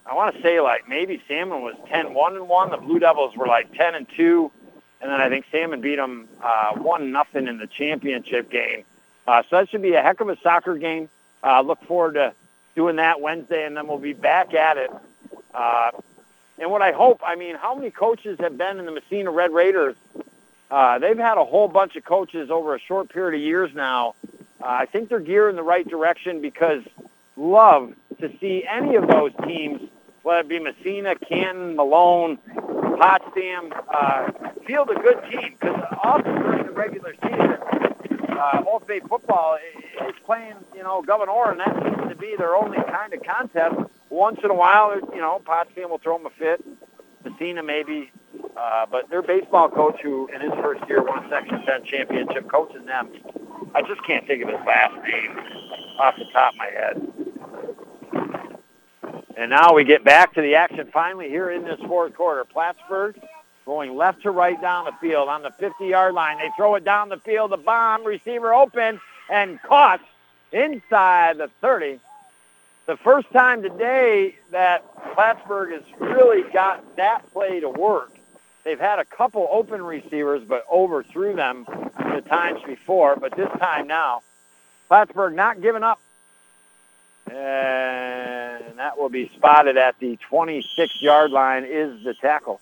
I 0.04 0.14
want 0.14 0.36
to 0.36 0.42
say 0.42 0.60
like 0.60 0.88
maybe 0.88 1.22
Salmon 1.26 1.62
was 1.62 1.74
10-1 1.90 2.36
and 2.36 2.48
1. 2.48 2.70
The 2.70 2.76
Blue 2.76 2.98
Devils 2.98 3.36
were 3.36 3.46
like 3.46 3.72
10 3.74 3.94
and 3.94 4.06
2 4.16 4.50
and 5.00 5.10
then 5.10 5.20
I 5.20 5.28
think 5.28 5.46
Salmon 5.52 5.80
beat 5.80 5.96
them 5.96 6.28
uh, 6.42 6.72
one 6.74 7.12
nothing 7.12 7.48
in 7.48 7.58
the 7.58 7.66
championship 7.66 8.50
game. 8.50 8.84
Uh, 9.26 9.42
so 9.48 9.56
that 9.56 9.68
should 9.68 9.82
be 9.82 9.94
a 9.94 10.02
heck 10.02 10.20
of 10.20 10.28
a 10.28 10.38
soccer 10.40 10.76
game. 10.76 11.08
Uh, 11.42 11.60
look 11.60 11.82
forward 11.84 12.14
to 12.14 12.32
doing 12.74 12.96
that 12.96 13.20
Wednesday, 13.20 13.64
and 13.66 13.76
then 13.76 13.86
we'll 13.86 13.98
be 13.98 14.12
back 14.12 14.54
at 14.54 14.76
it. 14.76 14.90
Uh, 15.52 15.90
and 16.58 16.70
what 16.70 16.82
I 16.82 16.92
hope, 16.92 17.20
I 17.24 17.36
mean, 17.36 17.56
how 17.56 17.74
many 17.74 17.90
coaches 17.90 18.38
have 18.40 18.56
been 18.56 18.78
in 18.78 18.86
the 18.86 18.92
Massena 18.92 19.30
Red 19.30 19.52
Raiders? 19.52 19.96
Uh, 20.70 20.98
they've 20.98 21.18
had 21.18 21.38
a 21.38 21.44
whole 21.44 21.68
bunch 21.68 21.96
of 21.96 22.04
coaches 22.04 22.50
over 22.50 22.74
a 22.74 22.80
short 22.80 23.08
period 23.10 23.38
of 23.38 23.44
years 23.44 23.74
now. 23.74 24.14
Uh, 24.62 24.66
I 24.66 24.86
think 24.86 25.08
they're 25.08 25.20
geared 25.20 25.50
in 25.50 25.56
the 25.56 25.62
right 25.62 25.86
direction 25.86 26.40
because 26.40 26.82
love 27.36 27.92
to 28.20 28.30
see 28.40 28.64
any 28.68 28.96
of 28.96 29.08
those 29.08 29.32
teams, 29.46 29.80
whether 30.22 30.40
it 30.40 30.48
be 30.48 30.58
Massena, 30.58 31.14
Canton, 31.16 31.76
Malone, 31.76 32.38
Potsdam, 32.98 33.72
uh, 33.92 34.30
field 34.66 34.90
a 34.90 34.94
good 34.94 35.22
team 35.30 35.56
because 35.60 35.78
often 36.02 36.34
during 36.34 36.66
the 36.66 36.72
regular 36.72 37.14
season, 37.22 37.56
uh, 38.38 38.62
Old 38.66 38.86
Bay 38.86 39.00
football 39.00 39.58
is 40.06 40.14
playing, 40.24 40.54
you 40.74 40.82
know, 40.82 41.02
Gouverneur, 41.02 41.52
and 41.52 41.60
that 41.60 41.74
seems 41.82 42.08
to 42.08 42.16
be 42.16 42.34
their 42.38 42.56
only 42.56 42.78
kind 42.90 43.12
of 43.12 43.22
contest. 43.22 43.76
Once 44.10 44.38
in 44.42 44.50
a 44.50 44.54
while, 44.54 44.98
you 45.14 45.20
know, 45.20 45.40
Potsdam 45.44 45.90
will 45.90 45.98
throw 45.98 46.16
them 46.18 46.26
a 46.26 46.30
fit. 46.30 46.64
Cena 47.38 47.62
maybe, 47.62 48.10
uh, 48.56 48.86
but 48.90 49.10
their 49.10 49.22
baseball 49.22 49.68
coach, 49.68 50.00
who 50.02 50.28
in 50.34 50.40
his 50.40 50.52
first 50.62 50.82
year 50.88 51.02
won 51.02 51.24
a 51.24 51.28
Section 51.28 51.62
10 51.64 51.84
championship, 51.84 52.50
coaching 52.50 52.86
them. 52.86 53.10
I 53.74 53.82
just 53.82 54.04
can't 54.06 54.26
think 54.26 54.42
of 54.42 54.48
his 54.48 54.58
last 54.66 54.94
name 55.04 55.38
off 55.98 56.14
the 56.16 56.24
top 56.32 56.52
of 56.52 56.58
my 56.58 56.66
head. 56.66 57.12
And 59.36 59.50
now 59.50 59.74
we 59.74 59.84
get 59.84 60.02
back 60.02 60.32
to 60.34 60.40
the 60.40 60.54
action 60.54 60.88
finally 60.92 61.28
here 61.28 61.50
in 61.50 61.62
this 61.62 61.78
fourth 61.80 62.14
quarter. 62.14 62.44
Plattsburgh 62.44 63.20
going 63.66 63.96
left 63.96 64.22
to 64.22 64.30
right 64.30 64.60
down 64.60 64.86
the 64.86 64.92
field 65.00 65.28
on 65.28 65.42
the 65.42 65.50
50-yard 65.50 66.14
line. 66.14 66.38
They 66.38 66.50
throw 66.56 66.74
it 66.76 66.84
down 66.84 67.08
the 67.08 67.18
field. 67.18 67.50
The 67.50 67.56
bomb 67.56 68.04
receiver 68.04 68.54
open 68.54 69.00
and 69.30 69.60
caught 69.62 70.00
inside 70.52 71.38
the 71.38 71.50
30. 71.60 72.00
The 72.86 72.96
first 72.98 73.30
time 73.32 73.62
today 73.62 74.36
that 74.52 74.84
Plattsburgh 75.14 75.72
has 75.72 75.82
really 76.00 76.50
got 76.52 76.96
that 76.96 77.30
play 77.32 77.60
to 77.60 77.68
work. 77.68 78.12
They've 78.64 78.80
had 78.80 78.98
a 79.00 79.04
couple 79.04 79.46
open 79.50 79.82
receivers, 79.82 80.42
but 80.46 80.64
overthrew 80.70 81.34
them 81.34 81.66
times 82.22 82.60
before. 82.66 83.16
But 83.16 83.36
this 83.36 83.50
time 83.58 83.86
now, 83.86 84.22
Plattsburgh 84.88 85.34
not 85.34 85.60
giving 85.60 85.82
up. 85.82 86.00
And 87.26 88.78
that 88.78 88.98
will 88.98 89.08
be 89.08 89.28
spotted 89.34 89.76
at 89.76 89.98
the 89.98 90.18
26-yard 90.30 91.30
line 91.30 91.64
is 91.64 92.04
the 92.04 92.14
tackle. 92.14 92.60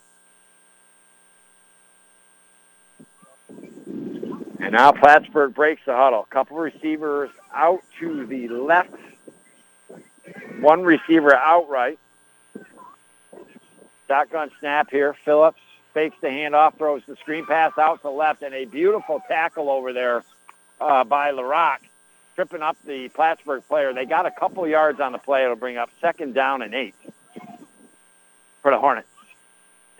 And 4.61 4.73
now 4.73 4.93
Plattsburgh 4.93 5.55
breaks 5.55 5.83
the 5.85 5.95
huddle. 5.95 6.27
Couple 6.31 6.57
receivers 6.57 7.31
out 7.53 7.83
to 8.01 8.25
the 8.27 8.49
left. 8.49 8.95
One 10.61 10.83
receiver 10.85 11.35
outright. 11.35 11.99
Shotgun 14.09 14.51
snap 14.61 14.91
here. 14.91 15.15
Phillips 15.25 15.61
fakes 15.95 16.17
the 16.21 16.27
handoff, 16.27 16.77
throws 16.77 17.03
the 17.07 17.17
screen 17.17 17.47
pass 17.47 17.73
out 17.79 18.03
to 18.03 18.11
left, 18.11 18.43
and 18.43 18.55
a 18.55 18.65
beautiful 18.67 19.23
tackle 19.29 19.71
over 19.71 19.93
there 19.93 20.25
uh, 20.81 21.05
by 21.05 21.31
LaRock, 21.33 21.79
tripping 22.35 22.61
up 22.63 22.77
the 22.85 23.09
Plattsburgh 23.09 23.63
player. 23.67 23.95
They 23.95 24.05
got 24.05 24.27
a 24.27 24.31
couple 24.31 24.67
yards 24.67 25.01
on 25.01 25.13
the 25.13 25.19
play. 25.19 25.45
It'll 25.45 25.57
bring 25.57 25.79
up 25.79 25.91
second 26.01 26.35
down 26.35 26.61
and 26.61 26.75
eight 26.75 26.95
for 28.61 28.71
the 28.71 28.79
Hornets. 28.79 29.09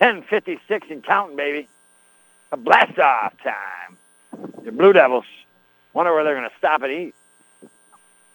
10.56 0.01 0.91
and 0.91 1.03
counting, 1.03 1.37
baby. 1.37 1.69
A 2.51 2.57
blast-off 2.57 3.33
time. 3.41 3.97
The 4.63 4.71
Blue 4.71 4.91
Devils 4.91 5.25
wonder 5.93 6.13
where 6.13 6.23
they're 6.23 6.35
going 6.35 6.49
to 6.49 6.55
stop 6.57 6.81
and 6.83 6.91
eat. 6.91 7.15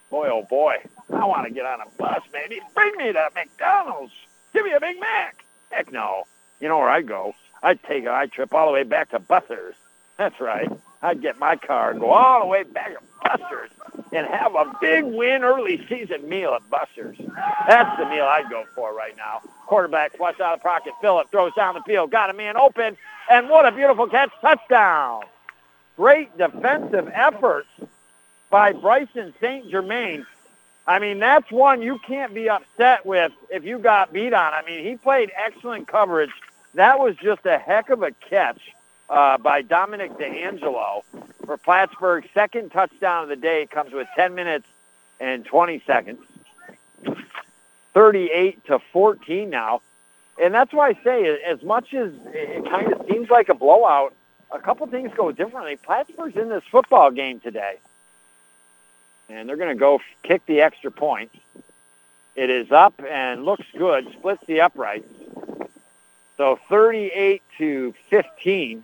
Boy, 0.09 0.27
oh 0.29 0.43
boy, 0.43 0.75
I 1.13 1.23
want 1.25 1.47
to 1.47 1.53
get 1.53 1.65
on 1.65 1.79
a 1.79 1.85
bus, 1.97 2.21
maybe. 2.33 2.59
Bring 2.75 2.97
me 2.97 3.13
to 3.13 3.29
McDonald's. 3.33 4.11
Give 4.53 4.65
me 4.65 4.73
a 4.73 4.79
Big 4.79 4.99
Mac. 4.99 5.45
Heck 5.69 5.91
no. 5.91 6.25
You 6.59 6.67
know 6.67 6.79
where 6.79 6.89
I'd 6.89 7.07
go? 7.07 7.33
I'd 7.63 7.81
take 7.83 8.05
a 8.05 8.27
trip 8.27 8.53
all 8.53 8.67
the 8.67 8.73
way 8.73 8.83
back 8.83 9.11
to 9.11 9.19
Buster's. 9.19 9.75
That's 10.17 10.39
right. 10.39 10.69
I'd 11.01 11.21
get 11.21 11.39
my 11.39 11.55
car 11.55 11.91
and 11.91 11.99
go 11.99 12.11
all 12.11 12.41
the 12.41 12.47
way 12.47 12.63
back 12.63 12.93
to 12.93 12.99
Buster's 13.23 13.71
and 14.11 14.27
have 14.27 14.55
a 14.55 14.71
big 14.79 15.03
win 15.03 15.43
early 15.43 15.85
season 15.87 16.27
meal 16.27 16.53
at 16.53 16.69
Buster's. 16.69 17.17
That's 17.67 17.97
the 17.99 18.05
meal 18.05 18.25
I'd 18.25 18.49
go 18.49 18.65
for 18.75 18.93
right 18.93 19.15
now. 19.17 19.41
Quarterback 19.65 20.17
flush 20.17 20.39
out 20.39 20.53
of 20.53 20.61
pocket. 20.61 20.93
Phillip 21.01 21.31
throws 21.31 21.53
down 21.55 21.75
the 21.75 21.81
field. 21.81 22.11
Got 22.11 22.29
a 22.29 22.33
man 22.33 22.57
open. 22.57 22.97
And 23.29 23.49
what 23.49 23.65
a 23.65 23.71
beautiful 23.71 24.07
catch. 24.07 24.31
Touchdown. 24.41 25.23
Great 25.95 26.35
defensive 26.37 27.09
efforts 27.13 27.69
by 28.49 28.73
Bryson 28.73 29.33
St. 29.39 29.69
Germain. 29.69 30.25
I 30.87 30.99
mean, 30.99 31.19
that's 31.19 31.49
one 31.51 31.81
you 31.81 31.99
can't 31.99 32.33
be 32.33 32.49
upset 32.49 33.05
with 33.05 33.31
if 33.49 33.63
you 33.63 33.79
got 33.79 34.11
beat 34.11 34.33
on. 34.33 34.53
I 34.53 34.63
mean, 34.65 34.83
he 34.83 34.95
played 34.97 35.31
excellent 35.35 35.87
coverage. 35.87 36.31
That 36.75 36.99
was 36.99 37.15
just 37.17 37.45
a 37.45 37.57
heck 37.57 37.89
of 37.89 38.01
a 38.03 38.11
catch 38.11 38.61
uh, 39.09 39.37
by 39.37 39.61
Dominic 39.61 40.13
DeAngelo 40.13 41.03
for 41.45 41.57
Plattsburgh's 41.57 42.29
second 42.33 42.71
touchdown 42.71 43.23
of 43.23 43.29
the 43.29 43.35
day. 43.35 43.67
Comes 43.69 43.91
with 43.91 44.07
10 44.15 44.35
minutes 44.35 44.67
and 45.19 45.45
20 45.45 45.81
seconds. 45.85 46.19
38 47.93 48.65
to 48.65 48.79
14 48.93 49.49
now. 49.49 49.81
And 50.41 50.53
that's 50.53 50.73
why 50.73 50.89
I 50.89 50.93
say, 51.03 51.41
as 51.43 51.61
much 51.61 51.93
as 51.93 52.13
it 52.27 52.65
kind 52.69 52.91
of 52.93 53.05
seems 53.07 53.29
like 53.29 53.49
a 53.49 53.53
blowout, 53.53 54.13
a 54.49 54.59
couple 54.59 54.87
things 54.87 55.11
go 55.15 55.31
differently. 55.31 55.75
Plattsburgh's 55.75 56.35
in 56.35 56.49
this 56.49 56.63
football 56.71 57.11
game 57.11 57.39
today. 57.39 57.75
And 59.29 59.47
they're 59.47 59.57
going 59.57 59.69
to 59.69 59.79
go 59.79 59.99
kick 60.23 60.45
the 60.45 60.61
extra 60.61 60.89
point. 60.89 61.31
It 62.35 62.49
is 62.49 62.71
up 62.71 63.01
and 63.07 63.43
looks 63.43 63.65
good, 63.77 64.11
splits 64.13 64.43
the 64.47 64.61
uprights. 64.61 65.07
So 66.41 66.57
38 66.69 67.43
to 67.59 67.93
15. 68.09 68.83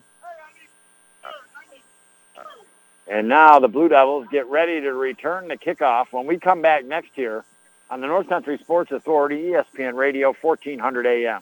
And 3.07 3.27
now 3.27 3.57
the 3.57 3.67
Blue 3.67 3.89
Devils 3.89 4.27
get 4.31 4.45
ready 4.45 4.79
to 4.81 4.93
return 4.93 5.47
the 5.47 5.57
kickoff 5.57 6.05
when 6.11 6.27
we 6.27 6.37
come 6.37 6.61
back 6.61 6.85
next 6.85 7.17
year 7.17 7.43
on 7.89 7.99
the 7.99 8.05
North 8.05 8.29
Country 8.29 8.59
Sports 8.59 8.91
Authority, 8.91 9.37
ESPN 9.45 9.95
Radio, 9.95 10.35
1400 10.39 11.07
AM. 11.07 11.41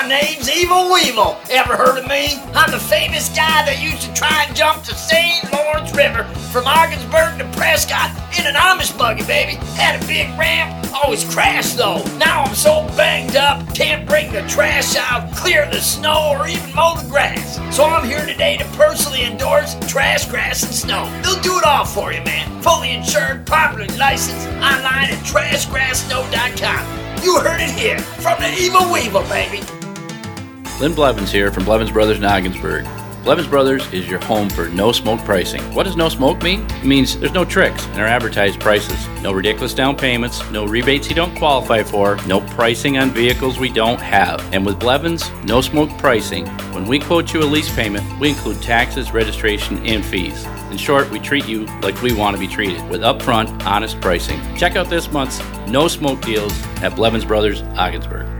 My 0.00 0.08
name's 0.08 0.48
Evil 0.48 0.90
Weevil. 0.90 1.36
Ever 1.50 1.76
heard 1.76 1.98
of 1.98 2.08
me? 2.08 2.40
I'm 2.54 2.70
the 2.70 2.80
famous 2.80 3.28
guy 3.28 3.68
that 3.68 3.82
used 3.82 4.00
to 4.00 4.14
try 4.14 4.44
and 4.48 4.56
jump 4.56 4.82
the 4.82 4.94
St. 4.94 5.52
Lawrence 5.52 5.94
River 5.94 6.24
from 6.50 6.64
Ogdensburg 6.66 7.36
to 7.36 7.44
Prescott 7.58 8.08
in 8.32 8.46
an 8.46 8.54
Amish 8.54 8.96
buggy, 8.96 9.26
baby. 9.26 9.56
Had 9.76 10.02
a 10.02 10.06
big 10.06 10.26
ramp, 10.38 10.72
always 11.04 11.22
crashed 11.28 11.76
though. 11.76 12.02
Now 12.16 12.44
I'm 12.44 12.54
so 12.54 12.86
banged 12.96 13.36
up, 13.36 13.60
can't 13.74 14.08
bring 14.08 14.32
the 14.32 14.40
trash 14.48 14.96
out, 14.96 15.30
clear 15.36 15.68
the 15.70 15.80
snow, 15.80 16.34
or 16.38 16.48
even 16.48 16.74
mow 16.74 16.94
the 16.96 17.06
grass. 17.06 17.60
So 17.76 17.84
I'm 17.84 18.08
here 18.08 18.24
today 18.24 18.56
to 18.56 18.64
personally 18.80 19.24
endorse 19.24 19.76
Trash, 19.86 20.30
Grass, 20.30 20.62
and 20.62 20.72
Snow. 20.72 21.04
They'll 21.22 21.42
do 21.42 21.58
it 21.58 21.64
all 21.64 21.84
for 21.84 22.10
you, 22.10 22.24
man. 22.24 22.62
Fully 22.62 22.92
insured, 22.92 23.44
properly 23.44 23.86
licensed, 23.98 24.48
online 24.64 25.12
at 25.12 25.20
trashgrasssnow.com. 25.28 27.22
You 27.22 27.38
heard 27.40 27.60
it 27.60 27.68
here 27.68 27.98
from 27.98 28.40
the 28.40 28.48
Evil 28.58 28.90
Weevil, 28.90 29.24
baby. 29.28 29.60
Lynn 30.80 30.94
Blevins 30.94 31.30
here 31.30 31.52
from 31.52 31.66
Blevins 31.66 31.90
Brothers 31.90 32.16
in 32.16 32.24
Ogdensburg. 32.24 32.86
Blevins 33.22 33.48
Brothers 33.48 33.92
is 33.92 34.08
your 34.08 34.18
home 34.20 34.48
for 34.48 34.70
no 34.70 34.92
smoke 34.92 35.20
pricing. 35.26 35.60
What 35.74 35.82
does 35.82 35.94
no 35.94 36.08
smoke 36.08 36.42
mean? 36.42 36.62
It 36.70 36.86
means 36.86 37.18
there's 37.18 37.34
no 37.34 37.44
tricks 37.44 37.84
in 37.88 38.00
our 38.00 38.06
advertised 38.06 38.58
prices, 38.60 39.06
no 39.20 39.32
ridiculous 39.32 39.74
down 39.74 39.94
payments, 39.94 40.40
no 40.50 40.64
rebates 40.64 41.10
you 41.10 41.14
don't 41.14 41.36
qualify 41.36 41.82
for, 41.82 42.16
no 42.26 42.40
pricing 42.40 42.96
on 42.96 43.10
vehicles 43.10 43.58
we 43.58 43.68
don't 43.68 44.00
have. 44.00 44.40
And 44.54 44.64
with 44.64 44.80
Blevins, 44.80 45.30
no 45.44 45.60
smoke 45.60 45.90
pricing, 45.98 46.46
when 46.72 46.86
we 46.86 46.98
quote 46.98 47.34
you 47.34 47.40
a 47.40 47.44
lease 47.44 47.70
payment, 47.74 48.18
we 48.18 48.30
include 48.30 48.62
taxes, 48.62 49.12
registration, 49.12 49.84
and 49.84 50.02
fees. 50.02 50.46
In 50.70 50.78
short, 50.78 51.10
we 51.10 51.18
treat 51.18 51.46
you 51.46 51.66
like 51.82 52.00
we 52.00 52.14
want 52.14 52.34
to 52.34 52.40
be 52.40 52.48
treated 52.48 52.82
with 52.88 53.02
upfront, 53.02 53.66
honest 53.66 54.00
pricing. 54.00 54.40
Check 54.56 54.76
out 54.76 54.88
this 54.88 55.12
month's 55.12 55.42
no 55.68 55.88
smoke 55.88 56.22
deals 56.22 56.54
at 56.78 56.96
Blevins 56.96 57.26
Brothers, 57.26 57.60
Ogdensburg. 57.76 58.39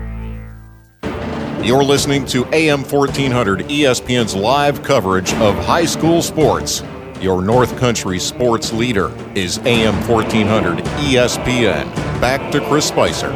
You're 1.63 1.85
listening 1.85 2.25
to 2.27 2.47
AM 2.55 2.85
1400 2.85 3.61
ESPN's 3.69 4.35
live 4.35 4.83
coverage 4.83 5.35
of 5.35 5.55
high 5.67 5.85
school 5.85 6.23
sports. 6.23 6.83
Your 7.21 7.43
North 7.43 7.77
Country 7.79 8.19
sports 8.19 8.73
leader 8.73 9.13
is 9.35 9.59
AM 9.59 9.95
1400 10.09 10.79
ESPN. 10.79 11.95
Back 12.19 12.51
to 12.53 12.67
Chris 12.67 12.89
Spicer. 12.89 13.31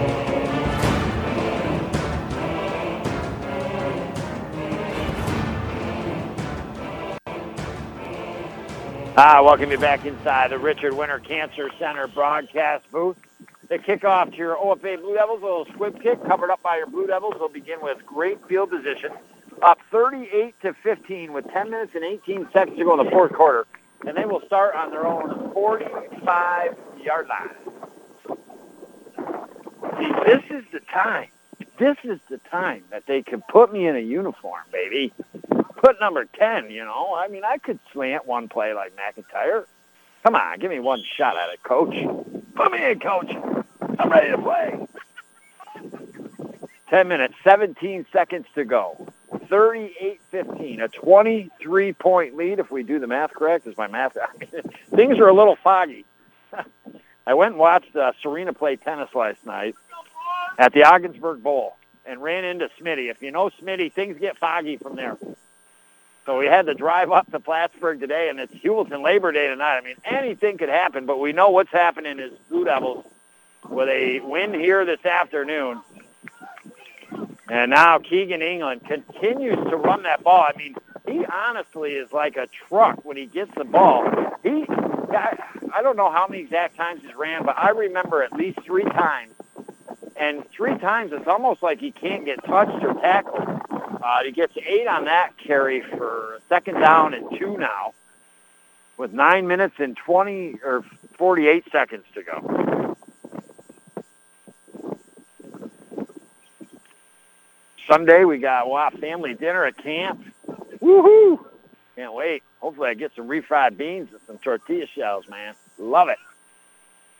Hi, 9.17 9.41
welcome 9.43 9.71
you 9.71 9.79
back 9.79 10.07
inside 10.07 10.51
the 10.51 10.59
Richard 10.59 10.95
Winter 10.95 11.19
Cancer 11.19 11.69
Center 11.79 12.07
broadcast 12.07 12.91
booth. 12.91 13.19
The 13.69 13.79
kickoff 13.79 14.33
to 14.33 14.37
your 14.37 14.57
OFA 14.57 15.01
Blue 15.01 15.15
Devils, 15.15 15.41
a 15.41 15.45
little 15.45 15.67
squib 15.73 16.03
kick 16.03 16.23
covered 16.27 16.51
up 16.51 16.63
by 16.63 16.77
your 16.77 16.87
Blue 16.87 17.07
Devils. 17.07 17.35
They'll 17.39 17.49
begin 17.49 17.79
with 17.81 18.05
great 18.05 18.39
field 18.47 18.71
position, 18.71 19.11
up 19.63 19.79
38 19.91 20.55
to 20.63 20.75
15 20.83 21.33
with 21.33 21.49
10 21.51 21.71
minutes 21.71 21.93
and 21.95 22.05
18 22.05 22.49
seconds 22.53 22.77
to 22.77 22.85
go 22.85 22.99
in 22.99 23.05
the 23.05 23.11
fourth 23.11 23.33
quarter, 23.33 23.67
and 24.07 24.17
they 24.17 24.27
will 24.27 24.43
start 24.47 24.75
on 24.75 24.91
their 24.91 25.07
own 25.07 25.53
45 25.55 26.77
yard 27.03 27.27
line. 27.29 27.49
See, 29.99 30.13
this 30.27 30.43
is 30.51 30.65
the 30.73 30.81
time. 30.93 31.29
This 31.79 31.97
is 32.05 32.21
the 32.29 32.39
time 32.51 32.85
that 32.91 33.07
they 33.07 33.23
can 33.23 33.43
put 33.49 33.73
me 33.73 33.87
in 33.87 33.97
a 33.97 34.01
uniform, 34.01 34.63
baby. 34.71 35.13
Put 35.77 36.01
number 36.01 36.27
10, 36.27 36.71
you 36.71 36.85
know. 36.85 37.15
I 37.15 37.29
mean, 37.29 37.45
I 37.45 37.59
could 37.59 37.79
slant 37.93 38.27
one 38.27 38.49
play 38.49 38.75
like 38.75 38.93
McIntyre. 38.97 39.65
Come 40.25 40.37
on, 40.37 40.59
give 40.59 40.71
me 40.71 40.81
one 40.81 41.03
shot 41.17 41.37
at 41.37 41.51
it, 41.51 41.63
coach. 41.63 41.95
Put 42.55 42.73
me 42.73 42.91
in, 42.91 42.99
coach. 42.99 43.31
I'm 43.99 44.11
ready 44.11 44.31
to 44.31 44.39
play. 44.39 44.87
10 46.89 47.09
minutes, 47.09 47.35
17 47.45 48.07
seconds 48.11 48.47
to 48.55 48.65
go. 48.65 49.07
38-15, 49.33 50.83
a 50.83 50.89
23-point 50.89 52.37
lead 52.37 52.59
if 52.59 52.71
we 52.71 52.83
do 52.83 52.99
the 52.99 53.07
math 53.07 53.35
correct. 53.35 53.67
Is 53.67 53.77
my 53.77 53.87
math? 53.87 54.17
I 54.23 54.29
mean, 54.39 54.63
things 54.95 55.19
are 55.19 55.29
a 55.29 55.35
little 55.35 55.57
foggy. 55.57 56.07
I 57.27 57.35
went 57.35 57.53
and 57.53 57.59
watched 57.59 57.95
uh, 57.95 58.13
Serena 58.23 58.55
play 58.55 58.77
tennis 58.77 59.11
last 59.15 59.45
night 59.45 59.75
at 60.59 60.73
the 60.73 60.85
Ogdensburg 60.85 61.43
Bowl 61.43 61.77
and 62.07 62.23
ran 62.23 62.45
into 62.45 62.71
Smitty. 62.81 63.11
If 63.11 63.21
you 63.23 63.31
know 63.31 63.51
Smitty, 63.61 63.93
things 63.93 64.19
get 64.19 64.39
foggy 64.39 64.79
from 64.79 64.97
there. 64.97 65.19
So 66.27 66.39
we 66.39 66.47
had 66.47 66.67
to 66.67 66.75
drive 66.75 67.11
up 67.11 67.31
to 67.33 67.41
Plattsburgh 67.41 68.01
today, 68.01 68.31
and 68.31 68.41
it's 68.41 68.55
Heuvelton 68.55 69.03
Labor 69.03 69.31
Day 69.31 69.47
tonight. 69.47 69.77
I 69.77 69.81
mean, 69.83 69.97
anything 70.05 70.57
could 70.57 70.71
happen, 70.71 71.05
but 71.05 71.21
we 71.21 71.33
know 71.33 71.51
what's 71.51 71.71
happening 71.71 72.19
is 72.19 72.33
Blue 72.49 72.65
Devils 72.65 73.05
with 73.69 73.89
a 73.89 74.21
win 74.21 74.55
here 74.55 74.87
this 74.87 75.05
afternoon. 75.05 75.83
And 77.51 77.71
now 77.71 77.99
Keegan 77.99 78.41
England 78.41 78.83
continues 78.87 79.59
to 79.69 79.77
run 79.77 80.05
that 80.05 80.25
ball. 80.25 80.47
I 80.49 80.57
mean, 80.57 80.77
he 81.07 81.27
honestly 81.27 81.93
is 81.93 82.11
like 82.11 82.37
a 82.37 82.49
truck 82.69 83.05
when 83.05 83.19
he 83.19 83.27
gets 83.27 83.55
the 83.55 83.65
ball. 83.65 84.05
He, 84.43 84.65
I, 84.69 85.37
I 85.75 85.83
don't 85.83 85.97
know 85.97 86.11
how 86.11 86.27
many 86.27 86.43
exact 86.43 86.77
times 86.77 87.03
he's 87.03 87.15
ran, 87.15 87.45
but 87.45 87.59
I 87.59 87.71
remember 87.71 88.23
at 88.23 88.33
least 88.33 88.61
three 88.63 88.85
times. 88.85 89.34
And 90.17 90.49
three 90.51 90.79
times 90.79 91.13
it's 91.13 91.27
almost 91.27 91.63
like 91.63 91.81
he 91.81 91.91
can't 91.91 92.25
get 92.25 92.45
touched 92.45 92.85
or 92.85 92.95
tackled. 92.95 93.49
Uh, 94.03 94.23
he 94.25 94.33
gets 94.33 94.53
eight 94.57 94.87
on 94.87 95.07
that 95.07 95.33
carry 95.39 95.81
for 95.81 96.41
second 96.49 96.81
down 96.81 97.15
and 97.15 97.39
two 97.39 97.57
now 97.57 97.95
with 98.97 99.13
nine 99.13 99.47
minutes 99.47 99.75
and 99.79 99.97
20 99.97 100.61
or 100.65 100.85
48 101.19 101.65
seconds 101.73 102.05
to 102.15 102.23
go. 102.23 102.97
Sunday 107.89 108.25
we 108.25 108.39
got 108.39 108.69
wow 108.69 108.91
family 108.91 109.35
dinner 109.35 109.65
at 109.65 109.77
camp. 109.77 110.25
Woohoo! 110.81 111.45
Can't 111.97 112.15
wait. 112.15 112.43
Hopefully 112.61 112.89
I 112.89 112.95
get 112.95 113.13
some 113.15 113.29
refried 113.29 113.77
beans 113.77 114.09
and 114.13 114.21
some 114.27 114.39
tortilla 114.39 114.87
shells, 114.95 115.29
man. 115.29 115.55
Love 115.79 116.09
it. 116.09 116.19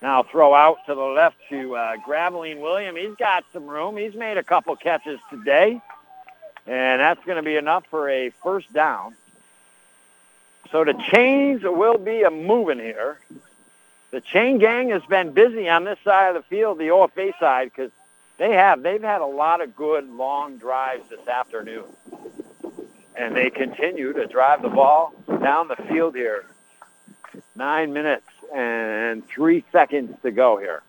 Now 0.05 0.23
throw 0.23 0.53
out 0.53 0.85
to 0.85 0.95
the 0.95 1.01
left 1.01 1.37
to 1.49 1.77
uh, 1.77 1.97
Graveline 2.07 2.61
William. 2.61 2.95
He's 2.95 3.17
got 3.17 3.43
some 3.55 3.67
room. 3.67 3.97
He's 3.97 4.15
made 4.15 4.37
a 4.37 4.43
couple 4.43 4.77
catches 4.77 5.19
today. 5.31 5.81
And 6.67 7.01
that's 7.01 7.25
going 7.25 7.39
to 7.39 7.43
be 7.43 7.57
enough 7.57 7.87
for 7.89 8.11
a 8.11 8.29
first 8.43 8.71
down. 8.71 9.15
So 10.71 10.85
the 10.85 10.93
chains 11.11 11.63
will 11.63 11.97
be 11.97 12.21
a 12.21 12.31
moving 12.31 12.81
here. 12.81 13.19
The 14.11 14.21
chain 14.21 14.59
gang 14.59 14.91
has 14.91 15.01
been 15.07 15.33
busy 15.33 15.71
on 15.71 15.85
this 15.85 15.99
side 16.05 16.37
of 16.37 16.43
the 16.43 16.47
field, 16.51 16.77
the 16.77 16.89
OFA 16.89 17.33
side, 17.41 17.73
because 17.75 17.91
they 18.37 18.53
have. 18.53 18.83
They've 18.83 19.01
had 19.01 19.23
a 19.23 19.27
lot 19.27 19.63
of 19.63 19.75
good 19.75 20.07
long 20.11 20.59
drives 20.59 21.09
this 21.09 21.27
afternoon. 21.27 21.87
And 23.17 23.35
they 23.35 23.49
continue 23.49 24.13
to 24.13 24.27
drive 24.27 24.61
the 24.61 24.69
ball 24.69 25.15
down 25.41 25.69
the 25.69 25.77
field 25.77 26.15
here. 26.15 26.45
Nine 27.57 27.95
minutes 27.95 28.27
and 28.53 29.27
three 29.27 29.65
seconds 29.73 30.17
to 30.23 30.31
go 30.31 30.59
here. 30.59 30.83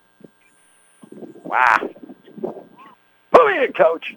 Wow. 1.44 1.90
Put 3.32 3.48
me 3.48 3.64
in, 3.64 3.74
coach. 3.74 4.16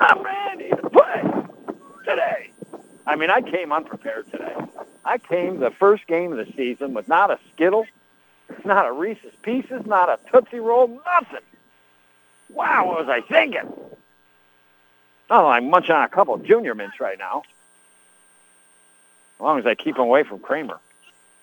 I'm 0.00 0.22
ready 0.22 0.70
to 0.70 0.90
play 0.90 1.22
today. 2.04 2.50
I 3.06 3.16
mean, 3.16 3.30
I 3.30 3.40
came 3.40 3.72
unprepared 3.72 4.30
today. 4.30 4.54
I 5.04 5.18
came 5.18 5.58
the 5.58 5.70
first 5.70 6.06
game 6.06 6.32
of 6.32 6.38
the 6.38 6.52
season 6.52 6.92
with 6.94 7.08
not 7.08 7.30
a 7.30 7.38
Skittle, 7.54 7.86
not 8.64 8.86
a 8.86 8.92
Reese's 8.92 9.34
Pieces, 9.42 9.86
not 9.86 10.08
a 10.08 10.18
Tootsie 10.30 10.60
Roll, 10.60 10.88
nothing. 10.88 11.40
Wow, 12.50 12.88
what 12.88 13.06
was 13.06 13.08
I 13.08 13.20
thinking? 13.22 13.72
Oh, 15.30 15.46
I'm 15.46 15.70
munching 15.70 15.94
on 15.94 16.04
a 16.04 16.08
couple 16.08 16.34
of 16.34 16.44
junior 16.44 16.74
mints 16.74 17.00
right 17.00 17.18
now. 17.18 17.42
As 19.36 19.40
long 19.40 19.58
as 19.58 19.66
I 19.66 19.74
keep 19.74 19.98
away 19.98 20.22
from 20.22 20.38
Kramer. 20.40 20.78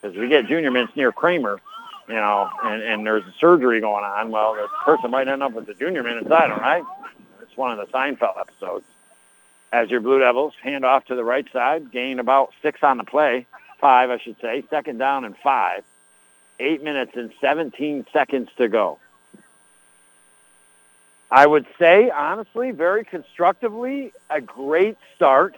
Because 0.06 0.20
we 0.20 0.28
get 0.28 0.46
junior 0.46 0.70
mints 0.70 0.96
near 0.96 1.12
Kramer, 1.12 1.60
you 2.08 2.14
know, 2.14 2.48
and, 2.64 2.84
and 2.84 3.06
there's 3.08 3.24
a 3.24 3.34
surgery 3.40 3.82
going 3.82 4.04
on, 4.06 4.30
well, 4.30 4.54
the 4.54 4.68
person 4.86 5.10
might 5.10 5.28
end 5.28 5.42
up 5.42 5.54
with 5.54 5.66
the 5.66 5.74
junior 5.74 6.04
mint 6.04 6.22
inside 6.22 6.52
them, 6.52 6.60
right? 6.60 6.84
It's 7.42 7.58
one 7.58 7.72
of 7.72 7.80
the 7.80 7.92
Seinfeld 7.92 8.40
episodes. 8.40 8.86
As 9.74 9.90
your 9.90 10.02
Blue 10.02 10.20
Devils 10.20 10.54
hand 10.62 10.86
off 10.86 11.06
to 11.06 11.16
the 11.16 11.24
right 11.24 11.52
side, 11.52 11.92
gain 11.92 12.20
about 12.20 12.54
six 12.62 12.84
on 12.84 12.98
the 12.98 13.04
play, 13.04 13.48
five, 13.80 14.12
I 14.12 14.20
should 14.20 14.36
say, 14.42 14.64
second 14.70 15.00
down 15.00 15.26
and 15.26 15.36
five. 15.38 15.84
Eight 16.60 16.84
minutes 16.84 17.14
and 17.16 17.32
17 17.42 18.06
seconds 18.14 18.50
to 18.58 18.68
go. 18.68 19.00
I 21.32 21.48
would 21.48 21.66
say, 21.80 22.12
honestly, 22.12 22.70
very 22.70 23.06
constructively, 23.06 24.14
a 24.30 24.40
great 24.40 24.98
start 25.16 25.56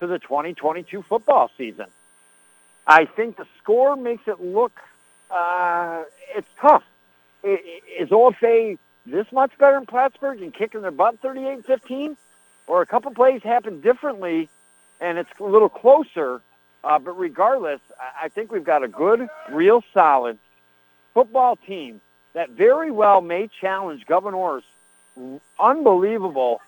to 0.00 0.06
the 0.06 0.18
2022 0.18 1.02
football 1.02 1.50
season. 1.58 1.88
I 2.86 3.04
think 3.04 3.36
the 3.36 3.46
score 3.58 3.96
makes 3.96 4.26
it 4.26 4.40
look, 4.40 4.72
uh, 5.30 6.04
it's 6.34 6.48
tough. 6.60 6.84
Is 7.44 8.10
OFA 8.10 8.78
this 9.06 9.26
much 9.32 9.56
better 9.58 9.76
in 9.76 9.86
Plattsburgh 9.86 10.42
and 10.42 10.54
kicking 10.54 10.82
their 10.82 10.90
butt 10.90 11.20
38-15? 11.22 12.16
Or 12.66 12.82
a 12.82 12.86
couple 12.86 13.12
plays 13.12 13.42
happen 13.42 13.80
differently 13.80 14.48
and 15.00 15.18
it's 15.18 15.30
a 15.40 15.44
little 15.44 15.68
closer. 15.68 16.40
Uh, 16.84 16.98
but 16.98 17.18
regardless, 17.18 17.80
I 18.20 18.28
think 18.28 18.50
we've 18.50 18.64
got 18.64 18.82
a 18.82 18.88
good, 18.88 19.28
real 19.50 19.84
solid 19.92 20.38
football 21.14 21.56
team 21.56 22.00
that 22.32 22.50
very 22.50 22.90
well 22.90 23.20
may 23.20 23.48
challenge 23.60 24.06
Gouverneur's 24.06 24.64
unbelievable 25.60 26.60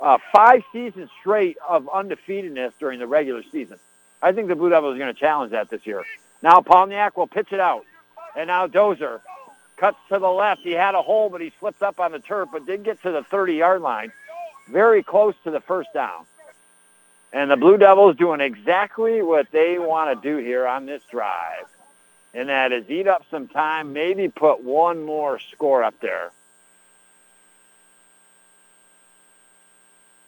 uh, 0.00 0.18
five 0.32 0.62
seasons 0.72 1.10
straight 1.20 1.56
of 1.66 1.86
undefeatedness 1.86 2.72
during 2.78 2.98
the 2.98 3.06
regular 3.06 3.42
season. 3.50 3.78
I 4.20 4.32
think 4.32 4.48
the 4.48 4.56
Blue 4.56 4.70
Devils 4.70 4.96
are 4.96 4.98
going 4.98 5.14
to 5.14 5.18
challenge 5.18 5.52
that 5.52 5.70
this 5.70 5.86
year. 5.86 6.04
Now 6.42 6.60
Palniak 6.60 7.16
will 7.16 7.26
pitch 7.26 7.52
it 7.52 7.60
out. 7.60 7.84
And 8.36 8.48
now 8.48 8.66
Dozer 8.66 9.20
cuts 9.76 9.98
to 10.08 10.18
the 10.18 10.28
left. 10.28 10.62
He 10.62 10.72
had 10.72 10.94
a 10.94 11.02
hole, 11.02 11.30
but 11.30 11.40
he 11.40 11.52
slipped 11.58 11.82
up 11.82 12.00
on 12.00 12.12
the 12.12 12.18
turf, 12.18 12.48
but 12.52 12.66
did 12.66 12.84
get 12.84 13.02
to 13.02 13.10
the 13.10 13.22
30-yard 13.22 13.80
line. 13.80 14.12
Very 14.68 15.02
close 15.02 15.34
to 15.44 15.50
the 15.50 15.60
first 15.60 15.92
down. 15.94 16.24
And 17.32 17.50
the 17.50 17.56
Blue 17.56 17.76
Devils 17.76 18.16
doing 18.16 18.40
exactly 18.40 19.22
what 19.22 19.50
they 19.50 19.78
want 19.78 20.20
to 20.20 20.28
do 20.28 20.42
here 20.42 20.66
on 20.66 20.86
this 20.86 21.02
drive. 21.10 21.66
And 22.34 22.48
that 22.48 22.72
is 22.72 22.88
eat 22.90 23.06
up 23.06 23.24
some 23.30 23.48
time, 23.48 23.92
maybe 23.92 24.28
put 24.28 24.62
one 24.62 25.04
more 25.04 25.38
score 25.52 25.82
up 25.82 25.98
there. 26.00 26.30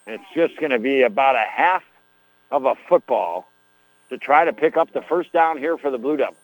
It's 0.07 0.25
just 0.35 0.57
going 0.59 0.73
to 0.73 0.79
be 0.79 1.03
about 1.03 1.37
a 1.37 1.45
half 1.49 1.85
of 2.51 2.65
a 2.65 2.75
football 2.89 3.50
to 4.11 4.19
try 4.19 4.45
to 4.45 4.53
pick 4.53 4.77
up 4.77 4.93
the 4.93 5.03
first 5.03 5.33
down 5.33 5.59
here 5.59 5.77
for 5.77 5.91
the 5.91 5.99
Blue 5.99 6.17
Devils. 6.17 6.37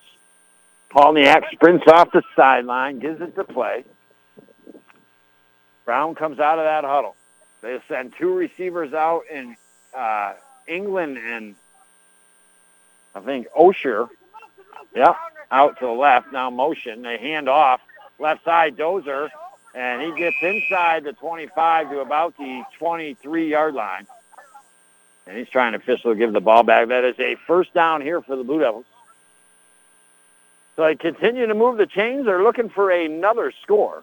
Palniak 0.91 1.51
sprints 1.53 1.85
off 1.89 2.11
the 2.13 2.23
sideline, 2.35 2.99
gives 2.99 3.21
it 3.21 3.35
to 3.35 3.45
play. 3.45 3.85
Brown 5.85 6.15
comes 6.15 6.39
out 6.41 6.59
of 6.59 6.65
that 6.65 6.85
huddle. 6.85 7.15
They 7.61 7.79
send 7.89 8.15
two 8.19 8.33
receivers 8.33 8.93
out 8.93 9.23
in 9.33 9.57
uh, 9.95 10.35
England 10.67 11.19
and 11.19 11.55
I 13.15 13.21
think 13.21 13.49
Osher. 13.57 14.09
Yep, 14.95 15.17
out 15.51 15.79
to 15.81 15.87
the 15.87 15.93
left. 15.93 16.33
Now 16.33 16.51
motion. 16.51 17.03
They 17.03 17.19
hand 17.19 17.49
off. 17.49 17.81
Left 18.19 18.45
side, 18.45 18.77
Dozer 18.77 19.29
and 19.77 20.01
he 20.01 20.19
gets 20.19 20.37
inside 20.43 21.05
the 21.05 21.13
25 21.13 21.91
to 21.91 22.01
about 22.01 22.35
the 22.39 22.65
23-yard 22.81 23.75
line. 23.75 24.07
And 25.27 25.37
he's 25.37 25.49
trying 25.49 25.73
to 25.73 25.79
officially 25.79 26.17
give 26.17 26.33
the 26.33 26.41
ball 26.41 26.63
back. 26.63 26.89
That 26.89 27.05
is 27.05 27.19
a 27.19 27.37
first 27.47 27.75
down 27.75 28.01
here 28.01 28.23
for 28.23 28.37
the 28.37 28.45
Blue 28.45 28.61
Devils. 28.61 28.85
So 30.77 30.85
they 30.85 30.95
continue 30.95 31.47
to 31.47 31.55
move 31.55 31.79
the 31.79 31.87
chains. 31.87 32.27
They're 32.27 32.43
looking 32.43 32.69
for 32.69 32.91
another 32.91 33.53
score. 33.63 34.03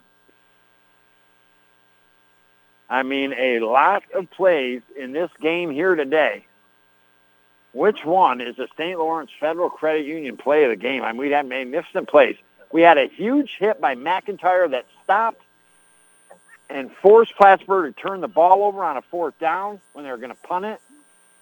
I 2.90 3.04
mean, 3.04 3.34
a 3.34 3.60
lot 3.60 4.04
of 4.14 4.30
plays 4.32 4.82
in 4.98 5.14
this 5.14 5.32
game 5.42 5.72
here 5.72 5.96
today. 5.96 6.46
Which 7.74 8.06
one 8.06 8.40
is 8.40 8.56
the 8.56 8.68
St. 8.78 9.00
Lawrence 9.00 9.32
Federal 9.40 9.70
Credit 9.70 10.06
Union 10.06 10.38
play 10.38 10.64
of 10.64 10.70
the 10.70 10.76
game? 10.76 11.04
I 11.04 11.12
mean, 11.12 11.22
we 11.22 11.32
had 11.32 11.48
magnificent 11.48 12.08
plays. 12.08 12.36
We 12.72 12.82
had 12.82 12.98
a 12.98 13.08
huge 13.08 13.56
hit 13.58 13.82
by 13.82 13.96
McIntyre 13.96 14.70
that 14.72 14.86
stopped 15.04 15.42
and 16.70 16.92
forced 17.02 17.36
Plattsburgh 17.36 17.96
to 17.96 18.02
turn 18.02 18.22
the 18.22 18.28
ball 18.28 18.64
over 18.64 18.84
on 18.84 18.98
a 18.98 19.02
fourth 19.02 19.38
down 19.40 19.80
when 19.94 20.06
they 20.06 20.12
were 20.12 20.18
going 20.18 20.30
to 20.30 20.42
punt 20.48 20.66
it, 20.66 20.82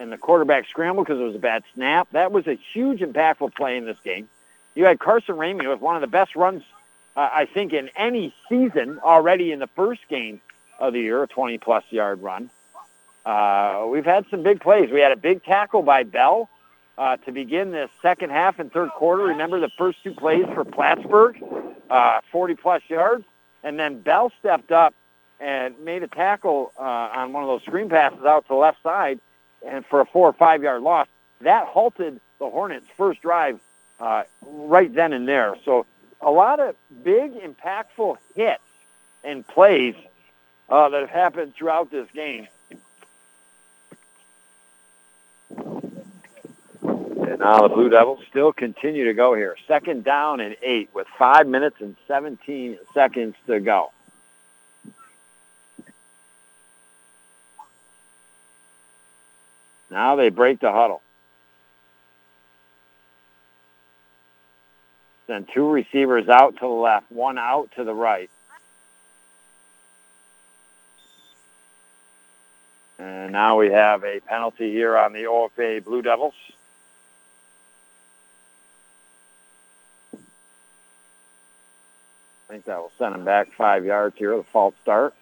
and 0.01 0.11
the 0.11 0.17
quarterback 0.17 0.67
scrambled 0.67 1.05
because 1.05 1.21
it 1.21 1.23
was 1.23 1.35
a 1.35 1.39
bad 1.39 1.63
snap. 1.75 2.09
That 2.11 2.31
was 2.31 2.47
a 2.47 2.55
huge, 2.73 2.99
impactful 2.99 3.53
play 3.55 3.77
in 3.77 3.85
this 3.85 3.97
game. 4.03 4.27
You 4.73 4.85
had 4.85 4.99
Carson 4.99 5.35
Ramey 5.35 5.69
with 5.69 5.79
one 5.79 5.95
of 5.95 6.01
the 6.01 6.07
best 6.07 6.35
runs, 6.35 6.63
uh, 7.15 7.29
I 7.31 7.45
think, 7.45 7.71
in 7.71 7.89
any 7.95 8.33
season 8.49 8.99
already 8.99 9.51
in 9.51 9.59
the 9.59 9.67
first 9.67 10.01
game 10.09 10.41
of 10.79 10.93
the 10.93 10.99
year, 10.99 11.21
a 11.21 11.27
20-plus 11.27 11.83
yard 11.91 12.21
run. 12.21 12.49
Uh, 13.25 13.85
we've 13.89 14.05
had 14.05 14.25
some 14.31 14.41
big 14.41 14.59
plays. 14.59 14.89
We 14.91 15.01
had 15.01 15.11
a 15.11 15.17
big 15.17 15.43
tackle 15.43 15.83
by 15.83 16.03
Bell 16.03 16.49
uh, 16.97 17.17
to 17.17 17.31
begin 17.31 17.71
the 17.71 17.87
second 18.01 18.31
half 18.31 18.57
and 18.57 18.71
third 18.71 18.89
quarter. 18.89 19.23
Remember 19.25 19.59
the 19.59 19.69
first 19.77 19.99
two 20.03 20.13
plays 20.13 20.45
for 20.55 20.65
Plattsburgh, 20.65 21.37
40-plus 21.89 22.81
uh, 22.89 22.93
yards, 22.93 23.25
and 23.63 23.79
then 23.79 24.01
Bell 24.01 24.31
stepped 24.39 24.71
up 24.71 24.95
and 25.39 25.77
made 25.79 26.01
a 26.01 26.07
tackle 26.07 26.71
uh, 26.79 26.81
on 26.81 27.33
one 27.33 27.43
of 27.43 27.49
those 27.49 27.61
screen 27.63 27.89
passes 27.89 28.25
out 28.25 28.45
to 28.45 28.49
the 28.49 28.55
left 28.55 28.81
side 28.81 29.19
and 29.65 29.85
for 29.85 30.01
a 30.01 30.05
four 30.05 30.27
or 30.29 30.33
five 30.33 30.63
yard 30.63 30.81
loss. 30.81 31.07
That 31.41 31.67
halted 31.67 32.19
the 32.39 32.49
Hornets' 32.49 32.85
first 32.97 33.21
drive 33.21 33.59
uh, 33.99 34.23
right 34.41 34.93
then 34.93 35.13
and 35.13 35.27
there. 35.27 35.55
So 35.65 35.85
a 36.19 36.31
lot 36.31 36.59
of 36.59 36.75
big, 37.03 37.33
impactful 37.33 38.17
hits 38.35 38.61
and 39.23 39.47
plays 39.47 39.95
uh, 40.69 40.89
that 40.89 41.01
have 41.01 41.09
happened 41.09 41.53
throughout 41.55 41.91
this 41.91 42.09
game. 42.11 42.47
And 47.31 47.39
now 47.39 47.61
the 47.61 47.69
Blue 47.69 47.89
Devils 47.89 48.23
still 48.29 48.51
continue 48.51 49.05
to 49.05 49.13
go 49.13 49.35
here. 49.35 49.55
Second 49.67 50.03
down 50.03 50.39
and 50.39 50.55
eight 50.61 50.89
with 50.93 51.07
five 51.17 51.47
minutes 51.47 51.77
and 51.79 51.95
17 52.07 52.77
seconds 52.93 53.35
to 53.47 53.59
go. 53.59 53.91
Now 59.91 60.15
they 60.15 60.29
break 60.29 60.61
the 60.61 60.71
huddle. 60.71 61.01
Then 65.27 65.45
two 65.53 65.69
receivers 65.69 66.29
out 66.29 66.55
to 66.55 66.61
the 66.61 66.67
left, 66.67 67.11
one 67.11 67.37
out 67.37 67.69
to 67.75 67.83
the 67.83 67.93
right. 67.93 68.29
And 72.97 73.31
now 73.31 73.57
we 73.57 73.71
have 73.71 74.03
a 74.03 74.21
penalty 74.21 74.71
here 74.71 74.97
on 74.97 75.11
the 75.11 75.23
OFA 75.23 75.83
Blue 75.83 76.01
Devils. 76.01 76.35
I 80.13 80.17
think 82.49 82.65
that 82.65 82.77
will 82.77 82.91
send 82.97 83.15
them 83.15 83.25
back 83.25 83.51
five 83.53 83.85
yards 83.85 84.17
here, 84.17 84.35
the 84.35 84.43
false 84.43 84.75
start. 84.81 85.13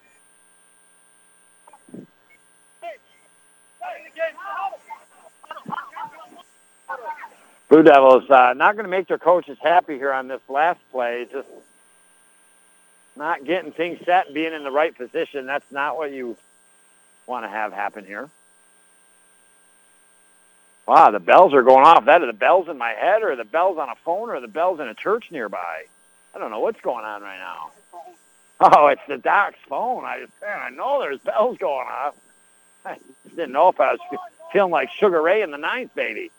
Blue 7.69 7.83
Devils 7.83 8.29
uh, 8.29 8.53
not 8.57 8.75
going 8.75 8.85
to 8.85 8.89
make 8.89 9.07
their 9.07 9.19
coaches 9.19 9.57
happy 9.61 9.95
here 9.95 10.11
on 10.11 10.27
this 10.27 10.41
last 10.49 10.79
play. 10.91 11.27
Just 11.31 11.47
not 13.15 13.45
getting 13.45 13.71
things 13.71 13.99
set 14.05 14.33
being 14.33 14.53
in 14.53 14.63
the 14.63 14.71
right 14.71 14.95
position. 14.95 15.45
That's 15.45 15.71
not 15.71 15.95
what 15.95 16.11
you 16.11 16.35
want 17.27 17.45
to 17.45 17.49
have 17.49 17.71
happen 17.71 18.05
here. 18.05 18.27
Wow, 20.87 21.11
the 21.11 21.19
bells 21.19 21.53
are 21.53 21.61
going 21.61 21.85
off. 21.85 22.05
That 22.05 22.23
are 22.23 22.25
the 22.25 22.33
bells 22.33 22.67
in 22.67 22.79
my 22.79 22.89
head, 22.89 23.21
or 23.21 23.35
the 23.35 23.43
bells 23.43 23.77
on 23.77 23.89
a 23.89 23.95
phone, 23.95 24.31
or 24.31 24.41
the 24.41 24.47
bells 24.47 24.79
in 24.79 24.87
a 24.87 24.95
church 24.95 25.29
nearby. 25.29 25.83
I 26.33 26.39
don't 26.39 26.49
know 26.49 26.61
what's 26.61 26.81
going 26.81 27.05
on 27.05 27.21
right 27.21 27.37
now. 27.37 27.71
Oh, 28.59 28.87
it's 28.87 29.01
the 29.07 29.19
doc's 29.19 29.59
phone. 29.67 30.03
I 30.03 30.21
just, 30.21 30.33
man, 30.41 30.59
I 30.59 30.69
know 30.69 30.99
there's 30.99 31.19
bells 31.19 31.59
going 31.59 31.87
off. 31.87 32.15
I 32.85 32.95
just 33.23 33.35
didn't 33.35 33.51
know 33.51 33.69
if 33.69 33.79
I 33.79 33.91
was 33.91 33.99
feeling 34.51 34.71
like 34.71 34.89
Sugar 34.89 35.21
Ray 35.21 35.43
in 35.43 35.51
the 35.51 35.57
ninth, 35.57 35.93
baby. 35.93 36.31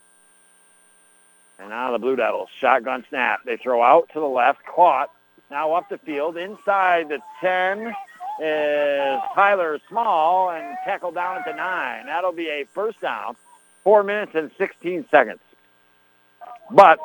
And 1.61 1.69
now 1.69 1.91
the 1.91 1.99
Blue 1.99 2.15
Devils, 2.15 2.49
shotgun 2.59 3.05
snap. 3.09 3.41
They 3.45 3.55
throw 3.55 3.83
out 3.83 4.09
to 4.13 4.19
the 4.19 4.25
left, 4.25 4.65
caught. 4.65 5.11
Now 5.51 5.73
up 5.73 5.89
the 5.89 5.99
field, 5.99 6.35
inside 6.35 7.09
the 7.09 7.19
10 7.39 7.93
is 8.41 9.21
Tyler 9.35 9.79
Small 9.87 10.49
and 10.49 10.75
tackled 10.83 11.13
down 11.13 11.37
at 11.37 11.45
the 11.45 11.53
9. 11.53 12.05
That'll 12.07 12.31
be 12.31 12.47
a 12.47 12.65
first 12.73 12.99
down, 12.99 13.35
4 13.83 14.01
minutes 14.03 14.31
and 14.33 14.49
16 14.57 15.05
seconds. 15.11 15.39
But 16.71 16.99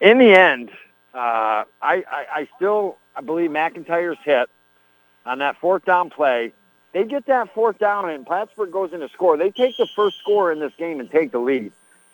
in 0.00 0.18
the 0.18 0.34
end, 0.34 0.70
uh, 1.14 1.64
I, 1.80 2.04
I, 2.10 2.26
I 2.34 2.48
still 2.56 2.98
I 3.16 3.22
believe 3.22 3.50
McIntyre's 3.50 4.18
hit 4.24 4.50
on 5.24 5.38
that 5.38 5.56
fourth 5.58 5.84
down 5.84 6.10
play. 6.10 6.52
They 6.92 7.04
get 7.04 7.24
that 7.26 7.54
fourth 7.54 7.78
down 7.78 8.10
and 8.10 8.26
Plattsburgh 8.26 8.72
goes 8.72 8.92
in 8.92 9.00
to 9.00 9.08
score. 9.08 9.38
They 9.38 9.50
take 9.50 9.76
the 9.78 9.86
first 9.86 10.18
score 10.18 10.52
in 10.52 10.60
this 10.60 10.72
game 10.76 11.00
and 11.00 11.10
take 11.10 11.30
the 11.32 11.38
lead. 11.38 11.72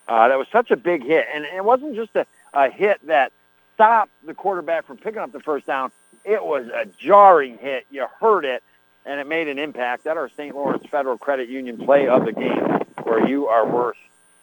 Uh, 0.09 0.29
that 0.29 0.39
was 0.39 0.49
such 0.51 0.71
a 0.71 0.77
big 0.77 1.05
hit, 1.05 1.27
and 1.33 1.45
it 1.45 1.65
wasn't 1.65 1.95
just 1.95 2.17
a, 2.17 2.27
a 2.55 2.71
hit 2.71 2.99
that 3.07 3.31
stopped 3.75 4.11
the 4.27 4.35
quarterback 4.35 4.87
from 4.87 4.97
picking 4.97 5.21
up 5.21 5.33
the 5.33 5.41
first 5.41 5.67
down. 5.67 5.93
It 6.25 6.43
was 6.45 6.67
a 6.69 6.87
jarring 6.99 7.59
hit. 7.59 7.87
You 7.91 8.07
heard 8.19 8.45
it, 8.45 8.63
and 9.05 9.21
it 9.21 9.27
made 9.27 9.49
an 9.49 9.59
impact. 9.59 10.05
That 10.05 10.17
our 10.17 10.31
St. 10.31 10.55
Lawrence 10.55 10.85
Federal 10.91 11.19
Credit 11.19 11.49
Union 11.49 11.77
play 11.77 12.09
of 12.09 12.25
the 12.25 12.33
game, 12.33 12.65
where 13.03 13.29
you 13.29 13.49
are 13.49 13.67
worth 13.67 13.97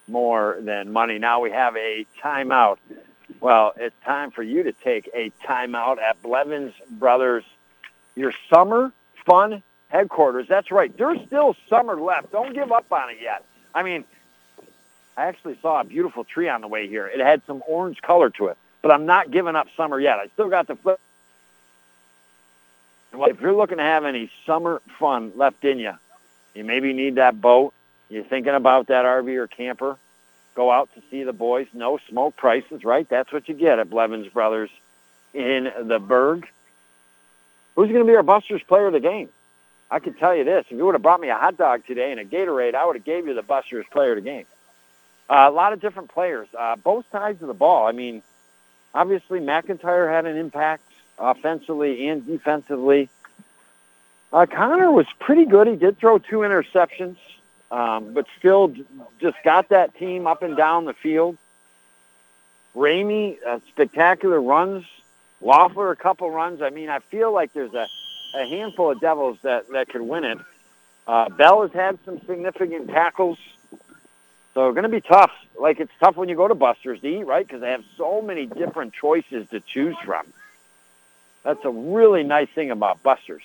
more 0.08 0.58
than 0.62 0.92
money. 0.92 1.18
Now 1.18 1.40
we 1.42 1.52
have 1.52 1.76
a 1.76 2.06
timeout. 2.24 2.78
Well, 3.42 3.74
it's 3.76 3.96
time 4.06 4.32
for 4.32 4.44
you 4.44 4.64
to 4.64 4.72
take 4.72 5.10
a 5.14 5.32
timeout 5.44 5.98
at 6.00 6.22
Blevins 6.22 6.74
Brothers, 6.90 7.44
your 8.16 8.34
summer 8.50 8.92
fun 9.26 9.64
headquarters. 9.90 10.48
That's 10.48 10.72
right. 10.72 10.96
There's 10.96 11.20
still 11.26 11.56
summer 11.70 12.00
left. 12.00 12.32
Don't 12.32 12.54
give 12.54 12.72
up 12.72 12.92
on 12.92 13.10
it 13.10 13.18
yet. 13.22 13.44
I 13.74 13.84
mean, 13.84 14.06
I 15.18 15.26
actually 15.26 15.58
saw 15.62 15.82
a 15.82 15.84
beautiful 15.84 16.24
tree 16.24 16.50
on 16.50 16.62
the 16.62 16.68
way 16.68 16.88
here. 16.88 17.08
It 17.08 17.20
had 17.20 17.42
some 17.48 17.64
orange 17.68 18.02
color 18.02 18.30
to 18.32 18.48
it, 18.48 18.58
but 18.82 18.92
I'm 18.92 19.06
not 19.06 19.32
giving 19.32 19.56
up 19.56 19.68
summer 19.78 20.00
yet. 20.00 20.20
I 20.20 20.28
still 20.34 20.50
got 20.50 20.68
the 20.68 20.76
flip. 20.76 21.00
If 23.14 23.40
you're 23.40 23.56
looking 23.56 23.78
to 23.78 23.84
have 23.84 24.04
any 24.04 24.30
summer 24.46 24.82
fun 25.00 25.32
left 25.36 25.64
in 25.64 25.80
you, 25.80 25.94
you 26.54 26.66
maybe 26.66 26.92
need 26.92 27.16
that 27.16 27.40
boat. 27.40 27.74
You're 28.10 28.26
thinking 28.26 28.54
about 28.54 28.88
that 28.88 29.06
RV 29.06 29.36
or 29.38 29.48
camper. 29.48 29.98
Go 30.54 30.70
out 30.70 30.90
to 30.96 31.02
see 31.10 31.24
the 31.24 31.34
boys. 31.34 31.68
No 31.74 31.98
smoke 32.10 32.36
prices, 32.36 32.84
right? 32.84 33.08
That's 33.08 33.32
what 33.32 33.48
you 33.48 33.56
get 33.56 33.80
at 33.80 33.90
Blevins 33.90 34.28
Brothers 34.28 34.70
in 35.34 35.72
the 35.84 36.00
Burg. 36.00 36.48
Who's 37.76 37.90
going 37.90 38.06
to 38.06 38.06
be 38.06 38.16
our 38.16 38.24
Busters 38.24 38.64
player 38.64 38.88
of 38.88 38.94
the 38.94 39.00
game? 39.00 39.30
I 39.92 40.00
can 40.00 40.14
tell 40.14 40.36
you 40.36 40.44
this. 40.44 40.66
If 40.70 40.78
you 40.78 40.86
would 40.86 40.96
have 40.96 41.02
brought 41.02 41.20
me 41.20 41.30
a 41.30 41.36
hot 41.36 41.58
dog 41.58 41.86
today 41.86 42.12
and 42.12 42.20
a 42.20 42.26
Gatorade, 42.26 42.74
I 42.74 42.86
would 42.86 42.96
have 42.96 43.06
gave 43.06 43.28
you 43.28 43.34
the 43.34 43.44
Busters 43.44 43.86
player 43.92 44.12
of 44.12 44.16
the 44.18 44.22
game. 44.22 44.46
Uh, 45.30 45.48
a 45.48 45.52
lot 45.52 45.74
of 45.74 45.82
different 45.82 46.10
players, 46.10 46.48
uh, 46.58 46.76
both 46.76 47.06
sides 47.12 47.42
of 47.42 47.48
the 47.48 47.54
ball. 47.54 47.88
I 47.88 47.92
mean, 47.92 48.22
obviously 48.94 49.40
McIntyre 49.40 50.10
had 50.12 50.26
an 50.26 50.38
impact 50.38 50.84
offensively 51.18 52.08
and 52.08 52.26
defensively. 52.26 53.10
Uh, 54.32 54.46
Connor 54.46 54.92
was 54.92 55.08
pretty 55.20 55.46
good. 55.46 55.68
He 55.68 55.76
did 55.76 55.98
throw 55.98 56.18
two 56.20 56.38
interceptions, 56.38 57.18
um, 57.72 58.14
but 58.14 58.26
still 58.38 58.74
just 59.20 59.38
got 59.44 59.70
that 59.70 59.96
team 59.96 60.28
up 60.28 60.44
and 60.44 60.56
down 60.56 60.86
the 60.86 60.94
field. 60.94 61.38
Ramey, 62.76 63.38
uh, 63.46 63.60
spectacular 63.70 64.42
runs. 64.42 64.86
Loeffler, 65.42 65.92
a 65.92 65.96
couple 65.96 66.30
runs. 66.30 66.62
I 66.62 66.70
mean, 66.70 66.90
I 66.90 67.00
feel 67.00 67.32
like 67.32 67.54
there's 67.54 67.74
a, 67.74 67.88
a 68.36 68.46
handful 68.48 68.92
of 68.92 69.00
Devils 69.00 69.38
that, 69.44 69.70
that 69.70 69.90
could 69.90 70.02
win 70.02 70.24
it. 70.24 70.40
Uh, 71.08 71.30
Bell 71.30 71.62
has 71.62 71.72
had 71.72 72.00
some 72.04 72.20
significant 72.26 72.90
tackles. 72.90 73.38
So 74.56 74.72
going 74.72 74.84
to 74.84 74.90
be 74.90 75.02
tough. 75.02 75.32
Like 75.60 75.80
it's 75.80 75.92
tough 76.00 76.16
when 76.16 76.30
you 76.30 76.36
go 76.36 76.48
to 76.48 76.56
Buster's 76.56 77.02
to 77.02 77.08
eat, 77.08 77.24
right? 77.26 77.46
Because 77.46 77.62
they 77.62 77.72
have 77.72 77.84
so 77.98 78.22
many 78.22 78.46
different 78.48 78.94
choices 78.94 79.48
to 79.50 79.60
choose 79.60 79.98
from. 80.04 80.26
That's 81.44 81.64
a 81.64 81.70
really 81.70 82.24
nice 82.24 82.50
thing 82.50 82.72
about 82.72 83.04
Buster's. 83.04 83.44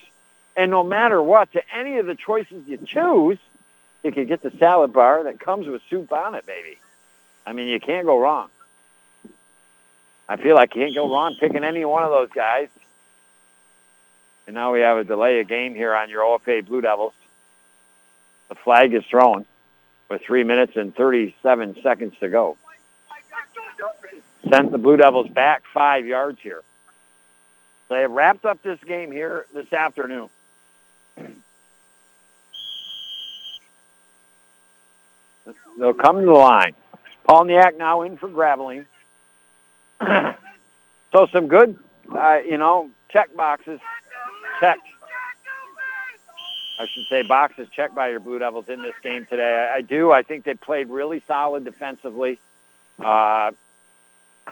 And 0.57 0.71
no 0.71 0.83
matter 0.83 1.21
what, 1.21 1.53
to 1.53 1.63
any 1.75 1.99
of 1.99 2.07
the 2.07 2.15
choices 2.15 2.67
you 2.67 2.79
choose, 2.79 3.39
you 4.03 4.13
can 4.13 4.27
get 4.27 4.41
the 4.41 4.53
salad 4.53 4.93
bar 4.93 5.25
that 5.25 5.39
comes 5.39 5.67
with 5.67 5.83
soup 5.91 6.13
on 6.13 6.35
it, 6.35 6.47
baby. 6.47 6.79
I 7.45 7.53
mean, 7.53 7.69
you 7.69 7.81
can't 7.81 8.07
go 8.07 8.19
wrong. 8.19 8.49
I 10.29 10.37
feel 10.37 10.55
like 10.55 10.75
you 10.77 10.83
can't 10.83 10.95
go 10.95 11.13
wrong 11.13 11.37
picking 11.41 11.65
any 11.65 11.85
one 11.85 12.05
of 12.05 12.11
those 12.11 12.31
guys. 12.31 12.69
And 14.47 14.55
now 14.55 14.73
we 14.73 14.81
have 14.81 14.97
a 14.97 15.05
delay 15.05 15.41
of 15.41 15.49
game 15.49 15.75
here 15.75 15.95
on 15.95 16.09
your 16.09 16.23
OFA 16.23 16.65
Blue 16.65 16.81
Devils. 16.81 17.15
The 18.49 18.55
flag 18.55 18.95
is 18.95 19.05
thrown 19.05 19.45
with 20.11 20.23
three 20.23 20.45
minutes 20.45 20.77
and 20.77 20.95
37 20.95 21.77
seconds 21.83 22.15
to 22.21 22.29
go. 22.29 22.59
Sent 24.51 24.73
the 24.73 24.79
Blue 24.79 24.97
Devils 24.97 25.29
back 25.29 25.63
five 25.73 26.05
yards 26.05 26.41
here. 26.41 26.63
They 27.89 28.03
have 28.03 28.11
wrapped 28.11 28.45
up 28.45 28.63
this 28.63 28.81
game 28.81 29.13
here 29.13 29.47
this 29.55 29.73
afternoon. 29.73 30.29
They'll 35.79 35.95
come 35.95 36.21
to 36.21 36.27
the 36.27 36.33
line. 36.33 36.75
Palniak 37.29 37.79
now 37.79 38.03
in 38.03 38.17
for 38.17 38.29
Graveline. 38.29 38.87
so 41.13 41.27
some 41.33 41.47
good, 41.47 41.79
uh, 42.13 42.39
you 42.45 42.59
know, 42.59 42.91
check 43.09 43.35
boxes 43.35 43.81
checked. 44.59 44.87
I 46.81 46.87
should 46.87 47.05
say 47.11 47.21
boxes 47.21 47.69
checked 47.69 47.95
by 47.95 48.09
your 48.09 48.21
Blue 48.21 48.39
Devils 48.39 48.71
in 48.71 48.81
this 48.81 48.95
game 49.03 49.27
today. 49.27 49.69
I, 49.71 49.77
I 49.77 49.81
do. 49.83 50.11
I 50.13 50.23
think 50.23 50.45
they 50.45 50.55
played 50.55 50.89
really 50.89 51.23
solid 51.27 51.63
defensively. 51.63 52.39
Uh, 52.99 53.51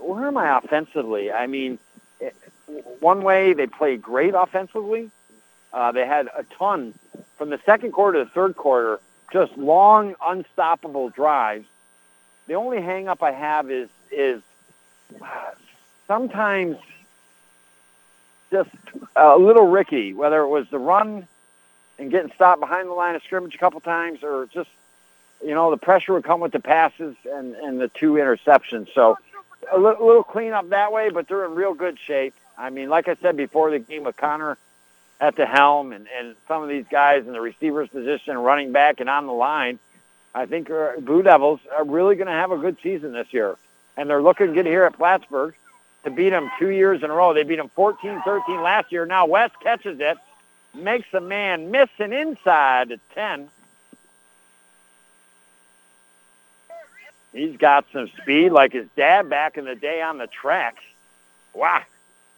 where 0.00 0.26
am 0.26 0.36
I 0.36 0.58
offensively? 0.58 1.30
I 1.30 1.46
mean, 1.46 1.78
one 2.98 3.22
way 3.22 3.52
they 3.52 3.68
played 3.68 4.02
great 4.02 4.34
offensively. 4.34 5.12
Uh, 5.72 5.92
they 5.92 6.04
had 6.04 6.28
a 6.36 6.42
ton 6.58 6.92
from 7.38 7.50
the 7.50 7.60
second 7.64 7.92
quarter 7.92 8.18
to 8.18 8.24
the 8.24 8.30
third 8.30 8.56
quarter, 8.56 8.98
just 9.32 9.56
long, 9.56 10.16
unstoppable 10.26 11.08
drives. 11.08 11.66
The 12.48 12.54
only 12.54 12.82
hang 12.82 13.06
up 13.06 13.22
I 13.22 13.30
have 13.30 13.70
is 13.70 13.88
is 14.10 14.42
sometimes 16.08 16.78
just 18.50 18.70
a 19.14 19.38
little 19.38 19.68
rickety, 19.68 20.14
whether 20.14 20.40
it 20.40 20.48
was 20.48 20.68
the 20.70 20.80
run 20.80 21.28
and 21.98 22.10
getting 22.10 22.32
stopped 22.32 22.60
behind 22.60 22.88
the 22.88 22.92
line 22.92 23.14
of 23.14 23.22
scrimmage 23.22 23.54
a 23.54 23.58
couple 23.58 23.80
times 23.80 24.22
or 24.22 24.46
just, 24.52 24.70
you 25.44 25.54
know, 25.54 25.70
the 25.70 25.76
pressure 25.76 26.12
would 26.14 26.24
come 26.24 26.40
with 26.40 26.52
the 26.52 26.60
passes 26.60 27.14
and, 27.30 27.54
and 27.54 27.80
the 27.80 27.88
two 27.88 28.14
interceptions. 28.14 28.88
So 28.94 29.18
a 29.72 29.78
little, 29.78 30.06
little 30.06 30.24
cleanup 30.24 30.70
that 30.70 30.92
way, 30.92 31.10
but 31.10 31.28
they're 31.28 31.44
in 31.44 31.54
real 31.54 31.74
good 31.74 31.98
shape. 31.98 32.34
I 32.56 32.70
mean, 32.70 32.88
like 32.88 33.08
I 33.08 33.16
said 33.16 33.36
before 33.36 33.70
the 33.70 33.78
game 33.78 34.04
with 34.04 34.16
Connor 34.16 34.58
at 35.20 35.36
the 35.36 35.46
helm 35.46 35.92
and, 35.92 36.06
and 36.18 36.36
some 36.48 36.62
of 36.62 36.68
these 36.68 36.84
guys 36.90 37.26
in 37.26 37.32
the 37.32 37.40
receivers 37.40 37.88
position, 37.88 38.36
running 38.38 38.72
back 38.72 39.00
and 39.00 39.08
on 39.08 39.26
the 39.26 39.32
line, 39.32 39.78
I 40.34 40.46
think 40.46 40.68
Blue 40.68 41.22
Devils 41.22 41.60
are 41.74 41.84
really 41.84 42.16
going 42.16 42.26
to 42.26 42.32
have 42.32 42.50
a 42.50 42.58
good 42.58 42.76
season 42.82 43.12
this 43.12 43.32
year. 43.32 43.56
And 43.96 44.10
they're 44.10 44.22
looking 44.22 44.52
good 44.52 44.66
here 44.66 44.84
at 44.84 44.94
Plattsburgh 44.94 45.54
to 46.02 46.10
beat 46.10 46.30
them 46.30 46.50
two 46.58 46.70
years 46.70 47.02
in 47.02 47.10
a 47.10 47.14
row. 47.14 47.32
They 47.32 47.44
beat 47.44 47.56
them 47.56 47.70
14-13 47.76 48.62
last 48.62 48.90
year. 48.90 49.06
Now 49.06 49.26
West 49.26 49.54
catches 49.62 50.00
it, 50.00 50.18
makes 50.74 51.12
a 51.12 51.20
man 51.20 51.70
miss 51.70 51.88
an 51.98 52.12
inside 52.12 52.92
at 52.92 53.00
10. 53.14 53.48
He's 57.32 57.56
got 57.56 57.86
some 57.92 58.08
speed 58.20 58.50
like 58.50 58.72
his 58.72 58.86
dad 58.96 59.28
back 59.28 59.56
in 59.56 59.64
the 59.64 59.74
day 59.74 60.00
on 60.00 60.18
the 60.18 60.28
tracks. 60.28 60.82
Wow. 61.52 61.82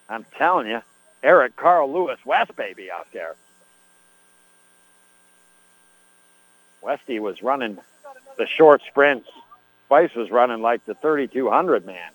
I'm 0.08 0.24
telling 0.36 0.68
you, 0.68 0.82
Eric 1.22 1.56
Carl 1.56 1.92
Lewis 1.92 2.18
West 2.24 2.56
baby 2.56 2.90
out 2.90 3.06
there. 3.12 3.34
Westy 6.80 7.18
was 7.18 7.42
running 7.42 7.78
the 8.38 8.46
short 8.46 8.82
sprints. 8.86 9.28
Spice 9.86 10.14
was 10.14 10.30
running 10.30 10.62
like 10.62 10.84
the 10.86 10.94
3200 10.94 11.84
man. 11.84 12.10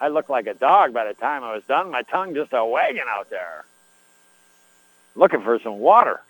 I 0.00 0.08
looked 0.08 0.30
like 0.30 0.46
a 0.46 0.54
dog 0.54 0.94
by 0.94 1.06
the 1.06 1.14
time 1.14 1.44
I 1.44 1.54
was 1.54 1.64
done. 1.64 1.90
My 1.90 2.02
tongue 2.02 2.34
just 2.34 2.52
a 2.52 2.64
wagging 2.64 3.02
out 3.08 3.28
there. 3.30 3.64
Looking 5.14 5.42
for 5.42 5.58
some 5.60 5.78
water. 5.78 6.20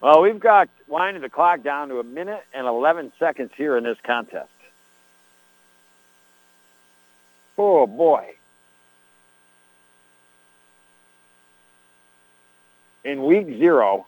Well, 0.00 0.22
we've 0.22 0.40
got 0.40 0.68
winding 0.88 1.22
the 1.22 1.28
clock 1.28 1.62
down 1.62 1.88
to 1.88 2.00
a 2.00 2.04
minute 2.04 2.42
and 2.54 2.66
11 2.66 3.12
seconds 3.18 3.50
here 3.56 3.76
in 3.76 3.84
this 3.84 3.98
contest. 4.02 4.48
Oh, 7.58 7.86
boy. 7.86 8.24
In 13.04 13.24
week 13.24 13.46
zero, 13.46 14.06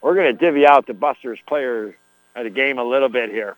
we're 0.00 0.14
going 0.14 0.26
to 0.26 0.38
divvy 0.38 0.66
out 0.66 0.86
the 0.86 0.94
Busters 0.94 1.40
players 1.46 1.94
of 2.36 2.44
the 2.44 2.50
game 2.50 2.78
a 2.78 2.84
little 2.84 3.08
bit 3.08 3.30
here 3.30 3.56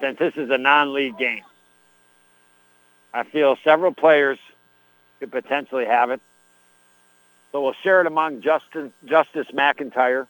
since 0.00 0.18
this 0.18 0.34
is 0.36 0.48
a 0.50 0.58
non-league 0.58 1.18
game. 1.18 1.42
I 3.12 3.24
feel 3.24 3.56
several 3.64 3.92
players 3.92 4.38
could 5.20 5.30
potentially 5.30 5.86
have 5.86 6.10
it. 6.10 6.20
So 7.52 7.62
we'll 7.62 7.74
share 7.82 8.00
it 8.00 8.06
among 8.06 8.42
Justin, 8.42 8.92
Justice 9.04 9.48
McIntyre. 9.52 10.26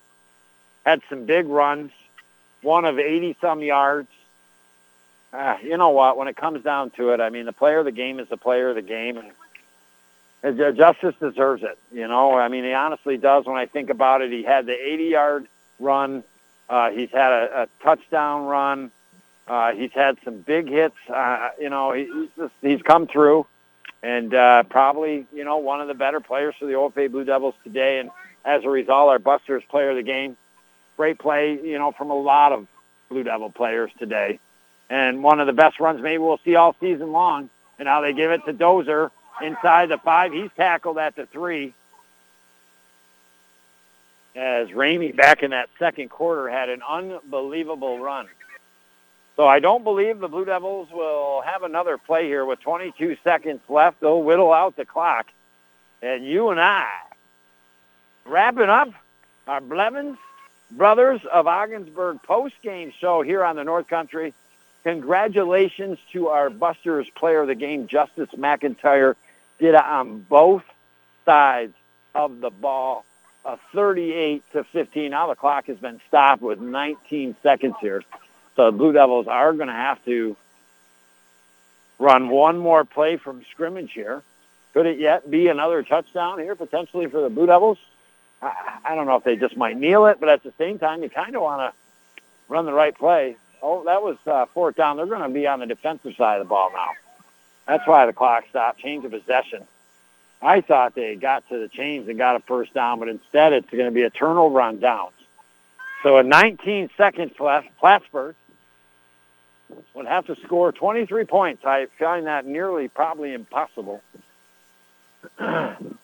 Had 0.87 1.03
some 1.11 1.25
big 1.27 1.47
runs, 1.47 1.91
one 2.63 2.85
of 2.85 2.97
80-some 2.97 3.63
yards. 3.63 4.09
Uh, 5.33 5.57
you 5.63 5.77
know 5.77 5.91
what? 5.91 6.17
When 6.17 6.29
it 6.29 6.37
comes 6.37 6.65
down 6.65 6.91
to 6.91 7.11
it, 7.11 7.21
I 7.21 7.29
mean, 7.29 7.45
the 7.45 7.53
player 7.53 7.81
of 7.81 7.85
the 7.85 7.93
game 7.93 8.19
is 8.21 8.29
the 8.29 8.37
player 8.37 8.71
of 8.71 8.77
the 8.77 8.83
game. 8.83 9.21
And 10.43 10.77
Justice 10.77 11.15
deserves 11.21 11.63
it. 11.63 11.79
You 11.93 12.07
know, 12.07 12.39
I 12.39 12.49
mean, 12.49 12.65
he 12.65 12.73
honestly 12.73 13.17
does. 13.17 13.45
When 13.45 13.57
I 13.57 13.67
think 13.67 13.91
about 13.91 14.23
it, 14.23 14.31
he 14.31 14.45
had 14.45 14.67
the 14.67 14.73
80-yard 14.73 15.49
run. 15.81 16.23
Uh, 16.69 16.91
he's 16.91 17.11
had 17.11 17.33
a, 17.33 17.63
a 17.63 17.85
touchdown 17.85 18.47
run. 18.47 18.91
Uh, 19.49 19.73
he's 19.73 19.93
had 19.93 20.19
some 20.25 20.41
big 20.41 20.69
hits. 20.69 20.97
Uh, 21.13 21.51
you 21.59 21.71
know, 21.71 21.93
he, 21.93 22.05
he's 22.05 22.29
just, 22.37 22.55
he's 22.61 22.83
come 22.83 23.07
through, 23.07 23.47
and 24.03 24.33
uh, 24.35 24.63
probably 24.65 25.27
you 25.33 25.45
know 25.45 25.59
one 25.59 25.81
of 25.81 25.89
the 25.89 25.95
better 25.95 26.21
players 26.21 26.55
for 26.59 26.67
the 26.67 26.73
OFA 26.73 27.11
Blue 27.11 27.25
Devils 27.25 27.55
today. 27.65 27.99
And 28.01 28.11
as 28.45 28.65
a 28.65 28.71
result, 28.71 29.09
our 29.11 29.19
Busters 29.19 29.63
player 29.69 29.91
of 29.91 29.97
the 29.97 30.03
game. 30.03 30.37
Great 30.97 31.19
play, 31.19 31.61
you 31.63 31.79
know, 31.79 31.93
from 31.93 32.11
a 32.11 32.19
lot 32.19 32.53
of 32.53 32.67
Blue 33.09 33.23
Devil 33.23 33.51
players 33.51 33.91
today, 33.99 34.41
and 34.91 35.23
one 35.23 35.41
of 35.41 35.47
the 35.47 35.53
best 35.53 35.79
runs 35.81 36.03
maybe 36.03 36.19
we'll 36.19 36.41
see 36.45 36.57
all 36.57 36.75
season 36.81 37.13
long. 37.13 37.51
And 37.79 37.87
now 37.87 38.01
they 38.01 38.13
give 38.13 38.33
it 38.33 38.45
to 38.47 38.53
Dozer 38.53 39.11
inside 39.41 39.91
the 39.91 39.99
five. 39.99 40.33
He's 40.33 40.51
tackled 40.57 40.99
at 40.99 41.15
the 41.15 41.27
three. 41.27 41.75
As 44.35 44.69
Ramey 44.69 45.17
back 45.17 45.43
in 45.43 45.51
that 45.51 45.69
second 45.79 46.11
quarter 46.11 46.49
had 46.49 46.69
an 46.69 46.81
unbelievable 46.89 47.99
run. 47.99 48.29
So 49.39 49.47
I 49.47 49.61
don't 49.61 49.85
believe 49.85 50.19
the 50.19 50.27
Blue 50.27 50.45
Devils 50.45 50.89
will 50.93 51.43
have 51.43 51.63
another 51.63 51.97
play 51.97 52.27
here 52.27 52.45
with 52.45 52.59
22 52.59 53.19
seconds 53.23 53.61
left. 53.69 54.01
They'll 54.01 54.21
whittle 54.21 54.53
out 54.53 54.75
the 54.75 54.85
clock. 54.85 55.29
And 56.03 56.27
you 56.27 56.49
and 56.49 56.61
I, 56.61 56.89
wrapping 58.27 58.69
up 58.69 58.89
our 59.47 59.61
Blevins 59.61 60.19
Brothers 60.73 61.21
of 61.33 61.47
Ogdensburg 61.47 62.21
post-game 62.25 62.93
show 62.99 63.23
here 63.23 63.45
on 63.45 63.55
the 63.55 63.63
North 63.63 63.87
Country. 63.87 64.35
Congratulations 64.83 66.01
to 66.13 66.29
our 66.29 66.51
Busters 66.51 67.09
player 67.11 67.43
of 67.43 67.47
the 67.47 67.55
game, 67.55 67.87
Justice 67.87 68.31
McIntyre. 68.37 69.15
Did 69.61 69.75
it 69.75 69.85
on 69.85 70.19
both 70.19 70.65
sides 71.25 71.75
of 72.13 72.41
the 72.41 72.51
ball. 72.51 73.05
A 73.45 73.57
38 73.73 74.43
to 74.53 74.65
15. 74.65 75.13
Now 75.13 75.29
the 75.29 75.37
clock 75.37 75.67
has 75.67 75.79
been 75.79 76.01
stopped 76.09 76.43
with 76.43 76.59
19 76.59 77.37
seconds 77.41 77.77
here. 77.81 78.03
The 78.59 78.73
Blue 78.73 78.93
Devils 78.93 79.29
are 79.29 79.53
going 79.53 79.69
to 79.69 79.73
have 79.73 80.05
to 80.05 80.37
run 82.01 82.29
one 82.29 82.59
more 82.59 82.85
play 82.85 83.17
from 83.17 83.45
scrimmage 83.53 83.93
here. 83.93 84.25
Could 84.75 84.87
it 84.87 84.99
yet 84.99 85.31
be 85.31 85.47
another 85.47 85.85
touchdown 85.85 86.41
here 86.41 86.57
potentially 86.57 87.07
for 87.07 87.21
the 87.21 87.31
Blue 87.31 87.47
Devils? 87.47 87.79
I, 88.43 88.81
I 88.85 88.95
don't 88.97 89.07
know 89.07 89.15
if 89.15 89.23
they 89.23 89.37
just 89.37 89.57
might 89.57 89.77
kneel 89.77 90.07
it, 90.07 90.19
but 90.19 90.29
at 90.29 90.43
the 90.43 90.53
same 90.59 90.81
time, 90.81 91.05
you 91.05 91.09
kind 91.09 91.37
of 91.37 91.43
want 91.43 91.73
to 91.73 91.79
run 92.49 92.67
the 92.67 92.73
right 92.73 92.93
play. 92.99 93.37
Oh, 93.63 93.85
that 93.85 94.03
was 94.03 94.17
uh, 94.27 94.47
fourth 94.47 94.75
down. 94.75 94.97
They're 94.97 95.07
going 95.07 95.23
to 95.23 95.29
be 95.29 95.47
on 95.47 95.61
the 95.61 95.67
defensive 95.67 96.17
side 96.17 96.41
of 96.41 96.47
the 96.47 96.49
ball 96.49 96.73
now. 96.75 96.91
That's 97.69 97.87
why 97.87 98.07
the 98.07 98.13
clock 98.13 98.43
stopped. 98.51 98.81
Change 98.81 99.05
of 99.05 99.13
possession. 99.13 99.69
I 100.43 100.63
thought 100.63 100.97
they 100.97 101.15
got 101.15 101.49
to 101.51 101.61
the 101.61 101.69
chains 101.69 102.09
and 102.09 102.19
got 102.19 102.35
a 102.35 102.41
first 102.41 102.75
down, 102.75 102.99
but 102.99 103.09
instead 103.09 103.53
it's 103.53 103.71
going 103.71 103.85
to 103.85 103.93
be 103.93 104.03
a 104.03 104.11
turnover 104.11 104.61
on 104.61 104.81
downs. 104.81 105.13
So 106.03 106.19
in 106.19 106.29
19 106.29 106.91
seconds 106.97 107.39
left, 107.39 107.69
Plattsburgh 107.79 108.35
would 109.95 110.07
have 110.07 110.27
to 110.27 110.37
score 110.45 110.73
23 110.73 111.25
points. 111.25 111.65
I 111.65 111.87
find 111.99 112.27
that 112.27 112.47
nearly 112.47 112.89
probably 112.89 113.33
impossible. 113.35 114.03
and 115.39 115.99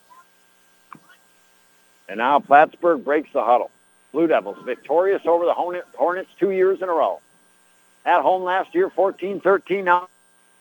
now 2.09 2.41
Plattsburgh 2.41 3.05
breaks 3.05 3.31
the 3.33 3.45
huddle. 3.45 3.71
Blue 4.13 4.27
Devils 4.27 4.59
victorious 4.65 5.23
over 5.27 5.45
the 5.45 5.55
Hornets 5.55 6.31
two 6.39 6.51
years 6.51 6.81
in 6.81 6.89
a 6.89 6.93
row. 6.93 7.21
At 8.07 8.23
home 8.23 8.43
last 8.43 8.75
year, 8.75 8.91
14-13, 8.91 9.85
now 9.85 10.09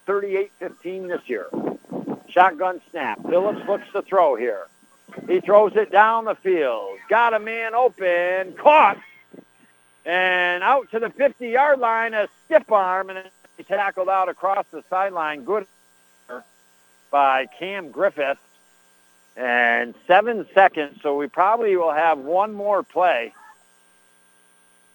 38-15 0.07 1.07
this 1.07 1.21
year. 1.27 1.47
Shotgun 2.29 2.81
snap. 2.89 3.21
Phillips 3.29 3.67
looks 3.67 3.85
to 3.93 4.01
throw 4.01 4.35
here. 4.35 4.67
He 5.27 5.39
throws 5.39 5.75
it 5.75 5.91
down 5.91 6.25
the 6.25 6.35
field. 6.35 6.97
Got 7.09 7.33
a 7.33 7.39
man 7.39 7.75
open. 7.75 8.53
Caught. 8.53 8.97
And 10.05 10.63
out 10.63 10.91
to 10.91 10.99
the 10.99 11.07
50-yard 11.07 11.79
line, 11.79 12.13
a 12.13 12.27
stiff 12.45 12.69
arm, 12.71 13.09
and 13.09 13.29
he 13.57 13.63
tackled 13.63 14.09
out 14.09 14.29
across 14.29 14.65
the 14.71 14.83
sideline. 14.89 15.43
Good 15.43 15.65
by 17.13 17.45
Cam 17.45 17.91
Griffith. 17.91 18.39
And 19.37 19.95
seven 20.05 20.45
seconds, 20.53 20.99
so 21.01 21.15
we 21.15 21.27
probably 21.27 21.75
will 21.75 21.93
have 21.93 22.19
one 22.19 22.53
more 22.53 22.83
play. 22.83 23.33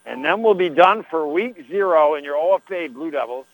And 0.04 0.24
then 0.24 0.42
we'll 0.42 0.54
be 0.54 0.68
done 0.68 1.02
for 1.02 1.26
week 1.26 1.66
zero 1.68 2.14
in 2.14 2.24
your 2.24 2.36
OFA 2.36 2.92
Blue 2.92 3.10
Devils. 3.10 3.46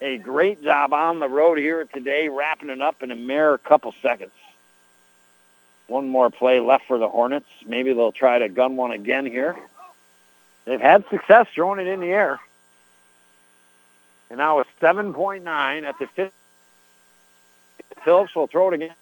A 0.00 0.18
great 0.18 0.62
job 0.62 0.92
on 0.92 1.20
the 1.20 1.28
road 1.28 1.58
here 1.58 1.84
today, 1.84 2.28
wrapping 2.28 2.70
it 2.70 2.80
up 2.80 3.02
in 3.02 3.10
a 3.10 3.16
mere 3.16 3.58
couple 3.58 3.94
seconds. 4.02 4.32
One 5.86 6.08
more 6.08 6.30
play 6.30 6.60
left 6.60 6.86
for 6.86 6.98
the 6.98 7.08
Hornets. 7.08 7.48
Maybe 7.66 7.92
they'll 7.92 8.12
try 8.12 8.38
to 8.38 8.48
gun 8.48 8.76
one 8.76 8.90
again 8.90 9.26
here. 9.26 9.56
They've 10.64 10.80
had 10.80 11.04
success 11.10 11.46
throwing 11.54 11.80
it 11.80 11.86
in 11.86 12.00
the 12.00 12.10
air. 12.10 12.40
And 14.30 14.38
now 14.38 14.60
it's 14.60 14.70
7.9 14.80 15.82
at 15.84 15.98
the 15.98 16.06
fifth. 16.06 16.32
Phillips 18.04 18.34
will 18.34 18.46
throw 18.46 18.68
it 18.68 18.74
again. 18.74 18.94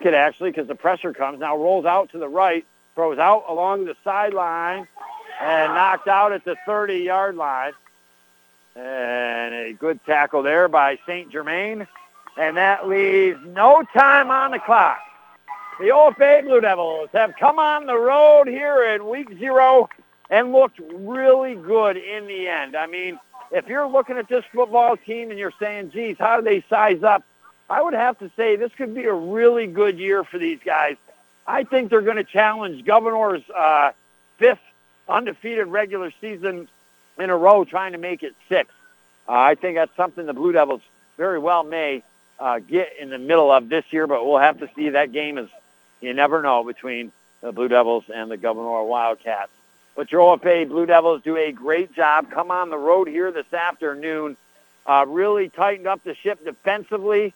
It 0.00 0.14
actually, 0.14 0.50
because 0.50 0.68
the 0.68 0.74
pressure 0.74 1.12
comes 1.12 1.40
now, 1.40 1.56
rolls 1.56 1.84
out 1.84 2.10
to 2.12 2.18
the 2.18 2.28
right, 2.28 2.64
throws 2.94 3.18
out 3.18 3.46
along 3.48 3.86
the 3.86 3.96
sideline, 4.04 4.86
and 5.40 5.74
knocked 5.74 6.08
out 6.08 6.32
at 6.32 6.44
the 6.44 6.56
30-yard 6.66 7.34
line. 7.34 7.72
And 8.76 9.54
a 9.54 9.72
good 9.72 10.04
tackle 10.04 10.42
there 10.42 10.68
by 10.68 10.98
St. 11.06 11.32
Germain. 11.32 11.86
And 12.36 12.56
that 12.56 12.86
leaves 12.86 13.40
no 13.44 13.82
time 13.92 14.30
on 14.30 14.52
the 14.52 14.60
clock. 14.60 15.00
The 15.80 15.86
OFA 15.86 16.44
Blue 16.44 16.60
Devils 16.60 17.08
have 17.12 17.34
come 17.38 17.58
on 17.58 17.86
the 17.86 17.98
road 17.98 18.46
here 18.46 18.84
in 18.94 19.08
week 19.08 19.36
zero 19.38 19.88
and 20.30 20.52
looked 20.52 20.78
really 20.92 21.54
good 21.54 21.96
in 21.96 22.26
the 22.26 22.48
end. 22.48 22.76
I 22.76 22.86
mean, 22.86 23.18
if 23.50 23.66
you're 23.66 23.86
looking 23.88 24.18
at 24.18 24.28
this 24.28 24.44
football 24.52 24.96
team 24.96 25.30
and 25.30 25.38
you're 25.38 25.52
saying, 25.58 25.90
geez, 25.90 26.16
how 26.18 26.36
do 26.36 26.42
they 26.42 26.64
size 26.68 27.02
up? 27.02 27.24
I 27.70 27.82
would 27.82 27.94
have 27.94 28.18
to 28.18 28.30
say 28.36 28.56
this 28.56 28.72
could 28.76 28.94
be 28.94 29.04
a 29.04 29.12
really 29.12 29.66
good 29.66 29.98
year 29.98 30.24
for 30.24 30.38
these 30.38 30.58
guys. 30.64 30.96
I 31.46 31.64
think 31.64 31.90
they're 31.90 32.02
going 32.02 32.16
to 32.16 32.24
challenge 32.24 32.84
Gouverneur's 32.84 33.42
uh, 33.54 33.92
fifth 34.38 34.60
undefeated 35.08 35.66
regular 35.68 36.12
season 36.20 36.68
in 37.18 37.30
a 37.30 37.36
row, 37.36 37.64
trying 37.64 37.92
to 37.92 37.98
make 37.98 38.22
it 38.22 38.34
six. 38.48 38.70
Uh, 39.28 39.32
I 39.32 39.54
think 39.54 39.76
that's 39.76 39.94
something 39.96 40.26
the 40.26 40.34
Blue 40.34 40.52
Devils 40.52 40.82
very 41.16 41.38
well 41.38 41.64
may 41.64 42.02
uh, 42.38 42.58
get 42.60 42.92
in 42.98 43.10
the 43.10 43.18
middle 43.18 43.50
of 43.50 43.68
this 43.68 43.84
year, 43.90 44.06
but 44.06 44.24
we'll 44.24 44.38
have 44.38 44.58
to 44.60 44.70
see. 44.76 44.90
That 44.90 45.12
game 45.12 45.38
is, 45.38 45.48
you 46.00 46.14
never 46.14 46.42
know, 46.42 46.64
between 46.64 47.12
the 47.40 47.52
Blue 47.52 47.68
Devils 47.68 48.04
and 48.14 48.30
the 48.30 48.36
Governor 48.36 48.82
Wildcats. 48.84 49.50
But 49.98 50.12
your 50.12 50.20
OFA 50.20 50.68
Blue 50.68 50.86
Devils 50.86 51.22
do 51.24 51.36
a 51.36 51.50
great 51.50 51.92
job. 51.92 52.30
Come 52.30 52.52
on 52.52 52.70
the 52.70 52.78
road 52.78 53.08
here 53.08 53.32
this 53.32 53.52
afternoon. 53.52 54.36
Uh, 54.86 55.04
really 55.08 55.48
tightened 55.48 55.88
up 55.88 56.04
the 56.04 56.14
ship 56.14 56.38
defensively 56.44 57.34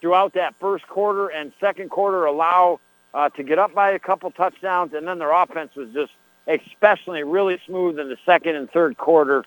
throughout 0.00 0.34
that 0.34 0.54
first 0.60 0.86
quarter 0.86 1.26
and 1.26 1.52
second 1.58 1.90
quarter, 1.90 2.24
allow 2.24 2.78
uh, 3.14 3.30
to 3.30 3.42
get 3.42 3.58
up 3.58 3.74
by 3.74 3.90
a 3.90 3.98
couple 3.98 4.30
touchdowns, 4.30 4.94
and 4.94 5.08
then 5.08 5.18
their 5.18 5.32
offense 5.32 5.74
was 5.74 5.88
just 5.92 6.12
especially 6.46 7.24
really 7.24 7.60
smooth 7.66 7.98
in 7.98 8.08
the 8.08 8.18
second 8.24 8.54
and 8.54 8.70
third 8.70 8.96
quarter 8.96 9.44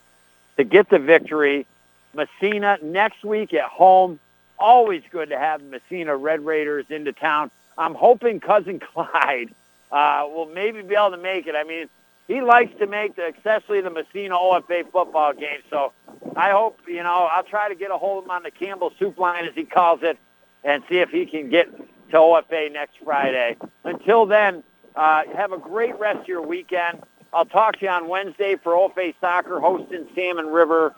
to 0.57 0.65
get 0.65 0.89
the 0.89 0.99
victory. 0.99 1.65
Massena 2.13 2.79
next 2.83 3.23
week 3.23 3.53
at 3.53 3.69
home. 3.69 4.19
Always 4.59 5.03
good 5.09 5.29
to 5.29 5.39
have 5.39 5.63
Massena 5.63 6.17
Red 6.17 6.45
Raiders 6.45 6.87
into 6.89 7.13
town. 7.13 7.49
I'm 7.77 7.95
hoping 7.95 8.41
cousin 8.41 8.81
Clyde 8.93 9.55
uh, 9.89 10.25
will 10.27 10.47
maybe 10.47 10.81
be 10.81 10.95
able 10.95 11.11
to 11.11 11.17
make 11.17 11.47
it. 11.47 11.55
I 11.55 11.63
mean, 11.63 11.87
he 12.27 12.41
likes 12.41 12.77
to 12.79 12.87
make 12.87 13.15
the, 13.15 13.33
especially 13.35 13.81
the 13.81 13.89
Massena 13.89 14.35
OFA 14.35 14.91
football 14.91 15.33
game. 15.33 15.61
So 15.69 15.93
I 16.35 16.51
hope, 16.51 16.79
you 16.87 17.03
know, 17.03 17.29
I'll 17.31 17.43
try 17.43 17.69
to 17.69 17.75
get 17.75 17.91
a 17.91 17.97
hold 17.97 18.19
of 18.19 18.23
him 18.25 18.31
on 18.31 18.43
the 18.43 18.51
Campbell 18.51 18.91
soup 18.99 19.17
line, 19.17 19.45
as 19.45 19.53
he 19.55 19.63
calls 19.63 20.01
it, 20.03 20.17
and 20.63 20.83
see 20.89 20.97
if 20.97 21.09
he 21.09 21.25
can 21.25 21.49
get 21.49 21.75
to 22.11 22.17
OFA 22.17 22.71
next 22.71 22.95
Friday. 23.03 23.57
Until 23.83 24.25
then, 24.25 24.63
uh, 24.95 25.23
have 25.35 25.51
a 25.51 25.57
great 25.57 25.97
rest 25.99 26.21
of 26.21 26.27
your 26.27 26.41
weekend. 26.41 27.01
I'll 27.33 27.45
talk 27.45 27.79
to 27.79 27.85
you 27.85 27.91
on 27.91 28.07
Wednesday 28.07 28.55
for 28.61 28.73
OFA 28.73 29.13
Soccer 29.21 29.59
hosting 29.59 30.07
Salmon 30.15 30.47
River. 30.47 30.95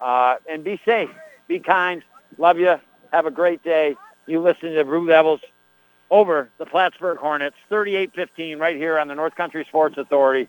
Uh, 0.00 0.36
and 0.50 0.64
be 0.64 0.80
safe. 0.84 1.10
Be 1.46 1.60
kind. 1.60 2.02
Love 2.38 2.58
you. 2.58 2.76
Have 3.12 3.26
a 3.26 3.30
great 3.30 3.62
day. 3.62 3.96
You 4.26 4.40
listen 4.40 4.72
to 4.72 4.84
Blue 4.84 5.06
Devils 5.06 5.40
over 6.10 6.50
the 6.58 6.66
Plattsburgh 6.66 7.18
Hornets, 7.18 7.56
38-15 7.70 8.58
right 8.58 8.76
here 8.76 8.98
on 8.98 9.08
the 9.08 9.14
North 9.14 9.34
Country 9.34 9.64
Sports 9.68 9.96
Authority, 9.96 10.48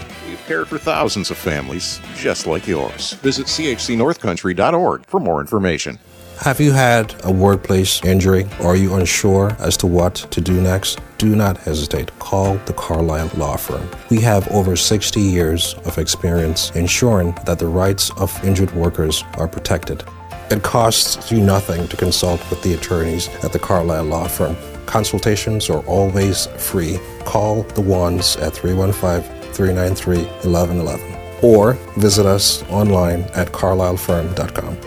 cared 0.41 0.67
for 0.67 0.77
thousands 0.77 1.31
of 1.31 1.37
families 1.37 1.99
just 2.15 2.47
like 2.47 2.67
yours. 2.67 3.13
Visit 3.13 3.47
chcnorthcountry.org 3.47 5.05
for 5.05 5.19
more 5.19 5.41
information. 5.41 5.99
Have 6.41 6.59
you 6.59 6.71
had 6.71 7.13
a 7.23 7.31
workplace 7.31 8.03
injury? 8.03 8.47
Are 8.61 8.75
you 8.75 8.95
unsure 8.95 9.55
as 9.59 9.77
to 9.77 9.85
what 9.87 10.15
to 10.15 10.41
do 10.41 10.59
next? 10.59 10.99
Do 11.19 11.35
not 11.35 11.55
hesitate. 11.57 12.17
Call 12.17 12.55
the 12.65 12.73
Carlisle 12.73 13.29
Law 13.37 13.57
Firm. 13.57 13.87
We 14.09 14.21
have 14.21 14.47
over 14.47 14.75
60 14.75 15.21
years 15.21 15.75
of 15.85 15.99
experience 15.99 16.71
ensuring 16.71 17.37
that 17.45 17.59
the 17.59 17.67
rights 17.67 18.09
of 18.17 18.43
injured 18.43 18.71
workers 18.71 19.23
are 19.35 19.47
protected. 19.47 20.03
It 20.49 20.63
costs 20.63 21.31
you 21.31 21.39
nothing 21.41 21.87
to 21.87 21.95
consult 21.95 22.41
with 22.49 22.63
the 22.63 22.73
attorneys 22.73 23.29
at 23.43 23.53
the 23.53 23.59
Carlisle 23.59 24.05
Law 24.05 24.27
Firm. 24.27 24.57
Consultations 24.87 25.69
are 25.69 25.85
always 25.85 26.47
free. 26.57 26.99
Call 27.23 27.61
the 27.63 27.81
ones 27.81 28.35
at 28.37 28.53
315 28.53 29.40
393 29.53 30.23
1111 30.49 31.21
or 31.43 31.73
visit 31.97 32.25
us 32.25 32.63
online 32.69 33.21
at 33.33 33.51
carlislefirm.com. 33.51 34.77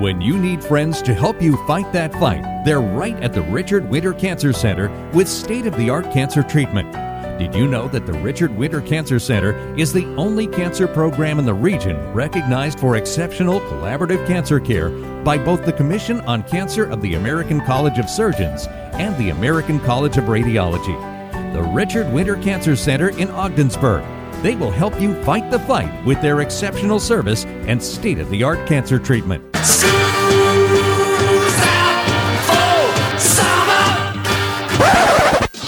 When 0.00 0.20
you 0.22 0.38
need 0.38 0.64
friends 0.64 1.02
to 1.02 1.12
help 1.12 1.42
you 1.42 1.58
fight 1.66 1.92
that 1.92 2.12
fight, 2.14 2.64
they're 2.64 2.80
right 2.80 3.16
at 3.22 3.34
the 3.34 3.42
Richard 3.42 3.88
Winter 3.90 4.14
Cancer 4.14 4.52
Center 4.52 4.88
with 5.12 5.28
state 5.28 5.66
of 5.66 5.76
the 5.76 5.90
art 5.90 6.10
cancer 6.10 6.42
treatment. 6.42 6.90
Did 7.38 7.54
you 7.54 7.66
know 7.66 7.86
that 7.88 8.06
the 8.06 8.14
Richard 8.14 8.56
Winter 8.56 8.80
Cancer 8.80 9.18
Center 9.18 9.52
is 9.76 9.92
the 9.92 10.06
only 10.16 10.46
cancer 10.46 10.86
program 10.86 11.38
in 11.38 11.44
the 11.44 11.54
region 11.54 11.96
recognized 12.12 12.80
for 12.80 12.96
exceptional 12.96 13.60
collaborative 13.60 14.26
cancer 14.26 14.58
care 14.58 14.90
by 15.22 15.36
both 15.36 15.64
the 15.64 15.72
Commission 15.72 16.20
on 16.22 16.42
Cancer 16.44 16.84
of 16.90 17.02
the 17.02 17.14
American 17.14 17.60
College 17.66 17.98
of 17.98 18.08
Surgeons 18.08 18.66
and 18.94 19.16
the 19.16 19.30
American 19.30 19.80
College 19.80 20.16
of 20.16 20.24
Radiology? 20.24 21.19
The 21.52 21.62
Richard 21.62 22.12
Winter 22.12 22.36
Cancer 22.36 22.76
Center 22.76 23.08
in 23.18 23.28
Ogdensburg. 23.30 24.04
They 24.42 24.54
will 24.54 24.70
help 24.70 25.00
you 25.00 25.20
fight 25.24 25.50
the 25.50 25.58
fight 25.58 26.06
with 26.06 26.22
their 26.22 26.42
exceptional 26.42 27.00
service 27.00 27.44
and 27.44 27.82
state 27.82 28.18
of 28.18 28.30
the 28.30 28.44
art 28.44 28.66
cancer 28.68 29.00
treatment. 29.00 29.44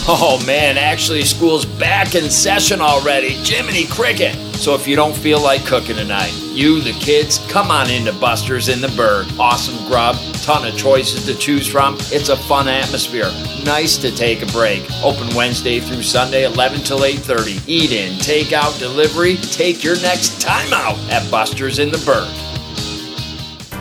Oh 0.04 0.42
man, 0.46 0.78
actually, 0.78 1.22
school's 1.22 1.64
back 1.64 2.14
in 2.14 2.30
session 2.30 2.80
already. 2.80 3.30
Jiminy 3.30 3.86
Cricket. 3.86 4.34
So 4.54 4.74
if 4.74 4.86
you 4.86 4.94
don't 4.94 5.16
feel 5.16 5.40
like 5.40 5.64
cooking 5.64 5.96
tonight, 5.96 6.32
you, 6.52 6.81
the 6.81 6.92
kids, 6.92 7.39
come 7.48 7.70
on 7.70 7.90
into 7.90 8.12
Buster's 8.12 8.68
in 8.68 8.81
the 8.81 8.89
Burg. 8.97 9.26
Awesome 9.39 9.86
grub, 9.86 10.16
ton 10.42 10.66
of 10.66 10.76
choices 10.76 11.26
to 11.26 11.34
choose 11.34 11.66
from. 11.66 11.97
It's 12.12 12.28
a 12.28 12.36
fun 12.36 12.68
atmosphere. 12.68 13.31
Nice 13.64 13.97
to 13.98 14.10
take 14.14 14.42
a 14.42 14.47
break. 14.47 14.82
Open 15.02 15.34
Wednesday 15.34 15.81
through 15.81 16.02
Sunday, 16.02 16.44
11 16.44 16.81
till 16.81 17.05
8:30. 17.05 17.60
Eat 17.66 17.92
in, 17.92 18.18
take 18.18 18.52
out, 18.52 18.78
delivery. 18.78 19.36
Take 19.36 19.82
your 19.82 19.97
next 20.00 20.40
time 20.40 20.72
out 20.72 20.98
at 21.10 21.28
Buster's 21.31 21.78
in 21.78 21.90
the 21.90 21.98
Burg. 21.98 22.51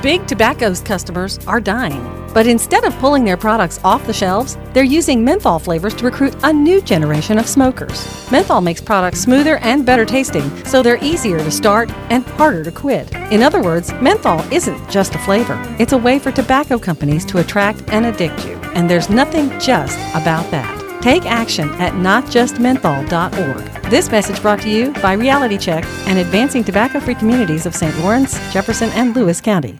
Big 0.01 0.25
Tobacco's 0.25 0.81
customers 0.81 1.37
are 1.45 1.61
dying. 1.61 2.01
But 2.33 2.47
instead 2.47 2.85
of 2.85 2.97
pulling 2.97 3.23
their 3.23 3.37
products 3.37 3.79
off 3.83 4.07
the 4.07 4.13
shelves, 4.13 4.57
they're 4.73 4.83
using 4.83 5.23
menthol 5.23 5.59
flavors 5.59 5.93
to 5.95 6.05
recruit 6.05 6.33
a 6.41 6.51
new 6.51 6.81
generation 6.81 7.37
of 7.37 7.47
smokers. 7.47 8.31
Menthol 8.31 8.61
makes 8.61 8.81
products 8.81 9.19
smoother 9.19 9.57
and 9.57 9.85
better 9.85 10.03
tasting, 10.03 10.65
so 10.65 10.81
they're 10.81 11.03
easier 11.03 11.37
to 11.37 11.51
start 11.51 11.91
and 12.09 12.25
harder 12.25 12.63
to 12.63 12.71
quit. 12.71 13.13
In 13.31 13.43
other 13.43 13.61
words, 13.61 13.93
menthol 14.01 14.39
isn't 14.51 14.89
just 14.89 15.13
a 15.13 15.19
flavor, 15.19 15.55
it's 15.77 15.93
a 15.93 15.97
way 15.97 16.17
for 16.17 16.31
tobacco 16.31 16.79
companies 16.79 17.23
to 17.25 17.37
attract 17.37 17.83
and 17.89 18.07
addict 18.07 18.43
you. 18.47 18.55
And 18.73 18.89
there's 18.89 19.09
nothing 19.09 19.51
just 19.59 19.99
about 20.15 20.49
that. 20.49 20.79
Take 21.03 21.25
action 21.25 21.69
at 21.73 21.93
notjustmenthol.org. 21.93 23.91
This 23.91 24.09
message 24.09 24.41
brought 24.41 24.61
to 24.61 24.69
you 24.69 24.93
by 24.93 25.13
Reality 25.13 25.57
Check 25.57 25.83
and 26.07 26.17
Advancing 26.17 26.63
Tobacco 26.63 26.99
Free 26.99 27.15
Communities 27.15 27.65
of 27.65 27.75
St. 27.75 27.95
Lawrence, 27.99 28.39
Jefferson, 28.53 28.89
and 28.91 29.15
Lewis 29.15 29.41
County. 29.41 29.79